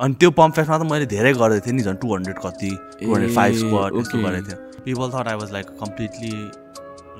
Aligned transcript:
अनि 0.00 0.14
त्यो 0.20 0.30
पम्प 0.38 0.54
फेस्टमा 0.54 0.76
त 0.78 0.90
मैले 0.90 1.06
धेरै 1.06 1.32
गरेको 1.38 1.64
थिएँ 1.66 1.74
नि 1.76 1.82
झन् 1.82 1.98
टु 2.02 2.14
हन्ड्रेड 2.14 2.38
कति 2.44 2.70
टु 3.00 3.14
हन्ड्रेड 3.14 3.34
फाइभ 3.34 3.54
स्क्वाड 3.62 3.96
यस्तो. 3.98 4.18
गरेको 4.26 4.46
थिएँ। 4.50 4.58
People 4.84 5.08
thought 5.14 5.28
I 5.28 5.36
was 5.42 5.52
like 5.52 5.66
completely 5.82 6.32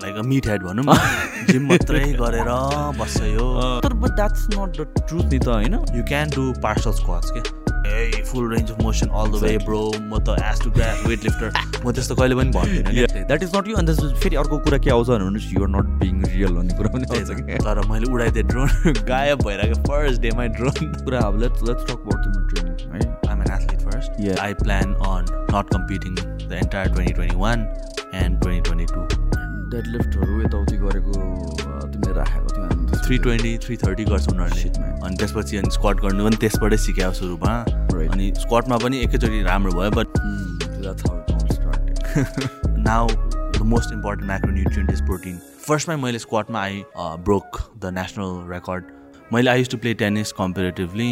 like 0.02 0.14
a 0.18 0.22
meat 0.30 0.47
head 0.49 0.62
भनौँ 0.62 0.97
जिम 1.50 1.68
मात्रै 1.71 2.05
गरेर 2.23 2.50
बस्छ 3.00 3.21
यो 3.31 3.47
तर 3.84 3.92
but 4.05 4.17
that's 4.21 4.47
not 4.55 4.81
the 4.81 5.07
truth 5.07 5.26
नि 5.33 5.39
त 5.39 5.49
होइन? 5.49 5.75
You 5.97 6.02
can 6.08 6.31
do 6.34 6.52
partial 6.67 6.92
squats 7.02 7.31
के 7.37 7.42
a 7.84 8.23
full 8.27 8.45
range 8.54 8.70
of 8.72 8.80
motion 8.82 9.09
all 9.22 9.27
the 9.32 9.41
way 9.43 9.56
bro 9.64 9.80
म 10.11 10.18
त 10.27 10.34
as 10.43 10.62
to 10.64 10.70
graph 10.77 11.06
weight 11.06 11.25
lifter 11.25 11.50
म 11.84 11.93
त्यस्तो 11.95 12.14
कहिले 12.20 12.34
पनि 12.41 12.50
भन्दिनँ 12.59 13.06
द्याट 13.30 13.43
इज 13.43 13.56
नट 13.56 13.68
यु 13.68 13.77
अन्त 13.82 13.91
फेरि 14.25 14.36
अर्को 14.43 14.59
कुरा 14.66 14.79
के 14.86 14.91
आउँछ 14.96 15.09
भने 15.14 15.43
युआर 15.54 15.70
नट 15.77 15.86
बिङ 16.02 16.14
रियल 16.34 16.52
भन्ने 16.59 16.72
कुरा 16.80 16.91
पनि 16.96 17.04
आउँछ 17.12 17.29
तर 17.66 17.80
मैले 17.91 18.06
उडाइदिएँ 18.12 18.46
ड्रोन 18.50 18.68
गायब 19.12 19.38
भइरहेको। 19.46 19.82
फर्स्ट 19.91 20.20
डेमै 20.27 20.48
ड्रोन 20.59 20.93
कुरा 21.04 21.20
अब 21.29 21.34
लेट्स 21.45 21.61
लेट्स 21.68 21.84
टक 21.84 21.98
अबाउट 22.00 22.18
तिम्रो 22.25 22.43
training 22.48 22.63
Yeah. 24.18 24.40
I 24.40 24.54
plan 24.54 24.94
on 25.12 25.26
not 25.50 25.70
competing 25.70 26.14
the 26.48 26.57
entire 26.58 26.89
2021 26.89 27.66
and 28.12 28.40
2022. 28.43 29.06
Dead 29.72 29.86
लिफ्टहरू 29.93 30.40
यताउति 30.43 30.76
गरेको 30.82 31.12
तिमीले 31.93 32.12
राखेको 32.19 32.48
थियो 32.55 32.65
हामी 32.65 32.84
त्यसपछि। 32.91 33.06
320, 33.09 33.59
330 33.66 34.05
गर्छ 34.11 34.29
उनीहरूले. 34.33 34.69
अनि 35.06 35.16
त्यसपछि 35.23 35.56
अनि 35.56 35.70
स्क्वाट 35.77 36.01
गर्नु 36.05 36.25
पनि 36.29 36.37
त्यसबाटै 36.45 36.77
सिक्यो 36.84 37.12
सुरुमा. 37.20 37.55
अनि 38.15 38.27
स्क्वाटमा 38.39 38.77
पनि 38.84 38.97
एकैचोटि 39.05 39.42
राम्रो 39.51 39.73
भयो 39.80 39.91
but 39.98 40.09
that's 40.84 41.03
how 41.09 41.17
it 41.19 41.28
all 41.34 41.48
started. 41.59 41.97
Now 42.87 43.06
the 43.09 43.62
most 43.75 43.92
important 43.92 44.27
macronutrient 44.31 44.91
is 44.92 45.01
protein 45.06 45.39
फर्स्टमा 45.67 45.97
मैले 46.06 46.19
स्क्वाटमा 46.19 46.61
I 46.62 46.83
broke 47.28 47.59
the 47.84 47.92
national 47.98 48.31
record 48.53 48.83
मैले 49.33 49.51
I 49.51 49.59
use 49.59 49.70
to 49.70 49.78
play 49.84 49.95
tennis 50.03 50.33
comparatively 50.39 51.11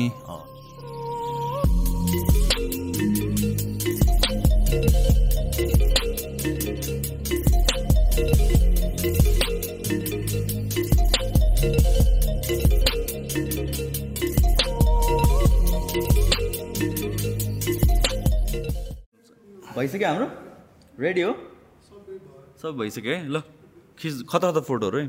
भइसक्यो 19.77 20.09
हाम्रो? 20.09 20.27
रेडी 21.01 21.21
हो? 21.21 21.33
सब 22.63 22.77
भइसक्यो 22.79 23.13
है? 23.15 23.21
ल 23.29 23.43
खिच 23.99 24.15
खतरा 24.31 24.51
खतरा 24.51 24.63
फोटोहरू 24.69 24.99
है 24.99 25.07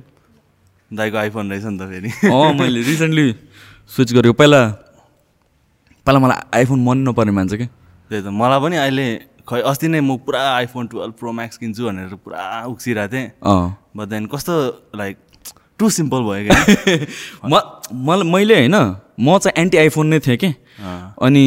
दाइको 0.92 1.18
आइफोन 1.18 1.50
रहेछ 1.52 1.64
नि 1.66 1.78
त 1.80 1.84
फेरि। 1.92 2.10
अँ 2.30 2.54
मैले 2.60 2.82
रिसेन्टली 2.90 3.26
स्विच 3.96 4.14
गरेको। 4.14 4.34
पहिला 4.40 4.62
पहिला 6.06 6.20
मलाई 6.20 6.38
आइफोन 6.60 6.80
मन 6.84 6.98
नपर्ने 7.10 7.32
मान्छे 7.32 7.58
क्या 7.58 7.68
त्यही 8.10 8.22
त 8.24 8.28
मलाई 8.40 8.60
पनि 8.64 8.76
अहिले 8.78 9.06
खै 9.50 9.60
अस्ति 9.72 9.88
नै 9.88 10.00
म 10.00 10.18
पुरा 10.26 10.42
आइफोन 10.56 10.88
टुवेल्भ 10.88 11.14
प्रो 11.20 11.32
म्याक्स 11.32 11.58
किन्छु 11.58 11.82
भनेर 11.88 12.16
पुरा 12.24 12.42
उक्सिरहेको 12.72 13.12
थिएँ। 13.14 13.28
अँ। 13.44 13.66
बट 13.98 14.08
देन 14.08 14.26
कस्तो 14.32 14.54
लाइक 14.96 15.16
टु 15.80 15.90
सिम्पल 15.90 16.22
भयो 16.24 16.42
क्या। 16.48 16.58
म 17.52 17.54
मलाई 18.08 18.26
मैले 18.32 18.56
होइन 18.56 18.76
म 19.20 19.38
चाहिँ 19.38 19.56
एन्टी 19.62 19.78
आइफोन 19.78 20.08
नै 20.08 20.20
थिएँ 20.20 20.38
कि? 20.38 20.50
अनि 21.22 21.44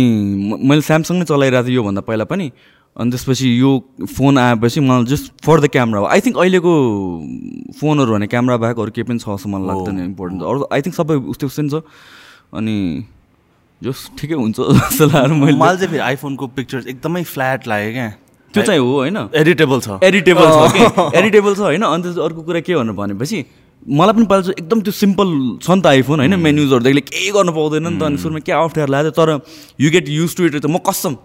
म- 0.50 0.60
मैले 0.68 0.82
स्यामसङ 0.82 1.16
नै 1.18 1.24
चलाइरहेको 1.24 1.66
थिएँ 1.66 1.74
योभन्दा 1.74 2.00
पहिला 2.08 2.24
पनि। 2.24 2.52
अनि 2.96 3.10
त्यसपछि 3.10 3.48
यो 3.60 3.70
फोन 4.08 4.38
आएपछि 4.38 4.80
मलाई 4.80 5.04
just 5.04 5.32
for 5.44 5.60
the 5.60 5.68
camera 5.68 6.00
I 6.12 6.20
think 6.20 6.36
अहिलेको 6.38 6.72
फोनहरू 7.80 8.12
भने 8.12 8.26
क्यामरा 8.26 8.56
बाहेक 8.56 8.78
अरू 8.78 8.90
केही 8.96 9.08
पनि 9.08 9.18
छ 9.18 9.28
जस्तो 9.28 9.48
मलाई 9.52 9.66
लाग्दैन 9.68 9.98
इम्पोर्टेन्ट 10.04 10.42
अरू 10.42 10.68
आई 10.72 10.80
थिङ्क 10.80 10.96
सबै 10.96 11.16
उस्तै 11.34 11.46
उस्तै 11.46 11.68
छ। 11.68 11.82
अनि 12.56 12.76
जस 13.82 14.08
ठिकै 14.18 14.34
हुन्छ 14.40 14.56
जस्तो 14.80 15.04
लाग्यो 15.12 15.36
मैले। 15.36 15.58
मलाई 15.60 15.76
चाहिँ 15.76 15.90
फेरि 15.92 16.02
आइफोनको 16.08 16.46
पिक्चर्स 16.56 16.86
एकदमै 16.86 17.22
फ्ल्याट 17.34 17.68
लाग्यो 17.68 17.92
क्या। 17.92 18.08
त्यो 18.54 18.62
चाहिँ 18.64 18.80
हो 18.80 18.92
होइन। 18.96 19.18
एडिटेबल 19.44 19.80
छ। 19.84 20.00
एडिटेबल 20.00 20.46
छ 20.48 21.12
एडिटेबल 21.20 21.54
छ 21.54 21.60
होइन। 21.68 21.82
अन्त 21.84 22.04
चाहिँ 22.06 22.24
अर्को 22.24 22.42
कुरा 22.48 22.60
के 22.64 22.74
भन्नु 22.80 22.92
भनेपछि 22.96 23.44
मलाई 23.84 24.12
पनि 24.16 24.26
पहिला 24.26 24.42
चाहिँ 24.42 24.56
एकदम 24.58 24.80
त्यो 24.80 24.92
सिम्पल 25.04 25.28
छ 25.60 25.68
नि 25.70 25.80
त 25.84 25.86
आइफोन 25.92 26.24
होइन। 26.24 26.40
मेन्युजहरूदेखि 26.40 27.00
केही 27.12 27.30
गर्नु 27.36 27.52
पाउँदैन 27.52 27.88
नि 27.92 27.98
त। 28.00 28.02
अनि 28.08 28.16
सुरुमा 28.24 28.40
के 28.40 28.52
अप्ठ्यारो 28.56 28.92
लाग्यो। 28.92 29.12
तर 29.20 29.28
you 29.84 29.90
get 29.92 30.08
used 30.08 30.36
to 30.36 30.48
it 30.48 30.64
म 30.64 30.80
कसम। 30.80 31.20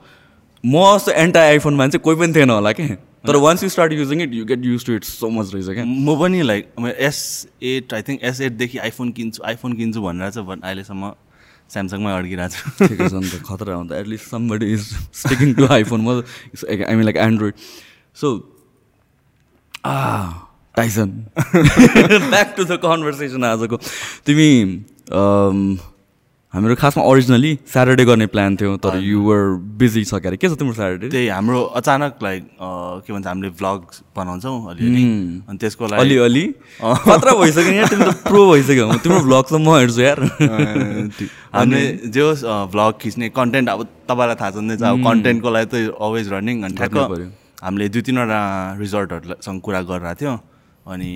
म 0.66 0.84
जस्तो 0.98 1.12
एन्टाई 1.22 1.48
आइफोन 1.48 1.76
मान्छे 1.76 1.98
कोही 1.98 2.18
पनि 2.20 2.34
थिएन 2.36 2.50
होला 2.50 2.72
कि? 2.72 2.88
तर 3.28 3.36
once 3.38 3.64
you 3.64 3.70
start 3.70 3.94
using 3.94 4.22
it 4.22 4.34
you 4.34 4.46
get 4.46 4.66
used 4.66 4.86
to 4.86 4.94
it 4.94 5.04
so 5.04 5.30
much 5.30 5.54
रहेछ 5.54 5.66
क्या? 5.66 5.86
म 5.86 6.16
पनि 6.20 6.42
like 6.42 6.96
S 7.10 7.48
eight 7.64 7.94
I 7.94 8.02
think 8.08 8.24
S 8.30 8.42
एटदेखि 8.42 8.78
iPhone 8.78 9.12
किन्छु 9.18 9.44
आइफोन 9.48 9.74
किन्छु 9.78 10.02
भनेर 10.02 10.30
चाहिँ 10.30 10.60
अहिलेसम्म 10.62 11.12
स्यामसङमै 11.74 12.12
अड्किरहेको 12.12 12.56
छु। 12.56 12.88
ठिकै 12.88 13.10
छ 13.10 13.14
नि 13.14 13.30
त 13.30 13.42
खतरा 13.48 13.76
हुन्छ 13.76 13.92
at least 14.00 14.26
somebody 14.30 14.72
is 14.74 14.88
sticking 15.20 15.54
to 15.60 15.68
iPhone 15.74 16.02
म 16.02 16.10
I 16.68 16.96
mean 16.96 17.04
like 17.06 17.18
Android 17.26 17.54
so 18.22 18.28
uh 19.86 19.96
Tyson 20.76 21.10
back 21.38 22.54
to 22.58 22.64
the 22.64 22.80
conversation 22.84 23.44
आजको। 23.44 23.78
तिमी 24.26 24.50
अम, 25.12 25.78
हाम्रो 26.54 26.76
खासमा 26.76 27.04
ओरिजिनली 27.08 27.52
स्याटरडे 27.64 28.04
गर्ने 28.06 28.26
प्लान 28.28 28.56
थियो 28.60 28.76
तर 28.84 29.00
युवर 29.00 29.42
बिजी 29.80 30.04
छ 30.04 30.20
क्यारे। 30.20 30.36
के 30.36 30.48
छ 30.52 30.60
तिम्रो 30.60 30.74
स्याटरडे 30.76 31.08
त्यही 31.10 31.28
हाम्रो 31.32 31.60
अचानक 31.80 32.20
लाइक 32.24 32.44
के 33.08 33.14
भन्छ 33.14 33.28
हामीले 33.28 33.50
भ्लग 33.56 33.80
बनाउँछौँ 34.12 34.56
अलिअलि। 34.72 35.04
अनि 35.48 35.58
त्यसको 35.58 35.88
लागि 35.88 36.02
अलिअलि 36.04 36.46
खतरा 37.08 37.34
भइसक्यो 37.40 37.72
नि 37.72 37.78
यार 37.78 37.88
तिमी 37.88 38.04
त 38.04 38.12
प्रो 38.28 38.42
भइसक्यो। 38.52 38.86
तिम्रो 39.00 39.20
भ्लग 39.32 39.44
त 39.48 39.54
म 39.64 39.80
हेर्छु 39.80 40.02
यार। 40.02 40.20
हामीले 41.56 41.84
जे 42.12 42.22
होस् 42.22 42.44
भ्लग 42.44 42.92
खिच्ने 43.00 43.30
कन्टेन्ट 43.32 43.70
अब 43.72 43.80
तपाईँलाई 44.12 44.36
थाहा 44.36 44.52
छँदै 44.52 44.76
छ 44.76 44.84
अब 44.92 45.00
कन्टेन्टको 45.08 45.50
लागि 45.56 45.68
त 45.72 45.76
अलवेज 45.96 46.28
रनिङ 46.36 46.64
अनि 46.68 46.76
ठ्याक्क। 46.76 47.32
हामीले 47.64 47.88
दुई 47.96 48.02
तिनवटा 48.12 48.42
रिजोर्टहरूसँग 48.76 49.60
कुरा 49.64 49.82
गरिरहेको 49.88 50.20
थियौँ। 50.20 50.38
अनि 50.84 51.12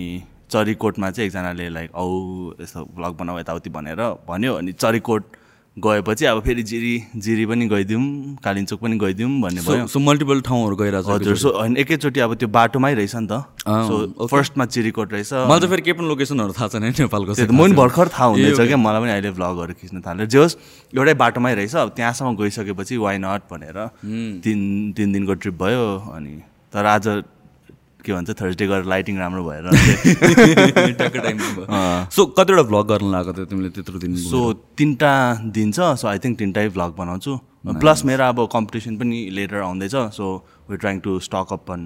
चरीकोटमा 0.51 1.11
चाहिँ 1.11 1.28
एकजनाले 1.28 1.69
लाइक 1.69 1.95
औ 1.95 2.06
यस्तो 2.61 2.85
भ्लग 2.95 3.17
बनाऊ 3.17 3.39
यताउति 3.39 3.69
भनेर 3.69 4.01
भन्यो 4.29 4.53
अनि 4.53 4.72
चरीकोट 4.73 5.23
गएपछि 5.78 6.25
अब 6.25 6.39
फेरि 6.39 6.63
जिरी 6.63 7.19
जिरी 7.19 7.45
पनि 7.45 7.66
गइदिउँ 7.67 8.03
कालिम्चोक 8.44 8.79
पनि 8.79 8.97
गइदिउँ 8.97 9.29
भन्ने 9.41 9.61
भयो। 9.61 9.88
सो 9.88 10.00
मल्टिपल 10.00 10.41
ठाउँहरू 10.47 10.75
गइरहेको 10.75 11.11
छ 11.11 11.19
हजुर 11.19 11.35
सो 11.38 11.50
होइन 11.51 11.75
एकैचोटि 11.78 12.19
अब 12.19 12.35
त्यो 12.39 12.47
बाटोमै 12.47 12.94
रहेछ 12.95 13.16
नि 13.16 13.28
त। 13.28 13.44
सो. 13.67 14.28
फर्स्टमा 14.28 14.66
चिरीकोट 14.72 15.13
रहेछ। 15.13 15.34
मलाई 15.34 15.59
चाहिँ 15.59 15.69
फेरि 15.69 15.81
केही 15.81 15.97
पनि 16.00 16.07
लोकेसनहरू 16.07 16.53
थाहा 16.55 16.67
छैन 16.72 16.84
नेपालको 16.95 17.34
त 17.35 17.51
म 17.51 17.59
पनि 17.59 17.75
भर्खर 17.75 18.07
थाहा 18.07 18.25
हुँदैछ. 18.31 18.59
क्या 18.72 18.78
मलाई 18.79 19.01
पनि 19.01 19.11
अहिले 19.11 19.31
भ्लगहरू 19.35 19.73
खिच्न 19.75 20.00
थालेँ 20.00 20.28
जे 20.31 20.39
होस् 20.39 20.55
एउटै 20.95 21.13
बाटोमै 21.19 21.53
रहेछ 21.59 21.75
अब 21.75 21.89
त्यहाँसम्म 21.91 22.35
गइसकेपछि 22.39 22.95
वाइ 23.03 23.17
नट 23.19 23.41
भनेर 23.51 23.78
तिन 24.47 24.59
तिन 24.95 25.11
दिनको 25.11 25.34
ट्रिप 25.44 25.59
भयो 25.59 25.84
अनि 26.16 26.39
तर 26.72 26.85
आज 26.88 27.07
के 28.05 28.13
भन्छ 28.13 28.29
थर्सडे 28.41 28.66
गरेर 28.67 28.85
लाइटिङ 28.93 29.17
राम्रो 29.17 29.43
भएर। 29.49 29.66
सो 32.16 32.25
कतिवटा 32.38 32.63
भ्लग 32.71 32.85
गर्न 32.93 33.11
लागेको 33.11 33.33
थियो 33.33 33.45
तिमीले 33.51 33.69
त्यत्रो 33.75 33.99
दिन 34.05 34.16
सो 34.23 34.39
तिनवटा 34.77 35.13
दिन 35.57 35.71
छ 35.71 35.79
सो 35.99 36.07
आई 36.13 36.19
थिङ्क 36.23 36.39
तिनवटै 36.39 36.67
भ्लग 36.77 36.95
बनाउँछु। 36.97 37.33
प्लस 37.81 38.05
मेरो 38.05 38.23
अब 38.29 38.47
कम्पिटिसन 38.53 38.97
पनि 38.97 39.17
लेटर 39.35 39.61
आउँदैछ 39.67 39.95
so 40.17 40.25
we 40.69 40.77
trying 40.77 40.99
to 41.05 41.19
stock 41.27 41.53
up 41.53 41.71
on 41.71 41.81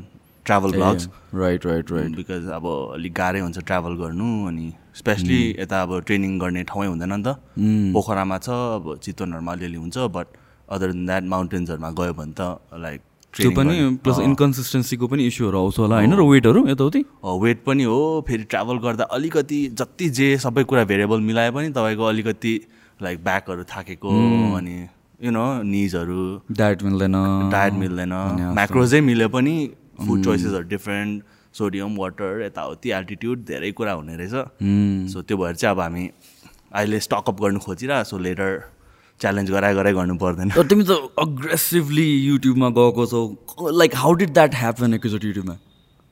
travel 0.45 0.71
vlogs 0.71 1.07
right 1.35 1.65
right 1.65 1.91
right 1.91 2.15
because 2.15 2.43
अब 2.53 2.65
अलिक 2.93 3.13
गाह्रै 3.15 3.39
हुन्छ 3.39 3.57
ट्राभल 3.59 3.93
गर्नु 3.97 4.27
अनि 4.47 4.67
स्पेसली 4.99 5.39
यता 5.59 5.81
अब 5.81 5.91
ट्रेनिङ 6.07 6.31
गर्ने 6.39 6.63
ठाउँै 6.71 6.87
हुँदैन 6.87 7.13
नि 7.13 7.23
त। 7.23 7.35
पोखरामा 7.95 8.37
छ 8.37 8.49
अब 8.77 8.85
चितवनहरूमा 9.03 9.51
अलिअलि 9.51 9.77
हुन्छ 9.77 9.97
बट 10.15 10.27
अदर 10.69 10.91
देन 10.91 11.05
द्याट 11.05 11.23
माउन्टेन्सहरूमा 11.35 11.89
गयो 11.99 12.13
भने 12.13 12.33
त 12.39 12.41
लाइक 12.85 13.01
त्यो 13.33 13.51
पनि 13.51 13.73
प्लस 14.03 14.19
इन्कन्सिस्टेन्सीको 14.19 15.07
पनि 15.07 15.25
इस्युहरू 15.27 15.57
आउँछ 15.57 15.79
होला 15.79 15.95
होइन 15.95 16.13
र 16.13 16.21
वेटहरू 16.29 16.67
यताउति? 16.67 17.01
वेट 17.43 17.63
पनि 17.65 17.83
हो। 17.83 17.99
फेरि 18.27 18.43
ट्राभल 18.43 18.77
गर्दा 18.85 19.03
अलिकति 19.15 19.59
जति 19.79 20.09
जे 20.17 20.27
सबै 20.37 20.63
कुरा 20.63 20.83
भेरिएबल 20.91 21.19
मिलाए 21.21 21.51
पनि 21.51 21.69
तपाईँको 21.71 22.03
अलिकति 22.05 22.53
लाइक 22.99 23.23
ब्याकहरू 23.23 23.63
थाकेको 23.69 24.09
अनि 24.57 24.77
यु 25.23 25.31
नो 25.31 25.45
निजहरू 25.63 26.23
डायट 26.51 26.83
मिल्दैन। 26.83 27.15
डायट 27.51 27.73
मिल्दैन। 27.73 28.13
म्याक्रोजै 28.55 29.01
मिले 29.01 29.27
पनि। 29.27 29.55
फुड 29.99 30.23
चोइसेसहरू 30.23 30.67
डिफ्रेन्ट 30.67 31.23
सोडियम 31.55 31.95
वाटर 31.97 32.41
यताउति 32.41 32.89
एल्टिट्युड 32.91 33.37
धेरै 33.45 33.71
कुरा 33.77 33.93
हुने 33.93 34.15
रहेछ। 34.17 35.11
सो 35.13 35.21
त्यो 35.21 35.37
भएर 35.37 35.55
चाहिँ 35.55 35.75
अब 35.75 35.81
हामी 35.81 36.09
अहिले 36.71 36.99
स्टकअप 36.99 37.41
गर्नु 37.41 37.59
खोजिरह 37.59 38.03
सो 38.03 38.17
लेटर 38.17 38.51
च्यालेन्ज 39.21 39.51
गराए 39.51 39.73
गराइ 39.75 39.93
गर्नु 39.93 40.15
पर्दैन। 40.17 40.49
तिमी 40.55 40.83
त 40.83 40.97
अग्रेसिभली 41.19 42.07
युट्युबमा 42.25 42.69
गएको 42.77 43.05
छौ। 43.05 43.21
Like 43.79 43.95
how 43.95 44.13
did 44.19 44.33
that 44.33 44.55
happen 44.55 44.93
एकैचोटि 44.93 45.27
युट्युबमा 45.27 45.55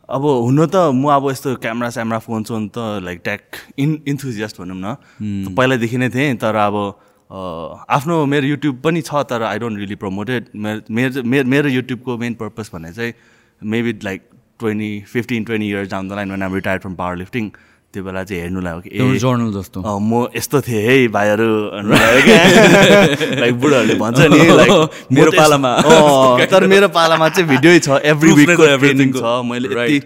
अब 0.10 0.24
हुन 0.26 0.66
त 0.66 0.76
म 0.96 1.12
अब 1.12 1.30
यस्तो 1.30 1.56
क्यामरा 1.64 1.90
स्यामरा 1.96 2.20
फोन 2.24 2.44
सोन 2.44 2.68
त 2.70 3.04
लाइक 3.04 3.22
ट्याक 3.24 3.42
इन 3.80 3.98
इन्थुजियास्ट 4.08 4.62
भनौँ 4.62 4.78
न। 4.78 5.54
पहिल्यैदेखि 5.56 5.98
नै 5.98 6.10
थिएँ 6.10 6.36
तर 6.40 6.56
अब 6.56 6.76
आफ्नो 7.92 8.26
मेरो 8.26 8.48
युट्युब 8.48 8.76
पनि 8.84 9.02
छ 9.02 9.24
तर 9.30 9.44
आई 9.44 9.60
डोन्ट 9.60 9.78
रियली 9.80 9.96
प्रमोटेड 10.00 10.46
मेरो 10.56 10.82
मेरो 10.96 11.24
मेरो 11.24 11.50
मेरो 11.50 11.70
युट्युबको 11.70 12.18
मेन 12.18 12.34
पर्पज 12.40 12.70
भने 12.74 12.92
चाहिँ 12.94 13.14
maybe 13.62 13.94
like 14.04 14.22
twenty 14.60 14.92
fifteen 15.12 15.44
twenty 15.44 15.68
years 15.68 15.90
down 15.92 16.08
the 16.08 16.14
line 16.14 16.30
when 16.32 16.44
I'm 16.44 16.54
retired 16.56 16.82
from 16.82 16.96
power 16.96 17.16
lifting 17.18 17.50
त्यो 17.94 18.04
बेला 18.04 18.24
चाहिँ 18.24 18.42
हेर्नुलाई 18.42 18.74
हो 18.74 18.80
कि 18.82 18.90
ए 18.92 19.18
जर्नल 19.18 19.52
जस्तो। 19.54 19.78
म 19.82 20.28
यस्तो 20.36 20.62
थिएँ 20.62 20.82
है 20.88 20.96
भाइहरू 21.08 21.50
लाइक 21.88 23.54
बुढाहरूले 23.62 23.96
भन्छ 23.96 24.20
नि 24.28 24.40
लाइक 24.60 24.72
मेरो 25.18 25.32
पालामा। 25.32 25.72
तर 26.52 26.68
मेरो 26.68 26.88
पालामा 26.92 27.30
चाहिँ 27.30 27.48
भिडियो 27.50 27.80
छ 27.80 27.90
एभ्री 28.12 28.32
विकको 28.40 28.64
everything 28.76 29.12
छ। 29.16 29.24
मैले. 29.50 29.68
यति 29.72 29.98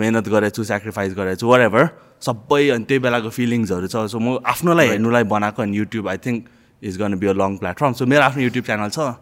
मेहनत 0.00 0.28
गरेको 0.28 0.56
छु 0.56 0.64
सेक्रिफाइस 0.64 1.14
गरेको 1.14 1.40
छु 1.40 1.46
वाट 1.48 1.60
एभर 1.60 1.84
सबै 2.24 2.68
अनि 2.76 2.84
त्यही 2.88 3.00
बेलाको 3.04 3.28
फिलिङ्सहरू 3.36 3.86
छ। 3.86 4.08
सो 4.12 4.18
म 4.18 4.40
आफ्नोलाई 4.44 4.86
हेर्नुलाई 4.96 5.24
बनाएको 5.28 5.62
अनि 5.62 5.76
YouTube 5.76 6.08
I 6.08 6.18
think 6.24 6.38
is 6.82 6.96
gonna 7.00 7.20
be 7.20 7.26
a 7.26 7.36
long 7.36 7.56
platform 7.62 7.92
so 8.00 8.06
मेरो 8.08 8.22
आफ्नो 8.24 8.42
युट्युब 8.48 8.64
च्यानल 8.64 8.90
छ 8.96 9.12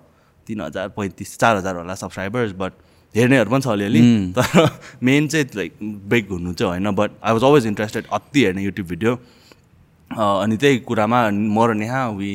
तिन 0.47 0.61
हजार 0.61 0.89
पैँतिस 0.97 1.39
चार 1.39 1.56
हजार 1.56 1.75
होला 1.83 1.95
सब्सक्राइबर्स 1.95 2.53
बट 2.59 2.73
हेर्नेहरू 3.15 3.51
पनि 3.51 3.61
छ 3.61 3.69
अलिअलि। 3.69 4.01
तर 4.37 4.69
मेन 5.07 5.29
चाहिँ 5.29 5.47
लाइक 5.57 5.73
ब्रेक 6.09 6.31
हुनु 6.31 6.53
चाहिँ 6.53 6.71
होइन 6.71 6.91
but 6.95 7.11
I 7.25 7.33
was 7.33 7.45
always 7.45 7.67
interested 7.67 8.07
अति 8.13 8.45
हेर्ने 8.45 8.63
युट्युब 8.63 8.87
भिडियो 8.89 9.15
अनि 10.11 10.57
त्यही 10.57 10.79
कुरामा 10.89 11.21
म 11.31 11.67
र 11.71 11.75
नेहा 11.75 12.09
वी 12.21 12.33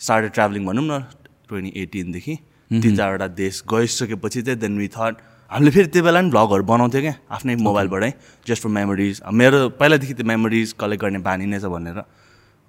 स्टार्टेड 0.00 0.32
ट्राभलिङ 0.32 0.66
भनौँ 0.66 0.84
न 0.84 1.00
ट्वेन्टी 1.48 1.72
एटिनदेखि 1.82 2.34
तिन 2.70 2.96
चारवटा 2.96 3.26
देश 3.40 3.62
गइसकेपछि 3.72 4.42
चाहिँ 4.42 4.58
देन 4.60 4.78
वी 4.78 4.88
थट 4.96 5.16
हामीले 5.50 5.70
फेरि 5.70 5.88
त्यो 5.94 6.02
बेला 6.02 6.20
नि 6.20 6.30
भ्लगहरू 6.30 6.64
बनाउँथ्यो 6.64 7.00
क्या 7.00 7.14
आफ्नै 7.36 7.54
मोबाइलबाटै 7.64 8.10
जस्ट 8.48 8.62
फर 8.62 8.70
मेमोरिज 8.76 9.20
मेरो 9.40 9.58
पहिलादेखि 9.80 10.14
त्यो 10.14 10.26
मेमोरिज 10.26 10.72
कलेक्ट 10.80 11.02
गर्ने 11.02 11.18
बानी 11.26 11.46
नै 11.46 11.58
छ 11.60 11.72
भनेर। 11.74 11.98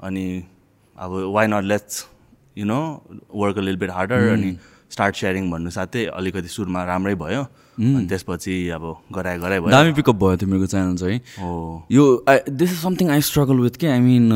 अनि 0.03 0.25
अब 0.97 1.11
why 1.35 1.47
not 1.47 1.63
let's 1.63 2.05
you 2.57 2.65
know 2.65 2.79
work 3.33 3.57
a 3.57 3.61
lil 3.61 3.77
bit 3.77 3.91
harder 3.91 4.27
अनि 4.33 4.51
स्टार्ट 4.93 5.15
सेयरिङ 5.15 5.49
भन्नु 5.51 5.69
साथै 5.73 6.05
अलिकति 6.13 6.49
सुरुमा 6.55 6.83
राम्रै 6.85 7.15
भयो। 7.15 7.43
अनि 7.73 8.05
त्यसपछि 8.09 8.55
अब 8.69 8.83
गराए 9.15 9.37
गराए 9.39 9.59
भयो। 9.59 9.71
दामी 9.71 9.93
पिकअप 9.93 10.15
भयो 10.15 10.35
तिमीहरूको 10.37 10.67
च्यानल 10.69 10.95
चाहिँ। 10.97 11.19
हो। 11.41 11.51
यो 11.91 12.03
this 12.49 12.71
is 12.71 12.77
something 12.81 13.09
I 13.09 13.21
struggle 13.21 13.57
with 13.59 13.75
के? 13.81 13.87
आई 13.87 13.99
मिन 13.99 14.29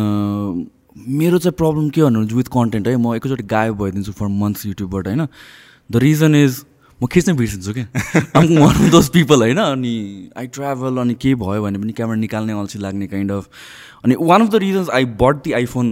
मेरो 0.97 1.37
चाहिँ 1.37 1.53
प्रब्लम 1.57 1.89
के 1.89 2.01
भन्नु 2.03 2.25
विथ 2.35 2.49
कन्टेन्ट 2.53 2.87
है? 2.87 2.95
म 2.97 3.13
एकैचोटि 3.15 3.43
गायब 3.53 3.77
भइदिन्छु 3.83 4.11
फर 4.17 4.27
मन्थ्स 4.27 4.65
युट्युबबाट 4.65 5.07
होइन? 5.07 5.27
द 5.91 5.95
रिजन 6.03 6.35
इज 6.35 6.63
म 7.01 7.07
खिच्नै 7.13 7.33
बिर्सिन्छु 7.37 7.73
क्या। 7.73 8.21
Um 8.35 8.45
one 8.57 8.75
of 8.75 8.89
those 8.91 9.09
people 9.13 9.41
होइन? 9.41 9.57
अनि 9.57 10.29
आई 10.37 10.47
ट्राभल 10.49 10.97
अनि 10.97 11.13
केही 11.13 11.35
भयो 11.35 11.61
भने 11.63 11.79
पनि 11.79 11.93
क्यामेरा 11.93 12.19
निकाल्ने 12.19 12.53
अल्छी 12.59 12.79
लाग्ने 12.79 13.07
काइन्ड 13.07 13.31
अफ 13.31 13.49
अनि 14.05 14.15
one 14.19 14.41
of 14.41 14.49
the 14.51 14.55
reasons 14.63 14.89
I 14.89 15.05
but 15.21 15.43
the 15.43 15.53
iPhone 15.53 15.89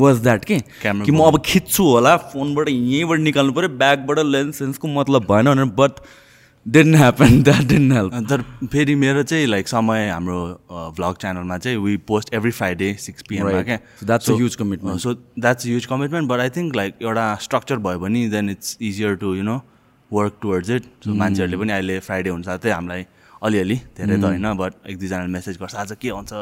was 0.00 0.22
that 0.22 0.44
के? 0.44 0.58
कि 0.82 1.10
म 1.12 1.20
अब 1.26 1.42
खिच्छु 1.46 1.84
होला 1.84 2.16
फोनबाट 2.34 2.68
यहीँबाट 2.68 3.20
निकाल्नु 3.20 3.52
पऱ्यो 3.52 3.68
ब्यागबाट 3.84 4.18
लेन्स 4.26 4.58
सेन्सको 4.58 4.88
मतलब 4.88 5.30
भएन 5.30 5.54
भनेर 5.54 5.70
but 5.78 6.02
didn't 6.66 6.96
happen 6.96 7.42
that 7.42 7.62
didn't 7.68 7.92
help 7.92 8.14
तर 8.30 8.42
फेरि 8.66 8.94
मेरो 8.94 9.22
चाहिँ 9.22 9.46
लाइक 9.46 9.68
समय 9.68 10.08
हाम्रो 10.08 10.42
भ्लग 10.98 11.16
च्यानलमा 11.20 11.58
चाहिँ 11.58 11.78
we 11.78 11.96
post 12.08 12.34
every 12.34 12.50
Friday 12.50 12.92
six 13.00 13.22
पिएममा. 13.28 13.62
क्या। 13.62 13.78
A 14.18 14.40
huge 14.42 14.60
commitment. 14.62 14.98
So 14.98 15.14
that's 15.14 15.66
huge 15.66 15.86
commitment 15.86 16.28
but 16.28 16.40
I 16.40 16.50
think 16.50 16.76
like 16.76 16.94
एउटा 17.02 17.34
स्ट्रक्चर 17.42 17.76
भयो 17.88 17.98
भने 17.98 18.28
then 18.28 18.50
it's 18.50 18.78
easier 18.82 19.14
to 19.14 19.34
you 19.34 19.42
know 19.42 19.60
work 20.12 20.38
towards 20.42 20.70
it 20.70 20.82
so 21.04 21.14
मान्छेहरूले 21.14 21.56
पनि 21.56 21.72
अहिले 21.72 21.98
फ्राइडे 22.00 22.30
हुन्छ 22.30 22.46
साथै 22.46 22.70
हामीलाई 22.70 23.06
अलिअलि 23.42 23.76
धेरै 23.96 24.16
त 24.16 24.24
होइन 24.24 24.52
बट 24.58 24.72
एक 24.90 24.98
दुईजनाले 24.98 25.32
मेसेज 25.32 25.58
गर्छ 25.60 25.74
आज 25.74 25.92
के 26.00 26.08
हुन्छ? 26.10 26.32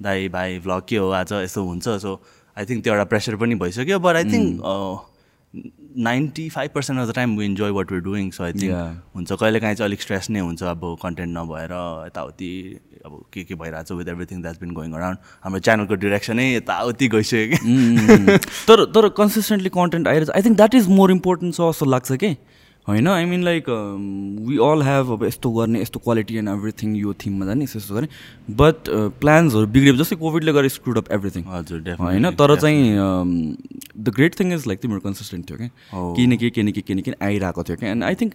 दाई 0.00 0.28
भाइ 0.28 0.58
भ्लग 0.64 0.82
के 0.88 0.96
हो? 0.96 1.10
आज 1.10 1.32
यस्तो 1.32 1.64
हुन्छ। 1.64 1.88
सो 1.88 2.20
आई 2.56 2.64
थिङ्क 2.64 2.84
त्यो 2.84 2.92
एउटा 2.94 3.04
प्रेसर 3.12 3.36
पनि 3.36 3.54
भइसक्यो 3.62 3.98
but 3.98 4.16
I 4.16 4.24
think 4.32 5.06
ninety 6.06 6.48
five 6.54 6.70
percent 6.74 7.00
of 7.00 7.08
the 7.08 7.14
time 7.14 7.36
we 7.38 7.44
enjoy 7.44 7.70
what 7.70 7.92
we 7.92 7.98
doing 8.00 8.30
so 8.30 8.44
I 8.44 8.52
think. 8.52 8.74
हुन्छ। 9.14 9.32
कहिले 9.32 9.60
काहीँ 9.60 9.74
चाहिँ 9.74 9.88
अलिक 9.88 10.02
स्ट्रेस 10.02 10.30
नै 10.30 10.40
हुन्छ 10.40 10.62
अब 10.62 10.84
कन्टेन्ट 11.02 11.36
नभएर 11.36 11.72
यताउति 12.06 12.50
अब 13.06 13.12
के 13.32 13.44
के 13.44 13.54
भइरहेको 13.54 13.88
छ 13.88 13.98
with 13.98 14.08
everything 14.12 14.42
that's 14.42 14.60
been 14.60 14.70
going 14.74 14.92
around 14.92 15.18
हाम्रो 15.44 15.60
च्यानलको 15.60 15.94
डिरेक्सनै 16.04 16.46
यताउति 16.54 17.08
गइसक्यो 17.08 17.46
कि। 17.50 18.38
तर 18.68 18.84
तर 18.94 19.08
कन्सिस्टेन्टली 19.18 19.70
कन्टेन्ट 19.78 20.08
आइरहेछ। 20.08 20.30
I 20.30 20.42
think 20.42 20.56
that 20.56 20.74
is 20.74 20.88
more 21.00 21.10
important 21.12 21.54
छ 21.54 21.70
जस्तो 21.70 21.86
लाग्छ 21.86 22.12
कि। 22.12 22.36
होइन? 22.88 23.08
I 23.08 23.24
mean 23.24 23.42
like 23.44 23.64
we 24.48 24.56
all 24.66 24.82
have 24.82 25.10
अब 25.12 25.24
यस्तो 25.24 25.50
गर्ने 25.52 25.80
यस्तो 25.82 26.00
क्वालिटी 26.04 26.36
एन्ड 26.36 26.48
एभ्रिथिङ 26.48 26.94
यो 26.96 27.12
थिममा 27.24 27.46
जाने 27.46 27.64
यस्तो 27.64 27.78
यस्तो 27.78 27.94
गर्ने. 27.94 28.08
बट 28.60 28.88
प्लान्सहरू 29.20 29.66
बिग्रियो 29.74 29.96
जस्तै 29.96 30.16
कोभिडले 30.16 30.52
गरेर 30.52 30.68
स्क्रुड 30.76 30.98
अप 30.98 31.12
एभ्रिथिङ 31.12 31.44
हजुर 31.48 31.90
होइन? 32.00 32.30
तर 32.32 32.56
चाहिँ 32.56 33.56
the 33.98 34.14
great 34.16 34.38
thing 34.40 34.52
is 34.54 34.66
like 34.66 34.80
तिमीहरू 34.80 35.08
कन्सिस्टेन्ट 35.08 35.50
थियो 35.50 35.58
क्या 35.58 35.68
हो। 35.92 36.12
केही 36.14 36.26
न 36.26 36.36
केही 36.36 36.50
केही 36.50 36.66
न 36.66 36.72
केही 36.72 36.82
केही 36.82 37.00
न 37.00 37.02
केही 37.02 37.16
आइरहेको 37.26 37.62
थियो 37.62 37.76
क्या 37.76 37.90
and 37.90 38.04
I 38.04 38.14
think 38.22 38.34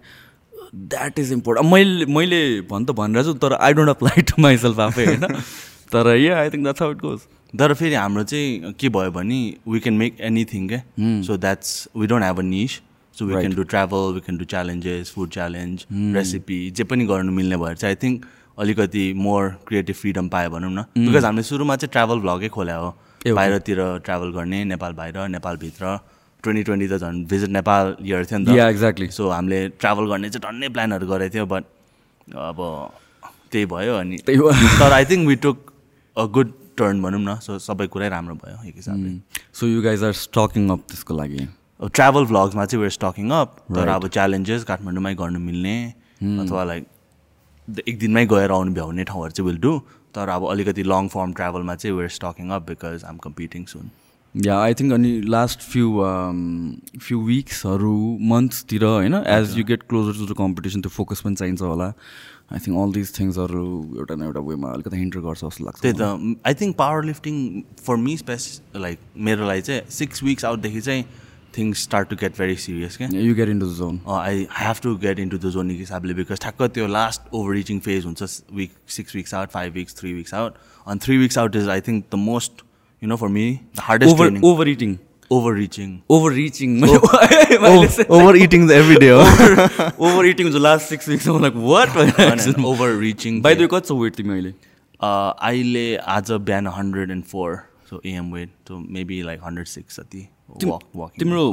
that 0.76 1.20
is 1.20 1.32
important 1.34 1.74
मैले 1.74 2.06
मैले 2.14 2.42
भन् 2.72 2.86
त 2.86 2.98
भनिरहेको 3.02 3.34
छु 3.34 3.38
तर 3.48 3.54
I 3.60 3.74
don't 3.74 3.90
apply 3.90 4.22
to 4.32 4.42
myself 4.42 4.80
आफै 4.80 5.06
होइन? 5.06 5.42
तर 5.94 6.16
yeah 6.18 6.40
I 6.40 6.50
think 6.50 6.64
that's 6.64 6.82
how 6.82 6.92
it 6.92 7.02
goes 7.02 7.20
तर 7.54 7.74
फेरि 7.74 7.96
हाम्रो 7.96 8.24
चाहिँ 8.30 8.74
के 8.80 8.90
भयो 8.90 9.12
भने 9.12 9.44
वी 9.68 9.80
क्यान 9.80 9.98
मेक 9.98 10.22
एनिथिङ 10.30 10.68
क्या 10.68 10.82
so 11.28 11.38
that's 11.38 11.88
we 11.98 12.08
don't 12.08 12.24
have 12.24 12.40
a 12.40 12.48
niche 12.48 12.80
so 13.20 13.26
we 13.26 13.34
can 13.36 13.56
do 13.56 13.64
travel 13.74 14.14
we 14.14 14.20
can 14.20 14.38
do 14.38 14.46
challenges 14.54 15.12
food 15.16 15.30
challenge 15.32 15.86
recipe 16.16 16.60
जे 16.78 16.84
पनि 16.84 17.06
गर्नु 17.06 17.32
मिल्ने 17.32 17.58
भएर 17.58 17.76
चाहिँ 17.76 17.96
आई 17.96 18.02
थिङ्क 18.04 18.26
अलिकति 18.60 19.04
मोर 19.18 19.50
क्रिएटिभ 19.68 19.96
फ्रिडम 19.96 20.28
पायो 20.30 20.50
भनौँ 20.50 20.72
न। 20.72 20.86
बिकज 20.98 21.26
हामीले 21.26 21.44
सुरुमा 21.44 21.76
चाहिँ 21.76 21.92
ट्राभल 21.92 22.20
भ्लगै 22.26 22.50
खोल्या 22.56 22.76
हो। 22.78 22.90
बाहिरतिर 23.26 23.80
ट्राभल 24.06 24.32
गर्ने 24.32 24.64
नेपाल 24.74 24.94
बाहिर 24.94 25.28
नेपालभित्र। 25.36 25.98
ट्वेन्टी 26.44 26.64
ट्वेन्टी 26.64 26.88
त 26.88 26.98
झन् 27.00 27.24
भिजिट 27.32 27.50
नेपाल 27.50 27.96
इयर 28.02 28.26
थियो 28.26 28.40
नि 28.40 28.46
त। 28.46 28.58
एक्ज्याक्टली 28.68 29.08
सो 29.18 29.30
हामीले 29.30 29.68
ट्राभल 29.80 30.06
गर्ने 30.12 30.30
चाहिँ 30.30 30.44
टन्नै 30.44 30.70
प्लानहरू 30.76 31.08
गरेको 31.08 31.34
थियो 31.34 31.46
बट 31.46 31.64
अब 32.50 32.60
त्यही 33.52 33.66
भयो 33.74 33.96
अनि 33.98 34.18
त्यही 34.26 34.38
हो। 34.38 34.52
तर 34.80 34.92
I 34.94 35.06
think 35.06 35.28
we 35.28 35.36
took 35.48 35.74
a 36.18 36.26
good 36.38 36.54
turn 36.78 37.02
भनौँ 37.02 37.22
न। 37.22 37.40
सो 37.46 37.60
सबै 37.60 37.88
कुरै 37.96 38.10
राम्रो 38.10 38.36
भयो 38.46 38.58
एक 38.68 38.76
हिसाबले। 38.76 39.18
So 39.54 39.68
you 39.68 39.82
guys 39.82 40.04
are 40.04 40.14
stocking 40.28 40.70
up 40.70 40.86
त्यसको 40.90 41.18
लागि। 41.18 41.48
ट्राभल 41.84 42.26
भ्लग्समा 42.26 42.66
चाहिँ 42.66 42.82
वेयर 42.82 42.92
स्टकिङ 42.92 43.30
अप 43.40 43.56
तर 43.76 43.88
अब 43.88 44.08
च्यालेन्जेस 44.08 44.64
काठमाडौँमै 44.64 45.14
गर्नु 45.16 45.40
मिल्ने 45.40 45.76
अथवा 46.44 46.64
लाइक 46.64 46.88
एक 47.88 48.00
दिनमै 48.00 48.26
गएर 48.28 48.52
आउनु 48.52 48.74
भ्याउने 48.74 49.04
ठाउँहरू 49.10 49.32
चाहिँ 49.32 49.50
विल 49.50 49.60
डु 49.62 49.80
तर 50.16 50.30
अब 50.30 50.46
अलिकति 50.50 50.84
लङ 50.84 51.08
फर्म 51.10 51.34
ट्राभलमा 51.34 51.76
चाहिँ 51.76 51.96
we're 51.98 52.10
stocking 52.20 52.50
up 52.50 52.68
because 52.70 53.04
um 53.10 53.18
competing 53.24 53.66
soon 53.74 53.90
yeah 54.36 54.58
I 54.60 54.74
think 54.74 54.94
अनि 54.94 55.10
लास्ट 55.30 55.60
फ्यु 55.72 55.90
फ्यु 57.08 57.20
विक्सहरू 57.26 57.96
मन्थ्सतिर 58.30 58.84
होइन 58.84 59.14
as 59.16 59.58
you 59.58 59.64
get 59.66 59.84
closer 59.90 60.20
to 60.20 60.34
the 60.34 60.38
competition 60.38 60.82
त्यो 60.82 60.90
फोकस 60.90 61.22
पनि 61.22 61.36
चाहिन्छ 61.36 61.62
होला। 61.62 61.88
आई 62.54 62.60
थिङ्क 62.60 62.78
अल 62.80 62.94
दिज 62.94 63.12
थिङ्सहरू 63.20 63.66
एउटा 63.98 64.16
न 64.16 64.24
एउटा 64.24 64.40
वेमा 64.48 64.72
अलिकति 64.74 64.98
हिन्टर 64.98 65.20
गर्छ 65.28 65.44
जस्तो 65.44 65.66
लाग्छ 65.66 65.82
त्यही 65.82 65.96
त। 66.00 66.40
I 66.48 66.54
think 66.62 66.76
power 66.78 67.04
lifting 67.06 67.36
for 67.84 67.96
me 68.06 68.18
space 68.18 68.62
like 68.76 69.00
मेरो 69.28 69.48
लागि 69.48 69.62
चाहिँ 69.62 69.82
सिक्स 70.00 70.24
विक्स 70.24 70.46
आउटदेखि 70.46 70.82
चाहिँ 70.82 71.06
things 71.58 71.84
start 71.84 72.10
to 72.10 72.16
get 72.16 72.38
very 72.38 72.56
serious 72.58 72.98
क्या 72.98 73.08
you 73.14 73.36
get 73.36 73.50
into 73.60 73.66
the 73.66 73.76
zone 73.76 74.00
I 74.18 74.48
have 74.60 74.82
to 74.84 74.96
get 74.98 75.20
into 75.30 75.38
the 75.38 75.52
zone 75.52 75.72
हिसाबले 75.72 76.14
बिकज 76.14 76.40
ठ्याक्क 76.42 76.62
त्यो 76.74 76.88
लास्ट 76.90 77.34
ओभर 77.34 77.54
रिचिङ 77.54 77.80
फेज 77.80 78.06
हुन्छ 78.06 78.30
week 78.54 78.72
six 78.90 79.16
weeks 79.16 79.34
out 79.34 79.50
five 79.52 79.74
weeks 79.74 79.96
three 79.96 80.14
weeks 80.14 80.34
out 80.34 80.58
अनि 80.86 81.00
three 81.04 81.18
weeks 81.18 81.38
out 81.38 81.56
is 81.56 81.70
I 81.70 81.82
think 81.82 82.06
the 82.06 82.20
most 82.22 82.64
you 83.02 83.10
know 83.10 83.16
for 83.16 83.28
me 83.30 83.50
the 83.76 83.80
hardest 83.82 84.44
overeating 84.70 84.98
overreaching 85.56 85.98
overreaching 86.34 86.84
overeating 88.38 88.70
every 88.72 88.96
day 88.96 89.12
overeating 90.26 90.46
हुन्छ 90.46 90.62
last 90.62 90.90
six 90.90 91.10
weeks 91.10 91.28
like 91.42 91.54
what 91.66 91.98
overreaching 93.00 93.42
by 93.42 93.56
the 93.56 93.68
कति 93.72 93.88
छ 93.88 94.00
weight 94.02 94.16
तिमी 94.16 94.34
अहिले 94.34 94.54
अहिले 95.02 95.86
आज 96.10 96.32
बिहान 96.44 96.68
hundred 96.76 97.12
and 97.12 97.24
four 97.28 97.56
so 97.94 98.02
AM 98.06 98.32
weight 98.34 98.50
so 98.68 98.80
maybe 98.92 99.22
like 99.22 99.40
hundred 99.46 99.68
six 99.68 100.00
जति 100.00 100.28
तिम्रो 101.20 101.44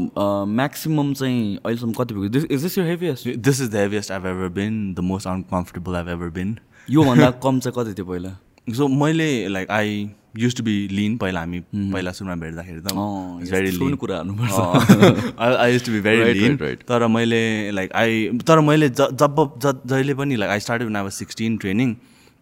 म्याक्सिमम 0.46 1.12
चाहिँ 1.14 1.56
अहिलेसम्म 1.56 1.92
कति 1.92 2.14
पुग्यो? 2.14 2.46
इज 2.50 2.62
दिस 2.62 2.78
यो 2.78 2.84
heaviest 2.84 3.28
this 3.38 3.60
is 3.60 3.68
the 3.68 3.76
heaviest 3.76 4.12
I've 4.12 4.26
ever 4.26 4.48
been 4.54 4.94
the 4.94 5.00
most 5.08 5.28
uncomfortable 5.28 5.96
I've 5.96 6.08
ever 6.08 6.30
been 6.38 6.56
योभन्दा 6.90 7.30
कम 7.44 7.60
चाहिँ 7.60 7.74
कति 7.78 7.94
थियो 7.94 8.06
पहिला? 8.06 8.36
सो 8.76 8.88
मैले 8.88 9.28
like 9.48 9.70
I 9.70 10.10
used 10.38 10.56
to 10.56 10.62
be 10.62 10.76
lean 10.88 11.16
पहिला 11.16 11.40
हामी 11.40 11.60
पहिला 11.60 12.12
सुरुमा 12.12 12.34
भेट्दाखेरि 12.36 12.80
त 12.80 12.92
भेरी 13.52 13.70
लिन 13.70 13.94
कुरा 13.94 14.16
हाल्नुपर्छ 14.16 15.40
I 15.40 15.72
used 15.72 15.84
to 15.86 15.92
be 15.92 16.00
very 16.00 16.32
lean 16.32 16.56
right, 16.56 16.62
right. 16.62 16.86
तर 16.88 17.06
मैले 17.06 17.70
लाइक 17.70 17.92
आई 17.92 18.28
तर 18.48 18.60
मैले 18.60 18.88
ज 18.88 19.08
जब 19.12 19.42
ज 19.64 19.74
जहिले 19.86 20.14
पनि 20.14 20.36
लाइक 20.36 20.50
आई 20.50 20.60
स्टार्ट 20.60 20.96
अब 20.96 21.08
सिक्सटिन 21.18 21.56
ट्रेनिङ 21.56 21.94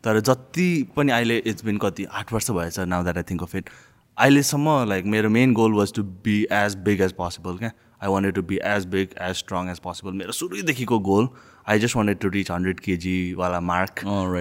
तर 0.05 0.21
जति 0.21 0.69
पनि 0.97 1.13
अहिले 1.13 1.39
इट्स 1.47 1.65
बिन 1.65 1.79
कति 1.79 2.05
आठ 2.05 2.33
वर्ष 2.33 2.51
भएछ 2.51 2.79
now 2.79 3.03
that 3.03 3.17
I 3.17 3.23
think 3.31 3.43
of 3.43 3.55
it 3.57 3.71
अहिलेसम्म 4.19 4.85
लाइक 4.89 5.05
मेरो 5.07 5.29
main 5.31 5.53
goal 5.55 5.73
was 5.73 5.93
to 5.95 6.03
be 6.25 6.37
as 6.53 6.75
big 6.85 7.01
as 7.01 7.13
possible 7.19 7.57
क्या 7.59 7.71
I 8.03 8.09
wanted 8.13 8.35
to 8.35 8.43
be 8.43 8.59
as 8.67 8.87
big 8.95 9.09
as 9.23 9.35
strong 9.37 9.71
as 9.71 9.79
possible 9.81 10.13
मेरो 10.19 10.33
सुरुदेखिको 10.33 10.99
goal 11.09 11.29
I 11.69 11.79
just 11.79 11.97
wanted 11.97 12.19
to 12.21 12.29
reach 12.29 12.51
hundred 12.51 12.81
केजीवाला 12.81 13.61
mark. 13.61 14.01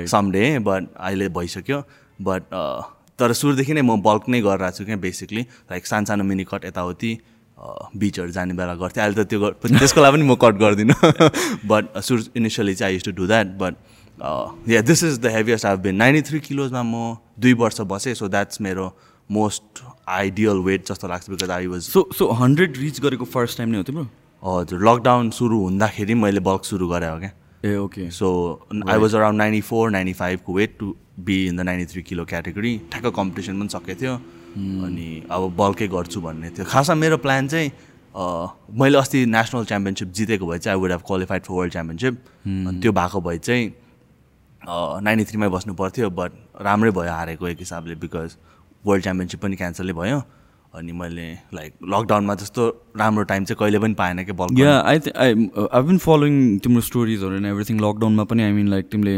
someday 0.09 0.47
but 0.59 0.83
अहिले 0.97 1.29
भइसक्यो। 1.37 1.81
But 2.19 2.43
तर 3.19 3.33
सुरुदेखि 3.33 3.73
नै 3.73 3.81
म 3.81 4.01
bulk 4.01 4.29
नै 4.29 4.41
गरिरहेको 4.41 4.77
छु 4.77 4.85
क्या 4.85 4.97
बेसिकली 5.03 5.41
लाइक 5.71 5.87
सानसानो 5.87 6.23
मिनी 6.23 6.43
कट 6.51 6.65
यताउति 6.65 7.17
बिचहरू 7.97 8.31
जाने 8.31 8.53
बेला 8.53 8.73
गर्थेँ। 8.81 9.03
अहिले 9.03 9.23
त 9.23 9.27
त्यो 9.29 9.49
त्यसको 9.61 10.01
लागि 10.01 10.17
पनि 10.17 10.25
म 10.25 10.35
कट 10.41 10.55
गर्दिनँ। 10.63 10.95
बट 11.71 11.97
सुरु 12.07 12.23
इनिसियली 12.35 12.75
चाहिँ 12.75 12.89
I 12.89 12.97
used 12.97 13.05
to 13.05 13.11
do 13.19 13.27
that 13.27 13.53
but 13.61 13.73
yeah 14.69 14.81
this 14.81 15.03
is 15.03 15.19
the 15.19 15.33
heaviest 15.35 15.65
I 15.65 15.77
been 15.85 15.95
ninety 15.95 16.21
three 16.29 16.39
किलोजमा 16.49 16.83
म 16.83 17.15
दुई 17.39 17.53
वर्ष 17.61 17.81
बसेँ 17.93 18.13
सो 18.13 18.27
द्याट्स 18.27 18.61
मेरो 18.61 18.87
मोस्ट 19.31 19.83
आइडियल 20.09 20.57
वेट 20.65 20.87
जस्तो 20.87 21.07
लाग्छ 21.07 21.29
because 21.29 21.49
I 21.51 21.67
was 21.67 21.81
so 21.83 22.07
so 22.17 22.29
hundred 22.41 22.77
reach 22.77 23.01
गरेको 23.01 23.25
फर्स्ट 23.33 23.57
टाइम 23.57 23.69
नै 23.69 23.77
हो 23.77 23.83
तिम्रो 23.83 24.07
हजुर 24.43 24.87
लकडाउन 24.89 25.29
सुरु 25.39 25.59
हुँदाखेरि 25.59 26.13
मैले 26.15 26.39
बल्क 26.47 26.63
सुरु 26.65 26.87
गरेँ 26.89 27.09
हो 27.09 27.19
क्या। 27.19 27.31
ए 27.65 27.75
okay 27.77 28.09
so 28.11 28.27
I 28.89 28.97
was 28.99 29.15
around 29.15 29.37
ninety 29.37 29.61
four 29.69 29.91
ninety 29.91 30.13
फाइभको 30.13 30.53
weight 30.53 30.77
to 30.79 30.95
be 31.19 31.45
in 31.47 31.57
the 31.57 31.61
ninety 31.61 31.93
three 31.93 32.01
kilo 32.03 32.25
category 32.25 32.77
ठ्याक्क 32.91 33.15
कम्पिटिसन 33.15 33.59
पनि 33.59 33.69
सकेको 33.69 34.01
थियो। 34.01 34.13
अनि 34.85 35.23
अब 35.31 35.55
बल्कै 35.57 35.87
गर्छु 35.87 36.21
भन्ने 36.21 36.49
थियो। 36.49 36.65
खासमा 36.65 36.95
मेरो 36.95 37.17
प्लान 37.17 37.47
चाहिँ 37.47 37.71
मैले 38.79 38.97
अस्ति 38.97 39.25
नेसनल 39.25 39.65
च्याम्पियनसिप 39.65 40.13
जितेको 40.17 40.47
भए 40.47 40.59
चाहिँ 40.59 40.75
I 40.75 40.81
would 40.81 40.91
have 40.91 41.01
qualified 41.07 41.41
for 41.43 41.53
world 41.53 41.71
championship 41.73 42.13
अनि 42.45 42.79
त्यो 42.81 42.91
भएको 42.91 43.21
भए 43.21 43.37
चाहिँ 43.37 43.73
नाइन्टी 45.03 45.25
थ्रीमै 45.25 45.49
बस्नु 45.49 45.73
पर्थ्यो 45.73 46.09
बट 46.19 46.31
राम्रै 46.61 46.91
भयो 46.91 47.11
हारेको 47.11 47.47
एक 47.47 47.59
हिसाबले 47.59 47.95
बिकज 47.95 48.35
वर्ल्ड 48.87 49.03
च्याम्पियनसिप 49.03 49.41
पनि 49.41 49.55
क्यान्सलै 49.55 49.93
भयो। 49.93 50.21
अनि 50.73 50.91
मैले 50.91 51.27
लाइक 51.53 51.73
लकडाउनमा 51.93 52.33
जस्तो 52.35 52.63
राम्रो 52.97 53.23
टाइम 53.29 53.45
चाहिँ 53.45 53.57
कहिले 53.59 53.79
पनि 53.79 53.93
पाएन 53.99 54.23
क्या 54.23 54.35
बल 54.39 54.59
yeah 54.61 54.79
I 54.79 54.99
I 55.25 55.33
I 55.73 55.81
been 55.91 55.97
following 55.97 56.57
तिम्रो 56.63 56.81
स्टोरिजहरू 56.89 57.35
एन्ड 57.35 57.45
एभ्रिथिङ 57.45 57.79
लकडाउनमा 57.79 58.23
पनि 58.31 58.43
आई 58.43 58.51
मिन 58.51 58.67
लाइक 58.67 58.89
तिमीले 58.91 59.15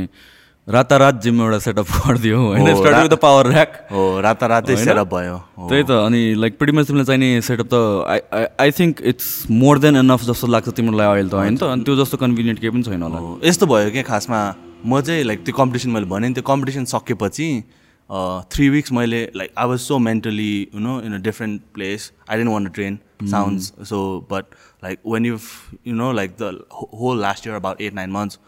रातारात 0.68 1.22
जिम 1.22 1.42
एउटा 1.42 1.60
सेटअप 1.60 1.88
गरिदियो। 2.06 2.40
होइन 2.46 2.76
start 2.76 2.98
with 2.98 3.10
the 3.10 3.18
power 3.22 3.48
rack 3.52 3.72
हो 3.92 4.04
रातारातै? 4.22 4.76
सेटअप 4.76 5.14
भयो। 5.14 5.38
त्यही 5.70 5.84
त 5.84 5.92
अनि 6.06 6.22
लाइक 6.38 6.62
मच 6.62 6.88
तिमीलाई 6.88 7.06
चाहिने 7.06 7.30
सेटअप 7.42 7.68
त 7.74 7.76
I 8.08 8.46
I 8.66 8.72
think 8.80 9.02
it's 9.12 9.30
more 9.64 9.80
than 9.86 9.96
enough 9.96 10.26
जस्तो 10.26 10.48
लाग्छ 10.48 10.70
तिमीलाई 10.70 11.08
अहिले 11.08 11.30
त 11.30 11.34
होइन 11.34 11.58
त? 11.58 11.64
अनि 11.64 11.84
त्यो 11.84 11.96
जस्तो 12.04 12.18
कन्भिनियन्ट 12.18 12.60
केही 12.60 12.72
पनि 12.74 12.84
छैन 12.84 13.02
होला। 13.02 13.20
यस्तो 13.50 13.66
भयो 13.66 13.92
क्या 13.92 14.04
खासमा। 14.14 14.40
म 14.86 15.02
चाहिँ 15.02 15.24
लाइक 15.24 15.44
त्यो 15.46 15.56
कम्पिटिसन 15.58 15.90
मैले 15.92 16.06
भने 16.06 16.30
त्यो 16.38 16.44
कम्पिटिसन 16.52 16.86
सकेपछि 16.94 17.48
थ्री 18.52 18.70
विक्स 18.70 18.92
मैले 18.92 19.24
like 19.36 19.52
I 19.58 19.68
was 19.68 19.80
so 19.80 19.98
mentally 20.00 20.52
you 20.76 20.80
know 20.80 21.00
in 21.02 21.14
a 21.14 21.18
different 21.22 21.62
place 21.74 22.12
I 22.30 22.38
didn't 22.38 22.52
want 22.52 22.68
train 22.68 22.98
sounds 23.24 23.74
so 23.90 24.00
but 24.32 24.56
like 24.84 25.00
when 25.08 25.26
you 25.26 25.38
you 25.88 25.96
know 25.96 26.12
like 26.12 26.32
the 26.42 26.58
whole 27.00 27.22
last 27.22 27.48
year 27.48 27.56
about 27.56 27.82
eight 27.82 27.94
nine 27.94 28.12
months 28.12 28.40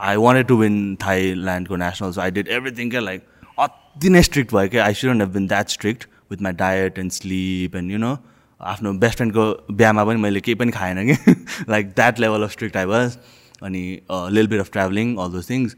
I 0.00 0.16
wanted 0.16 0.46
to 0.46 0.56
win 0.56 0.96
थाइल्यान्डको 1.06 1.76
national 1.76 2.12
so 2.12 2.20
I 2.20 2.30
did 2.30 2.48
everything 2.48 2.90
क्या 2.90 3.00
like 3.00 3.26
अति 3.58 4.08
नै 4.08 4.22
strict 4.22 4.54
भयो 4.54 4.68
क्या 4.68 4.84
I 4.84 4.94
shouldn't 4.94 5.22
have 5.22 5.32
been 5.32 5.46
that 5.46 5.68
strict 5.68 6.08
with 6.30 6.42
my 6.42 6.52
diet 6.54 6.98
and 6.98 7.12
sleep 7.12 7.76
and 7.76 7.92
you 7.92 7.98
know 7.98 8.16
आफ्नो 8.60 8.92
best 9.02 9.16
फ्रेन्डको 9.16 9.50
बिहामा 9.72 10.04
पनि 10.04 10.20
मैले 10.20 10.40
केही 10.40 10.54
पनि 10.54 10.72
खाएन 10.72 11.06
कि? 11.06 11.34
Like 11.68 11.88
that 11.90 12.20
level 12.20 12.42
of 12.42 12.50
strict 12.50 12.76
I 12.76 12.84
was 12.84 13.18
अनि 13.62 13.84
लिल 14.30 14.48
bit 14.48 14.60
of 14.60 14.70
travelling 14.72 15.16
all 15.16 15.32
those 15.32 15.50
things 15.50 15.76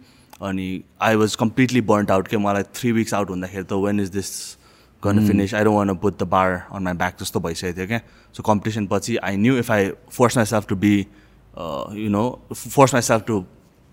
अनि 0.49 0.69
I 1.03 1.17
was 1.17 1.35
completely 1.37 1.81
burnt 1.91 2.11
out 2.11 2.29
के 2.29 2.37
मलाई 2.37 2.63
थ्री 2.75 2.93
विक्स 2.93 3.15
आउट 3.15 3.31
हुँदाखेरि 3.31 3.65
त 3.65 3.81
वेन 3.85 4.01
इज 4.01 4.09
दिस 4.11 4.31
गर्न 5.03 5.27
finish 5.27 5.55
I 5.55 5.65
don't 5.65 5.77
want 5.77 5.97
put 5.97 6.19
the 6.19 6.27
bar 6.35 6.53
on 6.73 6.83
my 6.83 6.95
back 7.03 7.17
जस्तो 7.21 7.41
भइसकेको 7.41 7.77
थियो 7.77 7.87
क्या 7.87 8.01
सो 8.35 8.43
कम्पिटिसन 8.43 8.87
पछि 8.87 9.17
I 9.17 9.37
knew 9.37 9.57
if 9.59 9.71
I 9.71 9.91
force 10.13 10.37
myself 10.47 10.69
to 10.69 10.77
be 10.85 10.95
you 10.99 12.09
know 12.17 12.25
force 12.55 12.95
myself 13.03 13.25
to 13.27 13.45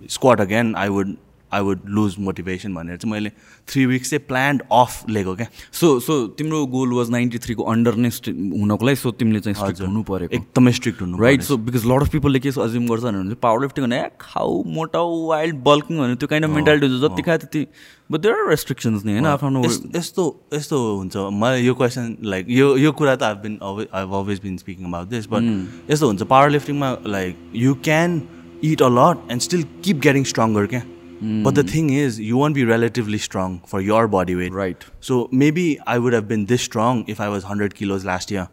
squad 0.10 0.42
again 0.42 0.75
I 0.75 0.89
would 0.89 1.16
I 1.54 1.62
would 1.62 1.80
lose 1.89 2.16
motivation 2.20 2.74
भनेर 2.75 2.98
चाहिँ 2.98 3.12
मैले 3.12 3.30
three 3.68 3.86
weeks 3.86 4.10
चाहिँ 4.10 4.25
planned 4.27 4.62
off 4.72 5.10
लिएको 5.10 5.36
क्या 5.36 5.48
सो 5.72 6.00
सो 6.00 6.27
तिम्रो 6.27 6.66
गोल 6.66 6.94
वाज 6.94 7.10
नाइन्टी 7.10 7.38
थ्रीको 7.38 7.63
under 7.63 7.96
नै 7.96 8.10
हुनको 8.10 8.86
लागि 8.86 8.96
सो 8.96 9.12
तिमीले 9.12 9.39
चाहिँ 9.39 9.56
स्ट्रिक्ट 9.56 9.82
हुनु 9.82 10.04
परेको 10.04 10.36
एकदमै 10.36 10.72
स्ट्रिक्ट 10.72 11.01
हुनु 11.01 11.18
right 11.18 11.42
so 11.42 11.58
because 11.58 11.86
lot 11.86 12.01
of 12.01 12.10
पिपलले 12.10 12.39
के 12.39 12.50
अज्युम 12.50 12.88
गर्छ 12.88 13.04
भने 13.04 13.36
पावर 13.42 13.62
लिफ्टिङ 13.62 13.86
भने 13.86 14.01
खाऊ 14.22 14.63
मोटाउ 14.74 15.25
वाइल्ड 15.27 15.56
बल्किङ 15.63 15.98
भने 15.98 16.16
त्यो 16.16 16.27
काइन्ड 16.27 16.46
अफ 16.46 16.51
मेन्टालिटी 16.56 16.88
हुन्छ। 16.88 17.01
जति 17.04 17.22
खायो 17.22 17.38
त्यति। 17.38 17.66
बट 18.12 18.20
देयर 18.20 18.34
आर 18.34 18.50
रेस्ट्रिक्सन्स 18.50 19.06
नि 19.06 19.12
होइन? 19.12 19.25
आफ्नो 19.25 19.63
यस- 19.66 19.96
यस्तो 19.96 20.24
यस्तो 20.54 20.77
हुन्छ। 20.98 21.18
मलाई 21.34 21.63
यो 21.63 21.74
क्वेसन 21.74 22.18
लाइक 22.24 22.46
यो 22.50 22.75
यो 22.77 22.92
कुरा 22.92 23.16
त 23.16 23.24
I 23.24 23.34
been 23.34 23.58
I 23.63 24.04
always 24.04 24.39
been 24.44 24.58
speaking 24.58 24.86
about 24.86 25.08
this 25.08 25.27
but 25.32 25.92
यस्तो 25.92 26.08
हुन्छ। 26.08 26.24
Power 26.24 26.50
लिफ्टिङमा 26.50 26.98
like 27.08 27.51
you 27.56 27.74
can 27.84 28.22
eat 28.63 28.82
a 28.82 28.89
lot 28.89 29.32
and 29.32 29.42
still 29.42 29.63
keep 29.84 29.98
getting 30.00 30.24
stronger 30.24 30.66
क्या 30.66 30.82
but 31.24 31.54
the 31.54 31.68
thing 31.74 31.92
is 32.00 32.20
you 32.22 32.38
won't 32.38 32.56
be 32.56 32.64
relatively 32.72 33.18
strong 33.26 33.58
for 33.72 33.82
your 33.82 34.06
body 34.16 34.36
weight 34.36 34.56
right 34.56 34.84
So 35.10 35.20
maybe 35.44 35.66
I 35.96 35.98
would 36.06 36.16
have 36.20 36.28
been 36.32 36.46
this 36.54 36.66
strong 36.70 37.04
if 37.16 37.26
I 37.28 37.30
was 37.36 37.52
100 37.52 37.76
kilos 37.82 38.08
last 38.12 38.34
year. 38.38 38.48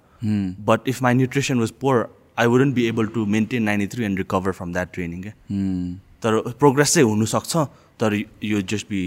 But 0.69 0.87
if 0.91 1.01
my 1.05 1.11
nutrition 1.17 1.59
was 1.63 1.73
poor, 1.85 1.97
I 2.43 2.45
wouldn't 2.51 2.75
be 2.77 2.85
able 2.91 3.09
to 3.15 3.25
maintain 3.33 3.67
93 3.71 4.07
and 4.07 4.21
recover 4.21 4.53
from 4.59 4.71
that 4.77 4.93
training. 4.99 5.25
क्या 5.25 5.33
तर 6.23 6.39
progress 6.61 6.95
चाहिँ 6.95 7.09
हुनसक्छ 7.09 7.57
तर 8.01 8.15
you 8.45 8.61
just 8.73 8.87
be 8.91 9.03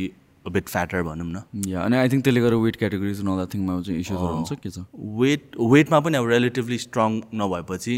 a 0.46 0.50
bit 0.58 0.68
fatter 0.70 1.02
भनौँ 1.04 1.26
न। 1.28 1.42
या 1.68 1.82
अनि 1.82 1.98
I 1.98 2.10
think 2.10 2.24
त्यसले 2.24 2.42
गर्दा 2.42 2.58
वेट 2.66 2.76
क्याटेगोरिज 2.84 3.22
नल 3.30 3.46
थिङमा 3.54 3.80
चाहिँ 3.88 4.00
इस्युजहरू 4.00 4.36
हुन्छ 4.36 4.54
के 4.64 4.70
छ? 4.70 4.86
वेट 5.24 5.58
वेटमा 5.74 6.00
पनि 6.06 6.18
अब 6.18 6.30
रिलेटिभली 6.30 6.78
स्ट्रङ 6.86 7.20
नभएपछि 7.42 7.96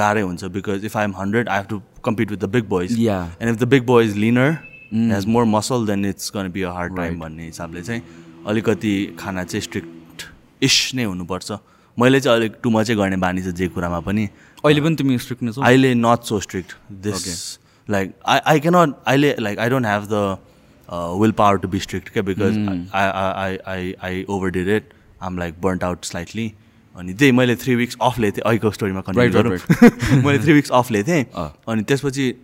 गाह्रै 0.00 0.22
हुन्छ 0.22 0.44
because 0.56 0.84
if 0.84 0.96
I 0.96 1.04
am 1.04 1.14
hundred 1.18 1.48
I 1.48 1.58
have 1.58 1.68
to 1.70 1.80
compete 2.04 2.30
with 2.30 2.38
the 2.38 2.50
big 2.56 2.68
boys 2.74 2.98
Yeah. 2.98 3.28
And 3.42 3.54
if 3.54 3.60
the 3.60 3.68
big 3.76 3.86
boy 3.92 4.04
is 4.04 4.16
leaner 4.24 4.56
has 4.92 5.26
more 5.26 5.44
muscle 5.44 5.86
then 5.86 6.04
it's 6.04 6.32
gonna 6.34 6.48
be 6.52 6.62
a 6.62 6.70
hard 6.72 6.96
time 6.96 7.18
भन्ने 7.20 7.46
हिसाबले 7.46 7.82
चाहिँ 7.82 8.02
अलिकति 8.48 8.94
खाना 9.18 9.44
चाहिँ 9.44 9.62
strict 9.62 10.22
इस 10.62 10.90
नै 10.94 11.04
हुनुपर्छ। 11.04 11.52
मैले 11.96 12.20
चाहिँ 12.20 12.38
अलिक 12.38 12.56
टु 12.62 12.70
मचै 12.70 12.94
गर्ने 12.94 13.16
बानी 13.16 13.42
छ 13.42 13.54
जे 13.54 13.68
कुरामा 13.68 14.00
पनि। 14.00 14.28
अहिले 14.64 14.80
पनि 14.80 14.96
तिमी 14.96 15.18
स्ट्रिक्ट 15.18 15.42
नै 15.42 15.52
छौ? 15.52 15.62
अहिले 15.62 15.94
not 15.94 16.22
so 16.24 16.40
strict 16.40 16.76
this 17.04 17.58
like 17.88 18.14
I 18.26 18.38
I 18.46 18.60
cannot 18.60 18.94
अहिले 19.06 19.34
like 19.40 19.58
I 19.58 19.68
don't 19.70 19.86
have 19.86 20.08
the 20.12 20.38
willpower 21.32 21.58
to 21.58 21.68
be 21.68 21.80
strict 21.80 22.08
क्या 22.08 22.22
because 22.22 22.58
I 22.94 23.08
I 23.44 23.56
I 23.66 23.94
I 24.02 24.24
overdid 24.50 24.68
it 24.68 24.92
um 25.22 25.38
like 25.38 25.60
burnt 25.62 25.84
out 25.84 26.04
slightly 26.04 26.52
अनि 26.96 27.14
त्यही 27.14 27.32
मैले 27.32 27.56
थ्री 27.56 27.74
विक्स 27.74 27.96
अफ 28.02 28.18
लिएको 28.18 28.36
थिएँ। 28.36 28.44
अहिलेको 28.46 28.70
स्टोरीमा 28.70 29.00
right, 29.00 29.32
गरौँ। 29.32 30.22
मैले 30.24 30.38
थ्री 30.38 30.52
विक्स 30.52 30.70
अफ 30.70 30.90
लिएको 30.90 31.08
थिएँ। 31.08 31.24
अनि 31.68 31.82
त्यसपछि 31.82 32.34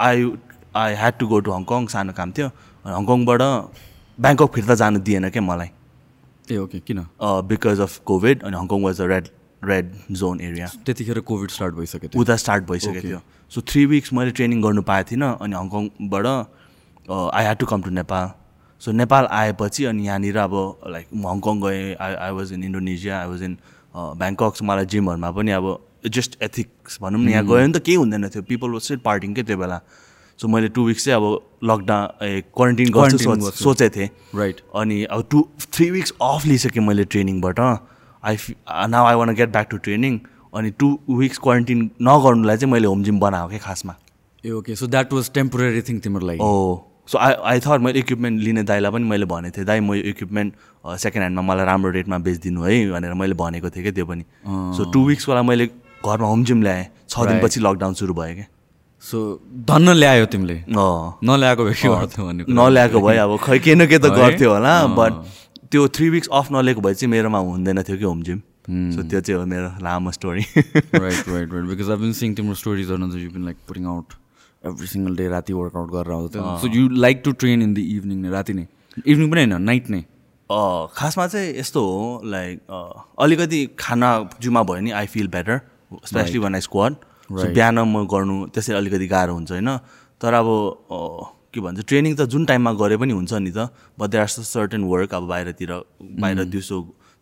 I 0.00 0.24
I 0.74 0.94
had 0.94 1.14
to 1.18 1.26
go 1.26 1.40
to 1.40 1.50
Hong Kong 1.52 1.86
सानो 1.94 2.12
काम 2.18 2.30
थियो। 2.32 2.48
हङकङबाट 2.84 3.42
ब्याङ्कक 4.18 4.50
फिर्ता 4.54 4.74
जानु 4.82 4.98
दिएन 5.06 5.28
क्या 5.30 5.42
मलाई? 5.42 5.70
ए 6.50 6.56
ओके 6.58 6.78
किन? 6.80 6.98
बिकज 7.48 7.80
अफ 7.80 7.98
कोभिड 8.10 8.42
अनि 8.42 8.56
Hong Kong 8.56 8.82
was 8.82 9.00
a 9.00 9.06
red 9.12 9.28
red 9.62 9.92
zone 10.20 10.40
area 10.40 10.66
त्यतिखेर 10.86 11.20
कोभिड 11.30 11.50
स्टार्ट 11.56 11.74
भइसक्यो 11.74 12.08
थियो 12.08 12.20
उता 12.22 12.36
स्टार्ट 12.44 12.64
भइसकेको 12.70 13.08
थियो 13.08 13.20
सो 13.52 13.60
थ्री 13.70 13.84
विक्स 13.86 14.12
मैले 14.12 14.30
ट्रेनिङ 14.38 14.62
गर्नु 14.62 14.82
पाएको 14.90 15.10
थिइनँ 15.10 15.28
अनि 15.40 15.54
हङकङबाट 15.56 16.26
I 17.10 17.42
had 17.44 17.56
to 17.58 17.66
come 17.66 17.82
to 17.82 17.90
Nepal 18.00 18.30
so 18.82 18.92
Nepal 18.92 19.26
आएपछि 19.30 19.84
अनि 19.84 20.06
यहाँनिर 20.06 20.36
अब 20.38 20.54
लाइक 20.94 21.06
म 21.14 21.26
हङकङ 21.28 21.60
गएँ 21.62 21.94
I 21.94 22.14
I 22.26 22.30
was 22.38 22.52
in 22.52 22.64
Indonesia 22.64 23.20
I 23.20 23.28
was 23.28 23.42
in 23.42 23.56
Bangkok 23.94 24.62
मलाई 24.70 24.86
जिमहरूमा 24.92 25.30
पनि 25.38 25.50
अब 25.60 25.66
जस्ट 26.10 26.42
एथिक्स 26.42 26.98
भनौँ 27.02 27.20
न 27.20 27.28
यहाँ 27.28 27.44
गयो 27.46 27.58
भने 27.62 27.72
त 27.72 27.82
केही 27.86 27.96
हुँदैन 27.96 28.28
थियो। 28.28 28.42
पिपल 28.42 28.70
वाज 28.72 28.82
स्टिल 28.82 29.00
पार्टिङ 29.04 29.34
के 29.34 29.42
त्यो 29.42 29.56
बेला। 29.56 29.78
सो 30.38 30.48
मैले 30.48 30.68
टु 30.68 30.84
विक्स 30.86 31.04
चाहिँ 31.04 31.16
अब 31.16 31.24
लकडाउन 31.64 32.26
ए 32.26 32.42
क्वारेन्टिन 32.54 32.90
गर्छु। 32.92 33.50
सोचेको 33.52 33.96
थिएँ। 33.96 34.08
राइट 34.34 34.60
अनि 34.76 35.02
अब 35.04 35.26
टु 35.30 35.46
थ्री 35.72 35.90
विक्स 35.90 36.12
अफ 36.22 36.46
लिइसकेँ 36.46 36.82
मैले 36.82 37.04
ट्रेनिङबाट 37.06 37.60
I 37.60 38.36
now 38.90 39.06
I 39.06 39.14
want 39.14 39.34
get 39.34 39.52
back 39.52 39.68
to 39.70 39.76
training 39.88 40.18
अनि 40.54 40.70
टु 40.78 40.98
विक्स 41.10 41.38
क्वारेन्टिन 41.38 41.90
नगर्नुलाई 42.02 42.56
चाहिँ 42.56 42.72
मैले 42.72 42.86
होम 42.86 43.02
जिम 43.02 43.20
बनाएको 43.20 43.48
क्या 43.48 43.58
खासमा। 43.58 43.94
ए 44.44 44.50
okay 44.52 44.76
so 44.76 44.86
that 44.86 45.12
was 45.12 45.30
temporary 45.34 45.82
thing 45.82 45.98
तिम्रो 46.00 46.26
लागि? 46.26 46.38
Oh 46.42 46.78
so 47.10 47.18
I 47.18 47.34
I 47.50 47.60
thought 47.60 47.80
मैले 47.80 47.98
इक्विपमेन्ट 47.98 48.42
लिने 48.42 48.62
दाइलाई 48.62 48.92
पनि 48.92 49.04
मैले 49.08 49.26
भनेको 49.26 49.56
थिएँ 49.56 49.66
दाइ 49.66 49.80
म 49.80 49.94
यो 49.94 50.02
इक्विपमेन्ट 50.10 50.54
सेकेन्ड 51.02 51.22
ह्यान्डमा 51.22 51.42
मलाई 51.52 51.66
राम्रो 51.66 51.90
रेटमा 51.90 52.18
बेचिदिनु 52.26 52.62
है 52.62 52.74
भनेर 52.90 53.14
मैले 53.14 53.34
भनेको 53.34 53.70
थिएँ 53.70 53.82
क्या 53.84 53.92
त्यो 53.92 54.06
पनि। 54.06 54.24
सो 54.76 54.90
टु 54.92 55.04
विक्सवाला 55.06 55.42
मैले 55.42 55.66
घरमा 55.66 56.26
होम 56.26 56.44
जिम 56.44 56.62
ल्याएँ। 56.62 56.86
छ 57.08 57.26
दिनपछि 57.28 57.60
लकडाउन 57.60 57.94
सुरु 57.94 58.14
भयो 58.14 58.34
क्या। 58.34 58.46
सो 59.02 59.18
धन्न 59.68 59.92
ल्यायो 59.98 60.26
तिमीले। 60.32 60.56
नल्याएको 60.70 61.64
भए 61.64 61.74
के 61.74 61.88
गर्थ्यौ 61.88 62.24
कुरा। 62.24 62.54
नल्याएको 62.54 63.00
भए 63.00 63.16
अब 63.18 63.36
खै 63.42 63.58
के 63.58 63.74
न 63.74 63.86
के 63.86 63.98
त? 63.98 64.06
गर्थ्यो 64.14 64.50
होला। 64.52 64.72
बट 64.94 65.12
त्यो 65.70 65.88
थ्री 65.96 66.08
विक्स 66.10 66.28
अफ 66.32 66.52
नलिएको 66.52 66.80
भए 66.80 66.94
चाहिँ 66.94 67.10
मेरोमा 67.10 67.38
हुँदैन 67.38 67.82
थियो 67.82 67.96
कि 67.98 68.04
होम 68.04 68.22
जिम 68.22 68.40
सो 68.94 69.02
त्यो 69.02 69.20
चाहिँ 69.20 69.40
हो 69.40 69.46
मेरो 69.46 69.68
लामो 69.82 70.10
story 70.12 70.40
right 70.40 70.94
right 70.94 71.28
right 71.28 71.66
because 71.68 71.90
I 71.90 71.96
been 71.98 72.12
seeing 72.14 72.34
तिम्रो 72.34 72.54
स्टोरिजहरू 72.62 73.06
you 73.18 73.30
been 73.30 73.44
like 73.44 73.56
putting 73.68 73.86
out 73.94 74.14
every 74.70 74.86
single 74.86 75.16
day 75.16 75.28
राति 75.28 75.52
वर्कआउट 75.52 75.88
गरेर 75.92 76.12
आउँछ 76.14 76.32
so 76.62 76.68
you 76.74 76.88
like 77.04 77.22
to 77.24 77.32
train 77.42 77.62
in 77.62 77.74
the 77.74 77.78
evening 77.78 78.18
नै 78.22 78.30
राति 78.30 78.52
नै? 78.54 78.66
इभिनिङ 79.06 79.30
पनि 79.30 79.40
होइन 79.40 79.62
नाइट 79.62 79.90
नै? 79.90 80.02
खासमा 80.96 81.26
चाहिँ 81.26 81.58
यस्तो 81.58 81.80
हो 81.86 82.20
लाइक 82.30 82.54
अलिकति 83.20 83.60
खाना 83.78 84.08
जुमा 84.42 84.62
भयो 84.62 84.80
नि 84.80 84.90
I 85.00 85.06
feel 85.14 85.28
better 85.28 85.60
especially 86.06 86.38
when 86.38 86.54
I 86.54 86.60
squat. 86.60 86.94
बिहान 87.32 87.78
म 87.78 88.04
गर्नु 88.06 88.36
त्यसै 88.54 88.72
अलिकति 88.76 89.06
गाह्रो 89.08 89.32
हुन्छ 89.34 89.50
होइन? 89.52 89.70
तर 90.20 90.32
अब 90.34 90.48
के 91.52 91.60
भन्छ 91.60 91.84
ट्रेनिङ 91.84 92.12
त 92.16 92.24
जुन 92.32 92.44
टाइममा 92.46 92.72
गरे 92.80 92.96
पनि 92.96 93.12
हुन्छ 93.12 93.32
नि 93.34 93.50
त। 93.52 93.68
But 93.98 94.08
they 94.08 94.18
are 94.18 94.28
certain 94.28 94.84
work 94.88 95.14
अब 95.14 95.24
बाहिरतिर 95.28 95.70
बाहिर 96.20 96.44
दिउँसो 96.48 96.76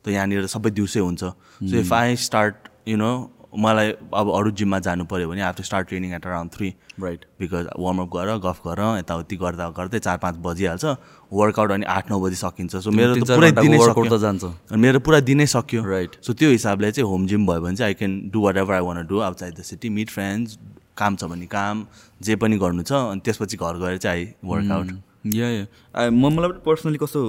त 0.04 0.08
यहाँनिर 0.08 0.46
सबै 0.46 0.70
दिउँसै 0.70 1.00
हुन्छ। 1.00 1.22
So 1.70 1.74
if 1.76 1.92
I 1.92 2.16
start 2.16 2.54
you 2.88 2.96
know 2.96 3.10
मलाई 3.58 3.90
अब 4.14 4.30
अरू 4.34 4.50
जिममा 4.58 4.78
जानु 4.86 5.04
पऱ्यो 5.10 5.28
भने 5.28 5.40
आफ्नो 5.42 5.64
start 5.64 5.88
training 5.88 6.12
at 6.14 6.26
around 6.26 6.50
three 6.54 6.68
right 7.02 7.24
because 7.40 7.66
warm up 7.78 8.08
गर 8.16 8.36
गफ 8.46 8.60
गर 8.66 8.80
यताउति 8.98 9.36
गर्दा 9.36 9.68
गर्दै 9.78 9.98
चार 9.98 10.18
पाँच 10.22 10.36
बजिहाल्छ। 10.46 10.84
वर्कआउट 11.32 11.70
अनि 11.70 11.86
आठ 11.86 12.10
नौ 12.10 12.20
बजी 12.20 12.36
सकिन्छ। 12.36 12.76
सो 12.76 12.90
मेरो 12.90 13.14
त 13.14 13.30
पुरै 13.30 13.50
दिनै 13.52 13.78
त 13.78 14.18
जान्छ। 14.22 14.44
मेरो 14.74 15.00
पुरा 15.00 15.20
दिनै 15.20 15.46
सक्यो। 15.46 15.82
Right. 15.84 16.14
सो 16.22 16.32
त्यो 16.32 16.50
हिसाबले 16.50 16.92
चाहिँ 16.92 17.08
होम 17.10 17.26
जिम 17.26 17.46
भयो 17.46 17.60
भने 17.60 17.76
चाहिँ 17.76 17.90
I 17.90 17.94
can 17.98 18.18
do 18.32 18.40
whatever 18.56 18.74
I 18.74 18.80
want 18.86 19.06
do 19.06 19.20
outside 19.28 19.54
the 19.54 19.62
city 19.66 19.88
meet 19.98 20.10
friends 20.10 20.58
काम 20.96 21.16
छ 21.16 21.24
भने 21.24 21.46
काम 21.46 21.86
जे 22.22 22.36
पनि 22.36 22.58
गर्नु 22.58 22.82
छ। 22.82 22.92
अनि 22.92 23.20
त्यसपछि 23.24 23.56
घर 23.56 23.78
गएर 23.84 23.96
चाहिँ 23.98 24.26
आई 24.26 24.34
वर्कआउट 24.44 24.98
या 25.36 25.48
या 25.50 26.10
म 26.10 26.28
मलाई 26.32 26.48
पनि 26.50 26.62
पर्सनली 26.66 26.98
कस्तो 26.98 27.20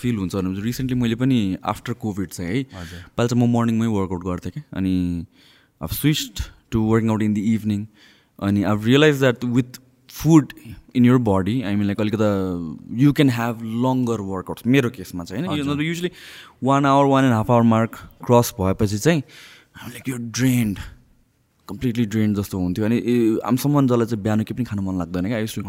फिल 0.00 0.16
हुन्छ 0.16 0.34
भने 0.34 0.60
रिसेन्टली 0.62 1.00
मैले 1.00 1.14
पनि 1.22 1.38
आफ्टर 1.72 1.92
कोभिड 2.04 2.28
चाहिँ 2.30 2.58
है 2.58 2.64
पहिला 3.16 3.26
चाहिँ 3.26 3.46
म 3.46 3.50
मर्निङमै 3.56 3.86
वर्कआउट 3.96 4.24
गर्थेँ 4.24 4.52
कि 4.52 4.62
अनि 4.76 4.94
अब 5.80 5.88
switch 6.00 6.42
to 6.70 6.82
working 6.90 7.10
out 7.10 7.22
in 7.22 7.34
the 7.34 7.38
evening 7.54 7.86
अनि 8.38 8.62
I 8.62 8.84
realise 8.84 9.18
that 9.20 9.44
with 9.56 9.80
food 10.10 10.52
in 10.94 11.04
your 11.04 11.16
body 11.26 11.60
I 11.62 11.76
mean 11.76 11.86
like 11.86 12.00
अलिकता 12.00 12.28
you 13.02 13.12
can 13.12 13.30
have 13.30 13.62
longer 13.86 14.20
workout 14.30 14.66
मेरो 14.66 14.90
केसमा 14.90 15.24
चाहिँ 15.24 15.46
होइन? 15.46 15.80
Usually 15.80 16.10
one 16.64 16.86
hour 16.86 17.04
one 17.10 17.24
and 17.24 17.34
half 17.34 17.50
hour 17.50 17.62
mark 17.74 17.96
cross 18.26 18.54
भएपछि 18.60 18.98
चाहिँ 18.98 19.22
like 19.88 20.08
यो 20.08 20.16
drained 20.38 20.78
completely 21.68 22.04
drain 22.12 22.34
जस्तो 22.34 22.58
हुन्थ्यो. 22.58 22.84
अनि 22.84 23.38
आम 23.46 23.56
सम्म 23.56 23.86
जसलाई 23.86 24.06
चाहिँ 24.06 24.22
बिहान 24.22 24.40
केही 24.42 24.54
पनि 24.56 24.64
खानु 24.66 24.82
मन 24.82 24.98
लाग्दैन 24.98 25.26
क्या। 25.26 25.36
I used 25.36 25.54
to 25.54 25.62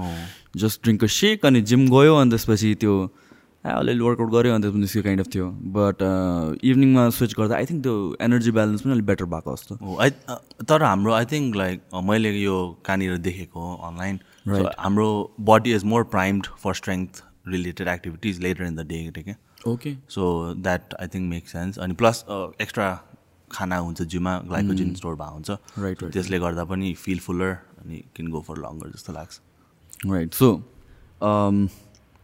just 0.59 0.83
drink 0.83 1.03
a 1.03 1.07
shake 1.07 1.45
अनि 1.45 1.61
जिम 1.61 1.87
गयो 1.89 2.15
अनि 2.15 2.29
त्यसपछि 2.31 2.73
त्यो 2.81 2.95
अलिअलि 3.65 4.03
वर्कआउट 4.03 4.31
गऱ्यो 4.31 4.53
अनि 4.53 4.61
त्यसपछि 4.63 4.79
निस्क्यो 4.79 5.03
काइन्ड 5.03 5.21
अफ 5.21 5.27
थियो। 5.33 5.47
बट 5.75 5.97
इभिनिङमा 6.63 7.09
स्विच 7.17 7.33
गर्दा 7.39 7.55
आई 7.55 7.65
थिङ्क 7.65 7.83
त्यो 7.83 7.95
एनर्जी 8.27 8.51
ब्यालेन्स 8.51 8.81
पनि 8.81 8.91
अलिक 8.93 9.05
बेटर 9.05 9.25
भएको 9.33 9.55
जस्तो। 9.55 9.75
हो 9.81 9.97
आई 10.01 10.09
तर 10.69 10.83
हाम्रो 10.83 11.13
आई 11.13 11.25
थिङ्क 11.33 11.55
लाइक 11.55 11.81
मैले 12.09 12.31
यो 12.39 12.57
कहाँनिर 12.85 13.17
देखेको 13.27 13.75
अनलाइन 13.89 14.19
हाम्रो 14.79 15.09
body 15.51 15.73
is 15.75 15.83
more 15.93 16.03
primed 16.15 16.47
for 16.63 16.73
strength 16.81 17.23
related 17.47 17.87
activities 17.87 18.39
later 18.41 18.63
in 18.65 18.75
the 18.75 18.87
day 18.87 19.21
क्या 19.21 19.35
okay 19.67 19.95
so 20.09 20.23
that 20.57 20.93
I 21.01 21.07
think 21.13 21.29
make 21.29 21.47
sense 21.49 21.79
अनि 21.79 21.93
प्लस 22.01 22.25
एक्स्ट्रा 22.61 22.89
खाना 23.51 23.77
हुन्छ 23.77 24.01
जिउमा 24.01 24.37
ग्लाइकोजिन 24.47 24.93
स्टोर 24.95 25.15
भएको 25.15 25.33
हुन्छ। 25.33 25.49
Right. 25.77 26.03
त्यसले 26.11 26.39
गर्दा 26.39 26.63
पनि 26.65 26.93
फिल 26.97 27.19
फुल्लर 27.19 27.51
अनि 27.81 28.03
किन 28.15 28.29
गो 28.31 28.41
फर 28.47 28.57
लङ्गर 28.57 28.89
जस्तो 28.91 29.13
लाग्छ। 29.13 29.39
राइट 30.07 30.33
सो 30.33 30.49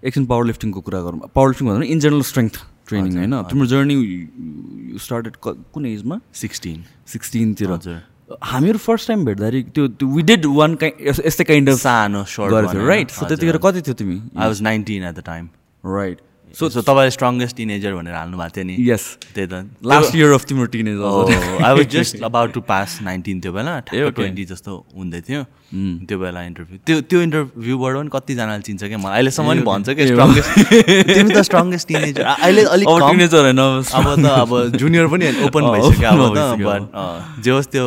एकछिन 0.04 0.26
पावर 0.26 0.46
लिफ्टिङको 0.46 0.82
कुरा 0.82 1.02
गरौँ। 1.02 1.30
पावर 1.36 1.48
लिफ्टिङ 1.50 1.68
भन्दा 1.68 1.86
इन 1.94 2.00
जेनरल 2.00 2.22
स्ट्रेङ्थ 2.32 2.56
ट्रेनिङ 2.88 3.18
होइन। 3.18 3.34
तिम्रो 3.50 3.66
जर्नी 3.68 3.96
यु 3.96 5.00
स्टार्टेड 5.06 5.36
कुन 5.46 5.86
एजमा 5.86 6.20
सिक्सटिन 6.42 6.84
सिक्सटिनतिर 7.14 8.02
हामीहरू 8.44 8.78
फर्स्ट 8.84 9.08
टाइम 9.08 9.26
भेट्दाखेरि 9.26 9.64
त्यो 9.76 10.08
वी 10.16 10.22
डिड 10.30 10.46
वान 10.60 10.76
काइन्ड 10.76 11.08
यस्तै 11.08 11.44
काइन्ड 11.44 11.70
अफ 11.70 11.78
सानो 11.80 12.24
सर्ट 12.28 12.52
गरेको 12.54 12.88
राइट 12.88 13.12
सो 13.18 13.26
त्यतिखेर 13.26 13.58
कति 13.66 13.82
थियो 13.82 13.94
तिमी? 14.00 14.22
I 14.38 14.48
was 14.48 14.62
nineteen 14.62 15.04
at 15.04 15.16
the 15.16 15.24
time 15.26 15.50
right 15.84 16.18
so 16.58 16.70
so 16.70 16.82
तपाईँले 16.82 17.12
स्ट्रङ्गेस्ट 17.12 17.56
टिनेजर 17.56 17.96
भनेर 17.96 18.14
हाल्नु 18.16 18.38
भएको 18.38 18.56
थियो 18.56 18.66
नि? 18.66 18.76
यस 18.90 19.04
त्यही 19.36 19.48
त। 19.48 19.68
लास्ट 19.84 20.16
इयर 20.16 20.32
अफ 20.32 20.46
तिम्रो 20.48 20.66
teenage 20.76 21.00
I 21.00 21.74
was 21.78 21.88
just 21.96 22.24
about 22.24 22.54
to 22.54 22.62
pass 22.68 23.00
nineteen 23.04 23.40
त्यो 23.42 23.52
बेला. 23.54 23.80
ट्वेन्टी 23.92 24.46
जस्तो 24.46 24.72
हुँदै 24.96 25.22
थियो। 25.28 25.44
त्यो 25.68 26.18
बेला 26.20 26.42
इन्टरभ्यू 26.48 26.78
त्यो 26.88 27.02
त्यो 27.12 27.20
इन्टरभ्यूबाट 27.22 27.94
पनि 27.96 28.10
कतिजनाले 28.14 28.62
चिन्छ 28.68 28.84
क्या 28.84 28.98
मलाई। 28.98 29.14
अहिलेसम्म 29.20 29.48
पनि 29.52 29.62
भन्छ 29.68 29.88
कि 30.00 30.08
स्ट्रङ्गेस्ट 30.08 30.50
तिमी 31.18 31.32
त 31.36 31.42
स्ट्रङ्गेस्ट 31.50 31.88
टिनेजर 31.88 32.24
अहिले 32.24 32.64
अलिक। 32.76 32.88
टिनेजर 32.88 33.44
होइन 33.48 33.60
अब 33.60 34.08
त 34.24 34.26
अब 34.48 34.52
जुनियर 34.80 35.08
पनि 35.14 35.26
ओपन 35.48 35.64
भइसक्यो 35.76 36.08
अब 36.08 36.22
बट 36.64 37.44
जे 37.44 37.52
होस् 37.52 37.70
त्यो 37.76 37.86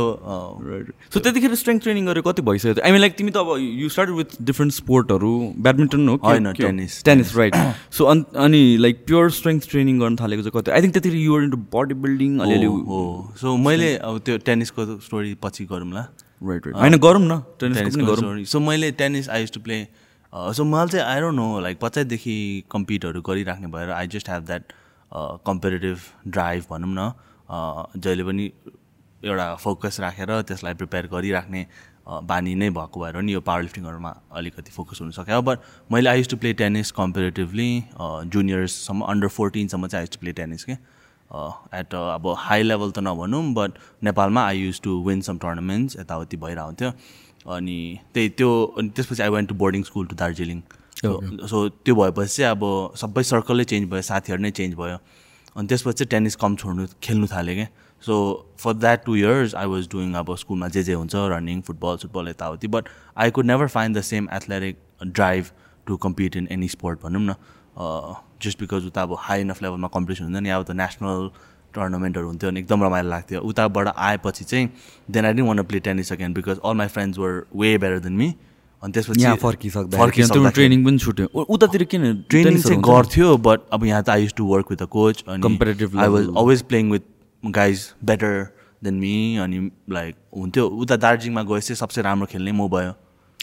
सो 1.15 1.21
त्यतिखेर 1.25 1.55
स्ट्रेङ्थ 1.63 1.83
ट्रेनिङ 1.83 2.07
गरेर 2.13 2.23
कति 2.29 2.43
भइसक्यो 2.51 2.85
आई 2.85 2.91
मिन 2.93 3.01
लाइक 3.01 3.17
तिमी 3.19 3.31
त 3.31 3.37
अब 3.49 3.57
यु 3.81 3.89
स्टार्ट 3.97 4.11
विथ 4.21 4.37
डिफ्रेन्ट 4.53 4.73
स्पोर्टहरू 4.75 5.33
ब्याडमिन्टन 5.59 6.09
हो 6.09 6.21
होइन, 6.25 6.53
tennis, 6.63 7.03
tennis 7.05 7.37
right 7.37 7.57
so 7.97 8.05
on 8.13 8.25
अनि 8.47 8.63
लाइक 8.87 9.05
प्योर 9.07 9.31
स्ट्रेङ्थ 9.41 9.71
ट्रेनिङ 9.71 9.99
गर्न 10.01 10.17
थालेको 10.21 10.43
चाहिँ 10.43 10.61
कति? 10.61 10.71
आई 10.71 10.81
थिङ्क 10.83 10.95
त्यतिखेर 10.95 11.21
युआर 11.21 11.43
इन्टु 11.43 11.59
बडी 11.75 11.95
बिल्डिङ 12.07 12.39
अलिअलि 12.47 12.67
हो 12.67 13.05
सो 13.41 13.57
मैले 13.69 13.95
अब 13.97 14.19
त्यो 14.27 14.37
टेनिसको 14.49 14.81
स्टोरी 15.07 15.35
पछि 15.43 15.65
गरौँला। 15.73 16.05
राइट 16.43 16.67
राइट 16.67 16.77
होइन 16.77 16.99
गरौँ 16.99 17.23
न। 17.23 17.41
टेनिसको 17.61 17.91
पनि 17.97 18.05
गरौँ. 18.07 18.45
सो 18.45 18.61
मैले 18.61 18.93
tennis 19.01 19.29
I 19.31 19.41
used 19.41 19.53
to 19.53 19.61
play 19.61 19.87
so 20.33 20.65
मैले 20.65 20.93
चाहिँ 20.93 21.07
आई 21.07 21.21
डोन्ट 21.21 21.37
नो 21.37 21.49
लाइक 21.61 21.79
बच्चादेखि 21.83 22.37
कम्पिटहरू 22.73 23.23
गरिराख्ने 23.23 23.67
भएर 23.73 23.91
I 23.91 24.07
just 24.15 24.29
have 24.29 24.47
that 24.47 24.73
competitive 25.47 25.99
drive 26.29 26.65
भनौँ 26.71 26.95
न। 26.95 27.13
Uh, 27.51 27.83
जहिले 27.97 28.25
पनि 28.25 28.45
एउटा 29.23 29.55
फोकस 29.59 29.99
राखेर 30.01 30.31
त्यसलाई 30.49 30.75
प्रिपेयर 30.75 31.07
गरिराख्ने 31.13 31.65
uh, 31.65 32.21
बानी 32.23 32.55
नै 32.55 32.69
भएको 32.71 33.01
भएर 33.01 33.17
नि 33.23 33.33
यो 33.33 33.41
पावर 33.41 33.63
लिफ्टिङहरूमा 33.63 34.13
अलिकति 34.39 34.71
फोकस 34.73 35.01
हुन 35.01 35.11
सक्यो। 35.11 35.41
बट 35.43 35.59
मैले 35.93 36.11
I 36.11 36.19
used 36.19 36.29
to 36.31 36.37
play 36.37 36.53
tennis 36.61 36.91
comparatively 37.01 37.69
जुनियर्ससम्म 37.99 39.01
under 39.03 39.29
फोर्टिनसम्म 39.35 39.87
चाहिँ 39.87 40.01
I 40.01 40.07
used 40.07 40.15
to 40.15 40.21
play 40.21 40.33
tennis 40.33 40.65
के। 40.65 40.75
एट 41.79 41.95
अब 41.95 42.27
हाई 42.39 42.63
लेभल 42.63 42.91
त 42.91 42.99
नभनौँ 43.07 43.43
बट 43.55 43.79
नेपालमा 44.05 44.47
I 44.47 44.59
used 44.59 44.81
to 44.85 44.99
win 45.07 45.21
some 45.29 45.39
tournaments 45.39 45.97
यताउति 46.01 46.37
भइरहेको 46.37 46.67
हुन्थ्यो 46.67 46.91
अनि 47.57 47.79
त्यही 48.15 48.29
त्यो 48.39 48.51
अनि 48.79 48.89
त्यसपछि 48.97 49.23
I 49.23 49.29
went 49.37 49.49
to 49.49 49.55
boarding 49.65 49.83
school 49.83 50.07
to 50.07 50.17
Darjeeling 50.17 50.63
so 51.05 51.69
त्यो 51.69 51.95
भएपछि 51.95 52.37
चाहिँ 52.37 52.51
अब 52.51 52.65
सबै 53.03 53.23
सर्कलै 53.25 53.65
चेन्ज 53.65 53.89
भयो 53.91 54.03
साथीहरू 54.09 54.43
नै 54.43 54.51
चेन्ज 54.59 54.75
भयो। 54.81 54.97
अनि 55.57 55.67
त्यसपछि 55.69 55.97
चाहिँ 55.99 56.11
टेनिस 56.11 56.37
कम 56.43 56.57
छोड्नु 56.57 56.87
खेल्नु 57.03 57.27
थालेँ 57.27 57.55
क्या 57.55 57.67
so 58.03 58.17
for 58.59 58.75
that 58.75 59.05
two 59.05 59.17
years 59.17 59.55
I 59.55 59.67
was 59.67 59.89
doing 59.93 60.13
अब 60.21 60.35
स्कुलमा 60.43 60.69
जे 60.75 60.83
जे 60.83 60.95
हुन्छ 60.95 61.15
रनिङ 61.33 61.61
फुटबल 61.69 61.97
फुटबल 62.03 62.29
यताउति। 62.29 62.69
But 62.75 62.89
I 63.17 63.31
could 63.31 63.47
never 63.47 63.69
find 63.77 63.99
the 63.99 64.01
same 64.11 64.29
athletic 64.35 64.79
drive 65.07 65.47
to 65.87 65.97
compete 66.05 66.37
in 66.37 66.49
any 66.53 66.69
sport 66.69 67.03
भनौँ 67.03 67.23
न। 67.23 67.35
जस्ट 68.43 68.61
बिकज 68.61 68.87
उता 68.87 69.03
अब 69.03 69.17
हाई 69.21 69.41
इनफ 69.41 69.63
लेभलमा 69.63 69.89
कम्पिटिसन 69.95 70.25
हुन्छ 70.25 70.43
नि 70.43 70.51
अब 70.51 70.63
त 70.65 70.71
नेसनल 70.83 71.31
टुर्नामेन्टहरू 71.75 72.27
हुन्थ्यो 72.27 72.51
अनि 72.51 72.61
एकदम 72.61 72.85
रमाइलो 72.85 73.09
लाग्थ्यो। 73.09 73.41
उताबाट 73.41 73.89
आएपछि 73.97 74.45
चाहिँ 74.45 74.69
then 75.11 75.25
I 75.25 75.33
didn't 75.33 75.49
want 75.49 75.63
play 75.65 75.81
tennis 75.81 76.13
again 76.13 76.33
because 76.35 76.59
all 76.65 76.77
my 76.77 76.89
friends 76.95 77.19
were 77.19 77.45
way 77.57 77.77
better 77.79 77.99
than 78.07 78.13
me 78.13 78.35
अनि 78.83 78.93
त्यसपछि 78.93 79.23
यहाँ 79.23 79.37
फर्किसक्दा 79.37 79.99
फर्किसक्दाखेरि 79.99 80.51
ट्रेनिङ 80.55 80.85
पनि 80.85 80.99
छुट्यो। 80.99 81.27
उतातिर 81.27 81.85
किन 81.85 82.03
ट्रेनिङ 82.31 82.61
चाहिँ? 82.63 82.81
गर्थ्यो 82.83 83.37
बट 83.47 83.61
अब 83.73 83.85
यहाँ 83.85 84.03
त 84.03 84.09
I 84.11 84.23
used 84.23 84.35
to 84.37 84.45
work 84.47 84.71
with 84.71 84.83
a 84.83 84.87
coach 84.95 85.23
अनि 85.29 85.43
Competitive 85.43 85.99
I 86.01 86.09
was. 86.09 86.27
Always 86.27 86.63
playing 86.71 86.91
with 86.93 87.05
guys 87.45 87.87
better 88.05 88.33
than 88.85 88.95
me 88.95 89.37
अनि 89.45 89.71
लाइक 89.91 90.17
हुन्थ्यो। 90.37 90.67
उता 90.67 90.97
दार्जिलिङमा 90.97 91.43
गएपछि 91.53 91.75
सबसे 91.75 92.03
राम्रो 92.03 92.27
खेल्ने 92.33 92.53
म 92.53 92.69
भयो। 92.69 92.93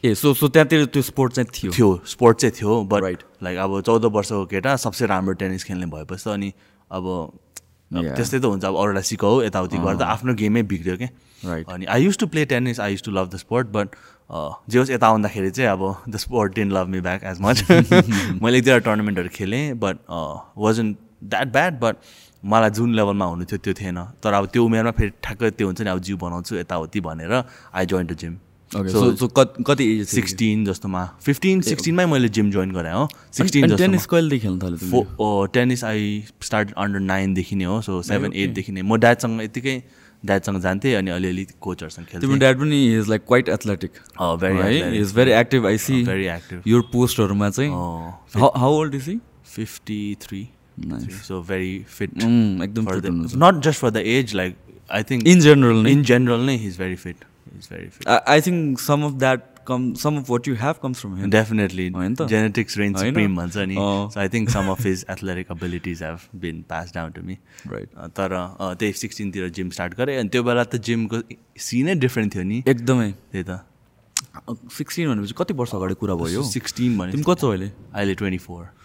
ए 0.05 0.13
सो 0.15 0.33
सो 0.33 0.47
त्यहाँतिर 0.47 0.85
त्यो 0.93 1.01
स्पोर्ट 1.01 1.33
चाहिँ 1.33 1.49
थियो 1.53 1.71
थियो 1.73 1.89
स्पोर्ट 2.07 2.37
चाहिँ 2.37 2.53
थियो 2.59 2.81
बट 2.91 3.01
Right. 3.03 3.21
लाइक 3.43 3.57
अब 3.59 3.79
चौध 3.85 4.05
वर्षको 4.15 4.45
केटा 4.53 4.75
सबसे 4.85 5.05
राम्रो 5.13 5.33
टेनिस 5.41 5.63
खेल्ने 5.63 5.85
भएपछि 5.93 6.23
त 6.23 6.27
अनि 6.33 6.53
अब. 6.91 7.05
त्यस्तै 7.91 8.39
त 8.39 8.45
हुन्छ 8.45 8.63
अब 8.65 8.75
अरूलाई 8.77 9.03
सिकाऊ 9.09 9.41
यताउति 9.41 9.77
गर्दा 9.85 10.05
आफ्नो 10.05 10.33
गेमै 10.41 10.63
बिग्रियो 10.69 10.97
क्या 10.97 11.09
Right. 11.51 11.65
अनि 11.73 11.85
I 11.95 12.03
used 12.03 12.17
to 12.17 12.27
play 12.27 12.45
tennis 12.53 12.79
I 12.79 12.91
used 12.91 13.03
to 13.03 13.11
love 13.11 13.29
the 13.33 13.37
sport 13.37 13.67
but 13.73 13.95
जे 14.69 14.77
होस् 14.79 14.89
यता 14.91 15.07
आउँदाखेरि 15.07 15.49
चाहिँ 15.51 15.69
अब 15.71 16.09
the 16.09 16.17
sport 16.25 16.55
didn't 16.55 16.71
love 16.77 16.87
me 16.93 17.01
back 17.01 17.23
as 17.23 17.37
much 17.41 17.63
मैले 17.71 18.57
एक 18.57 18.63
दुईवटा 18.63 18.77
टुर्नामेन्टहरू 18.85 19.29
खेलेँ 19.33 19.73
but 19.83 19.97
wasn't 20.57 20.95
that 21.23 21.51
bad 21.51 21.79
but 21.79 21.95
मलाई 22.43 22.69
जुन 22.77 22.93
लेभलमा 22.95 23.25
हुनु 23.25 23.45
थियो 23.45 23.57
त्यो 23.65 23.73
थिएन 23.81 24.03
तर 24.23 24.33
अब 24.33 24.45
त्यो 24.53 24.65
उमेरमा 24.65 24.91
फेरि 24.99 25.11
ठ्याक्कै 25.23 25.49
त्यो 25.51 25.67
हुन्छ 25.67 25.81
नि 25.81 25.89
अब 25.89 25.99
जिउ 26.09 26.17
बनाउँछु 26.17 26.55
यताउति 26.55 27.01
भनेर 27.07 27.33
I 27.73 27.85
join 27.85 28.07
to 28.07 28.15
gym 28.15 28.35
So- 28.71 29.15
so 29.15 29.27
कति 29.67 29.85
एज 29.91 30.07
सिक्सटिन 30.07 30.65
जस्तोमा। 30.65 31.03
फिफ्टिन 31.25 31.61
सिक्सटिनमै 31.61 32.05
मैले 32.05 32.29
जिम 32.29 32.49
जोइन 32.51 32.71
गरेँ 32.71 32.93
हो। 32.93 33.07
सिक्सटिन 33.33 33.75
टेनिस 33.75 34.05
कहिलेदेखि 34.05 34.41
खेल्न 34.47 34.59
थाल्यो 34.59 35.45
टेनिस 35.53 35.83
आई 35.83 36.23
स्टार्ट 36.43 36.73
अन्डर 36.77 36.99
नाइनदेखि 36.99 37.55
नै 37.55 37.65
हो 37.65 37.81
सो 37.81 38.01
सेभेन 38.01 38.33
एटदेखि 38.33 38.71
नै 38.71 38.81
म 38.81 38.97
ड्याडसँग 38.97 39.41
यत्तिकै 39.41 39.75
ड्याडसँग 40.25 40.61
जान्थेँ 40.61 40.93
अनि 40.95 41.11
अलिअलि 41.11 41.45
कोचहरूसँग 41.61 42.05
तिम्रो 42.05 42.19
खेल्थेँ 42.19 42.39
ड्याड 42.39 42.59
पनि 42.59 42.79
is 42.97 43.09
like 43.09 43.21
quite 43.27 43.49
athletic 43.49 43.91
very 44.41 44.59
athletic. 44.59 44.93
Is 45.01 45.13
very 45.15 45.31
active 45.31 45.65
I 45.67 45.77
see 45.77 46.03
very 46.03 46.27
active. 46.35 46.67
Your 46.67 46.81
पोस्टहरूमा 46.93 47.49
चाहिँ। 47.49 47.71
How 48.35 48.71
old 48.73 48.95
is 48.95 49.07
he 49.09 49.17
fifty 49.55 50.01
three. 50.21 50.47
So 51.27 51.41
very 51.41 51.79
fit 51.89 52.09
एकदम। 52.17 52.85
Not 53.43 53.63
just 53.63 53.79
for 53.79 53.89
the 53.89 53.97
age 54.17 54.35
like 54.35 54.55
I 54.91 55.03
think 55.03 55.27
in 55.27 55.39
general 55.39 55.87
in 55.87 56.03
general 56.03 56.45
नै 56.45 56.57
his 56.57 56.77
very 56.77 56.95
fit 56.95 57.25
is 57.57 57.67
very 57.71 57.87
fit 57.89 58.07
I 58.07 58.41
think 58.41 58.79
some 58.79 59.03
of 59.05 59.13
that 59.19 59.45
come 59.67 59.93
some 60.01 60.17
of 60.17 60.29
what 60.29 60.47
you 60.47 60.55
have 60.55 60.75
comes 60.83 60.99
from 61.01 61.15
him 61.17 61.29
definitely 61.29 61.87
होइन 61.89 62.13
त? 62.15 62.27
Genetics 62.27 62.77
range? 62.77 62.97
Supreme 62.99 63.35
भन्छ 63.35 63.57
नि। 63.67 63.75
So 63.75 64.19
I 64.19 64.29
think 64.29 64.49
some 64.49 64.69
of 64.71 64.85
his 64.85 65.05
athletic 65.11 65.51
abilities 65.51 66.03
have 66.03 66.19
been 66.41 66.61
pass 66.69 66.93
down 66.95 67.11
to 67.11 67.21
me 67.21 67.37
right 67.67 67.89
तर 68.15 68.33
अँ, 68.33 68.75
त्यही 68.75 68.93
सिक्सटिनतिर 68.95 69.49
gym 69.51 69.69
start 69.69 69.97
गरेँ 69.97 70.17
अनि 70.19 70.29
त्यो 70.29 70.43
बेला 70.43 70.63
त 70.63 70.75
जिमको 70.83 71.21
सिनै 71.59 71.95
डिफ्रेन्ट 71.97 72.33
थियो 72.35 72.43
नि? 72.43 72.63
एकदमै। 72.67 73.11
त्यही 73.11 73.43
त। 73.43 73.59
सिक्सटिन 74.71 75.09
भनेपछि 75.09 75.33
कति 75.37 75.53
वर्ष 75.53 75.73
अगाडि 75.75 75.93
कुरा 75.95 76.15
भयो? 76.15 76.43
सिक्सटिन 76.45 76.97
भने 76.97 77.11
कति 77.23 77.41
छौ 77.41 77.49
अहिले? 77.49 77.71
अहिले 77.93 78.13
twenty 78.15 78.37
four 78.37 78.63
24 78.63 78.76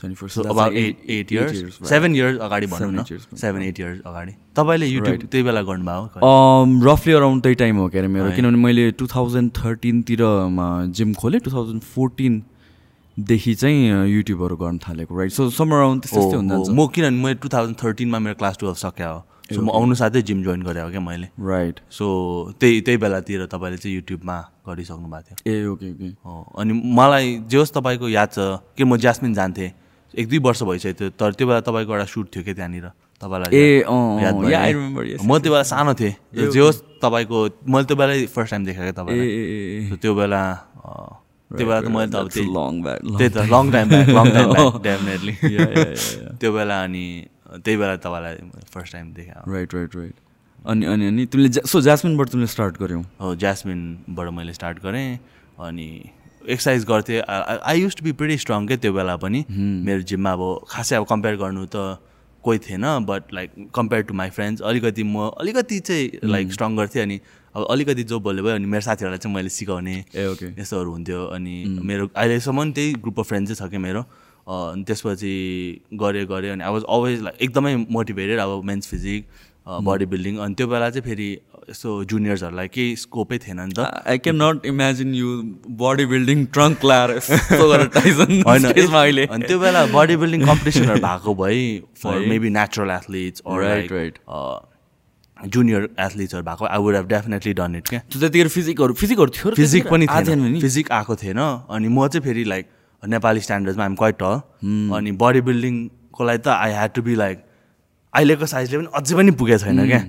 so 0.00 0.42
about 0.42 0.72
eight 0.74 1.10
eight 1.10 1.32
years. 1.32 1.78
Seven 1.88 2.14
years 2.16 2.38
अगाडि 2.40 2.66
भनौँ 2.66 2.92
न? 2.92 3.04
सेभेन 3.36 3.62
एट 3.62 3.80
इयर्स 3.80 4.00
अगाडि। 4.06 4.32
तपाईँले 4.56 4.86
युट्युब 4.86 5.28
त्यही 5.30 5.42
बेला 5.44 5.62
गर्नुभयो? 5.62 6.20
Um, 6.20 6.68
रफली 6.86 7.12
अराउन्ड 7.12 7.42
त्यही 7.42 7.54
टाइम 7.62 7.76
हो 7.76 7.88
के 7.88 7.98
अरे 7.98 8.08
मेरो 8.08 8.30
किनभने 8.36 8.58
मैले 8.58 8.90
टु 8.98 9.06
थाउजन्ड 9.06 9.50
थर्टिनतिरमा 9.56 10.68
जिम 10.96 11.14
खोलेँ। 11.14 11.40
टु 11.40 11.50
थाउजन्ड 11.50 11.82
फोर्टिनदेखि 11.94 13.54
चाहिँ 13.54 14.08
युट्युबहरू 14.10 14.56
गर्न 14.56 14.78
थालेको 14.88 15.18
राइट 15.18 15.32
सो 15.32 15.50
समर 15.50 15.76
अराउन्ड 15.76 16.02
त्यस्तै 16.02 16.20
हो, 16.20 16.30
हुन 16.36 16.50
हो। 16.50 16.64
जान्छ 16.64 16.78
म 16.78 16.86
किनभने 16.94 17.22
मैले 17.22 17.34
टु 17.42 17.48
थाउजन्ड 17.48 17.76
थर्टिनमा 17.84 18.18
मेरो 18.18 18.34
क्लास 18.40 18.56
टुवेल्भ 18.60 18.78
सक्या 18.78 19.08
हो। 19.08 19.20
सो 19.50 19.60
म 19.62 19.70
आउनु 19.74 19.94
साथै 19.98 20.22
जिम 20.22 20.42
जोइन 20.42 20.62
गरेँ 20.62 20.82
हो 20.82 20.90
क्या 20.90 21.00
मैले। 21.02 21.26
राइट 21.42 21.80
सो 21.90 22.06
त्यही 22.60 22.80
त्यही 22.86 22.98
बेलातिर 23.02 23.46
तपाईँले 23.50 23.78
चाहिँ 23.82 23.94
युट्युबमा 23.96 24.36
गरिसक्नु 24.68 25.08
भएको 25.10 25.34
थियो। 25.34 25.50
ए 25.50 25.66
ओके 25.66 25.90
ओके 25.90 26.08
अनि 26.62 26.72
मलाई 26.98 27.26
जे 27.50 27.58
होस् 27.58 27.74
तपाईँको 27.74 28.08
याद 28.08 28.28
छ 28.30 28.62
कि 28.78 28.84
म 28.84 28.96
ज्यास्मिन 28.96 29.34
जान्थेँ। 29.34 29.70
एक 30.14 30.26
दुई 30.28 30.38
वर्ष 30.38 30.62
भइसक्यो 30.62 30.92
थियो 30.98 31.10
तर 31.20 31.30
त्यो 31.38 31.46
बेला 31.46 31.60
तपाईँको 31.66 31.92
एउटा 31.94 32.06
सुट 32.10 32.26
थियो 32.34 32.42
क्या 32.44 32.54
त्यहाँनिर? 32.54 32.86
तपाईँलाई 33.22 33.50
ए 33.52 33.84
म 35.22 35.38
त्यो 35.38 35.50
बेला 35.52 35.62
सानो 35.70 35.92
थिएँ। 35.94 36.14
जे 36.50 36.60
होस् 36.60 36.78
तपाईँको 37.02 37.38
मैले 37.68 37.84
त्यो 37.86 37.96
बेला 37.96 38.12
फर्स्ट 38.34 38.50
टाइम 38.50 38.64
देखेँ 38.64 38.82
क्या 38.82 38.90
ए 38.90 38.92
तपाईँलाई। 38.98 39.28
ए 39.28 39.88
So 39.90 39.96
त्यो 40.02 40.14
बेला 40.14 40.42
त्यो 41.50 41.66
बेला 41.66 41.80
त 41.80 41.88
मैले 41.90 42.10
त 42.10 42.14
अब 42.16 42.28
त्यही 42.30 42.46
लङ 42.48 42.72
त्यही 43.18 43.30
त 43.30 43.38
long 43.50 43.64
time 43.70 43.88
long 43.90 44.26
time 44.34 44.50
definitely 44.82 45.34
त्यो 46.40 46.50
बेला 46.52 46.76
अनि 46.84 47.04
त्यही 47.50 47.76
बेला 47.76 47.94
तपाईँलाई 48.04 48.34
फर्स्ट 48.74 48.92
टाइम 48.92 49.06
देखेँ 49.14 49.34
राइट 49.52 49.74
राइट 49.74 49.96
राइट 49.96 50.14
अनि 50.66 50.86
अनि 50.86 51.06
अनि 51.06 51.26
तिमीले 51.26 51.66
सो 51.66 51.80
जास्मिनबाट 51.80 52.28
तिमीले 52.30 52.46
स्टार्ट 52.46 52.74
गर्यौ 52.82 53.00
हो 53.20 53.34
ज्यास्मिनबाट 53.34 54.28
मैले 54.38 54.52
स्टार्ट 54.52 54.82
गरेँ। 54.82 55.18
अनि 55.60 55.88
एक्सर्साइज 56.48 56.84
गर्थेँ। 56.84 57.20
I 57.20 57.80
used 57.80 57.96
to 57.96 58.04
be 58.04 58.12
pretty 58.12 58.36
strong 58.38 58.66
क्या 58.66 58.76
त्यो 58.76 58.92
बेला 58.92 59.16
पनि। 59.16 59.44
मेरो 59.50 60.02
जिममा 60.02 60.32
अब 60.32 60.64
खासै 60.70 60.96
अब 60.96 61.04
कम्पेयर 61.10 61.36
गर्नु 61.36 61.66
त 61.74 61.98
कोही 62.44 62.58
थिएन 62.58 62.84
but 63.04 63.32
like 63.34 63.50
compare 63.74 64.02
to 64.02 64.14
my 64.14 64.30
friends 64.30 64.62
अलिकति 64.62 65.02
म 65.02 65.28
अलिकति 65.40 65.78
चाहिँ 65.80 66.10
लाइक 66.24 66.52
स्ट्रङ 66.52 66.76
गर्थेँ 66.76 67.02
अनि 67.02 67.20
अब 67.54 67.66
अलिकति 67.70 68.02
जो 68.04 68.20
बोल्यो 68.20 68.44
भयो 68.44 68.54
अनि 68.54 68.66
मेरो 68.66 68.80
साथीहरूलाई 68.80 69.18
चाहिँ 69.18 69.34
मैले 69.34 69.48
सिकाउने 69.48 69.96
ए 70.14 70.26
ओके 70.26 70.46
यस्तोहरू 70.60 70.90
हुन्थ्यो 70.92 71.24
अनि 71.36 71.54
मेरो 71.84 72.08
अहिलेसम्म 72.16 72.72
त्यही 72.72 72.92
ग्रुप 73.04 73.20
अफ 73.20 73.28
फ्रेन्ड 73.28 73.48
चाहिँ 73.48 73.68
छ 73.68 73.70
क्या 73.70 73.80
मेरो। 73.80 74.02
अनि 74.46 74.84
त्यसपछि 74.84 75.34
गरेँ 75.94 76.24
गरेँ 76.26 76.50
अनि 76.50 76.64
आई 76.64 76.72
वाज 76.72 76.84
अलवेज 76.88 77.22
लाइक 77.22 77.42
एकदमै 77.42 77.74
मोटिभेटेड 77.90 78.38
अब 78.40 78.64
मेन्स 78.64 78.88
फिजिक 78.88 79.26
बडी 79.86 80.06
बिल्डिङ 80.06 80.36
अनि 80.38 80.54
त्यो 80.54 80.66
बेला 80.66 80.90
चाहिँ 80.90 81.04
फेरि 81.04 81.28
यस्तो 81.68 81.90
जुनियर्सहरूलाई 82.10 82.68
केही 82.68 82.96
स्कोपै 82.96 83.38
थिएन 83.38 83.60
नि 83.60 83.74
त। 83.76 83.84
I 84.06 84.18
can 84.24 84.36
not 84.42 84.66
imagine 84.66 85.14
you 85.14 85.28
body 85.82 86.06
building 86.12 86.44
trunk 86.56 86.84
लाएर 86.84 87.10
होइन 87.60 88.66
अहिले। 88.70 89.26
अनि 89.26 89.44
त्यो 89.46 89.58
बेला 89.60 89.84
बडी 89.92 90.16
बिल्डिङ 90.24 90.40
कम्पिटिसनहरू 90.46 91.00
भएको 91.04 91.34
भए 91.42 91.60
for 92.02 92.26
maybe 92.32 92.50
natural 92.56 92.90
athletes 92.90 93.42
Right, 93.60 93.90
right. 93.92 94.16
Junior 95.36 95.88
एथलिट्सहरू 96.00 96.44
भएको 96.44 96.64
I 96.66 96.78
would 96.84 96.94
have 96.96 97.06
definitely 97.08 97.52
done 97.60 97.74
it 97.76 97.88
क्या। 97.88 98.00
त्यतिखेर 98.12 98.48
फिजिकहरू 98.56 98.92
फिजिकहरू 99.02 99.30
थियो 99.36 99.54
फिजिक 99.56 99.88
पनि 99.90 100.06
थिएन। 100.06 100.60
फिजिक 100.60 100.92
आएको 100.92 101.16
थिएन। 101.22 101.38
अनि 101.38 101.88
म 101.88 102.08
चाहिँ 102.08 102.24
फेरि 102.24 102.44
लाइक 102.44 102.66
नेपाली 103.02 103.40
स्ट्यान्डर्ड्समा 103.40 103.84
आइम 103.84 103.94
क्वाइट 104.00 104.22
अनि 104.22 105.12
बडी 105.22 105.40
बिल्डिङको 105.48 106.24
लागि 106.24 106.38
त 106.44 106.48
I 106.48 106.70
had 106.72 106.90
to 106.92 107.02
be 107.02 107.14
like 107.16 107.38
अहिलेको 108.14 108.46
साइजले 108.52 108.78
पनि 108.78 108.88
अझै 108.98 109.14
पनि 109.16 109.30
पुगेको 109.40 109.58
छैन 109.64 109.86
क्या। 109.86 110.00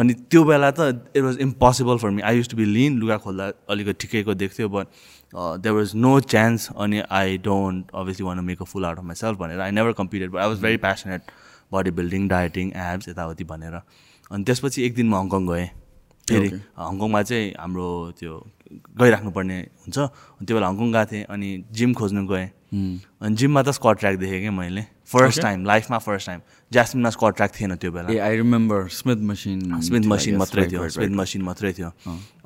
अनि 0.00 0.12
त्यो 0.30 0.44
बेला 0.44 0.70
त 0.70 0.80
it 1.16 1.22
was 1.22 1.36
impossible 1.40 1.96
for 2.02 2.10
me 2.10 2.22
I 2.22 2.36
used 2.36 2.48
to 2.50 2.56
be 2.56 2.64
lean 2.66 2.98
लुगा 2.98 3.16
खोल्दा 3.24 3.44
अलिकति 3.70 3.94
ठिकैको 4.06 4.34
देख्थ्यो 4.34 4.68
but 4.68 4.86
there 5.62 5.74
was 5.74 5.94
no 5.96 6.18
chance 6.34 6.68
अनि 6.76 7.02
I 7.20 7.38
don't 7.46 7.94
obviously 7.94 8.26
want 8.26 8.44
make 8.44 8.62
a 8.62 8.64
fool 8.72 8.84
out 8.84 8.98
of 8.98 9.04
myself 9.22 9.38
भनेर 9.38 9.60
I 9.60 9.70
never 9.70 9.92
competed 10.00 10.30
but 10.30 10.40
I 10.40 10.48
was 10.48 10.60
very 10.62 10.76
passionate 10.86 11.30
body 11.72 11.90
building 12.00 12.28
dieting 12.28 12.72
abs 12.88 13.08
यताउति 13.08 13.44
भनेर। 13.44 13.74
अनि 14.30 14.44
त्यसपछि 14.44 14.82
एक 14.86 14.94
दिन 14.94 15.08
म 15.08 15.14
हङकङ 15.14 15.46
गएँ। 15.46 15.68
फेरि 16.26 16.48
हङकङमा 16.78 17.22
चाहिँ 17.22 17.52
हाम्रो 17.60 17.88
त्यो 18.18 18.34
गइराख्नुपर्ने 19.00 19.58
हुन्छ। 19.60 19.96
त्यो 20.42 20.54
बेला 20.56 20.68
हङकङ 20.68 20.92
गएको 20.92 21.10
थिएँ 21.10 21.24
अनि 21.28 21.48
जिम 21.70 21.92
खोज्नु 21.94 22.26
गएँ। 22.26 22.46
अनि 23.22 23.34
जिममा 23.36 23.62
त 23.62 23.70
स्कट 23.76 23.98
ट्र्याक 24.00 24.16
देखेँ 24.18 24.40
क्या 24.40 24.50
मैले। 24.50 24.84
फर्स्ट 25.08 25.40
टाइम 25.42 25.64
लाइफमा 25.66 25.98
फर्स्ट 25.98 26.26
टाइम 26.26 26.40
ज्यास्मिनमा 26.72 27.10
स्कट 27.10 27.34
ट्र्याक 27.36 27.52
थिएन 27.60 27.74
त्यो 27.76 27.90
बेला। 27.92 28.12
ए 28.12 28.18
I 28.18 28.36
remember 28.36 28.88
Smith 28.88 29.18
machine 29.30 29.80
Smith 29.80 30.06
machine 30.08 30.36
मात्रै 30.36 30.66
थियो 30.70 30.88
स्मिथ 30.88 31.10
मसिन 31.16 31.42
मात्रै 31.42 31.72
थियो। 31.72 31.90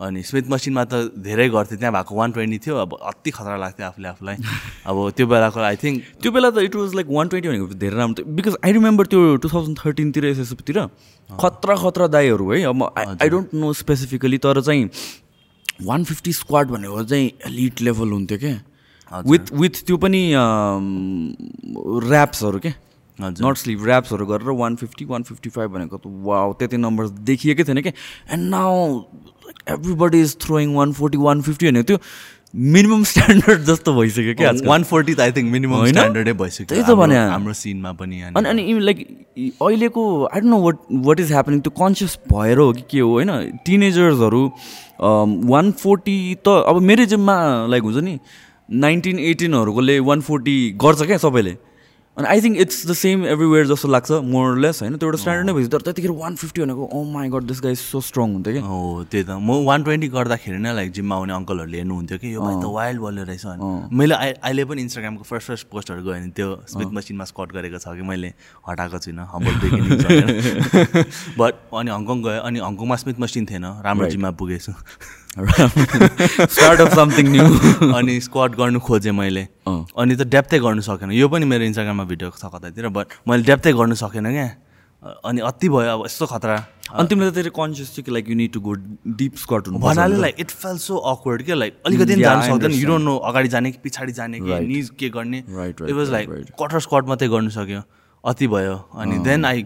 अनि 0.05 0.23
स्मिथ 0.23 0.51
मसिनमा 0.51 0.85
त 0.85 1.15
धेरै 1.19 1.49
गर्थेँ 1.49 1.79
त्यहाँ 1.79 1.93
भएको 1.95 2.15
वान 2.15 2.33
ट्वेन्टी 2.33 2.59
थियो 2.67 2.77
अब 2.77 2.99
अति 2.99 3.31
खतरा 3.31 3.57
लाग्थ्यो 3.57 3.87
आफूले 3.87 4.09
आफूलाई। 4.09 4.37
अब 4.91 4.97
त्यो 5.17 5.27
बेलाको 5.27 5.61
आई 5.61 5.77
थिङ्क 5.77 6.03
त्यो 6.23 6.33
बेला 6.33 6.51
त 6.51 6.59
it 6.69 6.75
was 6.77 6.95
like 6.95 7.07
one 7.11 7.29
twenty 7.29 7.49
भनेको 7.49 7.75
धेरै 7.79 7.97
राम्रो 7.97 8.15
थियो। 8.19 8.35
बिकज 8.37 8.57
आई 8.65 8.73
रिमेम्बर 8.73 9.07
त्यो 9.07 9.37
टु 9.39 9.49
थाउजन्ड 9.49 9.79
थर्टिनतिर 9.79 10.25
एसएसपीतिर 10.35 10.79
खतरा 11.31 11.77
खतरा 11.77 12.07
दाईहरू 12.19 12.51
है। 12.53 12.63
अब 12.75 12.83
आई 12.99 13.29
डोन्ट 13.29 13.55
नो 13.55 13.73
स्पेसिफिकली 13.83 14.39
तर 14.39 14.61
चाहिँ 14.61 14.91
वान 15.87 16.05
फिफ्टी 16.05 16.33
स्क्वाड 16.33 16.69
भनेको 16.69 17.05
चाहिँ 17.05 17.27
एलिट 17.47 17.81
लेभल 17.81 18.11
हुन्थ्यो 18.13 18.39
क्या 18.39 18.57
विथ 19.27 19.53
विथ 19.55 19.75
त्यो 19.87 19.97
पनि 19.97 20.23
ऱ्याप्सहरू 22.11 22.59
के? 22.59 22.73
हजुर। 23.19 23.47
नट 23.47 23.57
स्लिभ 23.57 23.85
ऱ्याप्सहरू 23.87 24.27
गरेर 24.27 24.51
one 24.59 24.77
fifty 24.77 25.05
one 25.05 25.23
fifty 25.23 25.51
five 25.51 25.71
भनेको 25.73 25.97
त 25.99 26.07
वा 26.25 26.41
त्यति 26.59 26.77
नम्बर 26.77 27.09
देखिएकै 27.27 27.65
थिएन 27.65 27.81
क्या 27.83 27.93
and 28.33 28.49
now 28.51 28.75
everybody 29.75 30.21
is 30.21 30.37
throwing 30.41 30.75
one 30.75 30.93
forty 30.93 31.19
one 31.19 31.41
fifty 31.43 31.67
भनेको 31.67 31.87
त्यो 31.87 31.99
मिनिमम 32.75 33.03
स्ट्यान्डर्ड 33.05 33.65
जस्तो 33.71 33.95
भइसक्यो 33.95 34.35
क्या 34.35 34.53
वान 34.65 34.83
फोर्टी 34.85 35.15
त 35.15 35.21
आई 35.21 35.33
थिङ्क 35.33 35.51
मिनिमम? 35.53 35.85
स्ट्यान्डर्डै 35.87 36.33
भइसक्यो। 36.33 36.67
त्यही 36.69 36.83
त 36.83 36.95
भने। 37.01 37.17
हाम्रो- 37.19 37.55
सिनमा 37.57 37.93
पनि 37.99 38.21
अनि। 38.23 38.49
अनि 38.49 38.79
लाइक 38.81 38.99
अहिलेको 39.63 40.05
I 40.27 40.41
don't 40.41 40.51
know 40.55 40.61
what 40.63 40.77
what 41.09 41.21
is 41.21 41.33
happening 41.33 41.61
त्यो 41.61 41.73
कन्सियस 41.81 42.19
भएर 42.33 42.59
हो 42.59 42.73
कि 42.73 42.83
के 42.91 43.01
हो 43.01 43.11
होइन? 43.13 43.31
टिनेजर्सहरू 43.67 44.43
वान 45.53 45.73
फोर्टी 45.83 46.19
त 46.47 46.63
अब 46.69 46.81
मेरो 46.83 47.05
जिममा 47.15 47.37
लाइक 47.71 47.83
हुन्छ 47.83 48.05
नि 48.05 48.19
नाइन्टिन 48.69 49.19
एटिनहरूकोले 49.19 49.99
वान 50.01 50.21
फोर्टी 50.21 50.57
गर्छ 50.77 51.03
क्या 51.03 51.19
सबैले। 51.19 51.57
अनि 52.17 52.27
I 52.27 52.41
think 52.43 52.57
it's 52.61 52.87
the 52.87 52.93
same 52.99 53.25
everywhere 53.27 53.67
जस्तो 53.67 53.89
लाग्छ 53.89 54.11
मोरलेस 54.27 54.83
होइन? 54.83 54.97
त्यो 54.99 55.09
एउटा 55.09 55.19
स्ट्यान्डर्ड 55.23 55.47
नै 55.47 55.53
भइसक्यो। 55.55 55.79
तर 55.79 55.85
त्यतिखेर 55.87 56.11
वान 56.11 56.35
फिफ्टी 56.35 56.61
भनेको 56.63 56.85
ओ 56.91 57.03
my 57.13 57.29
god 57.31 57.43
this 57.47 57.61
guy 57.63 57.75
so 57.79 58.01
strong 58.03 58.33
हुन्थ्यो 58.33 58.53
क्या। 58.53 58.63
हो 58.63 59.05
त्यही 59.11 59.25
त। 59.25 59.31
म 59.39 59.63
वान 59.65 59.83
ट्वेन्टी 59.87 60.09
गर्दाखेरि 60.09 60.59
नै 60.59 60.73
लाइक 60.75 60.91
जिममा 60.99 61.15
आउने 61.17 61.33
अङ्कलहरूले 61.33 61.79
हेर्नुहुन्थ्यो 61.79 62.19
कि 62.19 62.35
यो 62.35 62.41
त 62.43 62.67
वाइल्ड 62.67 63.01
बल्यो 63.01 63.25
रहेछ 63.25 63.47
अनि। 63.47 63.63
मैले 63.95 64.15
अहिले 64.35 64.65
पनि 64.67 64.83
इन्स्टाग्रामको 64.83 65.25
फर्स्ट 65.31 65.47
फर्स्ट 65.47 65.67
पोस्टहरू 65.71 66.03
गयो 66.03 66.13
भने 66.19 66.31
त्यो 66.35 66.49
स्मिथ 66.75 66.91
मसिनमा 66.99 67.25
स्कट 67.31 67.49
गरेको 67.55 67.79
छ 67.79 67.95
कि 67.95 68.03
मैले 68.03 68.35
हटाएको 68.67 68.99
छुइनँ 68.99 69.25
हम्बल 69.33 69.55
बट 71.39 71.53
अनि 71.79 71.91
हङकङ 71.95 72.19
गयो 72.27 72.41
अनि 72.51 72.59
हङकङमा 72.67 72.97
स्मिथ 73.07 73.17
मसिन 73.23 73.47
थिएन 73.47 73.65
राम्रो 73.87 74.11
जिममा 74.11 74.31
पुगेछु। 74.35 74.75
स्टार्ट 75.39 76.81
अफ 76.81 76.95
समथिङ 76.95 77.29
न्यू 77.31 77.93
अनि 77.95 78.21
स्क्वाड 78.21 78.55
गर्नु 78.55 78.81
खोजेँ 78.81 79.13
मैले। 79.13 79.45
अनि 79.67 80.17
त 80.17 80.23
डेप्थै 80.27 80.59
गर्नु 80.59 80.83
सकेन। 80.83 81.13
यो 81.13 81.29
पनि 81.29 81.45
मेरो 81.47 81.65
इन्स्टाग्राममा 81.65 82.05
भिडियो 82.05 82.31
छ 82.31 82.51
कतातिर 82.55 82.89
बट 82.91 83.07
मैले 83.29 83.43
डेप्थै 83.43 83.73
गर्नु 83.73 83.95
सकेन 83.95 84.27
क्या। 84.33 84.49
अनि 85.25 85.41
अति 85.47 85.69
भयो 85.69 85.91
अब 85.95 86.05
यस्तो 86.05 86.27
खतरा। 86.27 86.57
अनि 86.91 87.07
तिमीलाई 87.09 87.31
त 87.31 87.53
कन्सियस 87.55 87.89
थियो 87.95 88.03
कि 88.05 88.11
like 88.11 88.29
you 88.29 88.35
need 88.35 88.53
to 88.53 88.61
go 88.61 88.73
deep 89.15 89.35
squat 89.39 89.69
हुनु 89.69 89.79
भन्नाले 89.79 90.17
like 90.19 90.35
it 90.41 90.51
felt 90.51 90.77
so 90.83 90.97
awkward 91.13 91.43
क्या 91.47 91.55
लाइक 91.55 91.73
अलिकति 91.87 92.13
Yeah, 92.13 92.25
जानु 92.25 92.43
सक्दैन। 92.43 92.73
यु. 92.73 92.87
डोन्ट 92.89 93.05
नो 93.05 93.17
अगाडि 93.31 93.49
जाने 93.49 93.71
कि 93.73 93.79
पछाडि 93.85 94.13
जाने 94.13 94.41
कि. 94.41 94.59
निज 94.67 94.91
के 94.99 95.09
गर्ने। 95.15 95.39
It 95.39 95.93
was 95.93 96.11
like. 96.11 96.29
Quarter 96.59 96.81
squat 96.81 97.05
मात्रै 97.09 97.29
गर्नु 97.29 97.51
सक्यो। 97.55 97.83
अति 98.25 98.47
भयो। 98.49 98.75
अनि 98.99 99.19
देन 99.23 99.45
आई 99.45 99.63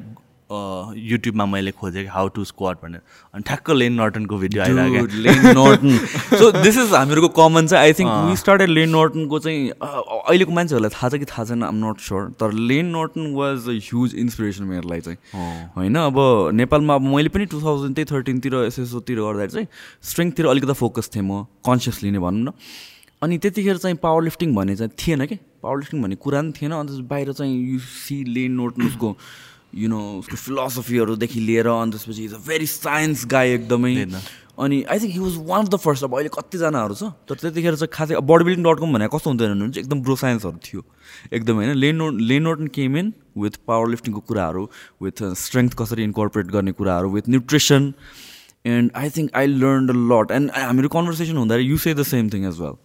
युट्युबमा 1.10 1.46
मैले 1.46 1.70
खोजेँ 1.72 2.06
हाउ 2.08 2.28
टु 2.36 2.44
स्क्वाड 2.44 2.76
भनेर। 2.82 3.00
अनि 3.34 3.42
ठ्याक्क 3.48 3.70
लेन 3.70 3.92
नर्टनको 4.00 4.38
भिडियो 4.38 4.62
आइरहेको 4.62 5.22
Layne 5.22 5.46
Norton 5.58 5.96
so 6.38 6.50
this 6.52 6.78
is 6.78 6.94
हामीहरूको 6.94 7.28
कमन 7.38 7.66
चाहिँ 7.66 7.84
I 7.84 7.92
think 7.98 8.10
we 8.28 8.36
started 8.36 8.68
Layne 8.68 8.90
नर्टनको 8.96 9.38
चाहिँ 9.38 9.70
अहिलेको 9.80 10.52
मान्छेहरूलाई 10.52 10.94
थाहा 10.96 11.08
छ 11.08 11.20
कि 11.22 11.26
थाहा 11.32 11.44
छैन 11.50 11.62
आम 11.64 11.84
नट 11.84 12.00
स्योर 12.06 12.30
तर 12.40 12.52
Layne 12.70 12.86
Norton 12.96 13.32
was 13.34 13.68
a 13.68 13.78
huge 13.88 14.14
inspiration 14.24 14.64
मेरो 14.72 14.88
लागि 14.90 15.00
चाहिँ 15.08 15.18
होइन 15.76 15.96
अब 16.04 16.18
नेपालमा 16.62 16.94
अब 16.94 17.08
मैले 17.14 17.28
पनि 17.36 17.46
टु 17.52 17.60
थाउजन्ड 17.62 17.94
त्यही 17.96 18.12
थर्टिनतिर 18.14 18.54
एसएसओतिर 18.62 19.20
गर्दाखेरि 19.20 19.52
चाहिँ 19.52 19.68
स्ट्रेङ्थतिर 20.10 20.46
अलिकति 20.54 20.80
फोकस 20.80 21.10
थिएँ 21.14 21.24
म 21.24 21.44
कन्सियसली 21.66 22.10
नै 22.10 22.18
भनौँ 22.18 22.44
न। 22.44 22.52
अनि 23.22 23.38
त्यतिखेर 23.38 23.76
चाहिँ 23.78 23.96
पावर 24.02 24.22
लिफ्टिङ 24.22 24.54
भन्ने 24.54 24.74
चाहिँ 24.76 24.92
थिएन 24.98 25.24
कि। 25.26 25.36
पावर 25.62 25.78
लिफ्टिङ 25.78 26.02
भन्ने 26.02 26.16
कुरा 26.18 26.40
पनि 26.40 26.52
थिएन 26.52 26.72
अन्त 26.74 26.90
बाहिर 27.06 27.32
चाहिँ 27.32 27.54
यु 27.72 27.78
सी 27.78 28.16
लेन 28.34 28.52
नोर्टन 28.52 28.86
उसको 28.86 29.08
यु 29.74 29.88
नो 29.88 30.00
उसको 30.18 30.36
फिलोसफीहरूदेखि 30.36 31.40
लिएर 31.40 31.66
अनि 31.66 31.90
त्यसपछि 31.92 32.24
is 32.24 32.34
a 32.34 32.38
very 32.46 32.66
science 32.66 33.26
guy 33.26 33.50
एकदमै। 33.54 33.94
अनि 34.58 34.82
I 34.84 34.98
think 34.98 35.12
he 35.12 35.18
was 35.18 35.36
one 35.48 35.60
of 35.64 35.68
the 35.68 35.76
first 35.80 36.04
अब 36.04 36.14
अहिले 36.16 36.30
कतिजनाहरू 36.34 36.94
छ। 36.94 37.08
तर 37.28 37.34
त्यतिखेर 37.40 37.74
चाहिँ 37.74 37.92
खासै 37.92 38.20
बडी 38.20 38.44
बिल्डिङ 38.44 38.64
डट 38.64 38.78
कम 38.80 38.92
भनेको 38.92 39.16
कस्तो 39.16 39.30
हुँदैन 39.30 39.54
भने 39.54 39.70
चाहिँ 39.72 39.84
एकदम 39.84 40.02
ब्रो 40.02 40.16
साइन्सहरू 40.22 40.58
थियो। 40.66 40.84
एकदम 41.32 41.54
होइन। 41.56 41.72
Layne 41.74 42.10
Layne Norton 42.28 42.66
came 42.76 42.96
in 42.96 43.12
with 43.38 43.56
power 43.66 43.88
लिफ्टिङको 43.88 44.20
कुराहरू 44.28 44.68
विथ 45.02 45.24
स्ट्रेङ्थ 45.40 45.74
कसरी 45.80 46.04
इन्कर्पोरेट 46.04 46.46
गर्ने 46.52 46.72
कुराहरू 46.76 47.10
with 47.10 47.28
nutrition 47.28 47.92
and 48.66 48.90
I 48.96 49.10
think 49.16 49.30
I 49.34 49.46
learn 49.46 49.88
a 49.88 49.96
lot 50.12 50.30
and 50.30 50.50
हामीहरू 50.56 50.88
कन्भर्सेसन 50.96 51.36
हुँदाखेरि 51.36 51.70
you 51.70 51.76
say 51.84 51.94
the 51.94 52.02
same 52.12 52.28
thing 52.30 52.46
as 52.48 52.60
well 52.60 52.76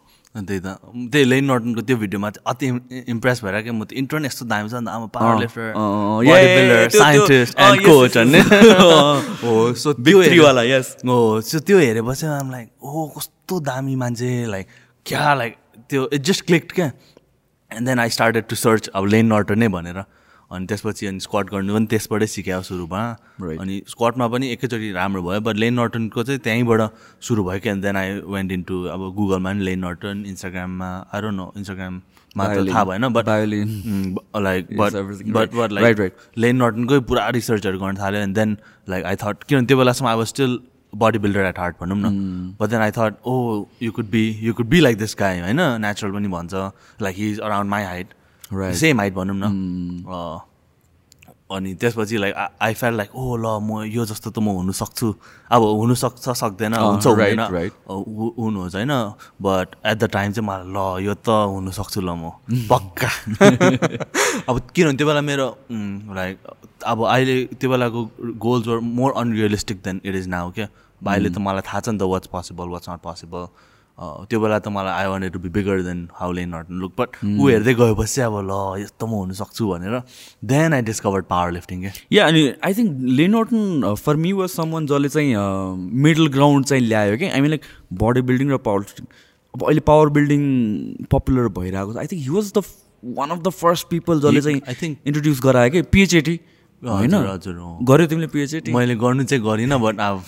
त्यही 0.46 0.60
त। 0.60 0.68
त्यही 1.12 1.26
लेन 1.30 1.46
नर्टनको 1.46 1.82
त्यो 1.82 1.98
भिडियोमा 1.98 2.30
चाहिँ 2.30 2.44
अति 2.48 3.04
इम्प्रेस 3.12 3.44
भएर 3.44 3.62
क्या 3.62 3.74
म 3.74 3.84
त 3.84 3.94
इन्टरनेट 3.94 4.32
यस्तो 4.32 4.46
दामी 4.46 4.70
छ 4.70 4.74
नि 4.74 4.86
त। 4.86 4.90
I'm a 4.90 5.06
power 5.14 5.40
lifter 5.42 6.90
scientist 6.98 7.60
and 7.60 7.86
coach. 7.86 8.18
हो 9.44 9.74
सो 9.74 9.94
त्यो 9.94 10.22
three 10.24 10.30
हेरे- 10.30 10.44
वाला, 10.46 10.62
yes. 10.62 10.88
हो 11.06 11.42
सो 11.42 11.60
त्यो 11.60 11.78
हेरेपछि 11.80 12.26
आम 12.26 12.52
लाइक 12.52 12.68
ओ 12.84 13.08
कस्तो 13.18 13.60
दामी 13.60 13.96
मान्छे 13.96 14.46
लाइक 14.52 14.68
क्या 15.06 15.34
लाइक 15.34 15.56
त्यो 15.90 16.10
इट 16.14 16.22
जस्ट 16.22 16.46
क्लिक 16.46 16.72
क्या. 16.72 16.92
And 17.72 17.88
then 17.88 18.00
I 18.00 18.10
started 18.10 18.48
to 18.48 18.56
search 18.56 18.88
अब 18.96 19.06
लेन 19.06 19.26
नर्टन 19.34 19.60
नै 19.60 19.68
भनेर। 19.68 20.04
अनि 20.52 20.66
त्यसपछि 20.66 21.08
अनि 21.08 21.20
स्क्वाड 21.20 21.50
गर्नु 21.52 21.74
पनि 21.76 21.86
त्यसबाटै 21.92 22.28
सिक्यो 22.34 22.62
सुरुमा. 22.68 23.02
अनि 23.62 23.82
स्क्वाडमा 23.88 24.28
पनि 24.34 24.46
एकैचोटि 24.52 24.92
राम्रो 24.98 25.22
भयो 25.22 25.40
बट 25.48 25.56
लेन 25.64 25.74
नर्टनको 25.80 26.24
चाहिँ 26.24 26.40
त्यहीँबाट 26.40 26.82
सुरु 27.28 27.44
भयो 27.44 27.60
क्या 27.64 27.74
then 27.86 27.96
I 27.98 28.20
went 28.36 28.52
in 28.52 28.62
to 28.70 28.84
अब 28.94 29.02
गुगलमा 29.16 29.50
पनि 29.50 29.64
लेन 29.66 29.80
नर्टन 29.86 30.24
इन्स्टाग्राममा 30.28 30.90
आरो 31.14 31.32
नो 31.32 31.52
इन्स्टाग्राममा 31.58 32.46
त. 32.48 32.68
थाहा 32.70 32.84
भएन 32.84 33.08
but. 33.14 33.26
Like 33.28 34.68
but. 34.78 34.94
But. 35.36 35.56
But 35.56 35.72
like. 35.72 36.14
Layne 36.38 36.56
नर्टनकै 36.64 37.00
पुरा 37.12 37.28
रिसर्चहरू 37.40 37.80
गर्न 37.80 37.98
थाल्यो 38.00 38.22
and 38.22 38.36
then 38.36 38.58
like 38.90 39.06
I 39.06 39.16
thought 39.24 39.44
किनभने 39.44 39.68
त्यो 39.68 39.78
बेलासम्म 39.78 40.10
I 40.10 40.18
was 40.18 40.28
still 40.28 40.60
body 40.96 41.20
builder 41.20 41.46
at 41.46 41.60
heart 41.60 41.76
भनौँ 41.82 41.98
न 42.00 42.56
but 42.60 42.70
then 42.70 42.82
I 42.82 42.92
thought 42.98 43.14
oh 43.26 43.66
you 43.84 43.92
could 43.92 44.10
be 44.12 44.24
you 44.42 44.54
could 44.54 44.68
be 44.70 44.80
like 44.80 44.98
this 44.98 45.16
guy 45.20 45.40
होइन 45.40 45.62
नेचुरल 45.82 46.14
पनि 46.14 46.28
भन्छ 46.38 46.54
like 47.02 47.16
he 47.18 47.30
is 47.32 47.40
around 47.40 47.70
my 47.72 47.84
height. 47.84 48.14
Same 48.52 49.00
height 49.00 49.14
भनौँ 49.14 49.36
न। 49.36 49.44
अँ, 50.08 50.40
अनि 51.52 51.74
त्यसपछि 51.80 52.18
like 52.18 52.36
I 52.62 52.74
felt 52.74 52.94
like 52.98 53.16
oh 53.16 53.36
ल 53.36 53.46
म 53.64 53.84
यो 53.88 54.06
जस्तो 54.06 54.30
त 54.36 54.40
म 54.40 54.48
हुनु 54.60 54.72
सक्छु 54.76 55.08
अब 55.52 55.62
हुनु 55.64 55.96
सक्छ 55.96 56.30
सक्दैन 56.30 56.74
हुन्छ 56.76 57.08
हुँदैन। 57.08 57.40
होइन। 58.76 58.92
बट 59.42 59.68
एट 59.86 59.98
द 59.98 60.04
टाइम 60.12 60.32
चाहिँ 60.32 60.48
मलाई 60.48 60.68
ल 60.68 61.06
यो 61.08 61.14
त 61.16 61.30
हुनु 61.30 61.72
सक्छु 61.72 62.02
ल 62.02 62.10
म। 62.20 62.36
पक्का। 62.72 63.10
अब 64.48 64.56
किनभने 64.76 64.98
त्यो 64.98 65.08
बेला 65.08 65.22
मेरो 65.22 65.48
लाइक 66.20 66.36
अब 66.84 66.98
अहिले 67.06 67.44
त्यो 67.56 67.70
बेलाको 67.72 68.00
goals 68.44 68.68
were 68.68 68.80
more 68.80 69.14
unrealistic 69.18 69.78
than 69.84 70.02
it 70.04 70.16
is 70.16 70.28
now 70.28 70.52
क्या? 70.52 70.68
अहिले 71.02 71.30
त 71.30 71.38
मलाई 71.40 71.64
थाहा 71.64 71.80
छ 71.80 71.90
नि 71.96 72.00
त 72.00 72.04
what's 72.12 72.28
possible 72.28 72.68
what's 72.76 72.90
not 72.90 73.00
possible 73.00 73.48
त्यो 74.00 74.40
बेला 74.40 74.58
त 74.60 74.68
मलाई 74.74 74.94
I 74.94 75.08
wanted 75.10 75.32
to 75.34 75.40
be 75.44 75.50
bigger 75.50 75.82
than 75.84 76.08
how 76.16 76.32
Layne 76.38 76.50
not 76.56 76.72
look 76.82 76.94
but 77.00 77.16
ऊ 77.26 77.48
हेर्दै 77.50 77.74
गएपछि 77.82 78.22
अब 78.22 78.36
ल 78.50 78.58
यस्तो 78.82 79.08
म 79.08 79.12
हुनु 79.22 79.34
सक्छु 79.40 79.68
भनेर 79.70 80.02
then 80.52 80.74
I 80.74 80.82
discovered 80.90 81.26
power 81.32 81.52
lifting 81.52 81.82
क्या 81.82 81.92
या 82.18 82.28
अनि 82.28 82.44
I 82.70 82.74
think 82.80 83.00
Layne Norton 83.20 83.96
for 84.04 84.16
me 84.26 84.32
was 84.42 84.50
some 84.58 84.72
one 84.78 84.88
जसले 84.94 85.10
चाहिँ 85.16 85.34
मिडल 86.08 86.28
ग्राउन्ड 86.38 86.66
चाहिँ 86.66 86.84
ल्यायो 86.84 87.18
कि? 87.18 87.30
I 87.30 87.42
mean 87.42 87.50
like 87.50 87.62
body 88.04 88.22
building 88.32 88.52
र 88.52 88.58
पावर 88.68 88.80
लिफ्टिङ 88.80 89.06
अब 89.54 89.64
अहिले 89.68 89.82
पावर 89.90 90.10
बिल्डिङ 90.20 90.44
पपुलर 91.12 91.48
भइरहेको 91.58 91.94
छ. 91.94 91.98
I 91.98 92.08
think 92.12 92.24
he 92.24 92.30
was 92.38 92.52
the 92.58 92.64
one 93.18 93.30
of 93.30 93.40
the 93.40 93.50
first 93.64 93.88
people 93.90 94.22
जसले 94.22 94.42
चाहिँ 94.42 94.62
I 94.62 94.78
think- 94.84 95.08
इन्ट्रोड्युस 95.08 95.42
गरायो 95.44 95.70
कि? 95.72 95.82
पिएचएटी 95.98 96.40
होइन। 96.82 97.12
गऱ्यो 97.88 98.06
तिमीले 98.08 98.28
पिएचएटी 98.28 98.74
मैले 98.74 98.96
गर्नु 98.96 99.24
चाहिँ 99.24 99.44
गरिनँ 99.44 99.80
बट 99.82 100.00
अब 100.00 100.24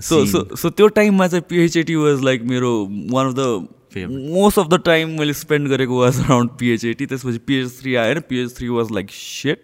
सो 0.00 0.24
सो 0.26 0.56
सो 0.56 0.70
त्यो 0.70 0.88
टाइममा 0.98 1.26
चाहिँ 1.28 1.44
पिएचएटी 1.48 1.94
वाज 1.96 2.22
लाइक 2.24 2.42
मेरो 2.42 2.72
one 3.12 3.26
of 3.26 3.34
the. 3.34 3.66
Most 3.96 4.58
of 4.58 4.66
the 4.68 4.80
time 4.86 5.18
मैले 5.18 5.32
स्पेन्ड 5.32 5.68
गरेको 5.68 6.00
वाज 6.00 6.18
अराउन्ड 6.20 6.50
पिएचएटी 6.58 7.06
त्यसपछि 7.06 7.38
पिएच 7.46 7.80
थ्री 7.80 7.94
आयो 7.94 8.20
PH 8.28 8.56
three 8.56 8.68
was 8.68 8.92
like 8.92 9.10
set 9.10 9.62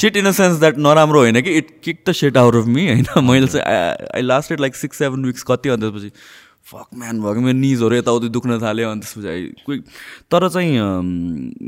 set 0.00 0.16
in 0.16 0.26
a. 0.26 0.30
Sense 0.30 0.58
that 0.60 0.78
नराम्रो 0.78 1.20
होइन 1.20 1.40
कि 1.40 1.50
it 1.50 1.68
kick 1.84 2.02
the 2.08 2.12
set 2.12 2.36
out 2.36 2.54
of 2.54 2.66
me 2.66 2.86
होइन? 2.88 3.04
मैले 3.24 3.46
चाहिँ 3.46 3.64
I 4.14 4.22
lasted 4.22 4.60
like 4.60 4.76
six 4.76 4.98
seven 4.98 5.24
weeks 5.24 5.42
कति 5.42 5.68
अनि 5.68 5.82
त्यसपछि 5.82 6.10
फक 6.64 6.86
म्यान 6.94 7.20
भएको 7.20 7.40
मेरो 7.40 7.58
निजहरू 7.58 7.96
यताउति 7.96 8.28
दुख्न 8.28 8.58
थाल्यो 8.62 8.90
अनि 8.90 9.00
त्यसपछि 9.00 9.28
आई 9.28 9.46
क्विक 9.64 9.84
तर 10.32 10.48
चाहिँ 10.48 10.72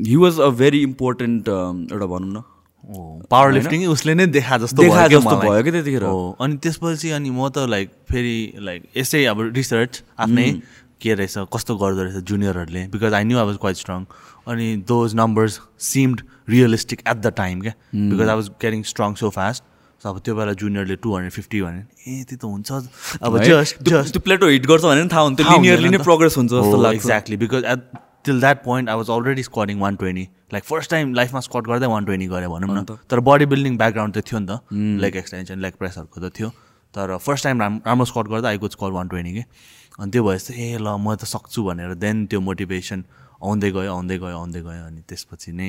he 0.06 0.16
was 0.16 0.40
a 0.40 0.48
very 0.58 0.82
important 0.82 1.48
एउटा 1.48 2.06
भनौँ 2.06 2.32
न 2.32 2.42
पावर 2.86 3.52
लिफ्टिङ 3.52 3.86
उसले 3.88 4.14
नै 4.14 4.26
देखा 4.30 4.56
जस्तो 4.58 4.82
जस्तो। 4.82 5.36
भयो 5.36 5.62
क्या 5.62 5.72
त्यतिखेर। 5.72 6.02
हो। 6.04 6.36
अनि 6.40 6.56
त्यसपछि 6.62 7.10
अनि 7.10 7.30
म 7.30 7.48
त 7.48 7.66
लाइक 7.68 7.90
फेरि 8.10 8.36
लाइक 8.62 8.82
यसै 8.96 9.24
अब 9.26 9.40
रिसर्च 9.56 10.02
आफ्नै 10.18 10.48
के 11.00 11.14
रहेछ 11.14 11.50
कस्तो 11.52 11.76
गर्दो 11.76 12.02
रहेछ 12.02 12.24
जुनियरहरूले 12.30 12.82
because 12.92 13.14
I 13.14 13.24
knew 13.24 13.38
I 13.38 13.46
was 13.46 13.56
quite 13.60 13.76
strong 13.76 14.04
अनि 14.48 14.68
those 14.88 15.14
numbers 15.16 15.60
seemed 15.86 16.22
realistic 16.48 17.00
at 17.06 17.16
the 17.16 17.32
time 17.36 17.60
क्या। 17.60 17.72
Because 17.94 18.28
I 18.28 18.36
was 18.36 18.48
getting 18.62 18.82
strong 18.92 19.14
so 19.22 19.30
fast 19.38 19.62
so 20.02 20.08
अब 20.08 20.20
त्यो 20.24 20.34
बेला 20.36 20.52
जुनियरले 20.62 20.96
टू 21.02 21.14
हन्ड्रेड 21.16 21.32
फिफ्टी 21.32 21.60
भने 21.62 21.82
ए 22.08 22.24
त्यो 22.30 22.38
त 22.38 22.44
हुन्छ। 22.44 22.72
अब? 23.22 23.42
जस्ट 23.42 23.82
जस्ट 23.88 24.12
त्यो 24.12 24.20
प्लेटो 24.24 24.48
हिट 24.48 24.66
गर्छ 24.66 24.84
भने 24.84 25.08
थाहा 25.12 25.22
हुन्छ 25.22 25.40
लिनियरली 25.50 25.88
नै 25.88 25.98
प्रोग्रेस 26.06 26.36
हुन्छ 26.36 26.50
जस्तो 26.52 26.82
लाग्छ। 26.82 26.96
Exactly 26.96 27.36
because 27.44 27.64
at 27.74 27.80
till 28.24 28.40
that 28.40 28.64
point 28.64 28.88
I 28.88 28.96
was 28.96 29.10
already 29.18 29.42
squatting 29.42 29.80
one 29.80 29.96
twenty 29.96 30.28
like 30.52 30.64
first 30.64 30.90
time 30.90 31.14
लाइफमा 31.14 31.40
स्क्वाड 31.40 31.66
गर्दै 31.66 31.86
वान 31.86 32.04
ट्वेन्टी 32.04 32.26
गरेँ 32.26 32.48
भनौँ 32.48 32.74
न। 32.76 32.84
तर 33.10 33.20
बडी 33.20 33.46
बिल्डिङ 33.46 33.76
ब्याकग्राउन्ड 33.76 34.14
त 34.14 34.24
थियो 34.26 34.38
नि 34.38 34.46
त। 34.46 34.60
लेग 35.02 35.16
एक्सटेन्सन 35.16 35.58
लेग 35.58 35.74
प्रेसहरूको 35.78 36.20
त 36.20 36.32
थियो। 36.36 36.48
तर 36.94 37.16
फर्स्ट 37.18 37.44
टाइम 37.44 37.60
राम 37.60 37.80
राम्रो 37.86 38.04
स्क्वाड 38.04 38.26
गर्दा 38.28 38.48
I 38.48 38.58
could 38.58 38.70
score 38.70 38.92
one 38.92 39.08
twenty 39.08 39.32
के। 39.34 39.44
अनि 39.98 40.10
त्यो 40.10 40.22
भएपछि 40.24 40.52
ए 40.54 40.78
ल 40.78 40.96
म 40.96 41.14
त 41.16 41.24
सक्छु 41.24 41.64
भनेर 41.66 41.94
देन 41.98 42.26
त्यो 42.30 42.40
मोटिभेसन 42.40 43.04
आउँदै 43.42 43.70
गयो 43.70 43.90
आउँदै 43.92 44.18
गयो 44.18 44.36
आउँदै 44.38 44.60
गयो। 44.62 44.82
अनि 44.86 45.00
त्यसपछि 45.08 45.52
नै 45.52 45.68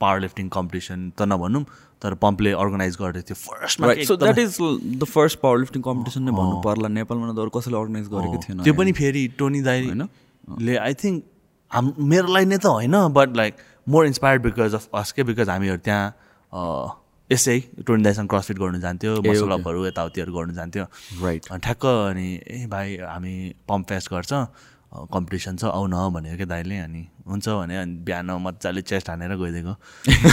पावर 0.00 0.20
लिफ्टिङ 0.20 0.48
कम्पिटिसन 0.48 0.98
त 1.14 1.22
नभनौँ 1.30 1.64
तर 2.02 2.14
पम्पले 2.22 2.50
अर्गनाइज 2.58 2.96
गर्दै 2.98 3.22
थियो। 3.22 3.38
फर्स्टमा 3.38 3.86
right 3.86 4.06
so 4.06 4.16
that 4.18 4.38
is 4.38 4.58
the 4.98 5.04
first 5.04 5.38
power 5.38 5.58
lifting 5.58 5.82
competition 5.82 6.22
नै 6.22 6.32
भन्नु 6.34 6.60
पर्ला। 6.66 6.88
नेपालमा 6.90 7.32
त 7.32 7.38
अरू 7.38 7.50
कसैले 7.54 7.76
अर्गनाइज 7.78 8.06
गरेको 8.12 8.36
थिएन 8.44 8.62
त्यो 8.66 8.74
पनि 8.74 8.92
फेरि 8.98 9.22
टोनी 9.38 9.60
दाई 9.62 9.86
होइन? 9.86 10.02
ले 10.62 10.76
आई 10.76 10.94
थिङ्क 10.94 11.24
हाम 11.72 11.92
मेरो 12.12 12.28
लागि 12.34 12.46
नै 12.46 12.58
त 12.58 12.66
होइन 12.66 12.96
but 13.18 13.36
like 13.36 13.54
more 13.86 14.06
inspired 14.06 14.42
because 14.42 14.74
of 14.74 14.88
us 14.94 15.12
के 15.12 15.22
बिकज 15.30 15.48
हामीहरू 15.48 15.78
त्यहाँ 15.84 16.04
यसै 17.30 17.58
टोनी 17.86 18.02
दाईसँग 18.02 18.28
क्रसफिट 18.28 18.58
गर्नु 18.58 18.78
जान्थ्यो 18.80 19.20
मसलअपहरू 19.22 19.86
यताउतिहरू 19.86 20.32
गर्नु 20.32 20.54
जान्थ्यो। 20.54 20.84
राइट 21.22 21.42
ठ्याक्क 21.64 21.84
अनि 21.86 22.28
ए 22.48 22.66
भाइ 22.72 22.96
हामी 23.04 23.34
पम्प 23.68 23.88
फेस्ट 23.88 24.12
गर्छ 24.12 24.32
कम्पिटिसन 25.12 25.56
छ 25.60 25.64
आउ 25.68 25.86
न 25.86 26.08
भनेर 26.14 26.36
क्या 26.36 26.46
दाइले। 26.48 26.76
अनि 26.80 27.02
हुन्छ 27.28 27.48
भने 27.48 27.76
अनि 27.76 27.92
बिहान 28.08 28.30
मजाले 28.40 28.82
चेस्ट 28.82 29.10
हानेर 29.10 29.36
गइदिएको। 29.36 29.74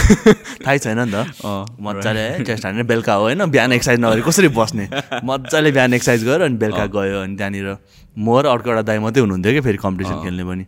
थाहै 0.64 0.78
छैन 0.78 1.00
नि 1.04 1.12
त। 1.12 1.44
मजाले 1.84 2.24
चेस्ट 2.44 2.64
हानेर 2.66 2.84
बेलुका 2.88 3.14
हो 3.14 3.22
होइन? 3.28 3.44
बिहान 3.44 3.72
एक्सर्साइज 3.76 4.00
नगरी 4.00 4.22
कसरी 4.24 4.48
बस्ने? 4.56 4.88
मजाले 5.24 5.72
बिहान 5.76 5.94
एक्सर्साइज 6.00 6.24
गऱ्यो 6.24 6.44
अनि 6.48 6.56
बेलुका 6.56 6.86
गयो 6.96 7.20
अनि 7.22 7.36
त्यहाँनिर 7.36 7.68
म 8.16 8.40
र 8.40 8.56
अर्को 8.56 8.70
एउटा 8.72 8.82
दाइ 8.88 8.98
मात्रै 9.04 9.20
हुनुहुन्थ्यो 9.20 9.52
कि 9.52 9.60
फेरि 9.68 9.78
कम्पिटिसन 9.84 10.24
खेल्ने 10.24 10.44
पनि। 10.48 10.64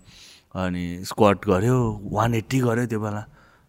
अनि 0.59 0.85
स्क्वाड 1.07 1.37
गऱ्यो 1.49 1.79
वान 2.13 2.35
एट्टी 2.35 2.59
गऱ्यो 2.61 2.87
त्यो 2.87 3.01
बेला। 3.01 3.23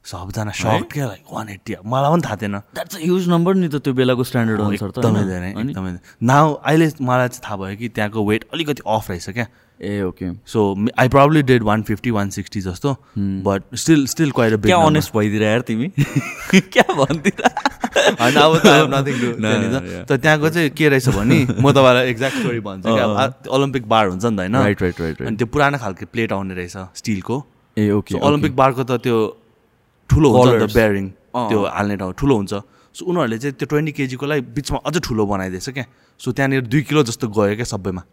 सबजना 0.06 0.52
सर्ट 0.56 0.92
क्या 0.94 1.06
लाइक 1.08 1.24
वान 1.32 1.50
एट्टी 1.50 1.76
मलाई 1.86 2.10
पनि 2.12 2.22
थाहा 2.26 2.36
थिएन। 2.42 2.56
द्याट्स 2.74 2.96
अ 2.96 3.00
ह्युज 3.00 3.28
नम्बर 3.30 3.56
नि 3.56 3.68
त 3.68 3.76
त्यो 3.84 3.94
बेलाको 3.94 4.24
स्ट्यान्डर्ड 4.24 4.60
अनुसार 4.62 4.90
त 4.90 4.98
एकदमै? 4.98 5.24
धेरै? 5.28 5.50
एकदमै 5.60 5.92
नाउ 6.24 6.54
अहिले 6.56 6.88
मलाई 7.02 7.28
चाहिँ 7.28 7.44
थाहा 7.46 7.56
भयो 7.62 7.76
कि 7.78 7.88
त्यहाँको 7.96 8.20
वेट 8.30 8.42
अलिकति 8.54 8.82
अफ 8.88 9.10
रहेछ 9.10 9.30
क्या। 9.30 9.48
ए 9.82 10.02
okay 10.02 10.32
so 10.46 10.64
I 11.00 11.10
probably 11.10 11.42
dead 11.44 11.64
one 11.64 11.84
fifty 11.84 12.12
one 12.12 12.30
sixty 12.30 12.62
जस्तो 12.62 12.96
बट 13.18 13.76
स्टिल 13.76 14.06
स्टिल 14.08 14.32
क्वाइट 14.32 14.66
क्या 14.66 14.78
अनेस्ट 14.78 15.14
भइदिएर 15.18 15.44
यार 15.44 15.62
तिमी? 15.62 15.88
क्या 16.54 16.94
भनिदिएर 16.94 17.52
होइन 18.22 18.36
अब 18.36 18.56
त 20.10 20.12
त्यहाँको 20.12 20.50
चाहिँ 20.50 20.70
के 20.70 20.90
रहेछ 20.90 21.10
भने 21.10 21.46
म 21.50 21.72
तपाईँलाई 21.72 22.10
एक्ज्याक्ट 22.10 22.38
स्टोरी 22.38 22.60
भन्छु 22.60 22.96
कि 22.96 23.00
अब 23.00 23.50
ओलम्पिक 23.50 23.88
बार 23.90 24.08
हुन्छ 24.08 24.26
नि 24.26 24.36
त 24.36 24.40
होइन? 24.40 24.56
Right, 24.56 24.82
right, 24.82 25.00
right. 25.00 25.22
अनि 25.28 25.38
त्यो 25.38 25.48
पुरानो 25.48 25.78
खालको 25.78 26.06
प्लेट 26.12 26.34
आउने 26.34 26.54
रहेछ 26.56 26.78
स्टिलको 26.96 27.44
ए 27.78 27.90
ओके 27.92 28.16
सो 28.16 28.26
ओलम्पिक 28.28 28.56
बारको 28.56 28.84
त 28.84 29.00
त्यो 29.00 29.18
ठुलो 30.10 30.30
हुन्छ 30.32 30.64
त. 30.64 30.76
बेयरिङ। 30.76 31.10
त्यो 31.10 31.60
हाल्ने 31.66 31.98
ठाउँ 31.98 32.14
ठुलो 32.20 32.36
हुन्छ। 32.36 32.54
सो 32.96 33.06
उनीहरूले 33.06 33.38
चाहिँ 33.38 33.54
त्यो 33.54 33.68
ट्वेन्टी 33.70 33.92
केजीकोलाई 33.92 34.42
बिचमा 34.42 34.80
अझ 34.86 34.96
ठुलो 34.98 35.26
बनाइदिएछ 35.26 35.70
क्या। 35.70 35.86
सो 36.20 36.32
त्यहाँनिर 36.32 36.62
दुई 36.68 36.82
किलो 36.82 37.04
जस्तो 37.04 37.28
गयो 37.28 37.56
क्या 37.56 37.66
सबैमा। 37.66 38.04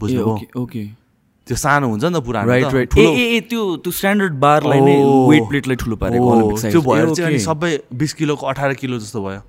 बुझ्नुभयो? 0.00 0.34
ओके 0.34 0.46
ओके 0.60 1.05
त्यो 1.46 1.56
सानो 1.56 1.86
हुन्छ 1.88 2.04
नि 2.04 2.18
त 2.18 2.22
पुरानो 2.26 2.48
राइट 2.50 2.64
त, 2.66 2.74
राइट 2.74 2.88
ए 2.90 2.94
ठुलो। 2.94 3.10
ए 3.14 3.24
ए, 3.36 3.40
त्यो 3.50 3.62
त्यो 3.82 3.90
स्ट्यान्डर्ड 3.98 4.34
बारलाई 4.42 4.80
नै। 4.82 4.94
वेट 5.30 5.42
प्लेटलाई 5.48 5.76
ठुलो 5.78 5.96
पारेको 5.96 6.30
size। 6.58 6.72
त्यो 6.74 6.80
भएर 6.82 7.06
चाहिँ 7.14 7.30
अनि। 7.30 7.38
सबै 7.46 7.70
बिस 7.94 8.12
किलोको 8.18 8.46
अठार 8.50 8.74
किलो 8.82 8.98
जस्तो 8.98 9.20
भयो। 9.22 9.40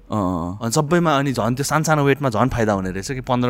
अनि 0.62 0.71
सबैमा 0.77 1.12
अनि 1.19 1.31
झन् 1.33 1.55
त्यो 1.57 1.65
सानसानो 1.73 2.01
वेटमा 2.05 2.29
झन् 2.29 2.49
फाइदा 2.53 2.73
हुने 2.77 2.91
रहेछ 2.93 3.12
कि 3.17 3.21
पन्ध्र 3.25 3.49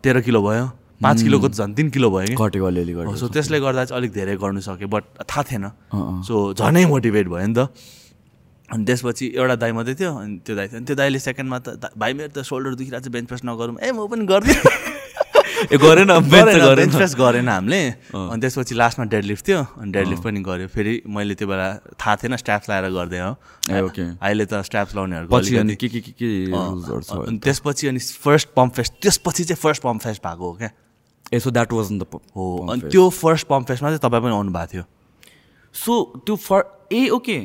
तेह्र 0.00 0.20
किलो 0.24 0.40
भयो। 0.48 0.64
पाँच 1.04 1.22
किलोको 1.22 1.48
त 1.48 1.54
झन् 1.60 1.74
तिन 1.76 1.88
किलो 1.92 2.08
भयो। 2.10 2.32
घटेको 2.34 2.64
अलिअलि 2.72 2.92
हो, 2.92 3.00
घटेको 3.04 3.16
सो 3.20 3.28
त्यसले 3.36 3.60
गर्दा 3.60 3.84
चाहिँ 3.84 4.00
अलिक 4.00 4.12
धेरै 4.16 4.34
गर्नु 4.40 4.60
सक्यो 4.64 4.88
बट 4.88 5.04
थाहा 5.28 5.42
थिएन। 5.52 5.64
सो 6.24 6.34
झनै 6.56 6.84
मोटिभेट 6.88 7.26
भयो 7.28 7.46
नि 7.46 7.54
त। 7.54 7.68
अनि 8.72 8.84
त्यसपछि 8.84 9.26
एउटा 9.36 9.54
दाइ 9.60 9.72
मात्रै 9.76 9.94
थियो 9.94 10.10
अनि 10.16 10.40
त्यो 10.44 10.54
दाइ 10.56 10.66
थियो। 10.68 10.76
अनि 10.80 10.86
त्यो 10.88 10.96
दाइले 10.96 11.18
सेकेन्डमा 11.20 11.58
त 11.64 11.68
"दा- 11.84 11.92
भाइ 12.00 12.12
मेरो 12.16 12.32
त 12.32 12.44
सोल्डर 12.48 12.74
दुखिरहेको 12.80 13.04
छ 13.04 13.08
बेन्च 13.12 13.26
प्रेस 13.28 13.40
नगरौँ। 13.44 13.76
ए 13.80 13.92
म 13.92 14.08
पनि 14.08 14.24
गरिदिएँ 14.24 14.87
ए 15.72 15.76
गरेन 15.78 16.10
गरेन 16.30 16.90
प्रेस 16.90 17.14
गरेन। 17.18 17.48
हामीले। 17.48 17.80
अनि 18.14 18.40
त्यसपछि 18.40 18.74
लास्टमा 18.74 19.04
डेडलिफ्ट 19.14 19.46
थियो 19.48 19.60
अनि 19.82 19.90
डेडलिफ्ट 19.92 20.22
पनि 20.22 20.40
गऱ्यो। 20.40 20.66
फेरि 20.70 20.94
मैले 21.06 21.34
त्यो 21.34 21.48
बेला 21.48 21.68
थाहा 21.98 22.16
थिएन 22.22 22.36
स्ट्याप्स 22.36 22.70
लगाएर 22.70 22.90
गरिदिएँ 22.94 23.22
हो। 23.22 23.34
अहिले 24.22 24.44
त 24.46 24.62
स्ट्याप्स 24.62 24.94
लाउनेहरूको 24.96 25.34
पछि 25.34 25.56
अनि 25.56 25.74
अलिकति- 25.74 25.90
के 25.90 26.00
के 26.00 26.00
के 26.00 26.12
के 26.12 26.28
रुल्सहरू 26.50 27.00
छ 27.00 27.10
अनि 27.28 27.38
त्यसपछि 27.38 27.84
अनि 27.88 27.98
फर्स्ट 27.98 28.48
पम्प 28.56 28.72
फेस्ट 28.74 28.92
त्यसपछि 29.02 29.44
चाहिँ 29.44 29.60
फर्स्ट 29.62 29.82
पम्प 29.82 30.00
फेस्ट 30.02 30.22
भएको 30.26 30.44
हो 30.44 30.52
क्या। 30.58 30.70
ए 31.34 31.38
सो 31.38 31.50
द्याट 31.50 31.72
वाज 31.72 31.92
द 31.92 32.06
हो। 32.36 32.44
अनि 32.70 32.80
त्यो 32.90 33.08
फर्स्ट 33.08 33.46
पम्प 33.46 33.66
फेस्टमा 33.68 33.88
चाहिँ 33.88 34.00
तपाईँ 34.04 34.22
पनि 34.22 34.32
आउनु 34.32 34.52
भएको 34.52 34.72
थियो। 34.72 34.84
सो 35.74 36.22
त्यो 36.26 36.36
फर 36.36 36.62
ए 36.92 37.08
ओके 37.18 37.36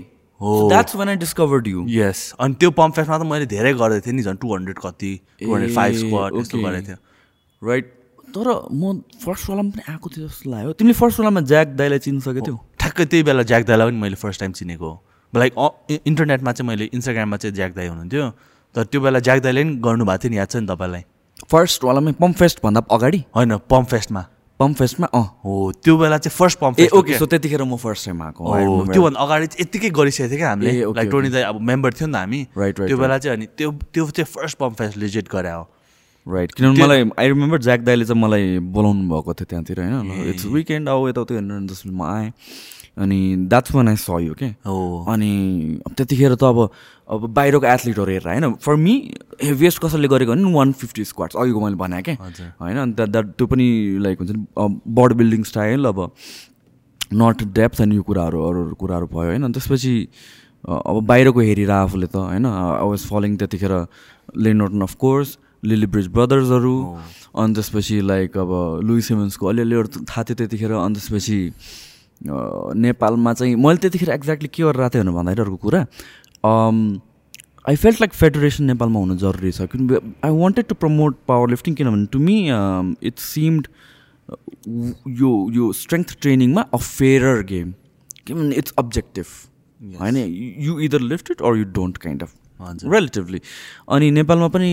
हो। 0.42 0.70
That's 0.70 0.96
one 0.96 1.10
I 1.10 1.16
discovered 1.16 1.68
you 1.68 1.86
yes 1.90 2.34
अनि 2.40 2.54
त्यो 2.60 2.72
पम्प 2.72 2.96
फेस्टमा 2.96 3.18
त 3.18 3.22
मैले 3.32 3.46
धेरै 3.46 3.74
गरेको 3.74 4.06
थिएँ 4.06 4.16
नि 4.16 4.24
झन् 4.24 4.38
टु 4.38 4.56
हन्ड्रेड 4.56 4.80
कति 4.86 5.12
टु 5.44 5.54
हन्ड्रेड 5.54 5.76
फाइभ 5.76 5.96
स्क्वाड 5.96 6.40
यस्तो 6.40 6.58
गरेको 6.64 6.88
थिएँ। 6.88 6.98
राइट 7.62 7.94
तर 8.34 8.48
म 8.74 9.06
फर्स्टवालामा 9.22 9.70
पनि 9.70 9.84
आएको 9.94 10.10
थियो 10.10 10.28
जस्तो 10.28 10.50
लाग्यो। 10.50 10.72
तिमीले 10.74 10.98
फर्स्टवालामा 10.98 11.42
ज्याक 11.54 11.68
दाईलाई 11.78 12.00
चिन्न 12.02 12.20
सकेको 12.20 12.46
थियौ? 12.46 12.58
ठ्याक्कै 12.82 13.06
त्यही 13.06 13.24
बेला 13.24 13.44
ज्याक 13.46 13.64
दाईलाई 13.70 13.88
पनि 13.90 14.00
मैले 14.02 14.18
फर्स्ट 14.18 14.40
टाइम 14.42 14.52
चिनेको 14.58 14.90
हो। 14.90 14.96
लाइक 15.34 15.54
इन्टरनेटमा 16.06 16.52
चाहिँ 16.52 16.68
मैले 16.68 16.86
इन्स्टाग्राममा 16.94 17.38
चाहिँ 17.38 17.56
ज्याक 17.56 17.72
दाई 17.74 17.88
हुनुहुन्थ्यो। 17.88 18.30
तर 18.76 18.84
त्यो 18.90 19.02
बेला 19.02 19.20
ज्याक 19.22 19.40
दाईले 19.46 19.64
पनि 19.64 19.76
गर्नुभएको 19.86 20.22
थियो 20.24 20.32
नि 20.34 20.38
याद 20.38 20.50
छ 20.50 20.56
नि 20.58 20.68
तपाईँलाई? 20.68 21.04
फर्स्टवालामै 21.46 22.12
पम्प 22.18 22.36
फेस्टभन्दा 22.38 22.82
अगाडि? 22.90 23.20
होइन 23.36 23.58
पम्प 23.70 23.88
फेस्टमा। 23.90 24.22
पम्प 24.60 24.78
फेस्टमा 24.78 25.08
अँ। 25.14 25.26
हो 25.44 25.54
त्यो 25.84 25.98
बेला 25.98 26.18
चाहिँ 26.18 26.34
फर्स्ट 26.34 26.58
पम्प 26.60 26.80
ए 26.80 26.84
फेस्ट 26.84 26.96
ओके 26.96 27.18
सो 27.18 27.26
त्यतिखेर 27.26 27.64
म 27.64 27.76
फर्स्ट 27.76 28.06
टाइम 28.06 28.22
आएको 28.24 28.42
हो. 28.42 28.86
त्योभन्दा 28.94 29.20
अगाडि 29.20 29.46
चाहिँ 29.48 29.62
यत्तिकै 29.66 29.90
गरिसकेको 29.90 30.30
थियो 30.30 30.38
क्या 30.38 30.50
हामीले। 30.50 30.72
लाइक 30.94 31.10
टोनी 31.12 31.30
दाई 31.30 31.42
अब 31.42 31.62
मेम्बर 31.62 31.94
थियो 31.94 32.08
नि 32.08 32.14
त 32.14 32.18
हामी। 32.18 32.40
Right, 32.54 32.78
त्यो 32.78 32.98
बेला 32.98 33.18
चाहिँ 33.18 33.38
अनि 33.38 33.46
त्यो 33.58 33.70
त्यो 33.94 34.04
चाहिँ 34.10 34.30
फर्स्ट 34.30 34.58
पम्प 34.58 34.74
फेस्ट 34.78 34.98
लिजिट 34.98 35.30
गरे 35.30 35.52
हो। 35.52 35.64
राइट 36.26 36.52
किनभने 36.52 36.84
मलाई 36.84 37.10
आई 37.20 37.28
रिमेम्बर 37.28 37.62
ज्याक 37.62 37.82
दाईले 37.82 38.06
चाहिँ 38.06 38.22
मलाई 38.22 38.60
बोलाउनु 38.76 39.10
भएको 39.10 39.34
थियो 39.34 39.46
त्यहाँतिर 39.46 39.80
होइन 39.82 40.30
इट्स 40.30 40.46
विकेन्ड 40.54 40.90
आऊ 40.90 41.08
यताउति 41.08 41.36
अनि 41.36 41.68
त्यसपछि 41.68 41.90
म 41.90 42.02
आएँ 42.04 42.32
अनि 42.98 43.20
that's 43.50 43.74
one 43.76 43.88
I 43.90 43.96
saw 43.96 44.10
you 44.22 44.34
के 44.34 44.46
हो 44.66 45.06
अनि 45.10 45.32
त्यतिखेर 45.90 46.36
त 46.36 46.44
अब 46.44 46.70
अब 47.10 47.26
बाहिरको 47.34 47.66
एथलिटहरू 47.66 48.12
हेरेर 48.12 48.28
होइन 48.30 48.54
फर 48.64 48.76
मी 48.76 48.94
हेभिएस्ट 49.44 49.82
कसैले 49.86 50.08
गरेको 50.08 50.32
भने 50.32 50.54
वान 50.54 50.72
फिफ्टी 50.82 51.06
स्क्वाड्स 51.06 51.36
अघिको 51.36 51.60
मैले 51.60 51.76
भने 51.76 52.02
क्या 52.02 52.16
हजुर। 52.22 52.48
होइन 52.62 52.78
अनि 52.78 52.94
द्याट 52.94 53.34
त्यो 53.38 53.48
पनि 53.48 53.68
लाइक 54.00 54.20
हुन्छ 54.20 54.32
नि 54.32 54.46
बडी 55.00 55.16
बिल्डिङ 55.16 55.44
स्टाइल 55.52 55.86
अब 55.86 56.00
नट 57.14 57.44
डेप्थ 57.54 57.82
अनि 57.82 57.96
यो 57.96 58.02
कुराहरू 58.04 58.44
अरू 58.48 58.66
अरू 58.66 58.76
कुराहरू 58.80 59.08
भयो 59.08 59.30
होइन 59.30 59.52
त्यसपछि 59.52 59.96
अब 60.64 61.04
बाहिरको 61.06 61.40
हेरेर 61.40 61.72
आफूले 61.72 62.08
त 62.08 62.16
होइन 62.16 62.46
आई 62.46 62.88
वाज 62.90 63.08
फलोइङ 63.10 63.36
त्यतिखेर 63.38 63.74
Layne Norton 64.48 64.82
of 64.82 64.96
course 64.96 65.38
Lilliebridge 65.94 66.08
ब्रदर्सहरू 66.16 66.76
अनि 67.42 67.54
त्यसपछि 67.54 68.02
लाइक 68.02 68.38
अब 68.38 68.52
लुई 68.84 69.02
सिमेन्सको 69.02 69.48
अलिअलि 69.48 69.76
अरू 69.76 69.88
थाहा 70.10 70.24
थियो 70.24 70.36
त्यतिखेर 70.36 70.72
अनि 70.72 70.94
त्यसपछि 70.96 71.40
नेपालमा 72.84 73.34
चाहिँ 73.34 73.56
मैले 73.64 73.78
त्यतिखेर 73.84 74.10
एक्ज्याक्टली 74.12 74.50
के 74.54 74.64
गरेर 74.64 74.90
थिएँ 74.90 75.04
भनेर 75.04 75.14
भन्दाखेरि 75.16 75.42
अर्को 75.42 75.58
कुरा। 75.64 75.82
आई 77.70 77.76
फेल्ट 77.76 78.02
लाइक 78.02 78.14
फेडरेसन 78.14 78.64
नेपालमा 78.66 79.00
हुनु 79.00 79.16
जरुरी 79.18 79.52
छ 79.52 79.68
किनभने 79.72 79.98
I 80.26 80.32
wanted 80.38 80.66
to 80.68 80.76
promote 80.76 81.16
power 81.28 81.50
lifting 81.50 81.76
किनभने 81.76 82.06
टु 82.12 82.20
मी 82.20 82.38
इट 83.08 83.20
सिम्ड 83.20 83.68
यो 85.22 85.32
यो 85.54 85.72
स्ट्रेङ्थ 85.82 86.16
ट्रेनिङमा 86.22 86.62
अ 86.62 86.78
फेयर 86.78 87.42
गेम 87.52 87.74
किनभने 88.28 88.56
इट्स 88.56 88.74
अब्जेक्टिभ 88.80 89.26
होइन? 90.02 90.18
You 90.66 90.80
either 90.80 91.02
lift 91.02 91.32
it 91.32 91.42
or 91.42 91.58
you 91.58 91.66
don't 91.80 91.98
kind 91.98 92.24
of 92.24 92.36
relatively 92.64 93.40
अनि 93.90 94.12
नेपालमा 94.12 94.48
पनि 94.48 94.70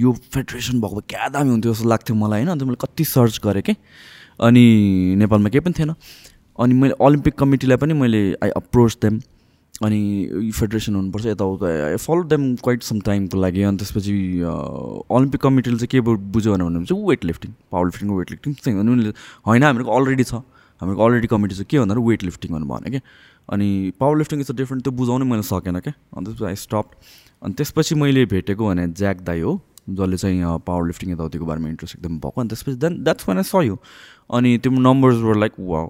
यो 0.00 0.12
फेडरेसन 0.34 0.80
भएको 0.80 0.94
भए 0.96 1.06
क्या 1.08 1.28
दामी 1.28 1.50
हुन्थ्यो 1.50 1.72
जस्तो 1.72 1.88
लाग्थ्यो 1.88 2.16
मलाई 2.16 2.40
होइन। 2.40 2.50
अन्त 2.50 2.62
मैले 2.62 2.80
कति 2.80 3.04
सर्च 3.04 3.40
गरेँ 3.44 3.62
कि? 3.62 3.74
अनि 4.40 4.64
नेपालमा 5.18 5.48
केही 5.48 5.60
पनि 5.60 5.74
थिएन। 5.78 5.94
अनि 6.58 6.74
मैले 6.74 6.94
ओलम्पिक 7.00 7.34
कमिटीलाई 7.38 7.76
पनि 7.78 7.94
मैले 7.94 8.20
आई 8.42 8.50
अप्रोच 8.56 8.96
देम 9.02 9.20
अनि 9.78 9.98
यो 10.42 10.52
फेडरेसन 10.52 10.94
हुनुपर्छ 10.94 11.26
यताउता 11.26 11.66
I 11.86 11.96
follow 12.02 12.22
them 12.26 12.44
quite 12.58 12.82
some 12.82 13.00
टाइमको 13.06 13.38
लागि। 13.38 13.62
अनि 13.62 13.76
त्यसपछि 13.78 14.14
ओलम्पिक 14.42 15.40
कमिटीले 15.40 15.76
चाहिँ 15.78 15.88
के 15.88 16.00
बुझ्यो 16.02 16.54
भने 16.54 16.84
चाहिँ 16.84 17.06
weight 17.06 17.24
lifting 17.24 17.52
power 17.72 17.84
lifting 17.86 18.10
weight 18.10 18.30
lifting 18.30 18.54
चाहिँ 18.54 18.78
उनीहरूले 18.80 19.12
होइन 19.46 19.62
हामीहरूको 19.62 19.92
अलरेडी 19.96 20.24
छ। 20.24 20.34
हामीहरूको 20.80 21.04
अलरेडी 21.04 21.26
कमिटी 21.26 21.54
छ। 21.54 21.62
के 21.70 21.78
भन्दा 21.78 21.94
वेट 21.94 22.22
लिफ्टिङ 22.24 22.52
भनेर 22.52 22.66
भने 22.66 22.90
क्या 22.90 23.00
अनि 23.48 23.68
पावर 24.00 24.18
लिफ्टिङ 24.18 24.40
इज 24.40 24.50
डिफ्रेन्ट 24.56 24.84
त्यो 24.84 24.92
बुझाउनै 25.00 25.24
मैले 25.30 25.42
सकेन 25.48 25.78
क्या 25.80 25.92
अनि 26.16 26.24
त्यसपछि 26.26 26.44
आई 26.44 26.56
स्टप 26.64 26.86
अनि 27.42 27.54
त्यसपछि 27.54 27.94
मैले 27.94 28.24
भेटेको 28.34 28.68
भने 28.68 28.86
ज्याक 29.00 29.20
दाई 29.30 29.40
हो 29.40 29.60
जसले 29.88 30.16
चाहिँ 30.16 30.58
पावर 30.66 30.86
लिफ्टिङ 30.86 31.12
यताउतिको 31.12 31.44
बारेमा 31.46 31.68
इन्ट्रेस्ट 31.68 31.96
एकदम 31.96 32.18
भएको। 32.20 32.40
अनि 32.40 32.48
त्यसपछि 32.48 32.76
then 32.76 33.02
that's 33.04 33.28
one 33.28 33.38
I 33.38 33.44
saw 33.44 33.64
you 33.66 33.76
अनि 34.38 34.56
त्यो 34.62 34.72
numbers 34.86 35.22
were 35.26 35.36
like 35.44 35.52
wow 35.72 35.88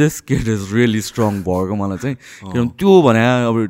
this 0.00 0.20
kid 0.30 0.48
is 0.48 0.72
really 0.74 1.00
strong 1.02 1.42
भएको 1.42 1.74
मलाई 1.82 1.98
चाहिँ। 1.98 2.16
किनभने 2.16 2.70
त्यो 2.78 3.02
भने 3.02 3.22
अब 3.46 3.68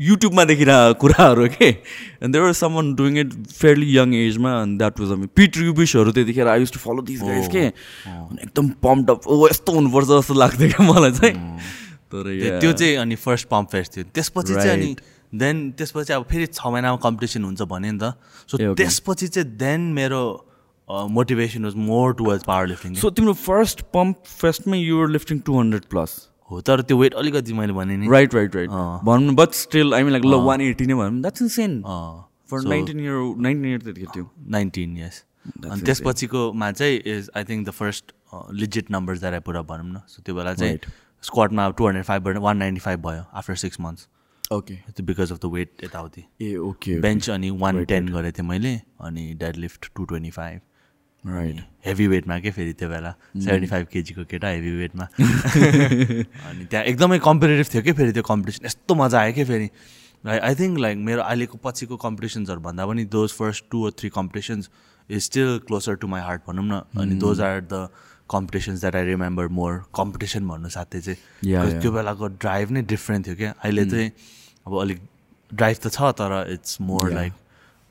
युट्युबमा 0.00 0.44
देखिरह 0.44 0.92
कुराहरू 1.02 1.46
के? 1.50 1.68
And 1.68 2.32
they were 2.34 2.52
someone 2.54 2.94
doing 2.94 3.16
it 3.18 3.32
fairly 3.50 3.96
young 3.96 4.14
एजमा 4.14 4.50
एन्ड 4.62 4.78
द्याट 4.78 5.00
वाज 5.00 5.10
अमी 5.12 5.26
पिट 5.36 5.58
रिबिसहरू 5.58 6.12
त्यतिखेर 6.12 6.48
I 6.48 6.60
use 6.60 6.72
to 6.72 6.78
follow 6.78 7.02
this 7.02 7.22
guys 7.22 7.48
के? 7.52 7.66
अनि 8.06 8.38
एकदम 8.42 8.68
पम्प 8.86 9.10
अप 9.10 9.26
ओ 9.26 9.48
यस्तो 9.48 9.72
हुनुपर्छ 9.74 10.08
जस्तो 10.08 10.34
लाग्थ्यो 10.34 10.68
क्या 10.68 10.86
मलाई 10.92 11.12
चाहिँ। 11.18 11.34
तर 12.12 12.58
त्यो- 12.60 12.74
चाहिँ 12.74 12.96
अनि 12.96 13.14
फर्स्ट 13.16 13.48
पम्प 13.48 13.68
फेस्ट 13.70 13.96
थियो। 13.96 14.04
त्यसपछि 14.14 14.54
चाहिँ 14.54 14.70
अनि. 14.72 14.96
देन 15.32 15.70
त्यसपछि 15.78 16.12
अब 16.12 16.24
फेरि 16.30 16.46
छ 16.48 16.66
महिनामा 16.66 16.96
कम्पिटिसन 17.02 17.44
हुन्छ 17.44 17.62
भने 17.68 17.90
नि 17.92 17.98
त। 17.98 18.14
सो. 18.50 18.74
त्यसपछि 18.74 19.28
चाहिँ 19.28 19.48
देन 19.56 19.80
मेरो 19.92 20.22
motivation 20.88 21.64
was 21.64 21.74
more 21.76 22.12
towards 22.14 22.44
power 22.44 22.66
lifting 22.66 22.94
so 22.96 23.10
तिम्रो 23.10 23.32
first 23.40 23.82
pump 23.94 24.16
फेस्टमै 24.40 24.78
you're 24.78 25.08
lifting 25.08 25.38
two 25.46 25.58
hundred 25.58 25.84
plus 25.90 26.14
हो 26.50 26.60
तर 26.60 26.80
त्यो 26.82 26.96
वेट 26.98 27.14
अलिकति 27.14 27.52
मैले 27.52 27.72
भने 27.72 27.96
नि। 27.96 28.08
राइट 28.10 28.34
राइट 28.34 28.56
राइट 28.56 28.70
अँ। 28.70 29.00
भनौँ 29.04 29.34
but 29.34 29.52
still 29.54 29.94
I 29.94 30.02
mean 30.02 30.12
like 30.12 30.24
ल 30.24 30.34
वान 30.46 30.60
एटी 30.60 30.86
नै 30.86 30.94
भनौँ 30.94 31.20
द्याट्स 31.20 31.42
इन 31.42 31.48
सेन 31.48 31.82
अँ, 31.82 32.24
for 32.50 32.62
nineteen 32.68 33.00
year 33.00 33.34
nineteen 33.38 33.66
year 33.70 33.80
त्यतिखेर 33.80 34.08
थियो। 34.16 34.30
नाइन्टिन 34.48 34.96
यस 34.98 35.22
अनि 35.64 35.80
त्यसपछिकोमा 35.82 36.70
चाहिँ 36.72 36.96
is 37.06 37.30
I 37.36 37.44
think 37.44 37.66
the 37.68 37.70
first 37.72 38.12
legit 38.54 38.90
numbers 38.90 39.20
that 39.20 39.42
पुरा 39.44 39.62
भनौँ 39.62 39.92
न। 39.92 40.00
सो 40.08 40.22
त्यो 40.22 40.34
बेला 40.34 40.54
चाहिँ. 40.54 40.78
स्क्वाडमा 41.22 41.68
टु 41.78 41.86
हन्ड्रेड 41.86 42.04
फाइभबाट 42.04 42.36
वान 42.46 42.56
नाइन्टी 42.56 42.80
फाइभ 42.80 43.06
भयो 43.06 43.24
आफ्टर 43.34 43.54
सिक्स 43.64 43.80
मन्थ्स 43.80 44.08
ओके 44.52 44.74
त्यो 44.86 45.04
बिकज 45.06 45.32
अफ 45.32 45.38
द 45.44 45.52
वेट 45.54 45.84
यताउति 45.84 46.24
ए 46.42 46.54
ओके 46.70 46.98
बेन्च 47.00 47.30
अनि 47.30 47.50
वान 47.60 47.84
टेन 47.84 48.08
गरेको 48.08 48.38
थिएँ 48.38 48.48
मैले 48.48 48.80
अनि 49.08 49.32
dead 49.40 49.56
lift 49.66 49.90
two 49.96 50.04
twenty 50.04 50.30
five 50.30 50.60
right 51.24 51.60
heavy 51.86 52.06
वेटमा 52.08 52.38
के 52.40 52.50
फेरि 52.50 52.72
त्यो 52.72 52.88
बेला? 52.88 53.10
सेभेन्टी 53.36 53.66
फाइभ 53.66 53.86
केजीको 53.92 54.24
केटा 54.30 54.48
हेभी 54.48 54.70
वेटमा 54.76 55.04
अनि 55.04 56.64
त्यहाँ 56.64 56.84
एकदमै 56.84 57.18
कम्पिटेटिभ 57.24 57.72
थियो 57.74 57.82
कि 57.82 57.92
फेरि 57.92 58.12
त्यो 58.12 58.22
कम्पिटिसन 58.28 58.66
यस्तो 58.66 58.94
मजा 58.94 59.20
आयो 59.20 59.32
कि 59.32 59.44
फेरि? 59.44 59.68
लाइक 60.26 60.42
आई 60.42 60.54
थिङ्क 60.54 60.78
लाइक 60.78 60.98
मेरो 61.08 61.22
अहिलेको 61.22 61.58
पछिको 61.64 61.96
कम्पिटिसन्सहरू 62.04 62.60
भन्दा 62.60 62.86
पनि 62.86 63.04
those 63.16 63.32
first 63.38 63.64
two 63.70 63.90
three 63.98 64.08
competitions 64.16 64.70
is 65.10 65.22
still 65.22 65.58
closer 65.66 65.94
to 65.96 66.06
my 66.08 66.22
heart 66.22 66.42
भनौँ 66.48 66.64
न। 66.64 66.80
अनि 67.00 67.14
those 67.18 67.40
are 67.40 67.60
the 67.60 67.88
competitions 68.30 68.80
that 68.80 68.96
I 68.96 69.04
remember 69.04 69.48
more 69.58 69.72
competition 69.94 70.48
भन्नु 70.48 70.68
साथै 70.68 71.00
चाहिँ. 71.00 71.80
त्यो 71.80 71.90
बेलाको 71.92 72.26
ड्राइभ 72.38 72.70
नै 72.70 72.82
डिफ्रेन्ट 72.94 73.26
थियो 73.26 73.36
क्या। 73.36 73.54
अहिले 73.64 73.84
चाहिँ 73.90 74.12
अब 74.66 74.80
अलिक 74.80 74.98
ड्राइभ 75.54 75.76
त 75.82 75.88
छ 75.88 76.12
तर 76.20 76.46
इट्स 76.52 76.80
मोर 76.80 77.12
लाइक 77.12 77.32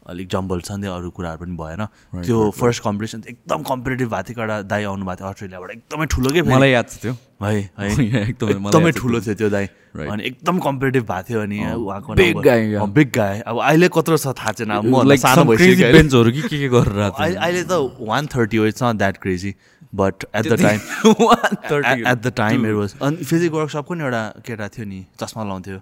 अलिक 0.08 0.28
जम्बल 0.32 0.62
छ 0.64 0.72
नि 0.72 0.88
त 0.88 0.90
अरू 0.96 1.10
कुराहरू 1.12 1.44
पनि 1.44 1.56
भएन। 1.60 1.82
त्यो 2.24 2.38
फर्स्ट 2.56 2.84
कम्पिटिसन 2.84 3.24
एकदम 3.28 3.64
कम्पिटेटिभ 3.68 4.08
भएको 4.08 4.24
थियो 4.24 4.40
एउटा 4.40 4.62
दाई 4.72 4.84
आउनु 4.88 5.06
भएको 5.06 5.20
थियो 5.20 5.28
अस्ट्रेलियाबाट। 5.28 5.72
एकदमै 5.72 6.06
ठुलो 6.06 6.30
के। 6.32 6.42
मलाई 6.48 6.72
याद 6.72 6.88
छ 6.88 6.96
त्यो। 7.02 7.14
है 7.44 7.52
है। 7.80 8.22
एकदमै 8.32 8.92
छ 8.92 8.96
ठुलो 8.98 9.20
थियो 9.22 9.36
त्यो 9.36 9.50
दाई. 9.50 9.68
अनि 9.98 10.24
एकदम 10.24 10.60
कम्पिटेटिभ 10.64 11.04
भएको 11.12 11.28
थियो 11.28 11.40
अनि 11.42 11.60
उहाँको 11.60 12.16
guy, 12.16 12.60
yeah. 12.72 12.84
अँ, 12.84 12.94
big 12.94 13.10
guy 13.18 13.42
अब 13.44 13.60
अहिले 13.68 13.88
कत्रो 13.98 14.18
छ 14.18 14.32
थाहा 14.32 14.52
छैन। 14.64 14.72
अब 14.80 14.86
म 14.86 15.16
सानो 15.16 15.44
भइसक्यो 15.44 15.92
अहिले। 16.80 17.64
त 17.68 17.74
one 18.00 18.28
thirty 18.32 18.58
it's 18.68 18.84
not 18.84 18.96
that 19.04 19.18
crazy 19.18 19.52
but 19.96 20.26
at 20.36 20.48
the 20.48 20.62
time 20.62 20.80
at 22.08 22.18
the 22.18 22.34
time 22.38 22.66
it 22.66 22.74
was 22.74 22.96
अनि 23.02 23.18
फिजिक 23.18 23.52
वर्कसपको 23.52 23.94
नि 23.94 24.04
एउटा 24.04 24.34
केटा 24.46 24.68
थियो 24.68 24.86
नि? 24.86 25.06
चस्मा 25.20 25.44
लाउँथ्यो। 25.44 25.82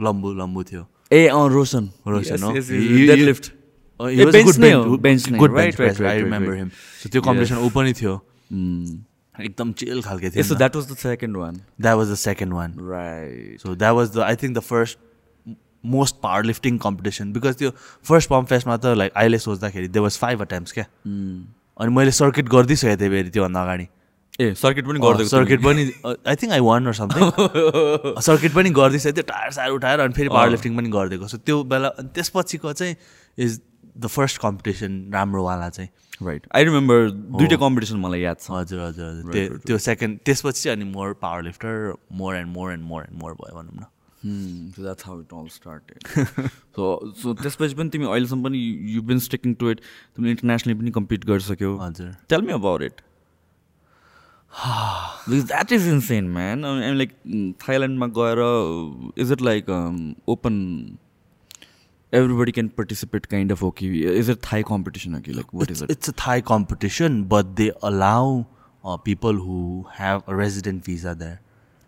लम्बु 0.00 0.32
लम्बु 0.32 0.64
थियो। 0.64 0.88
ए 1.12 1.26
अँ 1.26 1.48
रोशन। 1.48 1.90
रोशन 2.08 2.42
हो। 2.42 2.52
डेड 2.52 3.18
लिफ्ट 3.18 3.52
ए, 4.00 4.16
he 4.16 4.24
was 4.24 4.34
a 4.34 4.38
bench 4.38 4.46
good 4.46 4.58
नै 4.58 4.70
bench- 4.70 4.88
हो, 4.88 4.96
bench 4.96 5.28
नै। 5.30 5.38
good 5.38 5.50
Right, 5.50 5.60
bench 5.60 5.74
right, 5.74 5.76
presser, 5.76 6.04
right, 6.04 6.14
I 6.14 6.20
right, 6.20 6.32
remember 6.32 6.54
right. 6.54 6.64
him. 6.64 7.02
So 7.02 7.10
त्यो 7.10 7.22
कम्पिटिसन 7.22 7.56
ऊ 7.56 7.70
पनि 7.70 7.92
थियो। 7.92 8.24
Hmm. 8.52 8.98
एकदम 9.40 9.72
चिल 9.72 10.02
खालके 10.02 10.30
थियो 10.30 10.42
so 10.42 10.54
that 10.54 10.76
was 10.76 10.92
the 10.92 10.96
second 10.96 11.36
one 11.36 11.54
that 11.80 11.96
was 11.96 12.10
the 12.10 12.14
second 12.14 12.52
one 12.52 12.74
right 12.80 13.60
so 13.60 13.74
that 13.74 13.92
was 13.92 14.10
the 14.10 14.18
I 14.18 14.36
think 14.36 14.56
the 14.56 14.60
first 14.60 14.98
most 15.84 16.16
power 16.22 16.44
lifting 16.44 16.78
competition 16.78 17.32
because 17.32 17.56
त्यो 17.56 17.70
first 18.04 18.30
pump 18.30 18.48
फेस्टमा 18.48 18.76
त 18.76 18.86
लाइक 18.86 19.12
अहिले 19.12 19.38
सोच्दाखेरि 19.38 19.88
दे 19.88 19.98
वाज 19.98 20.18
फाइभ 20.18 20.40
अटेम्प्स 20.40 20.72
क्या। 20.72 20.84
अनि 21.80 21.94
मैले 21.96 22.10
circuit 22.20 22.48
गरिदिइसकेको 22.48 23.00
थिएँ 23.00 23.10
फेरि 23.10 23.30
त्योभन्दा 23.30 23.62
अगाडि। 23.62 23.86
ए 24.40 24.54
सर्किट 24.56 24.84
पनि 24.86 24.98
गरिदिएको 25.00 25.30
सर्किट 25.30 25.60
पनि 25.64 25.82
I 26.04 26.36
think 26.42 26.52
I 26.52 26.60
won 26.66 26.92
something 26.98 27.22
circuit 28.28 28.52
पनि 28.54 28.70
गरिदिइसकेको 28.78 29.16
थियो 29.16 29.26
टायर 29.32 29.50
सायर 29.58 29.72
उठाएर 29.72 30.00
अनि 30.00 30.12
फेरि 30.18 30.28
पावर 30.28 30.50
लिफ्टिङ 30.50 30.76
पनि 30.76 30.88
गरिदिएको 30.90 31.28
सो 31.28 31.38
त्यो 31.48 31.62
बेला 31.72 31.88
अनि 32.00 32.08
त्यसपछिको 32.14 32.72
चाहिँ 32.72 32.96
इज 33.38 33.60
द 33.98 34.06
फर्स्ट 34.06 34.40
कम्पिटिसन 34.40 34.92
राम्रोवाला 35.14 35.68
चाहिँ। 35.68 35.90
राइट 36.26 36.46
आई 36.56 36.64
रिमेम्बर 36.64 37.10
दुइटै 37.10 37.56
कम्पिटिसन 37.60 37.96
मलाई 38.00 38.20
याद 38.20 38.36
छ। 38.40 38.50
हजुर 38.50 38.80
हजुर 38.80 39.06
हजुर। 39.06 39.32
त्यो 39.32 39.56
त्यो 39.66 39.78
सेकेन्ड 39.84 40.18
त्यसपछि 40.24 40.62
चाहिँ 40.62 40.76
अनि 40.76 40.90
more 40.92 41.12
power 41.22 41.42
lifter 41.42 41.94
more 42.20 42.36
and 42.36 42.48
more 42.56 42.72
and 42.72 42.84
more 42.84 43.02
and 43.02 43.22
more 43.22 43.32
भयो 43.40 43.56
भनौँ 43.56 43.74
न। 43.74 43.84
So 44.75 44.83
that's 44.83 45.05
how 45.05 45.19
it 45.21 45.33
all 45.39 45.47
started 45.55 46.07
so 46.75 47.13
so 47.21 47.33
त्यसपछि 47.41 47.75
पनि 47.75 47.89
तिमी 47.95 48.05
अहिलेसम्म 48.05 48.43
पनि 48.43 48.59
you 48.93 49.01
been 49.11 49.19
sticking 49.27 49.53
to 49.63 49.69
it 49.71 49.79
तिमीले 49.79 50.31
इन्टरनेसनली 50.31 50.75
पनि 50.79 50.91
कम्पिट 50.99 51.25
गरिसक्यौ 51.31 51.75
हजुर 51.81 52.15
tell 52.29 52.41
me 52.49 52.53
about 52.53 52.81
it 52.83 53.01
because 55.29 55.45
that 55.47 55.71
is 55.79 55.87
insane 55.93 56.29
man 56.37 56.65
I'm 56.65 56.97
like 56.97 57.17
थाइल्यान्डमा 57.67 58.07
गएर 58.19 58.43
is 59.23 59.31
it 59.31 59.41
like 59.51 59.69
open 60.35 60.61
everybody 62.13 62.51
can 62.55 62.67
participate 62.79 63.25
kind 63.31 63.53
of 63.53 63.63
okay 63.67 63.87
is 64.19 64.29
it 64.33 64.41
thai 64.47 64.57
competition 64.67 65.15
okay 65.17 65.33
like 65.37 65.49
what 65.61 65.71
is 65.71 65.81
it's, 65.81 65.93
it 65.93 65.97
it's 65.97 66.11
a 66.11 66.13
Thai 66.19 66.35
competition, 66.49 67.23
but 67.23 67.55
they 67.55 67.71
allow 67.81 68.47
uh, 68.83 68.97
people 68.97 69.33
who 69.33 69.87
have 69.93 70.21
a 70.27 70.35
resident 70.35 70.85
visa 70.85 71.15
there. 71.15 71.41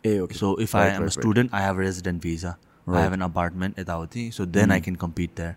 Right, 0.04 0.14
am 0.14 0.28
right, 0.74 0.98
a 0.98 1.00
right. 1.00 1.12
student, 1.12 1.50
I 1.52 1.60
have 1.60 1.76
a 1.76 1.80
resident 1.80 2.22
visa. 2.22 2.58
I 2.86 2.90
Right. 2.90 3.02
have 3.02 3.12
an 3.12 3.22
apartment 3.22 3.78
यताउति 3.78 4.32
so 4.34 4.44
then 4.44 4.72
I 4.72 4.80
can 4.80 4.96
compete 4.96 5.36
there. 5.36 5.56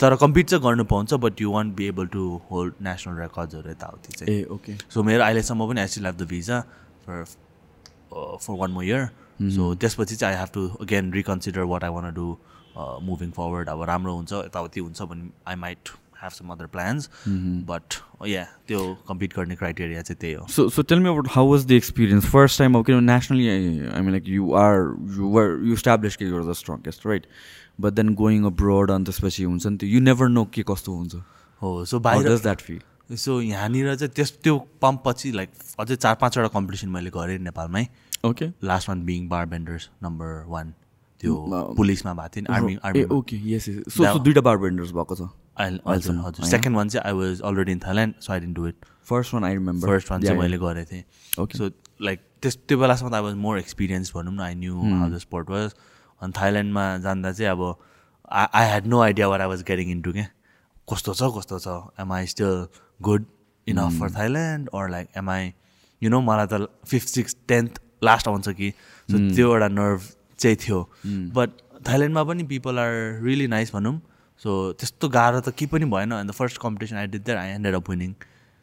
तर 0.00 0.14
compete 0.16 0.46
चाहिँ 0.48 0.62
गर्नु 0.64 0.84
पाउँछ 0.90 1.14
but 1.22 1.40
you 1.40 1.50
want 1.52 1.74
be 1.76 1.86
able 1.86 2.06
to 2.12 2.26
hold 2.50 2.74
national 2.82 3.16
रेकर्ड्सहरू 3.20 3.70
यताउति 3.70 4.12
चाहिँ 4.12 4.36
eh 4.44 4.50
okay 4.54 4.76
so 4.94 5.02
मेरो 5.02 5.24
अहिलेसम्म 5.24 5.68
पनि 5.68 5.80
I 5.80 5.86
still 5.86 6.06
have 6.06 6.16
the 6.16 6.26
visa 6.28 6.60
for 7.06 7.24
for 8.14 8.56
one 8.60 8.70
more 8.70 8.84
year 8.84 9.04
so 9.56 9.74
त्यसपछि 9.74 10.16
चाहिँ 10.16 10.34
I 10.34 10.40
have 10.40 10.50
to 10.54 10.66
again 10.82 11.12
reconsider 11.12 11.62
what 11.72 11.84
I 11.84 11.90
want 11.90 12.12
do 12.14 12.28
moving 13.10 13.30
forward 13.36 13.68
अब 13.68 13.82
राम्रो 13.92 14.14
हुन्छ 14.16 14.32
यताउति 14.32 14.80
हुन्छ 14.80 15.02
भने 15.02 15.30
I 15.48 15.56
might 15.66 15.88
have 16.22 16.32
some 16.38 16.52
other 16.54 16.66
plans 16.76 17.08
but 17.70 17.94
yeah 18.28 18.44
त्यो 18.68 18.80
कम्पिट 19.08 19.36
गर्ने 19.36 19.56
क्राइटेरिया 19.62 20.02
चाहिँ 20.02 20.18
त्यही 20.20 20.34
हो 20.34 20.46
So, 20.56 20.68
so 20.76 20.82
tell 20.92 21.00
me 21.06 21.10
about 21.14 21.30
how 21.36 21.44
was 21.52 21.66
the 21.72 21.78
experience? 21.82 22.28
First 22.36 22.58
time, 22.62 22.76
okay, 22.82 22.98
nationally, 23.08 23.48
I, 23.54 23.98
I 23.98 24.02
mean, 24.02 24.12
like 24.18 24.30
you 24.36 24.52
are, 24.62 24.94
you 25.18 25.28
were, 25.38 25.48
you 25.70 25.72
established 25.80 26.18
that 26.24 26.32
you're 26.34 26.44
the 26.52 26.58
strongest, 26.62 27.04
right? 27.12 27.26
But 27.78 27.96
then 28.00 28.14
going 28.22 28.44
abroad 28.52 28.90
on 28.96 29.04
त्यसपछि 29.10 29.44
हुन्छ 29.50 29.66
नि 29.66 29.76
त्यो 29.82 29.88
you 29.96 30.00
never 30.08 30.28
know 30.36 30.46
के 30.56 30.62
कस्तो 30.70 30.96
हुन्छ 30.96 31.22
हो 31.62 31.74
so 31.92 32.00
बाहिर 32.08 32.38
that 32.48 32.60
feel? 32.68 32.82
So 33.24 33.40
यहाँनिर 33.42 33.94
चाहिँ 33.94 34.12
त्यस 34.16 34.32
त्यो 34.44 34.56
पम्प 34.82 35.02
पछि 35.06 35.32
लाइक 35.32 35.50
अझै 35.80 35.96
चार 35.96 36.14
पाँचवटा 36.20 36.48
कम्पिटिसन 36.58 36.88
मैले 36.98 37.10
गरेँ 37.18 37.38
नेपालमै 37.48 37.86
Okay. 38.24 38.46
Last 38.64 38.88
one 38.88 39.00
being 39.04 39.28
bar 39.28 39.46
benders 39.52 39.88
number 40.02 40.44
one 40.48 40.72
त्यो 41.20 41.34
Mm, 41.34 41.76
पुलिसमा 41.76 42.12
भएको 42.14 42.28
थियो 42.34 42.42
नि 42.42 42.54
army 42.54 42.76
army 42.84 43.02
okay 43.16 43.36
yes 43.52 43.64
so 43.96 44.04
so 44.04 44.18
दुइटा 44.28 44.40
बार 44.48 44.56
बेन्डर्स 44.64 44.92
भएको 44.98 45.14
छ 45.16 45.28
हजुर 45.62 46.16
हजुर. 46.26 46.46
सेकेन्ड 46.46 46.76
वान 46.76 46.88
चाहिँ 46.88 47.06
I 47.08 47.18
was 47.20 47.40
already 47.50 47.72
in 47.72 47.78
Thailand 47.86 48.14
so 48.20 48.32
I 48.32 48.40
didn't 48.40 48.56
do 48.56 48.66
it 48.68 48.84
first 49.10 49.34
one 49.34 49.44
I 49.44 49.52
remember 49.54 49.88
first 49.88 50.10
one 50.10 50.22
चाहिँ 50.22 50.38
मैले 50.40 50.58
गरेको 50.58 50.90
थिएँ 50.92 51.04
Okay. 51.42 51.58
सो 51.58 51.70
लाइक 52.06 52.20
त्यस 52.42 52.56
त्यो 52.68 52.78
बेलासम्म 52.78 53.10
त 53.10 53.14
आई 53.14 53.22
वाज 53.22 53.34
मोर 53.46 53.58
एक्सपिरियन्स 53.58 54.12
भनौँ 54.14 54.34
न 54.34 54.40
I 54.46 54.54
knew 54.54 54.80
how 54.98 55.08
the 55.10 55.18
sport 55.24 55.50
was 55.50 55.70
अनि 56.20 56.32
थाइल्यान्डमा 56.38 56.84
जाँदा 57.04 57.32
चाहिँ 57.32 57.50
अब 57.50 57.62
I 58.30 58.46
I 58.60 58.66
had 58.68 58.86
no 58.86 59.00
idea 59.02 59.28
what 59.28 59.40
I 59.40 59.48
was 59.48 59.62
getting 59.70 59.90
into 59.90 60.12
क्या 60.12 60.26
कस्तो 60.88 61.14
छ 61.14 61.30
कस्तो 61.38 61.58
छ 61.66 61.76
am 62.04 62.12
I 62.12 62.26
still 62.34 62.66
good 63.00 63.24
enough 63.66 63.98
for 64.00 64.10
Thailand 64.18 64.68
or 64.74 64.90
like 64.90 65.08
um 65.16 65.30
I 65.30 65.52
you 66.02 66.10
know 66.10 66.20
मलाई 66.28 66.46
त 66.52 66.68
फिफ्थ 66.92 67.08
सिक्स 67.08 67.36
टेन्थ 67.48 67.80
लास्ट 68.04 68.28
आउँछ 68.28 68.48
कि 68.60 68.70
सो 69.08 69.18
त्यो 69.34 69.48
एउटा 69.52 69.68
नर्भ 69.80 70.00
चाहिँ 70.38 70.56
थियो 70.64 70.80
बट 71.36 71.50
थाइल्यान्डमा 71.88 72.24
पनि 72.30 72.42
पिपल 72.54 72.78
आर 72.78 72.94
रियली 73.24 73.46
नाइस 73.54 73.72
भनौँ 73.74 73.94
सो 74.42 74.50
त्यस्तो 74.78 75.08
गाह्रो 75.08 75.40
त 75.40 75.54
केही 75.58 75.66
पनि 75.72 75.86
भएन. 75.90 76.14
The 76.26 76.30
first 76.32 76.58
competition 76.62 76.96
I 76.96 77.06
did 77.06 77.24
there 77.24 77.38
I 77.38 77.50
ended 77.50 77.74
up 77.74 77.90
winning 77.90 78.14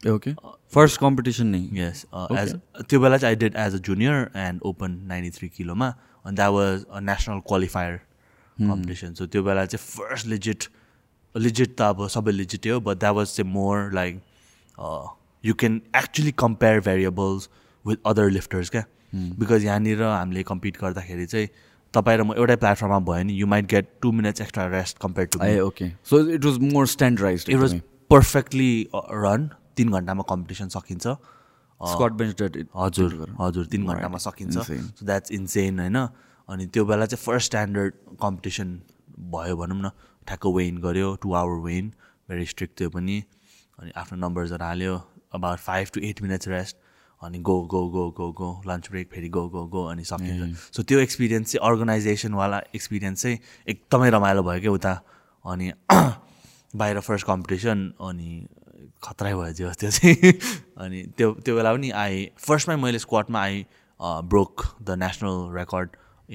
okay 0.03 0.33
first 0.73 0.99
competition 0.99 1.47
नै? 1.47 1.61
यस 1.73 2.05
एज 2.15 2.53
त्यो 2.89 2.99
बेला 2.99 3.17
चाहिँ 3.17 3.35
I 3.35 3.39
did 3.39 3.55
as 3.65 3.75
a 3.75 3.77
junior 3.87 4.29
and 4.47 4.61
open 4.71 4.99
ninety 5.07 5.29
three 5.37 5.49
किलोमा 5.57 5.87
अनि 6.25 6.35
that 6.35 6.51
was 6.57 6.83
a 6.83 6.99
national 7.11 7.39
qualifier 7.47 7.95
competition 8.57 9.13
so 9.13 9.25
त्यो 9.33 9.43
बेला 9.43 9.65
चाहिँ 9.65 9.85
first 9.87 10.27
legit 10.27 10.67
legit 11.35 11.75
त 11.77 11.81
अब 11.81 12.07
सबै 12.17 12.31
लिजिटै 12.31 12.69
हो 12.69 12.79
बट 12.85 12.99
द्याट 12.99 13.15
वाज 13.15 13.35
चाहिँ 13.35 13.51
more 13.53 13.91
like 13.93 14.21
you 15.43 15.53
can 15.63 15.81
actually 15.97 16.31
compare 16.43 16.79
variables 16.87 17.49
with 17.85 17.97
other 18.11 18.29
lifters 18.29 18.69
क्या? 18.69 18.83
बिकज 19.13 19.63
यहाँनिर 19.65 20.01
हामीले 20.03 20.43
कम्पिट 20.47 20.77
गर्दाखेरि 20.81 21.25
चाहिँ 21.25 21.47
तपाईँ 21.93 22.17
र 22.17 22.23
म 22.23 22.33
एउटै 22.37 22.55
प्लेटफर्ममा 22.63 22.99
भयो 23.07 23.23
नि 23.23 23.33
you 23.33 23.47
might 23.47 23.65
get 23.71 23.89
two 24.01 24.11
minutes 24.11 24.41
extra 24.41 24.67
rest 24.75 24.97
compare 25.01 25.27
to 25.33 25.43
A 25.45 25.59
okay 25.59 25.89
so 26.09 26.19
it 26.35 26.45
was 26.45 26.57
more 26.73 26.87
standardize 26.93 27.45
it 27.49 27.57
was 27.57 27.81
perfectly 28.09 28.71
run 29.25 29.49
तिन 29.77 29.91
घन्टामा 29.91 30.23
कम्पिटिसन 30.29 30.67
सकिन्छ। 30.75 31.07
स्कट 31.81 32.11
बेन्च 32.19 32.41
डेट 32.41 32.67
हजुर 32.75 33.11
हजुर 33.39 33.65
तिन 33.73 33.85
घन्टामा 33.85 34.17
सकिन्छ. 34.19 34.57
सो 34.59 35.05
द्याट्स 35.05 35.31
इन्सेन 35.31 35.79
होइन? 35.79 35.97
अनि 36.49 36.65
त्यो 36.67 36.85
बेला 36.85 37.05
चाहिँ 37.05 37.23
फर्स्ट 37.25 37.45
स्ट्यान्डर्ड 37.45 37.93
कम्पिटिसन 38.21 38.79
भयो 39.35 39.55
भनौँ 39.57 39.79
न। 39.81 39.91
ठ्याक्क 40.27 40.45
वेइन 40.55 40.77
गऱ्यो 40.81 41.15
two 41.23 41.33
hour 41.41 41.59
weigh in 41.65 41.93
very 42.29 42.45
strict 42.45 42.77
त्यो 42.77 42.89
पनि। 42.89 43.17
अनि 43.79 43.91
आफ्नो 43.95 44.17
नम्बर्सहरू 44.27 44.65
हाल्यो। 44.65 44.95
About 45.33 45.59
five 45.59 45.87
to 45.93 46.01
eight 46.03 46.21
minutes 46.21 46.47
rest 46.47 46.75
अनि 47.21 47.39
go 47.39 47.61
go 47.71 47.81
go 47.89 48.09
go 48.17 48.31
go 48.31 48.49
lunch 48.67 48.89
break 48.91 49.09
फेरि 49.13 49.29
गो 49.29 49.47
गो 49.49 49.65
गो 49.67 49.83
अनि 49.85 50.03
सकिन्छ। 50.03 50.75
सो 50.75 50.83
त्यो 50.83 50.99
एक्सपिरियन्स 50.99 51.51
चाहिँ 51.51 51.67
अर्गनाइजेसनवाला 51.69 52.61
एक्सपिरियन्स 52.75 53.21
चाहिँ 53.21 53.37
एकदमै 53.67 54.09
रमाइलो 54.09 54.43
भयो 54.43 54.59
क्या 54.61 54.71
उता। 54.71 54.93
अनि 55.45 55.71
बाहिर 56.75 56.99
फर्स्ट 56.99 57.25
कम्पिटिसन 57.27 57.91
अनि 58.09 58.47
खतरै 59.03 59.33
भयो 59.33 59.53
त्यो 59.53 59.71
त्यो 59.79 59.91
चाहिँ। 59.91 60.33
अनि 60.85 61.03
त्यो 61.17 61.31
त्यो 61.43 61.55
बेला 61.55 61.73
पनि 61.73 61.89
आई 62.03 62.29
फर्स्टमै 62.47 62.75
मैले 62.83 62.99
स्क्वाडमा 62.99 63.41
I 63.41 63.65
broke 63.99 64.65
the 64.81 64.99
national 65.03 65.55
record 65.57 65.89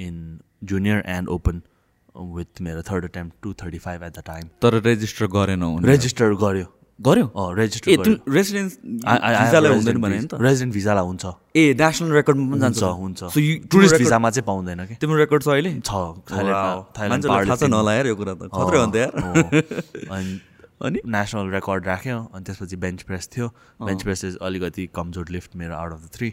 in 0.06 0.38
junior 0.72 1.02
and 1.16 1.28
open 1.28 1.62
with 2.36 2.60
मेरो 2.62 2.82
third 2.90 3.04
attempt 3.04 3.32
two 3.42 3.52
thirty 3.62 3.78
five 3.88 4.02
at 4.02 4.18
the 4.18 4.22
time 4.26 4.48
तर 4.62 4.80
रेजिस्टर 4.84 5.26
गरेन 5.36 5.62
रेजिस्टर 5.84 6.34
गर्यो। 6.42 6.66
गर्यो? 6.98 7.26
रेजिस्टर 7.54 8.32
रेसिडेन्स 8.32 8.78
भिजालाई 8.84 9.72
हुँदैन 9.74 9.98
भने 10.00 10.18
नि 10.18 10.26
त? 10.26 10.34
रेजिडेन्ट 10.40 10.72
भिजालाई 10.74 11.04
हुन्छ। 11.04 11.24
ए 11.56 11.74
नेसनल 11.80 12.10
रेकर्डमा 12.12 12.50
पनि 12.50 12.60
जान्छ 12.60 12.82
हुन्छ 12.82 13.22
you- 13.34 13.66
टुरिस्ट 13.70 13.96
भिजामा 13.98 14.30
चाहिँ 14.30 14.46
पाउँदैन 14.46 14.84
कि? 14.86 14.94
तिम्रो 15.02 15.16
रेकर्ड 15.18 15.42
छ 15.42 15.48
अहिले? 15.48 15.72
छ 15.80 15.90
थाइल्यान्डमा- 15.90 16.98
थाइल्यान्ड 16.98 17.26
मान्छेलाई 17.26 17.46
थाहा 17.46 17.56
छ 17.56 17.60
powerlifting- 17.60 17.74
नला 17.74 17.94
यार 17.94 18.06
यो 18.06 18.14
कुरा 18.16 18.34
त। 18.34 18.42
खत्रै 18.54 18.78
हो 18.78 18.86
नि 18.86 18.92
त 18.92 18.96
यार। 18.96 19.12
अनि 20.10 20.40
अनि? 20.86 20.98
नेसनल 21.06 21.50
रेकर्ड 21.50 21.86
राख्यो 21.86 22.18
अनि 22.34 22.44
त्यसपछि 22.44 22.76
बेन्च 22.76 23.02
प्रेस 23.02 23.28
थियो। 23.36 23.46
बेन्च 23.82 24.02
प्रेस 24.02 24.24
इज 24.24 24.36
अलिकति 24.42 24.88
कमजोर 24.94 25.26
लिफ्ट 25.30 25.56
मेरो 25.56 25.74
out 25.74 25.92
of 25.92 26.00
the 26.04 26.08
three 26.14 26.32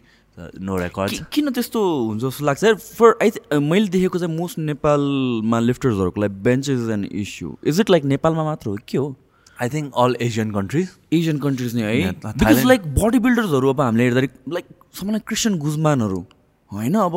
no 0.61 0.75
record 0.77 1.25
किन 1.33 1.49
त्यस्तो 1.51 1.79
हुन्छ 2.07 2.21
जस्तो 2.23 2.45
लाग्छ? 2.45 2.63
यार 2.63 2.75
फर 2.75 3.17
आई 3.21 3.59
मैले 3.59 3.87
देखेको 3.87 4.19
चाहिँ 4.19 4.37
मोस्ट 4.37 4.59
नेपालमा 4.59 5.59
लिफ्टर्सहरूको 5.59 6.21
लागि 6.21 6.41
bench 6.43 6.69
is 6.69 6.89
an 6.89 7.05
issue 7.11 7.55
is 7.65 7.79
it 7.81 7.89
like 7.89 8.03
नेपालमा 8.13 8.43
मात्र 8.43 8.69
हो? 8.69 8.77
कि 8.87 8.97
हो? 8.97 9.15
I 9.61 9.69
think 9.69 9.93
all 10.03 10.15
Asian 10.21 10.51
countries 10.51 10.87
Asian 11.13 11.37
countries 11.39 11.75
नै 11.75 11.83
है? 11.83 12.11
बिकज 12.23 12.65
लाइक 12.65 12.81
बडी 12.95 13.19
बिल्डर्सहरू 13.19 13.69
अब 13.69 13.81
हामीले 13.81 14.03
हेर्दाखेरि 14.03 14.53
लाइक 14.53 14.65
समलाई 14.99 15.19
क्रिस्चियन 15.27 15.57
गुजमानहरू 15.59 16.25
होइन? 16.71 16.95
अब 16.95 17.15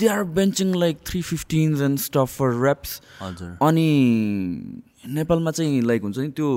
they 0.00 0.06
are 0.08 0.22
benching 0.38 0.74
like 0.74 0.98
three 1.06 1.20
fifteens 1.22 1.80
and 1.80 1.98
stuff 1.98 2.36
for 2.38 2.48
reps 2.62 3.00
हजुर। 3.20 3.56
अनि 3.62 3.88
नेपालमा 5.14 5.50
चाहिँ 5.50 5.80
लाइक 5.82 6.02
हुन्छ 6.02 6.18
नि 6.18 6.28
त्यो 6.36 6.48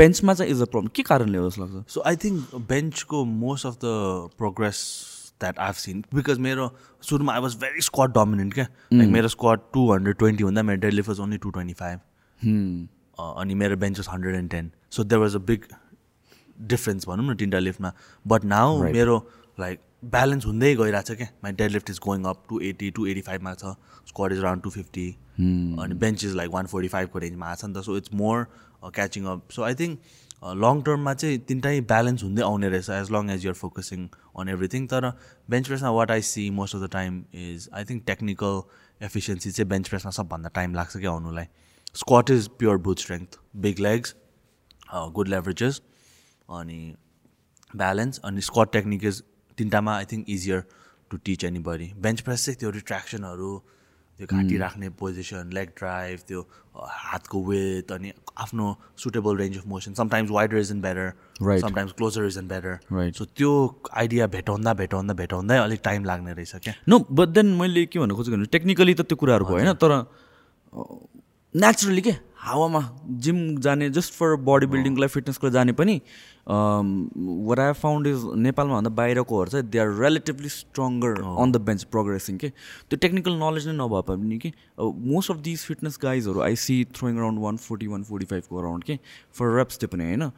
बेन्चमा 0.00 0.34
चाहिँ 0.34 0.52
इज 0.52 0.60
अ 0.62 0.64
प्रब्लम 0.64 0.88
के 0.96 1.02
कारणले 1.02 1.38
हो 1.38 1.48
जस्तो 1.48 1.64
लाग्छ? 1.64 1.92
So 1.92 2.02
I 2.06 2.16
think 2.24 2.54
बेन्चको 2.68 3.24
most 3.24 3.66
of 3.66 3.74
the 3.84 3.84
progress 4.38 4.82
that 5.40 5.58
I've 5.58 5.74
seen 5.74 6.04
because 6.14 6.38
मेरो 6.48 6.70
सुरुमा 7.02 7.32
I 7.34 7.40
was 7.40 7.54
very 7.62 7.80
squat 7.82 8.12
dominant 8.12 8.54
क्या? 8.54 8.66
लाइक 8.92 9.10
मेरो 9.12 9.28
स्क्वाड 9.28 9.60
टू 9.74 9.92
हन्ड्रेड 9.92 10.16
ट्वेन्टी 10.16 10.44
हुँदा 10.44 10.62
मेरो 10.62 10.90
lift 10.90 11.08
was 11.08 11.20
only 11.20 11.38
two 11.38 11.50
twenty 11.50 11.74
five 11.74 11.98
अनि 13.18 13.54
मेरो 13.54 13.76
bench 13.76 13.98
was 13.98 14.08
hundred 14.12 14.34
and 14.34 14.50
ten 14.50 14.70
so 14.90 15.04
there 15.04 15.20
was 15.20 15.36
a 15.36 15.38
big 15.50 15.64
difference 16.74 17.08
भनौँ 17.08 17.30
न 17.30 17.36
तिनवटा 17.36 17.58
लिफ्टमा 17.58 17.92
बट 18.24 18.44
नाउ 18.44 18.82
मेरो 18.82 19.16
लाइक 19.60 19.80
ब्यालेन्स 20.04 20.46
हुँदै 20.46 20.74
गइरहेको 20.76 21.12
छ 21.12 21.16
क्या. 21.16 21.28
My 21.44 21.52
dead 21.52 21.70
lift 21.70 21.90
is 21.90 21.98
going 22.02 22.24
up 22.24 22.42
two 22.48 22.60
eighty 22.70 22.90
two 22.98 23.06
eighty 23.06 23.20
फाइभमा 23.28 23.54
छ 23.54 23.74
squat 24.08 24.32
is 24.32 24.38
around 24.38 24.62
two 24.62 24.70
fifty 24.70 25.08
अनि 25.38 25.94
bench 26.04 26.24
is 26.24 26.34
like 26.36 26.50
one 26.50 26.66
forty 26.66 26.88
फाइभको 26.88 27.18
रेन्जमा 27.18 27.46
आएको 27.46 27.60
छ 27.60 27.64
नि 27.64 27.74
त. 27.74 27.84
So 27.84 27.96
it's 27.96 28.14
more 28.14 28.46
catching 28.94 29.24
up 29.32 29.50
so 29.56 29.62
I 29.62 29.74
think 29.74 29.98
long 30.62 30.82
टर्ममा 30.86 31.14
चाहिँ 31.14 31.38
तिनटै 31.48 31.80
ब्यालेन्स 31.90 32.22
हुँदै 32.24 32.42
आउने 32.42 32.68
रहेछ 32.68 32.90
as 32.90 33.10
long 33.12 33.30
as 33.30 33.44
you're 33.44 33.54
focusing 33.60 34.08
on 34.38 34.48
everything 34.48 34.86
तर 34.86 35.10
bench 35.50 35.66
प्रेसमा 35.68 35.90
what 35.98 36.10
I 36.10 36.22
see 36.30 36.48
most 36.58 36.76
of 36.76 36.82
the 36.82 36.90
time 36.92 37.22
is 37.44 37.68
I 37.72 37.84
think 37.84 38.04
technical 38.06 38.60
efficiency 39.00 39.50
चाहिँ 39.50 39.68
बेन्च 39.70 39.88
प्रेसमा 39.88 40.10
सबभन्दा 40.18 40.48
time 40.54 40.74
लाग्छ 40.74 40.96
क्या 40.96 41.10
आउनुलाई. 41.10 41.44
Squat 41.96 42.30
is 42.30 42.48
pure 42.58 42.76
brute 42.88 43.06
strength 43.06 43.38
big 43.66 43.78
legs 43.80 44.14
good 45.14 45.28
leverages 45.28 45.80
अनि 46.58 46.80
balance 47.76 48.20
अनि 48.24 48.40
squat 48.50 48.68
technique 48.72 49.04
is 49.04 49.22
तिनवटामा 49.58 49.96
I 49.96 50.04
think 50.12 50.28
easier 50.30 50.64
to 51.10 51.16
teach 51.24 51.44
anybody 51.70 51.92
bench 52.02 52.20
press 52.20 52.44
चाहिँ 52.44 52.58
त्यो 52.60 52.70
रिट्र्याक्सनहरू 52.70 53.58
त्यो 54.18 54.26
घाँटी 54.26 54.56
राख्ने 54.58 54.88
पोजिसन 55.00 55.50
लेग 55.52 55.68
ड्राइभ 55.78 56.18
त्यो 56.28 56.40
हातको 56.76 57.42
वेथ 57.44 57.92
अनि 57.92 58.12
आफ्नो 58.44 58.66
suitable 58.98 59.36
range 59.36 59.56
of 59.58 59.66
motion 59.66 59.94
sometimes 59.94 60.30
wider 60.30 60.56
is 60.58 60.70
in 60.70 60.80
better. 60.80 61.10
Sometimes 61.60 61.92
closer 61.92 62.24
is 62.26 62.38
in 62.38 62.48
better. 62.48 63.10
So 63.16 63.24
त्यो 63.24 63.50
आइडिया 63.92 64.26
भेटाउँदा 64.36 64.74
भेटाउँदा 64.80 65.14
भेटाउँदै 65.14 65.56
अलिक 65.58 65.80
टाइम 65.84 66.04
लाग्ने 66.04 66.32
रहेछ 66.32 66.54
क्या? 66.64 66.74
नो 66.88 66.98
बट 67.10 67.28
देन 67.28 67.54
मैले 67.56 67.84
के 67.86 67.98
भन्न 67.98 68.14
खोजेको 68.14 68.44
टेक्निकली 68.56 68.94
त 68.94 69.00
त्यो 69.02 69.16
कुराहरू 69.16 69.44
भयो 69.44 69.56
होइन 69.56 69.72
तर 69.84 69.92
नेचुरली 71.56 72.02
के 72.02 72.10
हावामा 72.46 72.80
जिम 73.24 73.38
जाने 73.66 73.88
जस्ट 73.90 74.12
फर 74.14 74.34
बडी 74.48 74.66
बिल्डिङको 74.72 75.00
लागि 75.00 75.12
फिटनेसको 75.12 75.46
लागि 75.46 75.54
जाने 75.54 75.72
पनि 75.78 75.94
वाट 76.48 77.58
आई 77.60 77.72
फाउन्ड 77.82 78.06
इज 78.06 78.24
नेपालमा 78.46 78.74
भन्दा 78.76 78.90
बाहिरकोहरू 78.98 79.50
चाहिँ 79.50 79.66
they 79.70 79.78
are 79.78 79.92
relatively 80.00 80.48
stronger 80.48 81.22
on 81.22 81.52
the 81.52 81.60
bench 81.68 81.82
progressing 81.94 82.36
के। 82.38 82.48
त्यो 82.48 82.96
टेक्निकल 83.06 83.38
नलेज 83.42 83.68
नै 83.68 83.74
नभए 83.78 84.02
पनि 84.10 84.38
कि 84.38 84.52
most 85.14 85.30
of 85.30 85.36
these 85.48 85.64
fitness 85.70 85.98
गाइजहरू 86.02 86.40
I 86.48 86.56
see 86.64 86.76
throwing 86.94 87.16
around 87.16 87.40
one 87.42 87.56
forty 87.66 87.86
one 87.94 88.02
forty 88.10 88.26
फाइभको 88.34 88.58
अराउन्ड 88.58 88.84
के 88.84 88.98
फर 89.38 89.56
रेप्स 89.56 89.78
त्यो 89.78 89.88
पनि 89.96 90.04
होइन। 90.04 90.30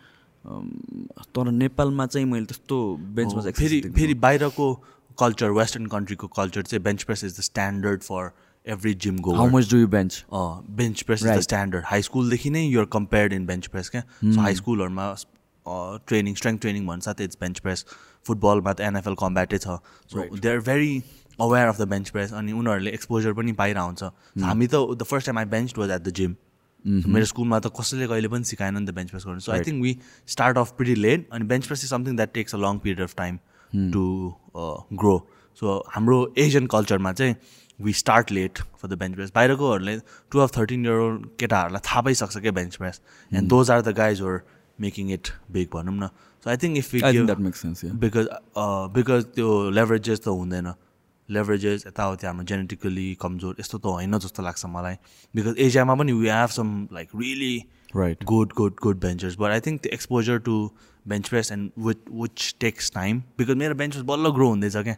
तर 1.35 1.51
नेपालमा 1.53 2.07
चाहिँ 2.07 2.27
मैले 2.27 2.47
त्यस्तो 2.47 2.77
बेन्चमा 3.17 3.41
चाहिँ 3.43 3.55
फेरि 3.59 3.81
फेरि 3.97 4.15
बाहिरको 4.27 4.75
कल्चर 5.21 5.51
वेस्टर्न 5.63 5.87
कन्ट्रीको 5.95 6.27
कल्चर 6.37 6.63
चाहिँ 6.63 6.83
bench 6.85 7.03
press 7.03 7.25
is 7.25 7.39
the 7.39 7.43
standard 7.45 8.03
for 8.03 8.31
every 8.67 8.95
gym 9.05 9.19
go 9.27 9.35
how 9.35 9.49
much 9.51 9.71
do 9.71 9.79
you 9.79 9.89
bench 9.89 10.25
bench 10.33 11.03
press 11.03 11.23
is 11.23 11.29
the 11.29 11.41
standard 11.41 11.85
high 11.87 12.03
स्कुलदेखि 12.03 12.51
नै 12.51 12.65
you're 12.67 12.87
compared 12.93 13.33
in 13.33 13.47
bench 13.47 13.67
press 13.67 13.89
क्या 13.91 14.03
सो 14.25 14.41
हाई 14.41 14.55
स्कुलहरूमा 14.55 15.15
ट्रेनिङ 16.09 16.35
स्ट्रेङ्थ 16.35 16.61
ट्रेनिङ 16.61 16.87
भन्छ 16.87 17.05
साथै 17.05 17.25
it's 17.25 17.39
bench 17.41 17.61
press 17.61 17.85
फुटबलमा 18.27 18.73
त 18.73 18.81
NFL 18.91 19.15
कम्ब्याटै 19.23 19.59
छ 19.59 19.79
so 20.11 20.27
they 20.37 20.51
are 20.51 20.61
very 20.69 20.93
aware 21.39 21.67
of 21.69 21.81
the 21.81 21.89
bench 21.89 22.11
press 22.11 22.33
अनि 22.35 22.53
उनीहरूले 22.61 22.91
एक्सपोजर 22.99 23.33
पनि 23.41 23.53
पाइरहेको 23.63 23.87
हुन्छ 23.87 24.45
हामी 24.45 24.67
त 24.67 24.85
the 24.95 25.11
first 25.13 25.27
time 25.27 25.39
I 25.39 25.51
bench 25.57 25.79
was 25.79 25.91
at 25.91 26.03
the 26.03 26.15
gym 26.21 26.37
मेरो 26.85 27.25
स्कुलमा 27.27 27.59
त 27.61 27.73
कसैले 27.79 28.07
कहिले 28.09 28.29
पनि 28.35 28.45
सिकाएन 28.51 28.77
नि 28.79 28.87
त 28.87 28.95
बेन्च 28.95 29.11
प्रेस 29.11 29.25
गर्नु। 29.27 29.41
So 29.41 29.53
I 29.53 29.61
think 29.69 29.83
we 29.83 29.97
start 30.35 30.59
off 30.59 30.73
pretty 30.77 30.95
late 31.01 31.29
अनि 31.33 31.45
bench 31.53 31.67
press 31.67 31.85
is 31.85 31.91
something 31.91 32.17
that 32.17 32.33
takes 32.35 32.55
a 32.55 32.59
long 32.59 32.79
period 32.85 33.01
of 33.03 33.15
time 33.17 33.39
to 33.95 34.05
grow 35.03 35.17
so 35.63 35.79
हाम्रो 35.95 36.19
एसियन 36.39 36.67
कल्चरमा 36.75 37.13
चाहिँ 37.13 37.35
we 37.81 37.93
start 37.93 38.33
late 38.33 38.59
for 38.59 38.89
the 38.89 38.99
bench 38.99 39.15
press 39.15 39.33
बाहिरकोहरूले 39.35 39.97
twelve 40.33 40.51
thirteen 40.57 40.87
year 40.87 40.99
old 41.01 41.27
केटाहरूलाई 41.41 41.89
थाहा 41.89 42.01
पाइसक्छ 42.03 42.39
क्या 42.39 42.53
bench 42.53 42.77
press 42.77 43.01
and 43.31 43.49
those 43.49 43.71
are 43.71 43.83
the 43.83 43.95
guys 43.97 44.21
were 44.23 44.41
making 44.81 45.13
it 45.13 45.29
big 45.53 45.69
भनौँ 45.73 45.95
न. 45.95 46.09
So 46.45 46.51
I 46.51 46.57
think 46.57 46.77
if 46.79 46.95
that 46.95 47.39
makes 47.39 47.63
sense 47.63 47.85
because 48.05 48.29
because 48.99 49.25
त्यो 49.35 49.49
leverages 49.71 50.21
त 50.21 50.29
हुँदैन. 50.29 50.73
लेभरेजेस 51.29 51.87
यताउति 51.87 52.27
हाम्रो 52.27 52.45
जेनेटिकली 52.51 53.07
कमजोर 53.23 53.57
यस्तो 53.61 53.79
त 53.79 53.87
होइन 53.87 54.19
जस्तो 54.19 54.43
लाग्छ 54.43 54.67
मलाई. 54.67 54.95
बिकज 55.35 55.59
एसियामा 55.67 55.95
पनि 55.95 56.13
we 56.13 56.29
have 56.29 56.51
some 56.51 56.69
like 56.93 57.09
really 57.17 57.57
right 57.97 58.25
good 58.31 58.53
good 58.57 58.75
good 58.83 59.01
benchers 59.01 59.37
but 59.41 59.51
I 59.51 59.61
think 59.67 59.81
त्यो 59.83 59.93
exposure 59.95 60.39
to 60.47 60.55
bench 61.07 61.29
press 61.29 61.53
and 61.53 61.71
with 61.87 62.09
which 62.23 62.55
takes 62.61 62.91
time 62.95 63.21
because 63.39 63.57
मेरो 63.65 63.75
बेन्च 63.75 63.93
प्रेस 63.93 64.05
बल्ल 64.07 64.31
ग्रो 64.39 64.49
हुँदैछ 64.49 64.77
क्या. 64.77 64.97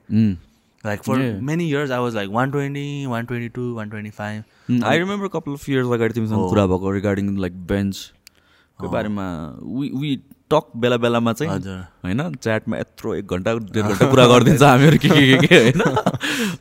Like 0.86 1.02
for 1.02 1.18
Yeah. 1.20 1.40
Many 1.44 1.68
years 1.68 1.90
I 1.90 1.98
was 2.00 2.14
like 2.16 2.30
one 2.32 2.50
twenty 2.50 3.06
one 3.06 3.26
twenty 3.26 3.48
two 3.60 3.72
one 3.74 3.90
twenty 3.90 4.10
five 4.18 4.84
I 4.84 4.98
remember 4.98 5.28
couple 5.38 5.54
of 5.54 5.68
years 5.68 5.92
अगाडि 5.94 6.14
तिमीसँग 6.14 6.48
कुरा 6.50 6.66
भएको 6.66 6.90
regarding 6.92 7.36
like 7.40 7.66
बेन्चको 7.72 8.88
बारेमा 8.88 9.26
we 9.62 9.90
we 10.00 10.16
talk 10.50 10.70
बेला 10.82 10.96
बेलामा 11.02 11.32
चाहिँ 11.32 11.52
हजुर। 11.52 11.78
होइन 12.04 12.20
च्याटमा 12.34 12.78
यत्रो 12.78 13.14
एक 13.14 13.32
घन्टा 13.34 13.52
डेढ 13.54 13.84
घन्टा 13.84 14.06
कुरा 14.10 14.26
गरिदिन्छ 14.28 14.62
हामीहरू 14.62 14.98
के 15.02 15.08
के 15.08 15.46
के 15.46 15.58
होइन? 15.62 15.80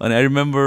अनि 0.02 0.14
I 0.16 0.22
remember 0.22 0.66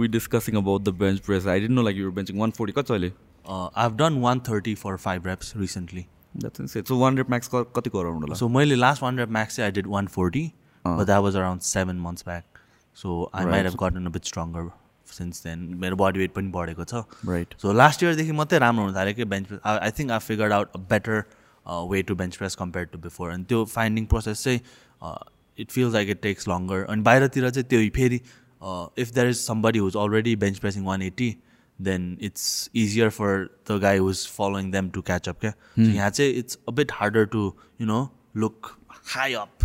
we 0.00 0.08
discussing 0.16 0.56
about 0.62 0.82
the 0.84 0.94
bench 1.02 1.20
press 1.26 1.46
I 1.46 1.60
didn't 1.60 1.74
know 1.74 1.82
like 1.82 1.96
your 1.96 2.10
benching 2.16 2.38
one 2.40 2.50
forty 2.56 2.72
कति 2.78 2.92
अहिले? 2.94 3.12
I 3.50 3.82
have 3.82 3.96
done 3.98 4.18
one 4.22 4.40
thirty 4.48 4.74
for 4.82 4.96
five 5.04 5.26
reps 5.26 5.52
recently 5.56 6.06
so 6.88 6.98
one 6.98 7.18
rep 7.18 7.30
max 7.30 7.50
कतिको 7.54 8.00
अराउन्ड 8.00 8.24
होला? 8.24 8.34
So 8.42 8.48
मैले 8.56 8.80
last 8.86 9.06
one 9.06 9.22
rep 9.22 9.36
max 9.38 9.60
I 9.68 9.70
did 9.78 9.86
140, 9.86 10.44
but 10.84 11.06
that 11.12 11.22
was 11.28 11.40
around 11.42 11.68
seven 11.70 12.02
months 12.08 12.28
back. 12.32 12.44
So 12.96 13.30
I 13.34 13.44
might 13.44 13.64
have 13.64 13.76
gotten 13.76 14.06
a 14.06 14.10
bit 14.10 14.28
stronger 14.30 14.64
since 15.06 15.40
then. 15.40 15.62
मेरो 15.80 15.96
body 16.02 16.20
weight 16.22 16.34
पनि 16.34 16.50
बढेको 16.52 16.84
छ। 16.84 17.04
Right 17.28 17.54
so 17.62 17.72
last 17.72 18.02
इयरदेखि 18.02 18.32
मात्रै 18.40 18.58
राम्रो 18.58 18.84
हुन 18.84 18.94
थाल्यो 18.94 19.14
कि 19.14 19.24
bench 19.32 19.46
press 19.48 19.60
I 19.66 19.90
think 19.98 20.10
I 20.10 20.18
figured 20.26 20.52
out 20.52 20.76
a 20.76 20.80
better 20.92 21.22
way 21.90 22.02
to 22.10 22.14
bench 22.14 22.36
press 22.36 22.54
compare 22.56 22.86
to 22.92 22.98
before 23.06 23.30
अनि 23.30 23.44
त्यो 23.50 23.64
फाइन्डिङ 23.74 24.06
प्रोसेस 24.12 24.44
चाहिँ 24.44 24.60
it 25.58 25.70
feels 25.70 25.92
like 25.94 26.08
it 26.10 26.20
takes 26.22 26.48
longer 26.48 26.84
अनि 26.94 27.02
बाहिरतिर 27.08 27.50
चाहिँ 27.50 27.68
त्यो 27.68 27.88
फेरि 27.96 28.20
if 29.02 29.10
there 29.14 29.28
is 29.28 29.36
somebody 29.36 29.78
who's 29.78 29.96
already 30.04 30.36
bench 30.44 30.58
pressing 30.58 30.84
one 30.84 31.02
eighty 31.02 31.34
then 31.78 32.06
it's 32.22 32.70
easier 32.84 33.10
for 33.18 33.48
the 33.70 33.78
guy 33.82 33.98
who's 33.98 34.26
following 34.36 34.70
them 34.70 34.88
to 34.96 35.02
catch 35.10 35.28
up 35.28 35.40
क्या 35.40 35.52
So 35.52 35.88
यहाँ 35.94 36.10
चाहिँ 36.10 36.32
it's 36.32 36.58
a 36.68 36.72
bit 36.72 36.92
harder 37.00 37.24
to 37.34 37.42
you 37.80 37.86
know 37.86 38.00
look 38.36 38.70
high 39.14 39.34
up 39.42 39.64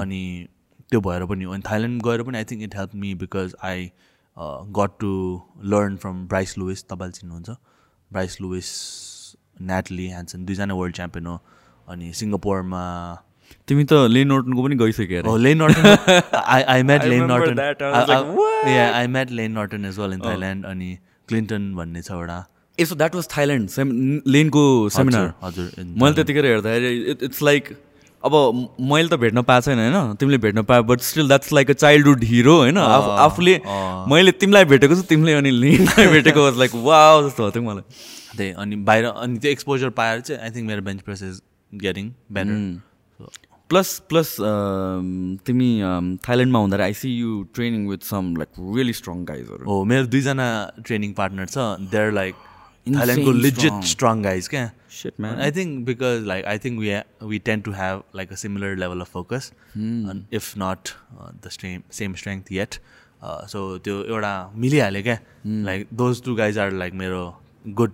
अनि 0.00 0.24
त्यो 0.94 1.00
भएर 1.08 1.24
पनि 1.32 1.44
हो 1.44 1.52
अनि 1.52 1.62
Thailand 1.70 2.02
गएर 2.06 2.22
पनि 2.30 2.38
I 2.38 2.44
think 2.50 2.62
it 2.62 2.76
help 2.76 2.94
me 3.04 3.14
because 3.22 3.54
I 3.70 3.90
got 4.78 4.98
to 5.00 5.12
learn 5.72 5.96
from 6.04 6.26
Bryce 6.28 6.56
Lewis 6.58 6.84
तपाईँले 6.90 7.18
चिन्नुहुन्छ 7.18 7.56
ब्राइस 8.10 8.40
लुइस 8.40 8.72
नेटली 9.70 10.08
ह्यान्सन 10.08 10.44
दुईजना 10.46 10.74
वर्ल्ड 10.74 10.94
च्याम्पियन 10.96 11.26
हो 11.26 11.38
अनि 11.88 12.12
सिङ्गापुरमा 12.20 12.82
तिमी 13.68 13.84
त 13.84 13.98
लेन 14.10 14.28
नोर्टनको 14.28 14.62
पनि 14.62 14.76
गइसक्यो 14.76 15.18
अरे 15.18 15.28
Oh, 15.28 15.36
remember 17.04 17.28
Norton. 17.28 17.56
that. 17.56 17.82
I 17.82 17.90
was 17.94 18.08
like, 18.08 18.30
what? 18.38 18.68
yeah, 18.68 18.98
I 18.98 19.06
met 19.16 19.30
Lane 19.30 19.54
Norton 19.54 19.84
as 19.84 19.98
well 19.98 20.16
in 20.16 20.24
Thailand. 20.26 20.64
अनि 20.72 20.90
क्लिन्टन 21.28 21.74
भन्ने 21.74 22.02
छ 22.02 22.12
एउटा 22.12 22.38
ए 22.78 22.84
so 22.84 22.94
that 22.94 23.14
was 23.14 23.28
Thailand 23.36 23.68
same 23.70 23.90
लेनको 24.36 24.64
seminar 24.96 25.32
हजुर 25.42 25.80
in 25.82 25.92
मैले 26.02 26.14
त्यतिखेर 26.14 26.46
हेर्दाखेरि 26.46 27.16
इट्स 27.28 27.42
लाइक 27.42 27.72
अब 28.24 28.34
मैले 28.90 29.08
त 29.08 29.20
भेट्न 29.20 29.42
पाएको 29.42 29.64
छैन 29.64 29.78
होइन? 29.78 30.14
तिमीले 30.16 30.38
भेट्न 30.44 30.62
पायो 30.70 30.82
but 30.90 31.00
still 31.08 31.28
that's 31.28 31.52
like 31.52 31.70
a 31.70 31.74
childhood 31.74 32.24
hero 32.24 32.56
होइन? 32.58 32.78
आफू 32.78 33.10
आफूले 33.26 33.54
मैले 34.10 34.32
तिमीलाई 34.42 34.64
भेटेको 34.72 34.94
छु 34.94 35.02
तिमीले 35.08 35.32
अनि 35.34 35.50
लिनलाई 35.50 36.06
भेटेको 36.12 36.44
वाज 36.44 36.58
लाइक 36.58 36.74
वा 36.84 37.00
जस्तो 37.28 37.42
भएको 37.42 37.54
थियो 37.54 37.70
मलाई। 37.70 37.84
त्यही 38.36 38.50
अनि 38.62 38.76
बाहिर 38.86 39.04
अनि 39.06 39.38
त्यो 39.38 39.50
एक्सपोजर 39.50 39.90
पाएर 39.98 40.20
चाहिँ 40.20 40.42
आई 40.42 40.50
थिङ्क 40.50 40.66
मेरो 40.68 40.82
bench 40.82 41.00
press 41.02 41.22
is 41.22 41.40
getting 41.72 42.10
better 42.32 42.56
plus 43.70 43.98
plus 44.08 44.36
तिमी 45.46 45.68
थाइल्यान्डमा 46.26 46.58
हुँदाखेरि 46.58 46.84
I 46.84 46.94
see 46.94 47.10
you 47.10 47.42
training 47.54 47.86
with 47.88 48.02
some 48.06 48.34
like 48.38 48.50
really 48.76 48.92
strong 48.92 49.24
गाइजहरू 49.24 49.70
हो 49.70 49.84
मेरो 49.92 50.06
दुईजना 50.14 50.48
ट्रेनिङ 50.86 51.12
पार्टनर 51.20 51.46
छ 51.46 51.56
देयर 51.92 52.12
लाइक 52.12 52.34
थाइल्यान्डको 52.86 53.32
लिजिट 53.32 53.70
strong. 53.70 53.84
स्ट्रङ 53.90 54.22
गाइज 54.22 54.48
क्या 54.48 54.70
Shit, 54.94 55.16
man. 55.18 55.40
I 55.44 55.46
think 55.54 55.78
because 55.86 56.26
like 56.30 56.44
I 56.50 56.58
think 56.64 56.80
we 56.80 56.90
ha- 56.94 57.28
we 57.30 57.38
tend 57.46 57.64
to 57.68 57.72
have 57.78 58.02
like 58.18 58.34
a 58.34 58.36
similar 58.42 58.68
level 58.82 59.00
of 59.04 59.08
focus, 59.14 59.50
and 60.10 60.36
if 60.40 60.50
not 60.62 60.92
uh, 61.16 61.30
the 61.46 61.52
same 61.56 61.82
same 61.98 62.14
strength 62.20 62.52
yet. 62.58 62.78
Uh, 63.22 63.40
so 63.54 63.64
त्यो 63.88 63.96
एउटा 64.04 64.32
मिलिहाल्यो 64.66 65.02
क्या 65.02 65.18
like 65.70 65.88
those 66.02 66.22
two 66.24 66.34
guys 66.42 66.58
are 66.58 66.72
like 66.84 66.94
मेरो 67.02 67.24
good 67.80 67.92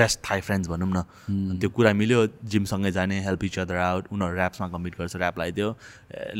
best 0.00 0.20
Thai 0.30 0.40
friends 0.48 0.68
भनौँ 0.68 0.88
न। 0.88 1.04
अनि 1.28 1.58
त्यो 1.60 1.70
कुरा 1.76 1.92
मिल्यो 2.00 2.26
जिमसँगै 2.54 2.90
जाने 2.96 3.20
हेल्प 3.24 3.44
इच 3.44 3.58
अदर 3.58 3.76
आउट 3.84 4.12
उनीहरू 4.12 4.36
ऱ्याप्समा 4.36 4.68
कम्पिट 4.78 4.98
गर्छ 4.98 5.16
ऱ्याप 5.16 5.38
लगाइदियो 5.38 5.76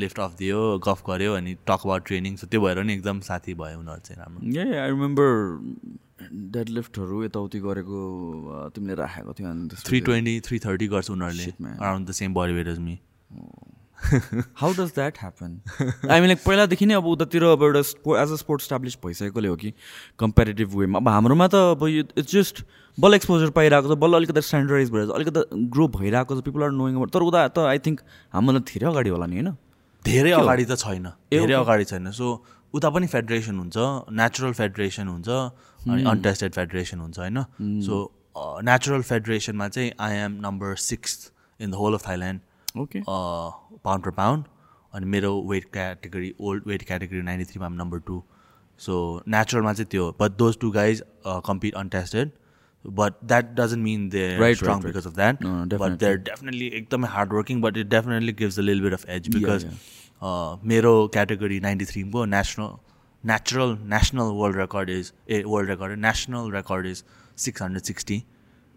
लिफ्ट 0.01 0.21
अफ 0.21 0.37
दियो 0.39 0.67
गफ 0.89 1.03
गऱ्यो 1.09 1.33
अनि 1.37 1.55
टक 1.69 1.81
अबाउट 1.85 2.07
ट्रेनिङ 2.07 2.37
सो 2.37 2.47
त्यो 2.47 2.61
भएर 2.61 2.83
नि 2.83 2.93
एकदम 2.95 3.21
साथी 3.31 3.55
भयो 3.63 3.79
उनीहरू 3.79 4.01
चाहिँ 4.09 4.23
राम्रो। 4.23 4.61
ए 4.61 4.79
आई 4.79 4.89
रिमेम्बर 4.91 5.29
डेड 6.55 6.69
लिफ्टहरू 6.69 7.23
यताउति 7.25 7.59
गरेको 7.61 7.99
तिमीले 8.75 8.95
राखेको 9.01 9.33
थियो 9.39 9.51
अनि 9.51 9.69
थ्री 9.87 10.01
ट्वेन्टी 10.09 10.41
थ्री 10.47 10.59
थर्टी 10.67 10.87
गर्छ 10.89 11.11
उनीहरूले. 11.11 11.47
Around 11.73 12.09
the 12.09 12.13
same 12.21 12.35
body 12.35 12.53
weight 12.53 12.69
as 12.69 12.79
me 12.79 12.99
how 14.61 14.73
does 14.73 14.91
that 14.95 15.17
happen 15.21 15.61
I 16.11 16.21
mean 16.21 16.29
like 16.29 16.43
पहिलादेखि 16.45 16.87
नै 16.87 16.95
अब 16.95 17.07
उतातिर 17.07 17.45
अब 17.45 17.63
एउटा 17.63 17.83
स्पो 17.87 18.17
एज 18.17 18.33
अ 18.33 18.37
स्पोर्ट 18.43 18.63
स्टाब्लिस 18.63 18.97
भइसकेकोले 19.05 19.49
हो 19.49 19.57
कि 19.63 19.73
कम्पेरिटिभ 20.19 20.77
वेमा 20.79 20.99
अब 20.99 21.09
हाम्रोमा 21.09 21.47
त 21.49 21.55
अब 21.75 21.87
इट्स 21.89 22.33
जस्ट 22.33 22.63
बल्ल 22.99 23.15
एक्सपोजर 23.15 23.51
पाइरहेको 23.57 23.95
छ 23.95 23.99
बल्ल 23.99 24.15
अलिकति 24.17 24.43
स्ट्यान्डर्डाइज 24.43 24.91
भएर 24.91 25.11
अलिकति 25.17 25.41
ग्रो 25.75 25.89
भइरहेको 25.97 26.41
छ 26.41 26.45
पिपल 26.45 26.63
आर 26.63 26.71
नोइङ 26.79 26.95
तर 27.17 27.23
उता 27.31 27.47
त 27.49 27.67
आई 27.73 27.79
थिङ्क 27.87 28.01
हामीलाई 28.35 28.63
धेरै 28.71 28.87
अगाडि 28.93 29.11
होला 29.11 29.27
नि 29.27 29.37
होइन? 29.41 29.51
धेरै 30.05 30.33
अगाडि 30.33 30.65
त 30.65 30.79
छैन। 30.79 31.07
धेरै 31.35 31.55
अगाडि 31.55 31.85
छैन। 31.91 32.11
सो 32.13 32.27
उता 32.75 32.89
पनि 32.95 33.07
फेडरेसन 33.09 33.59
हुन्छ 33.59 33.77
नेचुरल 34.15 34.53
फेडरेसन 34.61 35.09
हुन्छ। 35.09 35.29
अनि 35.87 36.05
अनटेस्टेड 36.05 36.53
फेडरेसन 36.53 36.99
हुन्छ 37.01 37.19
होइन? 37.19 37.43
सो 37.89 38.01
नेचुरल 38.65 39.03
फेडरेसनमा 39.03 39.69
चाहिँ 39.69 39.91
I 40.01 40.17
am 40.17 40.33
number 40.43 40.75
six 40.87 41.31
in 41.61 41.71
the 41.71 41.75
whole 41.75 41.95
of 41.95 42.07
Thailand 42.09 42.79
okay 42.81 43.03
pound 43.09 44.05
per 44.05 44.11
pound 44.19 44.45
अनि 44.95 45.07
मेरो 45.07 45.31
weight 45.51 45.65
category 45.73 46.35
old 46.41 46.67
weight 46.67 46.83
category 46.87 47.23
ninety 47.23 47.45
थ्रीमा 47.53 47.67
am 47.67 47.73
number 47.83 47.99
two 48.07 48.23
so 48.81 48.99
नेचुरलमा 49.29 49.73
चाहिँ 49.73 49.89
त्यो 49.91 50.11
but 50.21 50.37
those 50.39 50.59
two 50.61 50.71
guys 50.71 51.03
compete 51.47 51.75
untested 51.75 52.31
but 52.85 53.13
that 53.25 53.55
doesn't 53.55 53.83
mean 53.85 54.09
they 54.09 54.25
Right, 54.27 54.41
right, 54.41 54.57
strong 54.57 54.75
right. 54.75 54.87
Because 54.87 55.07
of 55.07 55.15
that 55.15 55.43
No, 55.45 55.55
no, 55.65 55.79
but 55.81 55.99
there 56.01 56.17
definitely 56.29 56.67
एकदमै 56.81 57.09
hard 57.09 57.33
working 57.33 57.61
but 57.61 57.77
it 57.77 57.89
definitely 57.91 58.33
gives 58.43 58.59
a 58.59 58.63
लिल 58.63 58.81
bit 58.83 58.93
of 58.93 59.09
edge 59.17 59.29
because 59.37 59.65
yeah. 59.65 60.67
मेरो 60.73 60.93
category 61.13 61.59
ninety 61.61 61.85
थ्रीको 61.85 62.25
national 62.37 62.77
natural 63.25 63.77
national 63.77 64.37
world 64.37 64.55
record 64.55 64.91
is 64.91 65.13
a 65.29 65.45
world 65.45 65.69
record 65.69 65.99
national 65.99 66.51
record 66.51 66.87
is 66.87 67.03
660 67.37 68.25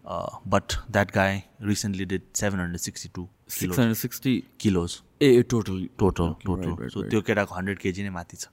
uh, 0.05 0.29
but 0.45 0.77
that 0.89 1.11
guy 1.11 1.45
recently 1.59 2.05
did 2.05 2.21
762 2.33 3.27
six 3.51 4.19
kilos, 4.59 5.01
a 5.21 5.41
total 5.43 5.87
total. 5.97 6.35
Total 6.45 6.69
right, 6.69 6.79
right, 6.79 6.91
so 6.91 7.01
right. 7.01 7.09
त्यो 7.11 7.21
केटाको 7.21 7.55
hundred 7.55 7.79
KG 7.79 8.03
नै 8.03 8.09
माथि 8.09 8.37
छ. 8.37 8.47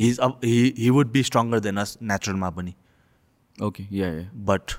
हिज 0.00 0.18
अब 0.18 0.40
he 0.44 0.90
would 0.96 1.10
be 1.12 1.22
stronger 1.22 1.60
than 1.60 1.76
us 1.76 1.96
नेचुरलमा 2.02 2.50
पनि. 2.58 2.74
Okay 3.58 3.86
yeah 3.92 4.08
yeah 4.08 4.30
but 4.50 4.70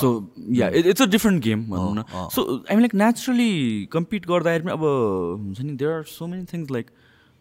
so 0.00 0.10
yeah 0.52 0.68
it's 0.68 1.02
a 1.02 1.06
different 1.06 1.42
game 1.42 1.64
भनौँ 1.70 1.94
न 1.96 2.28
so 2.34 2.44
I 2.70 2.76
like 2.76 2.94
naturally 2.94 3.52
compete 3.92 4.26
गर्दाखेरि 4.26 4.64
पनि 4.64 4.72
अब 4.72 4.84
हुन्छ 4.84 5.60
नि 5.60 5.76
there 5.82 5.92
are 5.92 6.02
so 6.12 6.26
many 6.26 6.44
things 6.52 6.70
like 6.70 6.90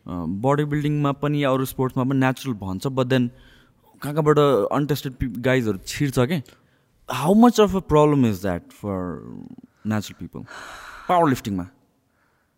body 0.05 0.65
बिल्डिङमा 0.73 1.11
पनि 1.23 1.43
अरू 1.49 1.65
स्पोर्ट्समा 1.65 2.03
पनि 2.03 2.19
नेचुरल 2.19 2.55
भन्छ 2.59 2.87
बट 2.87 3.07
देन 3.07 3.27
कहाँ 4.01 4.13
कहाँबाट 4.13 4.39
अनटेस्टेड 4.71 5.13
गाइजहरू 5.47 5.77
छिर्छ 5.87 6.19
क्या 6.19 6.41
how 7.09 7.33
much 7.41 7.59
of 7.61 7.75
a 7.75 7.79
problem 7.89 8.25
is 8.25 8.41
that 8.41 8.71
for 8.81 9.01
natural 9.87 10.19
people 10.19 10.45
power 11.09 11.29
लिफ्टिङमा 11.29 11.67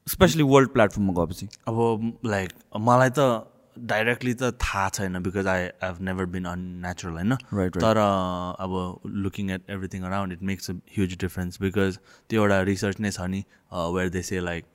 specially 0.08 0.44
world 0.44 0.70
प्लेटफर्ममा 0.70 1.14
गएपछि। 1.18 1.48
अब 1.68 2.20
लाइक 2.26 2.50
मलाई 2.88 3.10
त 3.18 3.28
डाइरेक्टली 3.92 4.34
त 4.34 4.50
थाहा 4.64 4.90
छैन 4.96 5.20
because 5.24 5.48
I 5.48 5.62
have 5.84 6.02
never 6.08 6.26
been 6.34 6.46
unnatural 6.46 7.14
होइन? 7.14 7.32
Right, 7.32 7.60
right. 7.60 7.82
तर 7.84 7.98
अब 7.98 8.74
looking 9.24 9.50
at 9.52 9.70
everything 9.70 10.04
around 10.10 10.34
it 10.34 10.42
makes 10.50 10.70
a 10.72 10.74
huge 10.98 11.16
difference 11.22 11.62
because 11.62 12.00
त्यो 12.30 12.42
एउटा 12.42 12.62
रिसर्च 12.70 13.00
नै 13.00 13.12
छ 13.12 13.30
नि 13.36 13.44
where 13.74 14.10
they 14.10 14.22
say 14.30 14.40
like 14.40 14.66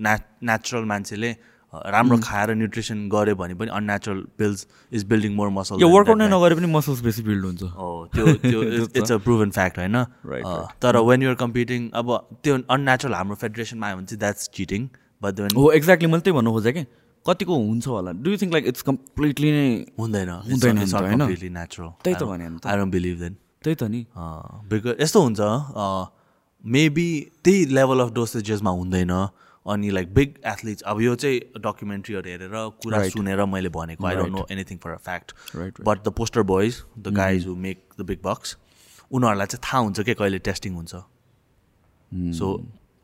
natural 0.00 0.84
मान्छेले 0.92 1.32
राम्रो 1.72 2.16
खाएर 2.22 2.50
न्युट्रिसन 2.54 3.08
गऱ्यो 3.08 3.34
भने 3.36 3.54
पनि 3.54 3.70
unnatural 3.78 4.20
pills 4.38 4.66
is 4.92 5.04
building 5.10 5.34
more 5.34 5.48
muscle 5.58 5.80
यो 5.82 5.88
वर्कआउट 5.88 6.18
नै 6.18 6.28
नगरे 6.28 6.54
पनि 6.54 6.66
मसल्स 6.72 7.00
बेसी 7.02 7.22
बिल्ड 7.22 7.44
हुन्छ। 7.44 7.62
हो 7.62 7.88
त्यो 8.14 8.24
त्यो 8.44 8.62
इट्स 8.98 9.12
अ 9.12 9.16
प्रुभन 9.26 9.50
फ्याक्ट 9.58 9.78
होइन? 9.78 9.96
तर 10.82 10.96
वेन 11.08 11.22
युआर 11.22 11.34
कम्पिटिङ 11.42 11.90
अब 12.00 12.16
त्यो 12.42 12.58
अननेचुरल 12.76 13.14
हाम्रो 13.14 13.36
फेडरेसनमा 13.42 13.86
आयो 13.86 13.96
भने 13.96 14.06
चाहिँ 14.06 14.20
द्याट्स 14.20 14.48
चिटिङ 14.54 14.88
बट 15.22 15.40
वेन 15.40 15.56
हो 15.56 15.70
एक्ज्याक्टली 15.72 16.08
मैले 16.10 16.22
त्यही 16.26 16.36
भन्नु 16.38 16.52
खोजेँ 16.52 16.72
कि 16.72 16.84
कतिको 17.24 17.56
हुन्छ 17.56 17.86
होला? 17.88 18.12
Do 18.12 18.30
you 18.30 18.36
think 18.42 18.52
like 18.52 18.66
it's 18.66 18.82
completely 18.82 19.50
नै 19.52 19.68
हुँदैन 19.98 20.30
हुँदैन 20.30 20.76
नेचुरल 20.78 21.88
त्यही 22.04 22.14
त 22.14 22.22
भने। 22.22 22.44
आई 22.44 22.76
डोन्ट 22.76 22.92
बिलिभ 22.92 23.18
देन 23.20 23.36
त्यही 23.64 23.76
त 23.76 23.82
नि। 23.92 24.00
बिकज 24.70 25.02
यस्तो 25.02 25.22
हुन्छ 25.22 25.40
मेबी 26.64 27.08
त्यही 27.44 27.64
लेभल 27.74 28.00
अफ 28.00 28.10
डोसेजेसमा 28.14 28.70
हुँदैन 28.70 29.12
अनि 29.66 29.90
लाइक 29.90 30.14
बिग 30.14 30.34
एथलिट्स 30.46 30.82
अब 30.90 31.00
यो 31.00 31.14
चाहिँ 31.14 31.40
डकुमेन्ट्रीहरू 31.62 32.30
हेरेर 32.30 32.50
कुरा. 32.82 33.02
सुनेर 33.08 33.44
मैले 33.44 33.68
भनेको 33.68 34.06
I 34.06 34.16
don't 34.16 34.32
know 34.32 34.46
anything 34.50 34.78
for 34.84 34.90
a 34.90 34.96
fact. 35.06 35.32
But 35.56 36.02
the 36.04 36.12
poster 36.18 36.42
boys 36.50 36.82
the 36.98 37.14
guys 37.16 37.46
who 37.46 37.54
make 37.66 37.82
the 38.00 38.06
big 38.06 38.22
bucks 38.24 38.56
उनीहरूलाई 39.12 39.46
चाहिँ 39.46 39.62
थाहा 39.64 39.80
हुन्छ 39.82 40.00
कि 40.00 40.14
कहिले 40.14 40.38
टेस्टिङ 40.50 40.74
हुन्छ। 40.74 40.94
सो 42.38 42.46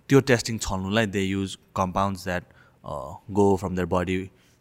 त्यो 0.09 0.21
testing 0.33 0.59
छल्नुलाई 0.59 1.07
they 1.15 1.23
use 1.23 1.59
compounds 1.77 2.25
that 2.25 2.45
go 3.39 3.47
from 3.57 3.75
their 3.77 3.87
body 3.95 4.19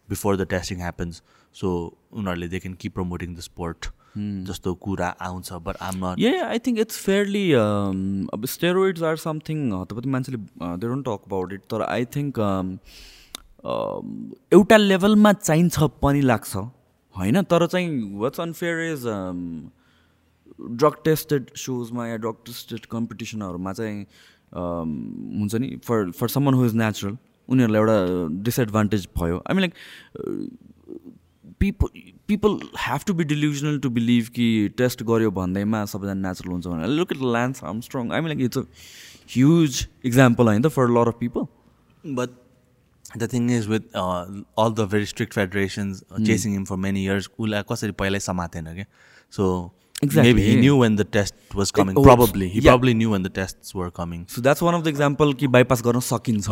before 0.10 0.38
the 0.38 0.48
testing 0.50 0.80
happens 0.80 1.22
so 1.56 1.68
उनीहरूले 2.14 2.48
they 2.48 2.60
can 2.60 2.74
keep 2.82 2.94
promoting 2.94 3.36
the 3.36 3.40
sport 3.48 3.95
जस्तो 4.18 4.74
कुरा 4.86 5.08
आउँछ 5.22 5.52
but 5.66 5.76
I'm 5.82 6.06
not 6.06 6.20
uh 6.20 6.40
I 6.42 6.60
think 6.68 6.80
it's 6.80 6.98
fairly 7.06 7.52
अब 7.52 8.46
स्टेरोइड्स 8.54 9.04
आर 9.04 9.16
समथिङ 9.24 9.72
हतपति 9.74 10.10
मान्छेले 10.10 10.38
they 10.38 10.88
don't 10.88 11.06
talk 11.06 11.28
about 11.28 11.54
it 11.54 11.62
तर 11.72 11.82
I 11.82 12.06
think 12.16 12.40
एउटा 14.54 14.78
लेभलमा 14.78 15.34
चाहिन्छ 15.34 15.80
पनि 16.02 16.22
लाग्छ 16.22 16.56
होइन? 16.56 17.42
तर 17.44 17.68
चाहिँ 17.68 18.18
what's 18.20 18.40
unfair 18.40 18.80
is 18.92 19.06
drug 20.80 20.96
tested 21.06 21.50
सोजमा 21.58 22.08
या 22.08 22.18
ड्रग 22.18 22.36
टेस्टेड 22.46 22.86
कम्पिटिसनहरूमा 22.92 23.74
चाहिँ 23.74 24.06
um, 24.06 24.90
हुन्छ 25.40 25.56
नि 25.56 25.76
for 25.86 26.12
for 26.12 26.28
someone 26.30 26.54
who 26.54 26.66
is 26.66 26.76
natural 26.76 27.18
उनीहरूलाई 27.50 27.82
एउटा 27.82 27.98
डिसएडभान्टेज 28.44 29.08
भयो. 29.18 29.38
I 29.38 29.56
mean 29.56 29.62
like 29.62 29.74
people 31.60 31.90
people 32.28 32.60
have 32.88 33.02
to 33.08 33.14
be 33.14 33.24
delusional 33.24 33.80
to 33.80 33.90
believe 33.98 34.28
कि 34.36 34.48
टेस्ट 34.78 35.04
गऱ्यो 35.12 35.32
भन्दैमा 35.32 35.84
सबैजना 35.92 36.28
नेचुरल 36.30 36.52
हुन्छ 36.52 36.68
भनेर। 36.68 36.88
Look 36.88 37.12
at 37.12 37.22
Lance 37.22 37.64
Armstrong 37.64 38.12
I 38.12 38.22
mean 38.22 38.30
like 38.30 38.42
it's 38.46 38.58
a 38.58 38.66
huge 39.36 39.88
example 40.06 40.46
होइन 40.48 40.62
त 40.62 40.68
for 40.80 40.90
lot 40.98 41.08
of 41.08 41.18
people 41.20 41.48
But 42.18 42.34
the 43.22 43.28
thing 43.28 43.46
is, 43.50 43.68
with 43.68 43.86
uh, 43.96 44.26
all 44.56 44.74
the 44.80 44.86
very 44.86 45.08
strict 45.12 45.34
federations 45.38 46.02
uh, 46.12 46.20
chasing 46.26 46.54
him 46.56 46.66
for 46.72 46.78
many 46.82 47.06
years, 47.06 47.30
उसलाई 47.40 47.64
कसरी 47.72 47.92
पहिल्यै 48.02 48.20
समातेन 48.26 48.68
क्या 48.76 48.86
So 49.38 49.48
Exactly. 50.04 50.24
maybe 50.24 50.44
he 50.46 50.56
knew 50.60 50.78
when 50.78 50.96
the 51.00 51.04
test 51.06 51.36
was 51.58 51.72
coming. 51.72 51.98
oh, 52.00 52.02
probably 52.04 52.48
he 52.54 52.60
yeah. 52.60 52.70
probably 52.70 52.94
knew 52.94 53.12
when 53.12 53.24
the 53.26 53.30
tests 53.36 53.74
were 53.74 53.90
coming. 54.00 54.26
So 54.30 54.42
that's 54.42 54.64
one 54.64 54.76
of 54.76 54.82
the 54.84 54.88
example 54.88 55.34
कि 55.42 55.48
bypass 55.56 55.82
गर्न 55.84 56.00
सकिन्छ 56.08 56.48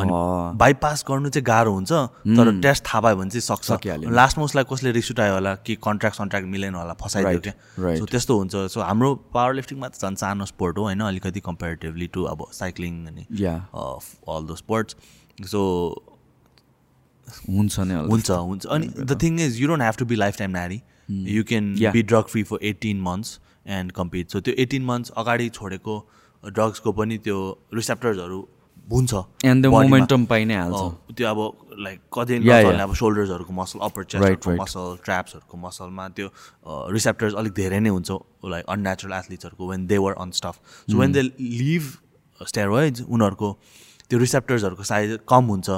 bypass 0.62 1.04
गर्नु 1.10 1.30
चाहिँ 1.30 1.44
गाह्रो 1.46 1.74
हुन्छ 1.74 1.92
तर 1.92 2.52
टेस्ट 2.66 2.84
थाहा 2.86 3.02
भयो 3.06 3.16
भने 3.22 3.30
चाहिँ 3.30 3.42
सक्छ। 3.48 4.08
लास्टमा 4.20 4.44
उसलाई 4.44 4.64
कसले 4.70 4.92
रिस 5.00 5.12
उठायो 5.12 5.34
होला 5.34 5.54
कि 5.66 5.76
कन्ट्र्याक्ट 5.88 6.18
सन्ट्र्याक्ट 6.18 6.48
मिलेन 6.54 6.76
होला 6.76 6.94
फसाइदियो 7.02 7.40
क्या. 7.48 7.54
सो 7.98 8.06
त्यस्तो 8.14 8.38
हुन्छ 8.38 8.56
सो 8.76 8.82
हाम्रो 8.82 9.14
पावर 9.36 9.54
लिफ्टिङमा 9.60 9.88
त 9.88 10.02
झन् 10.08 10.16
सानो 10.24 10.46
स्पोर्ट 10.54 10.78
हो 10.78 10.84
होइन 10.88 11.02
अलिकति 11.10 11.40
कम्पेरिटिभली 11.50 12.08
टु 12.16 12.24
अब 12.32 12.48
साइक्लिङ 12.62 13.06
अनि 13.12 13.28
Yeah. 13.44 13.60
All 13.76 14.48
the 14.48 14.56
sports 14.64 14.96
so 15.52 15.62
हुन्छ 17.50 17.80
नि 17.80 17.94
हुन्छ 18.10 18.32
हुन्छ 18.32 18.66
अनि 18.66 18.88
the 18.88 19.22
thing 19.22 19.40
is 19.42 19.62
you 19.62 19.68
don't 19.68 19.82
have 19.82 19.96
to 20.00 20.06
be 20.06 20.16
lifetime 20.38 20.52
natty 20.52 20.82
you 21.10 21.44
can. 21.44 21.76
Be 21.92 22.02
drug 22.04 22.26
free 22.32 22.44
for 22.44 22.58
eighteen 22.64 23.02
months 23.02 23.40
and 23.68 23.92
compete 23.92 24.32
so 24.32 24.40
त्यो 24.40 24.54
एटिन 24.64 24.84
मन्थ्स 24.86 25.12
अगाडि 25.18 25.50
छोडेको 25.50 25.96
ड्रग्सको 26.44 26.92
पनि 26.92 27.18
त्यो 27.26 27.38
रिसेप्टर्सहरू 27.74 28.40
हुन्छ 28.92 29.14
एन्ड 29.46 29.66
द। 29.66 29.68
मोमेन्टम 29.72 30.26
पाइ 30.26 30.46
नै 30.46 30.56
हाल्छ 30.56 31.16
त्यो 31.18 31.28
अब 31.28 31.40
लाइक 31.80 32.00
कति 32.14 32.40
नचल्ने. 32.40 32.84
अब 32.84 32.94
सोल्डर्सहरूको 32.96 33.54
मसल 33.54 33.80
अप्पर 33.80 34.04
चेस्टहरूको. 34.04 34.56
मसल 34.62 34.98
ट्र्याप्सहरूको 35.06 35.58
मसलमा 35.58 36.08
त्यो 36.18 36.28
रिसेप्टर्स 36.92 37.34
अलिक 37.40 37.54
धेरै 37.54 37.80
नै 37.80 37.90
हुन्छ 37.90 38.12
like 38.54 38.66
unnatural 38.76 39.14
एथलिट्सहरूको 39.14 39.70
when 39.70 39.88
they 39.88 39.98
were 39.98 40.14
on 40.20 40.32
stuff 40.40 40.56
so 40.92 40.98
when 41.00 41.12
they 41.12 41.22
leave 41.40 41.84
steroids 42.42 43.02
उनीहरूको 43.08 43.50
त्यो 44.10 44.20
रिसेप्टर्सहरूको 44.20 44.84
साइज 44.84 45.20
कम 45.28 45.44
हुन्छ 45.54 45.70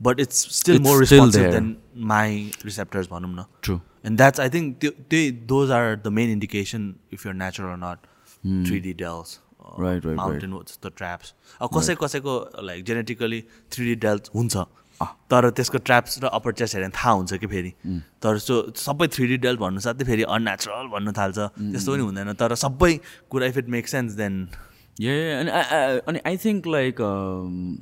but 0.00 0.20
it's 0.20 0.46
still 0.58 0.76
It's 0.76 0.86
more 0.86 1.04
still 1.04 1.20
responsive. 1.20 1.50
Than 1.52 1.76
my 2.12 2.50
receptors 2.64 3.08
भनौँ 3.10 3.34
न 3.34 3.44
True. 3.62 3.80
And 4.06 4.16
that's 4.18 4.40
I 4.40 4.50
think 4.50 4.76
त्यो 4.80 4.90
त्यही 5.10 5.30
those 5.52 5.70
are 5.70 5.94
the 5.96 6.06
main 6.18 6.30
indication 6.30 6.94
if 7.12 7.26
your 7.26 7.34
natural 7.34 7.68
or 7.70 7.76
not 7.84 7.98
three 8.68 8.78
D 8.80 8.92
delts. 9.02 9.38
Mountain 9.64 10.50
जस्तो 10.52 10.88
ट्र्याप्स 10.88 11.34
अब 11.60 11.68
कसै 11.76 11.94
कसैको 12.00 12.32
like 12.62 12.84
genetically 12.84 13.40
three 13.72 13.84
D 13.84 13.94
delts 14.06 14.30
हुन्छ 14.34 14.56
तर 15.30 15.48
त्यसको 15.50 15.78
ट्र्याप्स 15.78 16.18
र 16.22 16.26
अप्पर 16.38 16.52
चेस्ट 16.52 16.74
हेऱ्यो 16.74 16.88
भने 16.88 16.96
थाहा 16.96 17.12
हुन्छ 17.12 17.34
कि 17.34 17.46
फेरि। 17.46 17.72
तर 18.22 18.38
सो 18.38 18.54
सबै 18.76 19.06
थ्री 19.14 19.26
डी 19.26 19.36
डेल्ट 19.46 19.60
भन्नु 19.60 19.80
साथै 19.86 20.04
फेरि 20.04 20.22
अननेचुरल 20.36 20.86
भन्नु 20.92 21.12
थाल्छ 21.12 21.38
त्यस्तो 21.38 21.92
पनि 21.92 22.02
हुँदैन। 22.02 22.32
तर 22.42 22.54
सबै 22.54 22.92
कुरा 23.30 23.46
if 23.46 23.58
it 23.58 23.68
make 23.76 23.88
sense 23.88 24.12
then 24.20 24.34
अनि 24.96 25.50
अनि 26.06 26.18
I 26.26 26.36
think 26.36 26.66
like 26.68 26.96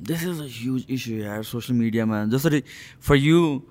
this 0.07 0.23
is 0.23 0.39
a 0.39 0.47
huge 0.51 0.85
issue 0.89 1.17
यार 1.17 1.43
सोसियल 1.45 1.77
मिडियामा 1.79 2.23
जसरी 2.27 2.63
फर 3.01 3.15
यु 3.17 3.61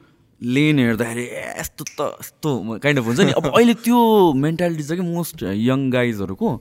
लेन 0.40 0.78
हेर्दाखेरि 0.78 1.24
यस्तो 1.58 1.84
त 1.90 2.08
यस्तो 2.20 2.78
काइन्ड 2.78 2.98
अफ 2.98 3.06
हुन्छ 3.06 3.20
नि 3.20 3.32
अब 3.32 3.46
अहिले 3.56 3.74
त्यो 3.82 3.98
मेन्टालिटी 4.38 4.82
छ 4.82 4.92
कि 4.92 5.06
मोस्ट 5.08 5.42
यङ 5.42 5.90
गाइजहरूको 5.90 6.52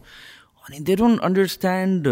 अनि 0.65 0.79
they 0.81 0.95
don't 0.95 1.21
understand 1.21 2.07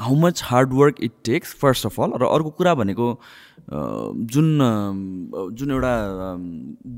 how 0.00 0.14
much 0.18 0.42
hard 0.44 0.72
work 0.74 1.02
it 1.02 1.12
takes 1.24 1.54
first 1.56 1.86
of 1.86 2.00
all 2.00 2.16
र 2.22 2.26
अर्को 2.28 2.50
कुरा 2.52 2.74
भनेको 2.74 3.10
uh, 3.10 4.08
जुन 4.28 4.48
um, 4.60 5.50
जुन 5.52 5.70
एउटा 5.70 5.94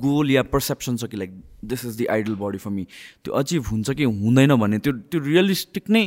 गोल 0.05 0.31
या 0.31 0.43
पर्सेप्सन 0.53 0.97
छ 0.97 1.11
कि 1.11 1.17
like 1.17 1.41
this 1.65 1.85
is 1.85 1.99
the 1.99 2.07
ideal 2.11 2.35
body 2.37 2.59
for 2.59 2.71
me 2.71 2.87
त्यो 3.25 3.35
अचिभ 3.35 3.67
हुन्छ 3.67 3.91
कि 3.93 4.05
हुँदैन 4.21 4.57
भन्ने 4.57 4.79
त्यो 4.79 4.93
त्यो 4.93 5.21
रियलिस्टिक 5.23 5.91
नै 5.91 6.07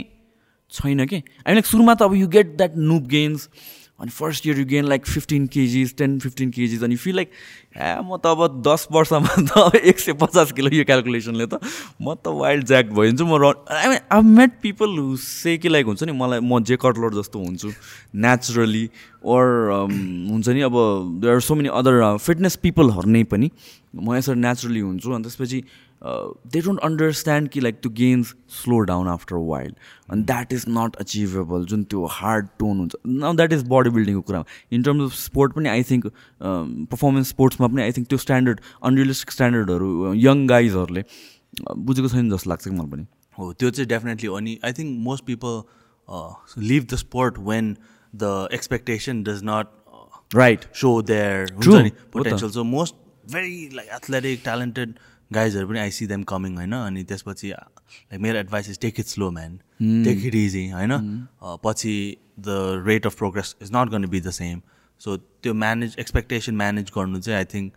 छैन 0.72 1.06
कि? 1.06 1.24
आई 1.48 1.54
लाइक 1.54 1.66
सुरुमा 1.66 1.94
त 1.96 2.02
अब 2.04 2.16
you 2.16 2.28
get 2.28 2.56
that 2.58 2.78
noob 2.78 3.08
gains 3.08 3.50
अनि 4.00 4.12
first 4.16 4.46
year 4.48 4.60
you 4.60 4.66
gain 4.66 4.86
like 4.88 5.06
fifteen 5.06 5.48
KGs 5.54 5.96
ten 5.98 6.20
fifteen 6.20 6.52
KGs 6.52 6.84
अनि 6.84 6.96
फिल 6.96 7.16
लाइक 7.16 7.32
ए 7.78 7.96
म 8.04 8.18
त 8.24 8.32
अब 8.32 8.62
दस 8.68 8.88
वर्षमा 8.92 9.36
त 9.50 9.76
एक 9.76 10.00
सय 10.00 10.14
पचास 10.22 10.52
किलो 10.56 10.70
यो 10.76 10.84
क्यालकुलेसनले 10.88 11.46
त 11.46 11.60
म 12.02 12.16
त 12.16 12.32
वाइल्ड 12.40 12.66
ज्याक 12.68 12.94
भइन्छु 12.96 13.26
म 13.26 13.42
र 13.44 13.52
I 13.68 13.88
mean 13.90 14.00
I 14.08 14.22
met 14.40 14.56
people 14.62 14.98
who 15.00 15.16
say 15.20 15.58
कि 15.58 15.70
लाइक 15.70 15.86
हुन्छ 15.92 16.04
नि 16.04 16.16
मलाई 16.16 16.40
म 16.40 16.64
जे 16.64 16.78
कटलर 16.80 17.20
जस्तो 17.20 17.40
हुन्छु 17.44 17.72
नेचुरली 18.24 18.86
ओर 19.36 19.46
हुन्छ 19.76 20.48
नि 20.48 20.62
अब 20.72 20.80
there 21.20 21.34
are 21.34 21.44
so 21.44 21.56
many 21.60 21.76
other 21.84 22.00
fitness 22.24 22.56
पिपलहरू 22.64 23.12
नै 23.12 23.24
पनि 23.36 23.52
म 23.96 24.16
यसरी 24.16 24.40
नेचुरली 24.40 24.80
हुन्छु 24.80 25.12
अनि 25.12 25.24
त्यसपछि 25.28 25.64
दे 26.04 26.62
डोन्ट 26.62 26.80
अन्डरस्ट्यान्ड 26.84 27.50
कि 27.50 27.60
लाइक 27.60 27.76
त्यो 27.82 27.91
gains 27.95 28.34
slow 28.58 28.80
down 28.91 29.08
after 29.08 29.36
while 29.47 29.76
अनि 30.12 30.24
द्याट 30.24 30.54
इज 30.54 30.66
नट 30.70 30.95
अचिभेबल 31.02 31.66
जुन 31.72 31.84
त्यो 31.84 32.06
हार्ड 32.12 32.47
टोन 32.60 32.78
हुन्छ। 32.80 32.95
न 33.08 33.36
द्याट 33.36 33.54
इज 33.54 33.64
बडी 33.70 33.89
बिल्डिङको 33.97 34.22
कुरामा 34.22 34.45
इन 34.72 34.84
टर्म्स 34.84 35.12
अफ 35.12 35.18
स्पोर्ट 35.20 35.54
पनि 35.56 35.70
आई 35.70 35.84
थिङ्क 35.91 36.08
पर्फर्मेन्स 36.91 37.30
स्पोर्ट्समा 37.30 37.68
पनि 37.68 37.82
आई 37.82 37.91
थिङ्क 37.97 38.08
त्यो 38.10 38.18
स्ट्यान्डर्ड 38.26 38.62
अनरियलिस्टिक 38.84 39.32
स्ट्यान्डर्डहरू 39.32 40.14
यङ 40.16 40.45
गाइजहरूले 40.47 41.04
बुझेको 41.89 42.08
छैन 42.08 42.30
जस्तो 42.30 42.50
लाग्छ 42.50 42.64
कि 42.64 42.76
मलाई 42.76 42.89
पनि। 42.91 43.06
हो 43.38 43.52
त्यो 43.54 43.70
चाहिँ 43.72 43.88
डेफिनेटली 43.89 44.30
अनि 44.38 44.58
I 44.66 44.74
think 44.80 45.00
most 45.10 45.26
people 45.26 45.62
live 46.72 46.86
the 46.86 46.95
sport 47.04 47.38
when 47.50 47.76
the 48.16 48.47
expectation 48.54 49.24
does 49.24 49.43
not 49.43 50.36
right 50.36 50.66
so 50.76 51.02
there. 51.12 51.54
Potential 52.14 52.52
so 52.52 52.64
most 52.72 52.95
very 53.32 53.70
like 53.76 53.89
athletic 53.95 54.41
talented 54.43 54.93
गाइजहरू 55.32 55.68
पनि 55.68 55.80
आई 55.80 55.92
सी 55.92 56.08
देम 56.08 56.24
कमिङ 56.24 56.56
होइन? 56.58 56.74
अनि 56.76 57.04
त्यसपछि 57.04 57.50
लाइक 57.50 58.20
मेरो 58.22 58.38
advice 58.40 58.70
is 58.70 58.80
take 58.80 59.00
it 59.00 59.06
slow 59.06 59.30
man 59.32 59.58
take 60.06 60.26
it 60.26 60.36
easy 60.36 60.68
होइन? 60.70 60.92
Uh, 60.92 61.56
पछि 61.64 61.94
the 62.40 62.84
rate 62.88 63.06
of 63.06 63.16
progress 63.18 63.56
is 63.62 63.72
not 63.76 63.90
gonna 63.90 64.06
be 64.08 64.22
the 64.22 64.30
same 64.32 64.62
so 65.02 65.18
त्यो 65.18 65.54
manage 65.54 65.96
expectation 66.00 66.56
manage 66.56 66.92
गर्नु 66.98 67.20
चाहिँ 67.20 67.38
आई 67.38 67.46
थिङ्क 67.46 67.74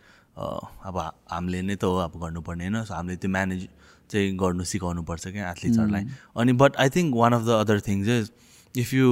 अब 0.86 0.98
हामीले 1.30 1.62
नै 1.62 1.76
त 1.76 1.84
हो 1.84 1.96
अब 1.98 2.18
गर्नुपर्ने 2.22 2.64
होइन? 2.64 2.84
सो 2.84 2.94
हामीले 2.94 3.16
त्यो 3.16 3.30
म्यानेज 3.30 3.68
चाहिँ 4.10 4.36
गर्नु 4.38 4.64
सिकाउनुपर्छ 4.64 5.28
क्या 5.28 5.50
एथलिट्सहरूलाई 5.50 6.04
अनि 6.36 6.52
but 6.62 6.76
I 6.76 6.88
think 6.90 7.14
one 7.16 7.32
of 7.32 7.42
the 7.42 7.60
other 7.60 7.80
things 7.80 8.08
is 8.08 8.30
if 8.74 8.92
you 8.94 9.08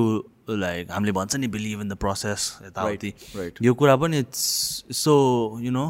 like 0.50 0.90
हामीले 0.90 1.12
भन्छ 1.12 1.36
नि 1.36 1.48
बिलिभ 1.48 1.80
इन 1.80 1.88
द 1.88 1.94
प्रोसेस 1.96 2.46
यताउति. 2.62 3.12
यो 3.62 3.74
कुरा 3.74 3.96
पनि 3.96 4.18
it's 4.18 4.84
so 4.96 5.14
you 5.62 5.70
know 5.70 5.86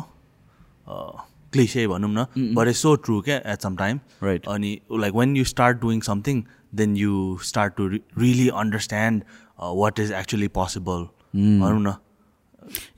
cliche 1.53 1.87
भनौँ 1.89 2.11
न 2.13 2.55
बट 2.55 2.69
इज 2.69 2.77
सो 2.77 2.95
ट्रु 3.07 3.21
क्या 3.21 3.37
एट 3.53 3.63
सम 3.63 3.77
टाइम 3.77 4.01
Right. 4.25 4.49
अनि 4.49 4.79
like 5.01 5.15
when 5.15 5.37
you 5.37 5.45
start 5.45 5.81
doing 5.81 6.01
something 6.09 6.43
then 6.75 6.97
you 6.97 7.39
start 7.45 7.77
to 7.77 7.87
really 7.87 8.49
understand 8.63 9.23
what 9.61 10.01
is 10.01 10.13
actually 10.13 10.49
possible 10.59 11.07
भनौँ 11.35 11.81
न। 11.81 11.95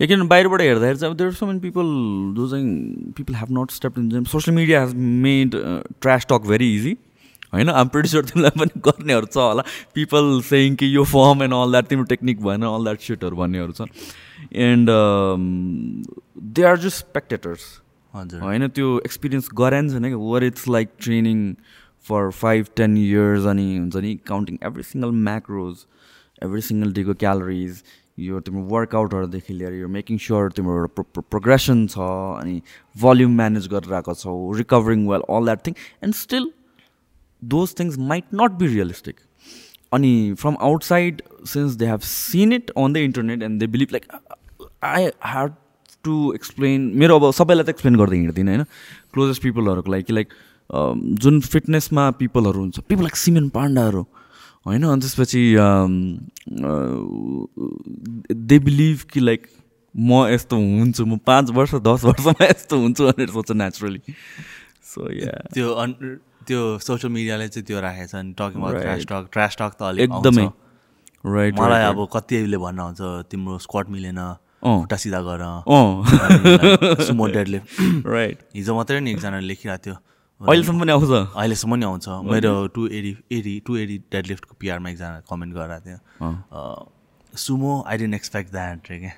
या 0.00 0.06
किनभने 0.06 0.28
बाहिरबाट 0.28 0.60
हेर्दाखेरि 0.60 0.98
चाहिँ 0.98 1.12
अब 1.12 1.18
देयर 1.18 1.32
सो 1.32 1.46
मेनी 1.46 1.60
पिपल 1.60 1.86
जो 2.36 2.48
चाहिँ 2.50 3.12
people 3.16 3.34
have 3.34 3.48
not 3.58 3.70
step 3.70 3.98
in 3.98 4.08
gym 4.10 4.24
social 4.32 4.56
media 4.56 4.80
has 4.82 4.94
made 5.26 5.54
trash 6.00 6.26
talk 6.30 6.46
very 6.48 6.74
easy 6.76 6.96
होइन 7.54 7.68
आम 7.68 7.88
प्रिटिसर 7.94 8.24
तिमीलाई 8.24 8.58
पनि 8.58 8.80
गर्नेहरू 8.84 9.26
छ 9.26 9.36
होला। 9.36 9.62
पिपल 9.94 10.40
सेङ 10.44 10.74
कि 10.82 10.94
यो 10.96 11.04
फर्म 11.04 11.42
एन्ड 11.42 11.54
अल 11.54 11.70
द्याट 11.72 11.86
तिम्रो 11.86 12.04
टेक्निक 12.10 12.42
भएन 12.42 12.62
अल 12.68 12.84
द्याट 12.84 13.00
सिटहरू 13.06 13.36
भन्नेहरू 13.36 13.72
छन् 13.72 13.90
and 14.66 14.90
they 16.54 16.62
are 16.70 16.78
just 16.84 16.98
spectators 16.98 17.66
होइन 18.14 18.68
त्यो 18.70 18.98
एक्सपिरियन्स 19.00 19.48
गराएन 19.54 19.88
छैन 19.90 20.08
कि 20.08 20.20
where 20.22 20.44
it's 20.44 20.68
like 20.68 20.90
training 21.00 21.40
for 22.06 22.30
five 22.32 22.66
ten 22.76 22.96
years 22.98 23.46
अनि 23.46 23.66
हुन्छ 23.76 23.96
नि 23.98 24.14
counting 24.26 24.58
every 24.64 24.82
single 24.84 25.10
macros 25.22 25.84
every 26.42 26.60
single 26.62 26.92
डेको 26.92 27.14
क्यालोरिज 27.16 27.82
यो 28.20 28.40
तिम्रो 28.40 28.62
वर्कआउटहरूदेखि 28.68 29.54
लिएर 29.54 29.74
यो 29.74 29.88
मेकिङ 29.90 30.18
स्योर 30.20 30.50
तिम्रो 30.52 30.78
एउटा 30.78 31.02
प्रोग्रेसन 31.20 31.86
छ 31.86 32.08
अनि 32.36 32.60
भल्युम 32.96 33.36
म्यानेज 33.36 33.68
गरेर 33.68 33.94
आएको 33.94 34.14
छौ 34.16 34.34
recovering 34.56 35.06
well 35.08 35.28
all 35.30 35.44
that 35.44 35.66
thing 35.66 35.74
and 36.02 36.14
still 36.16 36.50
those 37.42 37.74
things 37.78 37.98
might 38.10 38.34
not 38.34 38.58
be 38.58 38.66
realistic 38.66 39.20
अनि 39.92 40.12
from 40.40 40.56
outside 40.62 41.22
since 41.46 41.74
they 41.76 41.86
have 41.86 42.06
seen 42.10 42.52
it 42.52 42.70
on 42.76 42.92
the 42.92 43.06
internet 43.08 43.42
and 43.42 43.60
they 43.60 43.66
believe 43.68 43.92
like 43.92 44.06
I 44.84 45.10
have 45.24 45.56
to 46.04 46.14
explain 46.34 46.80
मेरो 47.02 47.18
अब 47.20 47.30
सबैलाई 47.40 47.64
त 47.64 47.68
explain 47.68 47.96
गर्दै 47.96 48.16
हिँड्दिनँ 48.16 48.50
होइन 48.54 48.64
closest 49.12 49.42
पिपलहरूको 49.42 49.92
लागि 49.92 50.02
कि 50.02 50.12
like 50.12 50.28
जुन 51.22 51.40
फिटनेसमा 51.52 52.10
पिपलहरू 52.20 52.60
हुन्छ 52.60 52.78
पिपल 52.88 53.02
लाइक 53.02 53.16
सिमेन 53.16 53.48
पाण्डाहरू 53.56 54.02
होइन 54.66 54.82
अनि 54.84 55.00
त्यसपछि 55.00 55.42
दे 58.50 58.58
बिलिभ 58.68 58.98
कि 59.12 59.20
लाइक 59.20 59.46
म 59.94 60.26
यस्तो 60.32 60.56
हुन्छु 60.56 61.04
म 61.04 61.16
पाँच 61.26 61.50
वर्ष 61.56 61.74
दस 61.86 62.04
वर्षमा 62.04 62.44
यस्तो 62.44 62.76
हुन्छु 62.80 63.02
भनेर 63.06 63.30
सोच्छ 63.30 63.50
नेचुरली 63.52 64.00
सो 64.92 65.10
या 65.12 65.32
त्यो 65.54 65.72
अन 65.82 65.90
त्यो 66.48 66.60
सोसियल 66.78 67.12
मिडियाले 67.12 67.48
चाहिँ 67.48 67.66
त्यो 67.66 67.80
राखेको 67.80 68.06
छ 68.06 68.14
अनि 68.16 68.32
talking. 68.38 68.60
Trash 68.80 69.04
talk 69.10 69.28
trash 69.32 69.56
talk 69.58 69.72
त 69.78 69.82
अलिक 69.88 70.10
एकदमै। 70.10 70.46
राइट 71.34 71.52
मलाई 71.58 71.82
अब 71.90 71.98
कतिले 72.12 72.58
भन्न 72.58 72.78
हुन्छ 72.80 73.00
तिम्रो 73.30 73.58
स्क्वाड 73.66 73.88
मिलेन। 73.88 74.20
खुट्टा 74.62 74.96
सिधा 74.96 75.20
गर। 75.26 75.42
सुमो 77.06 77.26
डेडलिफ्ट 77.34 77.66
राइट 78.06 78.38
हिजो 78.56 78.74
मात्रै 78.76 79.00
नि 79.00 79.10
एकजनाले 79.12 79.46
लेखिरहेको 79.46 79.82
थियो। 79.84 79.96
अहिलेसम्म 80.40 80.80
पनि 80.80 80.92
आउँछ? 80.92 81.10
अहिलेसम्म 81.10 81.74
नि 81.74 81.84
आउँछ। 81.86 82.06
मेरो 82.30 82.52
two 82.74 82.86
eighty 82.88 83.12
eighty 83.32 83.54
two 83.66 83.76
eighty 83.76 83.96
डेडलिफ्टको 84.12 84.52
पिआरमा 84.60 84.88
एकजना 84.90 85.20
कमेन्ट 85.30 85.54
गरिरहेको 85.54 85.84
थियो। 85.86 85.98
Sumo 87.32 87.72
I 87.88 87.96
didn't 87.98 88.14
expect 88.14 88.50
that 88.52 88.90
रे 88.90 88.98
क्या। 88.98 89.14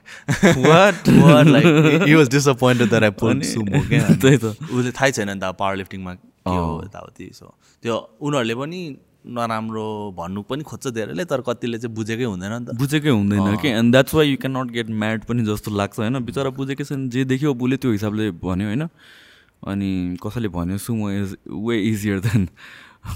What? 0.64 1.08
Like 1.48 2.02
he 2.06 2.14
was 2.14 2.28
disappointed 2.30 2.94
I 2.94 3.10
put 3.22 3.42
sumo 3.44 3.80
क्या। 3.88 4.02
त्यही 4.14 4.36
त। 4.38 4.44
उसले 4.70 4.92
थाहै 4.92 5.10
छैन 5.12 5.30
नि 5.30 5.40
त 5.40 5.42
पावर 5.58 5.76
लिफ्टिङमा 5.76 6.12
के 6.14 6.56
हो 6.56 6.82
यताउति 6.84 7.30
सो 7.34 7.46
त्यो 7.82 7.94
उनीहरूले 8.20 8.54
पनि 8.54 8.80
नराम्रो 9.24 9.86
भन्नु 10.16 10.42
पनि 10.44 10.62
खोज्छ 10.62 10.86
धेरैले 10.92 11.24
तर 11.24 11.40
कतिले 11.40 11.78
चाहिँ 11.78 11.94
बुझेकै 11.96 12.24
हुँदैन 12.24 12.52
नि 12.52 12.64
त। 12.64 12.76
बुझेकै 12.76 13.08
हुँदैन 13.08 13.56
कि? 13.56 13.68
And 13.68 13.92
that's 13.92 14.14
why 14.14 14.28
you 14.28 14.36
can 14.36 14.56
not 14.56 14.70
get 14.70 14.88
mad 14.92 15.24
पनि 15.24 15.44
जस्तो 15.44 15.70
लाग्छ 15.72 15.98
होइन? 15.98 16.18
बिचरा 16.24 16.50
बुझेकै 16.52 16.84
छैन। 16.84 17.08
जे 17.10 17.24
देख्यो 17.24 17.54
बुले 17.54 17.76
त्यो 17.76 17.92
हिसाबले 17.92 18.30
भन्यो 18.42 18.66
होइन? 18.68 18.88
अनि 19.64 20.16
कसैले 20.22 20.48
भन्यो 20.48 20.78
sumo 20.78 21.10
is 21.10 21.36
way 21.48 21.78
easier 21.82 22.18
than 22.20 22.48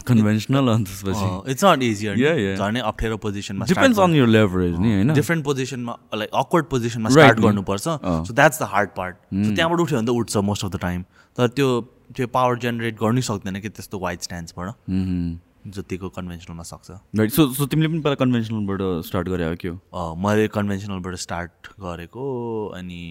conventional 0.09 0.69
अनि 0.69 0.85
त्यसपछि। 0.85 1.51
It's 1.53 1.65
not 1.65 1.83
easier. 1.83 2.57
झनै 2.57 2.81
अप्ठ्यारो 2.89 3.17
पोजिसनमा 3.21 3.65
डिपेन्ड्स 3.69 3.99
अन 3.99 4.15
यर 4.15 4.27
लेभरेज 4.27 4.79
नि 4.79 4.93
होइन? 4.95 5.13
डिफ्रेन्ट 5.15 5.45
पोजिसनमा 5.45 5.97
लाइक 6.15 6.31
अक्वर्ड 6.35 6.67
पोजिसनमा 6.73 7.09
स्टार्ट. 7.11 7.41
गर्नुपर्छ। 7.41 7.83
So 7.83 8.33
that's 8.33 8.63
the 8.63 8.69
hard 8.73 8.91
part 8.97 9.17
so 9.17 9.55
त्यहाँबाट 9.55 9.81
उठ्यो 9.81 9.99
भने 9.99 10.07
त 10.07 10.11
उठ्छ 10.17 10.37
मोस्ट 10.49 10.65
अफ 10.65 10.71
द 10.73 10.81
टाइम 10.81 11.03
तर 11.37 11.49
त्यो 11.57 11.69
त्यो 12.17 12.27
पावर 12.33 12.59
जेनेरेट 12.59 12.95
गर्नै 13.01 13.23
सक्दैन 13.23 13.61
कि 13.61 13.69
त्यस्तो 13.69 13.99
वाइड 13.99 14.21
स्ट्यान्ड्सबाट 14.21 14.67
जतिको 15.77 16.09
कन्भेन्सनलमा 16.17 16.63
सक्छ। 16.71 16.91
राइट 17.19 17.31
सो 17.33 17.47
सो 17.55 17.67
तिमीले 17.67 17.89
पनि 17.89 18.01
पहिला 18.01 18.15
कन्भेन्सनलबाट 18.25 18.81
स्टार्ट 19.07 19.29
गरे 19.29 19.45
हो? 19.45 19.55
के 19.65 19.71
मैले 20.27 20.47
कन्भेन्सनलबाट 20.57 21.15
स्टार्ट 21.25 21.69
गरेको 21.81 22.25
अनि 22.77 23.03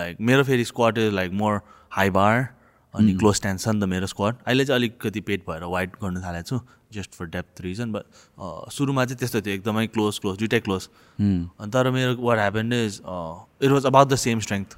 लाइक 0.00 0.16
मेरो 0.30 0.44
फेरि 0.44 0.64
squat 0.64 0.98
is 0.98 1.12
like 1.14 1.32
more 1.42 1.60
high 1.92 2.10
bar 2.18 2.48
अनि 2.94 3.14
क्लोज 3.14 3.34
स्ट्यान्ड 3.36 3.60
छ 3.60 3.68
नि 3.68 3.80
त 3.80 3.88
मेरो 3.88 4.06
स्क्वाड 4.12 4.36
अहिले 4.46 4.64
चाहिँ 4.64 4.78
अलिकति 4.80 5.20
पेट 5.26 5.48
भएर 5.48 5.64
वाइड 5.72 5.90
गर्नु 6.02 6.20
थालेको 6.22 6.48
छु 6.48 6.60
just 6.92 7.14
for 7.14 7.26
depth 7.34 7.60
reason 7.62 7.92
but 7.92 8.04
सुरुमा 8.76 9.04
चाहिँ 9.04 9.18
त्यस्तो 9.18 9.40
थियो 9.40 9.54
एकदमै 9.54 9.86
क्लोज 9.96 10.18
क्लोज 10.18 10.38
दुइटै 10.38 10.60
क्लोज 10.60 10.88
अनि 11.18 11.70
तर 11.74 11.90
मेरो 11.96 12.16
what 12.22 12.38
happen 12.38 12.72
is 12.72 13.00
it 13.62 13.70
was 13.70 13.86
about 13.86 14.08
the 14.08 14.16
same 14.24 14.40
strength 14.46 14.74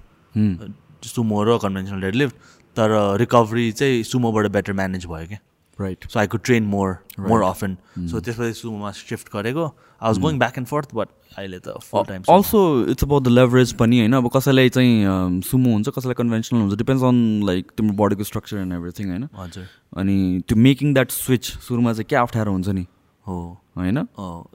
sumo 1.14 1.42
र 1.44 1.56
कन्भेन्सनल 1.62 2.00
डेडलिफ्ट 2.00 2.36
तर 2.76 2.92
रिकभरी 3.20 3.70
चाहिँ 3.80 4.02
सुमोबाट 4.10 4.46
बेटर 4.52 4.72
म्यानेज 4.82 5.06
भयो 5.06 5.26
क्या 5.28 5.38
right 5.78 6.04
so 6.08 6.18
I 6.20 6.26
could 6.26 6.42
train 6.44 6.64
more 6.66 6.96
more 7.20 7.42
often 7.44 7.76
so 7.98 8.20
त्यसपछि 8.20 8.52
सुमोमा 8.52 8.90
सिफ्ट 8.92 9.32
गरेको 9.32 9.66
I 9.66 10.08
was 10.08 10.18
going 10.18 10.38
back 10.38 10.58
and 10.58 10.68
forth 10.68 10.94
but 10.94 11.08
अहिले 11.36 11.58
त 11.58 11.76
full 11.82 12.04
time 12.04 12.22
also 12.30 12.62
it's 12.86 13.04
about 13.04 13.22
the 13.22 13.28
leverage 13.30 13.72
पनि 13.74 13.98
होइन 13.98 14.12
अब 14.12 14.30
कसैलाई 14.34 14.68
चाहिँ 14.70 15.40
सुमो 15.42 15.72
हुन्छ 15.72 15.88
कसैलाई 15.88 16.14
कन्भेन्सनल 16.14 16.60
हुन्छ 16.60 16.78
डिपेन्ड्स 16.78 17.04
अन 17.04 17.22
लाइक 17.46 17.70
तिम्रो 17.76 17.96
बडीको 17.96 18.24
स्ट्रक्चर 18.24 18.58
एन्ड 18.58 18.72
एभ्रिथिङ 18.72 19.10
होइन 19.10 19.28
हजुर 19.34 19.66
अनि 19.96 20.18
त्यो 20.48 20.58
मेकिङ 20.62 20.94
द्याट 20.94 21.10
स्विच 21.12 21.52
सुरुमा 21.68 21.92
चाहिँ 21.92 22.08
क्या 22.08 22.22
अप्ठ्यारो 22.22 22.52
हुन्छ 22.52 22.68
नि 22.70 22.86
हो 23.26 23.38
होइन 23.76 24.04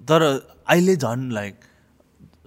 तर 0.05 0.23
अहिले 0.23 0.95
झन् 0.95 1.31
like 1.31 1.59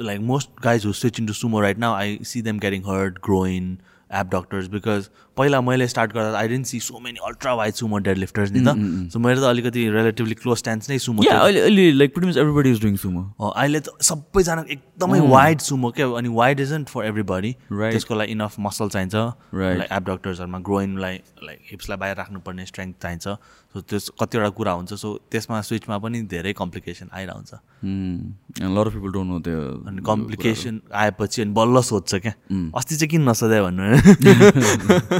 like 0.00 0.20
most 0.20 0.50
guys 0.62 0.86
who 0.86 0.92
switch 0.94 1.20
in 1.20 1.26
to 1.26 1.32
sumo 1.32 1.60
right 1.60 1.78
now 1.78 1.94
I 1.94 2.18
see 2.24 2.42
them 2.42 2.58
getting 2.58 2.82
hurt 2.86 3.18
groin 3.24 3.76
adductors 4.26 4.68
because 4.68 5.08
पहिला 5.36 5.60
मैले 5.60 5.86
स्टार्ट 5.88 6.12
गर्दा 6.12 6.38
I 6.38 6.48
didn't 6.48 6.66
see 6.66 6.80
so 6.80 6.98
many 7.00 7.18
ultra 7.26 7.54
wide 7.54 7.74
sumo 7.74 7.98
deadlifters 8.18 8.50
नि 8.52 8.60
त। 8.66 8.74
सो 9.12 9.18
मेरो 9.18 9.40
त 9.40 9.44
अलिकति 9.50 9.88
रिलेटिभली 9.90 10.34
क्लोज 10.42 10.58
स्ट्यान्स 10.58 10.90
नै 10.90 10.98
Sumo 10.98 11.24
yeah 11.24 11.38
अहिले 11.38 11.60
अहिले 11.60 11.90
like 11.92 12.18
much 12.18 12.36
everybody 12.36 12.70
is 12.70 12.80
doing 12.82 12.96
sumo 13.04 13.22
अहिले 13.50 13.80
त 13.80 13.88
सबैजना 14.10 14.64
एकदमै 14.70 15.20
वाइड 15.30 15.60
सुमो 15.68 15.90
क्या 15.96 16.06
अनि 16.20 16.28
wide 16.40 16.60
isn't 16.60 16.88
for 16.88 17.04
everybody 17.32 17.54
Right. 17.70 17.92
त्यसको 17.92 18.14
लागि 18.14 18.32
इनफ 18.32 18.54
मसल 18.60 18.88
चाहिन्छ. 18.88 19.14
लाइक 19.54 19.92
एप 19.92 20.02
डक्टर्सहरूमा 20.08 20.58
ग्रोइनलाई 20.68 21.16
लाइक 21.44 21.58
हिप्सलाई 21.70 21.98
बाहिर 21.98 22.16
राख्नुपर्ने 22.16 22.66
स्ट्रेङ्थ 22.66 22.94
चाहिन्छ। 23.02 23.24
सो 23.72 23.80
त्यस 23.80 24.10
कतिवटा 24.20 24.48
कुरा 24.58 24.72
हुन्छ। 24.72 24.92
सो 24.94 25.08
त्यसमा 25.30 25.60
स्विचमा 25.68 25.98
पनि 26.04 26.22
धेरै 26.32 26.52
कम्प्लिकेसन 26.60 27.08
आइरहन्छ। 27.14 27.50
अफ 27.54 28.92
पिपल 28.94 29.10
डोन्ट 29.12 29.28
नो 29.30 29.38
त्यो 29.46 29.60
अनि 29.88 30.02
कम्प्लिकेसन 30.06 30.80
आएपछि 31.02 31.42
अनि 31.42 31.52
बल्ल 31.54 31.80
सोध्छ 31.90 32.14
क्या। 32.14 32.34
अस्ति 32.76 32.96
चाहिँ 32.96 33.10
किन 33.10 33.28
नसोध्यो 33.28 33.62
भन्नु। 33.64 33.84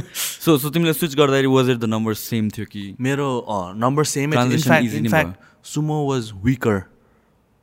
सो 0.45 0.57
सो 0.57 0.69
तिमीले 0.69 0.93
स्विच 0.93 1.15
गर्दाखेरि 1.15 1.47
was 1.47 1.69
it 1.69 1.77
the 1.77 1.85
number 1.85 2.13
same 2.13 2.49
थियो 2.49 2.65
कि? 2.65 2.95
मेरो 2.99 3.29
number 3.77 4.05
same 4.05 4.33
in fact 4.33 4.93
in fact 4.93 5.65
sumo 5.65 5.97
was 6.09 6.31
weaker 6.43 6.81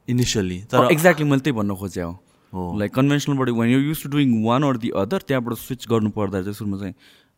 initially 0.09 0.59
तर 0.73 0.89
एक्ज्याक्टली 0.93 1.27
मैले 1.27 1.41
त्यही 1.41 1.57
भन्न 1.59 1.75
खोजेँ 1.77 2.03
हो। 2.05 2.13
हो। 2.53 2.79
Like 2.79 2.95
कन्भेन्सनलबाट 2.95 3.49
when 3.61 3.71
you 3.71 3.79
use 3.81 4.03
to 4.03 4.09
doing 4.09 4.43
one 4.45 4.63
or 4.63 4.77
the 4.77 4.91
other 4.97 5.23
त्यहाँबाट 5.29 5.55
स्विच 5.59 5.87
गर्नु 5.91 6.11
पर्दा 6.11 6.43
चाहिँ 6.43 6.55
सुरुमा 6.55 6.79
चाहिँ 6.79 6.95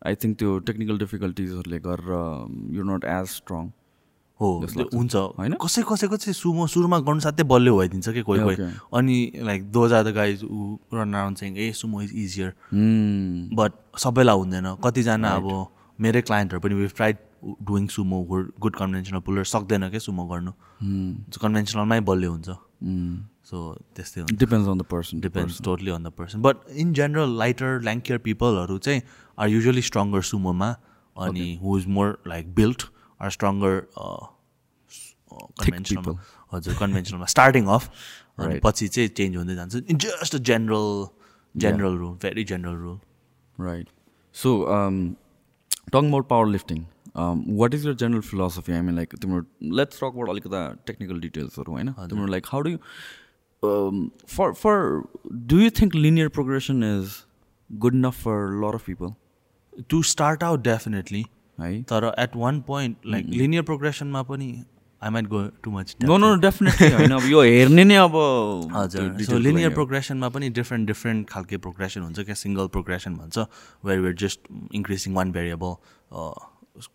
आई 0.06 0.14
थिङ्क 0.14 0.38
त्यो 0.38 0.58
टेक्निकल 0.68 0.98
डिफिकल्टिजहरूले 0.98 1.78
गरेर 1.78 2.10
यु 2.76 2.82
नट 2.92 3.04
एज 3.04 3.26
स्ट्रङ 3.26 3.70
हो 4.40 4.48
हुन्छ। 4.94 5.14
होइन? 5.38 5.54
कसै 5.62 5.82
कसैको 5.88 6.16
चाहिँ 6.16 6.34
सुमो 6.34 6.66
सुरुमा 6.66 6.98
गर्नु 7.06 7.20
साथै 7.20 7.44
बलियो 7.44 7.76
भइदिन्छ 7.78 8.08
कि 8.08 8.22
कोही 8.22 8.40
कोही. 8.40 8.56
अनि 8.96 9.16
like 9.48 9.70
those 9.72 9.92
are 9.92 10.04
the 10.04 10.14
guys 10.16 10.44
who 10.44 10.76
run 10.94 11.12
around 11.14 11.36
चाहिँ 11.36 11.56
ए 11.56 11.72
sumo 11.72 12.02
is 12.02 12.12
easier 12.24 12.52
Hmm. 12.72 13.56
But 13.56 13.72
सबैलाई 13.98 14.36
हुँदैन। 14.36 14.66
कतिजना 14.84 15.28
अब 15.28 15.46
मेरै 15.98 16.22
क्लाइन्टहरू 16.22 16.60
पनि 16.60 16.74
we've 16.74 16.92
tried 16.96 17.16
doing 17.68 17.86
sumo 17.88 18.22
good 18.60 18.74
conventional 18.76 19.20
puller 19.26 19.44
सक्दैन 19.52 19.88
क्या 19.90 20.00
सुमो 20.00 20.24
गर्नु। 20.32 20.52
कन्भेन्सनलमै 21.42 22.00
बलियो 22.00 22.30
हुन्छ। 22.30 22.48
Hmm. 22.48 23.28
सो 23.50 23.58
त्यस्तै 23.96 24.20
हुन्छ। 24.20 24.38
Depends 24.38 24.68
on 24.68 24.78
the 24.78 24.82
person 24.90 25.20
depends 25.20 25.60
totally 25.64 25.90
on 25.90 26.02
the 26.02 26.10
person 26.16 26.42
but 26.42 26.56
in 26.76 26.92
general 26.94 27.36
lighter 27.38 27.80
lankier 27.82 28.18
पिपलहरू 28.24 28.78
चाहिँ 28.78 29.02
आर 29.38 29.48
युजली 29.48 29.82
स्ट्रङ्गर 29.82 30.22
सुमोमा 30.22 30.68
अनि 31.16 31.46
who 31.62 31.78
is 31.78 31.86
more 31.96 32.18
like 32.28 32.54
built 32.54 32.82
are 33.20 33.30
stronger 33.30 33.80
conventional 35.32 36.02
people. 36.02 36.18
हजुर 36.52 36.74
कन्भेन्सनलमा 36.80 37.26
स्टार्टिङ 37.36 37.66
अफ 37.76 37.88
अनि 38.38 38.46
Right. 38.46 38.62
पछि 38.64 38.88
चाहिँ 38.88 39.08
चेन्ज 39.20 39.36
हुँदै 39.36 39.54
जान्छ 39.54 39.82
in 39.94 39.98
just 40.04 40.34
a 40.34 40.38
general 40.50 40.86
general 41.54 41.96
rule 41.98 42.14
very 42.22 42.44
general 42.52 42.76
rule 42.86 42.98
Right. 43.58 43.88
So, 44.34 44.50
um, 44.74 44.98
talking 45.94 46.08
about 46.12 46.26
powerlifting, 46.28 46.84
um, 47.22 47.40
what 47.60 47.74
is 47.78 47.82
your 47.84 47.94
general 48.02 48.22
philosophy? 48.28 48.74
I 48.74 48.80
mean, 48.86 48.96
like, 48.96 49.16
तिम्रो 49.24 49.40
let's 49.80 49.98
talk 50.02 50.14
about 50.14 50.30
अलिकता 50.34 50.60
technical 50.90 51.20
detailsहरू 51.24 51.72
होइन 51.72 51.92
तिम्रो 52.12 52.28
like, 52.34 52.46
how 52.52 52.62
do 52.62 52.72
you, 52.74 52.80
um, 53.62 53.98
for, 54.36 54.46
for, 54.54 54.74
do 55.52 55.58
you 55.64 55.70
think 55.80 55.98
linear 56.06 56.30
progression 56.38 56.82
is 56.90 57.18
good 57.70 57.98
enough 58.00 58.22
for 58.28 58.36
a 58.44 58.60
lot 58.66 58.80
of 58.80 58.86
people? 58.90 59.16
To 59.90 60.02
start 60.02 60.42
out 60.44 60.62
definitely 60.62 61.24
है। 61.62 61.82
तर 61.84 62.12
at 62.18 62.36
one 62.36 62.60
point 62.66 62.96
like 63.06 63.26
linear 63.26 63.62
प्रोग्रेसनमा 63.70 64.22
पनि 64.28 64.52
I 65.02 65.10
might 65.10 65.26
go 65.28 65.40
too 65.64 65.70
much 65.70 65.96
no 66.04 66.16
no 66.18 66.34
definitely 66.40 66.90
होइन 66.92 67.12
अब 67.12 67.24
यो 67.30 67.42
हेर्ने 67.42 67.84
नै 67.84 67.96
अब 67.96 68.16
हजुर। 68.74 69.22
सो 69.24 69.38
लिनियर 69.38 69.74
प्रोग्रेसनमा 69.74 70.28
पनि 70.28 70.48
डिफ्रेन्ट 70.58 70.86
डिफ्रेन्ट 70.86 71.28
खालके 71.28 71.56
प्रोग्रेसन 71.56 72.00
हुन्छ 72.02 72.20
क्या? 72.20 72.34
सिङ्गल 72.34 72.66
प्रोग्रेसन 72.76 73.16
भन्छ 73.16 73.38
where 73.84 74.00
where 74.00 74.14
just 74.20 74.40
increasing 74.74 75.14
one 75.14 75.32
variable 75.32 75.74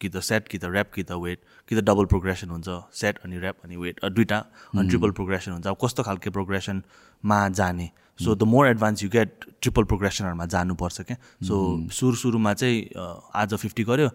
कि 0.02 0.10
त 0.10 0.20
सेट 0.22 0.48
कि 0.48 0.58
त 0.58 0.66
ऱ्याप 0.66 0.92
कि 0.94 1.04
त 1.04 1.12
वेट 1.24 1.40
कि 1.70 1.76
त 1.76 1.80
डबल 1.82 2.06
प्रोग्रेसन 2.14 2.50
हुन्छ 2.50 2.70
सेट 2.94 3.18
अनि 3.26 3.38
ऱ्याप 3.38 3.66
अनि 3.66 3.76
वेट 3.78 4.06
दुइटा 4.06 4.38
अनि 4.74 4.88
ट्रिपल 4.90 5.12
प्रोग्रेसन 5.18 5.52
हुन्छ। 5.52 5.68
अब 5.68 5.78
कस्तो 5.84 6.04
खालके 6.04 6.30
प्रोग्रेसनमा 6.30 7.40
जाने? 7.50 7.90
So 8.20 8.36
the 8.36 8.44
more 8.48 8.68
advance 8.68 9.04
you 9.04 9.10
get 9.10 9.46
triple 9.62 9.84
प्रोग्रेसनहरूमा 9.84 10.46
जानुपर्छ 10.46 11.02
क्या? 11.02 11.18
सो 11.44 11.56
सुरु 11.92 12.16
सुरुमा 12.16 12.54
चाहिँ 12.54 12.78
आज 13.36 13.54
फिफ्टी 13.54 13.84
गऱ्यो 13.84 14.10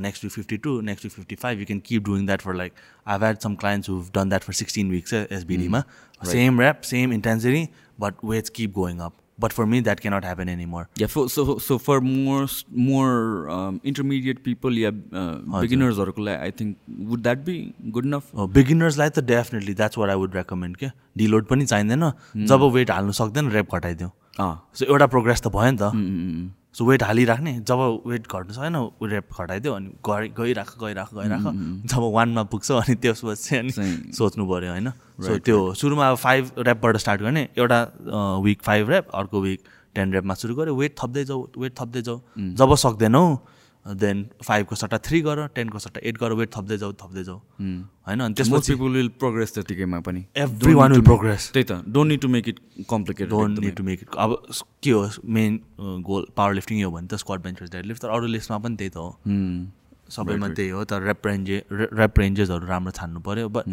next 0.00 0.24
week 0.24 0.32
fifty 0.32 0.56
two 0.66 0.80
next 0.90 1.04
week 1.04 1.12
fifty 1.12 1.34
five 1.42 1.60
you 1.60 1.66
can 1.66 1.80
keep 1.86 2.04
doing 2.04 2.26
that 2.26 2.40
for 2.42 2.54
like 2.54 2.72
I 3.06 3.18
had 3.18 3.38
some 3.46 3.54
clients 3.64 3.90
who 3.90 4.02
done 4.14 4.28
that 4.28 4.42
for 4.42 4.52
sixteen 4.60 4.90
weeks 4.90 5.14
एसबिडीमा 5.14 5.82
same 6.30 6.60
rep 6.62 6.80
same 6.92 7.12
intensity 7.12 7.68
but 8.00 8.24
weights 8.24 8.50
keep 8.56 8.72
going 8.78 8.98
up 8.98 9.12
but 9.40 9.52
for 9.52 9.64
me 9.64 9.80
that 9.80 10.00
cannot 10.00 10.24
happen 10.24 10.48
any 10.48 10.66
more 10.66 10.86
Yeah, 11.00 11.10
for, 11.12 11.28
so 11.34 11.58
so 11.58 11.78
for 11.78 12.00
more 12.00 12.46
more 12.88 13.48
um, 13.50 13.80
intermediate 13.90 14.42
people, 14.44 14.78
yeah, 14.80 14.90
uh, 15.20 15.60
beginners 15.60 15.98
I 15.98 16.50
think 16.50 16.76
would 17.12 17.22
that 17.24 17.44
be 17.44 17.56
good 17.96 18.06
enough? 18.10 18.32
बिगिनर्सलाई 18.58 19.10
त 19.10 19.24
definitely 19.30 19.74
that's 19.74 19.98
what 19.98 20.10
I 20.10 20.16
would 20.16 20.36
recommend 20.36 20.76
क्या 20.76 20.90
deload 21.16 21.46
पनि 21.52 21.66
चाहिँदैन। 21.66 22.10
जब 22.46 22.62
weight 22.74 22.90
हाल्नु 22.90 23.12
सक्दैन 23.20 23.50
rep 23.50 23.74
घटाइदिउँ। 23.74 24.10
Ah, 24.40 24.54
so 24.74 24.84
एउटा 24.84 25.06
प्रोग्रेस 25.06 25.40
त 25.42 25.48
भयो 25.56 25.70
नि 25.70 25.78
त। 25.80 26.52
सो 26.74 26.84
वेट 26.84 27.02
हालिराख्ने 27.02 27.52
जब 27.68 27.80
वेट 28.06 28.26
घट्नु 28.26 28.52
सकेन 28.52 28.76
रेप 29.12 29.40
घटाइदियो 29.40 29.72
अनि 29.72 29.88
गइ 30.08 30.28
गइराख 30.38 30.74
गइराख 30.80 31.14
गइराख 31.14 31.44
जब 31.92 32.02
वानमा 32.14 32.42
पुग्छ 32.52 32.70
अनि 32.72 32.94
त्यसपछि 33.02 33.42
चाहिँ 33.42 33.60
अनि 33.62 34.12
सोच्नु 34.16 34.46
पऱ्यो 34.48 34.70
होइन? 34.70 34.90
सो 35.20 35.36
त्यो 35.38 35.58
सुरुमा 35.74 36.08
अब 36.10 36.16
फाइभ 36.16 36.50
ऱ्यापबाट 36.58 36.96
स्टार्ट 36.96 37.20
गर्ने 37.22 37.48
एउटा 37.58 37.80
विक 38.44 38.62
फाइभ 38.62 38.90
ऱ्याप 38.90 39.10
अर्को 39.14 39.40
विक 39.40 39.60
टेन 39.94 40.12
ऱ्यापमा 40.12 40.34
सुरु 40.34 40.54
गऱ्यो 40.54 40.74
वेट 40.74 40.94
थप्दै 40.98 41.24
जाऊ 41.24 41.46
वेट 41.58 41.72
थप्दै 41.80 42.02
जाऊ। 42.02 42.18
जब 42.56 42.74
सक्दैनौ 42.84 43.24
देन 43.86 44.24
फाइभको 44.44 44.74
सट्टा 44.76 44.98
थ्री 45.04 45.20
गर 45.20 45.46
टेनको 45.54 45.78
सट्टा 45.78 46.00
एट 46.08 46.18
गर 46.18 46.32
वेट 46.40 46.50
थप्दै 46.54 46.76
जाऊ 46.78 46.92
थप्दै 47.02 47.24
जाउ 47.24 47.36
होइन? 47.36 48.20
अनि 48.20 48.34
त्यसपछि 48.34 48.74
will 48.74 49.10
progress 49.22 49.54
त्यतिकैमा 49.54 50.00
पनि। 50.00 50.24
एभ्री 50.36 50.74
वान 50.74 50.92
विल 50.92 51.02
प्रोग्रेस 51.04 51.50
त्यही 51.52 51.64
त। 51.64 51.82
Don't 51.88 52.08
need 52.08 52.20
to 52.20 52.28
make 52.28 52.48
it 52.48 52.60
complicated 52.90 53.30
don't 53.30 53.58
need 53.60 53.74
to 53.76 53.82
make 53.82 54.02
it 54.02 54.16
अब 54.18 54.36
के 54.82 54.90
हो? 54.90 55.08
मेन 55.26 55.60
गोल 56.08 56.26
पावर 56.36 56.54
लिफ्टिङ 56.54 56.82
हो 56.84 56.90
भने 56.90 57.06
त 57.06 57.14
स्क्वाड 57.22 57.42
बेन्चर्स 57.42 57.70
डेड 57.70 57.86
लिफ्ट 57.86 58.02
तर 58.02 58.08
अरू 58.08 58.26
लिफ्टमा 58.26 58.58
पनि 58.58 58.76
त्यही 58.76 58.90
त 58.90 58.96
हो। 58.96 59.10
सबैमा 60.10 60.48
त्यही 60.48 60.68
हो 60.68 60.84
तर 60.84 61.02
रेप 61.02 61.26
रेन्जे 61.26 61.62
रेप 61.72 62.18
रेन्जेसहरू 62.18 62.66
राम्रो 62.66 62.92
छान्नु 62.92 63.20
पऱ्यो 63.26 63.48
but 63.48 63.64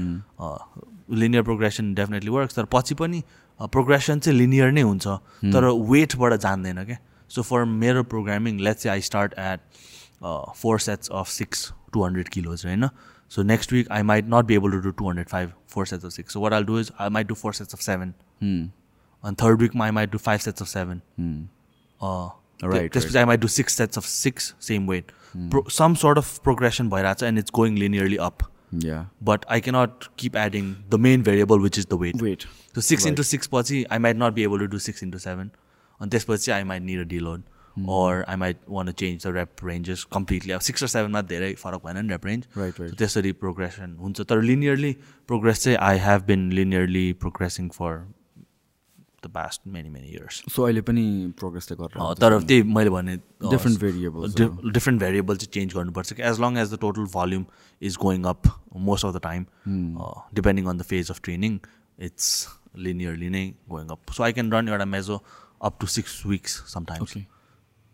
linear 1.21 1.43
progression 1.43 1.93
definitely 1.93 2.31
works 2.31 2.55
तर 2.55 2.65
पछि 2.73 2.95
पनि 2.95 3.21
प्रोग्रेसन 3.59 4.19
चाहिँ 4.19 4.37
लिनियर 4.39 4.71
नै 4.71 4.81
हुन्छ। 4.81 5.07
तर 5.53 5.65
वेटबाट 5.91 6.33
जान्दैन 6.41 6.83
क्या 6.85 6.97
सो 7.31 7.41
फर 7.43 7.63
मेरो 7.81 8.03
programming 8.11 8.59
let's 8.67 8.87
I 8.87 9.01
start 9.07 9.33
at 9.39 9.59
Uh, 10.21 10.51
four 10.53 10.79
sets 10.79 11.07
of 11.09 11.29
six 11.29 11.71
200 11.93 12.29
kilos, 12.31 12.65
right? 12.65 12.89
So 13.27 13.43
next 13.43 13.71
week 13.71 13.87
I 13.89 14.01
might 14.01 14.27
not 14.27 14.47
be 14.47 14.55
able 14.55 14.71
to 14.71 14.81
do 14.81 14.91
205, 14.91 15.53
four 15.67 15.85
sets 15.85 16.03
of 16.03 16.13
six. 16.13 16.33
So 16.33 16.39
what 16.39 16.51
I'll 16.51 16.63
do 16.63 16.77
is 16.77 16.91
I 16.99 17.09
might 17.09 17.27
do 17.27 17.35
four 17.35 17.53
sets 17.53 17.73
of 17.73 17.81
seven. 17.81 18.15
Hmm. 18.39 18.65
On 19.23 19.35
third 19.35 19.61
week 19.61 19.75
I 19.75 19.91
might 19.91 20.11
do 20.11 20.17
five 20.17 20.41
sets 20.41 20.61
of 20.61 20.67
seven. 20.67 21.01
Hmm. 21.15 21.43
Uh, 22.01 22.29
right. 22.63 22.91
This. 22.91 23.15
I 23.15 23.25
might 23.25 23.39
do 23.39 23.47
six 23.47 23.75
sets 23.75 23.97
of 23.97 24.05
six, 24.05 24.53
same 24.59 24.87
weight. 24.87 25.11
Hmm. 25.33 25.49
Some 25.67 25.95
sort 25.95 26.17
of 26.17 26.41
progression 26.43 26.89
by 26.89 27.01
that, 27.03 27.21
and 27.21 27.37
it's 27.37 27.51
going 27.51 27.75
linearly 27.75 28.17
up. 28.17 28.43
Yeah. 28.71 29.05
But 29.21 29.45
I 29.47 29.59
cannot 29.59 30.15
keep 30.17 30.35
adding 30.35 30.83
the 30.89 30.97
main 30.97 31.23
variable, 31.23 31.59
which 31.59 31.77
is 31.77 31.85
the 31.85 31.97
weight. 31.97 32.21
Weight. 32.21 32.45
So 32.73 32.81
six 32.81 33.05
into 33.05 33.23
six, 33.23 33.49
I 33.89 33.97
might 33.97 34.15
not 34.15 34.35
be 34.35 34.43
able 34.43 34.59
to 34.59 34.67
do 34.67 34.79
six 34.79 35.01
into 35.01 35.19
seven. 35.19 35.51
On 35.99 36.09
this, 36.09 36.47
I 36.49 36.63
might 36.63 36.81
need 36.81 36.99
a 36.99 37.05
deload. 37.05 37.43
I 38.27 38.35
might 38.35 38.57
want 38.67 38.87
to 38.87 38.93
change 38.93 39.23
the 39.23 39.33
rep 39.33 39.61
ranges 39.61 40.05
completely. 40.17 40.53
अब 40.53 40.61
six 40.61 40.83
र 40.83 40.87
सेभेनमा 40.87 41.21
धेरै 41.31 41.53
फरक 41.55 41.85
भएन 41.85 42.05
नि 42.05 42.11
rep 42.11 42.25
range 42.25 42.45
Right, 42.57 42.79
right. 42.79 42.95
त्यसरी 42.97 43.31
progression 43.41 43.95
हुन्छ 44.01 44.21
तर 44.21 44.41
लिनियरली 44.41 44.93
प्रोग्रेस 45.29 45.63
चाहिँ 45.63 45.77
I 45.77 45.97
have 46.05 46.23
been 46.27 46.51
linearly 46.51 47.11
progressing 47.25 47.69
for 47.77 47.97
the 49.25 49.27
past 49.33 49.61
many 49.67 49.89
many 49.89 50.07
years 50.09 50.41
so 50.55 50.63
अहिले 50.63 50.81
पनि 50.81 51.05
प्रोग्रेस 51.39 51.67
चाहिँ 51.69 51.79
गरेर 51.81 52.13
तर 52.19 52.39
त्यही 52.41 52.63
मैले 52.75 52.89
भने 52.89 53.17
Different 53.53 53.79
variables, 53.79 54.37
डिफ्रेन्ट 54.73 54.99
भेरिएबल 55.01 55.37
चाहिँ 55.37 55.51
चेन्ज 55.53 55.73
गर्नुपर्छ 55.73 56.13
कि 56.13 56.23
as 56.29 56.39
long 56.41 56.57
as 56.57 56.73
the 56.73 56.77
total 56.81 57.05
volume 57.15 57.45
is 57.81 57.97
going 58.01 58.23
up 58.31 58.53
most 58.87 59.05
of 59.05 59.15
the 59.15 59.21
time 59.23 59.45
depending 60.35 60.65
on 60.69 60.77
the 60.77 60.83
phase 60.91 61.11
of 61.11 61.19
training 61.23 61.59
it's 61.99 62.29
linearly 62.77 63.29
नै 63.29 63.43
going 63.69 63.87
up 63.97 64.11
so 64.17 64.23
I 64.23 64.33
can 64.33 64.51
run 64.51 64.69
एउटा 64.69 64.85
meso 64.85 65.21
up 65.61 65.77
to 65.81 65.87
six 65.97 66.21
weeks 66.25 66.57
sometimes 66.73 67.11
okay 67.11 67.38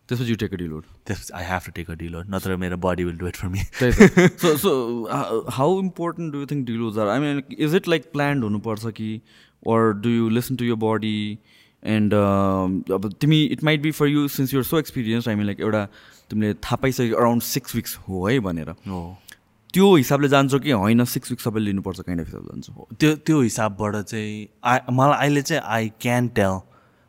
त्यसपछि 0.10 0.32
you 0.32 0.36
take 0.43 0.53
a 0.53 0.58
deload 0.58 0.84
त्यसपछि 1.08 1.34
I 1.34 1.45
have 1.45 1.62
to 1.66 1.72
take 1.76 1.91
a 1.91 1.95
deload 2.03 2.36
नत्र 2.36 2.56
मेरो 2.66 2.78
body 2.89 3.03
will 3.03 3.18
do 3.18 3.28
it 3.28 3.36
for 3.36 3.47
me 3.47 3.60
so 4.43 4.56
so 4.58 4.72
how 5.53 5.80
important 5.82 6.34
do 6.34 6.39
you 6.39 6.45
think 6.51 6.66
deloads 6.68 6.99
are 6.99 7.08
I 7.08 7.20
mean 7.20 7.43
is 7.60 7.76
it 7.76 7.88
like 7.88 8.12
planned 8.14 8.43
हुनुपर्छ 8.43 8.93
कि 9.01 9.22
or 9.74 9.93
do 9.93 10.10
you 10.10 10.26
listen 10.30 10.58
to 10.58 10.66
your 10.66 10.76
body? 10.82 11.39
And 11.93 12.12
um, 12.14 12.74
अब 12.93 13.12
तिमी 13.22 13.43
it 13.53 13.64
might 13.64 13.82
be 13.82 13.91
for 13.91 14.08
you 14.08 14.28
since 14.28 14.53
your 14.53 14.64
so 14.64 14.80
experience 14.80 15.28
I 15.28 15.36
mean 15.36 15.45
like 15.45 15.60
एउटा 15.60 15.86
तिमीले 16.30 16.53
थाहा 16.53 16.76
पाइसक्यो 16.76 17.18
around 17.18 17.41
six 17.41 17.76
weeks 17.76 17.95
हो 18.10 18.28
है 18.28 18.39
भनेर। 18.39 18.70
हो। 18.70 19.01
त्यो 19.74 19.95
हिसाबले 19.95 20.28
जान्छौ 20.28 20.60
कि 20.60 20.72
होइन 20.72 21.06
सिक्स 21.06 21.32
विक्स 21.32 21.43
सबैले 21.43 21.66
लिनुपर्छ 21.66 21.99
काइन्ड 21.99 22.22
अफ 22.22 22.28
हिसाबले 22.28 22.49
जान्छौ। 22.51 22.88
त्यो 22.99 23.16
त्यो 23.16 23.41
हिसाबबाट 23.41 23.95
चाहिँ 23.95 24.47
आई 24.64 24.80
मलाई 24.91 25.28
अहिले 25.28 25.41
चाहिँ 25.41 25.62
आई 25.66 25.91
क्यान 26.01 26.28
टेल 26.38 26.60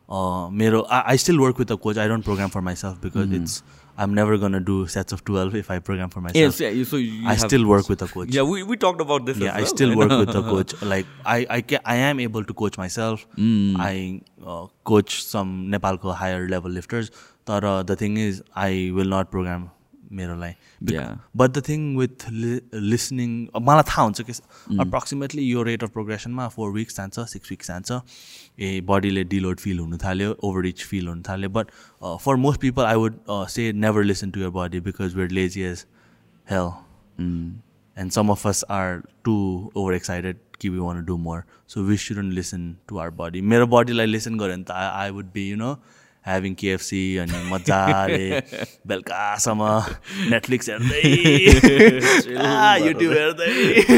मेरो 0.09 0.85
I 0.91 1.17
still 1.17 1.39
work 1.39 1.59
with 1.59 1.71
a 1.71 1.75
coach 1.83 1.97
I 1.97 2.07
don't 2.07 2.23
program 2.25 2.49
for 2.49 2.61
myself 2.61 3.01
because 3.03 3.33
it's 3.41 3.61
I 3.97 4.03
am 4.03 4.13
never 4.19 4.37
gonna 4.37 4.63
do 4.63 4.85
sets 4.95 5.13
of 5.13 5.21
twelve 5.25 5.55
if 5.55 5.71
I 5.71 5.79
program 5.89 6.09
for 6.09 6.31
Yes, 6.37 6.59
yeah, 6.63 6.83
so 6.91 6.99
I 7.33 7.35
still 7.43 7.65
work 7.71 7.89
with 7.93 8.03
a 8.05 8.07
coach. 8.07 8.33
Yeah, 8.37 8.49
we, 8.51 8.63
we 8.71 8.77
talked 8.85 9.01
about 9.05 9.25
this. 9.29 9.37
yeah, 9.37 9.49
as 9.49 9.55
I 9.55 9.61
well, 9.61 9.71
still 9.73 9.95
work 10.01 10.13
with 10.23 10.33
the 10.33 10.43
coach. 10.49 10.75
Like 10.93 11.07
I, 11.37 11.39
I 11.57 11.61
can, 11.61 11.79
I 11.85 11.97
am 12.09 12.21
able 12.25 12.51
to 12.51 12.57
coach 12.61 12.77
myself. 12.83 13.25
I 13.87 14.21
uh, 14.45 14.67
coach 14.91 15.17
some 15.23 15.55
Nepalko 15.75 16.15
higher 16.15 16.45
level 16.55 16.77
lifters. 16.81 17.11
But 17.45 17.63
uh, 17.63 17.81
the 17.83 17.95
thing 17.95 18.17
is, 18.17 18.43
I 18.67 18.91
will 18.99 19.17
not 19.17 19.31
program 19.31 19.67
मेरोलाई 20.11 20.53
Yeah. 20.91 21.15
But 21.37 21.51
the 21.51 21.61
thing 21.67 21.95
with 21.97 22.25
listening 22.73 23.31
मलाई 23.69 23.83
थाहा 23.89 24.03
हुन्छ 24.03 24.21
कि 24.21 24.33
approximately 24.79 25.43
यो 25.43 25.63
रेट 25.69 25.83
अफ 25.83 25.89
प्रोग्रेसनमा 25.93 26.47
four 26.55 26.71
weeks 26.71 26.97
जान्छ 26.97 27.25
सिक्स 27.31 27.49
विक्स 27.51 27.67
जान्छ 27.67 27.99
ए 28.59 28.81
बडीले 28.89 29.23
डिलोड 29.35 29.59
फिल 29.59 29.79
हुनु 29.79 29.97
थाल्यो 30.03 30.35
ओभर 30.43 30.61
रिच 30.63 30.83
फिल 30.85 31.07
हुनु 31.07 31.21
थाल्यो 31.29 31.49
but 31.59 31.71
for 32.25 32.35
most 32.47 32.61
people 32.61 32.83
I 32.85 32.95
would 32.95 33.19
say 33.29 33.71
never 33.85 34.03
listen 34.03 34.31
to 34.31 34.39
your 34.41 34.49
body 34.59 34.79
because 34.89 35.15
we're 35.15 35.31
lazy 35.39 35.61
as 35.71 35.85
hell 36.51 36.69
and 37.97 38.13
some 38.13 38.29
of 38.31 38.41
us 38.45 38.59
are 38.73 38.97
too 39.27 39.71
overexcited 39.75 40.41
कि 40.61 40.69
we 40.73 40.79
want 40.79 40.99
to 40.99 41.05
do 41.05 41.15
more. 41.21 41.45
So 41.67 41.83
we 41.83 41.95
shouldn't 41.97 42.33
listen 42.39 42.67
to 42.89 42.99
our 43.03 43.13
body. 43.21 43.41
मेरो 43.41 43.67
बडीलाई 43.67 44.05
listen 44.05 44.37
गऱ्यो 44.37 44.55
भने 44.55 44.63
त 44.63 44.71
I 44.71 45.09
would 45.11 45.31
be 45.33 45.47
you 45.49 45.55
know 45.57 45.71
having 46.27 46.53
KFC 46.61 47.01
अनि 47.23 47.37
मजाले 47.51 48.25
बेलुकासम्म 48.91 49.61
Netflix 50.31 50.69
हेर्दै 50.69 51.01
युट्युब 52.87 53.13
हेर्दै। 53.17 53.51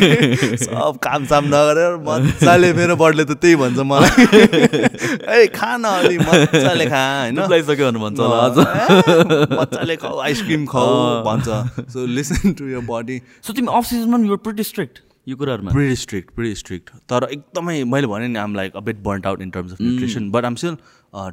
सब 0.66 1.00
काम 1.04 1.26
साम 1.32 1.44
नगरेर 1.54 1.96
मजाले 2.08 2.70
मेरो 2.80 2.96
बर्थडे 3.02 3.24
त 3.26 3.38
त्यही 3.42 3.56
भन्छ 3.64 3.80
मलाई। 3.92 4.14
ए 5.36 5.48
खान 5.58 5.84
अलि 5.94 6.18
मजाले 6.22 6.86
खा 6.94 7.04
होइन? 7.20 7.38
भन्छ 8.00 8.20
होला 8.20 8.40
अझ 8.46 8.58
मजाले 9.60 9.96
खाऊ 10.06 10.16
आइसक्रिम 10.30 10.66
खाऊ 10.74 10.96
भन्छ। 11.28 11.48
So 11.94 12.06
listen 12.16 12.54
to 12.60 12.70
your 12.70 12.86
body 12.90 13.18
so 13.48 13.54
तिमी 13.60 13.70
अफ 13.78 13.86
सिजनमा 13.92 14.18
युआर 14.26 14.42
प्रिटी 14.48 14.64
स्ट्रिक्ट 14.72 14.96
यो 15.30 15.36
कुराहरूमा? 15.38 15.72
प्रिटी 15.72 15.96
स्ट्रिक्ट 15.96 16.34
प्रिटी 16.36 16.56
स्ट्रिक्ट 16.56 16.90
तर 17.10 17.28
एकदमै 17.32 17.84
मैले 17.94 18.08
भने 18.08 18.28
नि 18.28 18.40
आम 18.40 18.56
like 18.56 18.76
a 18.76 18.80
bit 18.86 19.02
burnt 19.08 19.26
out 19.28 19.42
in 19.42 19.50
terms 19.58 19.72
of 19.74 19.82
nutrition 19.82 20.30
but 20.32 20.46
um 20.46 20.56
still 20.62 20.78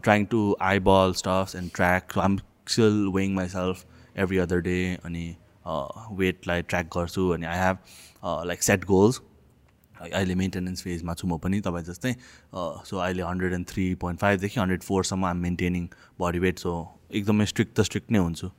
trying 0.06 0.24
to 0.32 0.40
eyeball 0.88 1.12
stuffs 1.20 1.56
and 1.56 1.70
track 1.74 2.18
um 2.24 2.36
still 2.72 3.06
weighing 3.14 3.34
myself 3.54 4.18
every 4.24 4.38
other 4.38 4.60
day 4.66 4.76
अनि 5.04 5.24
वेटलाई 6.18 6.62
track 6.72 6.90
गर्छु 6.96 7.28
अनि 7.36 7.46
I 7.52 7.58
have 7.58 7.78
like 8.48 8.62
set 8.62 8.84
goals 8.90 9.20
अहिले 9.94 10.34
maintenance 10.34 10.82
फेजमा 10.82 11.14
छु 11.14 11.26
म 11.28 11.38
पनि 11.44 11.60
तपाईँ 11.66 11.84
जस्तै 11.84 12.12
सो 12.90 12.96
अहिले 12.96 13.22
हन्ड्रेड 13.22 13.52
एन्ड 13.52 13.66
थ्री 13.68 13.84
पोइन्ट 14.02 14.20
फाइभदेखि 14.20 14.60
हन्ड्रेड 14.60 14.82
फोरसम्म 14.82 15.24
आम 15.24 15.36
मेन्टेनिङ 15.44 15.88
बडी 16.20 16.38
वेट 16.38 16.58
सो 16.58 16.74
एकदमै 17.12 17.46
स्ट्रिक्ट 17.52 17.72
त 17.78 17.88
स्ट्रिक्ट 17.90 18.12
नै 18.12 18.18
हुन्छु। 18.18 18.50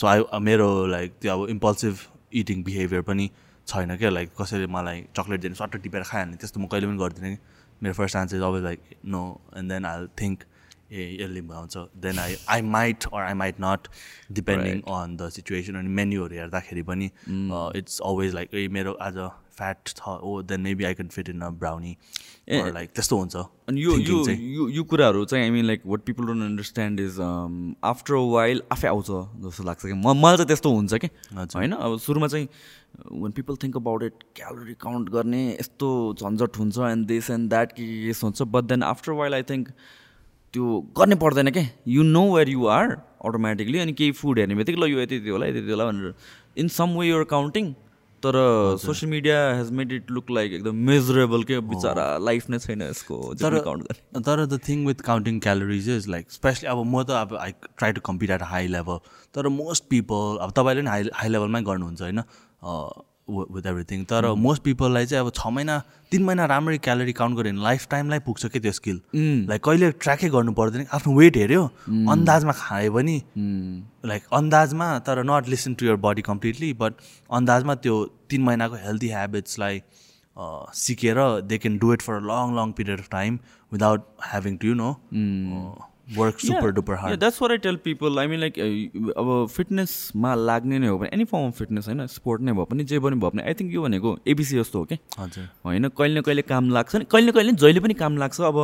सो 0.00 0.06
आई 0.06 0.40
मेरो 0.50 0.68
लाइक 0.96 1.16
त्यो 1.22 1.38
अब 1.38 1.48
इम्पल्सिभ 1.50 2.06
इटिङ 2.42 2.62
बिहेभियर 2.64 3.02
पनि 3.10 3.30
छैन 3.66 3.96
क्या? 3.96 4.10
लाइक 4.10 4.30
कसैले 4.40 4.66
मलाई 4.76 5.04
चक्लेट 5.16 5.40
दिनु 5.40 5.54
सट्ट 5.54 5.76
टिपेर 5.82 6.02
खाइहाल्ने 6.02 6.36
त्यस्तो 6.36 6.60
म 6.60 6.66
कहिले 6.66 6.86
पनि 6.86 6.98
गर्दिनँ 6.98 7.34
कि। 7.34 7.38
मेरो 7.82 7.94
first 7.94 8.16
answer 8.16 8.36
is 8.36 8.42
always 8.42 8.62
like 8.64 8.80
no 9.04 9.22
and 9.56 9.72
then 9.72 9.84
I 9.86 10.06
think 10.20 10.44
uh 10.92 11.06
यसले 11.20 11.40
भन्छ 11.52 11.86
then 12.02 12.18
I 12.18 12.36
I 12.48 12.62
might 12.72 13.04
or 13.12 13.20
I 13.20 13.34
might 13.44 13.60
not 13.60 13.88
depending 14.32 14.80
on 14.98 15.16
the 15.16 15.28
situation 15.38 15.78
अनि 15.78 15.88
मेन्युहरू 16.00 16.34
हेर्दाखेरि 16.34 16.82
पनि 16.92 17.10
इट्स 17.78 18.00
अलवेज 18.04 18.34
लाइक 18.34 18.54
ए 18.54 18.68
मेरो 18.68 18.92
आज 19.08 19.18
फ्याट 19.56 19.88
छ 19.88 20.08
ओ 20.08 20.40
then 20.42 20.60
maybe 20.60 20.84
I 20.84 20.94
can 20.94 21.08
fit 21.08 21.28
in 21.28 21.40
a 21.40 21.48
brownie 21.58 21.96
like 22.50 22.90
त्यस्तो 22.94 23.16
हुन्छ 23.16 23.36
अनि 23.68 23.84
यो 23.84 23.96
यो। 23.98 24.68
यो 24.68 24.82
कुराहरू 24.84 25.24
चाहिँ 25.24 25.44
I 25.44 25.50
mean 25.50 25.64
like 25.64 25.82
what 25.86 26.00
people 26.06 26.26
don't 26.26 26.42
understand 26.42 27.00
is 27.00 27.20
after 27.84 28.14
a 28.14 28.24
while 28.32 28.62
आफै 28.72 28.88
आउँछ 28.88 29.06
जस्तो 29.44 29.64
लाग्छ 29.64 29.82
कि 29.86 29.92
म 29.92 30.14
मलाई 30.16 30.36
चाहिँ 30.36 30.46
त्यस्तो 30.46 30.70
हुन्छ 30.74 30.94
कि। 30.94 31.08
होइन 31.34 31.72
अब 31.72 31.98
सुरुमा 31.98 32.26
चाहिँ 32.26 32.48
when 33.12 33.32
people 33.32 33.56
think 33.62 33.76
about 33.76 34.02
it 34.02 34.24
calorie 34.36 34.74
count 34.80 35.08
गर्ने 35.10 35.44
यस्तो 35.50 35.90
झन्झट 36.20 36.58
हुन्छ 36.58 36.78
एन्ड 36.90 37.06
दिस 37.06 37.30
एन्ड 37.30 37.48
द्याट 37.50 37.72
के 37.72 37.86
के 37.86 38.06
के 38.06 38.12
सोच्छ 38.14 38.42
but 38.42 38.64
then 38.64 38.82
after 38.82 39.12
while 39.22 39.34
I 39.34 39.42
think 39.50 39.68
त्यो 40.54 40.80
गर्नै 40.98 41.16
पर्दैन 41.22 41.50
क्या 41.50 41.66
you 41.92 42.02
know 42.10 42.24
where 42.34 42.48
you 42.48 42.66
are 42.72 42.90
automatically 43.28 43.78
अनि 43.78 43.92
केही 44.00 44.12
फुड 44.18 44.38
हेर्ने 44.38 44.54
बित्तिकै 44.54 44.80
ल 44.80 44.90
यो 44.90 45.00
यति 45.00 45.16
यति 45.16 45.30
होला 45.30 45.46
यति 45.46 45.58
यति 45.58 45.70
होला 45.70 45.86
भनेर। 45.86 46.14
In 46.62 46.68
some 46.74 46.98
way 46.98 47.06
you're 47.06 47.24
counting 47.30 47.72
तर 48.22 48.36
social 48.80 49.10
media 49.10 49.38
has 49.56 49.70
made 49.78 49.92
it 49.92 50.10
look 50.10 50.30
like 50.30 50.52
एकदम 50.52 50.76
मेजरेबल 50.90 51.42
के? 51.44 51.58
बिचरा 51.72 52.06
लाइफ 52.18 52.48
नै 52.50 52.58
छैन 52.58 52.82
यसको 52.82 53.18
तर 53.42 53.58
काउन्ट 53.64 53.82
गर्ने। 53.82 54.22
तर 54.28 54.44
the 54.46 54.58
thing 54.68 54.86
with 54.86 55.00
counting 55.08 55.40
calories 55.46 55.88
is 55.96 56.08
like 56.08 56.30
especially 56.32 56.68
अब 56.68 56.84
म 56.84 57.02
त 57.02 57.10
अब 57.22 57.36
I 57.40 57.52
try 57.64 57.92
to 57.92 58.00
compete 58.10 58.30
at 58.30 58.42
high 58.52 58.66
level 58.76 58.98
तर 59.34 59.48
मोस्ट 59.56 59.88
पिपल 59.90 60.38
अब 60.40 60.52
तपाईँले 60.58 60.80
पनि 60.82 60.90
हाई 60.90 61.10
हाई 61.14 61.28
लेभलमै 61.28 61.62
गर्नुहुन्छ 61.62 62.02
होइन? 62.02 62.22
विथ 63.28 63.66
एभ्रिथिङ 63.66 64.04
तर 64.04 64.26
मोस्ट 64.36 64.62
पिपललाई 64.62 65.06
चाहिँ 65.06 65.24
अब 65.24 65.30
छ 65.34 65.46
महिना 65.48 65.78
तिन 66.12 66.22
महिना 66.24 66.44
राम्ररी 66.46 66.78
क्यालोरी 66.78 67.12
काउन्ट 67.12 67.38
गऱ्यो 67.38 67.52
भने 67.52 67.62
लाइफ 67.62 67.86
टाइमलाई 67.90 68.18
पुग्छ 68.26 68.46
क्या 68.46 68.60
त्यो 68.62 68.72
स्किल 68.72 69.00
लाइक 69.48 69.62
कहिले 69.64 69.90
ट्र्याकै 69.94 70.28
गर्नु 70.30 70.52
पर्दैन 70.52 70.86
आफ्नो 70.92 71.14
वेट 71.18 71.36
हेऱ्यो 71.36 71.62
अन्दाजमा 72.12 72.52
खायो 72.58 72.92
भने 72.92 73.16
लाइक 74.06 74.26
अन्दाजमा 74.40 74.88
तर 75.08 75.22
not 75.24 75.48
listen 75.48 75.74
to 75.74 75.86
your 75.86 75.96
body 76.04 76.22
completely 76.22 76.72
but 76.82 77.08
अन्दाजमा 77.30 77.74
त्यो 77.86 78.04
तिन 78.30 78.42
महिनाको 78.42 78.84
हेल्दी 78.84 79.08
ह्याबिट्सलाई 79.08 79.82
सिकेर 80.76 81.24
they 81.48 81.58
can 81.58 81.78
do 81.78 81.92
it 81.92 82.02
for 82.02 82.14
a 82.14 82.28
long 82.28 82.54
long 82.56 82.72
period 82.78 83.00
of 83.00 83.10
time 83.10 83.38
without 83.72 84.06
having 84.24 84.56
to 84.56 84.68
you 84.68 84.74
know 84.74 84.94
work 86.06 86.38
super 86.40 86.70
duper 86.70 86.94
hard 86.94 87.18
that's 87.18 87.40
what 87.42 87.50
I 87.50 87.58
tell 87.64 87.76
people 87.84 88.18
I 88.18 88.26
mean 88.26 88.40
like 88.40 88.58
अब 89.18 89.46
फिटनेसमा 89.52 90.34
लाग्ने 90.34 90.78
नै 90.78 90.88
हो 90.88 90.98
भने 90.98 91.10
एनी 91.12 91.24
फर्म 91.30 91.46
अफ 91.46 91.58
फिटनेस 91.58 91.88
होइन 91.88 92.06
sport 92.14 92.42
नै 92.42 92.52
भए 92.52 92.64
पनि 92.70 92.84
जे 92.84 92.98
पनि 93.00 93.16
भए 93.16 93.30
पनि 93.30 93.42
आई 93.42 93.54
थिङ्क 93.54 93.72
यो 93.74 93.82
भनेको 93.82 94.18
एबिसी 94.26 94.58
जस्तो 94.58 94.78
हो 94.78 94.84
कि? 94.84 94.98
हजुर। 95.18 95.48
होइन 95.64 95.88
कहिले 95.88 96.18
न 96.18 96.22
कहिले 96.22 96.42
काम 96.52 96.70
लाग्छ 96.70 96.96
नि 96.96 97.04
कहिले 97.10 97.30
न 97.30 97.34
कहिले 97.34 97.52
जहिले 97.64 97.80
पनि 97.80 97.94
काम 97.94 98.18
लाग्छ। 98.18 98.40
अब 98.40 98.58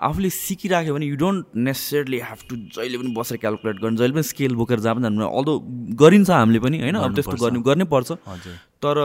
आफूले 0.00 0.30
सिकिराख्यो 0.30 0.94
भने 0.94 1.06
you 1.06 1.16
don't 1.22 1.46
necessarily 1.68 2.18
have 2.24 2.44
to 2.50 2.56
जहिले 2.76 2.98
पनि 2.98 3.14
बसेर 3.16 3.38
क्यालकुलेट 3.38 3.80
गर्नु 3.80 3.96
जहिले 3.96 4.14
पनि 4.14 4.22
स्केल 4.28 4.54
बोकेर 4.56 4.80
जहाँ 4.80 4.94
पनि 4.94 5.02
जानु 5.02 5.28
अल्दो 5.28 5.58
गरिन्छ 6.02 6.30
हामीले 6.30 6.60
पनि 6.66 6.80
होइन 6.80 6.96
अब 6.96 7.14
त्यस्तो 7.14 7.36
गर्ने 7.44 7.60
गर्नै 7.62 7.84
पर्छ। 7.94 8.12
तर 8.84 9.00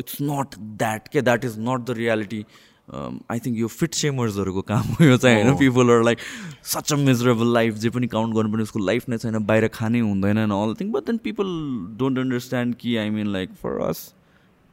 इट्स 0.00 0.16
नट 0.22 0.54
द्याट 0.82 1.08
के 1.12 1.22
that 1.22 1.44
is 1.44 1.58
not 1.60 1.80
the 1.80 1.96
reality 1.98 2.44
I 2.94 3.38
think 3.40 3.58
यो 3.58 3.68
फिट 3.70 3.94
सेमर्सहरूको 3.94 4.62
काम 4.62 4.88
हो 4.90 5.04
यो 5.04 5.16
चाहिँ 5.18 5.42
होइन? 5.42 5.56
पिपलहरू 5.58 6.02
like 6.04 6.18
such 6.72 6.92
a 6.92 6.96
miserable 7.02 7.52
life 7.54 7.74
जे 7.84 7.90
पनि 7.90 8.06
काउन्ट 8.08 8.34
गर्नुपर्ने 8.34 8.62
उसको 8.62 8.78
लाइफ 8.86 9.08
नै 9.08 9.18
छैन 9.18 9.38
बाहिर 9.46 9.68
खानै 9.74 10.00
हुँदैन 10.02 10.38
all 10.52 10.74
thing 10.80 10.90
but 10.92 11.06
then 11.06 11.18
people 11.24 11.54
don't 11.98 12.18
understand 12.18 12.74
कि 12.76 12.96
I 12.96 13.10
mean 13.12 13.32
like 13.32 13.54
for 13.62 13.80
us 13.88 14.02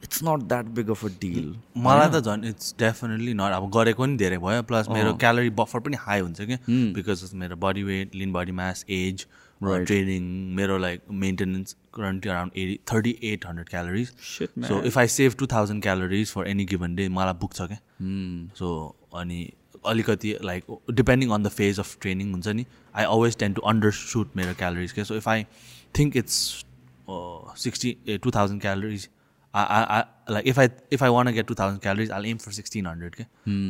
it's 0.03 0.23
not 0.23 0.43
that 0.47 0.65
big 0.75 0.89
of 0.89 1.05
a 1.05 1.09
deal 1.21 1.47
मलाई 1.85 2.09
त 2.09 2.23
झन् 2.23 2.45
इट्स 2.45 2.75
डेफिनेटली 2.79 3.33
नट 3.35 3.53
अब 3.53 3.69
गरेको 3.71 4.03
पनि 4.03 4.17
धेरै 4.17 4.37
भयो 4.39 4.63
प्लस 4.65 4.89
मेरो 4.91 5.13
क्यालोरी 5.17 5.49
बफर 5.57 5.79
पनि 5.79 5.97
हाई 6.01 6.19
हुन्छ 6.21 6.41
क्या 6.43 6.57
बिकज 6.93 7.23
अफ 7.23 7.33
मेरो 7.41 7.55
body 7.63 7.83
weight 7.85 8.15
lean 8.15 8.33
body 8.33 8.51
mass 8.59 8.85
as 8.97 9.25
training 9.61 10.23
मेरो 10.55 10.77
like 10.77 11.01
maintenance 11.21 11.75
currently 11.93 12.31
around 12.31 12.57
eighty 12.57 12.79
thirty 12.93 13.15
eight 13.23 13.45
hundred 13.45 13.69
calories 13.69 14.11
Shit, 14.25 14.67
so 14.67 14.81
if 14.83 14.97
I 14.97 15.07
save 15.09 15.35
two 15.39 15.47
thousand 15.47 15.83
calories 15.83 16.31
for 16.31 16.47
any 16.47 16.65
given 16.65 16.95
day 16.95 17.07
मलाई 17.11 17.33
पुग्छ 17.41 17.61
क्या 17.61 17.77
so 18.59 18.71
अनि 19.15 19.41
अलिकति 19.85 20.35
like 20.43 20.77
depending 20.93 21.29
on 21.31 21.43
the 21.43 21.49
phase 21.51 21.79
of 21.79 21.97
training 22.01 22.31
हुन्छ 22.31 22.47
नि 22.49 22.65
I 22.95 23.05
always 23.05 23.37
tend 23.37 23.53
to 23.53 23.61
under 23.67 23.91
shoot 23.93 24.35
मेरो 24.37 24.53
calories 24.55 24.91
क्या 24.91 25.03
so 25.03 25.15
if 25.15 25.27
I 25.27 25.45
think 25.95 26.17
it's 26.17 26.41
sixty 27.57 27.95
uh 28.07 28.17
two 28.17 28.31
thousand 28.31 28.61
calories 28.61 29.09
like 29.53 30.47
if 30.47 30.59
I 30.59 30.67
if 30.93 31.03
I 31.03 31.09
want 31.09 31.31
get 31.33 31.47
two 31.47 31.55
thousand 31.55 31.81
calories 31.81 32.11
I 32.11 32.29
am 32.29 32.37
for 32.37 32.51
sixteen 32.53 32.87
hundred 32.87 33.15
क्या 33.15 33.25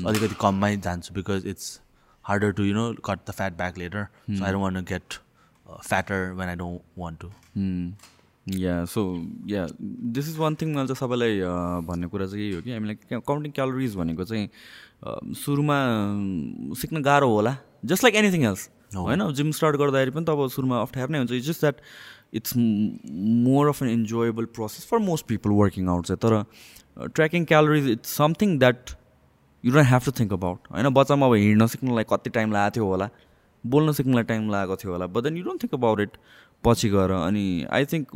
अलिकति 0.09 0.35
कममै 0.41 0.75
जान्छु 0.79 1.13
because 1.13 1.47
it's 1.47 1.79
harder 2.25 2.51
to 2.51 2.63
you 2.63 2.73
know 2.73 2.91
cut 3.05 3.19
the 3.27 3.31
fat 3.31 3.57
back 3.57 3.77
later 3.77 4.05
so 4.29 4.43
I 4.43 4.51
don't 4.51 4.63
want 4.63 4.83
get 4.85 5.19
fatter 5.87 6.31
when 6.39 6.47
I 6.49 6.55
don't 6.55 6.81
want 6.97 7.19
to 7.21 7.29
yeah 8.59 8.83
so 8.91 9.01
yeah 9.47 9.65
this 10.17 10.29
is 10.29 10.37
one 10.37 10.55
thing 10.61 10.69
मैले 10.75 10.87
चाहिँ 10.87 10.99
सबैलाई 10.99 11.39
a, 11.39 11.53
भन्ने 11.87 12.07
कुरा 12.07 12.25
चाहिँ 12.25 12.43
यही 12.43 12.53
हो 12.55 12.61
कि 12.61 12.71
हामीलाई 12.73 13.19
काउन्टिङ 13.27 13.51
क्यालोरिज 13.51 13.95
भनेको 13.95 14.23
चाहिँ 14.23 14.45
अ, 15.03 15.19
सुरुमा 15.45 15.77
अम, 15.85 16.73
सिक्न 16.81 17.01
गाह्रो 17.01 17.29
होला 17.33 17.55
जस्ट 17.85 18.03
लाइक 18.03 18.15
एनिथिङ 18.15 18.43
एल्स 18.45 18.69
होइन? 18.95 19.31
जिम 19.33 19.51
स्टार्ट 19.57 19.75
गर्दाखेरि 19.77 20.11
पनि 20.11 20.25
त 20.25 20.29
अब 20.29 20.47
सुरुमा 20.49 20.81
अप्ठ्यारो 20.81 21.11
नै 21.11 21.17
हुन्छ। 21.17 21.31
It's 21.31 21.47
just 21.47 21.61
that 21.61 21.81
it's 22.33 22.53
more 22.57 23.67
of 23.69 23.81
an 23.83 23.89
enjoyable 23.89 24.45
process 24.55 24.85
for 24.89 24.97
most 25.09 25.25
people 25.27 25.49
working 25.59 25.87
out 25.89 26.05
चाहिँ। 26.05 26.19
तर 26.25 27.07
tracking 27.15 27.45
calories 27.51 27.87
it's 27.89 28.15
something 28.17 28.57
that 28.59 28.89
you 29.63 29.71
don't 29.73 29.87
have 29.87 30.01
to 30.05 30.11
think 30.19 30.33
about 30.33 30.71
होइन? 30.71 30.89
बच्चामा 30.89 31.25
अब 31.27 31.33
हिँड्न 31.33 31.67
सिक्नलाई 31.67 32.03
कति 32.13 32.29
टाइम 32.29 32.51
लागेको 32.53 32.75
थियो 32.75 32.85
होला। 32.91 33.09
बोल्न 33.63 33.91
सिक्नलाई 33.93 34.23
टाइम 34.23 34.49
लागेको 34.51 34.75
थियो 34.75 34.91
होला। 34.91 35.07
But 35.07 35.23
then 35.23 35.37
you 35.37 35.43
don't 35.43 35.63
think 35.63 35.73
about 35.73 35.99
it 35.99 36.17
पछि 36.63 36.89
गएर। 36.89 37.11
अनि 37.21 37.47
I 37.71 37.85
think 37.85 38.07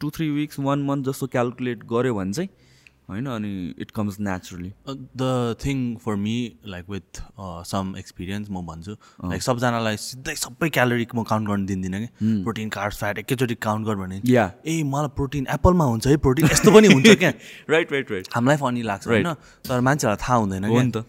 two 0.00 0.10
three 0.10 0.30
weeks 0.30 0.58
one 0.60 0.82
month 0.84 1.06
जस्तो 1.06 1.26
क्यालकुलेट 1.26 1.84
गऱ्यो 1.92 2.14
भने 2.14 2.32
चाहिँ 2.32 2.48
होइन 3.10 3.26
अनि 3.26 3.74
it 3.80 3.90
comes 3.90 4.18
naturally 4.20 4.70
the 4.88 5.56
thing 5.64 5.78
for 6.04 6.14
me 6.16 6.34
like 6.66 6.90
with 6.90 7.20
some 7.66 7.94
experience 7.98 8.50
म 8.50 8.62
भन्छु 8.66 8.92
लाइक 9.30 9.42
सबजनालाई 9.42 9.96
सिधै 9.96 10.34
सबै 10.34 10.68
क्यालोरी 10.70 11.06
म 11.14 11.22
काउन्ट 11.26 11.48
गर्न 11.48 11.66
दिँदिनँ 11.66 12.00
कि। 12.00 12.06
प्रोटिन 12.44 12.68
कार्ब 12.70 12.92
फ्याट 12.94 13.18
एकैचोटि 13.18 13.54
काउन्ट 13.66 13.86
गर 13.86 13.94
भने। 13.96 14.20
या 14.26 14.44
ए 14.66 14.82
मलाई 14.86 15.08
प्रोटिन 15.16 15.46
एप्पलमा 15.50 15.84
हुन्छ 15.84 16.06
है 16.06 16.16
प्रोटिन 16.16 16.46
यस्तो 16.46 16.72
पनि 16.72 16.92
हुन्छ 16.92 17.16
क्या। 17.18 17.32
राइट 17.70 17.92
राइट 17.92 18.10
राइट 18.10 18.28
हामीलाई 18.34 18.56
फनी 18.56 18.82
लाग्छ 18.82 19.06
होइन? 19.08 19.32
तर 19.66 19.80
मान्छेहरूलाई 19.80 20.26
थाहा 20.26 20.38
हुँदैन 20.38 20.64
नि 20.66 20.90
त। 20.90 21.04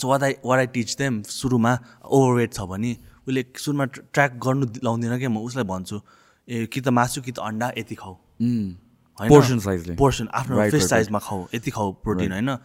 So 0.00 0.08
what 0.08 0.22
I 0.22 0.34
what 0.44 0.58
I 0.58 0.66
teach 0.74 0.96
them 0.98 1.22
सुरुमा 1.22 1.72
ओभरवेट 2.04 2.52
छ 2.54 2.60
भने 2.70 2.96
उसले 3.28 3.44
सुरुमा 3.56 3.84
ट्र्याक 3.84 4.38
गर्नु 4.44 4.66
लाउँदिनँ 4.84 5.18
क्या 5.18 5.28
म 5.28 5.38
उसलाई 5.44 5.64
भन्छु 5.64 6.00
ए 6.48 6.66
कि 6.66 6.80
त 6.80 6.88
मासु 6.88 7.22
कि 7.22 7.32
त 7.32 7.38
अन्डा 7.38 7.72
यति 7.78 7.94
खाऊ। 7.94 8.14
होइन? 8.42 9.30
Portion 9.30 9.58
size 9.62 9.86
ले। 9.86 9.94
पोर्सन 9.96 10.28
आफ्नो 10.34 10.70
फिस 10.70 10.88
साइजमा 10.90 11.18
खाऊ 11.18 11.46
यति 11.54 11.70
खाऊ 11.70 11.92
प्रोटिन 12.02 12.32
होइन? 12.32 12.56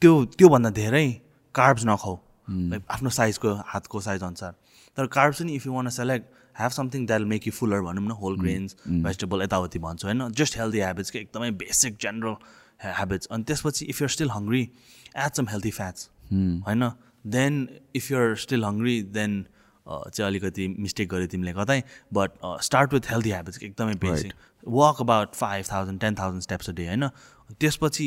त्यो 0.00 0.12
त्योभन्दा 0.38 0.70
धेरै 0.70 1.06
कार्ब्स 1.54 1.84
नखाऊ। 1.86 2.16
लाइक 2.48 2.82
आफ्नो 2.90 3.10
साइजको 3.10 3.54
हातको 3.66 4.00
साइज 4.00 4.22
अनुसार। 4.22 4.52
तर 4.96 5.06
कार्ब्स 5.06 5.42
पनि 5.42 5.52
if 5.54 5.66
you 5.66 5.72
want 5.72 5.88
select 5.90 6.26
have 6.58 6.70
something 6.70 7.06
that 7.06 7.22
make 7.32 7.46
you 7.46 7.52
fuller 7.52 7.80
भनौँ 7.82 8.04
न 8.04 8.10
होल 8.20 8.38
ग्रेन्स 8.40 8.76
भेजिटेबल 8.88 9.42
यताउति 9.42 9.78
भन्छु 9.78 10.06
होइन? 10.06 10.28
जस्ट 10.32 10.58
हेल्दी 10.58 10.78
ह्याबिट्स 10.78 11.10
के 11.10 11.18
एकदमै 11.18 11.50
बेसिक 11.60 11.96
जेनरल 12.00 12.34
ह्याबिट्स 12.84 13.26
अनि 13.26 13.44
त्यसपछि 13.44 13.84
if 13.84 14.00
you're 14.02 14.10
still 14.16 14.30
hungry 14.30 14.62
add 15.16 15.32
some 15.34 15.48
healthy 15.50 15.70
fats 15.70 16.10
होइन? 16.32 16.90
Then 17.26 17.68
if 17.96 18.10
you're 18.10 18.34
still 18.44 18.64
hungry 18.64 19.00
then 19.16 19.44
चाहिँ 19.86 20.26
अलिकति 20.26 20.68
मिस्टेक 20.68 21.08
गर्यो 21.08 21.26
तिमीले 21.32 21.52
कतै 21.54 21.82
but 22.14 22.30
start 22.62 22.94
with 22.94 23.10
healthy 23.10 23.30
habits 23.30 23.62
एकदमै 23.62 23.94
basic 24.00 24.32
walk 24.78 25.00
about 25.00 25.34
five 25.34 25.64
thousand 25.72 26.00
ten 26.00 26.14
thousand 26.14 26.42
steps 26.42 26.70
a 26.70 26.72
day 26.72 26.86
होइन? 26.86 27.08
त्यसपछि 27.60 28.06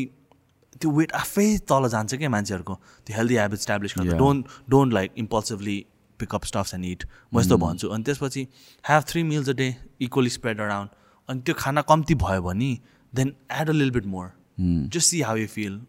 त्यो 0.82 0.92
वेट 0.98 1.12
आफै 1.14 1.48
तल 1.70 1.88
जान्छ 1.90 2.16
क्या 2.16 2.30
मान्छेहरूको। 2.30 2.76
त्यो 3.08 3.16
हेल्दी 3.18 3.36
ह्याबिट 3.36 3.60
इस्टाब्लिस 3.60 3.98
गर्दा 3.98 4.18
don't 4.18 4.46
don't 4.70 4.94
like 4.94 5.12
impulsively 5.18 5.78
pick up 6.20 6.44
stuffs 6.46 6.74
and 6.74 6.86
it 6.86 7.04
म 7.34 7.40
यस्तो 7.40 7.58
भन्छु। 7.58 7.88
अनि 7.90 8.04
त्यसपछि 8.04 8.48
have 8.84 9.04
three 9.10 9.24
meals 9.24 9.50
a 9.50 9.54
day 9.54 9.76
equally 10.02 10.30
spread 10.30 10.62
around 10.62 10.90
अनि 11.30 11.42
त्यो 11.42 11.56
खाना 11.58 11.82
कम्ती 11.90 12.16
भयो 12.24 12.42
भने 12.42 12.72
देन 13.14 13.34
एड 13.52 13.70
अ 13.70 13.74
लिल 13.74 13.92
bit 13.92 14.06
more 14.14 14.32
just 14.60 15.08
see 15.08 15.22
how 15.22 15.36
you 15.38 15.48
feel 15.48 15.82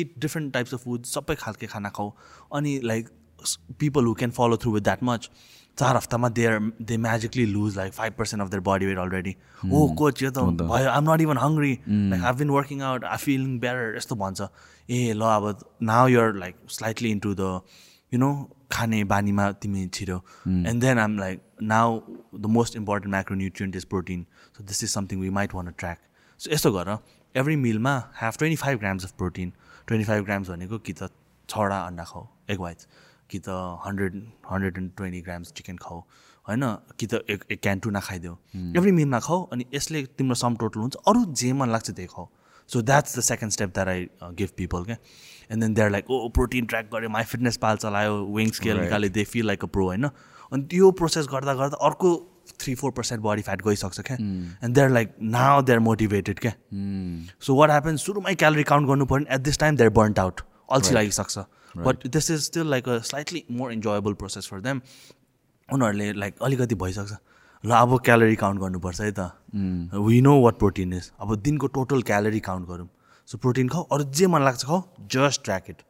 it 0.00 0.14
different 0.20 0.52
types 0.52 0.74
of 0.74 0.84
food 0.84 1.04
सबै 1.12 1.34
खालको 1.44 1.66
खाना 1.72 1.88
खाऊ। 1.98 2.10
अनि 2.54 2.80
like 2.84 3.08
people 3.78 4.04
who 4.06 4.14
can 4.20 4.30
follow 4.40 4.56
through 4.62 4.72
with 4.72 4.82
that 4.82 5.02
much 5.04 5.30
चार 5.78 5.96
हप्तामा 5.96 6.28
they 6.36 6.44
are 6.46 6.58
they 6.82 6.96
magically 6.96 7.44
lose 7.46 7.76
like 7.76 7.92
five 7.92 8.12
percent 8.18 8.42
of 8.42 8.50
their 8.50 8.60
body 8.68 8.86
weight 8.86 8.98
already 8.98 9.34
oh 9.70 9.86
coach 9.98 10.22
यो 10.22 10.30
त 10.30 10.44
भयो 10.60 10.90
I'm 10.90 11.10
not 11.10 11.20
even 11.20 11.38
hungry 11.38 11.72
like 11.88 12.24
I 12.24 12.32
been 12.38 12.50
working 12.50 12.80
out 12.90 13.04
I 13.04 13.24
feeling 13.24 13.58
better 13.64 13.96
यस्तो 13.96 14.14
भन्छ। 14.22 14.40
ए 14.90 15.12
ल 15.12 15.22
अब 15.32 15.64
now 15.90 16.08
you're 16.08 16.32
like 16.44 16.56
slightly 16.78 17.10
into 17.16 17.34
the 17.34 17.60
you 18.12 18.18
know 18.18 18.30
खाने 18.72 19.02
बानीमा 19.12 19.50
तिमी 19.62 19.86
छिरो 19.94 20.16
and 20.46 20.80
then 20.82 20.98
I'm 20.98 21.18
like 21.18 21.42
now 21.74 22.00
the 22.34 22.46
most 22.56 22.76
important 22.76 23.12
macronutrient 23.14 23.76
is 23.76 23.84
protein 23.92 24.24
so 24.56 24.64
this 24.64 24.82
is 24.84 24.90
something 24.90 25.20
we 25.20 25.30
might 25.40 25.54
want 25.54 25.72
track 25.78 25.98
so 26.40 26.52
यस्तो 26.52 26.72
गर 26.72 26.96
एभ्री 27.34 27.56
मिलमा 27.68 27.96
have 28.20 28.38
twenty 28.38 28.56
five 28.62 28.78
grams 28.78 29.04
of 29.04 29.12
protein 29.18 29.52
twenty 29.86 30.04
five 30.04 30.24
grams 30.24 30.50
भनेको 30.50 30.78
कि 30.78 30.92
त 30.92 31.10
छवटा 31.48 31.80
अन्डा 31.86 32.04
खाऊ 32.04 32.26
एक 32.50 32.58
वाइज 32.60 32.86
कि 33.30 33.38
त 33.38 33.48
hundred 33.86 34.14
hundred 34.50 34.78
and 34.78 34.90
twenty 34.96 35.20
grams 35.20 35.52
chicken 35.52 35.76
खाऊ 35.82 36.00
होइन? 36.48 36.62
कि 36.98 37.06
त 37.06 37.22
एक 37.30 37.44
एक 37.50 37.60
क्यान 37.62 37.78
टुना 37.78 38.00
खाइदेऊ। 38.00 38.34
एभ्री 38.76 38.92
मिलमा 38.92 39.20
खाऊ 39.20 39.44
अनि 39.52 39.64
यसले 39.74 40.02
तिम्रो 40.18 40.34
सम 40.34 40.56
टोटल 40.56 40.80
हुन्छ। 40.80 40.96
अरू 41.06 41.24
जे 41.34 41.52
मन 41.52 41.70
लाग्छ 41.70 41.90
त्यही 41.90 42.08
खाऊ। 42.08 42.26
So 42.70 42.82
that's 42.82 43.18
the 43.18 43.20
second 43.22 43.52
step 43.52 43.70
that 43.74 43.88
I 43.88 44.06
give 44.38 44.50
people 44.56 44.84
क्या 44.84 44.96
and 45.50 45.62
then 45.62 45.74
they're 45.74 45.90
like 45.90 46.10
oh 46.10 46.28
protein 46.34 46.66
track 46.66 46.90
गऱ्यो 46.94 47.08
माई 47.10 47.24
फिटनेस 47.24 47.56
पाल 47.62 47.76
चलायो 47.76 48.14
विङ 48.36 48.50
स्केल 48.58 48.80
निकाल्यो 48.80 49.10
they 49.10 49.24
feel 49.24 49.46
like 49.46 49.64
a 49.64 49.66
pro 49.68 49.86
होइन? 49.86 50.08
अनि 50.52 50.62
त्यो 50.70 50.90
प्रोसेस 50.98 51.26
गर्दा 51.32 51.54
गर्दा 51.54 51.76
अर्को 51.86 52.10
three 52.60 52.74
four 52.74 52.90
percent 52.92 53.22
body 53.22 53.42
fat 53.42 53.62
गइसक्छ 53.66 54.00
क्या? 54.00 54.16
And 54.16 54.74
they're 54.74 54.90
like 54.90 55.14
now 55.34 55.62
they're 55.62 55.78
motivated 55.80 56.38
क्या? 56.38 56.52
सो 57.46 57.54
वाट 57.56 57.70
ह्यापन्स 57.70 58.06
सुरुमै 58.06 58.34
क्यालोरी 58.34 58.62
काउन्ट 58.64 58.88
गर्नु 58.88 59.06
पऱ्यो 59.06 59.34
at 59.34 59.40
this 59.40 59.58
time 59.58 59.76
they're 59.76 59.90
burnt 59.98 60.18
out 60.18 60.40
अल्छी 60.72 60.94
लागिसक्छ. 60.94 61.38
But 61.76 62.06
this 62.08 62.30
is 62.30 62.40
still 62.42 62.70
like 62.70 62.88
a 62.88 62.98
slightly 63.06 63.44
more 63.52 63.72
enjoyable 63.72 64.12
process 64.14 64.48
for 64.50 64.60
them 64.60 64.80
उनीहरूले 65.68 66.12
like 66.12 66.42
अलिकति 66.42 66.74
भइसक्छ। 66.84 67.12
ल 67.64 67.70
अब 67.72 67.98
क्यालोरी 68.04 68.36
काउन्ट 68.36 68.60
गर्नुपर्छ 68.60 69.00
है 69.00 69.12
त। 69.18 69.30
We 70.06 70.20
know 70.20 70.40
what 70.42 70.58
protein 70.58 70.92
is 70.92 71.10
अब 71.20 71.34
दिनको 71.36 71.66
टोटल 71.76 72.02
क्यालोरी 72.02 72.40
काउन्ट 72.40 72.68
गरौँ। 72.68 72.88
सो 73.28 73.38
प्रोटिन 73.38 73.68
खाऊ। 73.68 73.82
अरू 73.92 74.04
जे 74.12 74.26
मन 74.26 74.42
लाग्छ 74.44 74.64
खाऊ 74.64 74.82
just 75.12 75.44
track 75.44 75.70
it 75.70 75.82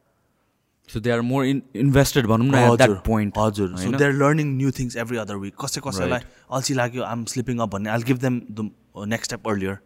so 0.89 0.99
they 0.99 1.11
are 1.11 1.21
more 1.29 1.45
in 1.45 1.61
invested 1.75 2.25
भनौँ 2.27 2.47
न 2.47 2.75
द्याट 2.77 2.97
पोइन्ट 3.05 3.37
हजुर 3.37 3.75
so 3.77 3.91
they 3.97 4.05
are 4.05 4.11
learning 4.23 4.55
new 4.57 4.71
things 4.79 4.95
every 5.03 5.17
other 5.17 5.35
week 5.45 5.55
कसै 5.63 5.81
कसैलाई 5.87 6.21
अल्छी 6.57 6.73
लाग्यो 6.73 7.03
आम 7.03 7.25
स्लिपिङ 7.33 7.57
अप 7.65 7.69
भन्ने 7.73 7.89
I 7.89 8.03
give 8.09 8.17
them 8.21 8.41
the 8.51 8.69
next 9.13 9.31
step 9.31 9.47
earlier 9.47 9.77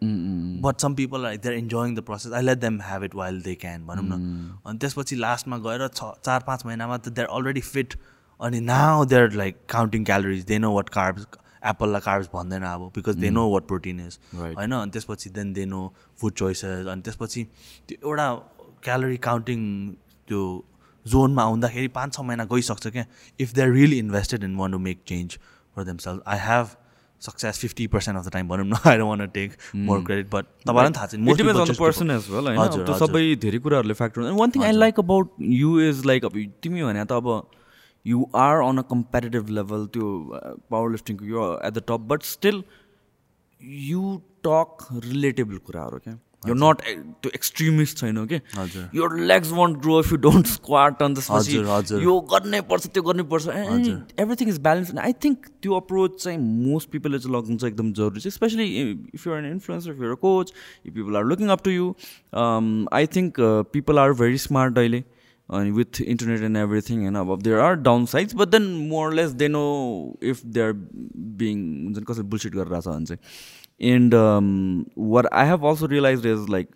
but 0.66 0.80
some 0.86 0.94
people 1.00 1.22
like 1.22 1.40
they 1.40 1.48
are 1.48 1.54
enjoying 1.54 1.94
the 1.94 2.00
process 2.10 2.32
I 2.32 2.42
let 2.42 2.58
them 2.58 2.80
have 2.82 3.04
it 3.04 3.14
while 3.14 3.40
they 3.42 3.54
can 3.64 3.86
भनौँ 3.86 4.04
न। 4.08 4.58
अनि 4.66 4.78
त्यसपछि 4.78 5.16
लास्टमा 5.26 5.58
गएर 5.66 5.86
छ 5.88 6.12
चार 6.24 6.40
पाँच 6.46 6.66
महिनामा 6.66 6.96
त 6.96 7.08
दे 7.18 7.22
आर 7.22 7.28
अलरेडी 7.38 7.60
फिट 7.68 7.98
अनि 8.40 8.60
now 8.70 9.04
they 9.04 9.16
are 9.16 9.32
like 9.42 9.56
counting 9.70 10.04
calories 10.04 10.44
they 10.46 10.58
know 10.58 10.72
what 10.74 10.88
carbs 10.98 11.26
एप्पललाई 11.70 12.00
carbs 12.04 12.28
भन्दैन 12.34 12.62
अब 12.72 12.90
because 12.96 13.16
they 13.24 13.30
know 13.30 13.48
what 13.50 13.66
protein 13.68 14.00
is 14.06 14.18
होइन? 14.34 14.72
अनि 14.72 14.90
त्यसपछि 14.90 15.30
then 15.36 15.52
they 15.52 15.64
know 15.66 15.82
food 16.20 16.32
choices 16.42 16.86
अनि 16.94 17.02
त्यसपछि 17.08 17.46
त्यो 17.88 18.08
एउटा 18.08 18.28
क्यालोरी 18.84 19.16
काउन्टिङ 19.28 19.60
त्यो 20.28 20.42
जोनमा 21.06 21.42
आउँदाखेरि 21.42 21.88
पाँच 21.96 22.14
छ 22.14 22.20
महिना 22.20 22.44
गइसक्छ 22.52 22.86
क्या। 22.86 23.04
If 23.40 23.52
they 23.54 23.62
are 23.62 23.70
really 23.72 23.98
invested 23.98 24.44
in 24.44 24.56
want 24.56 24.72
to 24.72 24.78
make 24.78 25.02
change 25.08 25.38
for 25.76 25.84
them 25.84 25.96
self 26.04 26.22
I 26.26 26.38
have 26.46 26.68
success 27.22 27.58
fifty 27.58 27.86
percent 27.86 28.18
of 28.18 28.26
the 28.26 28.32
time 28.32 28.48
भनौँ 28.48 28.66
न 28.66 28.78
I 28.90 28.96
don't 28.98 29.20
want 29.20 29.28
take 29.34 29.56
more 29.88 30.04
credit 30.04 30.30
but 30.30 30.44
तपाईँलाई 30.68 30.92
थाहा 30.96 31.06
छ 31.64 31.78
पर्सन 31.80 32.10
एज 32.10 32.30
वेल 32.30 32.46
होइन? 32.48 32.84
त्यो 32.84 32.98
सबै 33.06 33.24
धेरै 33.42 33.58
कुराहरूले 33.66 33.94
factor 34.00 34.30
one 34.40 34.50
thing 34.56 34.64
I 34.64 34.72
like 34.72 35.00
about 35.00 35.34
you 35.58 35.80
is 35.88 36.04
like 36.06 36.24
अब 36.24 36.38
तिमी 36.62 36.82
भने 36.82 37.04
त 37.04 37.12
अब 37.12 37.28
you 38.04 38.24
are 38.44 38.62
on 38.62 38.78
a 38.78 38.82
competitive 38.90 39.48
level 39.58 39.86
त्यो 39.94 40.06
पावर 40.70 40.90
लिफ्टिङको 40.90 41.24
यो 41.24 41.44
at 41.66 41.72
the 41.72 41.82
top 41.88 42.08
but 42.12 42.22
still 42.30 42.62
you 43.90 44.20
talk 44.46 44.86
relatable 45.04 45.58
कुराहरू 45.66 45.98
क्या? 45.98 46.18
यो 46.42 46.54
नट 46.56 46.80
त्यो 47.22 47.30
एक्सट्रिमिस्ट 47.34 47.98
छैन 47.98 48.24
कि 48.26 48.40
यो 48.94 49.08
legs 49.24 49.52
won't 49.52 49.78
grow 49.78 49.98
if 50.00 50.12
you 50.12 50.18
don't 50.18 50.46
squat 50.48 51.02
अनि 51.02 51.14
त्यसपछि 51.14 51.56
यो 52.04 52.18
गर्नै 52.32 52.60
पर्छ 52.70 52.86
त्यो 52.88 53.02
गर्नै 53.02 53.22
पर्छ 53.32 53.48
everything 54.20 54.48
is 54.48 54.60
balance 54.60 54.94
I 54.98 55.12
think 55.24 55.46
त्यो 55.62 55.76
अप्रोच 55.76 56.22
चाहिँ 56.24 56.38
मोस्ट 56.38 56.90
पिपलले 56.90 57.18
चाहिँ 57.18 57.36
लगाउनु 57.36 57.58
चाहिँ 57.58 57.72
एकदम 57.72 57.92
जरुरी 57.92 58.20
छ 58.20 58.34
especially 58.34 58.68
if 58.90 59.26
you're 59.26 59.38
an 59.38 59.50
influencer 59.52 59.90
if 59.90 60.02
you're 60.02 60.14
coach 60.26 60.52
if 60.86 60.94
people 60.94 61.16
are 61.16 61.24
looking 61.24 61.48
up 61.48 61.64
to 61.64 61.70
you 61.70 61.94
I 62.92 63.06
think 63.16 63.40
people 63.72 63.98
are 63.98 64.12
very 64.22 64.38
smart 64.40 64.78
अहिले 64.78 65.04
अनि 65.48 65.70
विथ 65.70 66.00
इन्टरनेट 66.00 66.42
एन्ड 66.42 66.56
एभ्रिथिङ 66.56 67.00
होइन 67.00 67.14
अब 67.14 67.40
there 67.42 67.58
are 67.60 67.74
downsides 68.06 68.34
but 68.34 68.48
then 68.48 68.70
more 68.88 69.12
less 69.14 69.30
they 69.40 69.48
know 69.48 69.64
if 70.22 70.44
they 70.46 70.60
are 70.60 70.72
being 71.42 71.58
हुन्छ 71.84 71.98
नि 71.98 72.04
कसरी 72.04 72.24
bullshit 72.34 72.54
गरेर 72.54 72.80
छ 72.80 72.86
भने 72.88 73.06
चाहिँ। 73.06 73.18
And 73.82 74.14
um, 74.14 74.86
what 74.94 75.26
i 75.32 75.44
have 75.44 75.64
also 75.64 75.88
realized 75.88 76.24
is 76.24 76.48
like 76.48 76.68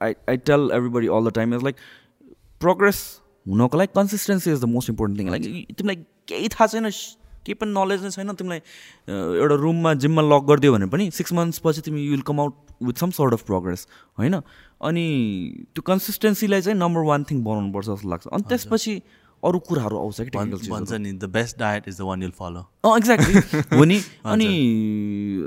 I, 0.00 0.14
I 0.28 0.36
tell 0.36 0.72
everybody 0.72 1.08
all 1.08 1.22
the 1.22 1.30
time 1.30 1.52
is 1.52 1.62
like 1.62 1.76
progress 2.60 3.02
हुनको 3.46 3.78
लागि 3.78 3.92
consistency 3.96 4.52
is 4.52 4.60
the 4.60 4.64
most 4.72 4.90
important 4.90 5.20
thing 5.20 5.30
like 5.30 5.76
तिमीलाई 5.78 5.96
केही 6.28 6.48
थाहा 6.48 6.66
छैन 6.74 6.90
केही 7.46 7.54
पनि 7.62 7.72
नलेज 7.72 8.04
नै 8.04 8.10
छैन 8.10 8.34
तिमीलाई 8.42 8.60
एउटा 9.38 9.54
रुममा 9.62 9.94
जिममा 10.04 10.22
लक 10.22 10.44
गरिदियो 10.50 10.72
भने 10.72 10.86
पनि 10.92 11.10
सिक्स 11.16 11.32
मन्थ्स 11.38 11.58
पछि 11.64 11.80
तिमी 11.88 12.02
you 12.02 12.10
will 12.10 12.22
come 12.28 12.40
out 12.40 12.54
with 12.90 13.02
some 13.04 13.10
sort 13.18 13.32
of 13.38 13.42
progress 13.46 13.86
होइन 14.18 14.40
अनि 14.90 15.06
त्यो 15.74 15.82
कन्सिस्टेन्सीलाई 15.90 16.62
चाहिँ 16.68 16.78
नम्बर 16.78 17.08
वान 17.10 17.24
थिङ 17.30 17.42
बनाउनुपर्छ 17.48 17.86
जस्तो 17.88 18.10
लाग्छ 18.10 18.26
अनि 18.32 18.48
त्यसपछि 18.48 18.94
अरू 19.42 19.58
कुराहरू 19.58 19.98
आउँछ 19.98 20.20
कि 20.20 20.68
भन्छ 20.70 20.92
नि 20.92 21.12
the 21.12 21.24
best 21.32 21.58
diet 21.58 21.88
is 21.88 21.98
the 21.98 22.02
one 22.02 22.22
you'll 22.22 22.30
follow 22.38 22.60
uh 22.84 22.96
exactly 22.96 23.60
हो 23.78 23.84
नि? 23.84 23.98
अनि 24.24 24.48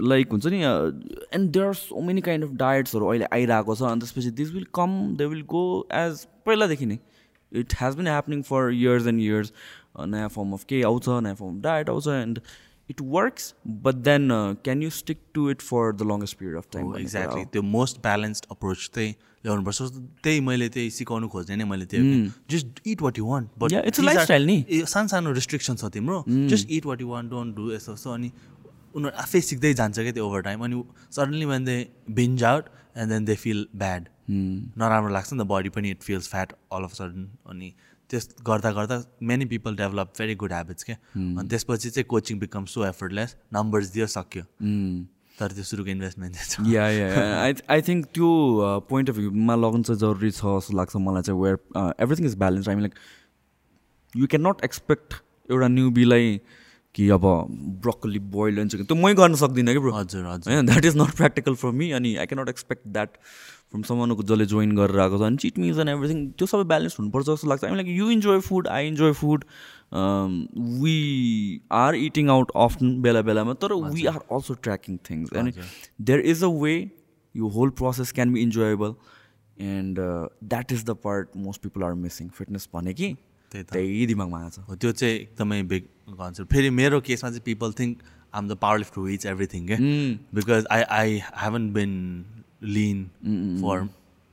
लाइक 0.04 0.32
हुन्छ 0.32 0.46
नि 0.48 0.62
and 0.64 1.50
there 1.52 1.66
are 1.66 1.74
so 1.74 2.02
many 2.02 2.22
kind 2.22 2.46
of 2.46 2.52
डायट्सहरू 2.58 3.08
अहिले 3.08 3.28
आइरहेको 3.34 3.76
छ 3.76 3.82
अनि 3.92 4.00
त्यसपछि 4.02 4.32
this 4.42 4.52
will 4.54 4.66
come 4.76 5.00
they 5.18 5.26
will 5.26 5.42
go 5.56 5.64
as 5.94 6.26
पहिलादेखि 6.46 6.86
नै। 6.86 7.00
It 7.52 7.74
has 7.82 7.96
been 7.96 8.08
happening 8.08 8.42
for 8.42 8.72
years 8.74 9.08
and 9.08 9.22
years 9.22 9.52
नयाँ 10.14 10.30
फर्म 10.30 10.54
अफ 10.54 10.64
केही 10.70 10.82
आउँछ 10.84 11.10
नयाँ 11.10 11.36
फर्म 11.36 11.56
अफ 11.58 11.64
डायट 11.64 11.90
आउँछ 11.90 12.08
and 12.08 12.40
it 12.90 13.02
works 13.02 13.54
but 13.84 13.96
then 14.08 14.30
can 14.64 14.82
you 14.84 14.90
stick 14.96 15.20
to 15.34 15.50
it 15.52 15.62
for 15.62 15.92
the 15.94 16.08
longest 16.12 16.38
period 16.38 16.58
of 16.58 16.68
time 16.74 16.96
exactly 16.98 17.46
त्यो 17.54 17.62
most 17.76 18.02
balanced 18.02 18.46
approach 18.52 18.90
चाहिँ 18.96 19.14
ल्याउनुपर्छ 19.46 19.82
त्यही 20.24 20.40
मैले 20.42 20.70
त्यही 20.70 20.90
सिकाउनु 20.92 21.28
खोज्ने 21.36 21.56
नै 21.56 21.64
मैले 21.72 21.86
त्यही 21.86 22.32
just 22.50 22.82
eat 22.88 23.02
what 23.02 23.18
you 23.20 23.26
want 23.28 23.50
but 23.60 23.74
it's 23.86 24.00
lifestyle 24.00 24.46
नि 24.46 24.58
सानो 24.88 25.08
सानो 25.08 25.32
रिस्ट्रिक्सन 25.40 25.76
छ 25.76 25.92
तिम्रो। 25.94 26.24
Just 26.28 26.72
eat 26.72 26.86
what 26.86 27.02
you 27.02 27.08
want 27.10 27.30
don't 27.32 27.56
do 27.56 27.72
यस्तो 27.74 27.94
यस्तो 27.94 28.12
अनि 28.12 28.32
उनीहरू 28.96 29.18
आफै 29.22 29.42
सिक्दै 29.42 29.74
जान्छ 29.74 30.00
क्या 30.00 30.12
त्यो 30.12 30.28
ओभर 30.28 30.42
टाइम 30.42 30.64
अनि 30.66 30.84
suddenly 31.12 31.46
when 31.46 31.66
they 31.66 31.78
binge 32.20 32.44
out 32.52 32.70
and 32.98 33.12
then 33.12 33.26
they 33.26 33.36
feel 33.44 33.68
bad 33.76 34.08
नराम्रो 34.30 35.14
लाग्छ 35.14 35.34
नि 35.34 35.40
त 35.40 35.48
बडी 35.48 35.70
पनि 35.78 35.90
it 35.92 36.04
feels 36.04 36.30
fat 36.30 36.54
all 36.72 36.84
of 36.84 36.94
sudden 36.94 37.28
अनि 37.50 37.74
त्यस 38.10 38.30
गर्दा 38.48 38.72
गर्दा 38.72 39.02
many 39.30 39.46
people 39.52 39.76
develop 39.76 40.14
very 40.20 40.36
good 40.44 40.54
habits 40.54 40.84
क्या 40.84 40.96
अनि 41.18 41.48
त्यसपछि 41.50 41.90
चाहिँ 41.90 42.06
coaching 42.10 42.40
become 42.40 42.66
so 42.74 42.86
effortless 42.86 43.36
numbers 43.54 43.92
दियो 43.94 44.08
सक्यो। 44.16 44.44
तर 45.40 45.52
त्यो 45.52 45.64
सुरुको 45.70 45.90
investment 45.92 46.68
yeah 46.68 46.90
yeah 46.90 47.08
I 47.42 47.54
I 47.70 47.82
think 47.88 48.06
त्यो 48.14 48.28
पोइन्ट 48.90 49.10
अफ 49.10 49.16
भ्यूमा 49.16 49.56
लगन 49.56 49.82
चाहिँ 49.84 50.00
जरुरी 50.00 50.32
छ 50.32 50.54
जस्तो 50.58 50.78
लाग्छ 50.78 50.96
मलाई 51.08 51.22
चाहिँ 51.30 51.42
where 51.42 51.58
everything 52.04 52.26
is 52.26 52.36
balance 52.44 52.70
I 52.70 52.76
mean 52.76 52.84
like 52.84 52.96
you 54.14 54.28
can 54.28 54.48
not 54.48 54.64
expect 54.64 55.14
एउटा 55.50 55.68
न्यु 55.68 55.90
बिलाई 55.98 56.40
कि 56.96 57.10
अब 57.10 57.26
ब्रोकली 57.84 58.20
बोइल 58.34 58.60
हुन्छ 58.60 58.76
त्यो 58.76 58.96
मै 58.98 59.14
गर्न 59.16 59.36
सक्दिनँ 59.38 59.74
कि 59.74 59.80
ब्रो। 59.80 59.92
हजुर 59.94 60.26
हजुर। 60.26 60.54
होइन 60.54 60.66
that 60.66 60.86
is 60.86 60.98
not 60.98 61.16
practical 61.16 61.56
for 61.62 61.72
me 61.82 61.92
अनि 61.98 62.16
I 62.16 62.26
cannot 62.26 62.50
expect 62.50 62.88
that 62.88 63.18
from 63.72 63.82
समनको 63.84 64.24
जसले 64.24 64.46
जोइन 64.46 64.76
गरेर 64.76 65.00
आएको 65.00 65.18
छ 65.18 65.22
अनि 65.28 65.38
चिट 65.44 65.58
मिज 65.60 65.80
एन्ड 65.80 65.90
एभ्रिथिङ 65.90 66.28
त्यो 66.32 66.48
सबै 66.48 66.64
ब्यालेन्स 66.72 67.00
हुनुपर्छ 67.00 67.26
जस्तो 67.28 67.48
लाग्छ। 67.50 67.64
I 67.66 67.76
like 67.76 67.88
you 67.98 68.10
enjoy 68.12 68.40
food 68.48 68.68
I 68.68 68.88
enjoy 68.88 69.14
food 69.22 69.44
we 70.84 70.96
are 71.74 71.96
eating 71.96 72.30
out 72.30 72.52
often 72.64 73.02
बेला 73.02 73.22
बेलामा 73.32 73.54
तर 73.66 73.74
we 73.92 74.06
are 74.14 74.22
also 74.32 74.54
tracking 74.62 74.98
things 75.10 75.34
अनि 75.34 75.52
देयर 76.02 76.20
इज 76.34 76.44
अ 76.44 76.54
वे 76.64 76.74
यो 77.36 77.48
whole 77.60 77.70
process 77.80 78.12
can 78.12 78.34
be 78.34 78.42
enjoyable 78.42 78.96
and 79.68 80.00
that 80.00 80.72
is 80.72 80.84
the 80.86 80.98
part 81.04 81.38
most 81.46 81.62
people 81.62 81.84
are 81.84 81.94
missing 82.02 82.30
fitness 82.38 82.70
भने 82.74 82.94
कि 82.94 83.16
त्यही 83.64 84.06
दिमागमा 84.08 84.38
आएको 84.40 84.50
छ। 84.52 84.68
हो 84.68 84.76
त्यो 84.76 84.92
चाहिँ 84.92 85.16
एकदमै 85.16 85.62
बिग 85.64 85.84
कन्सेप्ट 86.10 86.54
फेरि 86.54 86.70
मेरो 86.70 87.02
केसमा 87.02 87.30
चाहिँ 87.30 87.42
people 87.46 87.74
think 87.80 87.98
um 88.34 88.48
the 88.50 88.58
power 88.62 88.78
lift 88.78 88.98
which 88.98 89.26
everything 89.26 89.68
क्या 89.68 89.78
because 90.36 90.66
I 90.72 90.82
I 90.98 91.20
haven't 91.42 91.72
been 91.74 91.92
lean 92.64 93.04
for 93.62 93.88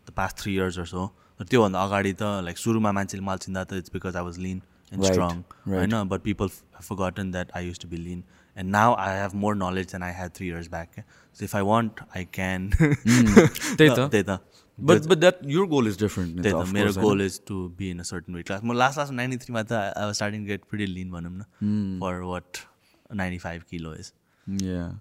the 0.06 0.12
past 0.16 0.38
three 0.38 0.54
years 0.54 0.78
or 0.78 0.86
so 0.86 1.06
त्योभन्दा 1.40 1.82
अगाडि 1.82 2.12
त 2.12 2.22
लाइक 2.44 2.58
सुरुमा 2.58 2.92
मान्छेले 2.92 3.24
मलाई 3.24 3.38
चिन्दा 3.46 3.64
त 3.64 3.72
it's 3.82 3.90
because 3.94 4.16
I 4.16 4.24
was 4.24 4.38
lean 4.38 4.62
and 4.92 5.04
strong. 5.04 5.42
होइन? 5.68 6.02
But 6.08 6.20
people 6.22 6.48
forgotten 6.80 7.30
that 7.32 7.56
I 7.56 7.66
use 7.66 7.78
to 7.80 7.88
be 7.88 7.96
lean 7.96 8.22
and 8.56 8.70
now 8.70 8.94
I 8.98 9.18
have 9.20 9.34
more 9.44 9.54
knowledge 9.56 9.86
than 9.92 10.02
I 10.02 10.12
have 10.12 10.30
three 10.36 10.46
years 10.48 10.68
back 10.70 10.88
क्या 10.94 11.04
so 11.36 11.44
if 11.44 11.56
I 11.56 11.62
want 11.62 12.00
I 12.16 12.24
can 12.34 12.68
त्यही 12.70 13.88
त। 13.88 13.98
त्यही 13.98 14.22
त। 14.22 14.38
But 14.78 15.06
but 15.06 15.18
that 15.18 15.38
your 15.46 15.66
goal 15.68 15.88
is 15.88 15.98
different 16.00 16.42
त्यही 16.42 16.72
मेरो 16.72 16.92
goal 17.00 17.22
is 17.22 17.40
to 17.48 17.56
be 17.78 17.90
in 17.90 17.98
a 17.98 18.02
certain 18.10 18.34
weight 18.34 18.46
class 18.46 18.60
म 18.64 18.72
last 18.82 18.98
last 18.98 19.12
ninety 19.12 19.36
थ्रीमा 19.44 19.62
त 19.62 19.72
I 19.72 20.12
starting 20.14 20.44
get 20.46 20.64
pretty 20.70 20.86
lean 20.92 21.10
भनौँ 21.10 21.32
न 21.32 21.98
for 22.02 22.20
what 22.32 22.58
ninety 23.14 23.38
five 23.38 23.62
kilo 23.70 23.94
is 23.94 24.12
yeah 24.64 25.00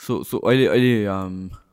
so 0.00 0.22
so 0.24 0.38
अहिले 0.38 0.66
अहिले 0.66 0.94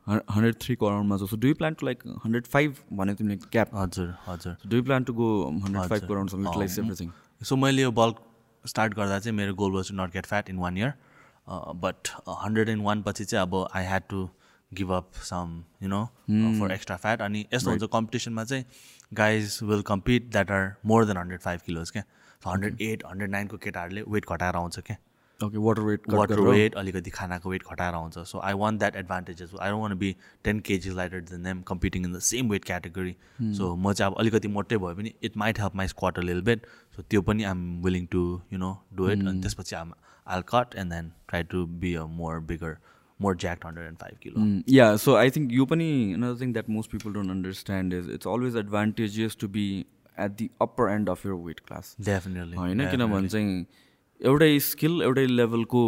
hundred 0.10 0.56
थ्रीको 0.62 0.86
अराउन्डमा 0.86 1.18
छ. 1.18 1.30
So 1.30 1.38
do 1.38 1.54
plan 1.56 1.74
to 1.74 1.86
like 1.86 2.04
hundred 2.24 2.46
five 2.54 2.76
भनेको 2.94 3.18
तिमीले 3.18 3.38
क्याप 3.52 3.76
हजुर 3.76 4.14
हजुर। 4.28 4.56
Do 4.70 4.82
plan 4.84 5.04
to 5.04 5.14
go 5.14 5.28
hundred 5.48 5.90
फाइभको 5.90 6.14
अराउन्ड 6.14 6.32
युटिलाइज 6.46 6.80
एभ्रिथिङ 6.80 7.12
सो 7.50 7.56
मैले 7.56 7.82
यो 7.82 7.92
बल्क 8.00 8.20
स्टार्ट 8.66 8.94
गर्दा 8.96 9.20
चाहिँ 9.20 9.36
मेरो 9.38 9.54
goal 9.56 9.72
was 9.74 9.90
to 9.90 9.96
not 9.96 10.14
get 10.14 10.26
fat 10.26 10.50
in 10.50 10.58
one 10.66 10.78
year 10.78 10.94
but 11.84 12.10
hundred 12.44 12.70
and 12.70 12.84
one 12.84 13.02
पछि 13.08 13.26
चाहिँ 13.26 13.48
अब 13.48 13.56
I 13.76 13.86
had 13.86 14.04
to 14.10 14.28
give 14.74 14.92
up 14.94 15.22
some 15.24 15.62
you 15.84 15.90
know 15.90 16.04
for 16.60 16.72
extra 16.74 16.98
fat 16.98 17.22
अनि 17.22 17.46
यस्तो 17.54 17.70
हुन्छ 17.70 17.90
कम्पिटिसनमा 17.94 18.44
चाहिँ 18.44 18.66
guys 19.14 19.60
will 19.64 19.82
compete 19.88 20.30
that 20.32 20.52
are 20.52 20.74
more 20.86 21.06
than 21.06 21.18
hundred 21.18 21.42
five 21.42 21.62
kilos 21.66 21.92
क्या 21.92 22.04
hundred 22.44 22.82
eight 22.82 23.04
hundred 23.08 23.32
नाइनको 23.32 23.58
केटाहरूले 23.58 24.04
वेट 24.08 24.30
घटाएर 24.30 24.56
आउँछ 24.56 24.80
क्या 24.80 24.98
okay 25.40 25.58
water 25.58 25.82
weight 25.82 26.10
water 26.10 26.40
weight 26.40 26.76
अलिकति 26.76 27.10
खानाको 27.10 27.50
वेट 27.50 27.64
घटाएर 27.72 27.94
आउँछ 27.94 28.18
so 28.28 28.40
I 28.40 28.54
want 28.54 28.80
that 28.80 28.96
advantages 28.96 29.54
I 29.60 29.70
don't 29.70 29.82
want 29.82 29.98
be 29.98 30.16
ten 30.44 30.60
kgs 30.68 30.96
lighter 30.96 31.22
than 31.22 31.44
them 31.44 31.62
competing 31.68 32.06
in 32.06 32.14
the 32.14 32.20
same 32.22 32.50
weight 32.50 32.66
category 32.66 33.16
so 33.58 33.76
म 33.76 33.94
चाहिँ 33.94 34.12
अब 34.12 34.20
अलिकति 34.20 34.48
मोटै 34.50 34.78
भयो 34.78 34.96
भने 34.96 35.14
it 35.24 35.38
might 35.38 35.60
help 35.60 35.76
my 35.76 35.88
squat 35.88 36.20
a 36.20 36.22
lil 36.22 36.42
bit 36.42 36.66
so 36.96 37.02
त्यो 37.04 37.22
पनि 37.22 37.44
I'm 37.44 37.82
willing 37.84 38.06
to 38.12 38.24
you 38.54 38.60
know 38.60 38.78
do 38.94 39.10
it 39.10 39.28
अनि 39.28 39.42
त्यसपछि 39.42 39.76
आम 39.76 39.94
all 40.28 40.44
cut 40.48 40.76
and 40.76 40.94
then 40.94 41.12
try 41.28 41.44
to 41.54 41.66
be 41.78 41.94
a 41.96 42.06
more 42.14 42.40
bigger 42.52 42.78
more 43.26 43.36
jacked 43.46 43.66
hundred 43.66 43.88
and 43.88 43.98
five 43.98 44.18
kilo 44.24 44.76
yeah 44.76 44.96
so 45.06 45.16
I 45.16 45.30
think 45.38 45.54
यो 45.54 45.66
पनि 45.72 45.90
another 46.18 46.42
thing 46.42 46.54
that 46.54 46.70
most 46.78 46.92
people 46.92 47.14
don't 47.14 47.32
understand 47.32 47.94
is 47.94 48.10
it's 48.14 48.28
always 48.36 48.58
advantages 48.58 49.38
to 49.42 49.48
be 49.58 49.66
at 50.18 50.32
the 50.40 50.50
upper 50.62 50.92
end 50.92 51.10
of 51.10 51.26
your 51.26 51.34
weight 51.46 51.60
class 51.68 51.96
definitely 52.10 52.58
होइन 52.58 52.90
किनभने 52.92 53.28
चाहिँ 53.28 53.66
एउटै 54.22 54.58
skill 54.64 55.02
एउटै 55.04 55.26
लेभलको 55.28 55.86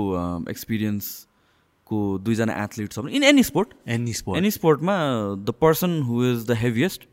एक्सपिरियन्सको 0.49 1.99
दुईजना 2.23 2.53
athlete 2.63 2.91
छ 2.91 2.99
भने 2.99 3.11
in 3.17 3.23
any 3.23 3.43
sport 3.49 3.73
any 3.97 4.13
sport 4.21 4.37
any 4.37 4.51
स्पोर्टमा 4.51 4.95
the 5.49 5.53
person 5.61 6.01
who 6.07 6.23
is 6.31 6.47
the 6.47 6.57
heaviest 6.63 7.07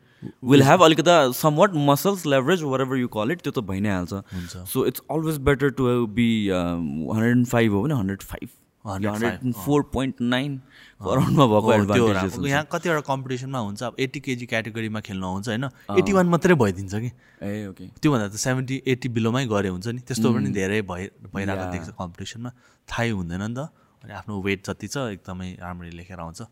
will 0.50 0.62
have 0.62 0.82
अलिकति 0.82 1.16
some 1.36 1.54
what 1.56 1.70
muscles 1.90 2.26
leverage 2.26 2.62
whatever 2.82 2.96
you 2.96 3.08
call 3.16 3.30
it 3.32 3.40
त्यो 3.42 3.52
त 3.52 3.64
भइ 3.68 3.80
नै 3.80 3.90
हाल्छ 3.90 4.12
हुन्छ। 4.12 4.64
So 4.72 4.86
it's 4.86 5.02
always 5.10 5.38
better 5.50 5.70
to 5.78 6.06
be 6.18 6.28
hundred 6.48 7.30
and 7.30 7.46
five 7.46 7.72
हो 7.72 7.82
भने 7.82 7.94
hundred 7.94 8.22
five 8.22 8.48
105, 8.48 8.61
hundred 8.86 9.52
four 9.54 9.82
point 9.92 10.20
nine 10.20 10.60
अराउन्डमा 11.00 11.46
भएको। 11.46 12.46
यहाँ 12.46 12.64
कतिवटा 12.72 13.00
कम्पिटिसनमा 13.06 13.59
हुन्छ 13.59 13.82
अब 13.82 13.94
एट्टी 13.98 14.20
केजी 14.20 14.46
क्याटेगोरीमा 14.46 15.00
खेल्नु 15.06 15.26
हुन्छ 15.26 15.48
होइन? 15.48 15.64
एट्टी 15.98 16.12
वान 16.12 16.26
मात्रै 16.34 16.54
भइदिन्छ 16.59 16.94
कि? 16.94 17.10
ए 17.42 17.66
ओके 17.70 17.84
त्योभन्दा 18.02 18.26
त 18.28 18.36
सेभेन्टी 18.42 18.82
एट्टी 18.86 19.09
बिलोमै 19.14 19.46
गरे 19.46 19.68
हुन्छ 19.70 19.86
नि। 19.86 20.00
त्यस्तो 20.02 20.28
पनि 20.34 20.50
धेरै 20.50 20.82
भइ 20.82 21.02
भइरहेको 21.30 21.66
देख्छ 21.72 21.88
कम्पिटिसनमा 21.94 22.50
थाहै 22.88 23.10
हुँदैन 23.10 23.42
नि 23.42 23.54
त। 23.54 23.70
अनि 24.02 24.12
आफ्नो 24.18 24.34
वेट 24.42 24.66
जति 24.66 24.86
छ 24.90 24.96
एकदमै 25.14 25.48
राम्ररी 25.62 25.90
लेखेर 25.94 26.18
आउँछ। 26.18 26.42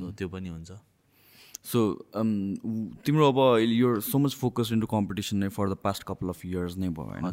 सो 0.00 0.04
त्यो 0.16 0.28
पनि 0.32 0.48
हुन्छ। 0.48 0.72
सो 1.66 1.78
तिम्रो 3.04 3.24
अब 3.28 3.38
यो 3.60 4.00
so 4.00 4.16
much 4.18 4.32
focus 4.38 4.72
into 4.72 4.86
competition 4.86 5.36
नै 5.44 5.48
for 5.52 5.68
the 5.68 5.76
past 5.82 6.02
couple 6.08 6.28
of 6.30 6.40
years 6.46 6.76
नै 6.78 6.88
भयो 6.88 7.04
होइन? 7.12 7.24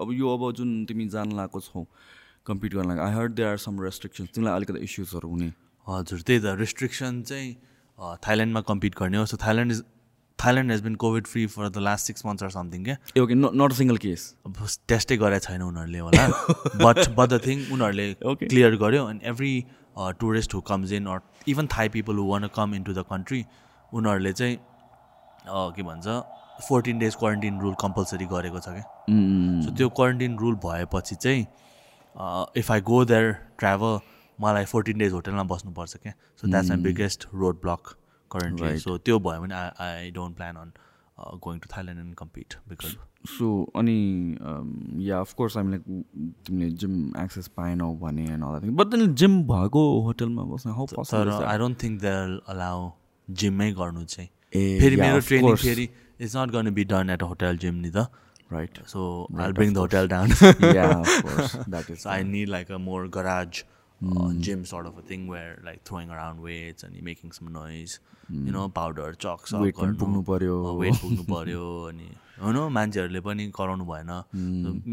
अब 0.00 0.08
यो 0.14 0.26
अब 0.30 0.42
जुन 0.56 0.84
तिमी 0.86 1.04
जान 1.10 1.32
लागेको 1.36 1.60
छौ 1.60 1.84
कम्पिट 2.46 2.74
गर्न 2.74 2.88
लागि। 2.88 3.00
I 3.00 3.12
heard 3.12 3.32
they 3.34 3.42
are 3.44 3.56
some 3.58 3.80
restrictions 3.82 4.28
तिमीलाई 4.34 4.54
अलिकति 4.56 4.84
इस्युजहरू 4.84 5.28
हुने। 5.30 5.52
हजुर 5.86 6.20
त्यही 6.20 6.40
त। 6.40 6.56
रेस्ट्रिक्सन 6.60 7.22
चाहिँ 7.22 7.54
थाइल्यान्डमा 8.26 8.60
कम्पिट 8.70 8.94
गर्ने 8.98 9.18
हो। 9.18 9.26
So 9.26 9.36
Thailand 9.46 9.72
is 9.72 9.82
Thailand 10.38 10.70
has 10.70 10.80
been 10.82 10.94
covid 11.02 11.26
free 11.26 11.46
for 11.46 11.68
the 11.68 11.78
last 11.78 12.06
six 12.06 12.26
months 12.26 12.42
or 12.42 12.50
something 12.50 12.84
क्या? 12.84 12.96
Okay 13.22 13.34
not 13.34 13.72
a 13.72 13.74
single 13.74 13.96
case 14.04 14.34
अब 14.46 14.66
टेस्टै 14.88 15.16
गरेको 15.16 15.44
छैन 15.46 15.62
उनीहरूले 15.62 15.98
होला। 15.98 16.26
बट 16.84 17.08
बट 17.16 17.28
द 17.28 17.40
थिङ 17.46 17.64
उनीहरूले. 17.72 18.06
क्लियर 18.50 18.76
गर्यो। 18.76 19.08
And 19.10 19.22
every 19.32 19.52
tourist 20.20 20.54
who 20.54 20.60
comes 20.68 20.92
in 20.92 21.06
or 21.06 21.20
even 21.48 21.66
Thai 21.76 21.88
people 21.96 22.16
who 22.18 22.24
want 22.28 22.48
come 22.54 22.74
in 22.74 22.82
to 22.84 22.92
the 22.92 23.04
country 23.10 23.44
उनीहरूले 23.92 24.32
चाहिँ 24.32 24.56
के 25.46 25.82
भन्छ 25.82 26.06
fourteen 26.68 26.98
days 26.98 27.14
quarantine 27.20 27.60
rule 27.60 27.74
compulsory 27.80 28.26
गरेको 28.32 28.60
छ 28.60 28.68
क्या? 28.68 28.84
सो 29.64 29.76
त्यो 29.76 29.88
क्वारेन्टिन 29.98 30.38
रुल 30.38 30.54
भएपछि 30.64 31.14
चाहिँ 31.16 31.46
if 32.58 32.70
I 32.72 32.80
go 32.90 33.04
there 33.04 33.32
travel 33.58 33.98
मलाई 34.38 34.64
फोर्टिन 34.72 34.98
डेज 34.98 35.12
होटेलमा 35.12 35.42
बस्नुपर्छ 35.52 35.96
क्या? 35.96 36.12
So 36.40 36.48
that's 36.50 36.70
my 36.70 36.82
biggest 36.82 37.26
road 37.34 37.60
block 37.62 37.94
currently 38.30 38.78
so 38.78 38.96
त्यो 38.98 39.18
भयो 39.28 39.40
भने 39.40 39.54
I 39.54 39.70
I 39.86 40.10
don't 40.10 40.36
plan 40.36 40.56
on 40.56 40.72
going 41.42 41.58
to 41.58 41.68
Thailand 41.76 42.00
and 42.00 42.14
compete 42.16 42.54
because 42.68 42.96
so 43.36 43.48
अनि 43.76 43.98
या 45.08 45.20
अफकोर्स 45.20 45.56
हामीले 45.56 45.78
तिमीले 46.46 46.70
जिम 46.82 46.96
एक्सेस 47.24 47.48
पाएनौ 47.56 47.92
भने 48.02 48.70
बट 48.80 48.96
जिम 49.22 49.40
भएको 49.52 49.82
होटलमा 50.06 50.42
बस्न 50.54 50.70
तर 50.70 50.96
possible 50.96 51.44
I 51.44 51.58
don't 51.58 51.82
think 51.82 52.00
they 52.00 52.14
allow 52.54 52.90
जिममै 53.28 53.70
गर्नु 53.72 54.04
चाहिँ। 54.04 54.28
फेरि 54.80 54.96
मेरो 54.96 55.20
ट्रेनिङ. 55.20 55.54
फेरि 55.56 55.88
इट्स 56.20 56.36
नट 56.36 56.50
गर्न 56.50 56.70
be 56.74 56.84
done 56.84 57.10
at 57.10 57.22
a 57.22 57.26
hotel 57.26 57.56
gym 57.58 57.74
नि 57.74 57.90
त 57.90 58.06
right 58.52 58.82
so 58.86 59.04
I 59.40 59.52
bring 59.52 59.72
the 59.74 59.78
hotel 59.78 60.08
down 60.08 60.30
yeah 60.76 60.88
of course 60.88 61.56
that 61.68 61.90
is 61.90 62.02
So 62.02 62.10
I 62.10 62.22
need 62.32 62.52
like 62.54 62.74
a 62.78 62.80
more 62.88 63.04
garage 63.18 63.62
uh, 64.00 64.32
gym 64.46 64.64
sort 64.72 64.86
of 64.88 64.98
a 64.98 65.06
thing 65.10 65.22
where 65.34 65.52
like 65.68 65.80
throwing 65.90 66.10
around 66.16 66.42
weights 66.48 66.86
and 66.86 67.00
making 67.08 67.32
some 67.38 67.52
noise, 67.52 67.94
you 68.48 68.52
know, 68.56 68.64
powder, 68.78 69.06
chalk, 69.24 69.46
sock, 69.52 69.62
Weight 69.64 69.80
पुग्नु 70.02 70.22
पर्यो। 70.30 70.58
Weight 70.80 71.00
पुग्नु 71.02 71.24
पर्यो 71.30 71.64
अनि 71.88 72.10
होइन 72.42 72.58
मान्छेहरूले 72.76 73.20
पनि 73.30 73.50
कराउनु 73.58 73.84
भएन 73.90 74.12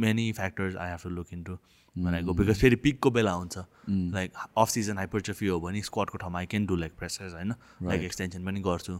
many 0.05 0.31
factors 0.39 0.75
I 0.85 0.89
have 0.89 1.03
to 1.03 1.09
look 1.09 1.33
in 1.33 1.43
to 1.43 1.57
भनेको 1.95 2.33
बिकज 2.39 2.59
फेरि 2.59 2.75
पिकको 2.83 3.11
बेला 3.11 3.31
हुन्छ 3.31 3.63
लाइक 4.17 4.33
अफ 4.57 4.69
सिजन 4.69 4.97
हाइपरट्रफी 4.97 5.47
हो 5.47 5.59
भने 5.59 5.81
स्क्वाडको 5.91 6.17
ठाउँमा 6.17 6.39
I 6.39 6.45
can 6.53 6.65
do 6.65 6.75
like 6.83 6.93
pressers 6.99 7.33
होइन 7.33 7.53
लाइक 7.89 8.03
एक्सटेन्सन 8.09 8.45
पनि 8.45 8.59
गर्छु 8.67 8.99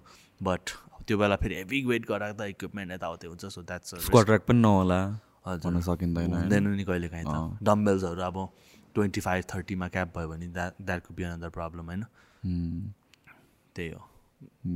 बट 0.50 0.76
त्यो 1.08 1.18
बेला 1.18 1.36
फेरि 1.42 1.56
हेभी 1.56 1.84
वेट 1.86 2.06
गराएको 2.08 2.38
त 2.38 2.48
इक्विपमेन्ट 2.54 2.92
यताउति 2.92 3.28
हुन्छ 3.28 3.46
सो 3.46 3.62
द्याट्स 3.62 3.96
स्क्वाड 4.06 4.40
पनि 4.48 4.60
नहोला। 4.62 5.00
हजुर। 5.48 5.82
सकिँदैन? 5.82 6.34
हुँदैन 6.34 6.68
नि 6.68 6.84
कहिले 6.84 7.08
काहीँ 7.10 7.26
त 7.26 7.58
डम्बेल्सहरू 7.64 8.22
अब 8.22 8.38
ट्वेन्टी 8.96 9.22
फाइभ 9.22 9.44
थर्टीमा 9.54 9.88
क्याप 9.88 10.18
भयो 10.18 10.28
भने 10.30 10.48
that 10.54 10.74
that 10.82 11.02
could 11.08 11.16
be 11.18 11.24
another 11.24 11.50
problem 11.50 11.86
होइन. 11.90 12.04
त्यही 13.76 13.90
हो। 13.90 14.02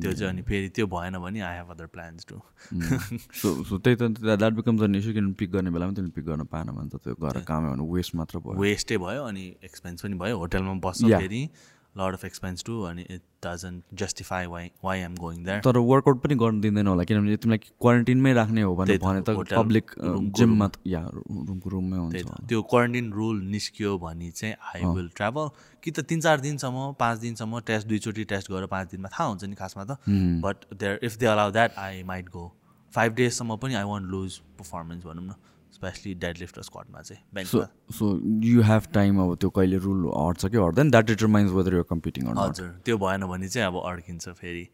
त्यो 0.02 0.12
चाहिँ 0.14 0.30
अनि 0.30 0.42
फेरि 0.46 0.70
त्यो 0.70 0.86
भएन 0.88 1.18
भने 1.20 1.40
I 1.42 1.56
have 1.58 1.70
other 1.72 1.86
plans 1.94 2.26
to 2.30 2.38
so 3.42 3.64
so 3.66 3.78
त्यही 3.78 3.96
त 3.98 4.38
द्याट 4.38 4.54
बिकम्स 4.54 4.82
अन 4.82 4.96
इस्यु 4.96 5.14
किन 5.14 5.32
पिक 5.34 5.52
गर्ने 5.52 5.70
बेलामा 5.74 5.94
तिमीले 5.94 6.14
पिक 6.16 6.26
गर्न 6.26 6.44
पाएन 6.54 6.70
भने 6.70 6.90
त 6.90 7.02
त्यो 7.02 7.16
घर 7.18 7.42
काम 7.46 7.62
भने 7.74 7.84
वेस्ट 7.94 8.16
मात्र 8.16 8.40
भयो। 8.46 8.58
वेस्टै 8.62 8.98
भयो 8.98 9.24
अनि 9.26 9.46
एक्सपेन्स 9.64 10.02
पनि 10.02 10.16
भयो। 10.22 10.38
होटलमा 10.38 10.74
बस्छ 10.86 11.04
Yeah. 11.06 11.22
फेरि। 11.22 11.42
लड 11.98 12.14
अफ 12.14 12.26
एक्सपेन्स 12.26 12.64
टु 12.66 12.82
अनि 12.90 13.02
it 13.02 13.22
doesn't 13.46 13.84
justify 14.02 14.46
why 14.54 14.70
why 14.84 15.00
am 15.02 15.16
going 15.20 15.44
that 15.46 15.64
तर 15.64 15.78
वर्कआउट 15.90 16.22
पनि 16.24 16.36
गर्न 16.36 16.62
दिँदैन 16.62 16.88
होला 16.88 17.04
किनभने 17.12 17.38
तिमीलाई 17.38 17.72
क्वारेन्टिनमै 17.82 18.34
राख्ने 18.34 18.62
हो 18.62 18.76
भने 18.76 18.98
भने 19.06 19.22
त 19.22 19.54
पब्लिक 19.54 19.92
जिममा 20.40 20.70
या 20.88 21.02
रुमको 21.14 21.70
रुममै 21.70 21.98
हुन्छ 21.98 22.26
त्यो 22.50 22.62
क्वारेन्टिन 22.74 23.12
रुल 23.14 23.42
निस्कियो 23.56 23.98
भने 24.06 24.32
चाहिँ 24.32 24.56
आई 24.74 24.94
विल 24.96 25.10
ट्राभल 25.16 25.50
कि 25.84 25.92
त 25.92 26.00
तिन 26.12 26.22
चार 26.28 26.40
दिनसम्म 26.42 26.92
पाँच 27.00 27.20
दिनसम्म 27.20 27.60
टेस्ट 27.68 27.88
दुईचोटि 27.88 28.24
टेस्ट 28.36 28.52
गरेर 28.52 28.68
पाँच 28.68 28.92
दिनमा 28.92 29.10
थाहा 29.18 29.28
हुन्छ 29.30 29.44
नि 29.44 29.56
खासमा 29.56 29.84
त। 29.84 29.98
But 30.46 30.74
there 30.80 31.00
if 31.04 31.18
they 31.18 31.26
allow 31.34 31.52
that 31.52 31.78
I 31.80 32.04
might 32.12 32.30
go 32.30 32.52
five 32.94 33.14
डेजसम्म 33.16 33.56
पनि 33.58 33.74
आई 33.76 33.84
वान्ट 33.84 34.10
लुज 34.10 34.38
पर्फर्मेन्स 34.60 35.04
भनौँ 35.06 35.26
न। 35.26 35.34
स्पेसली 35.76 36.14
डेड 36.24 36.38
लिफ्ट 36.40 36.60
स्क्वाडमा 36.70 37.02
चाहिँ 37.02 37.22
सो 37.22 37.36
बेन्चमा 37.36 37.66
सो 38.00 38.06
यु 38.48 38.62
हेभ 38.72 38.84
टाइम 38.94 39.20
अब 39.22 39.36
त्यो 39.42 39.50
कहिले 39.60 39.78
रुल 39.86 40.02
हट्छ 40.16 40.46
कि 40.46 40.58
हट्दैन? 40.58 40.92
द्याट 40.92 41.06
डिटरमाइन्स 41.06 41.52
वेदर 41.52 41.82
कम्पिटिङ 41.90 42.28
हजुर 42.38 42.70
त्यो 42.86 42.98
भएन 42.98 43.26
भने 43.34 43.48
चाहिँ 43.48 43.68
अब 43.68 43.82
अड्किन्छ 43.86 44.30
फेरि। 44.42 44.68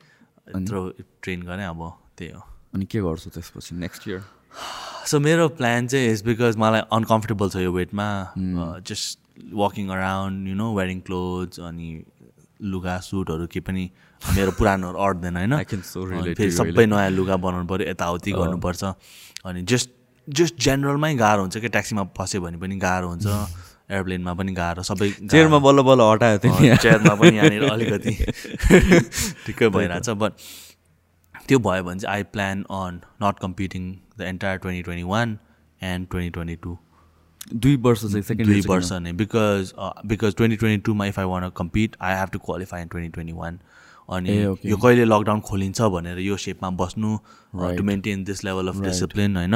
यत्रो 0.55 0.79
ट्रेन 1.21 1.41
गरेँ 1.49 1.65
अब 1.65 1.81
त्यही 2.17 2.31
हो। 2.31 2.41
अनि 2.75 2.85
के 2.85 2.99
गर्छु 3.01 3.29
त्यसपछि 3.29 3.75
नेक्स्ट 3.75 4.07
इयर 4.07 4.21
सो 5.07 5.19
मेरो 5.19 5.47
प्लान 5.57 5.87
चाहिँ 5.87 6.11
इज 6.11 6.23
बिकज 6.25 6.57
मलाई 6.57 6.81
अनकम्फर्टेबल 6.97 7.49
छ 7.49 7.55
यो 7.65 7.71
वेटमा 7.73 8.07
just 8.89 9.19
walking 9.63 9.89
around 9.97 10.47
you 10.47 10.55
know 10.55 10.73
wearing 10.75 10.99
clothes 11.07 11.59
अनि 11.69 11.89
लुगा 12.73 12.97
सुटहरू 13.05 13.45
केही 13.53 13.65
पनि 13.67 13.89
मेरो 14.37 14.51
पुरानोहरू 14.57 14.97
अट्दैन 15.05 15.37
होइन? 15.37 15.53
फेरि 16.37 16.51
सबै 16.51 16.85
नयाँ 16.85 17.09
लुगा 17.09 17.35
बनाउनु 17.45 17.67
पऱ्यो 17.67 17.89
यताउति 17.89 18.31
गर्नुपर्छ। 18.31 18.83
अनि 19.49 19.61
जस्ट 19.71 19.89
जस्ट 20.31 20.55
जेनरलमै 20.63 21.13
गाह्रो 21.15 21.41
हुन्छ 21.41 21.57
क्या 21.57 21.69
ट्याक्सीमा 21.69 22.03
फस्यो 22.17 22.41
भने 22.41 22.57
पनि 22.57 22.75
गाह्रो 22.79 23.09
हुन्छ 23.09 23.25
एयरप्लेनमा 23.91 24.33
पनि 24.33 24.51
गाह्रो 24.53 24.83
सबै। 24.83 25.09
चेयरमा 25.23 25.59
बल्ल 25.59 25.81
बल्ल 25.83 26.01
हटायो 26.11 26.37
अँ, 26.39 26.75
चेयरमा 26.77 27.15
पनि 27.15 27.37
यहाँनिर 27.37 27.63
अलिकति 27.73 28.13
ठिकै 29.45 29.69
भइरहेछ 29.69 30.09
बट 30.21 30.31
त्यो 31.47 31.59
भयो 31.59 31.83
भने 31.83 31.99
चाहिँ 31.99 32.15
I 32.15 32.23
plan 32.31 32.63
on 32.77 33.01
not 33.23 33.39
competing 33.39 33.91
the 34.17 34.21
entire 34.27 34.57
twenty 34.57 34.81
twenty 34.83 35.03
one 35.09 35.37
and 35.81 36.07
twenty 36.09 36.29
twenty 36.29 36.55
two 36.63 36.77
दुई 37.57 37.75
वर्ष 37.81 38.01
चाहिँ 38.01 38.21
सेकेन्ड 38.21 38.51
दुई 38.51 38.61
वर्ष 38.67 38.91
नै 39.01 39.11
because 39.21 39.73
because 40.05 40.35
twenty 40.35 40.57
twenty 40.57 40.81
टूमा 40.85 41.05
if 41.05 41.19
I 41.19 41.25
want 41.25 41.49
compete 41.57 41.95
I 42.01 42.15
have 42.15 42.29
to 42.33 42.39
qualify 42.39 42.81
in 42.81 42.87
twenty 42.87 43.11
twenty 43.11 43.33
one 43.33 43.59
अनि. 44.09 44.31
यो 44.65 44.77
कहिले 44.77 45.03
lockdown 45.05 45.39
खोलिन्छ 45.41 45.81
भनेर 45.91 46.19
यो 46.19 46.37
सेपमा 46.37 46.69
बस्नु 46.79 47.17
to. 47.77 47.83
Maintain 47.83 48.23
this 48.23 48.43
level 48.43 48.67
of 48.67 48.75
discipline 48.85 49.37
होइन? 49.37 49.55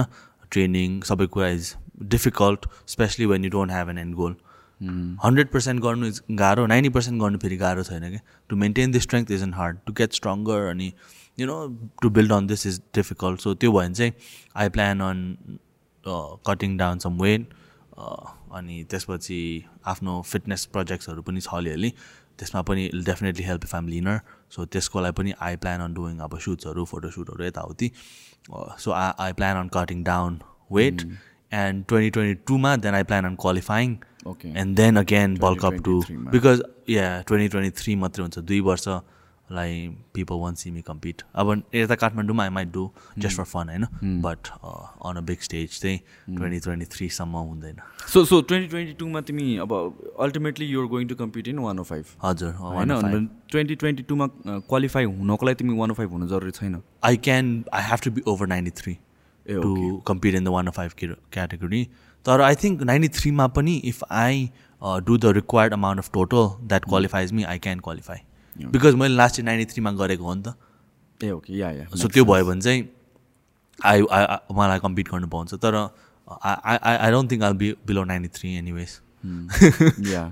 ट्रेनिङ 0.51 1.01
सबै 1.01 1.27
कुरा 1.27 1.49
is 1.49 1.73
difficult 2.15 2.65
specially 2.87 3.25
when 3.25 3.45
you 3.45 3.49
don't 3.49 3.71
have 3.71 3.89
an 3.89 3.97
and 3.97 4.15
goal 4.15 4.35
hundred 5.25 5.47
percent 5.47 5.81
गर्नु 5.81 6.07
इज 6.07 6.21
गाह्रो 6.31 6.65
नाइन्टी 6.67 6.89
पर्सेन्ट 6.89 7.21
गर्नु 7.21 7.37
फेरि 7.37 7.57
गाह्रो 7.57 7.83
छैन 7.83 8.09
क्या 8.09 8.19
to 8.49 8.55
maintain 8.55 8.91
the 8.91 8.99
strength 8.99 9.31
is 9.31 9.43
in 9.43 9.53
hard 9.53 9.77
to 9.85 9.93
get 9.93 10.13
stronger 10.13 10.69
अनि 10.69 10.91
you 11.39 11.47
know 11.47 11.57
to 12.01 12.09
build 12.09 12.31
on 12.31 12.47
this 12.47 12.65
is 12.67 12.81
difficult 12.95 13.39
so 13.39 13.53
त्यो 13.53 13.71
भयो 13.71 13.79
भने 13.79 13.93
चाहिँ 13.93 14.13
I 14.55 14.69
plan 14.69 14.99
on 15.01 15.23
cutting 16.47 16.77
down 16.77 16.99
some 16.99 17.21
weight 17.21 17.47
अनि 18.55 18.83
त्यसपछि 18.89 19.39
आफ्नो 19.85 20.21
फिटनेस 20.27 20.65
प्रोजेक्ट्सहरू 20.65 21.21
पनि 21.21 21.41
छ 21.41 21.53
अलिअलि 21.53 21.93
त्यसमा 22.39 22.61
पनि 22.61 22.89
definitely 23.05 23.43
help 23.43 23.63
if 23.63 23.75
um 23.75 23.87
leaner 23.87 24.19
so 24.55 24.65
त्यसको 24.65 25.01
लागि 25.01 25.13
पनि 25.17 25.33
आई 25.41 25.55
प्लान 25.63 25.81
अन 25.81 25.93
डुइङ 25.93 26.17
अब 26.19 26.37
सुट्सहरू 26.39 26.85
फोटोसुटहरू 26.85 27.45
यताउति। 27.45 27.91
So 28.79 28.91
I 28.91 29.11
I 29.25 29.33
plan 29.33 29.57
on 29.57 29.67
cutting 29.73 30.03
down 30.03 30.39
weight 30.71 31.01
and 31.51 31.85
twenty 31.87 32.09
twenty 32.09 32.41
टूमा 32.47 32.75
then 32.85 32.93
I 32.95 33.03
plan 33.13 33.25
on 33.25 33.35
qualifying 33.45 33.97
Okay. 34.27 34.51
And 34.57 34.75
then 34.77 34.95
again 34.97 35.35
bulk 35.37 35.65
up 35.65 35.73
to 35.85 35.95
2023 36.01 36.15
मा। 36.17 36.31
Because 36.31 36.61
yeah 36.89 37.03
twenty 37.27 37.47
twenty 37.47 37.71
three 37.81 37.95
मात्रै 38.03 38.21
हुन्छ 38.23 38.39
दुई 38.51 38.61
वर्षलाई 39.45 39.87
people 40.13 40.35
want 40.35 40.55
see 40.55 40.71
me 40.71 40.81
compete 40.81 41.21
अब 41.35 41.63
यता 41.75 41.95
काठमाडौँमा 41.95 42.43
I 42.43 42.49
might 42.49 42.67
do 42.69 42.89
just 43.17 43.37
for 43.37 43.43
fun 43.45 43.69
होइन 43.69 44.21
but 44.21 44.47
on 45.05 45.17
a 45.17 45.21
big 45.21 45.39
stage 45.39 45.79
चाहिँ 45.79 45.99
ट्वेन्टी 46.29 46.59
ट्वेन्टी 46.59 46.85
थ्रीसम्म 46.87 47.37
हुँदैन 47.39 47.77
सो 48.07 48.23
सो 48.25 48.41
ट्वेन्टी 48.43 48.69
ट्वेन्टी 48.69 48.93
टूमा 48.95 49.21
तिमी 49.21 49.55
अब 49.57 49.73
ultimately 50.19 50.65
you're 50.65 50.87
going 50.87 51.07
to 51.07 51.15
compete 51.15 51.47
in 51.47 51.59
one 51.59 51.79
O 51.79 51.83
five 51.83 52.05
हजुर 52.23 52.53
होइन 52.53 53.27
ट्वेन्टी 53.51 53.75
ट्वेन्टी 53.75 54.03
टूमा 54.03 54.27
क्वालिफाई 54.47 55.05
हुनको 55.05 55.45
लागि 55.45 55.55
तिमी 55.55 55.77
वान 55.77 55.91
ओ 55.91 55.93
फाइभ 55.93 56.11
हुनु 56.11 56.27
जरुरी 56.27 56.51
छैन 56.53 56.81
I 57.03 57.17
can 57.23 57.63
I 57.73 57.89
have 57.89 57.99
to 58.03 58.11
be 58.11 58.21
over 58.27 58.47
ninety 58.47 58.71
three 58.75 58.97
to 59.45 60.01
compete 60.07 60.35
in 60.35 60.43
the 60.43 60.47
one 60.49 60.69
five 60.71 60.91
category 61.01 61.87
तर 62.25 62.41
आई 62.41 62.55
थिङ्क 62.55 62.81
नाइन्टी 62.83 63.07
थ्रीमा 63.15 63.47
पनि 63.55 63.75
if 63.85 64.03
I 64.13 64.49
do 65.01 65.17
the 65.17 65.33
required 65.35 65.73
amount 65.73 65.99
of 65.99 66.09
total 66.13 66.47
that 66.63 66.85
qualifies 66.85 67.31
me 67.31 67.43
I 67.45 67.59
can 67.59 67.79
qualify 67.79 68.17
because 68.55 68.93
मैले 68.95 69.15
last 69.15 69.39
year 69.39 69.45
ninety 69.45 69.65
थ्रीमा 69.73 69.91
गरेको 70.01 70.23
हो 70.23 70.33
नि 70.33 70.41
त। 70.41 70.55
ए 71.21 71.31
okay 71.31 71.57
yeah 71.57 71.71
या 71.71 71.85
so 71.95 72.07
त्यो 72.07 72.25
भयो 72.25 72.45
भने 72.45 72.61
चाहिँ 72.61 72.81
आई 73.79 74.01
मलाई 74.51 74.79
कम्पिट 74.79 75.09
गर्नु 75.11 75.27
पाउँछ। 75.27 75.53
तर 75.55 75.75
I 75.75 76.77
I 76.77 76.95
I 76.95 77.11
don't 77.11 77.31
think 77.31 77.43
I 77.43 77.53
be 77.53 77.71
below 77.87 78.03
ninety 78.03 78.29
three 78.37 78.55
anyways 78.57 78.99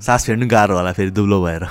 सास 0.06 0.26
फेर्नु 0.26 0.48
गाह्रो 0.48 0.76
होला 0.78 0.92
फेरि 0.94 1.12
दुब्लो 1.12 1.42
भएर। 1.44 1.64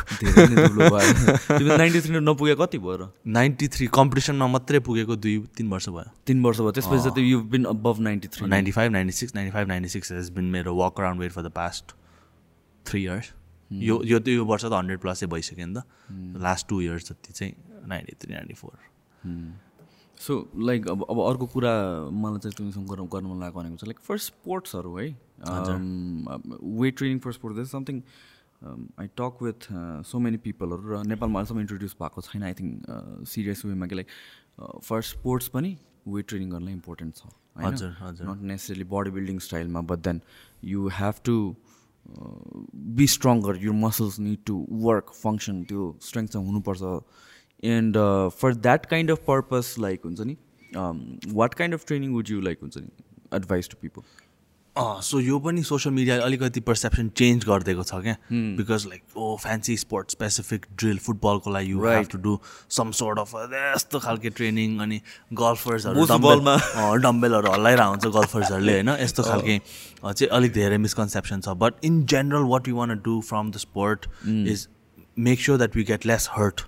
नाइन्टी 1.79 2.01
थ्री 2.01 2.21
नपुगे 2.21 2.55
कति 2.61 2.79
भयो 2.79 2.97
र? 2.97 3.09
नाइन्टी 3.27 3.69
थ्री 3.69 3.87
कम्पिटिसनमा 3.95 4.47
मात्रै 4.47 4.79
पुगेको 4.87 5.17
दुई 5.17 5.39
तिन 5.57 5.69
वर्ष 5.71 5.89
भयो। 5.89 6.11
तिन 6.27 6.43
वर्ष 6.43 6.59
भयो। 6.59 6.71
त्यसपछि 6.73 7.31
you 7.31 7.41
been 7.53 7.65
above 7.65 8.01
ninety 8.01 8.29
three 8.29 8.49
ninety 8.49 8.73
five 8.73 8.93
ninety 8.93 9.13
six 9.13 9.35
ninety 9.35 9.53
five 9.55 9.69
ninety 9.69 9.89
six 9.89 10.13
has 10.13 10.31
been 10.35 10.45
मेरो 10.51 10.75
walk 10.77 11.01
around 11.01 11.21
weight 11.21 11.33
for 11.33 11.43
the 11.43 11.51
past 11.57 11.85
three 12.87 13.03
years 13.05 13.33
यो 13.81 13.95
यो 14.05 14.19
त 14.19 14.29
यो 14.29 14.45
वर्ष 14.45 14.65
त 14.65 14.73
हन्ड्रेड 14.73 15.01
प्लसै 15.01 15.27
भइसक्यो 15.35 15.67
नि 15.67 15.75
त। 15.75 15.85
लास्ट 16.43 16.69
टू 16.69 16.81
इयर्स 16.81 17.09
जति 17.11 17.33
चाहिँ 17.33 17.53
ninety 17.89 18.15
three 18.21 18.35
ninety 18.35 18.55
four. 18.55 18.75
So 20.19 20.33
like 20.69 20.89
अब 20.89 21.01
अब 21.11 21.19
अर्को 21.21 21.47
कुरा 21.55 21.73
मलाई 22.11 22.39
चाहिँ 22.43 22.55
तिमीसँग 22.59 22.87
गर्नु 22.91 23.07
गर्नु 23.15 23.29
मन 23.29 23.41
लागेको 23.41 23.59
भनेको 23.59 23.77
चाहिँ 23.77 23.91
लाइक 23.91 24.01
फर 24.07 24.19
स्पोर्ट्सहरू 24.27 24.91
है 24.99 25.07
weight 26.81 26.97
training 26.99 27.19
for 27.25 27.33
sports 27.39 27.71
something 27.73 28.03
I 28.63 29.07
talk 29.19 29.43
with 29.43 29.61
so 30.07 30.19
many 30.27 30.39
पिपलहरू 30.45 30.83
र 30.93 31.03
नेपालमा 31.11 31.41
अहिलेसम्म 31.41 31.61
इन्ट्रोड्युस 31.61 31.97
भएको 32.03 32.21
छैन 32.29 32.43
आई 32.43 32.55
थिङ्क 32.61 33.27
सिरियस 33.29 33.65
वेमा 33.67 33.87
कि 33.87 33.95
लाइक 33.95 34.09
फर 34.87 35.01
स्पोर्ट्स 35.11 35.49
पनि 35.57 35.77
वेट 36.07 36.29
ट्रेनिङ 36.29 36.51
गर्नलाई 36.51 36.75
इम्पोर्टेन्ट 36.75 37.13
छ 37.17 37.27
हजुर, 37.59 37.91
हजुर। 38.01 38.27
Not 38.29 38.43
necessary 38.51 38.85
body 38.93 39.11
building 39.19 39.39
स्टाइलमा 39.47 39.81
but 39.91 39.99
then 40.07 40.21
you 40.65 40.89
have 40.99 41.15
to 41.25 41.35
be 42.97 43.07
stronger 43.07 43.57
your 43.65 43.75
muscles 43.75 44.19
need 44.21 44.39
to 44.47 44.67
work 44.87 45.13
function 45.23 45.63
त्यो 45.65 45.97
स्ट्रेङ्थ 46.03 46.31
चाहिँ 46.33 46.47
हुनुपर्छ। 46.47 46.83
And 47.65 47.97
for 48.41 48.55
that 48.55 48.87
kind 48.87 49.11
of 49.11 49.25
purpose 49.27 49.75
like 49.79 50.01
हुन्छ 50.05 50.21
नि 50.21 50.37
what 51.41 51.55
kind 51.55 51.75
of 51.75 51.87
training 51.87 52.13
would 52.13 52.31
you 52.31 52.41
like 52.41 52.59
हुन्छ 52.63 52.79
नि 52.79 52.91
advice 53.35 53.69
to 53.69 53.77
people 53.81 54.03
so 54.77 55.19
यो 55.21 55.39
पनि 55.45 55.63
social 55.63 55.95
मिडियाले 55.95 56.23
अलिकति 56.23 56.61
पर्सेप्सन 56.69 57.09
चेन्ज 57.21 57.45
गरिदिएको 57.49 57.83
छ 57.89 57.95
क्या। 58.05 58.15
Because 58.57 58.87
like 58.89 59.03
oh 59.17 59.37
fancy 59.43 59.77
sport 59.77 60.11
specific 60.11 60.67
drill 60.81 60.99
फुटबलको 61.07 61.51
लागि 61.53 61.71
you 61.73 61.85
have 61.87 62.07
to 62.13 62.19
do 62.27 62.39
some 62.77 62.91
sort 63.01 63.19
of 63.19 63.35
यस्तो 63.53 63.99
खालके 64.07 64.31
ट्रेनिङ 64.41 64.79
अनि 64.87 65.01
गल्फर्सहरू 65.43 66.01
बुस 66.01 66.11
बलमा। 66.25 66.57
डम्बेलहरू 67.05 67.53
हल्लाइरहेको 67.53 67.91
हुन्छ 67.91 68.15
गल्फर्सहरूले 68.17 68.73
होइन 68.73 68.89
यस्तो 69.03 69.23
खालके 69.31 69.57
अ, 69.59 70.13
चाहिँ 70.13 70.29
अलिक 70.41 70.53
धेरै 70.53 70.79
मिसकन्सेप्सन 70.89 71.41
छ। 71.41 71.57
But 71.65 71.85
in 71.85 72.05
general 72.15 72.49
what 72.57 72.69
you 72.69 72.77
want 72.77 72.99
do 73.05 73.21
from 73.29 73.51
the 73.51 73.67
sport 73.69 74.07
is 74.27 74.69
make 75.29 75.41
sure 75.41 75.59
that 75.59 75.77
we 75.77 75.85
get 75.93 76.07
less 76.07 76.29
hurt 76.33 76.61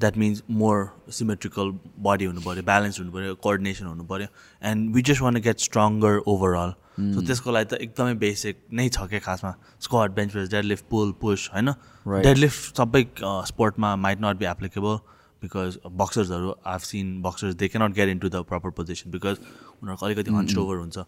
that 0.00 0.16
means 0.18 0.42
more 0.60 0.84
symmetrical 1.12 1.70
body 2.06 2.24
हुनु 2.24 2.40
पऱ्यो 2.40 2.62
ब्यालेन्स 2.64 3.00
हुनु 3.00 3.12
पऱ्यो 3.12 3.34
कोअर्डिनेसन 3.46 3.86
हुनु 3.86 4.04
पऱ्यो 4.12 4.26
and 4.62 4.94
we 4.94 5.02
just 5.08 5.22
want 5.22 5.40
get 5.46 5.58
stronger 5.66 6.18
overall 6.26 6.72
so 7.00 7.20
त्यसको 7.26 7.50
लागि 7.50 7.66
त 7.66 7.80
एकदमै 7.84 8.14
बेसिक 8.22 8.56
नै 8.72 8.88
छ 8.88 9.06
क्या 9.10 9.20
खासमा. 9.26 9.52
Squat 9.80 10.14
bench 10.14 10.32
press 10.32 10.48
dead 10.50 10.64
lift 10.64 10.84
pull 10.90 11.12
push 11.20 11.48
होइन. 11.54 11.72
डेड 12.06 12.36
लिफ्ट 12.38 12.76
सबै 12.76 13.02
स्पोर्टमा 13.50 13.94
might 13.96 14.20
not 14.20 14.36
be 14.38 14.46
applicable 14.46 14.96
because 15.42 15.78
बक्सर्सहरू 16.00 16.54
have 16.66 16.82
seen 16.84 17.20
boxers 17.22 17.54
they 17.56 17.68
cannot 17.68 17.94
get 17.96 18.08
into 18.18 18.28
the 18.28 18.42
proper 18.48 18.70
position 18.76 19.10
because 19.10 19.38
उनीहरूको 19.82 20.06
अलिकति 20.06 20.30
हन्च 20.32 20.56
ओभर 20.58 20.76
हुन्छ। 20.76 20.98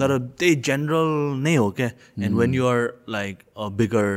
तर 0.00 0.18
त्यही 0.38 0.54
जेनरल 0.68 1.10
नै 1.42 1.54
हो 1.56 1.70
क्या। 1.80 1.90
And 2.18 2.36
when 2.36 2.54
you're 2.54 2.80
like 3.16 3.38
a 3.56 3.68
bigger 3.80 4.08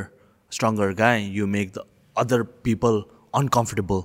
stronger 0.51 0.93
guy 1.01 1.29
you 1.35 1.47
make 1.55 1.71
the 1.77 1.83
other 2.15 2.43
people 2.63 3.03
uncomfortable 3.41 4.01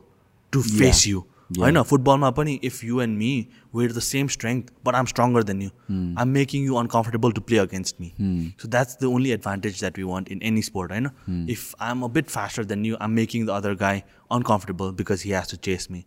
to 0.53 0.63
face 0.63 1.07
you 1.07 1.23
होइन 1.59 1.83
फुटबलमा 1.83 2.31
पनि 2.31 2.53
if 2.65 2.83
you 2.85 3.01
and 3.01 3.19
me 3.19 3.31
were 3.75 3.93
the 3.93 3.99
same 4.01 4.29
strength 4.29 4.71
but 4.85 4.95
I'm 4.95 5.07
stronger 5.07 5.43
than 5.45 5.63
you 5.63 5.71
I'm 6.19 6.29
making 6.31 6.65
you 6.65 6.75
uncomfortable 6.77 7.33
to 7.33 7.41
play 7.43 7.59
against 7.59 8.01
me 8.01 8.13
so 8.59 8.69
that's 8.69 8.99
the 9.01 9.05
only 9.09 9.31
advantage 9.31 9.81
that 9.81 9.99
we 9.99 10.05
want 10.05 10.29
in 10.29 10.43
any 10.45 10.63
sport 10.63 10.93
होइन 10.93 11.11
if 11.49 11.75
I 11.81 11.91
am 11.91 12.03
a 12.03 12.09
bit 12.11 12.31
faster 12.31 12.65
than 12.67 12.85
you 12.87 12.97
I'm 13.01 13.11
making 13.15 13.47
the 13.47 13.51
other 13.53 13.75
guy 13.81 14.03
uncomfortable 14.31 14.93
because 14.97 15.25
he 15.25 15.33
has 15.33 15.51
to 15.51 15.57
chase 15.65 15.89
me 15.91 16.05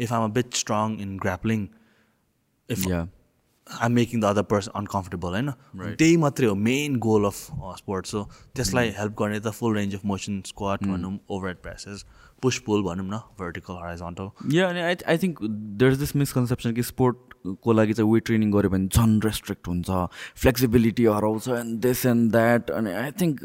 if 0.00 0.12
I'm 0.12 0.24
a 0.24 0.32
bit 0.34 0.54
strong 0.56 1.00
in 1.00 1.16
grappling 1.18 1.66
if 2.68 2.86
yeah 2.88 3.06
I'm 3.66 3.92
making 3.92 4.20
the 4.20 4.24
other 4.26 4.42
person 4.44 4.70
uncomfortable 4.74 5.30
होइन 5.30 5.50
त्यही 5.94 6.16
मात्रै 6.18 6.46
हो 6.46 6.54
main 6.62 6.96
goal 7.00 7.24
of 7.26 7.76
sports 7.76 8.10
so 8.10 8.22
त्यसलाई 8.54 8.92
help 8.96 9.14
गर्ने 9.18 9.38
त 9.38 9.52
full 9.54 9.76
range 9.76 9.94
of 9.94 10.04
motion 10.06 10.40
squat 10.46 10.86
भनौँ 10.86 11.18
over 11.30 11.48
head 11.48 11.62
presses 11.62 12.04
push 12.42 12.58
pull 12.66 12.82
भनौँ 12.82 13.06
न 13.06 13.20
भर्टिकल 13.40 13.74
हराइजन्टल 13.82 14.56
या 14.56 14.68
अनि 14.68 14.80
I 14.80 14.96
I 15.08 15.18
think 15.22 15.42
there 15.42 15.92
is 15.92 15.98
this 15.98 16.16
misconception 16.16 16.72
कि 16.74 16.82
स्पोर्टको 16.90 17.72
लागि 17.72 17.92
चाहिँ 17.92 18.12
वेट 18.12 18.24
ट्रेनिङ 18.26 18.52
गऱ्यो 18.52 18.70
भने 18.70 18.86
झन् 18.88 19.20
रेस्ट्रिक्ट 19.24 19.68
हुन्छ 19.68 19.90
फ्लेक्सिबिलिटी 20.42 21.04
हराउँछ 21.06 21.48
एन्ड 21.48 21.80
दिस 21.86 22.06
एन्ड 22.06 22.30
द्याट 22.32 22.70
अनि 22.70 22.92
I 22.92 23.10
think 23.20 23.40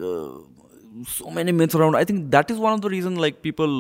so 1.08 1.30
many 1.30 1.52
myths 1.52 1.76
around 1.76 1.96
I 1.96 2.06
think 2.10 2.24
that 2.30 2.52
is 2.52 2.60
one 2.60 2.74
of 2.74 2.80
the 2.80 2.92
reason 2.92 3.18
like 3.22 3.36
people 3.44 3.74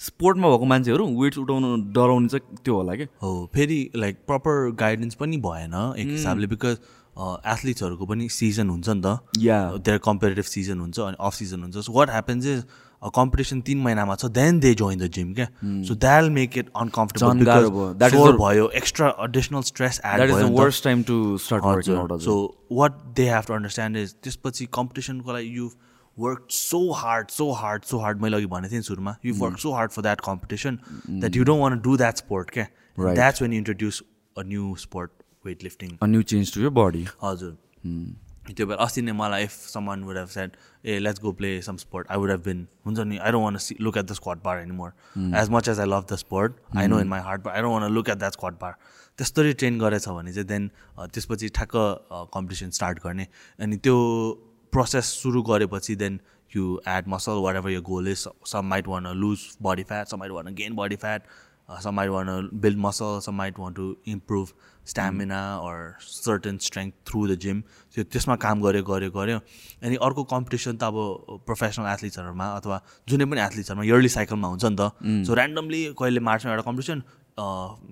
स्पोर्टमा 0.00 0.48
भएको 0.48 0.64
मान्छेहरू 0.72 1.06
वेट्स 1.22 1.38
उठाउनु 1.38 1.76
डराउने 1.92 2.28
चाहिँ 2.28 2.56
त्यो 2.64 2.74
होला 2.74 2.94
कि। 2.94 3.06
हो 3.22 3.30
फेरि 3.54 3.78
लाइक 3.96 4.18
प्रपर 4.26 4.70
गाइडेन्स 4.80 5.14
पनि 5.22 5.36
भएन 5.46 5.74
एक 5.98 6.08
हिसाबले 6.08 6.46
बिकज 6.54 6.78
एथलिट्सहरूको 7.18 8.06
पनि 8.06 8.28
सिजन 8.28 8.70
हुन्छ 8.70 8.88
नि 8.88 9.02
त। 9.04 9.18
Yeah. 9.38 9.76
देयर 9.88 9.98
कम्पिटेटिभ 10.04 10.44
सिजन 10.44 10.80
हुन्छ 10.80 11.00
अनि 11.00 11.16
अफ 11.20 11.34
सिजन 11.34 11.62
हुन्छ। 11.62 11.76
So 11.76 11.92
what 11.92 12.10
happens 12.10 12.46
is 12.46 12.64
competition 13.08 13.60
तिन 13.66 13.78
महिनामा 13.82 14.14
छ 14.14 14.24
then 14.38 14.60
they 14.60 14.74
join 14.74 14.98
the 14.98 15.10
gym 15.12 15.32
क्या? 15.34 15.46
So 15.88 15.94
that'll 15.96 16.30
make 16.30 16.58
it 16.58 16.70
uncomfortable 16.76 18.32
भयो. 18.38 18.68
Extra 18.76 19.08
additional 19.24 19.62
stress 19.68 20.00
that. 20.06 20.30
Worst 20.58 20.84
time 20.84 21.02
to 21.02 21.16
start 21.44 22.20
so 22.24 22.34
what 22.72 22.92
they 23.16 23.28
have 23.30 23.44
to 23.46 23.54
understand 23.54 23.96
is 23.96 24.14
त्यसपछि 24.22 24.66
कम्पिटिसनको 24.74 25.32
लागि 25.32 25.56
you 25.56 25.70
work 26.16 26.46
so 26.50 26.80
hard 26.92 27.28
so 27.30 27.50
hard 27.58 27.84
so 27.84 27.98
hard 27.98 28.20
मैले 28.22 28.36
अघि 28.36 28.46
भनेको 28.46 28.72
थिएँ 28.72 28.82
सुरुमा 28.82 29.16
you 29.24 29.34
work 29.34 29.58
so 29.58 29.72
hard 29.72 29.90
for 29.90 30.02
that 30.02 30.20
competition 30.24 30.78
that 31.08 31.36
you 31.36 31.44
don't 31.44 31.62
want 31.62 31.80
do 31.80 31.96
that 31.96 32.16
sport 32.16 32.50
क्या. 32.50 32.66
That's 32.98 33.42
when 33.42 33.52
introduce 33.52 34.02
a 34.36 34.42
new 34.46 34.74
sport 34.78 35.10
weight 35.44 35.62
lifting 35.64 35.96
a 36.02 36.06
new 36.06 36.22
change 36.32 36.54
to 36.54 36.60
your 36.60 36.68
body 36.78 37.06
हजुर. 37.22 37.56
त्यो 38.42 38.66
बेला 38.66 38.82
अस्ति 38.84 39.02
नै 39.02 39.12
मलाई 39.12 39.44
if 39.44 39.52
someone 39.72 40.02
would 40.04 40.16
have 40.16 40.28
said 40.28 40.56
eh 40.84 40.98
let's 40.98 41.20
go 41.20 41.32
play 41.40 41.50
some 41.62 41.76
sport 41.76 42.10
I 42.10 42.18
would 42.18 42.30
have 42.30 42.42
been 42.44 42.66
हुन्छ 42.86 42.98
नि 43.00 43.18
I 43.18 43.30
don't 43.30 43.44
want 43.44 43.56
see 43.56 43.76
look 43.80 43.96
at 43.96 44.04
the 44.04 44.12
squat 44.12 44.42
bar 44.44 44.58
any 44.58 44.76
more 44.76 44.92
as 45.40 45.50
much 45.50 45.68
as 45.68 45.80
I 45.80 45.86
love 45.86 46.06
the 46.12 46.16
sport 46.16 46.56
I 46.76 46.86
know 46.86 47.00
in 47.00 47.08
my 47.08 47.20
heart 47.20 47.42
but 47.42 47.48
I 47.48 47.62
don't 47.62 47.82
want 47.82 47.92
look 47.92 48.08
at 48.08 48.18
that 48.18 48.32
squat 48.32 48.54
bar 48.62 48.74
त्यस्तरी 49.18 49.52
train 49.52 49.78
गरेछ 49.78 50.08
भने 50.08 50.32
चाहिँ 50.32 50.46
then 50.48 50.70
त्यसपछि 50.98 51.48
ठ्याक्क 51.48 51.76
competition 52.34 52.70
start 52.70 52.98
गर्ने। 53.04 53.26
अनि 53.60 53.76
त्यो 53.76 53.98
process 54.72 55.12
सुरु 55.22 55.42
गरेपछि 55.42 55.96
then 55.96 56.20
you 56.56 56.80
add 56.88 57.08
muscle 57.08 57.42
whatever 57.56 57.70
your 57.70 57.80
goal 57.90 58.08
is 58.08 58.26
some 58.52 58.66
might 58.66 58.88
want 58.88 59.06
lose 59.16 59.46
body 59.62 59.82
fat 59.82 60.08
some 60.08 60.18
might 60.18 60.32
want 60.32 60.54
gain 60.54 60.74
body 60.76 60.96
fat 60.96 61.22
uh, 61.70 61.78
some 61.78 61.94
might 61.94 62.10
want 62.10 62.28
to 62.28 62.56
build 62.56 62.76
muscle 62.76 63.20
some 63.20 63.36
might 63.36 63.58
want 63.58 63.76
stamina 64.84 65.60
or 65.62 65.96
certain 66.00 66.58
strength 66.58 66.96
through 67.04 67.26
the 67.28 67.36
gym. 67.36 67.62
त्यो 67.94 68.04
त्यसमा 68.06 68.34
काम 68.38 68.60
गऱ्यो 68.62 68.82
गऱ्यो 68.86 69.10
गऱ्यो 69.10 69.38
अनि 69.82 69.96
अर्को 69.98 70.22
competition 70.32 70.76
त 70.76 70.82
अब 70.82 71.42
प्रोफेसनल 71.46 71.86
एथलिट्सहरूमा 71.92 72.46
अथवा 72.58 72.76
जुनै 73.08 73.24
पनि 73.30 73.40
एथलिट्सहरूमा 73.40 73.84
इयर्ली 73.84 74.08
साइकलमा 74.16 74.48
हुन्छ 74.48 74.64
नि 74.64 74.76
त। 74.78 75.26
सो 75.26 75.34
ऱ्यान्डमली 75.34 75.80
कहिले 75.98 76.20
मार्चमा 76.22 76.52
एउटा 76.54 76.66
कम्पिटिसन 76.70 77.02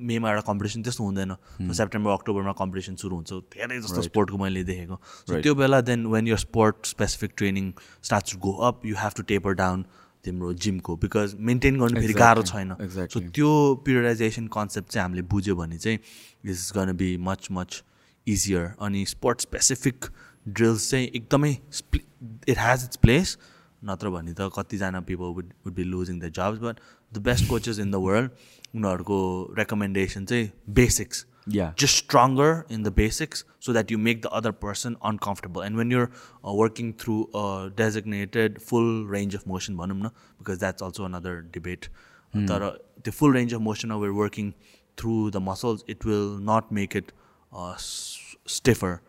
मेमा 0.09 0.28
एउटा 0.31 0.44
कम्पिटिसन 0.47 0.82
त्यस्तो 0.86 1.05
हुँदैन। 1.05 1.32
सेप्टेम्बर 1.66 2.10
अक्टोबरमा 2.12 2.52
कम्पिटिसन 2.62 2.94
सुरु 3.02 3.15
हुन्छ। 3.16 3.32
धेरै 3.59 3.78
जस्तो 3.82 4.02
स्पोर्टको 4.06 4.36
मैले 4.39 4.62
देखेको। 4.70 4.97
सो 5.27 5.40
त्यो 5.43 5.55
बेला 5.55 5.81
then 5.82 6.06
when 6.15 6.27
your 6.28 6.39
sport 6.47 6.94
specific 6.94 7.32
training 7.36 7.73
start 8.06 8.24
to 8.32 8.39
go 8.39 8.52
up 8.69 8.86
you 8.86 8.94
have 9.02 9.12
to 9.16 9.23
taper 9.35 9.52
down 9.62 9.85
तिम्रो 10.24 10.53
जिमको 10.65 10.97
बिकज 11.03 11.35
मेन्टेन 11.49 11.78
गर्नु 11.81 12.01
फेरि 12.01 12.15
गाह्रो 12.15 12.43
छैन. 12.51 12.74
सो 13.12 13.20
त्यो 13.20 13.51
पिरियडाइजेसन 13.85 14.47
कन्सेप्ट 14.57 14.89
चाहिँ 14.90 15.05
हामीले 15.05 15.23
बुझ्यो 15.35 15.57
भने 15.57 15.78
चाहिँ 15.78 15.99
is 16.45 16.70
gonna 16.77 16.93
be 16.97 17.16
much 17.28 17.49
much 17.53 17.82
easier 18.27 18.74
अनि 18.81 19.05
स्पोर्ट 19.07 19.40
स्पेसिफिक 19.40 20.05
ड्रिल्स 20.49 20.90
चाहिँ 20.90 21.07
एकदमै 21.15 21.53
इट 21.53 22.59
हेज 22.59 22.85
इट्स 22.85 22.97
प्लेस 23.03 23.39
नत्र 23.85 24.11
भने 24.11 24.32
त 24.32 24.51
कतिजना 24.57 25.01
people 25.09 25.35
would 25.35 25.53
would 25.65 25.74
be 25.74 25.85
losing 25.85 26.20
the 26.20 26.31
jobs 26.36 26.59
but 26.61 26.81
the 27.12 27.19
best 27.27 27.49
coaches 27.49 27.78
in 27.78 27.90
the 27.90 28.03
world 28.05 28.31
उनीहरूको 28.74 29.19
रेकमेन्डेसन 29.59 30.24
चाहिँ 30.27 30.51
basics 30.78 31.27
Yeah. 31.57 31.73
just 31.83 31.97
stronger 31.97 32.66
in 32.69 32.83
the 32.83 32.91
basics 32.91 33.43
so 33.66 33.73
that 33.73 33.91
you 33.91 33.99
make 33.99 34.23
the 34.23 34.31
other 34.31 34.53
person 34.53 34.97
uncomfortable. 35.11 35.62
And 35.66 35.77
when 35.77 35.91
you're 35.91 36.11
uh, 36.47 36.53
working 36.53 36.93
through 36.93 37.29
a 37.35 37.70
designated 37.75 38.61
full 38.61 39.07
range 39.07 39.35
of 39.35 39.47
motion 39.47 39.77
na, 39.77 40.11
because 40.39 40.59
that's 40.59 40.83
also 40.83 41.05
another 41.05 41.41
debate. 41.59 41.89
तर 42.37 42.77
the 43.05 43.12
full 43.12 43.31
range 43.31 43.53
of 43.59 43.62
motion 43.62 43.99
we're 44.01 44.12
working 44.12 44.55
through 44.97 45.31
the 45.31 45.41
muscles 45.41 45.85
it 45.87 46.05
will 46.05 46.39
not 46.39 46.70
make 46.70 46.97
it 47.01 47.12
uh, 47.53 47.73
s- 47.73 48.37
stiffer 48.47 49.01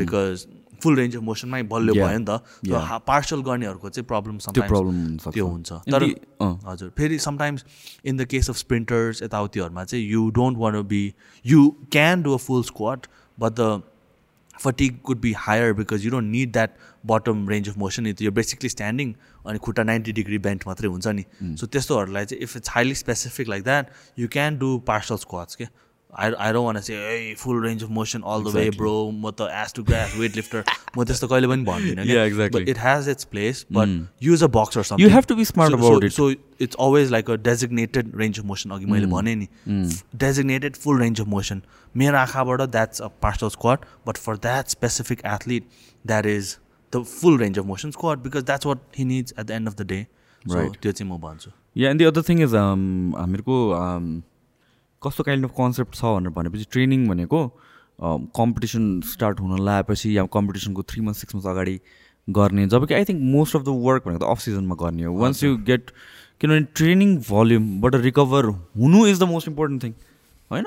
because 0.00 0.46
full 0.84 0.96
range 0.98 1.16
of 1.16 1.24
motion 1.28 1.50
मै 1.50 1.62
बलियो. 1.72 1.94
भयो 1.94 2.18
नि 2.18 2.24
त। 2.28 2.30
Parcel 3.06 3.42
गर्नेहरूको 3.48 3.88
चाहिँ 3.88 4.06
problem 4.06 4.38
problem 4.38 5.00
हुनसक्छ। 5.00 5.34
त्यो 5.34 5.46
हुन्छ। 5.46 5.72
तर। 5.90 6.02
हजुर 6.68 6.92
फेरि 6.98 7.18
sometimes 7.24 7.64
in 8.04 8.16
the 8.16 8.24
case 8.30 8.50
of 8.50 8.56
sprinters 8.56 9.22
यताउतिहरूमा 9.22 9.84
चाहिँ 9.84 10.04
you 10.06 10.30
don't 10.38 10.58
want 10.58 10.82
be 10.88 11.02
you 11.44 11.68
can 11.92 12.22
do 12.22 12.34
a 12.34 12.36
full 12.46 12.62
squat 12.64 13.06
but 13.38 13.52
the 13.60 13.82
fatigue 14.60 15.00
could 15.04 15.20
be 15.20 15.32
higher 15.38 15.72
because 15.78 16.04
you 16.04 16.10
don't 16.10 16.30
need 16.32 16.52
that 16.52 16.76
bottom 17.06 17.48
range 17.48 17.68
of 17.68 17.76
motion 17.78 18.06
यो 18.22 18.30
basically 18.32 18.68
standing 18.68 19.12
अनि 19.46 19.58
खुट्टा 19.64 19.82
ninety 19.82 20.12
degree 20.12 20.38
बेन्ट 20.46 20.66
मात्रै 20.66 20.88
हुन्छ 20.88 21.06
नि। 21.08 21.24
So 21.56 21.66
त्यस्तोहरूलाई 21.66 22.24
चाहिँ 22.24 22.42
if 22.42 22.56
it's 22.56 22.70
highly 22.70 22.94
specific 22.94 23.48
like 23.48 23.64
that 23.64 23.90
you 24.18 24.28
can 24.28 24.58
do 24.58 24.78
partial 24.86 25.16
squats 25.24 25.54
के 25.54 25.66
I 26.18 26.32
I 26.32 26.52
don't 26.52 26.66
want 26.66 26.80
चाहिँ 26.80 27.00
a 27.00 27.34
full 27.38 27.62
range 27.64 27.84
of 27.84 27.90
motion 27.98 28.22
all 28.34 28.44
the 28.44 28.54
way 28.56 28.68
bro 28.76 28.94
म 29.10 29.30
त 29.30 29.48
as 29.62 29.72
to 29.76 29.82
gas 29.90 30.16
weight 30.18 30.36
lifter 30.36 30.64
म 30.98 31.04
त्यस्तो 31.04 31.28
कहिले 31.28 31.48
पनि 31.48 31.64
भन्दिनँ. 31.64 32.04
It 32.72 32.78
has 32.78 33.08
its 33.08 33.24
place 33.32 33.64
but 33.72 33.88
use 34.22 34.44
a 34.44 34.46
box 34.58 34.92
have 35.16 35.26
to 35.26 35.36
be 35.36 35.44
smart 35.44 35.70
so, 35.70 35.78
about 35.80 36.02
so, 36.02 36.06
it. 36.06 36.12
So 36.12 36.24
it's 36.66 36.76
always 36.84 37.10
like 37.16 37.28
a 37.28 37.36
designated 37.48 38.12
range 38.22 38.38
of 38.42 38.46
motion. 38.52 38.72
अघि 38.72 38.86
मैले 38.92 39.06
भने 39.14 39.34
नि 39.42 39.48
designated 40.26 40.76
full 40.84 41.02
range 41.04 41.24
of 41.24 41.32
motion. 41.36 41.62
मेरो 41.96 42.18
आँखाबाट 42.18 42.70
that's 42.76 43.00
a 43.00 43.10
partial 43.26 43.50
squat, 43.50 43.88
but 44.10 44.18
for 44.26 44.36
that 44.48 44.76
specific 44.76 45.24
athlete, 45.24 45.64
that 46.12 46.26
is 46.34 46.58
the 46.92 47.02
full 47.04 47.38
range 47.44 47.58
of 47.58 47.66
motion 47.66 47.92
squat 47.98 48.22
because 48.22 48.44
that's 48.44 48.68
what 48.70 48.78
he 49.00 49.04
needs 49.04 49.36
at 49.36 49.46
the 49.46 49.54
end 49.54 49.68
of 49.68 49.76
the 49.76 49.88
day. 49.94 50.02
So 50.44 50.56
Right. 50.58 50.74
त्यो 50.82 50.92
चाहिँ 50.92 51.10
म 51.12 51.18
भन्छु 51.20 51.50
या 51.76 51.90
and 51.90 51.98
the 52.00 52.04
other 52.04 52.22
thing 52.28 52.42
is 52.42 52.54
हामीहरूको 52.54 53.56
um, 53.78 54.04
कस्तो 55.02 55.24
kind 55.24 55.44
of 55.44 55.52
concept 55.58 55.94
छ 55.94 56.02
भनेर 56.16 56.32
भनेपछि 56.38 56.66
training 56.72 57.06
भनेको 57.08 57.40
कम्पिटिसन 58.36 59.00
स्टार्ट 59.12 59.40
हुन 59.40 59.58
लगाएपछि 59.60 60.16
या 60.16 60.24
कम्पिटिसनको 60.32 60.82
थ्री 60.90 61.00
मन्थ 61.02 61.16
सिक्स 61.16 61.34
मन्थ 61.34 61.46
अगाडि 61.52 61.78
गर्ने 62.28 62.66
जब 62.68 62.86
कि 62.88 62.94
I 62.94 63.04
think 63.04 63.22
most 63.32 63.56
of 63.56 63.62
the 63.62 63.74
work 63.86 64.06
भनेको 64.06 64.24
त 64.24 64.28
अफ 64.30 64.40
सिजनमा 64.40 64.74
गर्ने 64.80 65.04
हो। 65.04 65.14
वान्स 65.18 65.42
यु 65.44 65.56
गेट 65.66 65.90
किनभने 66.40 66.66
ट्रेनिङ 66.76 67.16
भल्युमबाट 67.28 67.94
रिकभर 68.02 68.44
हुनु 68.82 69.06
is 69.06 69.20
the 69.20 69.28
most 69.30 69.48
important 69.48 69.84
thing 69.84 69.92
होइन? 70.50 70.64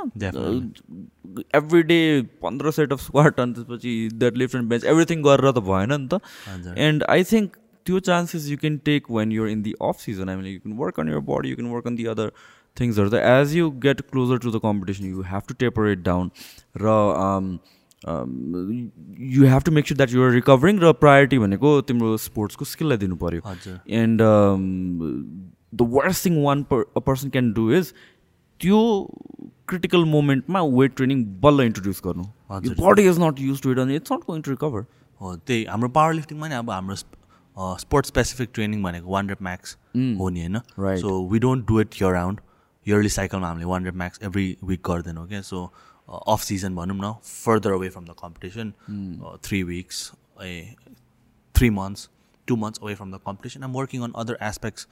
एभ्री 1.56 1.81
डे 1.89 1.99
पन्ध्र 2.43 2.72
सेट 2.77 2.93
अफ 2.93 3.01
स्क्वाट 3.01 3.39
अनि 3.39 3.53
त्यसपछि 3.53 3.93
that 4.14 4.38
lift 4.38 4.56
and 4.56 4.69
bench 4.69 4.85
everything 4.93 5.23
गरेर 5.23 5.51
त 5.51 5.64
भएन 5.68 5.93
नि 5.93 6.07
त। 6.14 6.77
एन्ड 6.77 7.03
आई 7.10 7.23
थिङ्क 7.31 7.57
त्यो 7.85 7.99
chances 8.07 8.47
you 8.49 8.57
can 8.57 8.77
take 8.85 9.11
when 9.11 9.31
you're 9.31 9.49
in 9.49 9.61
the 9.64 9.73
off 9.81 9.99
season 9.99 10.30
I 10.30 10.35
mean 10.35 10.45
you 10.47 10.60
can 10.60 10.77
work 10.80 10.99
on 10.99 11.10
your 11.10 11.19
body 11.30 11.49
you 11.49 11.56
can 11.56 11.72
work 11.72 11.88
on 11.88 11.95
the 11.95 12.06
other 12.15 12.31
थिङ्सहरू 12.80 13.10
त 13.10 13.22
as 13.34 13.56
you 13.56 13.69
get 13.88 14.01
closer 14.11 14.38
to 14.45 14.51
the 14.51 14.61
competition 14.64 15.06
you 15.06 15.22
have 15.31 15.43
to 15.49 15.53
taper 15.65 15.91
it 15.91 16.01
down 16.07 16.31
र 16.77 16.95
you 19.35 19.47
have 19.53 19.64
to 19.65 19.72
make 19.77 19.88
sure 19.88 19.97
that 19.97 20.14
you're 20.14 20.31
recovering 20.34 20.80
र 20.80 20.91
priority 21.03 21.39
भनेको 21.45 21.72
तिम्रो 21.89 22.15
स्पोर्ट्सको 22.26 22.65
स्किललाई 22.73 22.97
दिनु 23.06 23.15
पऱ्यो 23.26 23.41
हजुर 23.45 23.80
and 24.03 24.22
the 25.76 25.89
worst 25.97 26.26
thing 26.26 26.41
one 26.43 26.65
a 26.72 26.99
person 27.10 27.30
can 27.35 27.51
do 27.53 27.72
is 27.80 27.93
त्यो 28.60 28.80
क्रिटिकल 29.68 30.06
मोमेन्टमा 30.11 30.61
वेट 30.77 30.95
ट्रेनिङ 30.95 31.23
बल्ल 31.41 31.65
इन्ट्रोड्युस 31.65 32.01
गर्नु. 32.06 32.23
हजुर। 32.51 32.76
Body 32.80 33.03
is 33.10 33.19
not 33.19 33.39
use 33.41 33.61
to 33.61 33.72
it 33.72 33.80
अनि 33.80 33.95
it's 33.95 34.11
not 34.11 34.22
going 34.27 34.41
to 34.41 34.51
recover 34.51 34.85
हो 35.22 35.35
त्यही 35.35 35.64
हाम्रो 35.65 35.89
पावर 35.97 36.14
लिफ्टिङमा 36.14 36.47
नि 36.47 36.56
अब 36.56 36.72
हाम्रो 36.72 36.95
स्पोर्ट्स 37.84 38.10
स्पेसिफिक 38.10 38.49
ट्रेनिङ 38.53 38.84
भनेको 38.84 39.11
वान 39.14 39.30
रेप 39.30 39.41
म्याक्स 39.43 39.77
हो 39.95 40.30
नि 40.30 40.39
होइन? 40.39 40.57
Right. 40.77 41.01
So 41.01 41.10
we 41.31 41.39
don't 41.39 41.68
do 41.68 41.80
it 41.81 42.01
year 42.01 42.11
round 42.14 42.39
yearly 42.85 43.10
साइकलमा 43.10 43.47
हामीले 43.47 43.65
one 43.65 43.85
rep 43.85 43.95
max 43.95 44.19
every 44.23 44.45
week 44.64 44.81
गर्दैनौँ 44.85 45.27
क्या 45.27 45.41
सो 45.41 45.65
अफ 46.27 46.41
सिजन 46.41 46.76
भनौँ 46.76 46.97
न 46.97 47.14
further 47.26 47.72
away 47.72 47.89
from 47.89 48.06
the 48.06 48.15
competition 48.22 48.72
three 49.43 49.61
weeks 49.64 50.11
eh 50.43 50.76
three 51.56 51.69
months 51.72 52.10
two 52.47 52.56
months 52.56 52.80
away 52.84 52.95
from 52.95 53.11
the 53.11 53.19
competition 53.26 53.64
I'm 53.64 53.73
working 53.73 54.03
on 54.03 54.14
other 54.18 54.38
aspects 54.43 54.88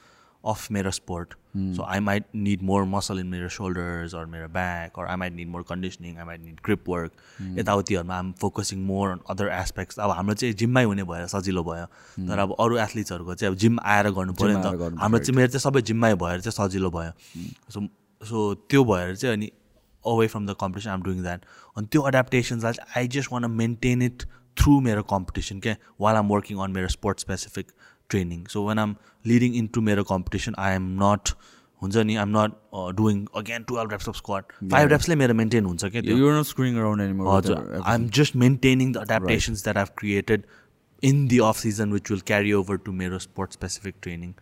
of 0.54 0.70
मेरो 0.78 0.92
sport. 0.98 1.36
So 1.76 1.86
I 1.94 2.00
might 2.08 2.26
need 2.48 2.64
more 2.70 2.82
muscle 2.90 3.20
in 3.20 3.30
मेरो 3.32 3.48
shoulders 3.54 4.14
or 4.14 4.26
मेरो 4.34 4.48
back, 4.58 4.98
or 4.98 5.06
I 5.14 5.16
might 5.22 5.34
need 5.38 5.50
more 5.54 5.64
conditioning, 5.70 6.20
I 6.24 6.26
might 6.30 6.42
need 6.42 6.62
grip 6.68 6.88
work. 6.94 7.14
यताउतिहरूमा 7.58 8.18
I'm 8.18 8.32
focusing 8.42 8.84
more 8.90 9.10
on 9.12 9.20
other 9.36 9.50
aspects 9.54 10.00
अब 10.00 10.12
हाम्रो 10.18 10.34
चाहिँ 10.42 10.54
जिममै 10.62 10.84
हुने 10.84 11.04
भएर 11.12 11.26
सजिलो 11.34 11.64
भयो। 11.70 11.86
तर 12.30 12.40
अब 12.46 12.56
अरू 12.60 12.78
एथलिट्सहरूको 12.86 13.36
चाहिँ 13.36 13.54
अब 13.54 13.58
जिम 13.66 13.80
आएर 13.96 14.10
गर्नु 14.20 14.34
पऱ्यो 14.42 14.58
नि 14.58 14.64
त। 14.64 15.00
हाम्रो 15.02 15.20
चाहिँ 15.26 15.38
मेरो 15.38 15.50
चाहिँ 15.56 15.66
सबै 15.66 15.82
जिममै 15.92 16.14
भएर 16.26 16.40
चाहिँ 16.46 16.58
सजिलो 16.60 16.90
भयो। 16.98 17.12
सो 17.74 17.88
सो 18.22 18.54
त्यो 18.70 18.84
भएर 18.94 19.16
चाहिँ 19.16 19.36
अनि 19.38 19.52
away 20.06 20.28
from 20.28 20.46
the 20.48 20.56
competition 20.62 20.90
I'm 20.90 21.02
doing 21.04 21.22
that 21.24 21.42
अनि 21.78 21.88
त्यो 21.92 22.08
एडाप्टेसन्सलाई 22.08 22.74
चाहिँ 22.74 23.02
I 23.02 23.08
just 23.18 23.34
want 23.34 23.52
maintain 23.66 24.02
it 24.02 24.24
through 24.58 24.80
मेरो 24.82 25.04
कम्पिटिसन 25.10 25.60
क्या 25.66 25.76
वाल 26.02 26.16
आम 26.16 26.28
वर्किङ 26.30 26.58
अन 26.66 26.72
मेरो 26.78 26.88
sport 26.94 27.20
specific 27.20 27.72
training 28.10 28.46
so 28.54 28.64
when 28.66 28.80
I'm 28.80 28.96
leading 29.28 29.56
into 29.76 29.82
मेरो 29.90 30.04
कम्पिटिसन 30.12 30.56
आई 30.66 30.76
एम 30.76 30.90
नट 31.04 31.34
हुन्छ 31.82 32.04
नि 32.10 32.16
I'm 32.16 32.38
not 32.38 32.52
doing 32.98 33.26
again 33.42 33.64
twelve 33.70 33.92
reps 33.92 34.10
of 34.10 34.16
squat 34.16 34.44
five 34.72 34.90
रेप्सले 34.92 35.16
मेरो 35.16 35.34
maintain 35.42 35.66
हुन्छ 35.66 35.86
क्या 35.86 36.02
हजुर. 37.32 37.58
I 37.84 37.96
am 37.96 38.08
just 38.20 38.36
maintaining 38.44 38.94
the 38.94 39.04
adaptations 39.04 39.64
that 39.64 39.78
I've 39.78 39.90
created 39.98 40.46
in 41.04 41.28
the 41.28 41.40
off 41.46 41.58
season 41.58 41.94
which 41.94 42.12
will 42.12 42.22
carry 42.28 42.54
over 42.60 42.78
to 42.86 42.92
मेरो 43.02 43.20
sport 43.26 43.54
specific 43.54 43.96
training 44.02 44.34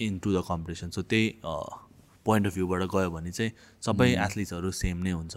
into 0.24 0.34
the 0.34 0.42
competition 0.48 0.90
so 0.90 1.02
त्यही 1.02 1.32
point 1.44 2.46
of 2.46 2.54
भ्यूबाट 2.54 2.82
गयो 2.94 3.10
भने 3.10 3.30
चाहिँ 3.30 3.52
सबै 3.86 4.08
एथलिट्सहरू 4.26 4.70
सेम 4.80 4.96
नै 5.02 5.12
हुन्छ। 5.12 5.36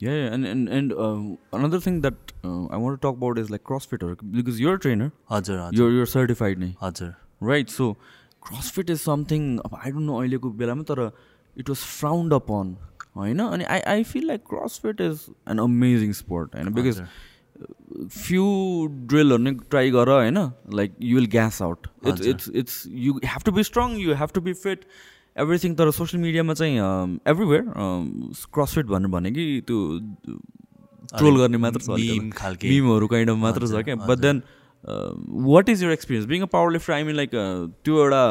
Yeah, 0.00 0.18
yeah, 0.18 0.34
and 0.34 0.46
and 0.50 0.68
and 0.76 0.92
uh, 1.06 1.16
another 1.56 1.80
thing 1.86 1.96
that 2.04 2.32
uh, 2.50 2.66
I 2.76 2.78
want 2.84 2.98
to 2.98 3.00
talk 3.06 3.16
about 3.18 3.40
is 3.42 3.50
like 3.54 3.64
CrossFit, 3.70 4.04
or, 4.06 4.12
because 4.36 4.60
you're 4.64 4.76
a 4.80 4.82
trainer, 4.84 5.08
हजुर 5.32 5.58
हजुर 5.62 5.80
you're 5.80 5.90
you're 5.96 6.10
certified, 6.12 6.62
नै 6.66 6.70
हजुर 6.84 7.10
right? 7.52 7.74
So 7.78 7.88
CrossFit 8.48 8.94
is 8.96 9.02
something 9.08 9.50
I 9.70 9.90
don't 9.90 10.06
know 10.10 10.20
अहिलेको 10.20 10.52
बेलामा 10.62 10.86
तर 10.92 11.10
it 11.56 11.74
was 11.74 11.82
frowned 11.96 12.38
upon, 12.38 12.76
होइन 13.16 13.44
अनि 13.48 13.68
I 13.78 13.82
I 13.96 13.98
feel 14.12 14.30
like 14.34 14.46
CrossFit 14.54 15.04
is 15.10 15.28
an 15.56 15.66
amazing 15.66 16.16
sport, 16.22 16.56
होइन 16.60 16.74
because 16.80 17.02
फ्यु 18.12 18.44
ड्रिलहरू 19.08 19.42
नै 19.42 19.52
ट्राई 19.70 19.90
गर 19.90 20.08
होइन 20.08 20.38
like 20.74 20.92
you 21.02 21.16
will 21.16 21.26
gas 21.30 21.60
out 21.62 21.86
it's 22.08 22.26
it's 22.26 22.48
it's 22.60 22.84
you 23.06 23.18
have 23.24 23.42
to 23.46 23.52
be 23.52 23.62
strong 23.68 23.96
you 24.00 24.14
have 24.20 24.30
to 24.34 24.40
be 24.46 24.52
fit 24.60 24.84
everything 25.42 25.74
तर 25.74 25.90
social 25.98 26.22
मिडियामा 26.22 26.54
चाहिँ 26.54 26.76
everywhere 27.28 27.64
CrossFit 28.54 28.86
भनेर 28.86 29.10
भने 29.10 29.30
कि 29.32 29.44
त्यो 29.66 29.78
ट्रोल 31.18 31.38
गर्ने 31.40 31.58
मात्र 31.58 31.80
छ। 31.80 31.88
मिमहरू 32.64 33.06
काइन्ड 33.08 33.30
अफ 33.30 33.36
मात्र 33.44 33.68
छ 33.68 33.84
क्या। 33.84 33.94
But 34.06 34.18
then 34.18 34.42
what 35.46 35.68
is 35.68 35.82
your 35.84 35.90
experience 35.92 36.26
being 36.28 36.42
a 36.42 36.46
power 36.52 36.72
lifter 36.72 36.92
I 36.94 37.02
mean 37.04 37.16
like 37.16 37.30
त्यो 37.84 37.94
एउटा 38.02 38.24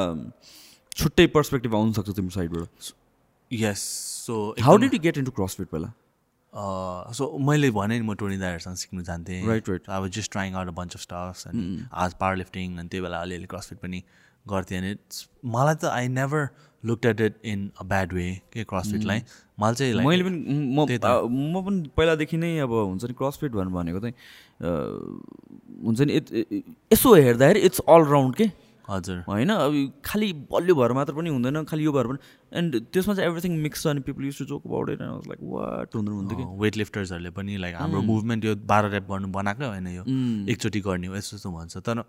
छुट्टै 0.97 1.25
पर्सपेक्टिभ 1.33 1.75
आउनसक्छ 1.75 2.09
तिम्रो 2.11 2.33
साइडबाट। 2.35 2.93
Yes 3.51 3.81
so 4.25 4.33
how 4.61 4.77
did 4.77 4.93
you 4.93 4.99
get 4.99 5.17
into 5.17 5.31
CrossFit 5.31 5.67
पहिला? 5.67 5.91
सो 7.13 7.25
मैले 7.47 7.69
भने 7.71 7.99
नि 7.99 8.05
म 8.05 8.13
टोनी 8.15 8.37
दाईहरूसँग 8.37 8.75
सिक्नु 8.75 9.01
जान्थेँ। 9.03 9.41
Right. 9.47 9.69
I 9.69 9.99
was 9.99 10.11
just 10.11 10.31
trying 10.31 10.55
out 10.55 10.67
a 10.67 10.71
bunch 10.79 10.95
of 10.95 11.01
stuffs 11.01 11.47
अनि 11.47 11.85
आज 12.05 12.13
पावर 12.21 12.35
लिफ्टिङ 12.37 12.77
अनि 12.77 12.87
त्यही 12.89 13.03
बेला 13.03 13.17
अलिअलि 13.21 13.45
क्रसफिट 13.51 13.77
पनि 13.79 14.03
गर्थेँ 14.51 14.77
अनि 14.77 14.91
मलाई 15.55 15.75
त 15.75 15.91
I 15.91 16.07
never 16.15 16.47
look 16.83 17.05
at 17.05 17.21
it 17.21 17.33
in 17.45 17.69
a 17.81 17.83
bad 17.85 18.13
way 18.13 18.27
के 18.53 18.63
क्रसफिटलाई 18.63 19.23
मलाई 19.59 19.75
चाहिँ 19.75 20.05
मैले 20.05 20.23
पनि 20.23 20.37
म 20.75 20.77
म 21.53 21.61
पनि 21.65 21.89
पहिलादेखि 21.97 22.37
नै 22.37 22.57
अब 22.59 22.71
हुन्छ 22.71 23.03
नि 23.03 23.13
क्रसफिट 23.19 23.51
भनेर 23.51 23.73
भनेको 23.75 23.99
चाहिँ 23.99 24.15
हुन्छ 25.85 25.99
नि 26.01 26.11
यसो 26.93 27.13
हेर्दाखेरि 27.15 27.59
इट्स 27.69 27.79
अल 27.87 28.03
राउन्ड 28.11 28.35
के? 28.35 28.47
हजुर। 28.89 29.17
होइन 29.27 29.49
अब 29.53 29.73
खालि 30.05 30.31
बलियो 30.51 30.75
भएर 30.75 30.91
मात्र 30.97 31.13
पनि 31.13 31.29
हुँदैन 31.29 31.63
खालि 31.69 31.85
यो 31.85 31.91
भएर 31.93 32.07
पनि 32.07 32.19
एन्ड 32.59 32.71
त्यसमा 32.93 33.13
चाहिँ 33.13 33.29
एभ्रिथिङ 33.29 33.57
मिक्स 33.65 33.83
छ 33.83 33.87
अनि 33.87 34.01
people 34.07 34.23
use 34.25 34.37
to 34.37 34.45
joke 34.51 34.65
about 34.65 34.89
it 34.89 35.01
and 35.01 35.27
like 35.29 35.39
what 35.51 35.95
हुँदैन 35.95 36.13
हुन्थ्यो 36.13 36.37
कि? 36.37 36.45
वेट 36.63 36.77
लिफ्टर्सहरूले 36.77 37.31
पनि 37.37 37.57
लाइक 37.65 37.75
हाम्रो 37.75 38.01
मुभमेन्ट 38.09 38.45
यो 38.45 38.55
बाह्र 38.71 38.89
ऱ्याप 38.89 39.05
गर्नु 39.11 39.27
बनाएकै 39.37 39.65
होइन 39.65 39.87
यो 39.87 40.03
एकचोटि 40.53 40.79
गर्ने 40.89 41.07
हो 41.07 41.15
यस्तो 41.15 41.37
यस्तो 41.37 41.51
भन्छ। 41.51 41.77
तर 41.77 42.03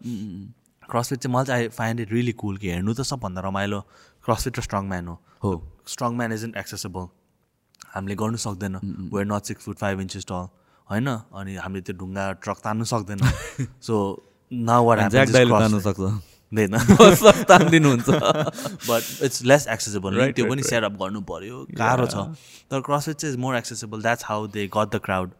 क्रसफिट 0.90 1.18
चाहिँ 1.18 1.34
मलाई 1.34 1.46
चाहिँ 1.46 1.62
I 1.62 1.68
find 1.78 2.00
it 2.00 2.12
really 2.12 2.32
cool 2.42 2.56
कि 2.56 2.70
हेर्नु 2.70 2.94
त 2.94 3.02
सबभन्दा 3.10 3.40
रमाइलो 3.48 3.80
क्रसफिट 4.24 4.58
र 4.58 4.62
स्ट्रङ 4.62 4.88
म्यान 4.88 5.08
हो। 5.08 5.16
हो। 5.42 5.52
Strong 5.88 6.16
man 6.16 6.32
is 6.32 6.44
in 6.44 6.54
accessible 6.58 7.04
हामीले 7.94 8.14
गर्नु 8.22 8.38
सक्दैन। 8.46 8.74
We're 9.12 9.26
not 9.26 9.42
six 9.44 9.64
foot 9.64 9.78
five 9.78 10.00
inches 10.00 10.24
tall 10.32 10.48
होइन? 10.88 11.08
अनि 11.08 11.54
हामीले 11.56 11.82
त्यो 11.86 11.94
ढुङ्गा 11.98 12.24
ट्रक 12.42 12.58
तान्नु 12.64 12.84
सक्दैन। 12.90 13.18
सो 13.82 13.94
न 14.52 14.82
वाट 14.88 15.08
ज्याक 15.10 15.28
दाइले 15.30 15.58
तान्नु 15.60 15.80
सक्छ। 15.86 16.00
हुँदैन 16.52 16.74
तानिदिनुहुन्छ। 17.46 18.08
But 18.90 19.02
it's 19.22 19.42
less 19.44 19.66
accessible 19.70 20.16
Right, 20.18 20.34
त्यो 20.36 20.44
पनि 20.50 20.62
सेटअप 20.66 20.94
गर्नु 21.02 21.20
पऱ्यो 21.30 21.56
गाह्रो 21.78 22.06
छ। 22.06 22.26
तर 22.70 22.80
क्रसफिट 22.82 23.16
चाहिँ 23.16 23.34
is 23.34 23.40
more 23.40 23.56
accessible 23.56 24.02
that's 24.02 24.24
how 24.26 24.46
they 24.50 24.66
got 24.66 24.88
the 24.94 25.00
crowd 25.04 25.30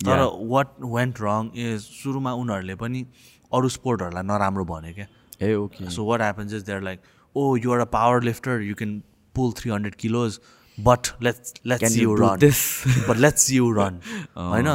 तर 0.00 0.18
वाट 0.48 0.68
वेन्ट 0.80 1.20
रङ 1.20 1.50
इज 1.56 1.80
सुरुमा 1.82 2.32
उनीहरूले 2.32 2.74
पनि 2.80 3.00
अरू 3.56 3.68
स्पोर्टहरूलाई 3.76 4.22
नराम्रो 4.32 4.64
भन्यो 4.72 4.94
क्या। 4.94 5.06
Okay. 5.58 5.90
So 5.90 6.04
what 6.06 6.22
happens 6.22 6.52
is 6.52 6.62
there 6.64 6.82
like 6.82 7.00
oh 7.34 7.56
you 7.56 7.72
are 7.72 7.80
a 7.80 7.90
power 7.94 8.22
lifter 8.22 8.60
you 8.62 8.74
can 8.74 9.00
pull 9.34 9.52
three 9.58 9.70
hundred 9.70 9.94
kilos 10.02 10.40
but 10.78 11.14
let's 11.22 11.54
let's 11.66 11.96
you 11.96 12.14
run 12.16 12.38
but 13.08 13.16
let's 13.16 13.50
you 13.52 13.70
run 13.78 14.00
होइन? 14.36 14.70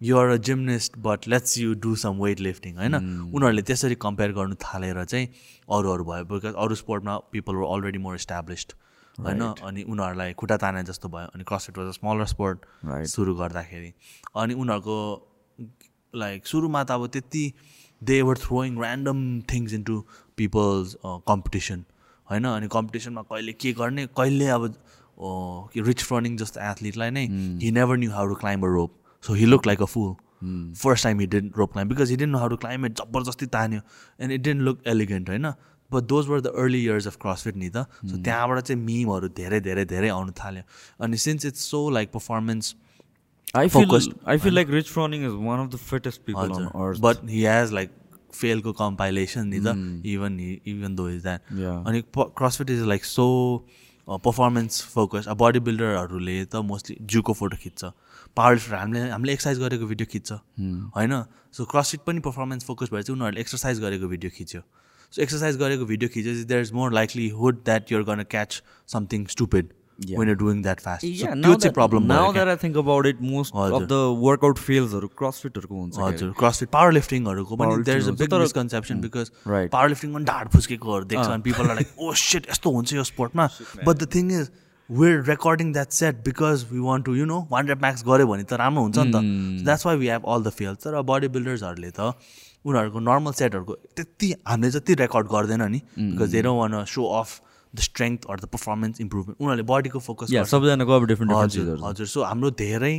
You're 0.00 0.28
a 0.28 0.36
gymnast 0.46 0.96
but 1.00 1.26
let's 1.28 1.58
you 1.58 1.74
do 1.82 1.94
some 1.96 2.18
weight 2.22 2.40
lifting 2.40 2.76
होइन? 2.76 2.94
उनीहरूले 2.94 3.62
त्यसरी 3.62 3.94
compare 4.00 4.32
गर्नु 4.38 4.54
थालेर 4.62 5.04
चाहिँ 5.04 5.28
अरूहरू 5.68 6.04
भयो 6.04 6.24
because 6.32 6.54
अरू 6.64 6.74
स्पोर्टमा 6.76 7.16
पिपल 7.32 7.62
अलरेडी 7.66 7.98
मोर 7.98 8.14
इस्टाब्लिस्ड 8.14 8.72
होइन? 9.18 9.42
अनि 9.64 9.82
उनीहरूलाई 9.84 10.32
खुट्टा 10.34 10.56
ताने 10.56 10.82
जस्तो 10.84 11.08
भयो 11.08 11.28
अनि 11.34 11.44
CrossFit 11.44 11.78
was 11.78 11.86
a 11.86 11.96
smaller 11.98 12.26
sport 12.34 12.58
सुरु 13.14 13.34
गर्दाखेरि। 13.34 13.92
अनि 14.36 14.54
उनीहरूको 14.54 14.98
लाइक 16.14 16.46
सुरुमा 16.46 16.84
त 16.84 16.90
अब 16.90 17.06
त्यति 17.08 17.44
they 18.02 18.20
were 18.22 18.38
throwing 18.38 18.78
random 18.82 19.18
things 19.52 19.72
into 19.74 20.00
people's 20.36 20.96
competition 21.04 21.84
होइन? 22.28 22.44
अनि 22.46 22.68
कम्पिटिसनमा 22.72 23.22
कहिले 23.30 23.52
के 23.52 23.72
गर्ने? 23.80 24.06
कहिले 24.18 24.46
अब 24.48 24.62
रिच 25.86 26.02
फ्रनिङ 26.02 26.36
जस्तो 26.36 26.60
एथलिटलाई 26.70 27.10
नै 27.10 27.26
he 27.62 27.70
never 27.72 27.96
knew 27.96 28.10
how 28.12 28.26
to 28.28 28.34
climb 28.36 28.64
a 28.64 28.68
rope 28.74 28.90
so 29.24 29.34
he 29.34 29.46
look 29.46 29.66
like 29.66 29.82
a 29.82 29.86
fool 29.94 30.14
first 30.78 31.04
time 31.04 31.20
he 31.20 31.26
didn't 31.34 31.58
rope 31.58 31.72
climb 31.72 31.92
because 31.92 32.10
he 32.10 32.16
didn't 32.16 32.32
know 32.32 32.38
how 32.38 32.48
to 32.48 32.56
climb 32.64 32.88
जबरजस्ती 32.88 33.46
तान्यो. 33.54 33.80
And 34.20 34.32
it 34.32 34.40
didn't 34.40 34.62
look 34.62 34.82
elegant 34.86 35.28
होइन? 35.28 35.52
But 35.90 36.02
those 36.10 36.28
were 36.28 36.40
the 36.40 36.46
early 36.60 36.82
years 36.84 37.06
of 37.06 37.16
CrossFit 37.22 37.56
नि 37.56 37.68
त. 37.68 37.86
So 38.04 38.16
त्यहाँबाट 38.24 38.60
चाहिँ 38.60 38.82
मिमहरू 38.82 39.28
धेरै 39.38 39.60
धेरै 39.60 39.84
धेरै 39.84 40.08
आउनु 40.08 40.32
थाल्यो. 40.40 40.62
अनि 41.00 41.16
since 41.26 41.46
it's 41.46 41.70
so 41.70 41.88
like 41.90 42.12
performance 42.12 42.74
I 43.56 43.68
feel 43.68 43.84
Focused. 43.84 44.70
Rich 44.70 44.88
Froning 44.90 45.24
is 45.26 45.32
one 45.46 45.60
of 45.60 45.72
the 45.72 45.76
fittest 45.90 46.20
people 46.26 46.50
on 46.50 46.66
earth 46.66 47.00
but 47.00 47.24
he 47.30 47.44
has 47.44 47.72
like 47.72 47.90
फेलको 48.34 48.72
compilation 48.82 49.46
नि 49.48 49.60
त 49.64 49.74
even 50.12 50.38
even 50.66 50.94
though 50.96 51.08
is 51.10 51.22
that. 51.22 51.40
अनि 51.86 52.02
CrossFit 52.18 52.70
is 52.70 52.82
like 52.92 53.04
so 53.04 53.26
performance 54.08 54.82
focus 54.94 55.28
अब 55.28 55.36
body 55.42 55.60
बिल्डरहरूले 55.66 56.44
त 56.44 56.64
mostly 56.70 56.96
जुको 57.12 57.32
photo 57.32 57.56
खिच्छ. 57.56 57.84
Power 58.36 58.54
lifter 58.54 58.74
हामीले 58.74 59.08
हामीले 59.10 59.32
एक्सर्साइज 59.32 59.58
गरेको 59.60 59.86
भिडियो 59.86 60.06
खिच्छ. 60.12 60.32
होइन? 60.96 61.12
सो 61.54 61.64
क्रसफिट 61.64 62.00
पनि 62.06 62.20
पर्फर्मेन्स 62.20 62.64
फोकस 62.64 62.88
भएर 62.92 63.02
चाहिँ 63.02 63.16
उनीहरूले 63.18 63.40
एक्सर्साइज 63.40 63.80
गरेको 63.80 64.08
भिडियो 64.08 64.30
खिच्यो. 64.38 64.60
सो 65.12 65.22
एक्सर्साइज 65.22 65.56
गरेको 65.56 65.84
video 65.86 66.08
खिचेपछि 66.10 66.44
there 66.44 66.60
is 66.62 66.72
more 66.72 66.92
likelihood 67.40 67.64
that 67.64 67.92
your 67.92 68.02
gonna 68.04 68.22
catch 68.30 68.62
something 68.92 69.26
stupid 69.30 69.68
Yeah. 69.98 70.18
When 70.20 70.28
you 70.28 70.34
doing 70.34 70.62
that 70.62 70.80
fast 70.80 71.04
Yeah, 71.04 71.18
त्यो 71.18 71.34
now 71.34 71.42
चाहिँ 71.42 71.60
that- 71.62 71.74
problem 71.74 72.06
now 72.12 72.22
that। 72.36 72.48
I 72.52 72.56
think 72.62 72.76
about 72.82 73.06
it, 73.10 73.20
most 73.26 73.54
of 73.54 73.60
हजुर। 73.64 73.86
the 73.92 74.00
workout 74.24 74.58
failsहरू 74.68 75.08
क्रसफिटहरूको 75.20 75.74
हुन्छ 75.80 75.94
क्या। 75.96 76.06
हजुर 76.06 76.32
CrossFit 76.38 76.68
power 76.72 76.92
लिफ्टिङहरूको 76.92 77.56
पनि 77.62 77.82
there 77.84 77.98
is 77.98 78.02
a 78.02 78.06
Powerlifting 78.06 78.18
big 78.18 78.20
हुन्छ, 78.20 78.30
तर- 78.32 78.40
मिसकन्सेप्सन 78.40 79.00
बिकज 79.06 79.30
Right. 79.52 79.70
पावर 79.72 79.88
लिफ्टिङमा 79.94 80.20
ढाड 80.32 80.48
फुस्केकोहरू 80.56 81.04
देख्छ 81.14 81.26
अनि 81.28 81.42
पिपल 81.48 81.66
लाइक 81.74 81.94
ओ 81.98 82.12
सेट 82.24 82.50
यस्तो 82.50 82.70
हुन्छ 82.78 82.92
यो 82.94 83.04
स्पोर्टमा 83.12 83.48
but 83.86 83.96
the 83.96 84.08
thing 84.14 84.32
is 84.40 84.50
we're 84.88 85.22
recording 85.28 85.72
that 85.72 85.90
set 86.00 86.24
because 86.24 86.66
we 86.72 86.78
want 86.88 87.04
to 87.06 87.14
you 87.16 87.24
know 87.26 87.38
one 87.52 87.66
rep 87.66 87.80
max 87.86 88.04
गऱ्यो 88.06 88.26
भने 88.26 88.42
त 88.44 88.52
राम्रो 88.64 88.82
हुन्छ 88.82 88.98
नि 88.98 89.12
त 89.12 89.64
that's 89.64 89.86
why 89.86 89.96
we 89.96 90.08
have 90.08 90.26
all 90.34 90.42
the 90.42 90.50
fail 90.58 90.74
तर 90.84 91.00
बडी 91.12 91.28
बिल्डर्सहरूले 91.38 91.90
त 92.00 92.12
उनीहरूको 92.66 93.00
नर्मल 93.06 93.32
सेटहरूको 93.38 93.74
त्यति 93.96 94.34
हामीले 94.48 94.70
जति 94.76 94.94
रेकर्ड 95.00 95.26
गर्दैन 95.32 95.62
नि 95.70 95.80
because 95.96 96.30
they 96.32 96.42
don't 96.42 96.58
want 96.60 96.84
so 96.90 97.04
of 97.20 97.40
the 97.74 97.86
strength 97.88 98.26
or 98.30 98.40
the 98.40 98.46
performance 98.54 99.00
improvement 99.00 99.40
उनीहरूले 99.40 99.66
बडीको 99.72 99.98
फोकस 100.06 100.32
सबैजनाको 100.52 100.92
अब 100.96 101.06
डिफ्रेन्ट 101.12 101.32
हजुर। 101.32 101.76
हजुर। 101.82 102.06
सो 102.06 102.22
हाम्रो 102.22 102.50
धेरै 102.62 102.94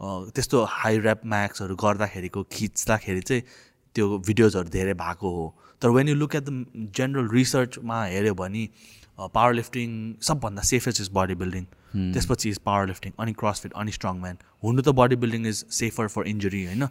त्यस्तो 0.00 0.64
हाई 0.70 0.98
ऱ्याप 0.98 1.20
म्याक्सहरू 1.34 1.76
गर्दाखेरिको 1.84 2.42
खिच्दाखेरि 2.56 3.20
चाहिँ 3.30 3.42
त्यो 3.94 4.18
भिडियोजहरू 4.26 4.68
धेरै 4.76 4.94
भएको 5.04 5.30
हो। 5.36 5.46
तर 5.82 5.88
when 5.98 6.08
you 6.08 6.14
look 6.14 6.34
at 6.34 6.44
the 6.44 6.90
general 6.98 7.28
रिसर्चमा 7.32 8.04
हेऱ्यो 8.04 8.34
भने 8.34 8.66
पावर 9.18 9.52
लिफ्टिङ 9.54 9.88
सबभन्दा 10.28 10.62
सेफेस्ट 10.68 11.00
इज 11.00 11.10
बडी 11.14 11.34
बिल्डिङ 11.40 11.64
त्यसपछि 11.94 12.50
इज 12.50 12.58
पावर 12.66 12.86
लिफ्टिङ 12.86 13.12
अनि 13.24 13.32
क्रसफिट 13.40 13.72
अनि 13.82 13.92
स्ट्रङ 13.92 14.20
म्यान 14.20 14.38
हुनु 14.64 14.82
त 14.82 14.94
body 15.00 15.16
building 15.24 15.46
is 15.48 15.64
safer 15.76 16.08
for 16.14 16.26
injury 16.28 16.64
होइन 16.66 16.86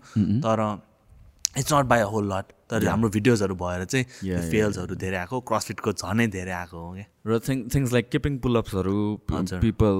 तर 0.45 0.61
it's 1.57 1.73
not 1.73 1.85
by 1.85 1.99
a 1.99 2.05
whole 2.13 2.31
lot 2.33 2.51
तर 2.69 2.87
हाम्रो 2.87 3.09
भिडियोजहरू 3.09 3.55
भएर 3.55 3.83
चाहिँ 3.85 4.05
फेल्सहरू 4.51 4.95
धेरै 4.95 5.17
आएको 5.17 5.39
क्रसफिटको 5.49 5.93
झनै 5.93 6.27
धेरै 6.35 6.51
आएको 6.51 6.79
हो 6.79 6.93
क्या 6.93 7.05
र 7.27 7.39
things 7.73 7.93
like 7.93 8.09
kipping 8.09 8.37
पुलअप्सहरू। 8.45 8.95
People 9.27 9.99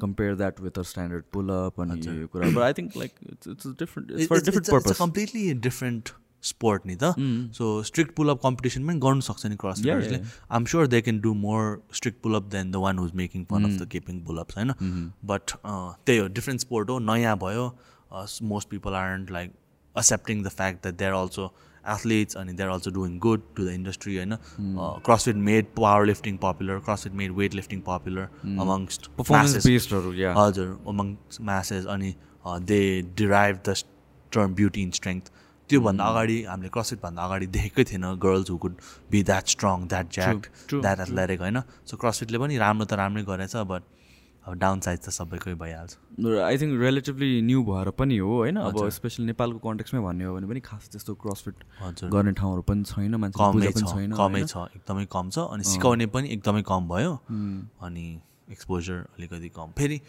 compare 0.00 0.36
that 0.36 0.60
with 0.60 0.78
a 0.78 0.82
standard 0.92 1.24
pullup 1.32 1.80
अनि 1.80 2.20
यो 2.20 2.26
कुरा 2.28 2.50
but 2.50 2.62
I 2.62 2.72
think 2.72 2.96
like 2.96 3.12
it's 3.32 3.48
it's 3.48 3.66
different 3.80 4.12
different 4.12 4.70
purpose 4.70 4.96
completely 4.98 5.52
different 5.66 6.12
sport 6.42 6.86
नि 6.86 6.96
त 7.02 7.12
सो 7.58 7.82
स्ट्रिक्ट 7.82 8.14
पुलअप 8.16 8.40
कम्पिटिसन 8.42 8.86
पनि 8.86 8.98
गर्नु 9.00 9.20
सक्छ 9.28 9.46
नि 9.46 9.56
क्रस 9.56 9.82
फिटर्सले 9.82 10.20
I'm 10.50 10.64
sure 10.72 10.86
they 10.86 11.00
can 11.02 11.20
do 11.20 11.34
more 11.42 11.82
strict 11.94 12.22
pullup 12.22 12.42
than 12.50 12.70
the 12.70 12.86
one 12.86 12.98
who's 12.98 13.12
making 13.22 13.44
fun 13.50 13.64
of 13.64 13.80
the 13.82 13.88
kipping 13.88 14.24
pullups 14.24 14.58
होइन 14.58 14.72
but 15.24 15.58
त्यही 15.66 16.18
हो 16.18 16.26
डिफ्रेन्ट 16.38 16.60
स्पोर्ट 16.60 16.90
हो 16.90 16.98
नयाँ 17.10 17.36
भयो 17.38 17.68
most 18.50 18.68
people 18.68 18.94
are 18.94 19.18
like 19.30 19.52
accepting 19.98 20.42
the 20.44 20.48
fact 20.56 20.82
that 20.82 20.94
they 20.98 21.04
are 21.04 21.12
also 21.14 21.46
athletes 21.84 22.36
अनि 22.36 22.52
they 22.52 22.62
are 22.62 22.70
also 22.70 22.90
doing 22.90 23.18
good 23.20 23.42
to 23.56 23.64
the 23.64 23.72
industry 23.72 24.16
होइन 24.16 24.36
CrossFit 25.06 25.36
made 25.48 25.66
power 25.76 26.06
lifting 26.06 26.36
popular 26.44 26.78
CrossFit 26.86 27.12
made 27.22 27.32
weight 27.36 27.54
lifting 27.54 27.80
popular 27.88 28.28
amongst 28.60 29.10
हजुर 30.38 30.76
among 30.88 31.16
masses 31.42 31.86
अनि 31.96 32.14
they 32.70 32.80
derive 33.16 33.60
the 33.68 33.74
term 34.32 34.54
beauty 34.54 34.82
in 34.82 34.90
strength 34.92 35.30
त्योभन्दा 35.70 36.04
अगाडि 36.06 36.34
हामीले 36.44 36.68
क्रसफिटभन्दा 36.74 37.22
अगाडि 37.24 37.46
देखेकै 37.54 37.84
थिएन 37.84 38.04
girls 38.24 38.50
who 38.50 38.56
could 38.64 38.74
be 39.10 39.22
that 39.30 39.46
strong 39.48 39.86
that 39.88 40.12
jacked 40.14 40.74
that 40.82 41.00
athletic 41.00 41.40
होइन? 41.40 41.60
सो 41.86 41.96
क्रसफिटले 41.96 42.38
पनि 42.38 42.58
राम्रो 42.58 42.84
त 42.86 42.98
राम्रै 43.00 43.22
गरेछ 43.30 43.56
बट 43.72 43.82
अब 44.46 44.54
डाउन 44.58 44.80
साइड 44.80 44.98
त 44.98 45.10
सबैकै 45.10 45.54
भइहाल्छ। 45.60 45.92
आई 46.40 46.58
थिङ्क 46.58 46.80
रिलेटिभली 46.80 47.40
न्यू 47.42 47.62
भएर 47.64 47.90
पनि 47.98 48.16
हो 48.18 48.34
होइन? 48.36 48.56
अब 48.56 48.88
स्पेसली 48.98 49.26
नेपालको 49.26 49.58
कन्टेक्समै 49.58 50.00
भन्ने 50.00 50.24
हो 50.24 50.34
भने 50.34 50.46
पनि 50.46 50.60
खास 50.66 50.88
त्यस्तो 50.92 51.14
क्रसफिट 51.22 51.64
हजुर। 51.80 52.10
गर्ने 52.10 52.32
ठाउँहरू 52.40 52.62
पनि 52.68 52.84
छैन 52.84 53.14
मान्छे 53.16 53.38
कमै 53.40 53.72
छैन 53.72 54.12
कमै? 54.20 54.44
छ 54.44 54.56
एकदमै 54.76 55.06
कम 55.16 55.30
छ 55.30 55.48
अनि 55.56 55.64
सिकाउने 55.72 56.06
पनि 56.14 56.28
एकदमै 56.36 56.62
कम 56.70 56.88
भयो। 56.88 57.18
अनि 57.88 58.06
एक्सपोजर 58.50 59.02
अलिकति 59.18 59.48
कम। 59.56 59.72
फेरि 59.78 60.00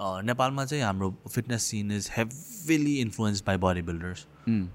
नेपालमा 0.00 0.64
चाहिँ 0.64 0.82
हाम्रो 0.84 1.08
fitness 1.28 1.62
scene 1.70 1.92
is 1.92 2.10
heavily 2.16 2.94
influence 3.00 3.42
by 3.46 3.56
body 3.64 3.82
builders 3.88 4.26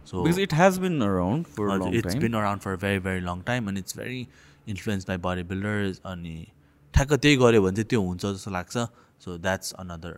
so 0.10 0.26
it 0.40 0.54
has 0.54 0.80
been 0.80 1.00
around 1.02 1.46
for 1.54 1.96
it's 1.96 2.16
been 2.26 2.34
around 2.42 2.62
for 2.62 2.76
very 2.82 3.00
very 3.06 3.22
long 3.30 3.42
time 3.48 3.70
and 3.70 3.78
it's 3.80 3.98
very 3.98 4.20
influence 4.74 5.08
by 5.08 5.18
body 5.28 5.44
builders 5.54 6.02
अनि 6.06 6.36
ठ्याक्क 6.94 7.14
त्यही 7.14 7.38
गऱ्यो 7.38 7.62
भने 7.62 7.76
चाहिँ 7.76 7.88
त्यो 7.90 8.02
हुन्छ 8.02 8.26
जस्तो 8.26 8.52
लाग्छ। 8.52 8.78
So 9.24 9.38
that's 9.38 9.74
another 9.80 10.16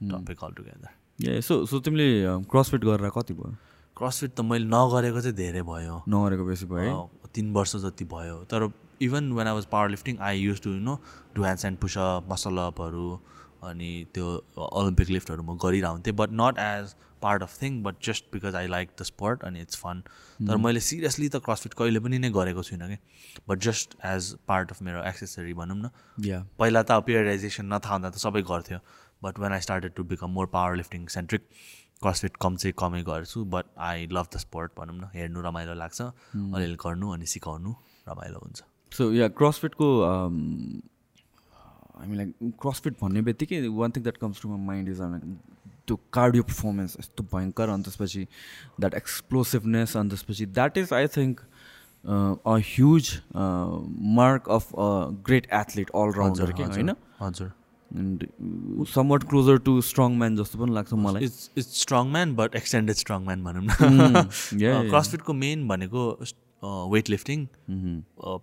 topic 0.00 0.44
all 0.44 0.52
together 0.58 1.30
ah 1.30 1.40
so 1.40 1.64
so 1.66 1.80
तिमीले 1.80 2.08
क्रसफिट 2.50 2.84
गरेर 2.84 3.10
कति 3.16 3.34
भयो? 3.34 3.54
क्रसफिट 3.96 4.30
त 4.30 4.40
मैले 4.40 4.66
नगरेको 4.70 5.20
चाहिँ 5.20 5.36
धेरै 5.36 5.62
भयो। 5.62 6.02
नगरेको 6.08 6.44
बेसी 6.46 6.66
भयो 6.66 6.98
तिन 7.34 7.52
वर्ष 7.52 7.76
जति 7.84 8.04
भयो। 8.12 8.36
तर 8.50 8.70
even 9.02 9.32
when 9.32 9.46
I 9.46 9.54
was 9.54 9.66
power 9.72 9.88
lifting 9.90 10.18
I 10.28 10.38
use 10.38 10.60
to 10.62 10.70
you 10.70 10.80
know 10.80 10.94
do 11.34 11.42
hands 11.42 11.64
and 11.64 11.78
pushup 11.78 12.28
muscle 12.32 12.56
अपहरू 12.66 13.08
अनि 13.62 13.90
त्यो 14.14 14.26
ओलम्पिक 14.56 15.08
लिफ्टहरू 15.10 15.42
म 15.42 15.56
गरिरहन्थेँ 15.64 16.14
but 16.14 16.30
not 16.40 16.58
as 16.58 16.94
part 17.22 17.42
of 17.42 17.62
thing 17.62 17.82
but 17.82 17.94
just 18.04 18.24
because 18.32 18.54
I 18.54 18.66
like 18.66 18.90
the 19.00 19.02
sport 19.02 19.44
अनि 19.44 19.60
इट्स 19.60 19.76
फन 19.78 20.02
तर 20.48 20.56
मैले 20.56 20.80
seriously 20.88 21.28
त 21.28 21.42
CrossFit 21.46 21.74
कहिले 21.80 22.00
पनि 22.00 22.18
नै 22.18 22.30
गरेको 22.30 22.62
छुइनँ 22.62 22.88
कि। 22.88 22.98
But 23.48 23.58
just 23.66 23.96
as 24.06 24.32
part 24.48 24.70
of 24.70 24.82
मेरो 24.82 25.02
एक्सेसरी 25.08 25.54
भनौँ 25.54 25.76
न। 25.76 25.90
पहिला 26.58 26.82
त 26.82 27.00
पिरियडाइजेसन 27.08 27.72
नथाहा 27.72 27.94
हुँदा 27.94 28.10
त 28.10 28.22
सबै 28.22 28.42
गर्थ्यो। 28.50 28.78
But 29.24 29.38
when 29.38 29.52
I 29.52 29.60
started 29.66 29.94
to 29.94 30.04
become 30.12 30.30
more 30.30 30.46
power 30.54 30.76
lifting 30.76 31.06
centric 31.14 31.48
CrossFit 32.02 32.36
कम 32.42 32.56
चाहिँ 32.56 32.74
कमै 32.78 33.02
गर्छु 33.02 33.44
but 33.54 33.64
I 33.86 34.06
love 34.12 34.26
the 34.34 34.38
sport 34.38 34.72
भनौँ 34.78 34.96
न। 34.96 35.10
हेर्नु 35.14 35.40
रमाइलो 35.48 35.74
लाग्छ 35.74 36.00
अलिअलि 36.02 36.78
गर्नु 36.84 37.10
अनि 37.14 37.26
सिकाउनु 37.34 37.74
रमाइलो 38.08 38.38
हुन्छ। 38.44 38.62
सो 38.96 39.10
या 39.12 39.28
क्रसफिटको 39.40 39.88
हामी 41.98 42.16
लाइक 42.16 42.52
क्रसफिट 42.62 42.94
भन्ने 43.02 43.22
बित्तिकै 43.28 43.66
one 43.82 43.90
thing 43.96 44.02
that 44.02 44.16
comes 44.20 44.42
to 44.42 44.48
my 44.48 44.66
mind 44.66 44.88
is 44.88 45.00
त्यो 45.86 45.96
कार्डियो 46.12 46.42
पर्फर्मेन्स 46.48 46.96
यस्तो 47.00 47.24
भयङ्कर 47.34 47.68
अनि 47.74 47.82
त्यसपछि 47.82 48.26
द्याट 48.80 48.94
एक्सप्लोसिभनेस 48.94 49.96
अनि 49.96 50.08
त्यसपछि 50.10 50.46
that 50.46 50.78
is 50.78 50.92
I 50.94 51.06
think 51.18 51.40
a 52.06 52.56
huge 52.64 53.12
mark 54.16 54.48
of 54.56 54.74
a 54.74 54.88
great 55.28 55.46
athlete 55.52 55.90
allrounder 56.02 56.52
के 56.52 56.64
होइन? 56.64 56.90
हजुर. 57.20 57.52
And 57.90 58.26
somewhat 58.94 59.22
closer 59.28 59.58
to 59.66 59.80
strong 59.82 60.16
man 60.18 60.36
जस्तो 60.36 60.58
पनि 60.58 60.74
लाग्छ 60.74 60.92
मलाई। 61.04 61.24
It's 61.24 61.50
it's 61.58 61.80
strong 61.80 62.10
man 62.12 62.34
but 62.36 62.54
extended 62.56 62.96
strong 62.96 63.24
man 63.24 63.44
भनौँ 63.44 63.62
न. 63.62 64.22
क्रसफिटको 64.90 65.32
मेन 65.44 65.66
भनेको 65.68 66.02
वेट 66.62 67.10
लिफ्टिङ 67.10 67.46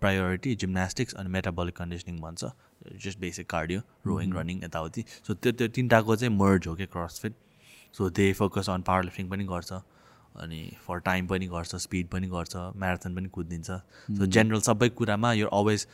प्रायोरिटी 0.01 0.55
जिम्नास्टिक्स 0.57 1.13
अनि 1.15 1.29
मेटाबोलिक 1.29 1.75
कन्डिसनिङ 1.77 2.19
भन्छ। 2.21 2.45
Just 3.03 3.19
basic 3.19 3.49
cardio 3.49 3.81
rowing 4.07 4.33
running 4.33 4.63
यताउति। 4.63 5.03
सो 5.27 5.33
त्यो 5.33 5.51
त्यो 5.51 5.67
तिनवटाको 5.75 6.15
चाहिँ 6.15 6.37
मर्ज 6.37 6.67
हो 6.67 6.75
क्या 6.75 6.85
CrossFit 6.93 7.33
so 7.93 8.09
they 8.11 8.31
focus 8.39 8.69
on 8.69 8.81
power 8.87 9.03
lifting 9.03 9.29
पनि 9.29 9.43
गर्छ 9.45 9.81
अनि 10.43 10.61
फर 10.87 10.99
टाइम 10.99 11.27
पनि 11.27 11.47
गर्छ 11.47 11.75
स्पिड 11.81 12.07
पनि 12.07 12.27
गर्छ 12.27 12.55
म्याराथन 12.77 13.15
पनि 13.15 13.29
कुदिन्छ 13.35 13.67
सो 14.17 14.25
जेनरल 14.37 14.61
सबै 14.61 14.89
कुरामा 15.01 15.31
यो 15.33 15.47
always 15.59 15.85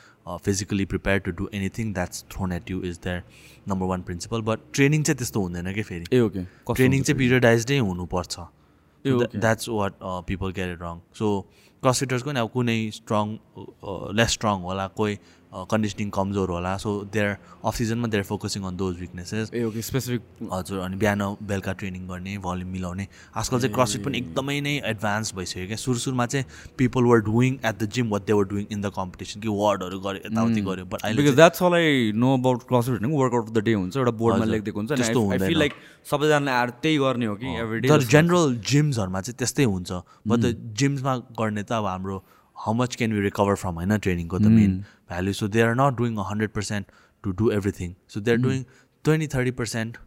physically 0.45 0.85
prepare 0.93 1.19
to 1.25 1.31
do 1.41 1.49
anything 1.53 1.93
that's 1.93 2.25
thrown 2.31 2.51
at 2.51 2.71
you 2.71 2.81
is 2.83 2.97
their 3.03 3.23
number 3.69 3.87
one 3.87 4.01
principle 4.07 4.41
but 4.47 4.59
training 4.73 5.03
चाहिँ 5.03 5.17
त्यस्तो 5.17 5.41
हुँदैन 5.41 5.73
कि 5.73 5.83
फेरि। 5.83 6.05
ए 6.13 6.19
ओके 6.19 6.43
ट्रेनिङ 6.73 7.03
चाहिँ 7.03 7.17
पिरियडाइजडै 7.19 7.77
हुनुपर्छ। 7.79 8.39
ए 9.05 9.11
okay 9.11 9.37
that's 9.37 9.69
what 9.69 9.93
people 10.27 10.49
it 10.51 10.81
wrong 10.81 10.99
so 11.19 11.29
क्रसफिटर्सको 11.83 12.31
नि 12.31 12.39
अब 12.39 12.49
कुनै 12.55 12.77
स्ट्रङ 12.97 13.35
लेस 14.17 14.31
स्ट्रङ 14.37 14.65
होला 14.69 14.87
कोही 14.99 15.15
कन्डिसनिङ 15.51 16.09
कमजोर 16.09 16.49
होला। 16.49 16.75
सो 16.77 16.89
देयर 17.13 17.37
अफ 17.65 17.75
सिजनमा 17.75 18.07
they're 18.07 18.23
focusing 18.23 18.63
on 18.63 18.75
those 18.77 18.99
weaknesses 18.99 19.51
ah 19.53 19.63
okay 19.63 19.81
specific 19.81 20.49
हजुर 20.51 20.79
अनि 20.79 20.95
बिहान 20.97 21.23
बेलुका 21.43 21.73
ट्रेनिङ 21.81 22.07
गर्ने 22.07 22.37
भल्युम 22.45 22.69
मिलाउने। 22.71 23.07
आजकल 23.35 23.59
चाहिँ 23.59 23.75
क्रसफिट 23.75 24.05
पनि 24.05 24.17
एकदमै 24.17 24.59
नै 24.61 24.75
एडभान्स 24.91 25.33
भइसक्यो 25.35 25.67
क्या। 25.67 25.77
सुरु 25.77 25.97
सुरुमा 25.99 26.25
चाहिँ 26.25 26.45
people 26.77 27.03
were 27.11 27.19
doing 27.27 27.59
at 27.65 27.75
the 27.77 27.89
gym 27.91 28.09
what 28.09 28.25
they 28.25 28.33
were 28.33 28.45
doing 28.53 28.65
in 28.71 28.81
the 28.81 28.91
competition 28.95 29.41
कि 29.41 29.47
वर्डहरू 29.59 29.99
गऱ्यो 29.99 30.21
यताउति 30.25 30.61
गऱ्यो 30.61 30.85
बट 30.85 30.99
अहिले 31.03 31.23
because 31.23 31.35
that's 31.35 31.63
all 31.63 31.73
I 31.73 32.11
know 32.15 32.33
about 32.37 32.59
भनेको 32.71 33.17
वर्कआउट 33.17 33.47
अफ 33.47 33.53
द 33.53 33.63
डे 33.63 33.73
हुन्छ। 33.73 33.97
एउटा 33.97 34.11
बोर्डमा 34.17 34.45
लेखिदिएको 34.45 34.79
हुन्छ। 34.79 34.91
त्यस्तो 34.93 35.29
आई। 35.31 35.37
फिल 35.37 35.59
लाइक 35.59 35.73
सबैजनाले 36.11 36.51
आएर 36.51 36.69
त्यही 36.81 36.97
गर्ने 36.97 37.25
हो 37.25 37.35
कि 37.35 37.55
एभ्री 37.59 37.79
डे 37.79 37.99
जेनरल 38.07 38.55
जिम्सहरूमा 38.71 39.21
चाहिँ 39.21 39.37
त्यस्तै 39.37 39.63
हुन्छ। 39.63 39.91
बट 40.27 40.39
द 40.39 40.73
जिम्समा 40.79 41.15
गर्ने 41.39 41.63
त 41.63 41.71
अब 41.73 41.85
हाम्रो 41.85 42.23
how 42.65 42.73
much 42.81 42.95
can 42.95 43.13
we 43.13 43.21
recover 43.21 43.55
from 43.63 43.81
होइन 43.81 43.97
ट्रेनिङको 44.05 44.39
त 44.39 44.53
main 44.59 44.77
value 45.09 45.33
so 45.41 45.47
they 45.55 45.61
are 45.61 45.75
not 45.81 45.97
doing 45.97 46.21
hundred 46.29 46.51
percent 46.59 47.01
to 47.23 47.31
do 47.41 47.51
everything 47.57 47.93
so 48.13 48.19
they 48.21 48.31
are 48.31 48.45
doing 48.45 48.63
twenty 49.05 49.27
thirty 49.35 49.51
percent 49.59 49.97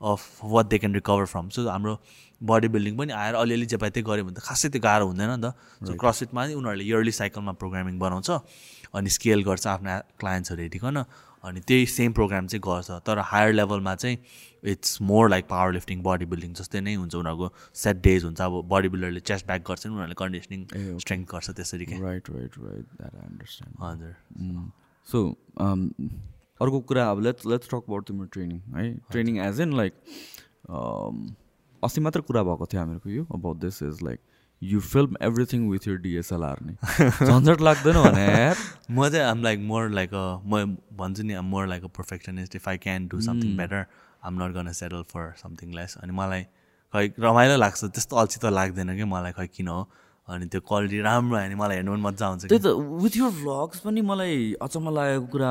of 0.00 0.50
what 0.52 0.66
they 0.66 0.78
can 0.82 0.94
recover 0.94 1.26
from 1.32 1.48
so 1.56 1.68
हाम्रो 1.68 1.98
body 2.40 2.68
building 2.74 2.96
पनि 2.98 3.12
आएर 3.14 3.34
अलिअलि 3.40 3.66
जे 3.72 3.76
पाए 3.82 3.90
त्यही 3.90 4.06
गऱ्यो 4.06 4.24
भने 4.24 4.34
त 4.34 4.42
खासै 4.46 4.68
त्यो 4.68 4.80
गाह्रो 4.82 5.06
हुँदैन 5.06 5.30
नि 5.30 5.42
त। 5.42 5.54
सो 5.86 5.94
क्रसफिटमा 5.94 6.44
चाहिँ 6.44 6.56
उनीहरूले 6.58 6.84
इयरली 6.84 7.12
साइकलमा 7.18 7.52
प्रोग्रामिङ 7.60 7.98
बनाउँछ 7.98 8.30
अनि 8.98 9.10
स्केल 9.16 9.42
गर्छ 9.48 9.66
आफ्ना 9.74 9.98
क्लायन्ट्सहरू 10.18 10.62
हेरिकन 10.62 10.96
अनि 11.44 11.60
त्यही 11.68 11.86
सेम 11.92 12.12
प्रोग्राम 12.18 12.46
चाहिँ 12.50 12.62
गर्छ। 12.66 12.90
तर 13.06 13.18
हायर 13.30 13.52
लेभलमा 13.54 13.94
चाहिँ 13.94 14.16
it's 14.62 15.00
more 15.02 15.28
like 15.30 15.46
power 15.48 15.72
lifting 15.72 16.02
body 16.02 16.26
building 16.32 16.52
जस्तै 16.54 16.80
नै 16.80 16.94
हुन्छ 16.94 17.14
उनीहरूको 17.14 17.48
सेट 17.74 18.02
डेज 18.02 18.24
हुन्छ। 18.24 18.40
अब 18.40 18.62
बडी 18.68 18.88
बिल्डरले 18.88 19.20
चेस्ट 19.20 19.46
ब्याक 19.46 19.62
गर्छ 19.68 19.86
नि 19.86 19.92
उनीहरूले 19.92 20.18
कन्डिसनिङ 20.18 20.66
स्ट्रेङ्थ 20.98 21.28
गर्छ 21.30 21.50
त्यसरी 21.50 21.84
राइट 21.84 22.30
राइट 22.30 22.58
राइट 22.58 22.86
अन्डरस्ट्यान्ड 23.04 23.74
हजुर। 23.84 24.14
सो 25.06 25.24
um, 25.60 25.88
अर्को 26.60 26.80
कुरा 26.88 27.10
अब 27.10 27.20
लेट्स 27.22 27.46
लेट्स 27.46 27.68
टक 27.68 27.88
अबाउट 27.88 28.06
तिम्रो 28.08 28.26
ट्रेनिङ 28.34 28.58
है? 28.76 28.92
ट्रेनिङ 29.10 29.38
एज 29.46 29.60
एन 29.60 29.72
लाइक 29.76 29.94
अस्ति 31.82 32.00
मात्र 32.00 32.20
कुरा 32.28 32.42
भएको 32.42 32.66
थियो 32.66 32.80
हामीहरूको 32.80 33.10
यो 33.10 33.26
about 33.34 33.56
this 33.60 33.82
is 33.82 34.02
like 34.02 34.20
you 34.62 34.80
film 34.80 35.16
everything 35.22 35.68
with 35.70 35.88
your 35.88 35.96
DSLR 35.98 36.58
नि। 36.62 36.74
झन्झट 37.26 37.60
लाग्दैन 37.60 37.96
भने। 38.02 38.26
म 38.90 39.08
चाहिँ 39.08 39.24
um 39.26 39.42
like 39.42 39.60
more 39.60 39.88
like 39.90 40.14
a 40.14 40.24
म 40.46 40.64
भन्छु 40.98 41.22
नि 41.22 41.34
आम 41.34 41.46
more 41.46 41.66
like 41.68 41.84
a 41.84 41.88
perfectionist 41.98 42.56
if 42.56 42.68
I 42.68 42.78
can 42.78 43.08
do 43.08 43.20
something 43.20 43.56
better 43.56 43.84
um 44.24 44.42
not 44.42 44.50
gonna 44.54 44.72
settle 44.82 45.02
for 45.12 45.32
something 45.42 45.74
less 45.74 45.96
अनि 46.02 46.12
मलाई 46.20 46.42
खै 46.94 47.04
रमाइलो 47.26 47.56
लाग्छ 47.64 47.80
त्यस्तो 47.84 48.16
अल्छी 48.22 48.38
त 48.38 48.54
लाग्दैन 48.60 48.96
कि 48.96 49.04
मलाई 49.16 49.32
खै 49.38 49.46
किन 49.58 49.68
हो? 49.68 49.82
अनि 50.28 50.46
त्यो 50.46 50.60
क्वालिटी 50.62 50.98
राम्रो 51.02 51.36
आयो 51.36 51.48
भने 51.50 51.56
मलाई 51.58 51.76
हेर्नु 51.76 51.92
पनि 51.92 52.02
मजा 52.02 52.26
आउँछ 52.26 52.42
त्यही 52.46 52.62
त 52.62 52.78
विथ 53.02 53.14
यर 53.18 53.30
भ्लग्स 53.42 53.78
पनि 53.82 54.00
मलाई 54.06 54.36
अचम्म 54.66 54.86
लागेको 54.94 55.26
कुरा 55.34 55.50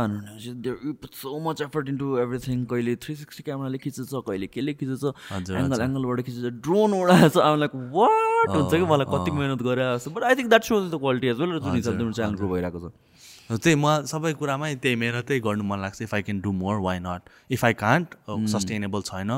so 1.22 1.40
much 1.48 1.62
effort 1.68 1.90
into 1.92 2.08
everything 2.24 2.64
कहिले 2.72 2.96
थ्री 3.04 3.16
सिक्सटी 3.22 3.44
क्यामराले 3.52 3.78
खिचेछ 3.84 4.14
कहिले 4.32 4.48
केले 4.56 4.74
खिचेछ 4.80 5.04
एङ्गल 5.60 5.82
एङ्गलबाट 5.88 6.20
खिचेछ 6.24 6.64
ड्रोन 6.64 6.94
उडाएछ। 7.02 7.36
लाइक 7.64 7.74
वाट 8.00 8.50
हुन्छ 8.56 8.72
कि 8.72 8.86
मलाई 8.94 9.08
कति 9.12 9.32
मिहिनेत 9.38 9.62
गरेर 9.70 10.10
but 10.16 10.24
I 10.24 10.34
think 10.40 10.50
that 10.56 10.64
shows 10.72 10.84
the 10.88 11.04
quality 11.04 11.28
as 11.36 11.38
well 11.44 11.60
जुन 11.60 11.76
हिसाबले 11.76 12.12
च्यानल 12.12 12.36
ग्रो 12.40 12.48
भइरहेको 12.56 12.80
छ। 12.80 12.94
त्यही 13.58 13.76
म 13.76 14.06
सबै 14.12 14.34
कुरामै 14.40 14.76
त्यही 14.84 14.96
मेरो 14.96 15.22
त्यही 15.28 15.40
गर्नु 15.48 15.64
मन 15.64 15.80
लाग्छ. 15.80 16.02
If 16.02 16.14
I 16.16 16.22
can 16.28 16.40
do 16.42 16.52
more 16.62 16.76
why 16.88 17.00
not 17.00 17.30
if 17.52 17.66
I 17.66 17.74
can't 17.84 18.16
sustainable 18.54 19.02
छैन 19.10 19.32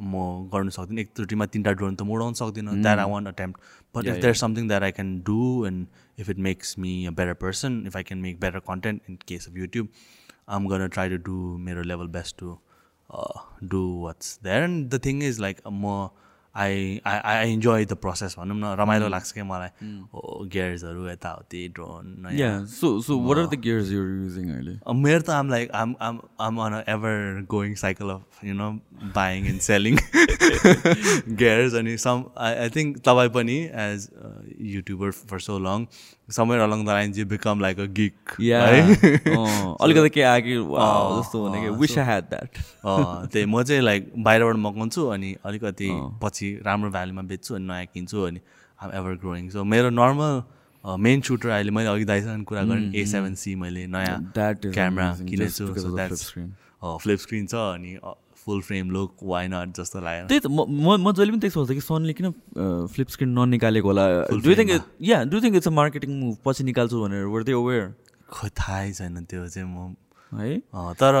म 0.00 0.14
गर्नु 0.52 0.70
सक्दिनँ. 0.70 1.00
एकचोटिमा 1.00 1.46
तिनवटा 1.52 1.72
ड्रोन 1.78 1.94
त 1.94 2.02
म 2.02 2.10
उडाउनु 2.16 2.34
सक्दिनँ 2.40 2.80
that 2.82 2.98
I 2.98 3.10
want 3.10 3.28
attempt 3.28 3.58
but 3.94 4.06
if 4.06 4.16
there 4.22 4.34
something 4.42 4.68
that 4.68 4.82
I 4.82 4.92
can 4.96 5.10
do 5.26 5.66
and 5.66 5.86
if 6.20 6.30
it 6.30 6.38
makes 6.48 6.78
me 6.78 6.92
a 7.06 7.10
better 7.20 7.34
person 7.44 7.82
if 7.86 7.96
I 7.96 8.02
can 8.08 8.20
make 8.20 8.40
better 8.40 8.58
content 8.70 9.10
in 9.10 9.18
case 9.28 9.48
of 9.48 9.56
YouTube 9.56 9.88
um 10.56 10.68
gonna 10.68 10.86
try 10.96 11.08
to 11.10 11.16
do 11.28 11.36
मेरो 11.68 11.82
level 11.92 12.06
best 12.16 12.38
to 12.40 12.56
do 13.74 13.82
what's 14.04 14.38
there 14.44 14.62
and 14.62 14.88
the 14.94 15.04
thing 15.04 15.22
is 15.28 15.40
like 15.40 15.60
म 15.68 16.08
I 16.54 17.00
I 17.06 17.18
I 17.30 17.52
enjoy 17.52 17.84
the 17.84 17.94
process 18.02 18.34
भनौँ 18.38 18.56
न 18.58 18.74
रमाइलो 18.80 19.08
लाग्छ 19.08 19.32
क्या 19.32 19.44
मलाई। 19.44 19.68
गियर्सहरू 20.54 21.08
यताउति 21.08 21.66
drone 21.74 22.66
so 22.70 23.00
so 23.02 23.18
what 23.26 23.38
are 23.38 23.46
the 23.46 23.60
gears 23.62 23.90
you're 23.92 24.08
using 24.08 24.50
अहिले? 24.50 24.74
मेरो 25.02 25.20
त 25.20 25.30
आम 25.30 25.50
like 25.50 25.70
um 25.80 25.94
um 26.00 26.20
um 26.40 26.58
on 26.66 26.82
ever 26.94 27.46
going 27.50 27.74
cycle 27.82 28.10
of 28.10 28.44
you 28.44 28.54
know 28.54 28.70
buying 29.16 29.46
and 29.46 29.60
selling 29.60 29.96
gears 31.42 31.74
अनि 31.74 31.96
सम 32.06 32.24
आई 32.36 32.54
आई 32.54 32.70
थिङ्क 32.76 32.98
तपाईँ 33.08 33.30
पनि 33.36 33.58
as 33.84 34.08
YouTuber 34.74 35.10
for 35.30 35.38
so 35.46 35.58
long 35.68 35.86
somewhere 36.36 36.60
along 36.62 36.84
the 36.84 36.88
line 36.88 37.12
you 37.16 37.26
become 37.26 37.60
like 37.60 37.80
a 37.80 37.86
geek 37.98 38.36
या 38.40 38.60
अलिकति 38.66 40.10
के 40.10 40.22
आयो 40.22 40.42
कि 40.46 40.56
wow, 40.74 41.18
जस्तो 41.18 41.44
भने 41.48 41.60
कि 41.62 41.68
विस 41.80 41.98
आई 41.98 42.04
ह्याड 42.04 42.24
द्याट 42.30 42.50
त्यही 43.32 43.46
म 43.46 43.62
चाहिँ 43.62 43.82
लाइक 43.82 44.12
बाहिरबाट 44.28 44.56
मगाउँछु 44.66 45.06
अनि 45.16 45.34
अलिकति 45.44 45.90
पछि 46.22 46.48
राम्रो 46.66 46.90
भ्यालुमा 46.96 47.22
बेच्छु 47.34 47.54
अनि 47.54 47.66
नयाँ 47.66 47.86
किन्छु 47.94 48.22
अनि 48.30 48.40
आम 48.82 48.90
एभर 49.00 49.14
ग्रोइङ 49.26 49.48
सो 49.50 49.64
मेरो 49.74 49.90
नर्मल 49.90 50.42
मेन 50.84 51.20
सुटर 51.20 51.48
अहिले 51.48 51.70
मैले 51.76 51.88
अघि 51.88 52.04
दाइसँग 52.10 52.44
कुरा 52.48 52.62
गरेँ 52.64 52.92
ए 52.94 53.04
सेभेन 53.06 53.34
सी 53.36 53.54
मैले 53.62 53.86
नयाँ 53.94 54.18
क्यामेरा 54.38 55.08
किनेछु. 55.28 55.64
फ्लिप 57.02 57.18
स्क्रिन 57.18 57.46
छ 57.46 57.54
अनि 57.54 57.96
full 58.50 58.60
frame 58.68 58.90
look 58.98 59.24
why 59.32 59.48
not 59.54 59.80
जस्तो 59.80 60.04
लाग्यो 60.10 60.26
त्यही 60.34 60.44
त 60.44 60.50
म 60.50 60.98
म 61.06 61.12
जहिले 61.16 61.32
पनि 61.32 61.40
त्यही 61.46 61.54
सोच्थेँ 61.56 61.76
कि 61.78 61.86
सनले 61.86 62.12
किन 62.20 62.30
फ्लिप 62.92 63.08
स्क्रिन 63.16 63.34
ननिकालेको 63.38 63.88
होला? 63.94 64.04
Do 64.44 64.54
think 64.60 64.70
yeah 65.14 65.24
do 65.32 65.40
think 65.46 65.56
it's 65.62 65.68
a 65.72 65.74
marketing 65.80 66.20
move 66.20 66.36
पछि 66.44 66.70
निकाल्छु 66.70 67.02
भनेर 67.06 67.24
वर 67.32 67.42
दे 67.48 67.58
अवेर 67.62 67.82
खै 68.36 68.48
थाहै 68.60 68.92
छैन 69.00 69.24
त्यो 69.30 69.48
चाहिँ 69.48 69.68
म। 69.68 69.94
है? 70.32 70.58
तर 71.00 71.16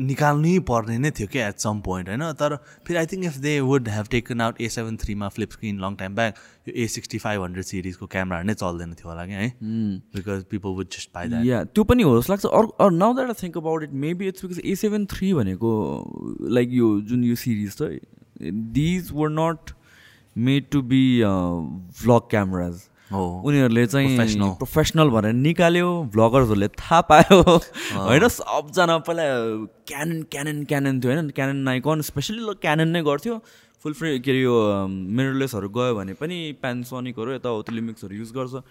निकाल्नै 0.00 0.58
पर्ने 0.68 0.96
नै 0.98 1.10
थियो 1.18 1.28
क्या 1.32 1.48
एट 1.48 1.58
सम 1.60 1.80
पोइन्ट 1.86 2.08
होइन? 2.08 2.22
तर 2.40 2.56
फेरि 2.86 2.98
I 2.98 3.06
think 3.12 3.24
if 3.24 3.36
they 3.46 3.52
would 3.68 3.88
have 3.88 4.06
taken 4.10 4.40
out 4.40 4.60
A 4.60 4.68
seven 4.76 4.96
थ्रीमा 5.04 5.28
flip 5.36 5.50
screen 5.52 5.80
long 5.80 5.96
time 5.96 6.14
back 6.14 6.38
यो 6.68 6.74
ए 6.74 6.86
सिक्सटी 6.94 7.18
फाइभ 7.26 7.42
हन्ड्रेड 7.42 7.64
सिरिजको 7.64 8.06
क्यामराहरू 8.14 8.46
नै 8.46 8.54
चल्दैन 8.54 8.94
थियो 8.94 9.10
होला 9.10 9.26
क्या 9.26 9.38
है? 9.38 9.50
Because 10.16 10.44
people 10.50 10.76
would 10.78 10.88
just 10.96 11.10
buy 11.14 11.28
that 11.28 11.46
yeah 11.46 11.62
त्यो 11.64 11.84
पनि 11.84 12.02
हो 12.02 12.16
जस्तो 12.20 12.32
लाग्छ। 12.32 12.46
अरू 12.80 12.90
now 12.96 13.14
that 13.14 13.28
I 13.28 13.42
think 13.42 13.58
about 13.58 13.82
it 13.82 13.92
maybe 14.06 14.28
it's 14.28 14.44
because 14.44 14.60
A 14.64 14.74
seven 14.82 15.06
three 15.12 15.32
भनेको 15.34 15.76
लाइक 16.58 16.72
यो 16.80 16.90
जुन 17.12 17.24
यो 17.24 17.36
सिरिज 17.44 17.76
छ 17.78 17.92
these 18.80 19.10
were 19.12 19.30
not 19.30 19.76
made 20.36 20.70
to 20.70 20.82
B 20.82 21.04
vlog 21.22 22.28
cameras 22.30 22.82
उनीहरूले 23.10 23.86
चाहिँ. 23.86 24.16
प्रोफेसनल 24.58 25.08
भनेर 25.10 25.32
निकाल्यो 25.34 25.88
भ्लगर्सहरूले 26.14 26.68
थाहा 26.80 27.00
पायो। 27.10 27.42
होइन 27.42 28.28
सबजना 28.28 28.96
पहिला 29.04 29.26
क्यानन 29.88 30.22
क्यानन 30.32 30.64
क्यानन 30.64 31.00
थियो 31.00 31.12
होइन? 31.12 31.30
क्यानन 31.30 31.56
नाइकन 31.68 32.00
स्पेसली 32.08 32.54
क्यानन 32.62 32.88
नै 32.88 33.02
गर्थ्यो। 33.02 33.38
फुल 33.84 33.92
फ्रे 33.92 34.18
के 34.18 34.30
अरे 34.30 34.40
यो 34.40 34.56
मिररलेसहरू 34.88 35.68
गयो 35.68 35.94
भने 35.94 36.12
पनि 36.16 36.36
प्यानसोनिकहरू 36.60 37.32
यताउति 37.34 37.72
लिमिक्सहरू 37.72 38.16
युज 38.16 38.30
गर्छ। 38.32 38.62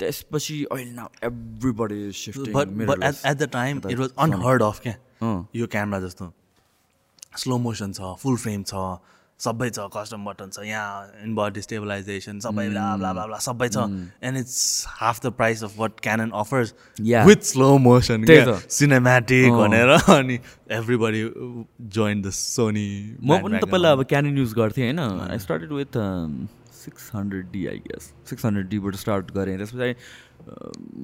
त्यसपछि 0.00 0.56
अहिले 0.64 0.92
न 0.92 1.08
everybody 1.24 2.00
at 2.08 3.36
the 3.36 3.48
time 3.52 3.80
it 3.90 3.98
was 3.98 4.10
unheard 4.18 4.62
of 4.62 4.80
क्या। 4.82 4.96
यो 5.56 5.66
क्यामरा 5.66 6.00
जस्तो। 6.00 6.32
स्लो 7.36 7.58
मोसन 7.58 7.92
छ 7.92 8.16
फुल 8.20 8.36
फ्रेम 8.38 8.62
छ। 8.62 8.74
सबै 9.40 9.68
छ 9.70 9.84
कस्टम 9.94 10.24
बटन 10.24 10.50
छ 10.50 10.64
यहाँ 10.64 11.22
इनबडी 11.24 11.60
स्टेबलाइजेसन 11.62 12.38
सबै 12.40 12.66
ब्ला 12.68 13.12
ब्ला 13.12 13.38
सबै 13.46 13.68
छ। 13.68 13.84
And 14.22 14.38
it's 14.38 14.60
half 14.90 15.20
the 15.22 15.32
price 15.38 15.64
of 15.64 15.78
what 15.78 16.00
Canon 16.02 16.30
offers. 16.42 16.74
With 17.26 17.42
slow 17.48 17.68
motion. 17.86 18.24
Cinematic. 18.76 19.50
भनेर 19.52 19.88
अनि 20.16 20.38
एभ्रीबडी 20.78 21.22
जोइन 21.96 22.22
द 22.22 22.30
सोनी 22.36 22.88
म 23.22 23.40
पनि 23.42 23.58
त 23.58 23.64
पहिला 23.66 23.92
अब 23.92 24.02
क्यानन 24.12 24.38
युज 24.38 24.54
गर्थेँ 24.60 24.84
होइन? 24.84 25.00
I 25.30 25.38
started 25.38 25.72
with 25.72 25.98
six 26.76 27.10
hundred 27.14 27.50
D 27.52 27.66
I 27.66 27.78
guess 27.86 28.12
six 28.30 28.44
hundred 28.46 28.68
डीबाट 28.68 28.94
start 28.96 29.30
गरेँ। 29.36 29.56
त्यसपछि 29.58 29.94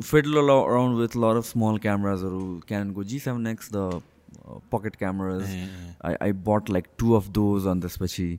fiddled 0.02 0.38
around 0.38 0.98
with 0.98 1.16
lot 1.16 1.36
of 1.36 1.46
small 1.46 1.78
क्यामराजहरू 1.84 2.42
क्यानको 2.68 3.04
G 3.04 3.18
seven 3.18 3.46
X 3.46 3.70
the 3.72 4.00
pocket 4.46 4.96
cameras 4.96 5.42
I 6.04 6.14
I 6.22 6.32
but 6.32 6.70
like 6.70 6.86
two 6.98 7.12
of 7.12 7.28
those 7.28 7.66
अनि 7.66 7.80
त्यसपछि 7.80 8.38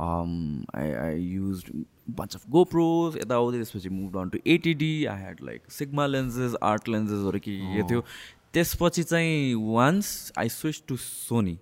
I 0.00 0.92
I 0.92 1.20
use 1.20 1.64
bunch 2.10 2.34
of 2.34 2.48
GoPros 2.50 3.16
यताउति 3.16 3.56
त्यसपछि 3.56 3.88
move 3.88 4.16
on 4.18 4.28
to 4.28 4.38
eighty D 4.46 5.04
I 5.04 5.18
had 5.18 5.36
like 5.42 5.70
Sigma 5.70 6.06
lenses 6.06 6.54
art 6.62 6.88
लेन्सेसहरू 6.88 7.38
के 7.38 7.56
के 7.56 7.76
के 7.76 7.82
थियो 7.82 8.04
त्यसपछि 8.52 9.02
चाहिँ 9.02 9.54
once 9.54 10.32
I 10.38 10.48
switch 10.48 10.82
to 10.88 10.96
Sony 10.96 11.58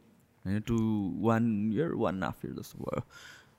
होइन 0.47 0.61
two 0.61 0.77
one 1.21 1.73
year 1.73 1.93
one 1.93 2.23
half 2.23 2.45
year 2.45 2.55
जस्तो 2.55 2.79
भयो। 2.79 3.03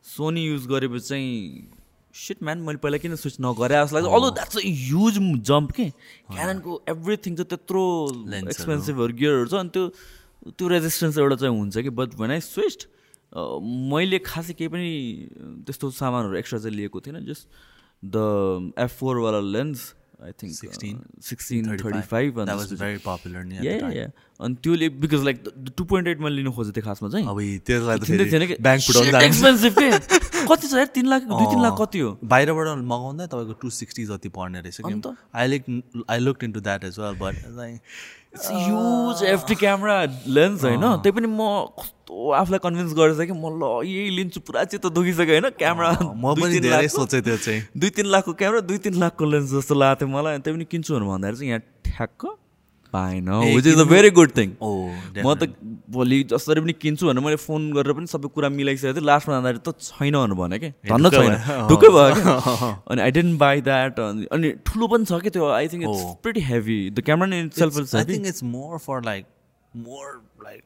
सोनी 0.03 0.45
युज 0.45 0.67
गरेपछि 0.67 1.07
चाहिँ 1.07 1.67
सिट 2.15 2.43
म्यान 2.43 2.57
मैले 2.63 2.79
पहिला 2.79 2.97
किन 3.03 3.15
स्विच 3.19 3.35
नगरे? 3.43 3.75
जस्तो 3.75 3.95
लाग्छ। 3.95 4.07
Although 4.07 4.29
that's 4.39 4.57
a 4.57 4.61
huge 4.63 5.15
jump 5.51 5.71
के? 5.75 5.89
क्यानको 6.31 6.71
एभ्रिथिङ 6.89 7.35
चाहिँ 7.35 7.49
त्यत्रो। 7.51 7.83
एक्सपेन्सिभहरू 8.39 9.13
गियरहरू 9.13 9.47
छ 9.47 9.53
अनि 9.59 9.69
त्यो 9.75 9.83
त्यो 10.55 10.65
रेजिस्टेन्स 10.67 11.17
एउटा 11.17 11.35
चाहिँ 11.35 11.53
हुन्छ 11.57 11.75
कि? 11.77 11.89
बट 11.89 12.15
भन 12.15 12.39
स्विच 12.39 12.87
मैले 13.91 14.19
खासै 14.23 14.53
केही 14.55 14.69
पनि 14.71 14.89
त्यस्तो 15.67 15.91
सामानहरू 15.91 16.35
एक्स्ट्रा 16.39 16.59
चाहिँ 16.59 16.75
लिएको 16.75 16.99
थिइनँ 17.03 17.21
just 17.27 17.43
the 18.03 18.73
F 18.79 18.91
फोरवाला 18.99 19.39
lens 19.51 19.79
I 20.23 20.31
think 20.39 20.53
16, 20.55 20.95
sixteen 21.21 21.63
thirty 21.77 22.01
five 22.07 22.39
very 22.39 22.99
popular 23.05 23.43
अनि 24.39 24.55
त्योले 24.63 24.89
बिकज 24.99 25.23
लाइक 25.23 25.43
टु 25.77 25.83
पोइन्ट 25.83 26.07
एटमा 26.07 26.29
लिनु 26.29 26.51
खोजेको 26.51 26.75
थिएँ 26.75 26.85
खासमा 26.85 27.09
चाहिँ। 27.09 27.27
अब 27.27 27.39
त्यसलाई 27.67 27.97
थिएन 27.99 28.41
एक्सपेन्सिभ 29.21 29.73
के? 29.79 29.89
कति 30.51 30.67
छ 30.67 30.73
यार? 30.73 30.85
तिन 30.95 31.07
लाख 31.07 31.21
दुई 31.23 31.45
तिन 31.45 31.61
लाख 31.61 31.77
कति 31.81 31.99
हो? 31.99 32.17
बाहिरबाट 32.23 32.67
मगाउँदा 32.83 33.25
तपाईँको 33.25 33.53
टु 33.61 33.69
सिक्सटी 33.69 34.05
जति 34.05 34.29
पर्ने 34.35 34.61
रहेछ 34.61 34.81
अन्त? 34.81 35.07
I 35.35 35.47
like 35.47 35.63
I 36.09 36.19
look 36.19 36.43
into 36.51 36.61
that 36.67 36.83
as 36.83 36.99
well 36.99 37.15
but 37.23 37.35
like 37.57 37.79
huge 38.35 39.23
FT 39.23 39.55
camera 39.55 40.03
lens 40.27 40.63
होइन? 40.63 40.83
त्यही 41.01 41.11
पनि 41.11 41.27
म 41.27 41.71
कस्तो 41.79 42.31
आफूलाई 42.35 42.59
कन्भिन्स 42.63 42.93
गरेछ 42.93 43.27
कि 43.27 43.33
म 43.33 43.55
ल 43.55 43.87
यही 43.87 44.09
लिन्छु 44.19 44.39
पुरा 44.43 44.63
चित्त 44.67 44.85
दुखिसक्यो 44.91 45.31
होइन? 45.31 45.49
क्यामरा 45.55 45.89
म 46.03 46.35
पनि 46.35 46.59
धेरै 46.59 46.87
सोचेँ 46.91 47.21
त्यो 47.23 47.37
चाहिँ। 47.37 47.61
दुई 47.71 47.89
तिन 47.89 48.05
लाखको 48.11 48.33
क्यामेरा 48.33 48.61
दुई 48.67 48.77
तिन 48.83 48.99
लाखको 48.99 49.25
लेन्स 49.25 49.53
जस्तो 49.53 49.75
लागेको 49.75 50.05
थियो 50.05 50.17
मलाई 50.17 50.37
त्यही 50.37 50.57
पनि 50.57 50.65
किन्छु 50.71 50.93
भनेर 50.93 51.07
भन्दाखेरि 51.07 51.37
चाहिँ 51.37 51.49
यहाँ 51.49 51.63
ठ्याक्क 51.85 52.21
पाएन 52.95 53.29
which 53.55 53.67
is 53.67 53.79
a 53.79 53.87
very 53.93 54.09
good 54.19 54.37
thing 54.37 54.49
म 54.61 55.33
त 55.35 55.47
भोलि 55.95 56.17
जसरी 56.31 56.61
पनि 56.61 56.73
किन्छु 56.81 57.07
भनेर 57.07 57.23
मैले 57.25 57.39
फोन 57.41 57.71
गरेर 57.73 57.93
पनि 57.93 58.07
सबै 58.07 58.27
कुरा 58.35 58.49
मिलाइसकेको 58.49 58.93
थिएँ। 58.95 59.05
लास्टमा 59.05 59.33
जाँदाखेरि 59.35 59.61
त 59.67 59.69
छैन 59.81 60.15
भनेर 60.15 60.37
भने 60.39 60.59
कि। 60.59 60.69
धन्न 60.89 61.09
छैन। 61.09 61.33
ढुक्कै 61.69 61.89
भयो 61.95 62.11
क्या। 62.19 62.69
अनि 62.91 63.01
आई 63.01 63.11
डेन्ट 63.17 63.39
बाई 63.39 63.61
द्याट 63.61 63.99
अनि 63.99 64.51
ठुलो 64.67 64.87
पनि 64.93 65.05
छ 65.05 65.21
कि 65.23 65.29
त्यो। 65.29 65.49
I 65.57 65.67
think 65.73 65.83
it's. 65.83 66.05
Pretty 66.23 66.41
heavy 66.51 66.79
the 66.91 67.03
camera 67.09 67.25
I 67.33 68.05
think 68.05 68.27
it's 68.27 68.43
more 68.53 68.77
for 68.85 69.03
like 69.05 69.25
more 69.73 70.07
like 70.45 70.63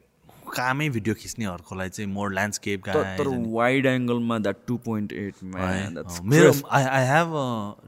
कामै 0.54 0.88
भिडियो 0.90 1.14
खिच्नेहरूको 1.14 1.76
लागि 1.76 1.90
चाहिँ 1.90 2.10
मोर 2.12 2.32
ल्यान्डस्केप 2.34 2.88
तर 3.18 3.28
वाइड 3.52 3.86
एङ्गलमा 3.86 4.38
द्याट 4.46 4.56
टु 4.66 4.76
पोइन्ट 4.86 5.12
एट 5.12 5.34
मेरो 5.44 6.52
I 6.78 6.84
I 6.84 7.04
have 7.08 7.36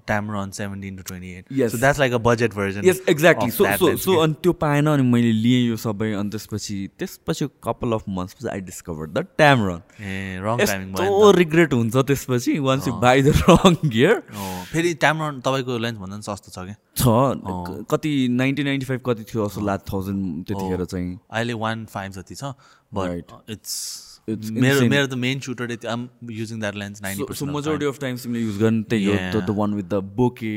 Tamron 0.07 0.51
seventeen 0.57 0.97
to 0.97 1.03
twenty 1.09 1.31
eight 1.39 1.45
Yes. 1.59 1.71
So 1.73 1.79
that's 1.79 1.99
like 2.01 2.13
a 2.13 2.19
budget 2.27 2.55
version 2.55 2.85
yes 2.89 3.01
exactly 3.09 3.51
so 3.51 3.67
so 3.79 3.97
so 4.05 4.17
अनि 4.23 4.35
त्यो 4.43 4.53
पाएन 4.65 4.87
अनि 4.93 5.03
मैले 5.13 5.33
लिएँ 5.33 5.61
यो 5.69 5.77
सबै 5.85 6.13
अनि 6.21 6.31
त्यसपछि 6.31 6.77
त्यसपछि 6.99 7.49
कपाल 7.65 7.93
अफ 7.99 8.05
मन्थ्स 8.19 8.35
पछि 8.35 8.49
I 8.55 8.61
discover 8.71 9.07
the 9.09 9.27
Tamron 9.39 9.81
a 10.03 10.39
wrong 10.45 10.65
timing 10.67 10.93
भयो 10.93 11.05
यस्तो 11.07 11.31
रिग्रेट 11.39 11.73
हुन्छ 11.73 11.97
त्यसपछि 12.13 12.59
once 12.69 12.89
you 12.89 12.95
buy 13.07 13.23
the 13.23 13.35
wrong 13.49 13.77
gear 13.89 14.23
Oh, 14.33 14.53
फेरि 14.73 14.95
ट्यामरन 15.07 15.41
तपाईँको 15.49 15.79
लेन्स 15.87 15.99
भन्दा 15.99 16.17
पनि 16.17 16.23
सस्तो 16.31 16.51
छ 16.51 16.67
क्या? 16.67 16.77
छ। 16.97 17.85
कति 17.91 18.13
नाइन्टिन 18.31 18.67
नाइन्टी 18.67 18.87
फाइभ 18.87 19.01
कति 19.07 19.25
थियो 19.33 19.49
जस्तो 19.49 19.61
लाग्छ 19.67 19.83
थाउजन्ड 19.93 20.45
त्यतिखेर 20.49 20.85
चाहिँ। 20.85 21.19
अहिले 21.31 21.53
वान 21.65 21.85
फाइभ 21.95 22.13
जति 22.13 22.35
छ. 22.35 22.55
बट 22.95 23.33
इट्स 23.51 23.61
It's 23.63 24.12
मेरो. 24.29 24.89
मेरो 24.89 25.07
त 25.07 25.15
main 25.19 25.41
shooter 25.41 25.77
um 25.89 26.09
using 26.31 26.61
that 26.61 26.75
lens 26.77 27.03
ninety 27.03 27.35
so 27.35 27.47
majority 27.47 27.87
of 27.87 27.99
times 28.01 28.23
तिमीले 28.23 28.45
युज 28.45 28.59
गर्ने 28.59 28.83
त्यही 28.91 29.05
हो. 29.07 29.41
The 29.41 29.51
one 29.59 29.75
with 29.75 29.85
the 29.85 30.03
bokeh 30.17 30.53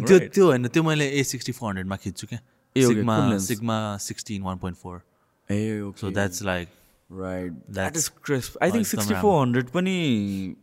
त्यो 0.00 0.18
त्यो 0.28 0.46
होइन 0.46 0.68
त्यो 0.68 0.82
मैले 0.82 1.08
ए 1.10 1.22
सिक्सटी 1.24 1.52
फोर 1.52 1.68
हन्ड्रेडमा 1.68 1.96
खिच्छु 1.96 2.26
क्या। 2.26 2.38
Sigma? 2.76 3.16
Sigma 3.42 3.76
sixteen 4.00 4.42
one 4.42 4.56
point 4.58 4.78
four 4.78 5.00
ah 5.48 5.92
so 6.00 6.10
that's 6.10 6.42
like 6.42 6.68
right 7.10 7.52
that 7.52 7.92
That's- 7.92 7.98
is 7.98 8.08
crisp 8.24 8.62
I 8.62 8.70
think 8.70 8.86
sixty 8.86 9.14
four 9.20 9.40
hundred 9.42 9.68
पनि 9.70 9.94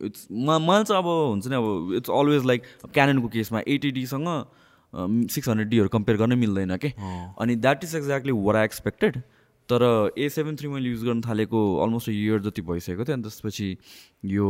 इट्स 0.05 0.27
मलाई 0.31 0.83
चाहिँ 0.83 1.01
अब 1.03 1.07
हुन्छ 1.07 1.47
नि 1.47 1.55
अब 1.55 1.93
इट्स 1.97 2.09
अलवेज 2.19 2.45
लाइक 2.45 2.63
क्याननको 2.93 3.27
केसमा 3.35 3.61
एटिडीसँग 3.67 4.27
सिक्स 5.31 5.47
हन्ड्रेड 5.49 5.69
डीहरू 5.69 5.89
कम्पेयर 5.89 6.17
गर्नै 6.19 6.35
मिल्दैन 6.41 6.75
के 6.85 6.93
अनि 7.41 7.55
that 7.57 7.83
is 7.83 7.95
exactly 7.95 8.31
what 8.47 8.55
I 8.55 8.65
expected 8.65 9.21
तर 9.69 9.83
ए 10.17 10.27
सेभेन 10.29 10.55
थ्री 10.59 10.67
मैले 10.69 10.89
युज 10.89 11.03
गर्न 11.03 11.21
थालेको 11.21 11.59
अलमोस्ट 11.83 12.09
इयर 12.09 12.39
जति 12.47 12.61
भइसकेको 12.69 13.03
थियो 13.05 13.15
अनि 13.15 13.23
त्यसपछि 13.23 13.67
यो 14.31 14.45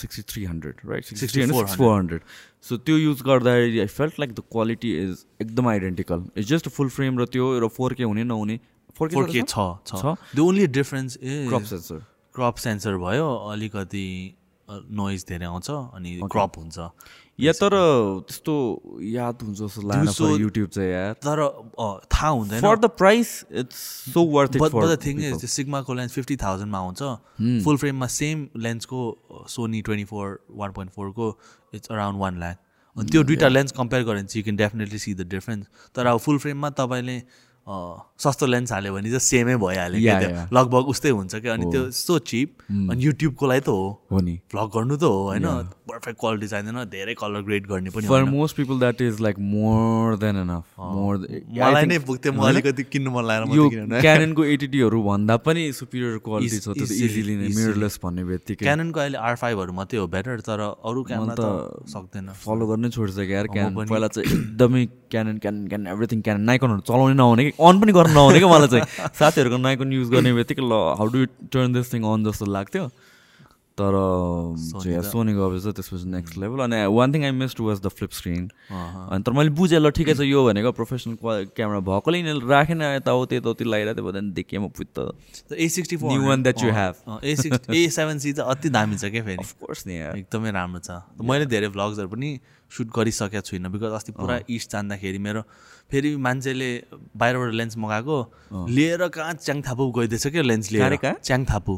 sixty 0.00 0.22
three 0.32 0.44
hundred 0.44 0.80
right 0.90 1.04
sixty 1.04 1.40
hundred 1.42 1.76
four 1.76 1.94
hundred 1.98 2.22
so 2.68 2.76
त्यो 2.88 2.96
युज 2.98 3.22
गर्दाखेरि 3.28 3.78
I 3.80 3.86
felt 3.98 4.18
like 4.20 4.34
the 4.34 4.42
quality 4.52 4.96
is 5.02 5.24
एकदम 5.42 5.68
identical 5.68 6.24
it's 6.36 6.48
just 6.48 6.68
full 6.78 6.88
frame 6.96 7.18
र 7.20 7.26
त्यो 7.36 7.58
र 7.58 7.68
फोर 7.78 7.94
के 7.94 8.02
हुने 8.02 8.24
नहुने 8.24 8.58
फोर 8.98 9.10
फोर 9.14 9.26
के 9.26 9.32
के 9.32 9.42
छ? 9.42 9.54
छ 9.86 9.94
छ? 9.94 10.16
The 10.34 10.38
only 10.40 10.66
difference 10.76 11.18
is 11.22 11.48
crop 11.48 11.64
sensor 11.72 12.04
crop 12.34 12.54
sensor 12.66 12.96
भयो 13.06 13.28
अलिकति 13.52 14.06
नोइज 14.68 15.24
धेरै 15.28 15.46
आउँछ 15.46 15.70
अनि 15.70 16.20
क्रप 16.32 16.58
हुन्छ। 16.58 16.78
या 17.38 17.52
तर 17.52 17.70
त्यस्तो 18.28 18.54
याद 19.02 19.42
हुन्छ 19.42 19.58
जस्तो 19.58 19.82
दिउँसो- 19.90 20.38
युट्युब 20.40 20.68
चाहिँ 20.68 20.90
यार। 20.90 21.12
तर 21.12 21.42
थाहा 22.12 22.28
हुँदैन। 22.28 22.60
For 22.60 22.78
the 22.78 22.84
price 22.98 23.44
it's 23.52 23.76
so 24.14 24.22
worth 24.26 24.56
it 24.56 24.62
but 24.62 24.70
for 24.70 24.86
the 24.86 24.98
thing 25.04 25.18
is 25.24 25.38
त्यो 25.38 25.48
सिग्माको 25.48 25.94
लेन्स 25.94 26.12
फिफ्टी 26.12 26.36
थाउजन्डमा 26.36 26.78
आउँछ 26.78 27.02
फुल 27.64 27.76
फ्रेममा 27.76 28.06
सेम 28.06 28.46
लेन्सको 28.56 29.00
Sony 29.48 29.82
twenty 29.82 30.04
four 30.04 30.38
one 30.50 30.72
point 30.72 30.92
फोरको 30.92 31.38
it's 31.74 31.88
around 31.90 32.18
one 32.20 32.38
lakh 32.38 32.58
अनि 32.96 33.10
त्यो 33.10 33.22
दुइटा 33.22 33.48
लेन्स 33.48 33.72
कम्पेयर 33.72 34.02
गऱ्यो 34.02 34.12
भने 34.14 34.22
चाहिँ 34.22 34.40
you 34.40 34.44
can 34.44 34.56
definitely 34.56 34.98
see 34.98 35.14
the 35.14 35.28
difference 35.28 35.66
तर 35.94 36.06
अब 36.06 36.18
फुल 36.18 36.38
फ्रेममा 36.38 36.70
तपाईँले 36.70 37.22
सस्तो 38.18 38.46
लेन्स 38.46 38.72
हाल्यो 38.72 38.92
भने 38.94 39.08
चाहिँ 39.08 39.20
सेमै 39.20 39.56
भइहाल्यो 39.56 40.00
क्या 40.00 40.18
त्यो. 40.20 40.56
लगभग 40.56 40.86
उस्तै 40.88 41.10
हुन्छ 41.10 41.34
क्या। 41.34 41.52
अनि 41.52 41.70
त्यो 41.70 41.90
सो 41.90 42.18
चिप 42.18 42.56
अनि 42.90 43.04
युट्युबको 43.04 43.46
लागि 43.46 43.60
त 43.60 43.68
हो। 43.68 43.82
हो 44.12 44.20
नि। 44.20 44.34
भ्लग 44.52 44.68
गर्नु 44.74 44.96
त 44.96 45.02
हो 45.02 45.18
होइन? 45.28 45.44
पर्फेक्ट 45.88 46.18
क्वालिटी 46.20 46.46
चाहिँदैन 46.48 46.84
धेरै 46.90 47.14
कलर 47.22 47.42
ग्रेड 47.48 47.66
गर्ने 47.66 47.90
पनि 47.96 48.06
for. 48.08 48.24
Most 48.30 48.56
people 48.56 48.78
that 48.78 49.00
is 49.02 49.20
like 49.26 49.38
more 49.52 50.16
than 50.24 50.36
enough 50.42 50.64
more 50.96 51.16
मलाई 51.60 51.86
नै 51.86 51.98
पुग्थ्यो 52.08 52.32
म 52.32 52.48
अलिकति 52.48 52.82
किन्नु 52.92 53.10
मन 53.16 53.24
लागेर 53.30 53.56
यो 53.56 53.68
क्याननको 54.00 54.44
एटिटीहरू 54.54 55.02
भन्दा 55.02 55.36
पनि 55.48 55.62
सुपिरियर 55.80 56.18
क्वालिटी 56.28 56.58
छ 56.58 56.76
त्यो 56.78 56.86
इजिली 57.06 57.34
नै. 57.36 57.48
मिररलेस 57.56 57.98
भन्ने 58.04 58.24
बित्तिकै। 58.30 58.64
क्याननको 58.64 59.00
अहिले 59.00 59.18
आर 59.28 59.34
फाइभहरू 59.42 59.72
मात्रै 59.80 59.98
हो 60.00 60.06
बेटर 60.14 60.40
तर 60.48 60.60
अरू 60.60 61.02
क्यामेरा 61.10 61.34
त 61.40 61.88
सक्दैन। 61.94 62.30
फलो 62.44 62.66
गर्नै 62.70 62.88
छोडिसक्यो 62.96 63.34
यार 63.34 63.46
क्यानन 63.56 63.74
पनि। 63.76 63.88
पहिला 63.90 64.08
चाहिँ 64.14 64.26
एकदमै 64.28 64.84
Canon 65.12 65.36
Canon 65.42 65.66
Canon 65.72 65.86
everything 65.94 66.20
Canon 66.28 66.42
नाइकनहरू 66.52 66.80
चलाउनै 66.88 67.14
नहुने 67.20 67.44
कि 67.48 67.52
अन 67.58 67.80
पनि 67.80 67.92
गर्न 67.98 68.12
नआउने 68.18 68.38
क्या 68.38 68.50
मलाई 68.54 68.68
चाहिँ। 68.74 68.86
साथीहरूको 69.20 69.58
नाइकोन 69.66 69.92
युज 69.98 70.08
गर्ने 70.14 70.32
बित्तिकै 70.40 70.62
ल 70.62 70.72
how 71.00 71.06
do 71.14 71.24
turn 71.52 71.72
this 71.78 71.92
thing 71.92 72.02
on 72.12 72.24
जस्तो 72.30 72.46
लाग्थ्यो। 72.56 72.88
तर 73.80 73.94
सोनी 75.08 75.32
गएपछि 75.40 75.72
त्यसपछि 75.78 76.08
नेक्स्ट 76.10 76.38
लेभल 76.44 76.64
अनि 76.66 76.84
one 76.98 77.14
thing 77.14 77.24
I 77.24 77.32
missed 77.40 77.60
was 77.68 77.80
the 77.80 77.88
flip 77.98 78.12
screen 78.20 78.44
अनि 78.70 79.22
तर 79.22 79.32
मैले 79.38 79.50
बुझेँ 79.58 79.80
ल 79.80 79.90
ठिकै 79.98 80.14
छ 80.14 80.28
यो 80.28 80.44
भनेको 80.46 80.72
प्रोफेसनल 80.78 81.16
क्यामेरा 81.56 81.80
भएकोले 81.90 82.18
यिनीहरूले 82.18 82.54
राखेन 82.54 82.82
यताउति 82.82 83.36
यताउति 83.36 83.64
लगाइरहेको 83.64 84.00
थियो 84.00 84.12
भन्दा 84.12 84.34
देखेँ 84.34 84.58
म 84.58 84.68
पुत्त 84.78 85.54
A 85.54 85.68
sixty 85.78 85.96
four 85.96 86.26
one 86.28 86.42
that 86.42 86.60
you 86.60 86.70
have. 86.74 86.96
A 87.24 87.34
six 87.36 87.70
A 87.70 87.88
seven 87.96 88.18
C 88.18 88.32
चाहिँ 88.32 88.50
अति 88.50 88.68
दामी 88.68 88.96
छ 88.96 89.10
क्या 89.14 89.22
फेरि। 89.24 89.36
अफकोर्स 89.40 89.86
नि 89.86 89.94
एकदमै 89.94 90.50
राम्रो 90.50 90.80
छ। 90.84 91.00
मैले 91.22 91.46
धेरै 91.46 91.68
भ्लग्सहरू 91.74 92.08
पनि 92.08 92.30
सुट 92.70 92.88
गरिसकेको 92.96 93.40
छुइनँ 93.48 93.70
बिकज 93.72 93.92
अस्ति 93.98 94.12
पुरा 94.12 94.38
इस्ट 94.50 94.72
जाँदाखेरि 94.72 95.18
मेरो 95.26 95.42
फेरि 95.90 96.16
मान्छेले 96.16 96.70
बाहिरबाट 97.16 97.52
लेन्स 97.54 97.76
मगाएको 97.78 98.16
लिएर 98.68 99.08
कहाँ 99.08 99.34
च्याङथापु 99.34 99.84
गइदिएछ 99.96 100.26
क्या 100.26 100.42
लेन्स 100.42 100.72
लिएर? 100.72 100.96
च्याङथापु 101.24 101.74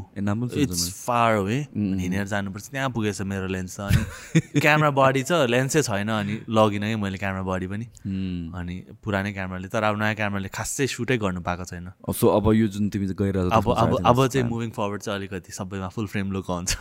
इट्स 0.63 0.83
फार 1.07 1.35
हो 1.35 1.45
है 1.47 1.59
हिँडेर 1.71 2.27
जानुपर्छ। 2.27 2.65
त्यहाँ 2.71 2.89
पुगेछ 2.91 3.21
मेरो 3.31 3.47
लेन्स 3.47 3.79
त। 3.79 3.81
अनि 3.81 4.59
क्यामेरा 4.63 4.91
बडी 4.91 5.23
छ 5.23 5.31
लेन्सै 5.47 5.81
छैन। 5.87 6.09
अनि 6.11 6.35
लगिनँ 6.49 6.87
कि 6.91 6.95
मैले 6.95 7.17
क्यामेरा 7.23 7.43
बडी 7.43 7.67
पनि। 7.67 7.85
अनि 8.51 8.75
पुरानै 9.03 9.31
क्यामेराले 9.31 9.67
तर 9.71 9.83
अब 9.83 9.95
नयाँ 9.99 10.15
क्यामेराले 10.15 10.49
खासै 10.51 10.87
सुटै 10.87 11.17
गर्नु 11.17 11.41
पाएको 11.47 11.63
छैन। 11.71 11.87
सो 12.11 12.27
अब 12.35 12.45
यो 12.51 12.67
जुन 12.67 12.89
तिमी 12.91 13.07
गइरहेको 13.15 13.47
अब 13.47 13.65
अब 13.79 13.91
अब 14.11 14.27
चाहिँ 14.27 14.47
मुभिङ 14.47 14.69
फरवर्ड 14.75 15.01
चाहिँ 15.01 15.19
अलिकति 15.19 15.51
सबैमा 15.55 15.87
फुल 15.87 16.07
फ्रेम 16.11 16.31
लुक 16.31 16.51
हुन्छ 16.51 16.71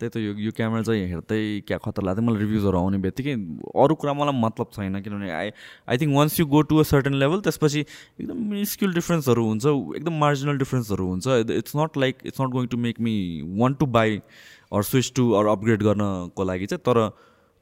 त्यही 0.00 0.10
त 0.10 0.16
यो 0.16 0.32
यो 0.44 0.50
क्यामेरा 0.56 0.82
चाहिँ 0.82 1.06
हेर्दै 1.08 1.40
क्या 1.68 1.78
खतरा 1.84 2.04
लाग्थ्यो 2.06 2.24
मलाई 2.24 2.40
रिभ्युजहरू 2.40 2.78
आउने 2.78 2.98
बित्तिकै 3.04 3.34
अरू 3.84 3.94
कुरा 4.00 4.12
मलाई 4.12 4.40
मतलब 4.40 4.66
छैन 4.74 5.00
किनभने 5.02 5.30
I 5.32 5.50
I 5.88 5.96
think 5.98 6.16
once 6.16 6.38
you 6.40 6.46
go 6.46 6.60
to 6.70 6.78
a 6.78 6.82
certain 6.90 7.14
level 7.22 7.40
त्यसपछि 7.46 7.80
एकदम 7.80 8.42
मिनिस्क्युल 8.50 8.94
डिफ्रेन्सहरू 8.94 9.46
हुन्छ 9.46 9.66
एकदम 9.66 10.18
मार्जिनल 10.20 10.58
डिफ्रेन्सहरू 10.58 11.06
हुन्छ। 11.06 11.56
It's 11.56 11.76
not 11.76 11.96
like 11.96 12.26
it's 12.26 12.40
not 12.40 12.50
going 12.50 12.66
to 12.68 12.78
make 12.86 13.00
me 13.08 13.16
want 13.58 13.78
to 13.78 13.86
buy 13.98 14.20
or 14.72 14.82
switch 14.90 15.12
to 15.16 15.30
or 15.40 15.46
upgrade 15.56 15.82
गर्नको 15.82 16.44
लागि 16.44 16.66
चाहिँ 16.66 16.82
तर 16.86 17.08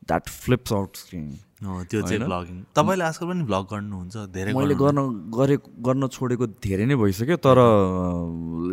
द्याट 0.08 0.28
फ्लिप्स 0.28 0.72
आउट 0.72 0.96
स्क्रिन 0.96 1.28
त्यो 1.62 2.02
चाहिँ 2.02 2.20
भ्लगिङ 2.20 2.62
तपाईँले 2.74 3.04
आजकल 3.04 3.26
पनि 3.26 3.42
भ्लग 3.44 3.64
गर्नुहुन्छ 3.72 4.16
धेरै 4.16 4.52
मैले 4.52 4.74
गर्न 4.74 5.30
गरे 5.30 5.56
गर्न 5.80 6.08
छोडेको 6.08 6.46
धेरै 6.46 6.86
नै 6.86 6.96
भइसक्यो 6.96 7.36
तर 7.36 7.58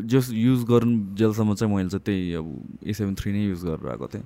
जस 0.05 0.29
युज 0.33 0.63
गर्नु 0.63 1.15
जेलसम्म 1.15 1.55
चाहिँ 1.55 1.75
मैले 1.75 1.89
चाहिँ 1.89 2.03
त्यही 2.05 2.33
अब 2.33 2.47
ए 2.83 2.93
सेभेन 2.93 3.15
थ्री 3.15 3.31
नै 3.31 3.43
युज 3.45 3.63
गरेर 3.65 3.89
आएको 3.91 4.07
थिएँ 4.07 4.25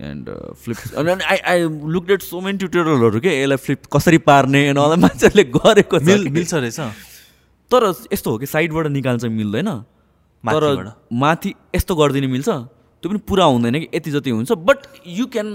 एन्ड 0.00 0.30
फ्लिप 0.54 0.76
अनि 0.98 1.10
I 1.10 1.36
I 1.36 1.60
look 1.94 2.06
at 2.06 2.22
so 2.22 2.40
many 2.40 2.58
ट्युटोरियलहरू 2.58 3.20
के 3.20 3.42
यसलाई 3.42 3.56
फ्लिप 3.56 3.82
कसरी 3.92 4.18
पार्ने 4.18 4.68
अनि 4.68 4.80
होला 4.80 4.96
मान्छेहरूले 5.04 5.44
गरेको। 5.44 6.00
मिल्छ 6.30 6.54
रहेछ। 6.54 6.80
तर 7.70 7.92
यस्तो 8.12 8.30
हो 8.30 8.38
कि 8.38 8.46
साइडबाट 8.46 8.86
निकाल्न 8.86 9.18
चाहिँ 9.18 9.36
मिल्दैन। 9.36 9.70
तर? 10.44 10.92
माथि 11.12 11.54
यस्तो 11.76 11.96
गरिदिनु 11.96 12.28
मिल्छ। 12.28 12.48
त्यो 13.02 13.10
पनि 13.10 13.18
पुरा 13.28 13.44
हुँदैन 13.44 13.78
कि 13.80 13.88
यति 13.94 14.10
जति 14.10 14.30
हुन्छ। 14.30 14.52
But 14.52 14.78
you 15.08 15.26
can 15.32 15.48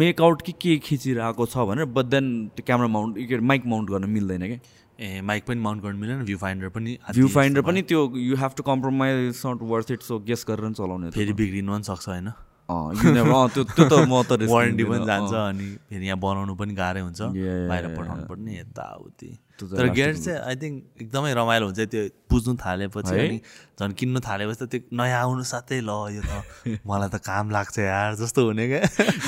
make 0.00 0.20
out 0.22 0.42
कि 0.46 0.52
के 0.62 0.76
खिचिरहेको 0.86 1.46
छ 1.46 1.66
भनेर 1.66 1.84
बट 1.90 2.04
देन 2.14 2.26
त्यो 2.56 2.62
क्यामेरा 2.66 2.88
माउन्ट 2.88 3.18
के 3.28 3.38
माइक 3.42 3.66
माउन्ट 3.66 3.90
गर्न 3.90 4.10
मिल्दैन 4.10 4.46
कि। 4.46 4.58
ए 4.96 5.20
माइक 5.20 5.44
पनि 5.44 5.60
माउन्ट 5.60 5.82
गर्नु 5.82 5.98
मिलेन 6.00 6.22
भ्यू 6.24 6.36
फाइन्डर 6.38 6.68
पनि 6.72 6.98
भ्यू। 7.12 7.28
फाइन्डर 7.28 7.62
पनि 7.62 7.82
त्यो 7.90 8.00
you 8.16 8.36
have 8.36 8.52
to 8.56 8.62
compromise 8.62 9.42
not 9.46 9.62
worth 9.72 9.90
it 9.92 10.02
so 10.02 10.18
guess 10.24 10.44
गरेर 10.48 10.64
पनि 10.64 10.74
चलाउने 10.74 11.10
फेरि 11.12 11.32
बिग्रिनु 11.36 11.72
पनि 11.72 11.84
सक्छ 11.84 12.08
होइन। 12.08 12.30
त्यो 12.66 13.64
त्यो 13.64 13.84
त 13.88 13.92
म 14.08 14.22
त 14.22 14.48
वारेन्टी 14.54 14.84
पनि 14.84 15.04
जान्छ। 15.06 15.32
अनि 15.34 15.66
फेरि 15.90 16.06
यहाँ 16.06 16.18
बनाउनु 16.18 16.54
पनि 16.56 16.74
गाह्रै 16.74 17.00
हुन्छ। 17.00 17.20
बाहिर 17.20 17.86
पठाउनु 17.96 18.24
पर्ने 18.30 18.58
यताउति। 18.58 19.30
तर 19.62 19.88
गेयर 19.96 20.16
चाहिँ 20.16 20.38
आई 20.38 20.56
थिङ्क 20.62 21.00
एकदमै 21.00 21.32
रमाइलो 21.34 21.66
हुन्छ 21.66 21.80
त्यो 21.92 22.02
बुझ्नु 22.30 22.54
थालेपछि? 22.60 23.14
अनि 23.16 23.40
झन् 23.80 23.92
किन्नु 24.00 24.20
थालेपछि 24.26 24.58
त 24.60 24.68
त्यो 24.72 24.96
नयाँ 25.00 25.20
आउनु 25.22 25.44
साथै 25.48 25.80
ल 25.80 25.90
यो 26.16 26.22
त 26.24 26.80
मलाई 26.84 27.08
त 27.08 27.16
काम 27.24 27.50
लाग्छ 27.56 27.78
यार 27.78 28.14
जस्तो 28.20 28.40
हुने 28.46 28.66
क्या। 28.68 28.82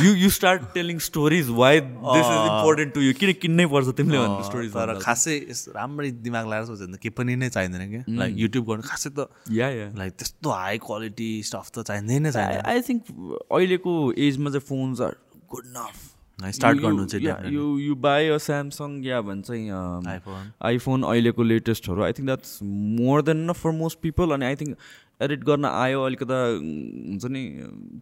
You 0.05 0.10
you 0.24 0.30
start 0.38 0.62
telling 0.74 0.98
stories 1.09 1.48
why 1.60 1.80
this 1.80 2.26
is 2.28 2.44
important 2.52 2.94
to 2.94 3.00
you 3.09 3.12
किन 3.20 3.32
किन्नै 3.44 3.66
पर्छ 3.72 3.88
तिमीले 4.00 4.18
भन्ने 4.18 4.44
स्टोरिज 4.50 4.72
तर 4.74 4.94
खासै 5.05 5.36
राम्ररी 5.76 6.10
दिमाग 6.26 6.44
लगाएर 6.52 6.64
सोच्यो 6.72 6.86
भने 6.86 6.96
त 6.96 7.00
केही 7.02 7.14
पनि 7.20 7.36
नै 7.44 7.48
चाहिँदैन 7.56 7.84
क्या। 7.90 8.02
लाइक 8.20 8.38
युट्युब 8.44 8.64
गर्नु 8.68 8.88
खासै 8.90 9.10
त 9.16 9.28
या 9.60 9.68
या। 9.78 9.88
लाइक 9.96 10.12
त्यस्तो 10.18 10.50
हाई 10.50 10.78
क्वालिटी 10.84 11.30
स्टफ 11.48 11.66
त 11.72 11.88
चाहिँदै 11.88 12.18
नै 12.18 12.32
चाहिँदैन। 12.36 12.64
आई 12.68 12.80
थिङ्क 12.88 13.02
अहिलेको 13.48 13.92
एजमा 14.28 14.50
चाहिँ 14.56 14.66
phones 14.68 15.00
are 15.09 15.14
good 15.52 15.66
enough 15.76 16.07
start 16.39 16.78
गर्नु 16.81 17.05
चाहिँ 17.06 17.55
you 17.55 17.66
you 17.78 17.94
buy 18.06 18.28
a 18.28 18.36
Samsung 18.39 19.01
या 19.05 19.20
भन्छ 19.20 19.51
आइफोन 19.51 20.51
आइफोन 20.62 21.02
अहिलेको 21.02 21.43
लेटेस्टहरू 21.43 22.02
I 22.02 22.12
think 22.12 22.27
that's 22.27 22.59
more 22.62 23.23
than 23.23 23.44
enough 23.51 23.62
for 23.62 23.70
most 23.78 24.01
people 24.02 24.35
अनि 24.35 24.47
आई 24.47 24.56
थिङ्क 24.56 24.77
एडिट 25.23 25.44
गर्न 25.44 25.65
आयो 25.65 26.02
अलिकता 26.02 26.43
हुन्छ 26.56 27.32
नि 27.36 27.47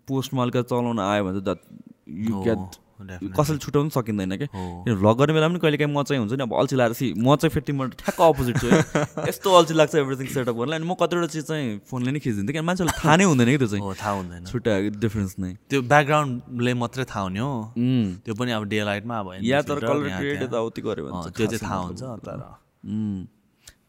पोस्टमा 0.08 0.42
अलिकति 0.42 0.68
चलाउन 0.74 1.00
आयो 1.10 1.24
भने 1.24 1.40
चाहिँ 1.40 1.44
द्याट 1.44 1.60
यु 2.08 2.42
definitely. 2.44 2.85
कसैले 2.96 3.58
छुट्याउनु 3.58 3.90
सकिँदैन 3.92 4.36
कि? 4.36 4.46
हो। 4.54 4.94
भ्लग 4.96 5.16
गर्ने 5.18 5.32
बेला 5.36 5.48
पनि 5.48 5.58
कहिले 5.60 5.76
काहीँ 5.76 5.92
म 5.92 6.02
चाहिँ 6.02 6.20
हुन्छ 6.20 6.32
नि 6.32 6.42
अब 6.42 6.52
अल्छी 6.56 6.76
सी 6.96 7.12
म 7.16 7.36
चाहिँ 7.36 7.50
फेरि 7.52 7.64
तिम्रो 7.68 7.88
ठ्याक्क 8.00 8.20
अपोजिट 8.20 8.56
छु। 8.56 8.68
यस्तो 9.28 9.48
अल्छी 9.52 9.74
लाग्छ 9.74 9.94
एभ्रिथिङ 9.94 10.26
सेटअप 10.32 10.56
गर्नलाई। 10.56 10.78
अनि 10.80 10.86
म 10.88 10.94
कतिवटा 10.96 11.28
चिज 11.28 11.44
चाहिँ 11.44 11.78
फोनले 11.84 12.10
नै 12.16 12.20
खिचिदिन्थेँ 12.24 12.54
किन 12.56 12.64
मान्छेलाई 12.64 12.96
थाहा 12.96 13.16
नै 13.16 13.24
हुँदैन 13.28 13.48
कि 13.52 13.58
त्यो 13.58 13.68
चाहिँ। 13.68 13.94
थाहा 14.00 14.12
हुँदैन। 14.16 14.44
छुट्टा 14.48 14.72
डिफरेन्स 14.96 15.32
नै। 15.38 15.52
त्यो 15.68 15.82
ब्याकग्राउन्डले 15.92 16.72
मात्रै 16.74 17.04
थाहा 17.04 17.22
हुने 17.28 17.40
हो। 17.40 17.52
त्यो 18.24 18.34
पनि 18.34 18.50
अब 18.56 18.64
डे 18.64 18.78
लाइटमा 18.84 19.16
अब 19.20 19.26
या 19.44 19.62
तर 19.62 19.78
कलर 19.84 20.08
क्रिएट। 20.16 20.42
यताउति 20.42 20.80
गऱ्यो 20.82 21.04
भने 21.04 21.30
त्यो 21.36 21.46
चाहिँ 21.46 21.62
थाहा 21.62 21.78
हुन्छ 21.84 22.02
तर। 22.26 22.38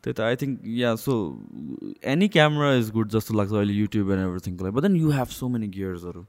त्यही 0.03 0.13
त 0.13 0.19
I 0.21 0.35
think 0.35 0.59
yeah 0.77 0.95
so 0.95 1.13
any 2.05 2.27
camera 2.35 2.73
is 2.79 2.89
good 2.95 3.07
जस्तो 3.11 3.33
लाग्छ 3.33 3.51
अहिले 3.53 3.73
युट्युब 3.73 4.11
एन्ड 4.11 4.23
एभ्रिथिङको 4.27 4.63
लागि। 4.65 4.75
But 4.75 4.81
then 4.83 4.95
you 4.95 5.09
have 5.11 5.27
so 5.35 5.47
many 5.49 5.67
गियर्सहरू 5.67 6.21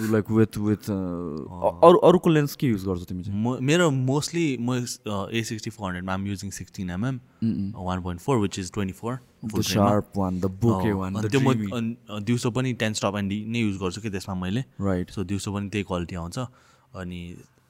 like 0.00 0.30
with 0.30 0.58
with 0.58 0.90
अरू 0.90 1.98
अरूको 2.08 2.30
लेन्स 2.30 2.54
के 2.56 2.66
युज 2.66 2.84
गर्छौ 2.86 3.04
तिमी 3.04 3.22
चाहिँ 3.24 3.42
म 3.42 3.56
मेरो 3.64 3.90
मोस्टली 3.90 4.46
म 4.60 4.74
ए 4.74 5.42
सिक्सटी 5.48 5.70
फोर 5.70 5.86
हन्ड्रेडमा 5.86 6.14
आम 6.14 6.26
using 6.26 6.50
sixteen 6.58 6.90
mm 6.90 7.20
one 7.76 8.02
point 8.02 8.20
four 8.20 8.38
which 8.38 8.58
is 8.58 8.72
twenty 8.72 8.92
four 8.98 9.18
the 9.44 9.62
sharp 9.68 10.12
one 10.16 10.40
the 10.40 10.44
bokeh 10.64 10.92
one 10.92 11.20
the 11.20 11.30
त्यो 11.30 11.40
म 11.40 12.20
दिउँसो 12.24 12.50
पनि 12.50 12.72
टेन 12.82 12.92
स्टप 13.00 13.16
एन्ड 13.18 13.32
नै 13.32 13.60
युज 13.60 13.76
गर्छु 13.82 14.00
कि 14.00 14.10
त्यसमा 14.10 14.34
मैले। 14.42 14.64
राइट 14.80 15.10
सो 15.10 15.24
दिउँसो 15.24 15.52
पनि 15.54 15.68
त्यही 15.68 15.84
क्वालिटी 15.84 16.14
आउँछ। 16.16 16.38
अनि 17.00 17.22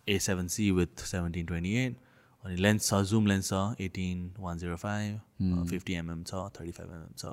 A 0.09 0.19
seven 0.19 0.47
C 0.49 0.71
with 0.81 1.05
seventeen 1.07 1.47
twenty 1.47 1.73
eight 1.85 1.97
अनि 2.45 2.57
लेन्स 2.57 2.91
छ 2.91 3.03
जुम 3.11 3.27
लेन्स 3.27 3.49
छ 3.49 3.55
eighteen 3.81 4.31
one 4.41 4.59
zero 4.59 4.77
five 4.77 5.67
fifty 5.71 5.93
mm 5.95 6.23
छ 6.27 6.35
थर्टी 6.59 6.73
फाइभ 6.73 6.91
एमएम 6.91 7.15
छ 7.17 7.25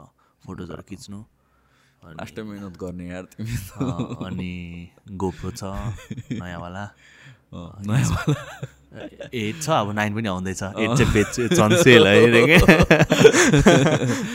फोटोजहरू 0.45 0.83
खिच्नु। 0.89 1.23
लास्ट 2.03 2.39
मिहिनेत 2.39 2.77
गर्ने 2.81 3.07
यार 3.07 3.23
तिमी 3.31 3.55
अनि 4.25 4.53
गोप्रो 5.21 5.51
छ 5.51 5.63
नयाँवाला। 6.31 6.85
एट 9.33 9.61
छ 9.61 9.69
अब 9.69 9.91
नाइन 9.95 10.13
पनि 10.15 10.27
आउँदैछ। 10.29 10.63
एट 10.63 10.89
चाहिँ 10.97 11.13
बेच्छु 11.13 11.47
छन् 11.55 11.75
सेल 11.83 12.07
है 12.07 12.15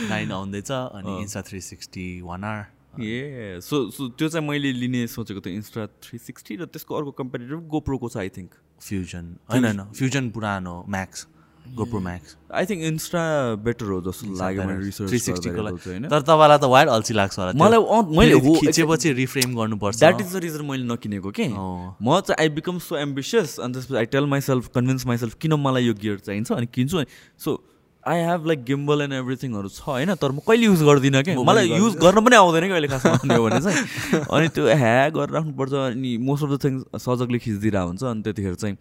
नाइन 0.09 0.31
आउँदैछ 0.31 0.71
अनि 0.71 1.11
Insta 1.21 1.41
three 1.49 1.61
sixty 1.61 2.07
one 2.21 2.43
R 2.43 3.01
ah 3.03 3.59
so 3.61 3.75
so 3.91 4.07
त्यो 4.15 4.27
चाहिँ 4.29 4.47
मैले 4.47 4.71
लिने 4.73 5.07
सोचेको 5.11 5.41
थिएँ 5.45 5.55
इन्स्टा 5.55 5.85
थ्री 6.03 6.17
सिक्सटी 6.19 6.55
र 6.55 6.65
त्यसको 6.65 6.95
अर्को 6.95 7.11
कम्पेरिटिभ 7.19 7.59
गोप्रोको 7.67 8.07
छ 8.09 8.17
आई 8.17 8.29
थिङ्क 8.37 8.49
फ्युजन। 8.81 9.25
होइन 9.51 9.65
होइन 9.65 9.81
फ्युजन 9.91 10.29
पुरानो 10.31 10.75
max. 10.89 11.27
GoPro 11.75 11.99
max 11.99 12.35
I 12.53 12.65
think 12.65 12.81
Insta 12.91 13.21
better 13.65 13.85
हो 13.85 13.99
जस्तो 14.07 14.37
लाग्यो 14.39 14.63
मैले 14.63 14.77
थ्री 14.77 14.85
रिसर्च 14.85 15.09
सिक्सटीको 15.25 15.55
गर्दाखेरि 15.55 15.83
चाहिँ 15.83 15.99
होइन। 15.99 16.09
तर 16.09 16.21
तपाईँलाई 16.29 16.57
त 16.57 16.65
वाइड 16.71 16.87
अल्छी 16.95 17.13
लाग्छ 17.13 17.39
होला। 17.39 17.51
मलाई 17.59 17.79
मैले 18.17 18.39
हो, 18.39 18.53
खिचेपछि 18.61 19.13
रिफ्रेम 19.19 19.55
गर्नुपर्छ। 19.55 19.99
द्याट 19.99 20.21
इज 20.21 20.33
द 20.33 20.37
रिजन 20.45 20.65
मैले 20.65 20.85
नकिनेको 20.93 21.29
कि। 21.35 21.47
म 21.51 22.19
चाहिँ 22.25 22.37
आई 22.39 22.49
बिकम 22.55 22.79
सो 22.79 22.97
एम्बिसियस 22.97 23.59
अनि 23.59 23.73
त्यसपछि 23.73 23.97
I 23.97 24.05
tell 24.15 24.25
myself 24.33 24.67
convince 24.75 25.05
myself 25.05 25.33
किन 25.41 25.53
मलाई 25.67 25.83
यो 25.85 25.93
गियर 26.01 26.17
चाहिन्छ 26.25 26.51
अनि 26.51 26.67
किन्छु 26.75 27.03
so 27.45 27.61
I 28.03 28.21
have 28.21 28.45
like 28.47 28.63
gimbal 28.65 29.01
and 29.01 29.13
एभ्रिथिङहरू 29.13 29.69
छ 29.73 29.81
होइन 29.85 30.13
तर 30.21 30.31
म 30.31 30.39
कहिले 30.47 30.65
युज 30.65 30.81
गर्दिनँ 30.85 31.21
कि? 31.25 31.35
मलाई 31.41 31.69
युज 31.73 31.95
गर्न 31.97 32.21
पनि 32.25 32.35
आउँदैन 32.35 32.63
कि 32.69 32.73
अहिले 32.77 32.87
खासमा 32.87 33.17
भने 33.25 33.59
चाहिँ। 33.65 34.21
अनि 34.29 34.47
त्यो 34.53 34.63
ह्या 34.69 35.09
गरेर 35.09 35.33
राख्नुपर्छ 35.33 35.73
अनि 35.73 36.11
मोस्ट 36.21 36.43
अफ 36.45 36.49
द 36.53 36.59
थिङ्स 36.65 37.01
सजगले 37.01 37.39
खिचिदिरहेको 37.41 37.87
हुन्छ 37.87 38.03
अनि 38.05 38.21
त्यतिखेर 38.21 38.55
चाहिँ 38.61 38.77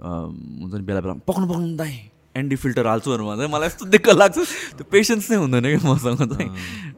हुन्छ 0.00 0.72
नि 0.74 0.82
बेला 0.88 1.00
बेला 1.04 1.14
पक्नु 1.28 1.46
पक्नु 1.52 1.76
दाइ। 1.76 1.92
एन्डी 2.36 2.56
फिल्टर 2.56 2.86
हाल्छुहरूमा 2.86 3.36
चाहिँ 3.36 3.50
मलाई 3.52 3.66
यस्तो 3.66 3.86
दिक्क 3.94 4.08
लाग्छ। 4.10 4.38
त्यो 4.78 4.84
पेसेन्स 4.92 5.30
नै 5.30 5.36
हुँदैन 5.36 5.64
कि 5.64 5.88
मसँग 5.88 6.22
चाहिँ। 6.32 6.48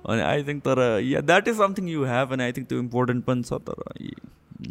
अनि 0.09 0.23
आई 0.23 0.43
थिङ्क 0.44 0.62
तर 0.65 0.78
yeah 1.05 1.20
that 1.20 1.48
is 1.48 1.56
something 1.59 1.89
you 1.89 2.05
have 2.05 2.32
and 2.32 2.43
I 2.43 2.52
think 2.52 2.69
त्यो 2.69 2.78
इम्पोर्टेन्ट 2.78 3.24
पनि 3.24 3.43
छ 3.43 3.52
तर 3.69 3.78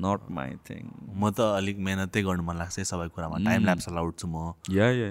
नट 0.03 0.21
माई 0.31 0.49
थिङ 0.69 0.83
म 1.15 1.29
त 1.29 1.39
अलिक 1.59 1.77
मेहनतै 1.87 2.21
गर्नु 2.23 2.43
मन 2.43 2.57
लाग्छ 2.57 2.79
सबै 2.91 3.07
कुरामा। 3.15 3.43
टाइम 3.45 3.61
ल्याप्सहरूलाई 3.65 4.05
उठ्छु 4.07 4.27
म। 4.27 4.53
या 4.71 4.87
या 4.91 5.09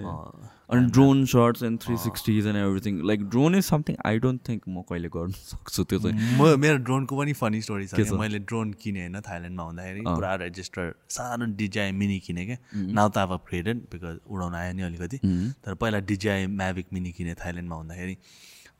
अनि 0.72 0.90
drone 0.90 1.24
shots 1.32 1.62
and 1.62 1.80
three 1.80 1.96
sixties 2.04 2.46
and 2.46 2.58
everything 2.58 3.00
like 3.06 3.24
drone 3.30 3.54
is 3.54 3.64
something 3.64 3.96
I 4.06 4.18
don't 4.24 4.40
think 4.48 4.62
म 4.68 4.82
कहिले 4.90 5.08
गर्नु 5.16 5.32
सक्छु 5.52 5.84
त्यो 5.84 5.98
चाहिँ। 5.98 6.38
म 6.40 6.58
मेरो 6.60 6.78
ड्रोनको 6.88 7.18
पनि 7.18 7.32
फनी 7.40 7.60
स्टोरी 7.62 7.86
छ 7.86 8.18
मैले 8.22 8.38
ड्रोन 8.48 8.72
किनेँ 8.82 9.02
होइन 9.02 9.20
थाइल्यान्डमा 9.28 9.64
हुँदाखेरि 9.64 10.00
पुरा 10.08 10.34
रेजिस्टर 10.44 10.92
सानो 11.16 11.46
डिजाई 11.60 11.92
मिनी 12.02 12.18
किनेँ 12.26 12.46
क्या 12.46 12.58
नाउ 12.98 13.08
त 13.08 13.18
अब 13.26 13.32
अपग्रेडेड 13.38 13.84
बिकज 13.92 14.18
उडाउन 14.26 14.54
आयो 14.54 14.72
नि 14.72 14.82
अलिकति। 14.82 15.18
तर 15.64 15.74
पहिला 15.74 15.98
डिजाई 16.12 16.46
म्याभिक 16.58 16.86
मिनी 16.92 17.12
किनेँ 17.18 17.34
थाइल्यान्डमा 17.44 17.76
हुँदाखेरि 17.76 18.16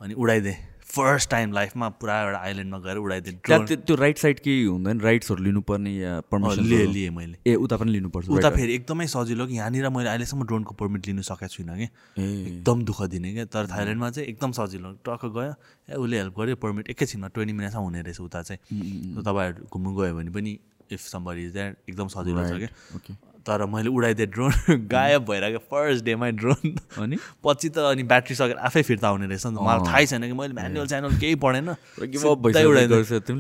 अनि 0.01 0.15
उडाइदिएँ। 0.15 0.57
फर्स्ट 0.93 1.31
टाइम 1.31 1.53
लाइफमा 1.53 1.89
पुरा 2.01 2.21
एउटा 2.23 2.39
आइल्यान्डमा 2.39 2.79
गएर 2.79 2.97
उडाइदिएँ. 2.97 3.37
ड्रोन 3.47 3.67
त्यो 3.67 3.97
राइट 3.97 4.19
साइड 4.19 4.41
के 4.41 4.53
हुँदैन 4.65 5.01
राइट्सहरू 5.01 5.43
लिनुपर्ने 5.43 5.91
या 5.93 6.21
पर्मिसन 6.31 6.65
लिएँ 6.65 6.87
लिएँ 6.87 7.11
मैले। 7.11 7.37
ए 7.47 7.55
उता 7.57 7.77
पनि 7.77 7.93
लिनुपर्छ 7.93 8.29
उता 8.29 8.51
फेरि 8.51 8.75
एकदमै 8.75 9.07
सजिलो 9.09 9.47
कि 9.47 9.57
यहाँनिर 9.57 9.89
मैले 9.89 10.09
अहिलेसम्म 10.09 10.45
ड्रोनको 10.47 10.75
पर्मिट 10.77 11.07
लिनु 11.07 11.23
सकेको 11.23 11.49
छुइनँ 11.49 11.77
कि। 11.77 11.89
एकदम 12.19 12.85
दुःख 12.85 13.03
दिने 13.09 13.33
क्या। 13.33 13.45
तर 13.49 13.67
थाइल्यान्डमा 13.73 14.11
चाहिँ 14.11 14.29
एकदम 14.29 14.53
सजिलो। 14.53 14.93
टक्क 15.09 15.25
गयो 15.33 15.55
ए 15.89 15.95
उसले 15.97 16.17
हेल्प 16.19 16.35
गर्यो 16.39 16.57
पर्मिट 16.61 16.91
एकैछिनमा 16.91 17.29
ट्वेन्टी 17.33 17.53
मिनट्समा 17.57 17.83
हुने 17.83 18.03
रहेछ 18.03 18.21
उता 18.21 18.43
चाहिँ। 18.43 18.61
तपाईँहरू 19.25 19.69
घुम्नु 19.73 19.91
गयो 19.97 20.15
भने 20.17 20.31
पनि 20.31 20.59
इफ 20.93 21.01
सम्बरी 21.01 21.45
इज 21.47 21.53
द्याट 21.53 21.77
एकदम 21.89 22.09
सजिलो 22.13 22.43
छ 22.49 22.53
क्या। 22.61 22.69
तर 23.47 23.65
मैले 23.67 23.91
उडाइदिएँ 23.91 24.29
ड्रोन 24.35 24.53
गायब 24.95 25.23
भइरहेको 25.29 25.59
फर्स्ट 25.71 26.05
डेमै 26.05 26.31
ड्रोन 26.39 26.63
अनि? 27.03 27.17
पछि 27.45 27.69
त 27.75 27.79
अनि 27.91 28.03
ब्याट्री 28.07 28.35
सकेर 28.39 28.57
आफै 28.71 28.83
फिर्ता 28.87 29.09
हुने 29.09 29.27
रहेछ 29.27 29.47
नि 29.47 29.57
त। 29.57 29.61
मलाई 29.67 29.81
थाहै 29.91 30.05
छैन 30.07 30.23
कि 30.31 30.37
मैले 30.39 30.55
म्यानुअल 30.55 30.87
च्यानल 30.87 31.19
केही 31.19 31.35
पढेन। 31.43 31.75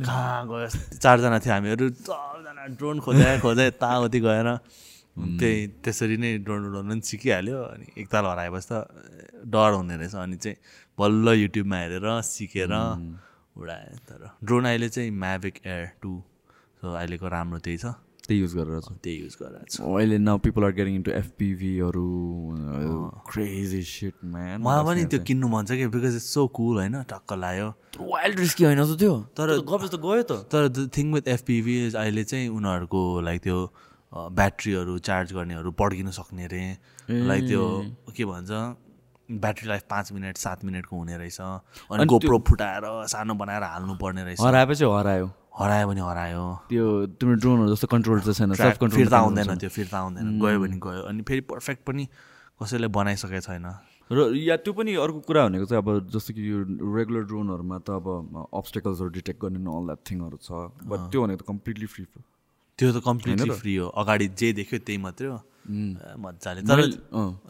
कहाँ 0.03 0.43
गयो? 0.51 0.69
चारजना 0.99 1.39
थियो 1.39 1.53
हामीहरू 1.55 1.89
चारजना 2.03 2.63
ड्रोन 2.79 2.97
खोजाए 3.07 3.39
खोजाए 3.47 3.71
तावती 3.79 4.21
गएर 4.27 4.49
त्यही 5.13 5.59
त्यसरी 5.85 6.17
नै 6.17 6.31
ड्रोन 6.45 6.61
उडाउनु 6.73 6.91
पनि 6.93 7.03
सिकिहाल्यो। 7.05 7.59
अनि 7.63 7.87
एकताल 8.01 8.25
हराएपछि 8.27 8.69
त 8.73 8.75
डर 9.55 9.71
हुने 9.79 9.97
रहेछ। 10.03 10.15
अनि 10.19 10.37
चाहिँ 10.43 10.57
बल्ल 10.99 11.27
युट्युबमा 11.47 11.77
हेरेर 11.79 12.07
सिकेर 12.27 12.73
उडाएँ। 13.61 13.97
तर 14.09 14.21
ड्रोन 14.45 14.65
अहिले 14.73 14.89
चाहिँ 14.89 15.11
म्याभिक 15.13 15.55
एयर 15.67 15.85
टू 16.03 16.13
सो 16.81 16.87
अहिलेको 16.97 17.29
राम्रो 17.29 17.59
त्यही 17.61 17.79
छ। 17.79 17.93
त्यही 18.33 18.41
युज 18.41 18.55
गरेर 18.57 18.81
छ। 18.81 18.97
त्यही 19.05 19.17
युज 19.21 19.37
गरेर 19.37 19.65
छ। 19.69 19.81
अहिले 19.85 20.19
now 20.19 20.39
people 20.41 20.65
are 20.65 20.73
getting 20.73 20.95
into 20.97 21.11
एफपिभीहरू 21.13 22.09
crazy 23.29 23.83
shit 23.85 24.25
man 24.25 24.63
मलाई 24.65 24.85
पनि 24.85 25.05
त्यो 25.13 25.21
किन्नु 25.29 25.49
मन 25.53 25.65
छ 25.69 25.77
कि 25.77 25.87
बिकज 25.93 26.17
इट्स 26.17 26.29
सो 26.35 26.47
कुल 26.57 26.77
होइन 26.81 27.03
टक्क 27.13 27.33
लायो 27.45 27.69
वाइल्ड 28.01 28.39
रिस्की 28.41 28.65
होइन 28.65 28.81
त 28.85 28.99
त्यो। 28.99 29.15
तर 29.37 29.47
गफ 29.61 29.83
त 29.85 30.01
गयो 30.01 30.23
त। 30.23 30.33
तर 30.49 30.69
the 30.69 30.89
thing 30.97 31.13
with 31.13 31.29
FPV 31.29 31.75
is 31.87 31.97
अहिले 31.97 32.25
चाहिँ 32.25 32.49
उनीहरूको 32.49 33.03
लाइक 33.29 33.43
त्यो 33.43 33.59
ब्याट्रीहरू 34.13 34.99
चार्ज 35.09 35.33
गर्नेहरू 35.33 35.71
पड्किन 35.77 36.11
सक्ने 36.13 36.45
अरे 36.45 36.65
लाइक 37.29 37.43
त्यो 37.49 37.65
के 38.17 38.25
भन्छ 38.25 38.51
ब्याट्री 39.45 39.69
लाइफ 39.69 39.83
पाँच 39.91 40.13
मिनट 40.13 40.37
सात 40.37 40.65
मिनटको 40.65 40.97
हुने 40.97 41.17
रहेछ। 41.17 41.41
अनि 41.41 42.05
गोप्रो 42.07 42.39
फुटाएर 42.49 42.85
सानो 43.09 43.35
बनाएर 43.35 43.63
हाल्नु 43.65 43.95
पर्ने 43.97 44.25
रहेछ। 44.25 44.41
हराएपछि 44.41 44.85
हरायो। 44.85 45.29
हरायो 45.53 45.87
भने 45.89 46.01
हरायो। 46.01 46.45
त्यो 46.69 46.85
तिम्रो 47.21 47.37
ड्रोनहरू 47.37 47.69
जस्तो 47.73 47.87
कन्ट्रोल 47.93 48.21
चाहिँ 48.25 48.35
छैन 48.35 48.55
सेल्फ 48.57 48.79
कन्ट्रोल 48.81 48.99
फिर्ता 49.05 49.19
आउँदैन 49.19 49.49
त्यो 49.61 49.71
फिर्ता 49.71 49.97
आउँदैन 49.99 50.41
गयो 50.41 50.59
भने 50.61 50.77
गयो। 50.81 51.03
अनि 51.13 51.23
फेरि 51.29 51.43
पर्फेक्ट 51.53 51.81
पनि 51.85 52.09
कसैले 52.57 52.89
बनाइसकेको 52.89 53.45
छैन। 53.45 53.67
र 54.11 54.33
या 54.37 54.57
त्यो 54.65 54.73
पनि 54.73 54.93
अर्को 54.97 55.21
कुरा 55.29 55.41
भनेको 55.49 55.65
चाहिँ 55.69 55.83
अब 55.85 56.09
जस्तो 56.09 56.31
कि 56.37 56.41
यो 56.41 56.59
रेगुलर 56.69 57.25
ड्रोनहरूमा 57.29 57.79
त 57.85 57.91
अब 58.01 58.49
अब्सटेकल्सहरू 58.49 59.09
डिटेक्ट 59.09 59.39
गर्ने 59.41 59.61
अल 59.61 59.85
द्याट 59.93 60.01
थिङहरू 60.09 60.37
छ। 60.41 60.73
बट 60.85 61.01
त्यो 61.13 61.21
भनेको 61.21 61.41
त 61.41 61.47
कम्प्लिटली 61.49 61.87
फ्री 61.87 62.05
त्यो 62.79 62.89
त 62.93 62.99
कम्प्लिटली 63.05 63.51
फ्री 63.53 63.75
हो। 63.77 63.87
अगाडि 63.93 64.27
जे 64.33 64.53
देख्यो 64.57 64.79
त्यही 64.85 64.99
मात्रै 65.05 65.29
हो। 65.33 65.39
मजाले। 66.17 66.61
तर 66.65 66.81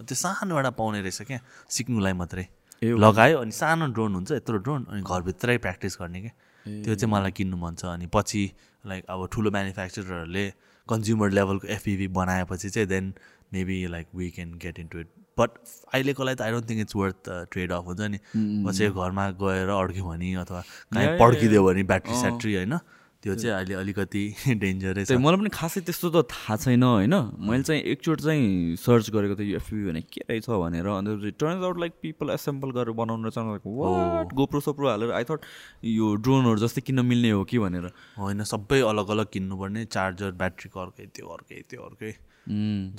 त्यो 0.06 0.16
सानो 0.18 0.54
एउटा 0.54 0.70
पाउने 0.74 1.00
रहेछ 1.02 1.22
क्या 1.22 1.38
सिक्नुलाई 1.70 2.14
मात्रै। 2.18 2.46
लगायो 2.82 3.36
अनि 3.42 3.54
सानो 3.54 3.86
ड्रोन 3.94 4.10
हुन्छ 4.14 4.30
यत्रो 4.42 4.58
ड्रोन 4.58 4.80
अनि 4.90 5.02
घरभित्रै 5.02 5.56
प्र्याक्टिस 5.58 5.96
गर्ने 6.02 6.20
क्या। 6.20 6.34
त्यो 6.66 6.94
चाहिँ 6.94 7.12
मलाई 7.12 7.30
किन्नु 7.38 7.56
मन 7.56 7.74
छ। 7.74 7.84
अनि 7.94 8.06
पछि 8.12 8.42
लाइक 8.84 9.04
अब 9.08 9.28
ठुलो 9.32 9.50
म्यानुफ्याक्चररहरूले 9.50 10.46
कन्ज्युमर 10.88 11.30
लेभलको 11.30 11.66
एफपिभी 11.68 12.08
बनाएपछि 12.18 12.70
चाहिँ 12.70 12.88
then 12.88 13.12
maybe 13.52 13.76
like 13.86 14.06
we 14.14 14.30
can 14.30 14.54
get 14.62 14.78
into 14.78 14.98
it 15.00 15.08
but 15.38 15.50
अहिलेको 15.94 16.22
लागि 16.24 16.36
त 16.36 16.42
I 16.42 16.50
don't 16.52 16.68
think 16.70 16.80
it's 16.80 16.96
worth 16.96 17.30
trade 17.52 17.72
off 17.72 17.84
हुन्छ 17.86 18.00
नि। 18.00 18.18
पछि 18.66 18.88
घरमा 18.90 19.24
गएर 19.42 19.68
अड्क्यो 19.68 20.04
भने 20.04 20.34
अथवा 20.42 20.60
कहीँ 20.92 21.18
पड्किदियो 21.18 21.64
भने 21.64 21.82
ब्याट्री 21.92 22.14
स्याट्री 22.20 22.54
होइन? 22.54 22.74
त्यो 23.22 23.34
चाहिँ 23.38 23.54
अहिले 23.54 23.74
अलिकति 23.78 24.22
डेन्जरै 24.62 25.04
छ। 25.06 25.14
मलाई 25.14 25.38
पनि 25.38 25.50
खासै 25.54 25.80
त्यस्तो 25.86 26.08
त 26.10 26.26
थाहा 26.26 26.56
छैन 26.58 26.82
होइन? 26.82 27.14
मैले 27.38 27.62
चाहिँ 27.62 27.82
एकचोटि 27.94 28.22
चाहिँ 28.22 28.76
सर्च 28.82 29.10
गरेको 29.14 29.34
थिएँ 29.38 29.54
एफबी 29.62 29.82
भने 29.86 30.02
के 30.02 30.20
रहेछ 30.26 30.50
भनेर 30.50 30.86
अन्त 30.90 31.38
turns 31.38 31.62
out 31.62 31.78
like 31.78 31.92
people 32.02 32.30
assemble 32.34 32.70
गरेर 32.74 32.94
बनाउनु 32.98 33.30
रहेछ। 33.30 34.34
गोप्रो 34.34 34.60
सोप्रो 34.66 34.88
हालेर 34.90 35.10
आई 35.14 35.24
थट 35.30 35.46
यो 35.86 36.06
ड्रोनहरू 36.18 36.58
जस्तै 36.66 36.82
किन्न 36.82 37.06
मिल्ने 37.06 37.30
हो 37.30 37.44
कि 37.46 37.58
भनेर। 37.62 37.86
होइन 38.18 38.42
सबै 38.42 38.80
अलग 38.90 39.14
अलग 39.14 39.26
किन्नुपर्ने 39.32 39.84
चार्जर 39.86 40.30
ब्याट्रीको 40.42 40.78
अर्कै 40.82 41.06
त्यो 41.14 41.26
अर्कै 41.38 41.62
त्यो 41.70 41.82
अर्कै। 41.82 42.12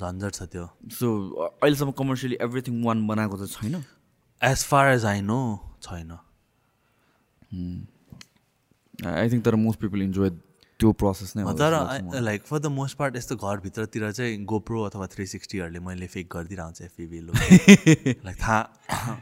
झन्झट 0.00 0.32
छ 0.32 0.42
त्यो। 0.48 0.64
सो 0.88 1.06
अहिलेसम्म 1.60 1.92
कमर्सियली 2.00 2.36
एभ्रिथिङ 2.40 2.82
वान 2.84 3.06
बनाएको 3.06 3.36
त 3.36 3.52
छैन? 3.52 3.84
As 4.40 4.64
far 4.72 4.84
as 4.94 5.04
I 5.04 5.20
know 5.20 5.40
छैन। 5.84 6.16
आई 9.02 9.30
थिङ्क 9.30 9.44
तर 9.44 9.54
मोस्ट 9.62 9.80
पिपल 9.80 10.02
इन्जोय 10.02 10.30
त्यो 10.80 10.92
प्रोसेस 11.00 11.32
नै 11.36 11.42
तर 11.58 11.74
like 12.22 12.42
for 12.46 12.58
the 12.58 12.66
most 12.76 12.96
part 12.98 13.16
यस्तो 13.16 13.36
घरभित्रतिर 13.36 14.10
चाहिँ 14.12 14.44
गोप्रो 14.44 14.82
अथवा 14.84 15.06
थ्री 15.14 15.26
सिक्सटीहरूले 15.26 15.80
मैले 15.80 16.06
फेक 16.14 16.28
गरिदिइरहन्छ 16.36 16.82
एफपिभी 16.82 17.20
लाइक 17.20 18.36
थाहा 18.42 18.60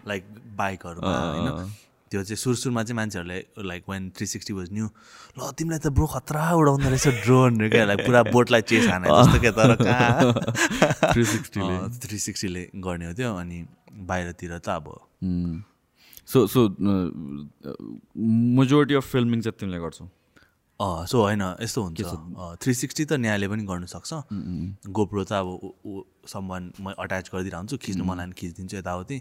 लाइक 0.12 0.24
बाइकहरूमा 0.56 1.16
होइन? 1.18 1.72
त्यो 2.12 2.22
चाहिँ 2.22 2.36
सुरु 2.36 2.56
सुरुमा 2.56 2.82
चाहिँ 2.84 2.96
मान्छेहरूले 2.96 3.38
like 3.68 3.84
one 3.88 4.08
three 4.16 4.26
sixty 4.26 4.52
was 4.52 4.68
new 4.72 4.88
ल 5.38 5.50
तिमीलाई 5.58 5.78
त 5.78 5.92
ब्रो 5.98 6.06
खतरा 6.06 6.44
उडाउँदो 6.54 6.88
रहेछ 6.88 7.08
ड्रोन 7.24 7.68
क्या। 7.68 7.84
लाइक 7.84 8.00
पुरा 8.06 8.22
बोटलाई 8.32 8.62
चेस 8.72 8.88
हाने 8.88 9.08
जस्तो 9.08 9.40
क्या 9.40 9.52
तर 9.58 11.12
थ्री 11.12 11.24
सिक्सटीले 11.24 11.76
थ्री 11.98 12.18
सिक्सटीले 12.18 12.62
गर्ने 12.84 13.06
हो 13.06 13.12
त्यो 13.12 13.34
अनि 13.36 13.64
बाहिरतिर 14.10 14.58
त 14.58 14.68
अब 14.68 14.92
so 16.32 16.46
so 16.48 16.60
majority 18.58 18.94
of 18.94 19.06
filming 19.12 19.40
चाहिँ 19.44 19.58
तिमीले 19.60 19.80
गर्छौ? 19.84 20.06
सो 20.80 21.16
होइन 21.22 21.42
यस्तो 21.62 21.80
हुन्छ। 21.82 22.00
थ्री 22.62 22.72
सिक्सटी 22.74 23.04
त 23.04 23.12
न्यायले 23.22 23.46
पनि 23.52 23.62
गर्नु 23.70 23.86
सक्छ। 23.86 24.10
गोप्रो 24.96 25.24
त 25.24 25.32
अब 25.38 25.48
सम्मान 26.34 26.62
म 26.80 26.96
अट्याच 26.96 27.26
गरिदिइरहन्छु 27.32 27.76
खिच्नु 27.84 28.04
मलाई 28.04 28.26
पनि 28.26 28.34
खिचिदिन्छु 28.40 28.76
यताउति। 28.80 29.16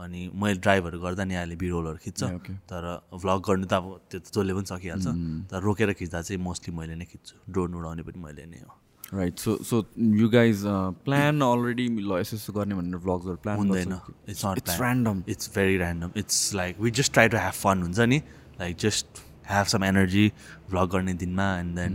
अनि 0.00 0.20
मैले 0.32 0.58
ड्राइभहरू 0.64 0.98
गर्दा 1.00 1.24
न्यायले 1.30 1.56
बिरोलहरू 1.62 1.98
खिच्छ। 2.04 2.20
तर 2.68 2.84
भ्लग 3.14 3.38
गर्नु 3.46 3.66
त 3.70 3.72
अब 3.78 3.84
त्यो 4.10 4.18
त 4.20 4.26
जसले 4.34 4.52
पनि 4.56 4.66
सकिहाल्छ। 4.72 5.06
तर 5.50 5.58
रोकेर 5.60 5.92
खिच्दा 5.96 6.18
चाहिँ 6.26 6.40
मोस्टली 6.40 6.70
मैले 6.76 6.94
नै 7.00 7.06
खिच्छु। 7.06 7.34
ड्रोन 7.52 7.70
उडाउने 7.78 8.02
पनि 8.08 8.18
मैले 8.18 8.44
नै 8.48 8.60
हो। 8.64 8.72
Right 9.14 9.38
so 9.38 9.56
so 9.64 9.84
you 9.98 10.28
guys 10.30 10.62
plan 11.04 11.40
already 11.42 11.88
ल 11.88 12.18
यसो 12.20 12.36
यसो 12.36 12.52
गर्ने 12.52 12.74
भनेर 12.74 13.00
भ्लग्सहरू 13.06 13.36
प्लान 13.42 13.56
हुँदैन 13.58 13.98
it's 14.28 14.44
not 14.46 14.58
it's 14.58 14.80
random 14.80 15.22
it's 15.28 15.50
very 15.54 15.78
random 15.78 16.10
it's 16.16 16.54
like 16.54 16.80
we 16.80 16.90
just 17.00 17.12
try 17.12 17.28
to 17.28 17.36
have 17.36 17.52
fun 17.62 17.82
हुन्छ 17.82 18.00
नि 18.12 18.22
like 18.60 18.76
just 18.80 19.22
have 19.48 19.66
some 19.66 19.84
energy 19.84 20.26
vlog 20.70 20.90
गर्ने 20.90 21.14
दिनमा 21.20 21.48
and 21.60 21.76
then 21.76 21.94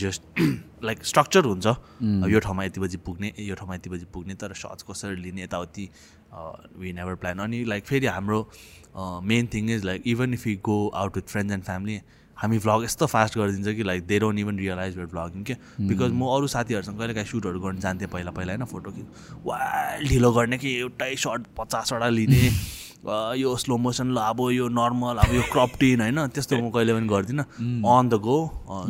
just 0.00 0.40
like 0.84 1.04
structure 1.04 1.44
हुन्छ। 1.44 1.66
अब 1.66 2.28
यो 2.30 2.40
ठाउँमा 2.40 2.64
यति 2.64 2.80
बजी 2.80 2.96
पुग्ने 3.06 3.32
यो 3.38 3.54
ठाउँमा 3.54 3.74
यति 3.74 3.90
बजी 3.90 4.06
पुग्ने 4.12 4.34
तर 4.40 4.54
सर्च 4.56 4.84
कसरी 4.90 5.16
लिने 5.22 5.42
यताउति 5.42 5.88
वी 6.80 6.92
नेभर 6.92 7.14
प्लान 7.22 7.38
अनि 7.38 7.64
लाइक 7.64 7.84
फेरि 7.86 8.06
हाम्रो 8.06 8.40
main 9.28 9.48
thing 9.54 9.70
is 9.74 9.84
like 9.84 10.02
even 10.06 10.34
if 10.34 10.46
you 10.46 10.56
go 10.64 10.78
out 11.02 11.16
with 11.16 11.28
friends 11.32 11.52
and 11.54 11.64
family 11.64 12.00
हामी 12.36 12.58
भ्लग 12.58 12.84
यस्तो 12.84 13.06
फास्ट 13.06 13.38
गरिदिन्छ 13.38 13.76
कि 13.76 13.82
like 13.82 14.06
they 14.06 14.18
don't 14.20 14.38
even 14.38 14.58
realise 14.58 14.96
where 14.96 15.08
vlogging 15.08 15.44
क्या? 15.44 15.56
बिकज 15.80 16.12
म 16.12 16.22
अरू 16.36 16.46
साथीहरूसँग 16.54 16.98
कहिले 16.98 17.14
काहीँ 17.14 17.26
सुटहरू 17.26 17.60
गर्न 17.60 17.78
जान्थेँ 17.80 18.08
पहिला 18.08 18.30
पहिला 18.30 18.52
होइन 18.52 18.64
फोटो 18.72 18.90
खिच 18.92 19.06
वाइल्ड 19.46 20.08
ढिलो 20.08 20.32
गर्ने 20.32 20.58
कि 20.58 20.74
एउटै 20.78 21.14
सर्ट 21.16 21.46
पचासवटा 21.58 22.08
लिने। 22.08 22.50
यो 23.40 23.56
स्लो 23.56 23.76
मोसन 23.78 24.12
ल 24.12 24.18
अब 24.18 24.40
यो 24.52 24.68
नर्मल 24.68 25.16
अब 25.24 25.34
यो 25.34 25.42
क्रपटिन 25.52 26.00
होइन 26.00 26.26
त्यस्तो 26.28 26.56
म 26.62 26.70
कहिले 26.70 26.92
पनि 26.94 27.08
गर्दिनँ। 27.08 27.44
On 27.86 28.08
the 28.08 28.20
go 28.28 28.38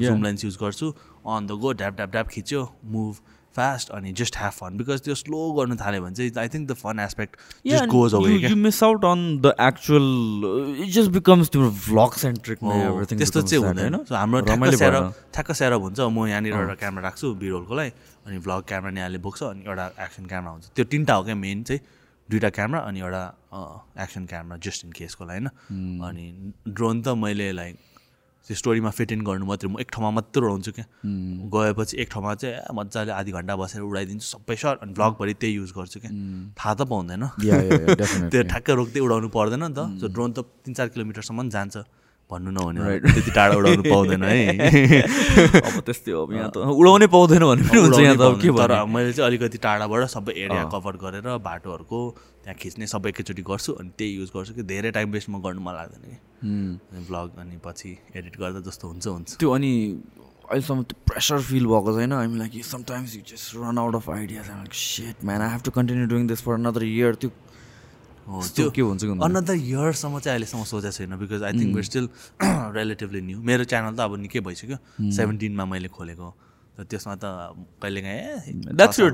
zoom 0.01 0.23
lens 0.25 0.45
use 0.45 0.57
गर्छु। 0.63 0.91
अन 1.27 1.47
द 1.47 1.59
गो 1.63 1.73
ड्याप 1.73 1.95
ड्याप 1.97 2.11
ड्याप 2.11 2.29
खिच्यो 2.29 2.61
मुभ 2.85 3.15
फास्ट 3.57 3.91
अनि 3.97 4.13
जस्ट 4.21 4.37
ह्याभ 4.39 4.53
फन 4.53 4.77
बिकज 4.77 5.01
त्यो 5.05 5.15
स्लो 5.23 5.41
गर्नु 5.59 5.77
थाल्यो 5.83 6.03
भने 6.03 6.15
चाहिँ 6.15 6.33
I 6.39 6.49
think 6.55 6.69
the 6.71 6.75
fun 6.83 7.01
aspect 7.01 7.37
just 7.67 7.87
goes 7.95 8.15
away 8.15 8.37
you 8.37 8.57
miss 8.57 8.83
out 8.85 9.05
on 9.05 9.21
the 9.43 9.55
actual 9.67 10.07
it 10.83 10.91
just 10.95 11.11
becomes 11.17 11.51
तिम्रो 11.57 11.71
भ्लग 11.89 12.13
सेन्ट्रिक 12.23 12.59
त्यस्तो 12.63 13.43
चाहिँ 13.43 13.65
हुँदैन। 13.65 14.05
सो 14.05 14.15
हाम्रो 14.15 14.41
ठ्याक्क 14.47 14.75
सेरप 14.77 15.05
ठ्याक्क 15.35 15.53
सेरप 15.63 15.81
हुन्छ। 15.81 16.01
म 16.01 16.27
यहाँनिर 16.29 16.53
एउटा 16.55 16.75
क्यामेरा 16.85 17.09
राख्छु 17.09 17.35
बिरोलकोलाई 17.43 17.91
अनि 18.27 18.39
भ्लग 18.47 18.63
क्यामेरा 18.69 18.99
यहाँले 18.99 19.19
बोक्छ 19.25 19.43
अनि 19.43 19.63
एउटा 19.67 19.87
एक्सन 20.05 20.25
क्यामेरा 20.27 20.53
हुन्छ। 20.53 20.65
त्यो 20.77 20.85
तिनवटा 20.85 21.15
हो 21.15 21.23
क्या 21.25 21.35
मेन 21.35 21.63
चाहिँ। 21.63 21.81
दुइटा 22.29 22.49
क्यामेरा 22.51 22.81
अनि 22.91 23.01
एउटा 23.01 23.23
एक्सन 24.03 24.25
क्यामेरा 24.27 24.57
जस्ट 24.67 24.85
इन 24.85 24.91
केसको 24.93 25.25
लागि 25.25 25.39
होइन? 25.39 26.03
अनि 26.03 26.25
ड्रोन 26.69 27.03
त 27.03 27.09
मैले 27.15 27.53
लाइक 27.53 27.75
त्यो 28.47 28.57
स्टोरीमा 28.57 28.91
फिट 28.95 29.13
इन 29.13 29.21
गर्नु 29.27 29.47
मात्रै 29.47 29.69
म 29.71 29.83
एक 29.83 29.91
ठाउँमा 29.91 30.11
मात्रै 30.23 30.43
उडाउँछु 30.47 30.73
क्या। 30.73 30.87
गएपछि 31.51 31.95
एक 31.99 32.09
ठाउँमा 32.15 32.35
चाहिँ 32.39 32.75
मजाले 32.79 33.13
आधी 33.13 33.31
घन्टा 33.35 33.55
बसेर 33.59 33.83
उडाइदिन्छु 33.83 34.27
सबै 34.27 34.55
सर्ट 34.55 34.87
अनि 34.87 34.93
ब्लगभरि 34.95 35.35
त्यही 35.35 35.55
युज 35.59 35.71
गर्छु 35.75 35.99
क्या। 36.07 36.11
थाहा 36.55 36.75
त 36.79 36.81
पाउँदैन. 36.87 37.23
त्यो 38.31 38.43
ठ्याक्कै 38.47 38.73
रोक्दै 38.79 39.01
उडाउनु 39.03 39.29
पर्दैन 39.35 39.63
नि 39.67 39.75
त। 39.75 39.99
सो 39.99 40.07
ड्रोन 40.15 40.31
त 40.31 40.47
तिन 40.63 40.73
चार 40.79 40.95
किलोमिटरसम्म 40.95 41.49
जान्छ। 41.51 41.77
भन्नु 42.31 42.51
नहुने। 42.51 42.99
त्यति 43.03 43.31
टाढा 43.35 43.55
उडाउनु 43.55 43.83
पाउँदैन 43.83 44.23
है। 44.23 44.39
अब 45.67 45.83
त्यस्तै 45.87 46.11
हो 46.15 46.23
यहाँ 46.31 46.51
त। 46.51 46.63
उडाउनै 46.71 47.07
पाउँदैन 47.07 47.43
भने 47.51 47.63
पनि 47.67 47.79
हुन्छ 47.83 47.99
यहाँ 47.99 48.15
त 48.15 48.39
के 48.43 48.51
तर 48.51 48.73
मैले 48.87 49.13
चाहिँ 49.15 49.27
अलिकति 49.27 49.59
टाढाबाट 49.59 50.07
सबै 50.11 50.33
एरिया 50.35 50.65
कभर 50.71 50.95
गरेर 51.03 51.27
बाटोहरूको 51.43 51.99
त्यहाँ 52.47 52.59
खिच्ने 52.63 52.87
सबै 52.87 53.11
एकैचोटि 53.11 53.43
गर्छु 53.43 53.73
अनि 53.83 53.91
त्यही 53.99 54.13
युज 54.23 54.31
गर्छु 54.31 54.53
कि 54.55 54.63
धेरै 54.63 54.91
टाइम 54.95 55.11
वेस्ट 55.13 55.29
म 55.31 55.43
गर्नु 55.43 55.61
मन 55.67 55.75
लाग्दैन 55.75 56.03
कि. 56.07 56.15
ब्लग 57.11 57.29
अनि 57.43 57.57
पछि 57.59 57.91
एडिट 58.15 58.35
गर्दा 58.39 58.61
जस्तो 58.71 58.87
हुन्छ 58.87 59.07
हुन्छ। 59.07 59.29
त्यो 59.43 59.51
अनि 59.51 59.71
अहिलेसम्म 60.47 60.83
त्यो 60.87 60.97
प्रेसर 61.11 61.39
फिल 61.43 61.67
भएको 61.67 61.91
छैन? 61.99 62.13
हामी 62.13 62.39
like 62.39 62.65
sometimes 62.65 63.17
you 63.17 63.23
just 63.27 63.59
run 63.59 63.79
out 63.83 63.95
of 63.99 64.07
ideas 64.11 64.47
like 64.49 64.75
set 64.79 65.25
man 65.27 65.43
I 65.43 65.51
have 65.53 65.63
to 65.67 65.71
continue 65.75 66.07
doing 66.07 66.27
this 66.31 66.41
for 66.47 66.53
another 66.55 66.83
year 66.87 67.15
त्यो 67.19 67.31
हो, 68.27 68.43
त्यो 68.55 68.71
के 68.71 68.83
हुन्छ? 68.83 69.03
अनदर 69.27 69.55
इयरसम्म 69.55 70.19
चाहिँ 70.23 70.35
अहिलेसम्म 70.39 70.63
सोचेको 70.71 70.95
छैन 71.03 71.17
because 71.19 71.43
I 71.43 71.53
think 71.59 71.75
we're 71.75 71.87
still 71.91 72.07
relatively 72.79 73.21
new 73.27 73.43
मेरो 73.43 73.65
च्यानल 73.67 73.95
त 73.99 74.01
अब 74.07 74.23
निकै 74.23 74.41
भइसक्यो। 74.47 74.79
सेभेन्टिनमा 75.19 75.65
मैले 75.67 75.91
खोलेको। 75.91 76.29
र 76.79 76.85
त्यसमा 76.85 77.15
त 77.17 77.25
कहिलेकाहीँ 77.83 78.71
द्याट्स 78.77 78.99
माई 79.03 79.11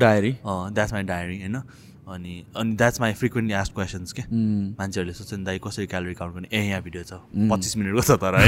डायरी 1.09 1.37
होइन? 1.41 1.57
अनि 2.03 2.35
अनि 2.57 2.75
that's 2.77 3.01
my 3.01 3.13
frequently 3.19 3.55
asked 3.55 3.75
questions 3.75 4.13
के 4.13 4.23
मान्छेहरूले 4.33 5.13
सोध्छ 5.15 5.35
नि 5.35 5.45
दाइ 5.45 5.59
कसरी 5.65 5.87
क्यालोरी 5.87 6.15
काउन्ट 6.15 6.35
गर्ने? 6.35 6.49
ए 6.53 6.63
यहाँ 6.69 6.83
भिडियो 6.83 7.03
छ। 7.03 7.13
पच्चिस 7.53 7.77
मिनटको 7.77 8.03
छ 8.03 8.11
तर 8.23 8.35
है। 8.39 8.47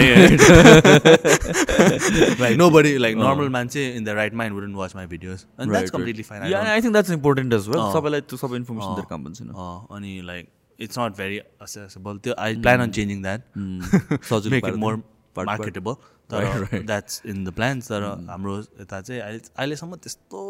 like 2.40 2.56
no 2.59 2.70
body 2.70 2.97
like 2.98 3.16
normal 3.16 3.48
मान्छे 3.59 3.86
in 3.97 4.05
the 4.05 4.09
right 4.20 4.35
mind 4.40 4.55
wouldn't 4.55 4.76
watch 4.76 4.97
my 4.97 5.06
videos 5.14 5.44
that's 5.60 5.90
completely 5.90 6.22
fine 6.31 6.40
I 6.74 6.81
think 6.81 6.94
that's 6.98 7.14
important 7.18 7.55
as 7.59 7.68
well. 7.72 7.85
सबैलाई 7.94 8.20
त्यो 8.32 8.36
सबै 8.39 8.56
इन्फर्मेसन 8.56 8.94
दिएर 8.94 9.06
काम 9.10 9.26
अँ, 9.26 9.86
अनि 9.97 10.20
like 10.24 10.48
it's 10.78 10.98
not 10.98 11.16
very 11.16 11.36
accessible 11.62 12.18
त्यो 12.24 12.35
I 12.39 12.56
plan 12.62 12.81
on 12.81 12.90
changing 12.98 13.22
that 13.22 13.40
सजिलो 14.31 14.51
मेक 14.51 14.64
इट 14.68 14.74
मोर 14.86 14.94
मार्केटेबल 15.36 15.94
तर 16.32 16.81
द्याट्स 16.82 17.22
इन 17.26 17.44
द 17.44 17.52
प्लान्स 17.56 17.89
तर 17.89 18.02
हाम्रो 18.31 18.59
यता 18.81 19.01
चाहिँ 19.01 19.20
अहिले 19.20 19.40
अहिलेसम्म 19.56 19.97
त्यस्तो 19.97 20.40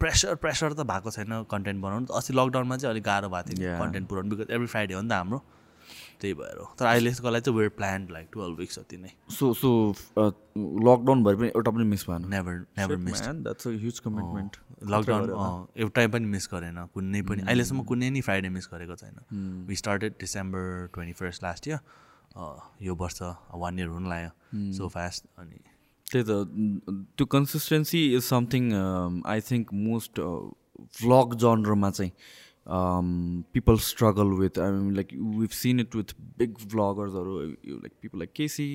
प्रेसर 0.00 0.34
प्रेसर 0.42 0.72
त 0.72 0.86
भएको 0.90 1.10
छैन 1.10 1.42
कन्टेन्ट 1.50 1.82
बनाउनु 1.82 2.12
अस्ति 2.18 2.32
लकडाउनमा 2.34 2.76
चाहिँ 2.76 2.92
अलिक 2.92 3.04
गाह्रो 3.04 3.28
भएको 3.28 3.56
थियो. 3.56 3.78
कन्टेन्ट 3.78 4.08
पुऱ्याउनु 4.08 4.36
बिकज 4.36 4.50
एभ्री 4.50 4.66
फ्राइडे 4.66 4.94
हो 4.94 5.02
नि 5.02 5.08
त 5.08 5.12
हाम्रो। 5.12 5.40
त्यही 6.20 6.34
भएर 6.34 6.58
तर 6.78 6.86
अहिलेको 6.86 7.30
लागि 7.30 7.42
चाहिँ 7.44 7.56
we're 7.58 7.70
plan 7.76 8.06
like 8.12 8.28
twelve 8.32 8.58
weeks 8.58 8.78
जति 8.78 8.96
नै। 8.96 9.10
सो 9.32 9.52
सो 9.56 9.70
लकडाउन 10.88 11.24
भएर 11.24 11.36
पनि 11.36 11.48
एउटा 11.48 11.70
पनि 11.70 11.84
मिस 11.92 12.04
भएन। 12.08 12.28
Never 12.28 12.54
never 12.78 12.96
miss 13.06 13.20
that's 13.22 13.66
a 13.66 13.70
huge 13.70 13.98
commitment 14.04 14.56
lockdown 14.92 15.66
एउटै 15.76 16.06
पनि 16.12 16.26
मिस 16.34 16.48
गरेन। 16.52 16.78
कुनै 16.94 17.22
पनि 17.24 17.42
अहिलेसम्म 17.42 17.84
कुनै 17.88 18.10
नि 18.10 18.20
फ्राइडे 18.20 18.48
मिस 18.52 18.68
गरेको 18.72 18.96
छैन। 19.00 19.16
We 19.68 19.76
started 19.76 20.12
December 20.20 20.62
twenty 20.94 21.14
first 21.20 21.42
last 21.44 21.68
year 21.68 21.80
यो 22.82 22.94
वर्ष 22.94 23.22
वान 23.56 23.78
इयर 23.78 23.88
हुन 23.88 24.08
लाग्यो। 24.08 24.32
सो 24.76 24.88
फास्ट 24.88 25.26
अनि 25.38 25.58
त्यही 26.10 26.24
त 26.24 27.06
त्यो 27.16 27.26
consistency 27.28 28.04
is 28.14 28.22
something 28.24 28.72
I 29.26 29.40
think 29.50 29.72
most 29.80 30.20
vlog 31.00 31.34
जनरमा 31.36 31.90
चाहिँ 31.92 32.12
people 33.52 33.76
struggle 33.84 34.36
with 34.38 34.58
I 34.58 34.72
mean 34.72 34.94
like 34.96 35.08
we've 35.38 35.50
seen 35.54 35.80
it 35.80 35.96
with 35.96 36.14
big 36.38 36.54
भ्लगर्सहरू 36.66 37.40
like 37.40 37.92
people 38.02 38.18
like 38.18 38.32
KC 38.36 38.68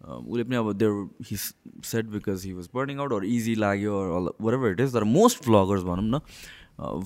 उसले 0.00 0.44
पनि 0.44 0.56
अब 0.56 0.72
there 0.74 1.24
he 1.30 1.36
set 1.36 2.06
because 2.08 2.44
he 2.46 2.52
was 2.52 2.68
burning 2.74 2.98
out 2.98 3.12
or 3.12 3.24
easy 3.26 3.54
लाग्यो 3.56 4.00
वर 4.40 4.54
ever 4.54 4.70
it 4.70 4.80
is 4.80 4.94
तर 4.94 5.04
most 5.10 5.44
vloggers 5.44 5.82
भनौँ 5.84 6.04
न 6.06 6.20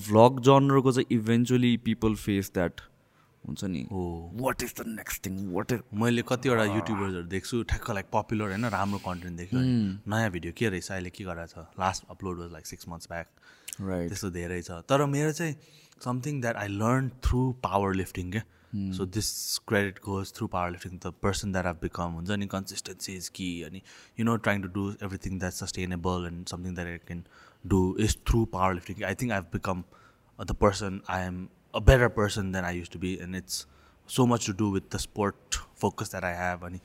vlog 0.01 0.39
जनरको 0.41 0.91
चाहिँ 0.91 1.17
eventually 1.17 1.75
people 1.85 2.15
face 2.17 2.51
that 2.53 2.81
हुन्छ 3.47 3.63
नि। 3.65 3.81
हो। 3.91 4.03
What 4.35 4.63
is 4.63 4.73
the 4.79 4.87
next 4.87 5.25
thing 5.25 5.35
what 5.53 5.71
is 5.71 5.81
मैले 6.01 6.21
कतिवटा 6.27 6.63
युट्युबर्सहरू 6.65 7.27
देख्छु 7.29 7.61
ठ्याक्क 7.71 7.91
लाइक 7.91 8.07
पपुलर 8.13 8.47
होइन 8.49 8.65
राम्रो 8.77 8.99
कन्टेन्ट 9.05 9.37
देख्यो 9.37 9.59
नयाँ 9.59 10.31
भिडियो 10.31 10.53
के 10.57 10.69
रहेछ 10.69 10.91
अहिले 10.91 11.09
के 11.09 11.23
गरेको 11.23 11.47
छ? 11.53 11.65
Last 11.79 12.03
upload 12.09 12.39
was 12.39 12.51
like 12.51 12.65
six 12.67 12.87
months 12.89 13.07
back 13.09 13.27
right 13.81 14.07
त्यस्तो 14.09 14.29
धेरै 14.31 14.61
छ। 14.61 14.81
तर 14.89 15.05
मेरो 15.13 15.31
चाहिँ 15.31 15.55
something 16.03 16.41
that 16.41 16.55
I 16.57 16.67
learn 16.75 17.09
through 17.23 17.41
powerlifting 17.95 18.31
क्या। 18.31 18.43
So 18.95 19.05
this 19.07 19.27
credit 19.67 19.99
goes 20.05 20.31
through 20.35 20.47
powerlifting 20.71 20.97
the 20.97 21.13
person 21.23 21.51
that 21.51 21.65
I've 21.65 21.77
become 21.81 22.15
हुन्छ 22.19 22.31
नि। 22.39 22.47
कन्सिस्टेन्सी 22.53 23.13
इज 23.15 23.29
कि 23.35 23.47
अनि 23.63 23.81
you 24.19 24.25
know 24.25 24.35
trying 24.37 24.61
to 24.61 24.69
do 24.73 24.83
everything 25.03 25.37
that 25.39 25.53
sustainable 25.53 26.25
and 26.27 26.47
something 26.47 26.75
that 26.75 26.87
I 26.87 26.97
can 27.07 27.23
do 27.65 27.79
is 27.99 28.17
through 28.27 28.43
powerlifting 28.73 29.03
I 29.03 29.15
think 29.21 29.31
I 29.31 29.39
have 29.39 29.47
become 29.53 29.83
the 30.39 30.55
person 30.61 30.99
I 31.09 31.27
am 31.27 31.37
a 31.75 31.79
better 31.89 32.07
person 32.17 32.51
than 32.51 32.65
I 32.65 32.77
used 32.77 32.89
to 32.91 32.99
be 32.99 33.13
and 33.21 33.35
it's 33.35 33.65
so 34.09 34.25
much 34.25 34.47
to 34.47 34.53
do 34.63 34.71
with 34.73 34.93
the 34.95 34.97
sport 34.99 35.55
focus 35.81 36.11
that 36.11 36.23
I 36.23 36.35
have 36.37 36.65
अनि 36.65 36.79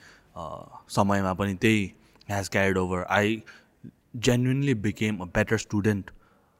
समयमा 0.96 1.32
पनि 1.34 1.54
त्यही 1.64 1.90
has 2.30 2.48
carried 2.48 2.78
over 2.78 3.04
I 3.10 3.42
genuinely 4.18 4.74
became 4.74 5.20
a 5.20 5.26
better 5.26 5.56
student 5.58 6.10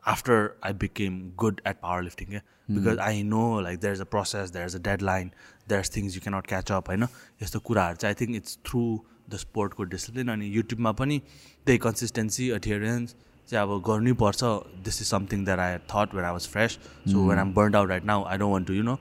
after 0.05 0.57
I 0.63 0.73
became 0.73 1.33
good 1.37 1.61
at 1.65 1.83
powerlifting. 1.83 2.31
Yeah? 2.31 2.41
Because 2.69 2.99
I 2.99 3.23
know 3.23 3.55
like 3.55 3.81
there's 3.81 4.01
a 4.01 4.07
process, 4.07 4.51
there's 4.51 4.75
a 4.75 4.79
deadline, 4.79 5.35
there's 5.67 5.89
things 5.89 6.15
you 6.15 6.21
cannot 6.21 6.47
catch 6.47 6.71
up 6.71 6.89
होइन 6.89 7.07
यस्तो 7.43 7.61
कुराहरू 7.61 7.97
चाहिँ 7.97 8.15
I 8.15 8.21
think 8.21 8.37
it's 8.37 8.59
through 8.67 8.83
the 9.31 9.37
स्पोर्टको 9.37 9.85
discipline 9.95 10.29
अनि 10.29 10.47
युट्युबमा 10.57 10.93
पनि 10.93 11.19
त्यही 11.67 11.79
consistency 11.79 12.49
अटियरेन्स 12.51 13.15
चाहिँ 13.51 13.63
अब 13.67 13.83
गर्नै 13.87 14.13
पर्छ। 14.23 14.41
This 14.85 15.01
is 15.03 15.07
something 15.09 15.45
that 15.45 15.59
I 15.59 15.77
thought 15.91 16.15
when 16.15 16.25
I 16.25 16.33
was 16.33 16.49
fresh 16.49 16.79
so 17.13 17.29
when 17.29 17.39
I'm 17.39 17.53
burn 17.55 17.75
out 17.75 17.89
right 17.89 18.05
now 18.13 18.25
I 18.25 18.39
don't 18.39 18.55
want 18.55 18.67
to 18.67 18.75
you 18.75 18.83
know 18.83 18.97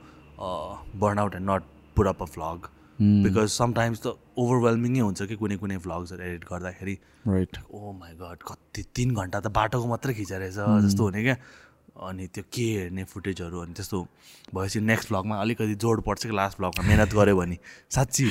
burn 1.00 1.18
out 1.18 1.34
and 1.34 1.50
not 1.50 1.62
put 1.96 2.06
up 2.06 2.22
a 2.22 2.26
vlog 2.34 2.68
because 3.24 3.48
sometimes 3.50 4.00
त 4.06 4.16
ओभरवेल्मिङै 4.38 5.00
हुन्छ 5.00 5.22
कि 5.28 5.36
कुनै 5.36 5.56
कुनै 5.56 5.76
भ्लग्सहरू 5.84 6.22
edit 6.22 6.44
गर्दाखेरि। 6.50 6.94
Right 7.26 7.56
oh 7.70 7.92
my 7.92 8.12
god 8.20 8.42
कति 8.48 8.82
तिन 8.96 9.14
घन्टा 9.14 9.40
त 9.40 9.46
बाटोको 9.58 9.86
मात्रै 9.88 10.14
खिचेर 10.14 10.40
रहेछ 10.40 10.86
जस्तो 10.86 11.04
हुने 11.04 11.22
क्या। 11.22 11.36
अनि 12.08 12.26
त्यो 12.34 12.44
के 12.54 12.66
हेर्ने 12.72 13.04
फुटेजहरू 13.04 13.60
अनि 13.60 13.72
त्यस्तो 13.76 13.98
भएपछि 14.54 14.80
नेक्स्ट 14.80 15.08
भ्लगमा 15.08 15.36
अलिकति 15.40 15.74
जोड 15.84 16.02
पर्छ 16.02 16.26
कि 16.26 16.34
लास्ट 16.36 16.58
भ्लगमा 16.58 16.86
मिहिनेत 16.88 17.14
गऱ्यो 17.14 17.36
भने। 17.36 17.58
साँच्ची 17.94 18.24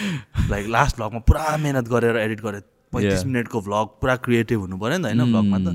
लाइक 0.50 0.68
लास्ट 0.76 0.96
भ्लगमा 0.98 1.20
पुरा 1.28 1.58
मिहिनेत 1.58 1.88
गरेर 1.90 2.18
एडिट 2.18 2.42
गरेर 2.42 2.64
पैँतिस. 2.94 3.26
मिनटको 3.26 3.62
भ्लग 3.62 3.88
पुरा 4.02 4.16
क्रिएटिभ 4.26 4.60
हुनु 4.60 4.78
पऱ्यो 4.78 4.98
नि 4.98 5.04
त 5.04 5.06
होइन 5.06 5.32
भ्लगमा 5.34 5.60
त। 5.66 5.70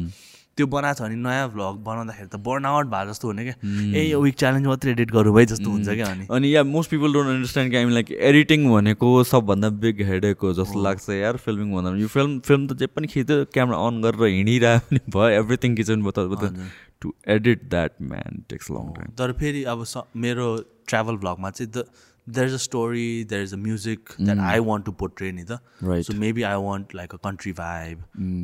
त्यो 0.56 0.66
बनाएको 0.70 0.98
छ 0.98 1.02
भने 1.02 1.16
नयाँ 1.18 1.48
भ्लग 1.50 1.74
बनाउँदाखेरि 1.84 2.28
त 2.28 2.36
बर्न 2.46 2.64
आउट 2.64 2.86
भए 2.86 3.06
जस्तो 3.06 3.28
हुने 3.28 3.44
क्या। 3.44 3.54
ए 3.98 4.02
यो 4.10 4.20
विक 4.22 4.34
च्यालेन्ज 4.38 4.66
मात्रै 4.66 4.92
एडिट 4.92 5.10
गरौँ 5.12 5.34
है 5.38 5.44
जस्तो 5.52 5.70
हुन्छ 5.70 5.88
क्या 5.88 6.06
अनि। 6.06 6.26
अनि 6.30 6.54
yeah 6.54 6.62
most 6.64 6.90
people 6.90 7.12
don't 7.12 7.28
understand 7.30 7.72
कि 7.72 7.84
लाइक 7.94 8.10
एडिटिङ 8.30 8.70
भनेको 8.70 9.12
सबभन्दा 9.32 9.68
बिग 9.82 10.02
हेडेक 10.10 10.46
हो 10.46 10.52
जस्तो 10.60 10.82
लाग्छ 10.82 11.08
यार 11.10 11.36
फिल्मिङ 11.42 11.74
भन्दा। 11.74 11.90
पनि 11.90 12.02
यो 12.02 12.08
फिल्म 12.14 12.38
फिल्म 12.46 12.66
त 12.66 12.78
जे 12.78 12.86
पनि 12.86 13.06
खिच्यो 13.14 13.44
क्यामेरा 13.50 13.78
अन 13.86 14.00
गरेर 14.06 14.30
हिँडिरह्यो 14.34 14.78
भने 14.90 15.00
भयो 15.10 15.28
एभ्रिथिङ 15.42 15.74
किचन 15.76 16.02
भयो 16.02 16.50
to 17.00 17.12
edit 17.28 17.68
that 17.70 17.92
man 18.14 18.42
takes 18.50 18.70
long 18.70 18.92
time 18.96 19.10
तर 19.18 19.32
फेरि 19.40 19.62
अब 19.74 19.84
स 19.84 20.08
मेरो 20.16 20.46
ट्राभल 20.88 21.16
भ्लगमा 21.16 21.50
चाहिँ 21.50 21.70
the 21.72 21.84
there 22.26 22.46
is 22.48 22.54
a 22.54 22.56
story 22.64 23.24
there 23.30 23.42
is 23.42 23.52
a 23.54 23.56
music 23.56 24.10
that 24.20 24.38
I 24.50 24.58
want 24.68 24.84
to 24.84 24.92
portray 25.02 25.30
नि 25.32 25.44
त 25.50 25.58
Right. 25.88 26.04
So 26.06 26.12
maybe 26.20 26.42
I 26.50 26.56
want 26.66 26.94
like 26.94 27.14
a 27.14 27.18
country 27.24 27.52
vibe 27.60 28.02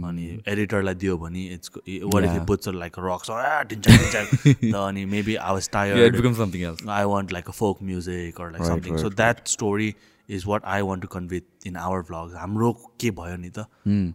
अनि 0.08 0.26
एडिटरलाई 0.54 0.94
दियो 1.04 1.16
भने 1.18 1.44
it's 1.54 1.70
what 2.14 2.24
if 2.24 2.44
puts 2.48 2.68
like 2.82 2.98
rocks 3.06 3.30
टिन्छ 3.72 4.74
अनि 4.84 5.04
maybe 5.16 5.34
I 5.36 5.52
was 5.52 5.64
it 5.64 5.72
tired 5.72 6.16
become 6.16 6.34
something 6.44 6.62
else 6.70 6.86
I 7.00 7.02
want 7.14 7.32
like 7.38 7.48
a 7.54 7.58
folk 7.62 7.82
music 7.90 8.40
or 8.40 8.48
like 8.52 8.60
Right, 8.60 8.70
something. 8.72 8.94
right, 8.96 9.04
so 9.06 9.14
that 9.24 9.44
story 9.56 9.90
is 10.28 10.44
what 10.48 10.66
I 10.72 10.78
want 10.88 11.02
to 11.04 11.08
convey 11.12 11.38
in 11.68 11.76
our 11.84 12.02
vlogs. 12.08 12.34
हाम्रो 12.40 12.72
के 13.00 13.10
भयो 13.20 13.36
नि 13.36 13.50
त 13.58 13.66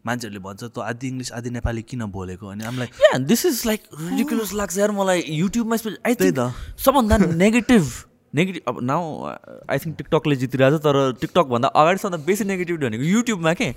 मान्छेहरूले 0.10 0.40
भन्छ 0.48 0.64
त 0.64 0.80
आधी 0.90 1.08
English 1.08 1.32
आधी 1.40 1.50
नेपाली 1.56 1.82
किन 1.92 2.06
बोलेको? 2.18 2.48
अनि 2.48 2.64
हामीलाई 2.64 2.88
yeah 3.06 3.18
this 3.32 3.46
is 3.46 3.62
like 3.66 3.90
ridiculous 4.02 4.54
लाग्छ 4.62 4.78
यार 4.78 4.92
मलाई 5.00 5.24
युट्युबमा 5.40 5.76
आई 5.76 6.14
त्यही 6.14 6.32
थिङ्क 6.32 6.40
त। 6.40 6.82
सबभन्दा 6.86 7.18
नेगेटिभ 7.44 7.90
नेगेटिभ 8.36 8.64
अब 8.68 8.82
नाउ 8.84 9.04
आई 9.26 9.78
थिङ्क 9.80 9.96
टिकटकले 9.98 10.36
जितिरहेको 10.44 10.78
छ 10.78 10.84
तर 10.86 10.96
टिकटकभन्दा 11.22 11.68
अगाडि 11.82 11.98
सबभन्दा 12.04 12.26
बेसी 12.26 12.44
नेगेटिभ 12.46 12.80
भनेको 12.82 13.04
युट्युबमा 13.04 13.54
के? 13.54 13.70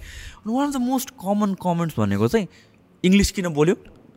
One 0.47 0.67
of 0.67 0.73
the 0.75 0.81
most 0.87 1.11
common 1.25 1.55
comments 1.63 1.99
भनेको 1.99 2.29
चाहिँ 2.29 2.47
इङ्ग्लिस 3.05 3.31
किन 3.39 3.49
बोल्यो? 3.59 3.77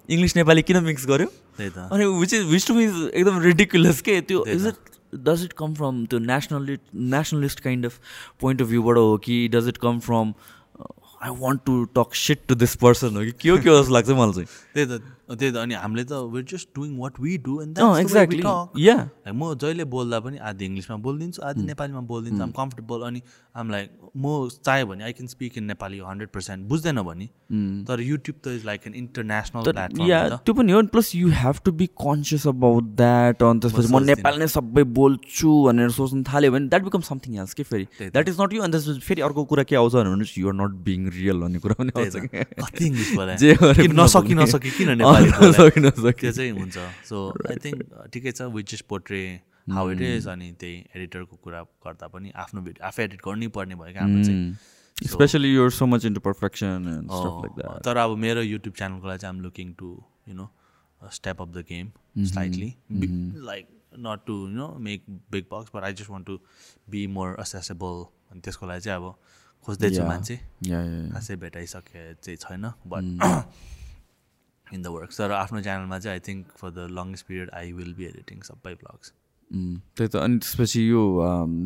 इङ्ग्लिस 0.09 0.35
नेपाली 0.37 0.61
किन 0.67 0.83
मिक्स 0.83 1.05
गर्यो? 1.07 1.27
त्यही 1.57 1.69
त। 1.69 1.89
अनि 1.91 2.05
which 2.21 2.33
is 2.33 2.45
which 2.51 2.67
to 2.67 2.79
is 2.79 2.95
एकदम 3.13 3.39
रिडिकुलस 3.41 4.01
के? 4.01 4.21
त्यो 4.21 4.45
is 4.55 4.65
it 4.67 4.89
does 5.27 5.43
it 5.43 5.53
come 5.59 5.73
from 5.75 6.05
त्यो 6.05 6.19
nationally 6.19 6.77
nationalist 7.13 7.59
kind 7.59 7.85
of 7.85 7.99
point 8.41 8.61
of 8.61 8.67
भ्यूबाट 8.67 8.97
हो 8.97 9.17
कि 9.25 9.47
does 9.53 9.67
it 9.67 9.77
come 9.85 9.99
from 10.07 10.33
I 11.23 11.31
want 11.39 11.61
to 11.65 11.73
talk 11.95 12.15
shit 12.17 12.39
to 12.47 12.55
this 12.55 12.75
person 12.81 13.15
हो 13.15 13.23
कि? 13.23 13.31
के 13.31 13.49
हो 13.49 13.57
के 13.57 13.69
जस्तो 13.69 13.93
लाग्छ 13.93 14.09
मलाई 14.09 14.33
चाहिँ। 14.33 14.47
त्यही 14.73 14.85
त। 14.85 15.01
त्यही 15.35 15.51
त 15.51 15.57
अनि 15.63 15.73
हामीले 15.75 16.03
त 16.03 16.13
we're 16.33 16.45
just 16.51 16.69
doing 16.75 16.97
what 16.99 17.19
we 17.21 17.37
do 17.45 17.61
and 17.61 17.79
exactly 17.79 18.43
yeah 18.85 18.97
म 19.31 19.53
जहिले 19.61 19.85
बोल्दा 19.95 20.19
पनि 20.19 20.37
आधी 20.49 20.65
इङ्ग्लिसमा 20.65 20.97
बोलिदिन्छु 21.07 21.41
आधी 21.49 21.63
नेपालीमा 21.71 22.01
बोलिदिन्छु 22.11 22.43
आम 22.43 22.51
कम्फर्टेबल 22.59 23.07
अनि 23.07 23.21
आम 23.55 23.69
लाइक 23.71 23.89
म 24.17 24.47
चाह्यो 24.65 24.85
भने 24.87 25.03
I 25.03 25.11
can 25.13 25.27
speak 25.27 25.57
in 25.57 25.63
Nepali 25.71 25.99
hundred 26.07 26.29
percent 26.35 26.67
बुझ्दैन 26.67 27.01
भने। 27.01 27.27
तर 27.87 28.01
युट्युब 28.01 28.35
त 28.43 28.47
is 28.57 28.65
like 28.65 28.81
an 28.87 28.93
international 29.03 30.07
yeah 30.09 30.19
त्यो 30.45 30.53
पनि 30.53 30.71
हो 30.71 30.81
plus 30.95 31.15
you 31.15 31.29
have 31.41 31.59
to 31.65 31.71
be 31.81 31.87
conscious 32.03 32.47
about 32.47 32.83
that 33.01 33.43
अनि 33.43 33.59
त्यसपछि 33.59 33.93
म। 33.93 34.03
नेपाली 34.05 34.37
नै 34.39 34.47
सबै 34.55 34.83
बोल्छु 34.99 35.49
भनेर 35.67 35.89
सोच्नु 35.99 36.23
थाल्यो 36.31 36.51
भने 36.51 36.67
द्याट 36.67 36.83
बिकम 36.83 37.01
समथिङ 37.09 37.37
एल्स 37.39 37.53
के 37.53 37.63
फेरि। 37.71 37.85
द्याट 38.01 38.29
इज 38.29 38.41
नट 38.41 38.53
यु 38.53 38.61
अनि 38.63 38.71
त्यसपछि 38.71 38.99
फेरि 39.07 39.21
अर्को 39.29 39.45
कुरा 39.51 39.63
के 39.71 39.75
आउँछ 39.75 39.93
भने 39.95 40.29
युआर 40.37 40.55
नट 40.61 40.73
बिङ 40.87 41.09
रियल 41.17 41.37
भन्ने 41.41 41.59
कुरा 41.59 41.75
पनि 41.83 41.91
आउँछ। 41.95 42.15
जे 43.41 43.55
नसकी। 43.93 44.33
नसकी 44.33 44.69
किन 44.77 44.89
नसकी 45.85 46.21
त्यो 46.21 46.31
चाहिँ 46.31 46.51
हुन्छ। 46.59 46.77
सो 47.09 47.17
आई 47.49 47.55
थिङ्क 47.63 47.79
ठिकै 48.13 48.31
छ। 48.31 48.49
Which 48.57 48.71
just 48.71 48.85
portray 48.93 49.23
how 49.77 49.89
it 49.91 50.01
is 50.01 50.27
अनि 50.27 50.51
त्यही 50.59 50.75
एडिटरको 50.95 51.35
कुरा 51.43 51.61
गर्दा 51.87 52.07
पनि 52.13 52.31
आफ्नो 52.43 52.61
भिडियो 52.61 52.87
आफै 52.87 53.03
एडिट 53.03 53.21
गर्नै 53.25 53.47
पर्ने 53.57 53.75
भयो 53.81 53.93
क्या 53.93 54.03
हाम्रो 54.03 54.23
चाहिँ। 54.23 55.09
Specially 55.11 55.53
you're 55.53 55.69
so 55.75 55.85
much 55.91 56.05
into 56.05 56.21
perfection 56.29 56.87
तर 57.85 57.97
अब 57.97 58.17
मेरो 58.23 58.41
युट्युब 58.41 58.75
च्यानलको 58.77 59.07
लागि 59.07 59.19
चाहिँ 59.19 59.35
I'm 59.35 59.41
looking 59.43 59.73
to 59.79 59.91
you 60.27 60.33
know 60.35 60.49
step 61.01 61.41
of 61.41 61.49
the 61.49 61.65
game 61.69 61.91
slightly 62.31 62.73
like 63.51 63.67
not 64.07 64.25
to 64.27 64.33
you 64.39 64.55
know 64.55 64.67
make 64.87 65.05
big 65.31 65.45
bucks 65.51 65.71
but 65.75 65.83
I 65.83 65.93
just 66.01 66.09
want 66.09 66.25
to 66.27 66.39
be 66.89 67.05
more 67.17 67.35
accessible 67.41 68.03
अनि 68.31 68.41
त्यसको 68.41 68.67
लागि 68.67 68.81
चाहिँ 68.81 68.97
अब 69.01 69.15
खोज्दैछु. 69.67 70.03
मान्छे। 70.03 70.35
खासै 71.13 71.35
भेटाइसके 71.41 72.13
चाहिँ 72.13 72.37
छैन 72.43 72.71
बट 72.93 73.03
इन 74.73 74.81
द 74.81 74.87
वर्क 74.97 75.17
तर 75.17 75.31
आफ्नो 75.37 75.61
च्यानलमा 75.61 75.99
चाहिँ 75.99 76.13
I 76.19 76.27
think 76.27 76.53
for 76.57 76.69
the 76.71 76.87
longest 76.99 77.27
period 77.27 77.49
I 77.61 77.71
will 77.73 77.93
be 77.93 78.05
editing 78.05 78.41
सबै 78.51 78.75
ब्लग्स 78.83 79.13
Mm. 79.51 79.71
त्यही 79.97 80.09
त 80.09 80.15
अनि 80.15 80.37
त्यसपछि 80.39 80.81
यो 80.81 80.99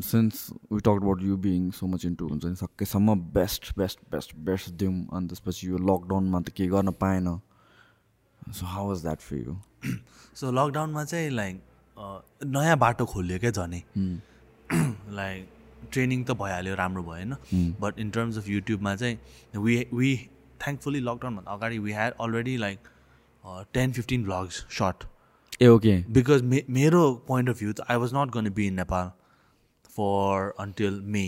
since 0.05 0.37
we 0.71 0.79
talk 0.85 1.01
about 1.01 1.21
you 1.23 1.35
being 1.41 1.69
so 1.79 1.87
much 1.87 2.05
into 2.05 2.27
हुन्छ 2.27 2.45
नि 2.45 2.55
सकेसम्म 2.61 3.15
बेस्ट 3.33 3.67
बेस्ट 3.77 3.99
बेस्ट 4.11 4.35
बेस्ट 4.47 4.69
दिउँ 4.81 4.93
अनि 5.17 5.27
त्यसपछि 5.27 5.67
यो 5.67 5.77
लकडाउनमा 5.89 6.39
त 6.41 6.49
केही 6.57 6.69
गर्न 6.69 6.91
पाएन। 7.03 7.27
So 8.59 8.65
how 8.65 8.87
was 8.87 9.01
that 9.01 9.19
for 9.21 9.37
you 9.37 9.53
so 10.41 10.51
लकडाउनमा 10.51 11.03
चाहिँ 11.03 11.29
लाइक 11.29 11.61
नयाँ 12.57 12.77
बाटो 12.77 13.05
खोल्यो 13.13 13.37
क्या 13.45 13.51
झनै? 13.51 13.81
लाइक 15.21 15.47
ट्रेनिङ 15.91 16.23
त 16.23 16.37
भइहाल्यो 16.41 16.75
राम्रो 16.75 17.03
भयो 17.03 17.13
होइन 17.13 17.71
बट 17.81 17.99
इन 17.99 18.09
टर्म्स 18.17 18.37
अफ 18.37 18.49
युट्युबमा 18.49 18.95
चाहिँ 18.95 19.61
वी 19.61 19.77
वी 19.93 20.15
थ्याङ्कफुल्ली 20.65 20.99
लकडाउनभन्दा 21.05 21.51
अगाडि 21.51 21.79
we 21.85 21.91
had 21.91 22.13
already 22.19 22.57
like 22.57 22.79
ten 23.73 23.91
fifteen 23.91 24.23
vlogs 24.25 24.65
shot 24.79 25.03
A 25.61 25.67
okay 25.67 25.95
because 26.13 26.41
मे 26.51 26.63
मेरो 26.77 27.01
पोइन्ट 27.27 27.49
अफ 27.49 27.59
भ्यू 27.59 27.73
त 27.73 27.85
I 27.89 27.97
was 27.97 28.13
not 28.15 28.31
gonna 28.33 28.49
be 28.51 28.67
in 28.67 28.73
Nepal 28.75 29.11
for 29.97 30.53
until 30.59 31.01
May 31.15 31.25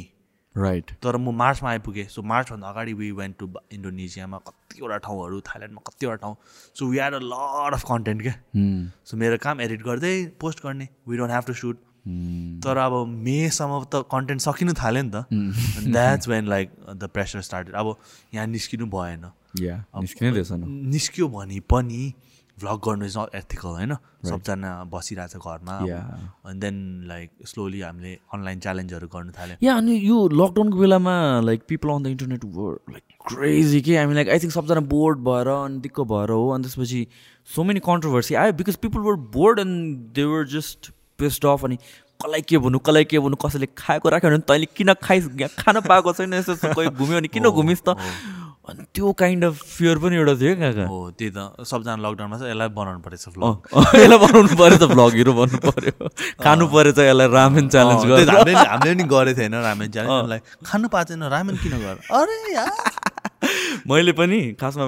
right 0.55 0.91
तर 1.03 1.17
म 1.17 1.31
मार्चमा 1.37 1.69
आइपुगेँ. 1.69 2.07
सो 2.07 2.21
मार्चभन्दा 2.23 2.67
अगाडि 2.69 2.93
वी 2.99 3.11
वेन्ट 3.17 3.35
टु 3.39 3.49
इन्डोनेसियामा 3.73 4.37
कतिवटा 4.47 4.97
ठाउँहरू 5.05 5.41
थाइल्यान्डमा 5.49 5.81
कतिवटा 5.87 6.15
ठाउँ. 6.21 6.35
So 6.75 6.85
we 6.85 6.97
had 6.97 7.13
a 7.13 7.19
lot 7.23 7.73
of 7.73 7.83
content 7.89 8.21
क्या? 8.21 8.33
सो 9.05 9.17
मेरो 9.17 9.37
काम 9.43 9.61
एडिट 9.61 9.83
गर्दै 9.83 10.13
पोस्ट 10.41 10.63
गर्ने. 10.63 10.87
We 11.07 11.17
don't 11.17 11.31
have 11.31 11.45
to 11.47 11.53
shoot 11.53 11.77
तर 12.63 12.77
अब 12.77 12.93
मेसम्म 13.07 13.83
त 13.83 14.03
कन्टेन्ट 14.11 14.41
सकिनु 14.41 14.73
थाल्यो 14.73 15.03
नि 15.03 15.11
त। 15.11 15.25
That's 15.91 16.27
when 16.27 16.47
like 16.47 16.71
the 16.95 17.09
pressure 17.13 17.41
started 17.41 17.75
अब 17.75 17.95
यहाँ 18.33 18.47
निस्किनु 18.47 18.85
भएन। 18.87 19.25
निस्क्यो 20.95 21.27
भने 21.27 21.59
पनि 21.69 22.13
भ्लग 22.57 22.79
गर्नु 22.85 23.05
इज 23.05 23.17
नट 23.17 23.35
एथिकल 23.35 23.69
होइन? 23.69 23.93
सबजना 24.25 24.69
बसिरहेछ 24.89 25.35
घरमा. 25.37 25.75
अनि 26.45 26.59
देन 26.59 26.77
लाइक 27.07 27.29
स्लोली 27.45 27.81
हामीले 27.81 28.13
अनलाइन 28.33 28.59
च्यालेन्जहरू 28.59 29.07
गर्नु 29.07 29.31
थाल्यो। 29.37 29.57
या 29.61 29.75
अनि 29.77 29.93
यो 30.07 30.17
लकडाउनको 30.33 30.77
बेलामा 30.79 31.15
like 31.45 31.63
people 31.69 31.89
on 31.89 32.03
the 32.03 32.07
internet 32.07 32.45
were 32.57 32.73
like 32.89 33.03
crazy 33.29 33.81
के? 33.81 33.97
हामी 33.97 34.13
लाइक 34.15 34.29
आई 34.29 34.39
थिङ्क 34.39 34.53
सबजना 34.53 34.81
बोर्ड 34.89 35.19
भएर 35.29 35.47
अनि 35.47 35.79
दिक्क 35.85 35.99
भएर 36.11 36.29
हो। 36.33 36.49
अनि 36.49 36.63
त्यसपछि 36.63 37.05
सो 37.47 37.63
मेनी 37.63 37.79
कन्ट्रोभर्सी 37.85 38.35
आयो 38.35 38.53
because 38.53 38.75
people 38.85 38.99
were 39.05 39.15
bored 39.37 39.59
and 39.59 39.97
they 40.17 40.23
were 40.25 40.47
just 40.57 40.91
pissed 41.19 41.45
off 41.53 41.63
अनि 41.65 41.77
कसलाई 42.19 42.41
के 42.49 42.57
भन्नु 42.57 42.79
कसलाई 42.87 43.05
के 43.13 43.19
भन्नु 43.19 43.37
कसैले 43.45 43.67
खाएको 43.77 44.09
राख्यो 44.09 44.29
भने 44.29 44.41
तैँले 44.49 44.67
किन 44.77 44.93
खाइस् 45.03 45.27
यहाँ 45.41 45.51
खान 45.63 45.79
पाएको 45.87 46.13
छैन 46.17 46.33
यस्तो 46.33 46.53
यस्तो 46.53 46.73
कोही 46.73 46.87
घुम्यो 46.89 47.17
भने 47.19 47.27
किन 47.33 47.49
घुमिस् 47.57 47.83
त? 47.87 47.95
अनि 48.67 48.83
त्यो 48.93 49.11
काइन्ड 49.19 49.43
अफ 49.45 49.55
फियर 49.63 49.97
पनि 50.03 50.15
एउटा 50.19 50.33
थियो 50.39 50.55
क्या 50.59 50.85
हो 50.91 50.97
त्यही 51.15 51.31
त। 51.31 51.63
सबजना 51.63 51.95
लकडाउनमा 52.03 52.37
चाहिँ 52.37 52.51
यसलाई 52.51 52.69
बनाउनु 52.75 52.99
परेछ 53.05 53.23
भ्लग 53.31 53.55
यसलाई 53.95 54.19
बनाउनु 54.25 54.55
पऱ्यो 54.59 54.77
त 54.77 54.85
भ्लगहरू 54.91 55.33
भन्नु 55.39 55.57
पऱ्यो 55.67 56.09
खानु 56.43 56.65
पऱ्यो 56.73 56.91
त 56.91 56.99
यसलाई 57.07 57.27
रामेन 57.37 57.65
च्यालेन्ज 57.71 58.03
गरेर 58.11 58.27
हामीले 58.27 58.91
पनि 58.91 59.03
गरेको 59.13 59.39
थिएन 59.39 59.55
रामेन 59.67 59.87
च्यालेन्ज 59.95 60.41
खानु 60.67 60.87
पाएको 60.91 61.07
छैन 61.15 61.23
रामेन 61.31 61.55
किन 61.63 61.73
गर? 61.79 61.95
अरे 62.11 62.35
यार। 62.57 63.06
मैले 63.87 64.11
पनि 64.11 64.39
खासमा 64.61 64.85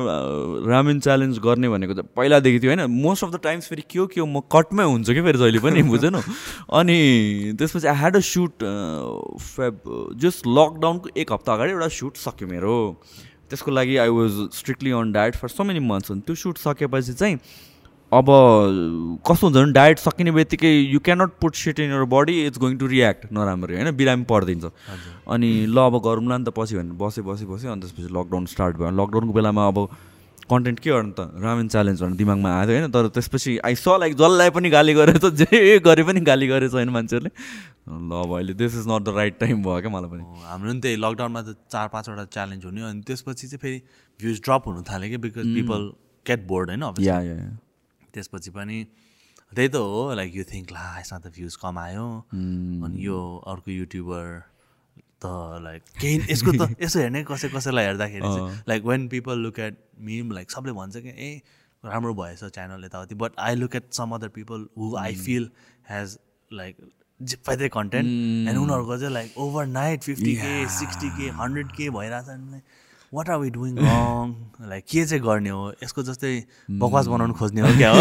रामेन 0.70 1.00
च्यालेन्ज 1.00 1.40
गर्ने 1.40 1.70
भनेको 1.70 1.94
त 1.94 2.06
पहिलादेखि 2.16 2.60
थियो 2.60 2.72
होइन? 2.72 2.86
मोस्ट 2.92 3.24
अफ 3.24 3.32
द 3.32 3.40
टाइम्स 3.44 3.68
फेरि 3.70 3.84
के 3.90 4.00
हो 4.00 4.08
के 4.08 4.20
हो 4.22 4.26
म 4.26 4.42
कटमै 4.52 4.84
हुन्छ 4.84 5.10
कि 5.12 5.22
फेरि 5.22 5.38
जहिले 5.38 5.60
पनि 5.60 5.84
बुझेन 5.86 6.16
अनि 6.16 7.00
त्यसपछि 7.60 7.88
I 7.88 7.96
had 7.96 8.16
a 8.16 8.20
shoot 8.26 8.64
Feb 9.40 9.82
just 10.18 10.48
लकडाउनको 10.48 11.10
एक 11.18 11.34
हप्ता 11.34 11.54
अगाडि 11.54 11.72
एउटा 11.72 11.88
सुट 11.88 12.18
सक्यो 12.18 12.48
मेरो। 12.48 12.78
त्यसको 13.50 13.72
लागि 13.72 13.98
I 13.98 14.10
was 14.10 14.32
strictly 14.54 14.92
on 14.92 15.12
diet 15.12 15.36
for 15.36 15.48
so 15.50 15.64
many 15.64 15.80
months 15.80 16.12
अनि 16.12 16.22
त्यो 16.22 16.36
सुट 16.36 16.58
सकेपछि 16.58 17.14
चाहिँ 17.14 17.38
अब 18.12 18.26
कस्तो 19.28 19.48
हुन्छ 19.48 19.58
भने 19.58 19.72
डायट 19.74 20.00
सकिने 20.00 20.32
बित्तिकै 20.34 20.70
you 20.92 21.00
cannot 21.00 21.32
put 21.42 21.56
shit 21.56 21.80
in 21.80 21.92
your 21.92 22.04
body 22.10 22.36
it's 22.46 22.60
going 22.60 22.78
to 22.78 22.88
react 22.88 23.32
नराम्रो 23.32 23.76
होइन? 23.76 23.92
बिरामी 23.96 24.24
परिदिन्छ। 24.26 24.66
अनि 25.30 25.50
ल 25.70 25.78
अब 25.78 26.02
गरौँला 26.02 26.38
नि 26.38 26.46
त 26.46 26.50
पछि 26.58 26.76
भनेर 26.76 26.98
बसेँ 26.98 27.24
बसेँ 27.24 27.48
बसेँ 27.48 27.70
अनि 27.70 27.82
त्यसपछि 27.82 28.10
लकडाउन 28.10 28.46
स्टार्ट 28.50 28.78
भयो। 28.78 28.90
लकडाउनको 28.98 29.34
बेलामा 29.34 29.68
अब 29.68 29.78
कन्टेन्ट 30.50 30.80
के 30.80 30.90
गर्नु 30.90 31.14
त? 31.14 31.38
रामेन 31.38 31.68
च्यालेन्ज 31.70 32.02
भनेर 32.02 32.18
दिमागमा 32.18 32.50
थियो 32.66 32.78
होइन? 32.82 32.90
तर 32.90 33.08
त्यसपछि 33.14 33.58
आई 33.62 33.76
स 33.78 34.02
लाइक 34.02 34.18
जसलाई 34.18 34.50
पनि 34.58 34.70
गाली 34.74 34.94
गरेर 34.98 35.18
त 35.22 35.30
जे 35.38 35.78
गरे 35.86 36.04
पनि 36.10 36.26
गाली 36.26 36.48
गरेछ 36.50 36.74
होइन 36.74 36.90
मान्छेहरूले। 36.90 37.30
ल 37.30 38.12
अब 38.26 38.34
अहिले 38.34 38.54
this 38.58 38.82
is 38.82 38.90
not 38.90 39.06
the 39.06 39.14
right 39.22 39.40
time 39.40 39.62
भयो 39.62 39.86
क्या 39.86 39.94
मलाई 39.94 40.10
पनि। 40.10 40.24
हाम्रो 40.50 40.74
नि 40.74 40.82
त्यही 40.82 40.98
लकडाउनमा 40.98 41.42
त 41.46 41.54
चार 41.70 41.88
पाँचवटा 41.94 42.26
च्यालेन्ज 42.34 42.66
हुने 42.66 42.82
अनि 42.90 43.02
त्यसपछि 43.06 43.46
चाहिँ 43.48 43.62
फेरि 43.62 43.80
भ्युज 44.20 44.42
ड्रप 44.42 44.64
हुनु 44.68 44.82
थाल्यो 44.90 45.10
कि 45.14 45.18
बिकज 45.30 45.46
पिपल 45.56 45.82
गेट 46.26 46.48
बोर्ड 46.50 46.70
होइन? 46.74 46.84
त्यसपछि 48.14 48.52
पनि 48.58 48.78
त्यही 49.52 49.68
त 49.68 49.76
हो 49.76 50.02
लाइक 50.16 50.36
यु 50.36 50.44
थिङ्क 50.52 50.72
ला 50.72 50.86
यसमा 51.00 51.20
त 51.20 51.28
भ्युज 51.36 51.56
कमायो। 51.62 52.08
अनि 52.34 53.06
यो 53.06 53.20
अर्को 53.54 53.72
युट्युबर 53.72 54.26
त 55.24 55.26
लाइक 55.64 55.82
केही 56.02 56.20
यसको 56.32 56.52
त 56.52 56.76
यसो 56.82 57.00
हेर्ने 57.00 57.24
कसै 57.32 57.50
कसैलाई 57.56 57.86
हेर्दाखेरि 57.86 58.28
चाहिँ 58.28 58.62
like 58.70 58.86
when 58.92 59.08
people 59.16 59.42
look 59.46 59.60
at 59.60 59.82
me 60.06 60.22
like 60.38 60.52
सबले 60.52 60.74
भन्छ 60.78 60.98
कि 60.98 61.10
ए 61.10 61.32
राम्रो 61.84 62.14
भएछ 62.14 62.44
च्यानल 62.44 62.86
यताउति. 62.86 63.16
But 63.16 63.32
I 63.40 63.56
look 63.56 63.76
at 63.76 63.92
some 63.94 64.12
other 64.16 64.30
people 64.38 64.68
who 64.78 64.96
I 64.98 65.16
feel 65.26 65.50
has 65.90 66.18
like 66.52 66.76
फाइदै 67.46 67.68
कन्टेन्ट 67.70 68.50
एन्ड 68.50 68.58
उनीहरूको 68.60 68.98
चाहिँ 68.98 69.14
like 69.14 69.38
overnight 69.68 70.04
fifty 70.04 70.36
K 70.36 70.52
sixty 70.78 71.10
K 71.18 71.30
hundred 71.40 71.72
K 71.78 71.90
भइरहेछ। 71.98 72.62
What 73.14 73.30
are 73.30 73.38
we 73.40 73.50
doing 73.50 73.78
wrong 73.78 74.34
like 74.70 74.86
के 74.92 75.06
चाहिँ 75.06 75.24
गर्ने 75.24 75.50
हो? 75.50 75.62
यसको 75.84 76.04
जस्तै 76.10 76.34
बकवास 76.82 77.08
बनाउनु 77.08 77.34
खोज्ने 77.40 77.62
हो 77.62 77.68
क्या 77.78 77.92
हो? 77.92 78.00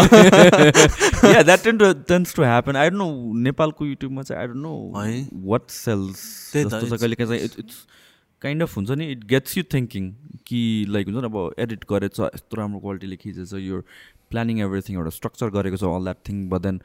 Yeah 1.33 1.41
that 1.43 1.63
ten 1.63 1.77
to 1.77 1.93
tens 2.11 2.35
to 2.35 2.43
happen 2.43 2.75
I 2.75 2.89
don't 2.89 3.01
know 3.01 3.33
नेपालको 3.47 3.85
युट्युबमा 3.85 4.21
चाहिँ 4.23 4.41
आई 4.41 4.47
डोन्ट 4.47 4.63
नो 4.63 4.73
है? 4.97 5.27
वाट 5.49 5.69
सेल्स 5.77 6.51
कहिले 6.55 7.15
काहीँ। 7.15 7.29
चाहिँ 7.29 7.41
इट्स 7.45 7.85
काइन्ड 8.41 8.63
अफ 8.63 8.75
हुन्छ 8.77 8.91
नि 8.91 9.05
इट 9.11 9.23
गेट्स 9.27 9.57
यु 9.57 9.63
थिङ्किङ 9.73 10.11
कि 10.47 10.59
लाइक 10.89 11.07
हुन्छ 11.07 11.19
नि 11.19 11.25
अब 11.25 11.37
एडिट 11.59 11.85
गरेछ 11.89 12.19
यस्तो 12.19 12.57
राम्रो 12.57 12.79
क्वालिटीले 12.79 13.15
खिचेछ 13.23 13.53
यो 13.53 13.81
प्लानिङ 14.31 14.59
एभ्रिथिङ 14.65 14.97
एउटा 14.97 15.09
स्ट्रक्चर 15.15 15.49
गरेको 15.55 15.77
छ 15.77 15.83
all 15.95 16.03
that 16.03 16.19
thing 16.29 16.47
but 16.49 16.61
then 16.67 16.79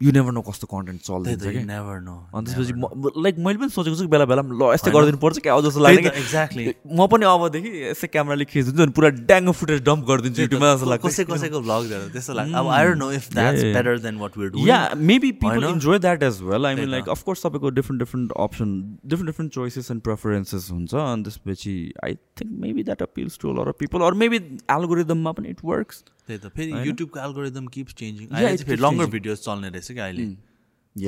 you 0.00 0.12
never 0.12 0.32
know 0.36 0.40
कस्तो 0.44 0.66
कन्टेन्ट 0.68 1.00
चल्दैछ 1.08 1.40
कि। 1.40 1.60
नेभर 1.64 2.00
नो 2.04 2.14
अनि 2.36 2.46
त्यसपछि 2.46 3.20
लाइक 3.24 3.36
मैले 3.40 3.58
पनि 3.58 3.72
सोचेको 3.72 3.96
छु 3.96 4.04
कि 4.04 4.12
बेला 4.12 4.24
बेलामा 4.28 4.52
ल 4.52 4.76
यस्तै 4.76 4.90
गरिदिनु 4.92 5.18
पर्छ 5.24 5.40
क्या 5.40 5.56
जस्तो 5.64 5.80
लाग्ने 5.80 6.02
कि। 6.04 6.20
एक्ज्याक्टली 6.20 6.64
म 6.68 7.06
पनि 7.08 7.24
अबदेखि 7.24 7.70
यसै 7.96 8.06
क्यामेराले 8.12 8.44
खिचिदिन्छु 8.44 8.82
अनि 8.84 8.92
पुरा 8.92 9.08
ड्याङ्गो 9.24 9.52
फुटेज 9.56 9.80
डम्प 9.88 10.04
गरिदिन्छु 10.04 10.42
युट्युबमा 10.42 10.68
जस्तो 10.74 10.88
लाग्छ। 10.92 11.04
कसै 11.06 11.24
कसैको 11.32 11.60
भ्लगहरू 11.64 12.08
त्यस्तो 12.12 12.32
लाग्छ। 12.36 12.52
अब 12.52 12.66
I 12.76 12.84
don't 12.84 13.00
know 13.00 13.08
if 13.16 13.24
that's. 13.32 13.62
Better 13.76 13.98
than 14.04 14.16
what 14.20 14.36
doing 14.36 14.68
yeah 14.68 14.80
maybe 15.00 15.30
people? 15.40 15.64
Enjoy 15.64 15.98
that 16.04 16.22
as 16.28 16.42
well 16.44 16.66
I 16.66 16.74
mean 16.76 16.88
like. 16.92 17.08
Of course 17.16 17.46
तपाईँको 17.46 17.70
different 17.80 18.04
different 18.04 18.36
option 18.36 18.68
different 19.00 19.30
different 19.32 19.52
choices 19.56 19.90
and 19.96 20.02
preferences 20.10 20.68
हुन्छ। 20.76 20.92
अनि 20.94 21.22
त्यसपछि 21.24 21.74
I 22.04 22.20
think 22.36 22.52
maybe 22.66 22.82
that 22.90 23.02
appeals 23.08 23.38
to 23.40 23.56
or 23.64 23.72
people 23.80 24.06
or 24.10 24.20
maybe 24.24 24.44
एल्गोरिदममा 24.76 25.32
पनि 25.40 25.56
it 25.56 25.64
works 25.64 26.04
त्यही 26.26 26.38
त। 26.38 26.48
फेरि? 26.56 26.72
युट्युबको 26.88 27.18
algorithm 27.20 27.66
kips 27.78 27.94
changing 27.94 28.28
अहिले 28.28 28.56
फेरि 28.64 28.82
लङ्गर. 28.82 29.06
भिडियोज 29.16 29.38
चल्ने 29.46 29.68
रहेछ 29.68 29.88
कि 29.92 30.00
अहिले। 30.06 30.26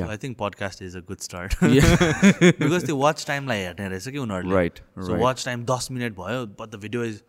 I 0.02 0.16
think 0.22 0.36
podcast 0.38 0.82
is 0.82 0.96
a 0.96 1.00
good 1.08 1.20
start. 1.20 1.50
Because 1.64 2.84
त्यो 2.86 2.96
वाच 2.96 3.26
टाइमलाई 3.26 3.60
हेर्ने 3.60 3.88
रहेछ 3.88 4.08
कि 4.08 4.18
उनीहरूले। 4.18 4.68
So 4.68 5.12
right. 5.12 5.22
वाच 5.22 5.44
टाइम 5.44 5.64
दस 5.70 5.88
मिनट 5.92 6.12
भयो 6.18 6.44
but 6.46 6.68
the 6.68 6.80
video 6.82 7.04
is 7.04 7.22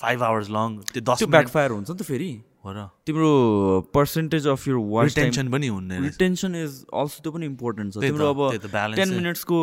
five 0.00 0.22
hours 0.22 0.50
long 0.50 0.78
त्यो 0.92 1.02
दस 1.12 1.22
ब्याकफायर 1.34 1.70
हुन्छ 1.70 1.90
नि 1.90 1.96
त 1.96 2.02
फेरि। 2.12 2.32
हो 2.64 2.72
र 2.72 2.82
तिम्रो 3.06 3.28
percentage 3.94 4.46
of 4.46 4.66
your 4.68 4.74
watch 4.74 5.14
time 5.16 5.26
retention 5.26 5.50
पनि 5.52 5.66
हुने 5.66 5.98
रहेछ। 5.98 6.12
रिटेन्सन 6.12 6.54
इज 6.56 6.84
अल्सो 7.02 7.22
त्यो 7.22 7.32
पनि 7.32 7.46
इम्पोर्टेन्ट 7.46 7.94
छ। 7.94 7.96
तिम्रो 8.00 8.28
अब 8.34 8.40
टेन। 8.96 9.14
मिनट्सको 9.14 9.60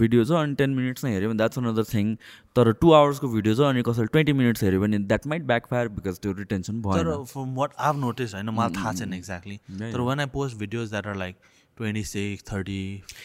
भिडियो 0.00 0.24
छ 0.24 0.30
अनि 0.42 0.54
टेन 0.60 0.70
मिनट्समा 0.76 1.10
हेऱ्यो 1.10 1.28
भने 1.28 1.38
द्याट्स 1.38 1.58
अनदर 1.58 1.84
थिङ 1.92 2.14
तर 2.56 2.72
टु 2.80 2.92
आवर्सको 3.00 3.28
भिडियो 3.34 3.54
छ 3.54 3.60
अनि 3.70 3.82
कसैले 3.88 4.12
ट्वेन्टी 4.12 4.32
मिनट्स 4.40 4.64
हेऱ्यो 4.64 4.80
भने 4.80 4.98
that 5.12 5.26
might 5.34 5.42
back 5.50 5.66
fire 5.70 5.88
because 5.98 6.20
त्यो 6.22 6.32
रिटेन्सन 6.38 6.80
भएन। 6.82 7.02
तर 7.02 7.24
फ्रम 7.32 7.54
वाट 7.56 7.74
आभ 7.90 8.00
नोटिस 8.00 8.34
होइन 8.34 8.50
मलाई 8.60 8.76
थाहा 8.76 8.92
छैन 9.00 9.12
एक्ज्याक्टली 9.14 9.56
तर 9.80 10.00
when 10.10 10.20
I 10.20 10.32
post 10.36 10.58
videos 10.58 10.90
that 10.90 11.06
are 11.06 11.16
like 11.24 11.36
twenty 11.76 12.04
six 12.04 12.50
thirty 12.52 12.80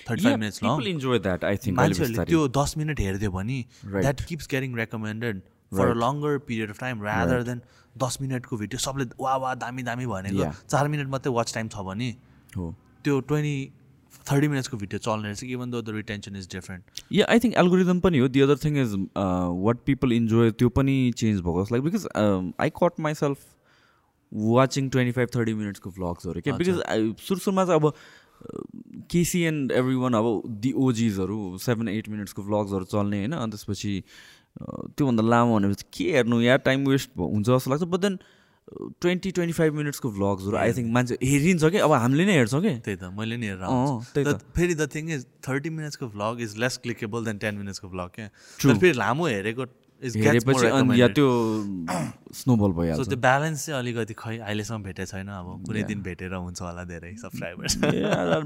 thirty 0.09 0.23
five 0.23 0.39
minutes 0.39 0.63
long 0.63 0.87
enjoy 0.87 1.19
that 1.19 1.45
I 1.51 1.57
think 1.65 1.77
मान्छेहरूले 1.77 2.25
त्यो 2.25 2.47
दस 2.57 2.73
मिनट 2.77 2.99
हेरिदियो 2.99 3.31
भने 3.31 3.63
that 3.85 4.25
keeps 4.27 4.47
getting 4.51 4.75
recommended 4.77 5.41
for 5.71 5.87
a 5.87 5.93
longer 6.01 6.37
period 6.49 6.69
of 6.69 6.79
time 6.79 7.03
rather 7.03 7.43
than 7.43 7.61
दस 7.97 8.17
मिनटको 8.21 8.57
video 8.57 8.79
सबले 8.79 9.05
वा 9.19 9.35
वा 9.37 9.53
दामी 9.55 9.83
दामी 9.83 10.05
भनेको. 10.07 10.51
चार 10.69 10.87
मिनट 10.87 11.07
मात्रै 11.09 11.33
वाच 11.33 11.53
टाइम 11.53 11.67
छ 11.67 11.85
भने 11.87 12.09
हो। 12.57 12.73
त्यो 13.03 13.19
ट्वेन्टी 13.21 13.71
थर्टी 14.29 14.47
मिनट्सको 14.47 14.77
भिडियो 14.77 14.99
चल्ने 14.99 15.27
रहेछ 15.27 15.43
even 15.43 15.71
though 15.71 15.81
the 15.81 15.95
retention 15.95 16.35
is 16.35 16.47
different 16.51 17.01
yeah 17.11 17.25
I 17.29 17.39
think 17.39 17.55
algorithm 17.63 17.99
पनि 17.99 18.17
हो। 18.19 18.27
The 18.27 18.41
other 18.41 18.57
thing 18.63 18.77
is 18.81 18.95
what 19.67 19.77
people 19.85 20.13
enjoy 20.13 20.51
त्यो 20.59 20.69
पनि 20.79 20.95
चेन्ज 21.17 21.41
भएको 21.41 21.63
जस्तो 21.63 21.75
like 21.75 21.83
because 21.83 22.07
I 22.59 22.69
caught 22.81 22.99
myself 23.07 23.39
watching 24.31 24.89
twenty 24.89 25.11
five 25.11 25.29
thirty 25.35 25.53
मिनट्सको 25.53 25.89
भ्लग्सहरू 25.97 26.41
क्या? 26.41 26.55
बिकज 26.57 26.77
सुरु 27.27 27.39
सुरुमा 27.39 27.65
चाहिँ 27.65 27.81
अब 27.81 27.93
केसी 29.11 29.41
एन्ड 29.49 29.71
एभ्री 29.71 29.95
वान 29.95 30.13
अब 30.13 30.41
दि 30.61 30.71
ओजिजहरू 30.85 31.57
सेभेन 31.65 31.89
एट 31.89 32.09
मिनट्सको 32.09 32.43
भ्लग्सहरू 32.43 32.85
चल्ने 32.93 33.17
होइन? 33.17 33.33
अनि 33.33 33.51
त्यसपछि 33.51 33.93
uh, 33.99 34.05
त्योभन्दा 34.61 35.23
लामो 35.23 35.57
भनेपछि 35.57 35.85
के 35.93 36.11
हेर्नु? 36.13 36.41
या 36.41 36.57
टाइम 36.67 36.87
वेस्ट 36.87 37.09
हुन्छ 37.19 37.47
जस्तो 37.49 37.71
लाग्छ 37.71 37.83
but 37.83 37.99
then 37.99 38.17
twenty 39.01 39.31
twenty 39.31 39.53
five 39.53 39.73
मिनट्सको 39.75 40.09
भ्लग्सहरू 40.11 40.57
आई 40.57 40.73
थिङ्क 40.73 40.91
मान्छे 40.93 41.17
हेरिन्छ 41.23 41.63
कि? 41.63 41.77
अब 41.77 41.91
हामीले 41.91 42.25
नै 42.25 42.33
हेर्छौँ 42.33 42.61
कि? 42.61 42.73
त्यही 42.85 42.97
त 42.97 43.11
मैले 43.17 43.37
नि 43.37 43.45
हेरेर 43.47 43.67
त्यही 44.13 44.25
तर 44.25 44.37
फेरि 44.55 44.75
the 44.75 44.89
thing 44.95 45.11
is 45.13 45.25
thirty 45.47 45.69
मिनट्सको 45.69 46.07
vlog 46.15 46.41
is 46.41 46.57
less 46.57 46.77
clickable 46.83 47.25
than 47.25 47.37
ten 47.37 47.55
मिनट्सको 47.55 47.87
vlog 47.89 48.09
क्या? 48.15 48.27
फेरि 48.59 48.93
लामो 48.93 49.27
हेरेको 49.27 49.65
हेरेपछि 50.03 50.67
अनि 50.67 50.99
या 50.99 51.07
त्यो 51.15 51.27
स्नोबल 52.35 52.71
भइहाल्छ। 52.79 53.07
त्यो 53.09 53.19
ब्यालेन्स 53.25 53.65
चाहिँ 53.65 53.79
अलिकति 53.79 54.13
खै 54.19 54.37
अहिलेसम्म 54.37 54.83
भेटेको 54.83 55.11
छैन। 55.11 55.27
अब 55.27 55.47
कुनै 55.67 55.83
दिन 55.89 56.01
भेटेर 56.03 56.33
हुन्छ 56.33 56.61
होला 56.61 56.83
धेरै 56.91 57.11
subscribers 57.23 57.77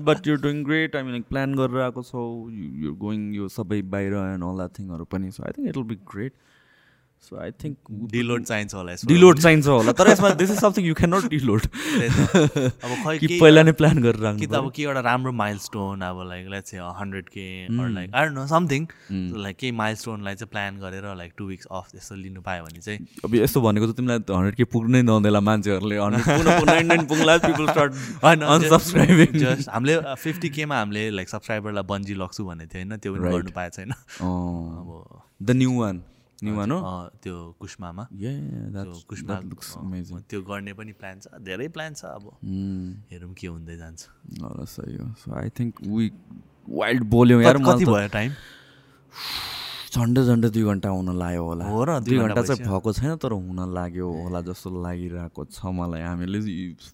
but 0.10 0.28
you're 0.28 0.40
doing 0.42 0.64
great 0.66 0.96
I 0.96 1.04
mean 1.04 1.22
plan 1.30 1.56
गरेर 1.56 1.82
आएको 1.88 2.04
छौ। 2.04 2.22
यु 2.84 2.94
गोइङ 3.06 3.22
यो 3.36 3.48
सबै 3.50 3.82
बाहिर 3.96 4.14
एन्ड 4.26 4.44
अल 4.44 4.56
द्याट 4.58 4.72
थिङहरू 4.80 5.06
पनि। 5.12 5.32
So 5.32 5.44
I 5.44 5.52
think 5.58 5.68
it 5.70 5.78
will 5.78 5.90
be 5.94 5.98
great 6.14 6.34
so 7.22 7.40
I 7.42 7.52
think 7.64 7.78
deload 8.12 8.44
चाहिन्छ 8.44 8.74
होला 8.74 8.94
डिलोड 9.08 9.40
चाहिन्छ 9.40 9.68
होला 9.68 9.92
तर 9.92 10.10
यसमा 10.10 10.30
this 10.42 10.52
is 10.52 10.60
something 10.60 10.86
you 10.86 10.94
can 10.94 11.16
not 11.16 11.30
deload. 11.30 11.62
अब 11.62 12.96
खै 13.06 13.18
कि 13.20 13.40
पहिला 13.42 13.64
नै 13.64 13.72
प्लान 13.72 14.02
गरेर 14.02 14.38
कि 14.38 14.48
त 14.48 14.54
अब 14.54 14.72
के 14.72 14.84
एउटा 14.84 15.00
राम्रो 15.00 15.32
माइल 15.32 15.58
स्टोन 15.58 16.02
अब 16.02 16.28
like 16.30 16.66
say 16.66 16.78
hundred 16.78 17.30
K 17.30 17.68
like 17.72 18.16
I 18.16 18.30
know 18.30 18.48
something 18.48 18.88
like 19.46 19.58
केही 19.58 19.72
माइल 19.72 19.96
स्टोनलाई 19.96 20.36
चाहिँ 20.36 20.50
प्लान 20.52 20.80
गरेर 20.80 21.16
लाइक 21.18 21.34
टु 21.38 21.46
विक्स 21.46 21.68
अफ 21.72 21.88
त्यस्तो 21.92 22.16
लिनु 22.16 22.42
पायो 22.42 22.64
भने 22.64 22.80
चाहिँ। 22.80 23.08
अब 23.26 23.36
यस्तो 23.36 23.62
भनेको 23.62 23.88
त 23.88 23.98
तिमीलाई 23.98 24.20
हन्ड्रेड 24.32 24.56
के 24.56 24.64
पुग्नै 24.64 25.02
नहुँदैला 25.02 25.42
मान्छेहरूले. 25.42 25.98
जस्ट 29.38 29.70
हामीले 29.70 30.16
फिफ्टी 30.16 30.50
केमा 30.50 30.80
हामीले 30.80 31.10
लाइक 31.10 31.30
सब्सक्राइबरलाई 31.30 31.84
बन्जी 31.84 32.14
लग्छु 32.14 32.46
भनेको 32.46 32.74
थियो 32.74 32.84
होइन? 32.84 32.98
त्यो 32.98 33.14
पनि. 33.14 33.32
गर्नु 33.32 33.52
पाएको 33.56 33.76
छैन। 33.76 33.92
अब 33.92 35.22
the 35.42 35.52
new 35.52 35.80
one 35.80 36.04
new 36.44 36.56
one 36.56 36.72
हो 36.72 36.78
अँ, 36.78 37.10
त्यो 37.24 37.56
कुष्मामा। 37.60 38.04
त्यो 38.12 38.94
कुष्मा 39.10 39.40
गर्ने 40.50 40.74
पनि 40.74 40.92
प्लान 40.94 41.20
छ। 41.20 41.28
धेरै 41.42 41.68
प्लान 41.74 41.94
छ 41.94 42.06
अब। 42.06 42.26
Mm. 42.46 43.12
हेरौँ 43.12 43.34
के 43.34 43.48
हुँदै 43.48 43.78
जान्छ। 43.78 44.02
ल 44.42 44.66
सही 44.66 44.96
हो। 44.98 45.08
So 45.24 45.34
I 45.40 45.50
think 45.60 45.82
we 45.88 46.12
wild 46.70 47.04
बोल्यौँ 47.04 47.42
यार 47.44 47.58
कति 47.58 47.86
भयो 47.86 48.08
टाइम 48.14 48.32
झन्डै 49.94 50.22
झन्डै 50.24 50.50
दुई 50.56 50.64
घन्टा 50.72 50.90
हुन 50.90 51.10
लाग्यो 51.18 51.44
होला। 51.48 51.64
हो 51.66 51.84
र, 51.88 52.00
दुई 52.04 52.18
घन्टा 52.18 52.42
चाहिँ। 52.42 52.60
भएको 52.68 52.92
छैन 52.94 53.16
तर 53.24 53.32
हुन 53.32 53.60
लाग्यो 53.74 54.08
होला 54.08 54.42
जस्तो 54.48 54.70
लागिरहेको 54.84 55.42
छ 55.48 55.60
मलाई। 55.80 56.02
हामीले 56.02 56.40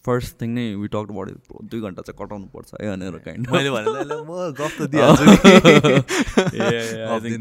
फर्स्ट 0.06 0.32
थिङ 0.42 0.50
नै 0.54 0.66
वी 0.82 0.88
टक 0.94 1.10
अबाउट 1.10 1.28
दुई 1.72 1.80
घन्टा 1.82 2.02
चाहिँ 2.08 2.18
कटाउनु 2.22 2.48
पर्छ 2.54 2.70
है 2.82 2.86
भनेर 2.94 3.18
काइन्ड 3.26 3.50
मैले 3.50 3.70
भने 3.74 3.90
म 4.30 4.54
गफ 4.60 4.74
त 4.78 4.82
दिइहाल्छु 4.94 5.26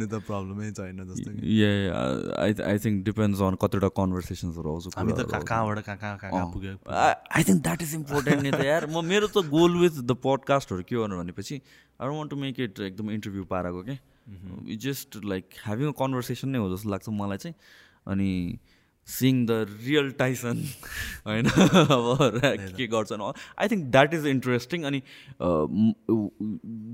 त 0.12 0.14
प्रब्लमै 0.28 0.70
छैन 0.72 0.98
जस्तो 1.10 1.30
कि। 1.32 1.42
I 2.44 2.50
I 2.70 2.78
think 2.84 3.04
depends 3.04 3.40
on 3.48 3.54
कतिवटा 3.64 3.88
कन्भर्सेसन्सहरू 3.98 4.68
आउँछ 4.72 4.96
हामी 4.96 5.12
त 5.12 5.28
कहाँ 5.32 5.44
कहाँबाट 5.52 5.78
कहाँ 5.84 5.98
कहाँ 5.98 6.16
कहाँ 6.22 6.46
पुग्यो? 6.52 6.74
I 6.88 7.42
think 7.48 7.60
that 7.62 7.82
is 7.82 7.94
important 7.94 8.40
नि 8.42 8.50
त 8.50 8.64
यार। 8.64 8.86
म 8.86 9.04
मेरो 9.04 9.26
त 9.28 9.44
गोल 9.52 9.76
विथ 9.84 10.00
द 10.00 10.16
पडकास्टहरू 10.24 10.82
के 10.88 10.96
गर्नु 10.96 11.20
भनेपछि 11.22 11.54
I 11.56 12.04
don't 12.08 12.16
want 12.18 12.30
to 12.30 12.36
make 12.46 12.60
it 12.68 12.80
एकदम 12.88 13.10
इन्टरभ्यू 13.18 13.44
पाराको 13.52 13.82
just 14.76 15.24
like 15.24 15.44
having 15.64 15.88
a 15.88 15.92
conversation 15.98 16.48
नै 16.48 16.58
हो 16.58 16.76
जस्तो 16.76 16.90
लाग्छ 16.90 17.08
मलाई 17.08 17.38
चाहिँ। 17.38 17.54
अनि 18.06 18.58
सिइङ 19.06 19.46
द 19.46 19.66
रियल 19.86 20.10
टाइसन 20.10 20.64
होइन? 21.26 21.46
अब 21.96 22.40
के 22.76 22.86
गर्छन्? 22.86 23.32
I 23.58 23.68
think 23.68 23.90
that 23.90 24.14
is 24.14 24.26
interesting 24.26 24.82
अनि 24.82 25.02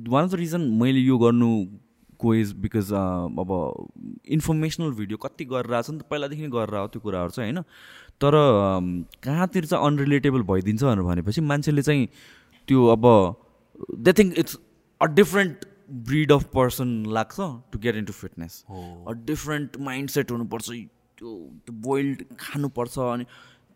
वान 0.09 0.25
अफ 0.25 0.31
द 0.31 0.35
रिजन 0.35 0.61
मैले 0.61 1.01
यो 1.01 1.19
गर्नु 1.19 1.67
को 2.19 2.35
इज 2.35 2.53
बिकज 2.53 2.93
अब 2.93 3.51
इन्फर्मेसनल 4.29 4.91
भिडियो 4.91 5.17
कति 5.17 5.45
गरेर 5.45 5.75
आएको 5.75 5.83
छ 5.83 5.91
नि 5.91 5.99
त 5.99 6.03
पहिलादेखि 6.03 6.43
नै 6.43 6.49
गरेर 6.49 6.75
आएको 6.75 6.89
त्यो 6.89 7.01
कुराहरू 7.01 7.31
चाहिँ 7.31 7.53
होइन? 7.53 7.63
तर 8.21 8.33
कहाँतिर 9.25 9.65
चाहिँ 9.65 9.87
अनरिलेटेबल 9.87 10.43
भइदिन्छ 10.43 10.83
भनेर 10.85 11.03
भनेपछि 11.03 11.41
मान्छेले 11.41 11.83
चाहिँ 11.83 12.09
त्यो 12.69 12.87
अब 12.87 13.05
they 13.95 14.13
think 14.13 14.39
it's 14.39 14.59
a 15.01 15.07
different 15.07 15.65
breed 15.91 16.33
of 16.33 16.45
person 16.45 17.05
लाग्छ 17.07 17.37
to 17.73 17.79
get 17.79 17.97
into 17.97 18.13
fitness 18.13 18.65
different 19.25 19.77
mindset 20.11 20.31
हुनुपर्छ 20.31 20.71
त्यो 20.71 21.35
त्यो 21.67 21.75
बोइल्ड 21.81 22.25
खानुपर्छ 22.41 22.99
अनि 22.99 23.25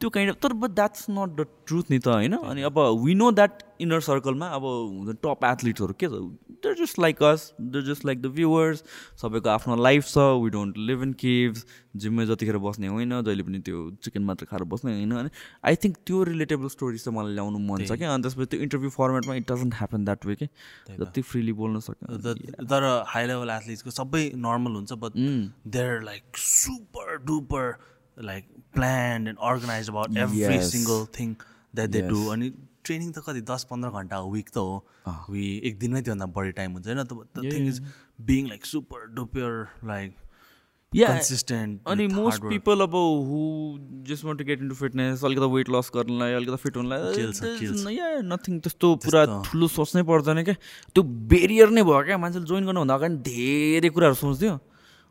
त्यो 0.02 0.10
काइन्ड 0.10 0.30
अफ 0.34 0.38
तर 0.42 0.52
but 0.62 0.70
that's 0.78 1.06
not 1.10 1.36
the 1.40 1.46
truth 1.66 1.90
नि 1.90 1.98
त 1.98 2.08
होइन? 2.08 2.36
अनि 2.36 2.62
अब 2.70 2.78
वी 3.04 3.14
नो 3.14 3.30
द्याट 3.32 3.62
इनर 3.82 4.00
सर्कलमा 4.06 4.46
अब 4.56 4.64
हुन्छ 4.64 5.16
टप 5.26 5.44
एथलिट्सहरू 5.44 5.94
के 6.02 6.06
छ? 6.08 6.22
They're 6.64 6.74
just 6.80 6.98
like 6.98 7.22
us 7.22 7.44
they're 7.60 7.82
just 7.86 8.04
like 8.06 8.20
the 8.22 8.26
viewers 8.34 8.82
सबैको 9.22 9.48
आफ्नो 9.50 9.76
लाइफ 9.82 10.06
छ. 10.06 10.18
We 10.42 10.50
don't 10.50 10.78
live 10.90 11.02
in 11.02 11.12
caves 11.22 11.64
जिममै 12.02 12.26
जतिखेर 12.26 12.58
बस्ने 12.66 12.86
होइन 12.88 13.10
जहिले 13.22 13.42
पनि 13.42 13.58
त्यो 13.68 13.80
चिकन 14.04 14.22
मात्र 14.24 14.46
खाएर 14.50 14.64
बस्ने 14.74 14.92
होइन। 14.92 15.12
अनि 15.22 15.30
आई 15.64 15.76
थिङ्क 15.84 15.96
त्यो 16.06 16.22
रिलेटेबल 16.30 16.68
स्टोरिज 16.76 17.04
चाहिँ 17.04 17.18
मलाई 17.18 17.34
ल्याउनु 17.34 17.58
मन 17.70 17.84
छ 17.84 17.98
क्या। 17.98 18.14
अनि 18.14 18.22
त्यसपछि 18.22 18.46
त्यो 18.52 18.60
interview 18.62 18.90
फर्मेटमा 18.98 19.34
it 19.34 19.50
doesn't 19.52 19.74
happen 19.74 20.04
that 20.04 20.26
way 20.26 20.34
के 20.42 20.48
जति 20.98 21.22
फ्रिली 21.22 21.52
बोल्न 21.62 21.80
सक्यो 21.88 22.16
द- 22.18 22.68
तर 22.70 22.88
हाई 23.14 23.26
लेभल 23.26 23.50
एथलिट्सको 23.50 23.90
सबै 23.98 24.24
नर्मल 24.46 24.72
हुन्छ 24.76 24.92
but 25.06 25.18
they're 25.78 26.02
like 26.02 26.36
super 26.44 27.16
duper 27.26 27.74
like 28.16 28.48
plan 28.74 29.28
and 29.28 29.38
organise 29.38 29.88
about 29.88 30.16
every 30.16 30.40
Yes. 30.40 30.70
Single 30.72 31.06
thing 31.18 31.34
that 31.74 31.90
they 31.90 32.02
do. 32.08 32.26
अनि 32.32 32.50
ट्रेनिङ 32.84 33.12
त 33.12 33.22
कति 33.26 33.40
दस 33.52 33.66
पन्ध्र 33.70 33.90
घन्टा 33.90 34.20
विक 34.32 34.48
त 34.50 34.56
हो। 34.56 34.84
वी 35.30 35.46
एक 35.64 35.78
दिनमै 35.78 36.02
त्योभन्दा 36.02 36.26
बढी 36.40 36.52
टाइम 36.58 36.72
हुन्छ। 36.72 36.86
होइन 36.86 37.02
the 37.02 37.52
thing 37.52 37.68
is 37.68 37.80
being 38.20 38.48
like 38.48 38.66
super 38.66 39.06
duper 39.14 39.86
like 39.92 40.20
Yeah, 40.92 41.08
consistent 41.08 41.88
अनि 41.88 42.06
मोस्ट. 42.06 42.42
पिपल 42.44 42.80
अब 42.84 42.94
who 42.94 43.38
just 44.08 44.24
want 44.24 44.38
to 44.38 44.44
get 44.44 44.60
into 44.62 44.74
fitness 44.76 45.22
अलिकति 45.24 45.46
वेट 45.52 45.68
लस 45.70 45.90
गर्नलाई 45.94 46.32
अलिकति 46.32 46.56
फिट 46.62 46.76
हुनलाई। 46.76 47.94
या 47.96 48.08
नथिङ 48.20 48.58
त्यस्तो 48.60 48.94
पुरा 49.04 49.22
ठुलो 49.48 49.68
सोच्नै 49.72 50.02
पर्दैन 50.10 50.42
क्या। 50.44 50.54
त्यो 50.92 51.02
बेरियर 51.32 51.70
नै 51.70 51.82
भयो 51.82 52.02
क्या। 52.04 52.18
मान्छेले 52.20 52.44
जोइन 52.44 52.64
गर्नुभन्दा 52.68 52.94
अगाडि 52.94 53.16
धेरै 53.24 53.88
कुराहरू 53.88 54.14
सोच्थ्यो। 54.20 54.58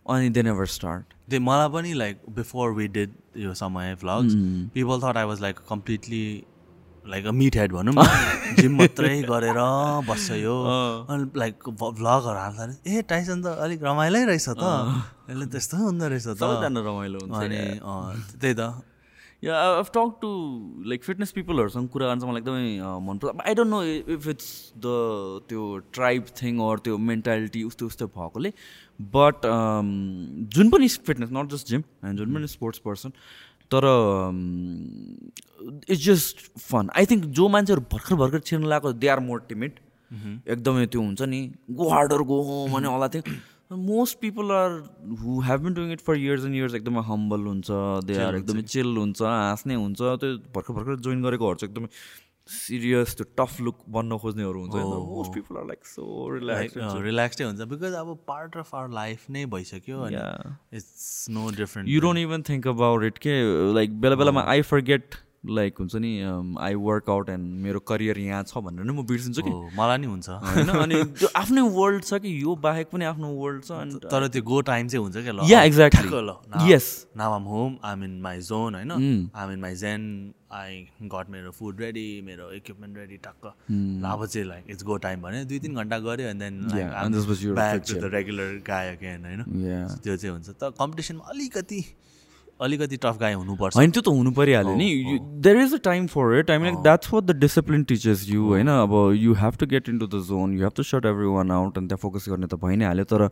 अनि 0.06 0.30
दे 0.30 0.42
नेभर 0.44 0.66
स्टार्ट 0.78 1.06
दे 1.32 1.40
मलाई 1.48 1.70
पनि 1.74 1.94
लाइक 1.96 2.22
बिफोर 2.38 2.72
वी 2.78 2.88
डिड 3.00 3.12
यो 3.40 3.54
समय 3.56 3.96
vlogs 4.04 4.34
people 4.74 5.02
thought 5.04 5.18
I 5.18 5.26
was 5.34 5.42
like 5.42 5.60
completely 5.70 6.24
like 7.06 7.26
a 7.26 7.32
meathead 7.58 7.72
भनौँ 7.74 7.94
न। 7.98 8.04
जिम 8.60 8.76
मात्रै 8.78 9.16
गरेर 9.24 9.60
बस्छ 10.08 10.32
यो 10.32 10.56
अनि 11.10 11.24
लाइक 11.40 11.70
भ्लगहरू 11.80 12.38
हाल्दा 12.38 12.64
ए 12.86 13.02
टाइसन 13.10 13.42
त 13.42 13.58
अलिक 13.66 13.84
रमाइलै 13.84 14.24
रहेछ 14.26 14.48
त। 14.50 14.62
यसले 15.30 15.46
त्यस्तो 15.48 15.78
हुँदो 15.78 16.08
रहेछ 16.14 16.28
त। 16.28 16.44
रमाइलो 16.78 17.20
हुन्छ 17.26 17.42
अनि 17.42 17.62
त्यही 18.38 18.54
त। 18.54 18.70
Yeah 19.44 19.54
I 19.58 19.84
talk 19.94 20.10
to 20.22 20.30
like 20.88 21.04
fitness 21.04 21.32
पिपलहरूसँग 21.36 21.88
कुरा 21.90 22.08
गर्न 22.08 22.20
चाहिँ 22.20 22.32
मलाई 22.32 22.42
एकदमै 22.42 22.66
मनपर्छ। 23.08 23.34
I 23.42 23.54
don't 23.58 23.72
know 23.72 23.82
if 24.16 24.28
it's 24.28 24.50
the 24.78 24.86
त्यो 25.50 25.62
ट्राइब 25.98 26.26
थिङ 26.42 26.60
अर 26.62 26.80
त्यो 26.86 26.98
मेन्टालिटी 27.10 27.64
उस्तो 27.66 27.86
उस्तो 27.86 28.08
भएकोले। 28.18 28.54
बट 29.00 29.46
जुन 30.56 30.70
पनि 30.70 30.88
फिटनेस 31.04 31.30
नट 31.34 31.52
जस्ट 31.52 31.68
जिम 31.68 31.84
होइन 32.04 32.18
जुन 32.18 32.34
पनि 32.36 32.48
स्पोर्ट्स 32.48 32.80
पर्सन 32.86 33.14
तर 33.72 33.88
it's 35.90 36.04
just 36.04 36.46
fun 36.60 36.90
I 36.96 37.06
think 37.06 37.26
जो 37.40 37.48
मान्छेहरू 37.50 37.86
भर्खर 37.92 38.16
भर्खर 38.16 38.40
छिर्नु 38.42 38.68
लगाएको 38.68 38.94
दे 38.96 39.08
आर 39.08 39.20
मोर 39.30 39.46
टिमिड 39.50 39.80
एकदमै 40.12 40.86
त्यो 40.88 41.02
हुन्छ 41.02 41.30
नि 41.30 41.42
गो 41.74 41.90
हार्डर 41.90 42.22
गो 42.30 42.42
होम 42.44 42.78
अनि 42.78 42.88
होला 42.88 43.08
thing 43.10 43.22
most 43.72 44.18
people 44.20 44.52
are 44.52 44.72
who 45.20 45.40
have 45.42 45.62
been 45.62 45.74
doing 45.74 45.92
it 45.92 46.02
for 46.02 46.16
years 46.18 46.46
and 46.46 46.56
years 46.56 46.74
एकदमै 46.76 47.02
हम्बल 47.06 47.46
हुन्छ 47.46 47.78
दे 48.06 48.18
आर 48.24 48.36
एकदमै 48.36 48.64
चिल 48.66 48.98
हुन्छ 48.98 49.22
हाँस्ने 49.24 49.76
हुन्छ 49.76 49.98
त्यो 50.00 50.38
भर्खर 50.56 50.74
भर्खर 50.74 51.00
जोइन 51.08 51.22
गरेकोहरू 51.24 51.58
चाहिँ 51.58 51.72
एकदमै 51.72 51.90
सिरियस 52.50 53.16
त्यो 53.18 53.26
टफ 53.38 53.62
लुक 53.62 53.78
बन्न 53.90 54.18
खोज्नेहरू 54.18 54.60
हुन्छ 54.62 54.76
most 55.08 55.34
people 55.34 55.58
are 55.58 55.66
like 55.68 55.86
so 55.86 56.04
relax 56.34 56.78
रिल्याक्सै 57.04 57.44
हुन्छ 57.44 57.62
बिकज 57.74 57.94
अब 58.04 58.14
पार्ट 58.28 58.58
अफ 58.58 58.76
आवर 58.76 58.90
लाइफ 58.94 59.30
नै 59.30 59.46
भइसक्यो. 59.56 60.06
It's 60.74 61.26
no 61.30 61.50
different 61.58 61.90
you 61.90 62.02
don't 62.02 62.20
even 62.20 62.42
think 62.50 62.68
about 62.68 63.04
it 63.04 63.18
के 63.28 63.42
लाइक 63.74 64.00
बेला 64.02 64.16
बेलामा 64.24 64.42
आई 64.54 64.62
फर 64.72 64.82
गेट 64.92 65.16
लाइक 65.50 65.78
हुन्छ 65.80 65.96
नि 65.96 66.10
आई 66.62 66.76
वर्क 66.88 67.10
आउट 67.10 67.30
एन्ड 67.30 67.46
मेरो 67.62 67.80
करियर 67.92 68.18
यहाँ 68.20 68.44
छ 68.44 68.58
भनेर 68.66 68.86
नै 68.86 68.94
म 68.94 69.06
बिर्सिन्छु 69.12 69.42
कि। 69.42 69.52
मलाई 69.78 69.98
नि 69.98 70.08
हुन्छ। 70.08 70.30
होइन? 70.30 70.70
अनि 70.70 71.04
त्यो 71.22 71.30
आफ्नै 71.36 71.62
वर्ल्ड 71.78 72.04
छ 72.04 72.20
कि 72.22 72.34
यो 72.44 72.56
बाहेक 72.66 72.90
पनि 72.92 73.06
आफ्नो 73.06 73.28
वर्ल्ड 73.38 73.64
छ 73.64 73.72
अनि 73.78 74.00
तर 74.12 74.28
त्यो 74.28 74.44
गो 74.50 74.62
टाइम 74.70 74.88
चाहिँ 74.88 75.04
हुन्छ 75.06 75.18
क्या 75.18 75.34
ल। 75.34 75.40
ल। 76.22 76.36
Yes. 76.70 76.92
Now 77.18 77.32
I'm 77.34 77.50
home 77.54 77.78
I'm 77.84 78.04
in 78.04 78.14
my 78.22 78.38
zone 78.52 78.76
होइन? 78.76 78.92
I'm 79.34 79.52
in 79.52 79.60
my 79.60 79.76
zen 79.82 80.06
I 80.54 80.76
got 81.14 81.30
मेरो 81.32 81.52
फुड 81.52 81.80
रेडी 81.82 82.06
मेरो 82.26 82.52
इक्विपमेन्ट 82.54 82.98
रेडी 82.98 83.18
टक्क। 83.26 83.46
ल 83.72 84.06
अब 84.06 84.26
चाहिँ 84.26 84.48
लाइक 84.48 84.64
इट्स 84.70 84.84
गो 84.84 84.98
टाइम 85.06 85.22
भने 85.22 85.44
दुई 85.46 85.60
तिन 85.60 85.76
घन्टा 85.76 86.00
गऱ्यो 86.00 86.28
and 86.30 86.42
then 86.42 86.54
back 87.56 87.84
to 87.88 87.94
the 87.96 88.12
regular 88.14 88.50
guy 88.68 88.96
again 88.96 89.26
होइन. 89.26 89.42
त्यो 90.04 90.18
चाहिँ 90.18 90.34
हुन्छ। 90.36 90.50
तर 90.52 90.70
कम्पिटिसनमा 90.80 91.24
अलिकति 91.32 91.84
अलिकति 92.62 92.98
टफ 93.04 93.18
गाई 93.20 93.34
हुनुपर्छ। 93.34 93.76
होइन 93.76 93.92
त्यो 93.92 94.02
त 94.02 94.08
हुनु 94.10 94.32
परिहाल्यो 94.34 94.76
नि। 94.76 95.18
There 95.42 95.58
is 95.58 95.74
a 95.74 95.78
time 95.86 96.08
for 96.08 96.38
it 96.40 96.52
I 96.52 96.58
mean 96.58 96.66
like 96.66 96.84
that's 96.84 97.14
what 97.14 97.24
the 97.24 97.38
discipline 97.40 97.84
teachers 97.90 98.28
you 98.30 98.44
होइन। 98.48 98.68
अब 98.70 98.94
you 99.18 99.34
have 99.42 99.58
to 99.60 99.66
get 99.68 99.90
into 100.00 100.08
the 100.08 100.22
zone 100.28 100.54
you 100.54 100.62
have 100.64 100.74
to 100.78 100.84
shut 100.84 101.06
everyone 101.38 101.52
out 101.52 101.78
अनि 101.78 101.88
त्यहाँ 101.88 102.02
फोकस 102.02 102.30
गर्ने 102.30 102.48
त 102.48 102.62
भइ 102.62 102.76
नै 102.76 102.86
हाल्यो। 102.86 103.06
तर 103.06 103.30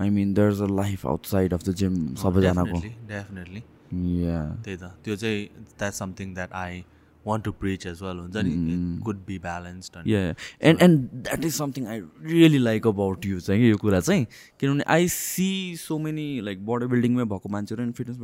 I 0.00 0.10
mean 0.10 0.34
there 0.34 0.52
is 0.52 0.60
a 0.62 0.66
life 0.74 1.06
outside 1.06 1.54
of 1.54 1.62
the 1.68 1.74
gym 1.74 2.14
सबैजनाको। 2.16 2.80
डेफिनेटली 3.08 3.62
त्यही 3.90 4.76
त. 4.76 4.92
त्यो 5.04 5.16
चाहिँ 5.16 5.46
that 5.78 5.92
something 5.92 6.34
that 6.34 6.52
I 6.54 6.82
want 7.26 7.44
to 7.44 7.52
preach 7.60 7.86
as 7.86 8.02
well 8.02 8.18
हुन्छ 8.18 8.36
नि? 8.36 9.00
Good 9.04 9.24
be 9.26 9.38
balanced 9.46 9.96
and 10.08 10.82
and 10.82 11.08
that 11.12 11.44
is 11.44 11.54
something 11.54 11.86
I 11.86 12.00
really 12.32 12.58
like 12.58 12.86
about 12.86 13.26
you 13.26 13.40
चाहिँ 13.40 13.68
यो 13.68 13.76
कुरा 13.76 14.00
चाहिँ। 14.00 14.26
किनभने 14.60 14.84
I 14.96 15.08
see 15.08 15.50
so 15.80 15.98
many 15.98 16.28
like 16.44 16.66
body 16.66 16.86
बिल्डिङमै 16.94 17.24
भएको 17.34 17.48
मान्छेहरू 17.48 17.82
and 17.84 17.94
fitness 17.94 18.18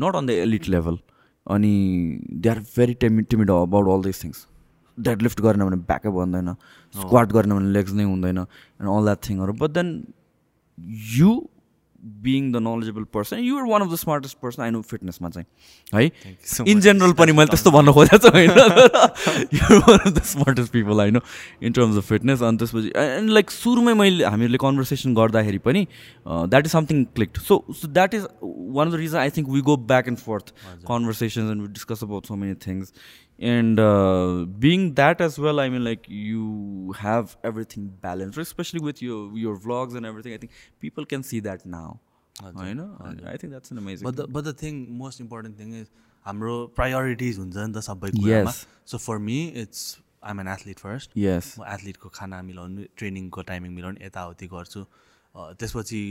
not 0.00 0.16
on 0.16 0.26
the 0.26 0.30
elite 0.46 0.68
level 0.68 0.98
अनि 1.46 1.72
they 2.30 2.48
are 2.48 2.58
very 2.76 2.94
टेमि 3.02 3.22
timid 3.30 3.50
about 3.50 3.88
all 3.96 4.02
this 4.04 4.24
things 4.24 4.46
deadlift 5.22 5.40
गरेन 5.40 5.64
भने 5.64 5.76
ब्याकै 5.88 6.10
भन्दैन 6.16 6.54
स्क्वाट 6.94 7.32
गरेन 7.32 7.54
भने 7.54 7.70
लेग्स 7.72 7.92
नै 7.92 8.04
हुँदैन 8.04 8.38
and 8.38 8.88
all 8.96 9.04
that 9.04 9.28
थिङहरू 9.28 9.52
but 9.60 9.70
then 9.78 9.88
you 11.16 11.30
being 12.24 12.50
the 12.52 12.56
knowledgeable 12.62 13.04
person 13.14 13.38
you're 13.44 13.64
one 13.70 13.82
of 13.82 13.92
the 13.92 13.96
smartest 13.98 14.36
person 14.42 14.62
I 14.62 14.70
know 14.70 14.80
फिटनेसमा 14.90 15.28
चाहिँ 15.30 15.46
है? 15.94 16.10
इन 16.72 16.80
जेनरल 16.80 17.12
पनि 17.20 17.32
मैले 17.32 17.50
त्यस्तो 17.50 17.70
भन्न 17.70 17.92
खोजेको 17.92 18.18
छु 18.18 18.30
होइन 18.36 18.50
you're 19.54 19.76
one 19.88 19.98
of 19.98 20.12
the 20.18 20.22
smartest 20.32 20.72
people 20.72 21.00
I 21.00 21.10
know 21.10 21.20
in 21.62 21.72
terms 21.78 21.96
of 21.98 22.08
fitness 22.08 22.42
अनि 22.50 22.58
त्यसपछि 22.58 22.92
एन्ड 23.04 23.30
लाइक 23.30 23.50
सुरुमै 23.50 23.94
मैले 24.02 24.24
हामीहरूले 24.24 24.58
कन्भर्सेसन 24.66 25.14
गर्दाखेरि 25.14 25.58
पनि 25.66 25.86
that 26.26 26.66
is 26.66 26.72
something 26.72 27.04
clicked 27.18 27.40
so 27.50 27.64
so 27.80 27.88
that 27.98 28.14
is 28.14 28.26
one 28.42 28.86
of 28.86 28.92
the 28.92 29.00
reason 29.04 29.18
I 29.18 29.30
think 29.38 29.48
we 29.50 29.60
go 29.70 29.76
back 29.92 30.08
and 30.08 30.18
forth 30.28 30.54
conversations 30.88 31.50
and 31.52 31.62
we 31.62 31.68
discuss 31.78 32.02
about 32.04 32.26
so 32.26 32.36
many 32.36 32.54
things. 32.66 32.92
And 33.38 33.78
uh, 33.78 34.44
being 34.58 34.94
that 34.94 35.20
as 35.20 35.38
well 35.38 35.60
i 35.60 35.68
mean 35.68 35.84
like 35.84 36.06
you 36.08 36.92
have 37.00 37.36
everything 37.50 37.84
balanced 38.06 38.38
especially 38.38 38.80
with 38.80 39.02
your 39.02 39.20
your 39.42 39.56
vlogs 39.66 39.94
and 39.94 40.06
everything 40.06 40.34
i 40.34 40.38
think 40.44 40.52
people 40.80 41.04
can 41.04 41.22
see 41.22 41.40
that 41.40 41.64
now 41.64 42.00
i 42.42 42.72
know 42.72 42.88
i 43.26 43.36
think 43.36 43.52
that's 43.52 43.70
an 43.70 43.78
amazing 43.78 44.06
but 44.08 44.14
the 44.14 44.26
but 44.36 44.44
the 44.44 44.56
thing 44.62 44.84
most 45.04 45.20
important 45.20 45.58
thing 45.60 45.74
is 45.80 45.86
हाम्रो 46.26 46.56
priorities 46.80 47.38
हुन्छ 47.38 47.56
नि 47.56 47.72
त 47.72 47.84
सबै 47.88 48.10
कुरामा. 48.18 48.50
So 48.86 48.98
for 49.06 49.18
me 49.28 49.38
it's 49.62 49.84
I'm 50.32 50.40
an 50.40 50.48
athlete 50.54 50.78
first 50.86 51.16
yes 51.26 51.54
म 51.58 51.64
एथलिटको 51.74 52.08
खाना 52.20 52.42
मिलाउनु 52.50 52.90
ट्रेनिङको 52.96 53.42
टाइमिङ 53.52 53.72
मिलाउनु 53.78 54.04
यताउति 54.06 54.46
गर्छु 54.56 54.84
त्यसपछि 55.62 56.02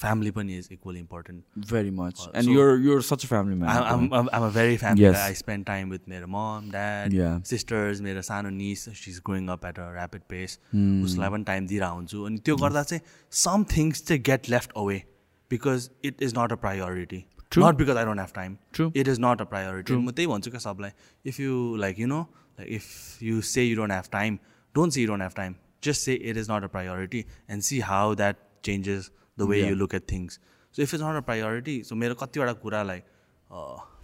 फ्यामिली 0.00 0.30
पनि 0.38 0.56
is 0.58 0.68
equally 0.72 1.00
important 1.00 1.66
very 1.72 1.90
much 1.98 2.22
and 2.40 2.50
you're 2.52 2.74
you're 2.86 3.02
such 3.08 3.24
a 3.26 3.30
family 3.32 3.58
man 3.62 3.68
I'm, 3.92 4.06
I'm, 4.18 4.28
I'm 4.38 4.46
a 4.48 4.50
very 4.56 4.76
family 4.84 5.04
Yes. 5.06 5.16
guy. 5.18 5.26
I 5.32 5.38
spend 5.40 5.66
time 5.70 5.92
with 5.94 6.08
मेरो 6.14 6.28
mom, 6.36 6.70
dad, 6.76 7.12
Yeah. 7.18 7.36
sisters, 7.52 8.02
मेरो 8.08 8.22
सानो 8.30 8.50
niece. 8.58 8.86
She's 9.02 9.20
growing 9.28 9.48
up 9.56 9.64
at 9.70 9.78
a 9.84 9.88
rapid 9.98 10.26
pace. 10.34 10.56
Hmm. 10.74 11.04
उसलाई 11.10 11.30
पनि 11.36 11.44
time 11.52 11.66
दिइरहेको 11.72 11.94
हुन्छु 12.00 12.24
अनि 12.30 12.38
त्यो 12.48 12.56
गर्दा 12.64 12.82
चाहिँ 12.92 13.02
सम 13.44 13.64
थिङ्स 13.76 14.02
चाहिँ 14.08 14.22
get 14.30 14.48
left 14.56 14.72
away 14.84 15.02
because 15.50 15.90
it 16.10 16.22
is 16.22 16.34
not 16.38 16.52
a 16.52 16.56
priority 16.66 17.24
not 17.58 17.74
because 17.82 17.96
I 17.96 18.04
don't 18.04 18.20
have 18.20 18.30
time. 18.34 18.56
It 19.00 19.08
is 19.08 19.18
not 19.20 19.40
a 19.40 19.44
priority 19.50 19.96
म 19.96 20.10
त्यही 20.10 20.26
भन्छु 20.32 20.50
क्या 20.50 20.60
सबलाई 20.68 20.90
if 21.32 21.40
you 21.40 21.58
like 21.86 21.98
you 22.00 22.06
know 22.06 22.20
like 22.60 22.70
if 22.78 23.22
you 23.22 23.40
say 23.50 23.64
you 23.64 23.76
don't 23.76 23.92
have 23.92 24.08
time 24.12 24.38
don't 24.74 24.92
say 24.94 25.00
you 25.00 25.06
don't 25.08 25.22
have 25.22 25.32
time 25.36 25.54
just 25.84 26.00
say 26.08 26.14
it 26.30 26.36
is 26.42 26.50
not 26.50 26.64
a 26.64 26.66
priority 26.78 27.24
and 27.50 27.62
see 27.62 27.78
how 27.90 28.14
that 28.22 28.36
changes 28.64 29.10
the 29.38 29.48
way 29.50 29.60
you 29.68 29.74
look 29.74 29.94
at 29.94 30.10
things 30.12 30.38
so 30.74 30.82
if 30.82 30.94
is 30.94 31.02
not 31.02 31.16
a 31.16 31.26
priority 31.30 31.82
so 31.84 31.94
मेरो 32.02 32.14
कतिवटा 32.22 32.52
कुरा 32.64 32.82
like 32.82 33.04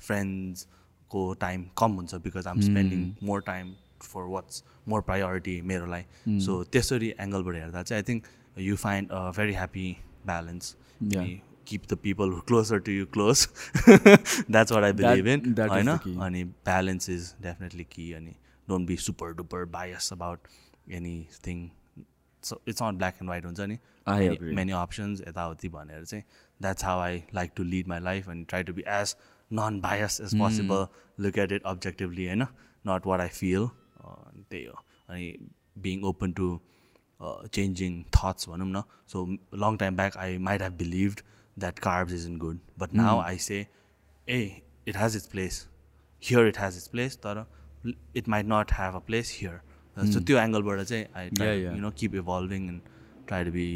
फ्रेन्ड्सको 0.06 1.32
time 1.40 1.64
कम 1.78 1.92
हुन्छ 2.00 2.14
because 2.26 2.46
I'm 2.46 2.60
spending 2.60 3.00
more 3.28 3.40
time 3.46 3.74
for 4.02 4.22
what's 4.32 4.64
more 4.88 5.00
priority 5.08 5.60
मेरोलाई. 5.70 6.02
So 6.40 6.62
त्यसरी 6.72 7.08
एङ्गलबाट 7.20 7.54
हेर्दा 7.54 7.82
चाहिँ 7.82 8.02
I 8.02 8.08
think 8.08 8.26
you 8.58 8.76
find 8.76 9.10
a 9.10 9.30
very 9.38 9.54
happy 9.54 9.88
balance. 10.26 10.74
Keep 11.66 11.82
the 11.90 11.96
people 12.04 12.32
closer 12.46 12.78
to 12.86 12.92
you 12.92 13.06
close 13.16 13.46
that's 14.50 14.72
what 14.72 14.84
I 14.84 14.92
believe 15.00 15.26
in 15.28 15.54
होइन. 15.58 15.88
अनि 16.26 16.44
balance 16.44 17.10
is 17.10 17.34
definitely 17.42 17.84
कि 17.92 18.12
अनि 18.12 18.34
don't 18.68 18.88
be 18.88 18.96
super 19.08 19.32
duper 19.34 19.64
bias 19.76 20.12
about 20.12 20.48
anything 20.98 21.68
it's 22.68 22.82
not 22.82 22.94
black 22.94 23.14
and 23.22 23.30
white 23.30 23.44
हुन्छ 23.46 23.60
नि. 23.60 23.78
Many 24.54 24.72
options 24.72 25.20
यताउति 25.20 25.68
भनेर 25.68 26.04
चाहिँ 26.04 26.24
that's 26.60 26.84
how 26.84 27.00
I 27.00 27.22
like 27.34 27.52
to 27.56 27.62
lead 27.64 27.88
my 27.88 28.00
life 28.00 28.28
अनि 28.30 28.44
try 28.48 28.62
to 28.64 28.72
be 28.72 28.82
as 28.88 29.14
non 29.50 29.80
bias 29.80 30.20
as 30.20 30.34
possible 30.40 30.86
look 31.24 31.38
at 31.38 31.52
it 31.52 31.62
objectively 31.66 32.26
होइन 32.26 32.42
not 32.84 33.06
what 33.06 33.20
I 33.20 33.28
feel 33.28 33.68
त्यही 34.00 34.64
हो. 34.64 34.84
अनि 35.08 35.32
being 35.78 36.02
open 36.12 36.32
to 36.32 36.58
changing 37.22 38.02
thoughts 38.16 38.48
भनौँ 38.48 38.68
न. 38.68 38.82
So 39.08 39.26
long 39.64 39.76
time 39.76 39.96
back 39.96 40.16
I 40.16 40.38
might 40.48 40.62
have 40.62 40.72
believed 40.78 41.20
that 41.58 41.78
carbs 41.78 42.12
is 42.12 42.26
in 42.26 42.38
good 42.38 42.58
but 42.78 42.94
now 42.94 43.20
I 43.20 43.38
say 43.46 43.66
uh 44.28 44.40
it 44.88 44.96
has 44.96 45.16
its 45.16 45.26
place 45.28 45.66
here 46.22 46.46
it 46.48 46.58
has 46.60 46.76
its 46.76 46.88
place 46.88 47.16
तर 47.26 47.44
it 48.16 48.28
might 48.28 48.46
not 48.48 48.72
have 48.72 48.94
a 48.94 48.98
place 49.06 49.36
here 49.40 49.60
so 50.12 50.20
त्यो 50.30 50.38
एङ्गलबाट 50.38 50.82
चाहिँ 50.82 51.04
I. 51.14 51.26
You 51.62 51.80
know 51.80 51.90
keep 52.00 52.14
evolving 52.22 52.68
and 52.68 52.80
try 53.28 53.44
to 53.44 53.52
be 53.58 53.68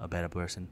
a 0.00 0.06
better 0.06 0.28
person 0.38 0.66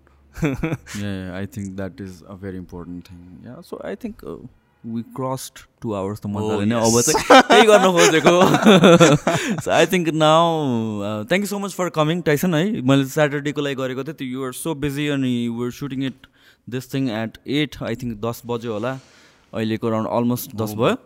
that 1.78 1.98
is 2.00 2.22
a 2.34 2.36
very 2.42 2.56
important 2.56 3.08
thing. 3.08 3.22
Yeah, 3.44 3.60
so 3.60 3.80
I 3.84 3.94
think 3.94 4.22
uh, 4.24 4.36
we 4.84 5.02
crossed 5.18 5.60
two 5.80 5.94
hours 5.96 6.20
त 6.20 6.26
मजाले 6.36 6.64
नै 6.70 6.78
अब 6.86 6.94
चाहिँ 7.08 7.42
त्यही 7.50 7.66
गर्न 7.70 7.90
खोजेको 7.96 8.32
so 9.62 9.70
I 9.78 9.86
think 9.92 10.08
now 10.22 10.46
thank 11.30 11.44
you 11.44 11.50
so 11.50 11.58
much 11.64 11.76
for 11.80 11.88
coming 11.98 12.22
Tyson 12.28 12.54
है 12.54 12.64
मैले 12.92 13.04
स्याटरडेको 13.12 13.66
लागि 13.66 13.76
गरेको 13.82 14.04
थिएँ 14.08 14.16
त्यो 14.22 14.28
युआर 14.28 14.52
सो 14.60 14.74
बिजी 14.86 15.06
अनि 15.16 15.32
you're 15.34 15.70
shooting 15.80 16.04
it 16.10 16.26
this 16.76 16.92
thing 16.94 17.10
at 17.20 17.38
at 17.60 17.82
I 17.90 18.02
think 18.02 18.18
दस 18.26 18.42
बज्यो 18.52 18.72
होला 18.78 18.92
अहिलेको 19.52 19.86
अराउन्ड 19.86 20.08
अलमोस्ट 20.08 20.54
दस 20.56 20.74
भयो। 20.74 20.96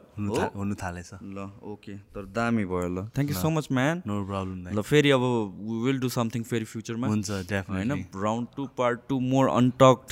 हुनु 0.57 0.75
थालेछ। 0.83 1.11
ल 1.15 1.51
ओके। 1.73 1.95
तर 2.15 2.25
दामी 2.39 2.65
भयो 2.65 2.89
ल। 2.89 3.05
Thank 3.17 3.31
you 3.31 3.37
so 3.37 3.51
much 3.51 3.69
man 3.73 4.03
no 4.07 4.25
problem 4.25 4.69
ल 4.79 4.83
फेरि 4.83 5.11
अब 5.11 5.23
वी 5.69 5.79
विल 5.85 5.99
डु 6.01 6.09
समथिङ 6.17 6.43
फेरि 6.51 6.65
फ्युचरमा 6.73 7.07
हुन्छ 7.09 7.31
होइन? 7.71 7.93
Round 8.25 8.49
two 8.57 8.67
part 8.79 9.01
two 9.09 9.21
more 9.21 9.49
untalked 9.51 10.09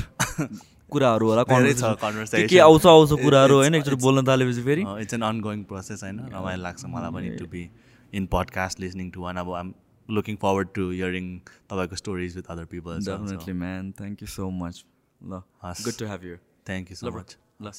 कुराहरू 0.91 1.29
होला. 1.29 1.45
के 1.45 2.47
के 2.47 2.59
आउँछ 2.59 2.87
आउँछ 2.87 3.13
कुराहरू 3.23 3.55
होइन? 3.57 3.75
एकचोटि 3.75 4.03
बोल्न 4.03 4.27
थालेपछि 4.27 4.63
फेरि। 4.63 4.85
इट्स 5.03 5.15
एन 5.15 5.23
अनगोइङ 5.31 5.65
प्रोसेस 5.71 6.03
होइन? 6.05 6.21
रमाइलो 6.35 6.63
लाग्छ 6.63 6.85
मलाई 6.85 7.11
पनि 7.15 7.31
to 7.39 7.47
be 7.57 7.69
in 8.13 8.27
podcast 8.35 8.81
listening 8.81 9.11
to 9.11 9.21
one 9.23 9.37
अब 9.37 9.51
I'm 9.63 9.75
looking 10.09 10.37
forward 10.43 10.69
to 10.75 10.91
hearing 10.91 11.27
तपाईँको 11.49 11.97
stories 11.97 12.37
with 12.37 12.47
other 12.53 12.65
people 12.73 12.99
definitely 13.07 13.55
man 13.65 13.93
thank 13.99 14.23
you 14.23 14.29
so 14.29 14.51
much 14.63 14.85
ल। 15.21 15.43
Good 15.65 15.97
to 15.99 16.07
have 16.07 16.25
you 16.31 16.37
thank 16.69 16.91
you 16.91 16.97
so. 16.97 17.11
Much 17.19 17.37
ल। 17.63 17.73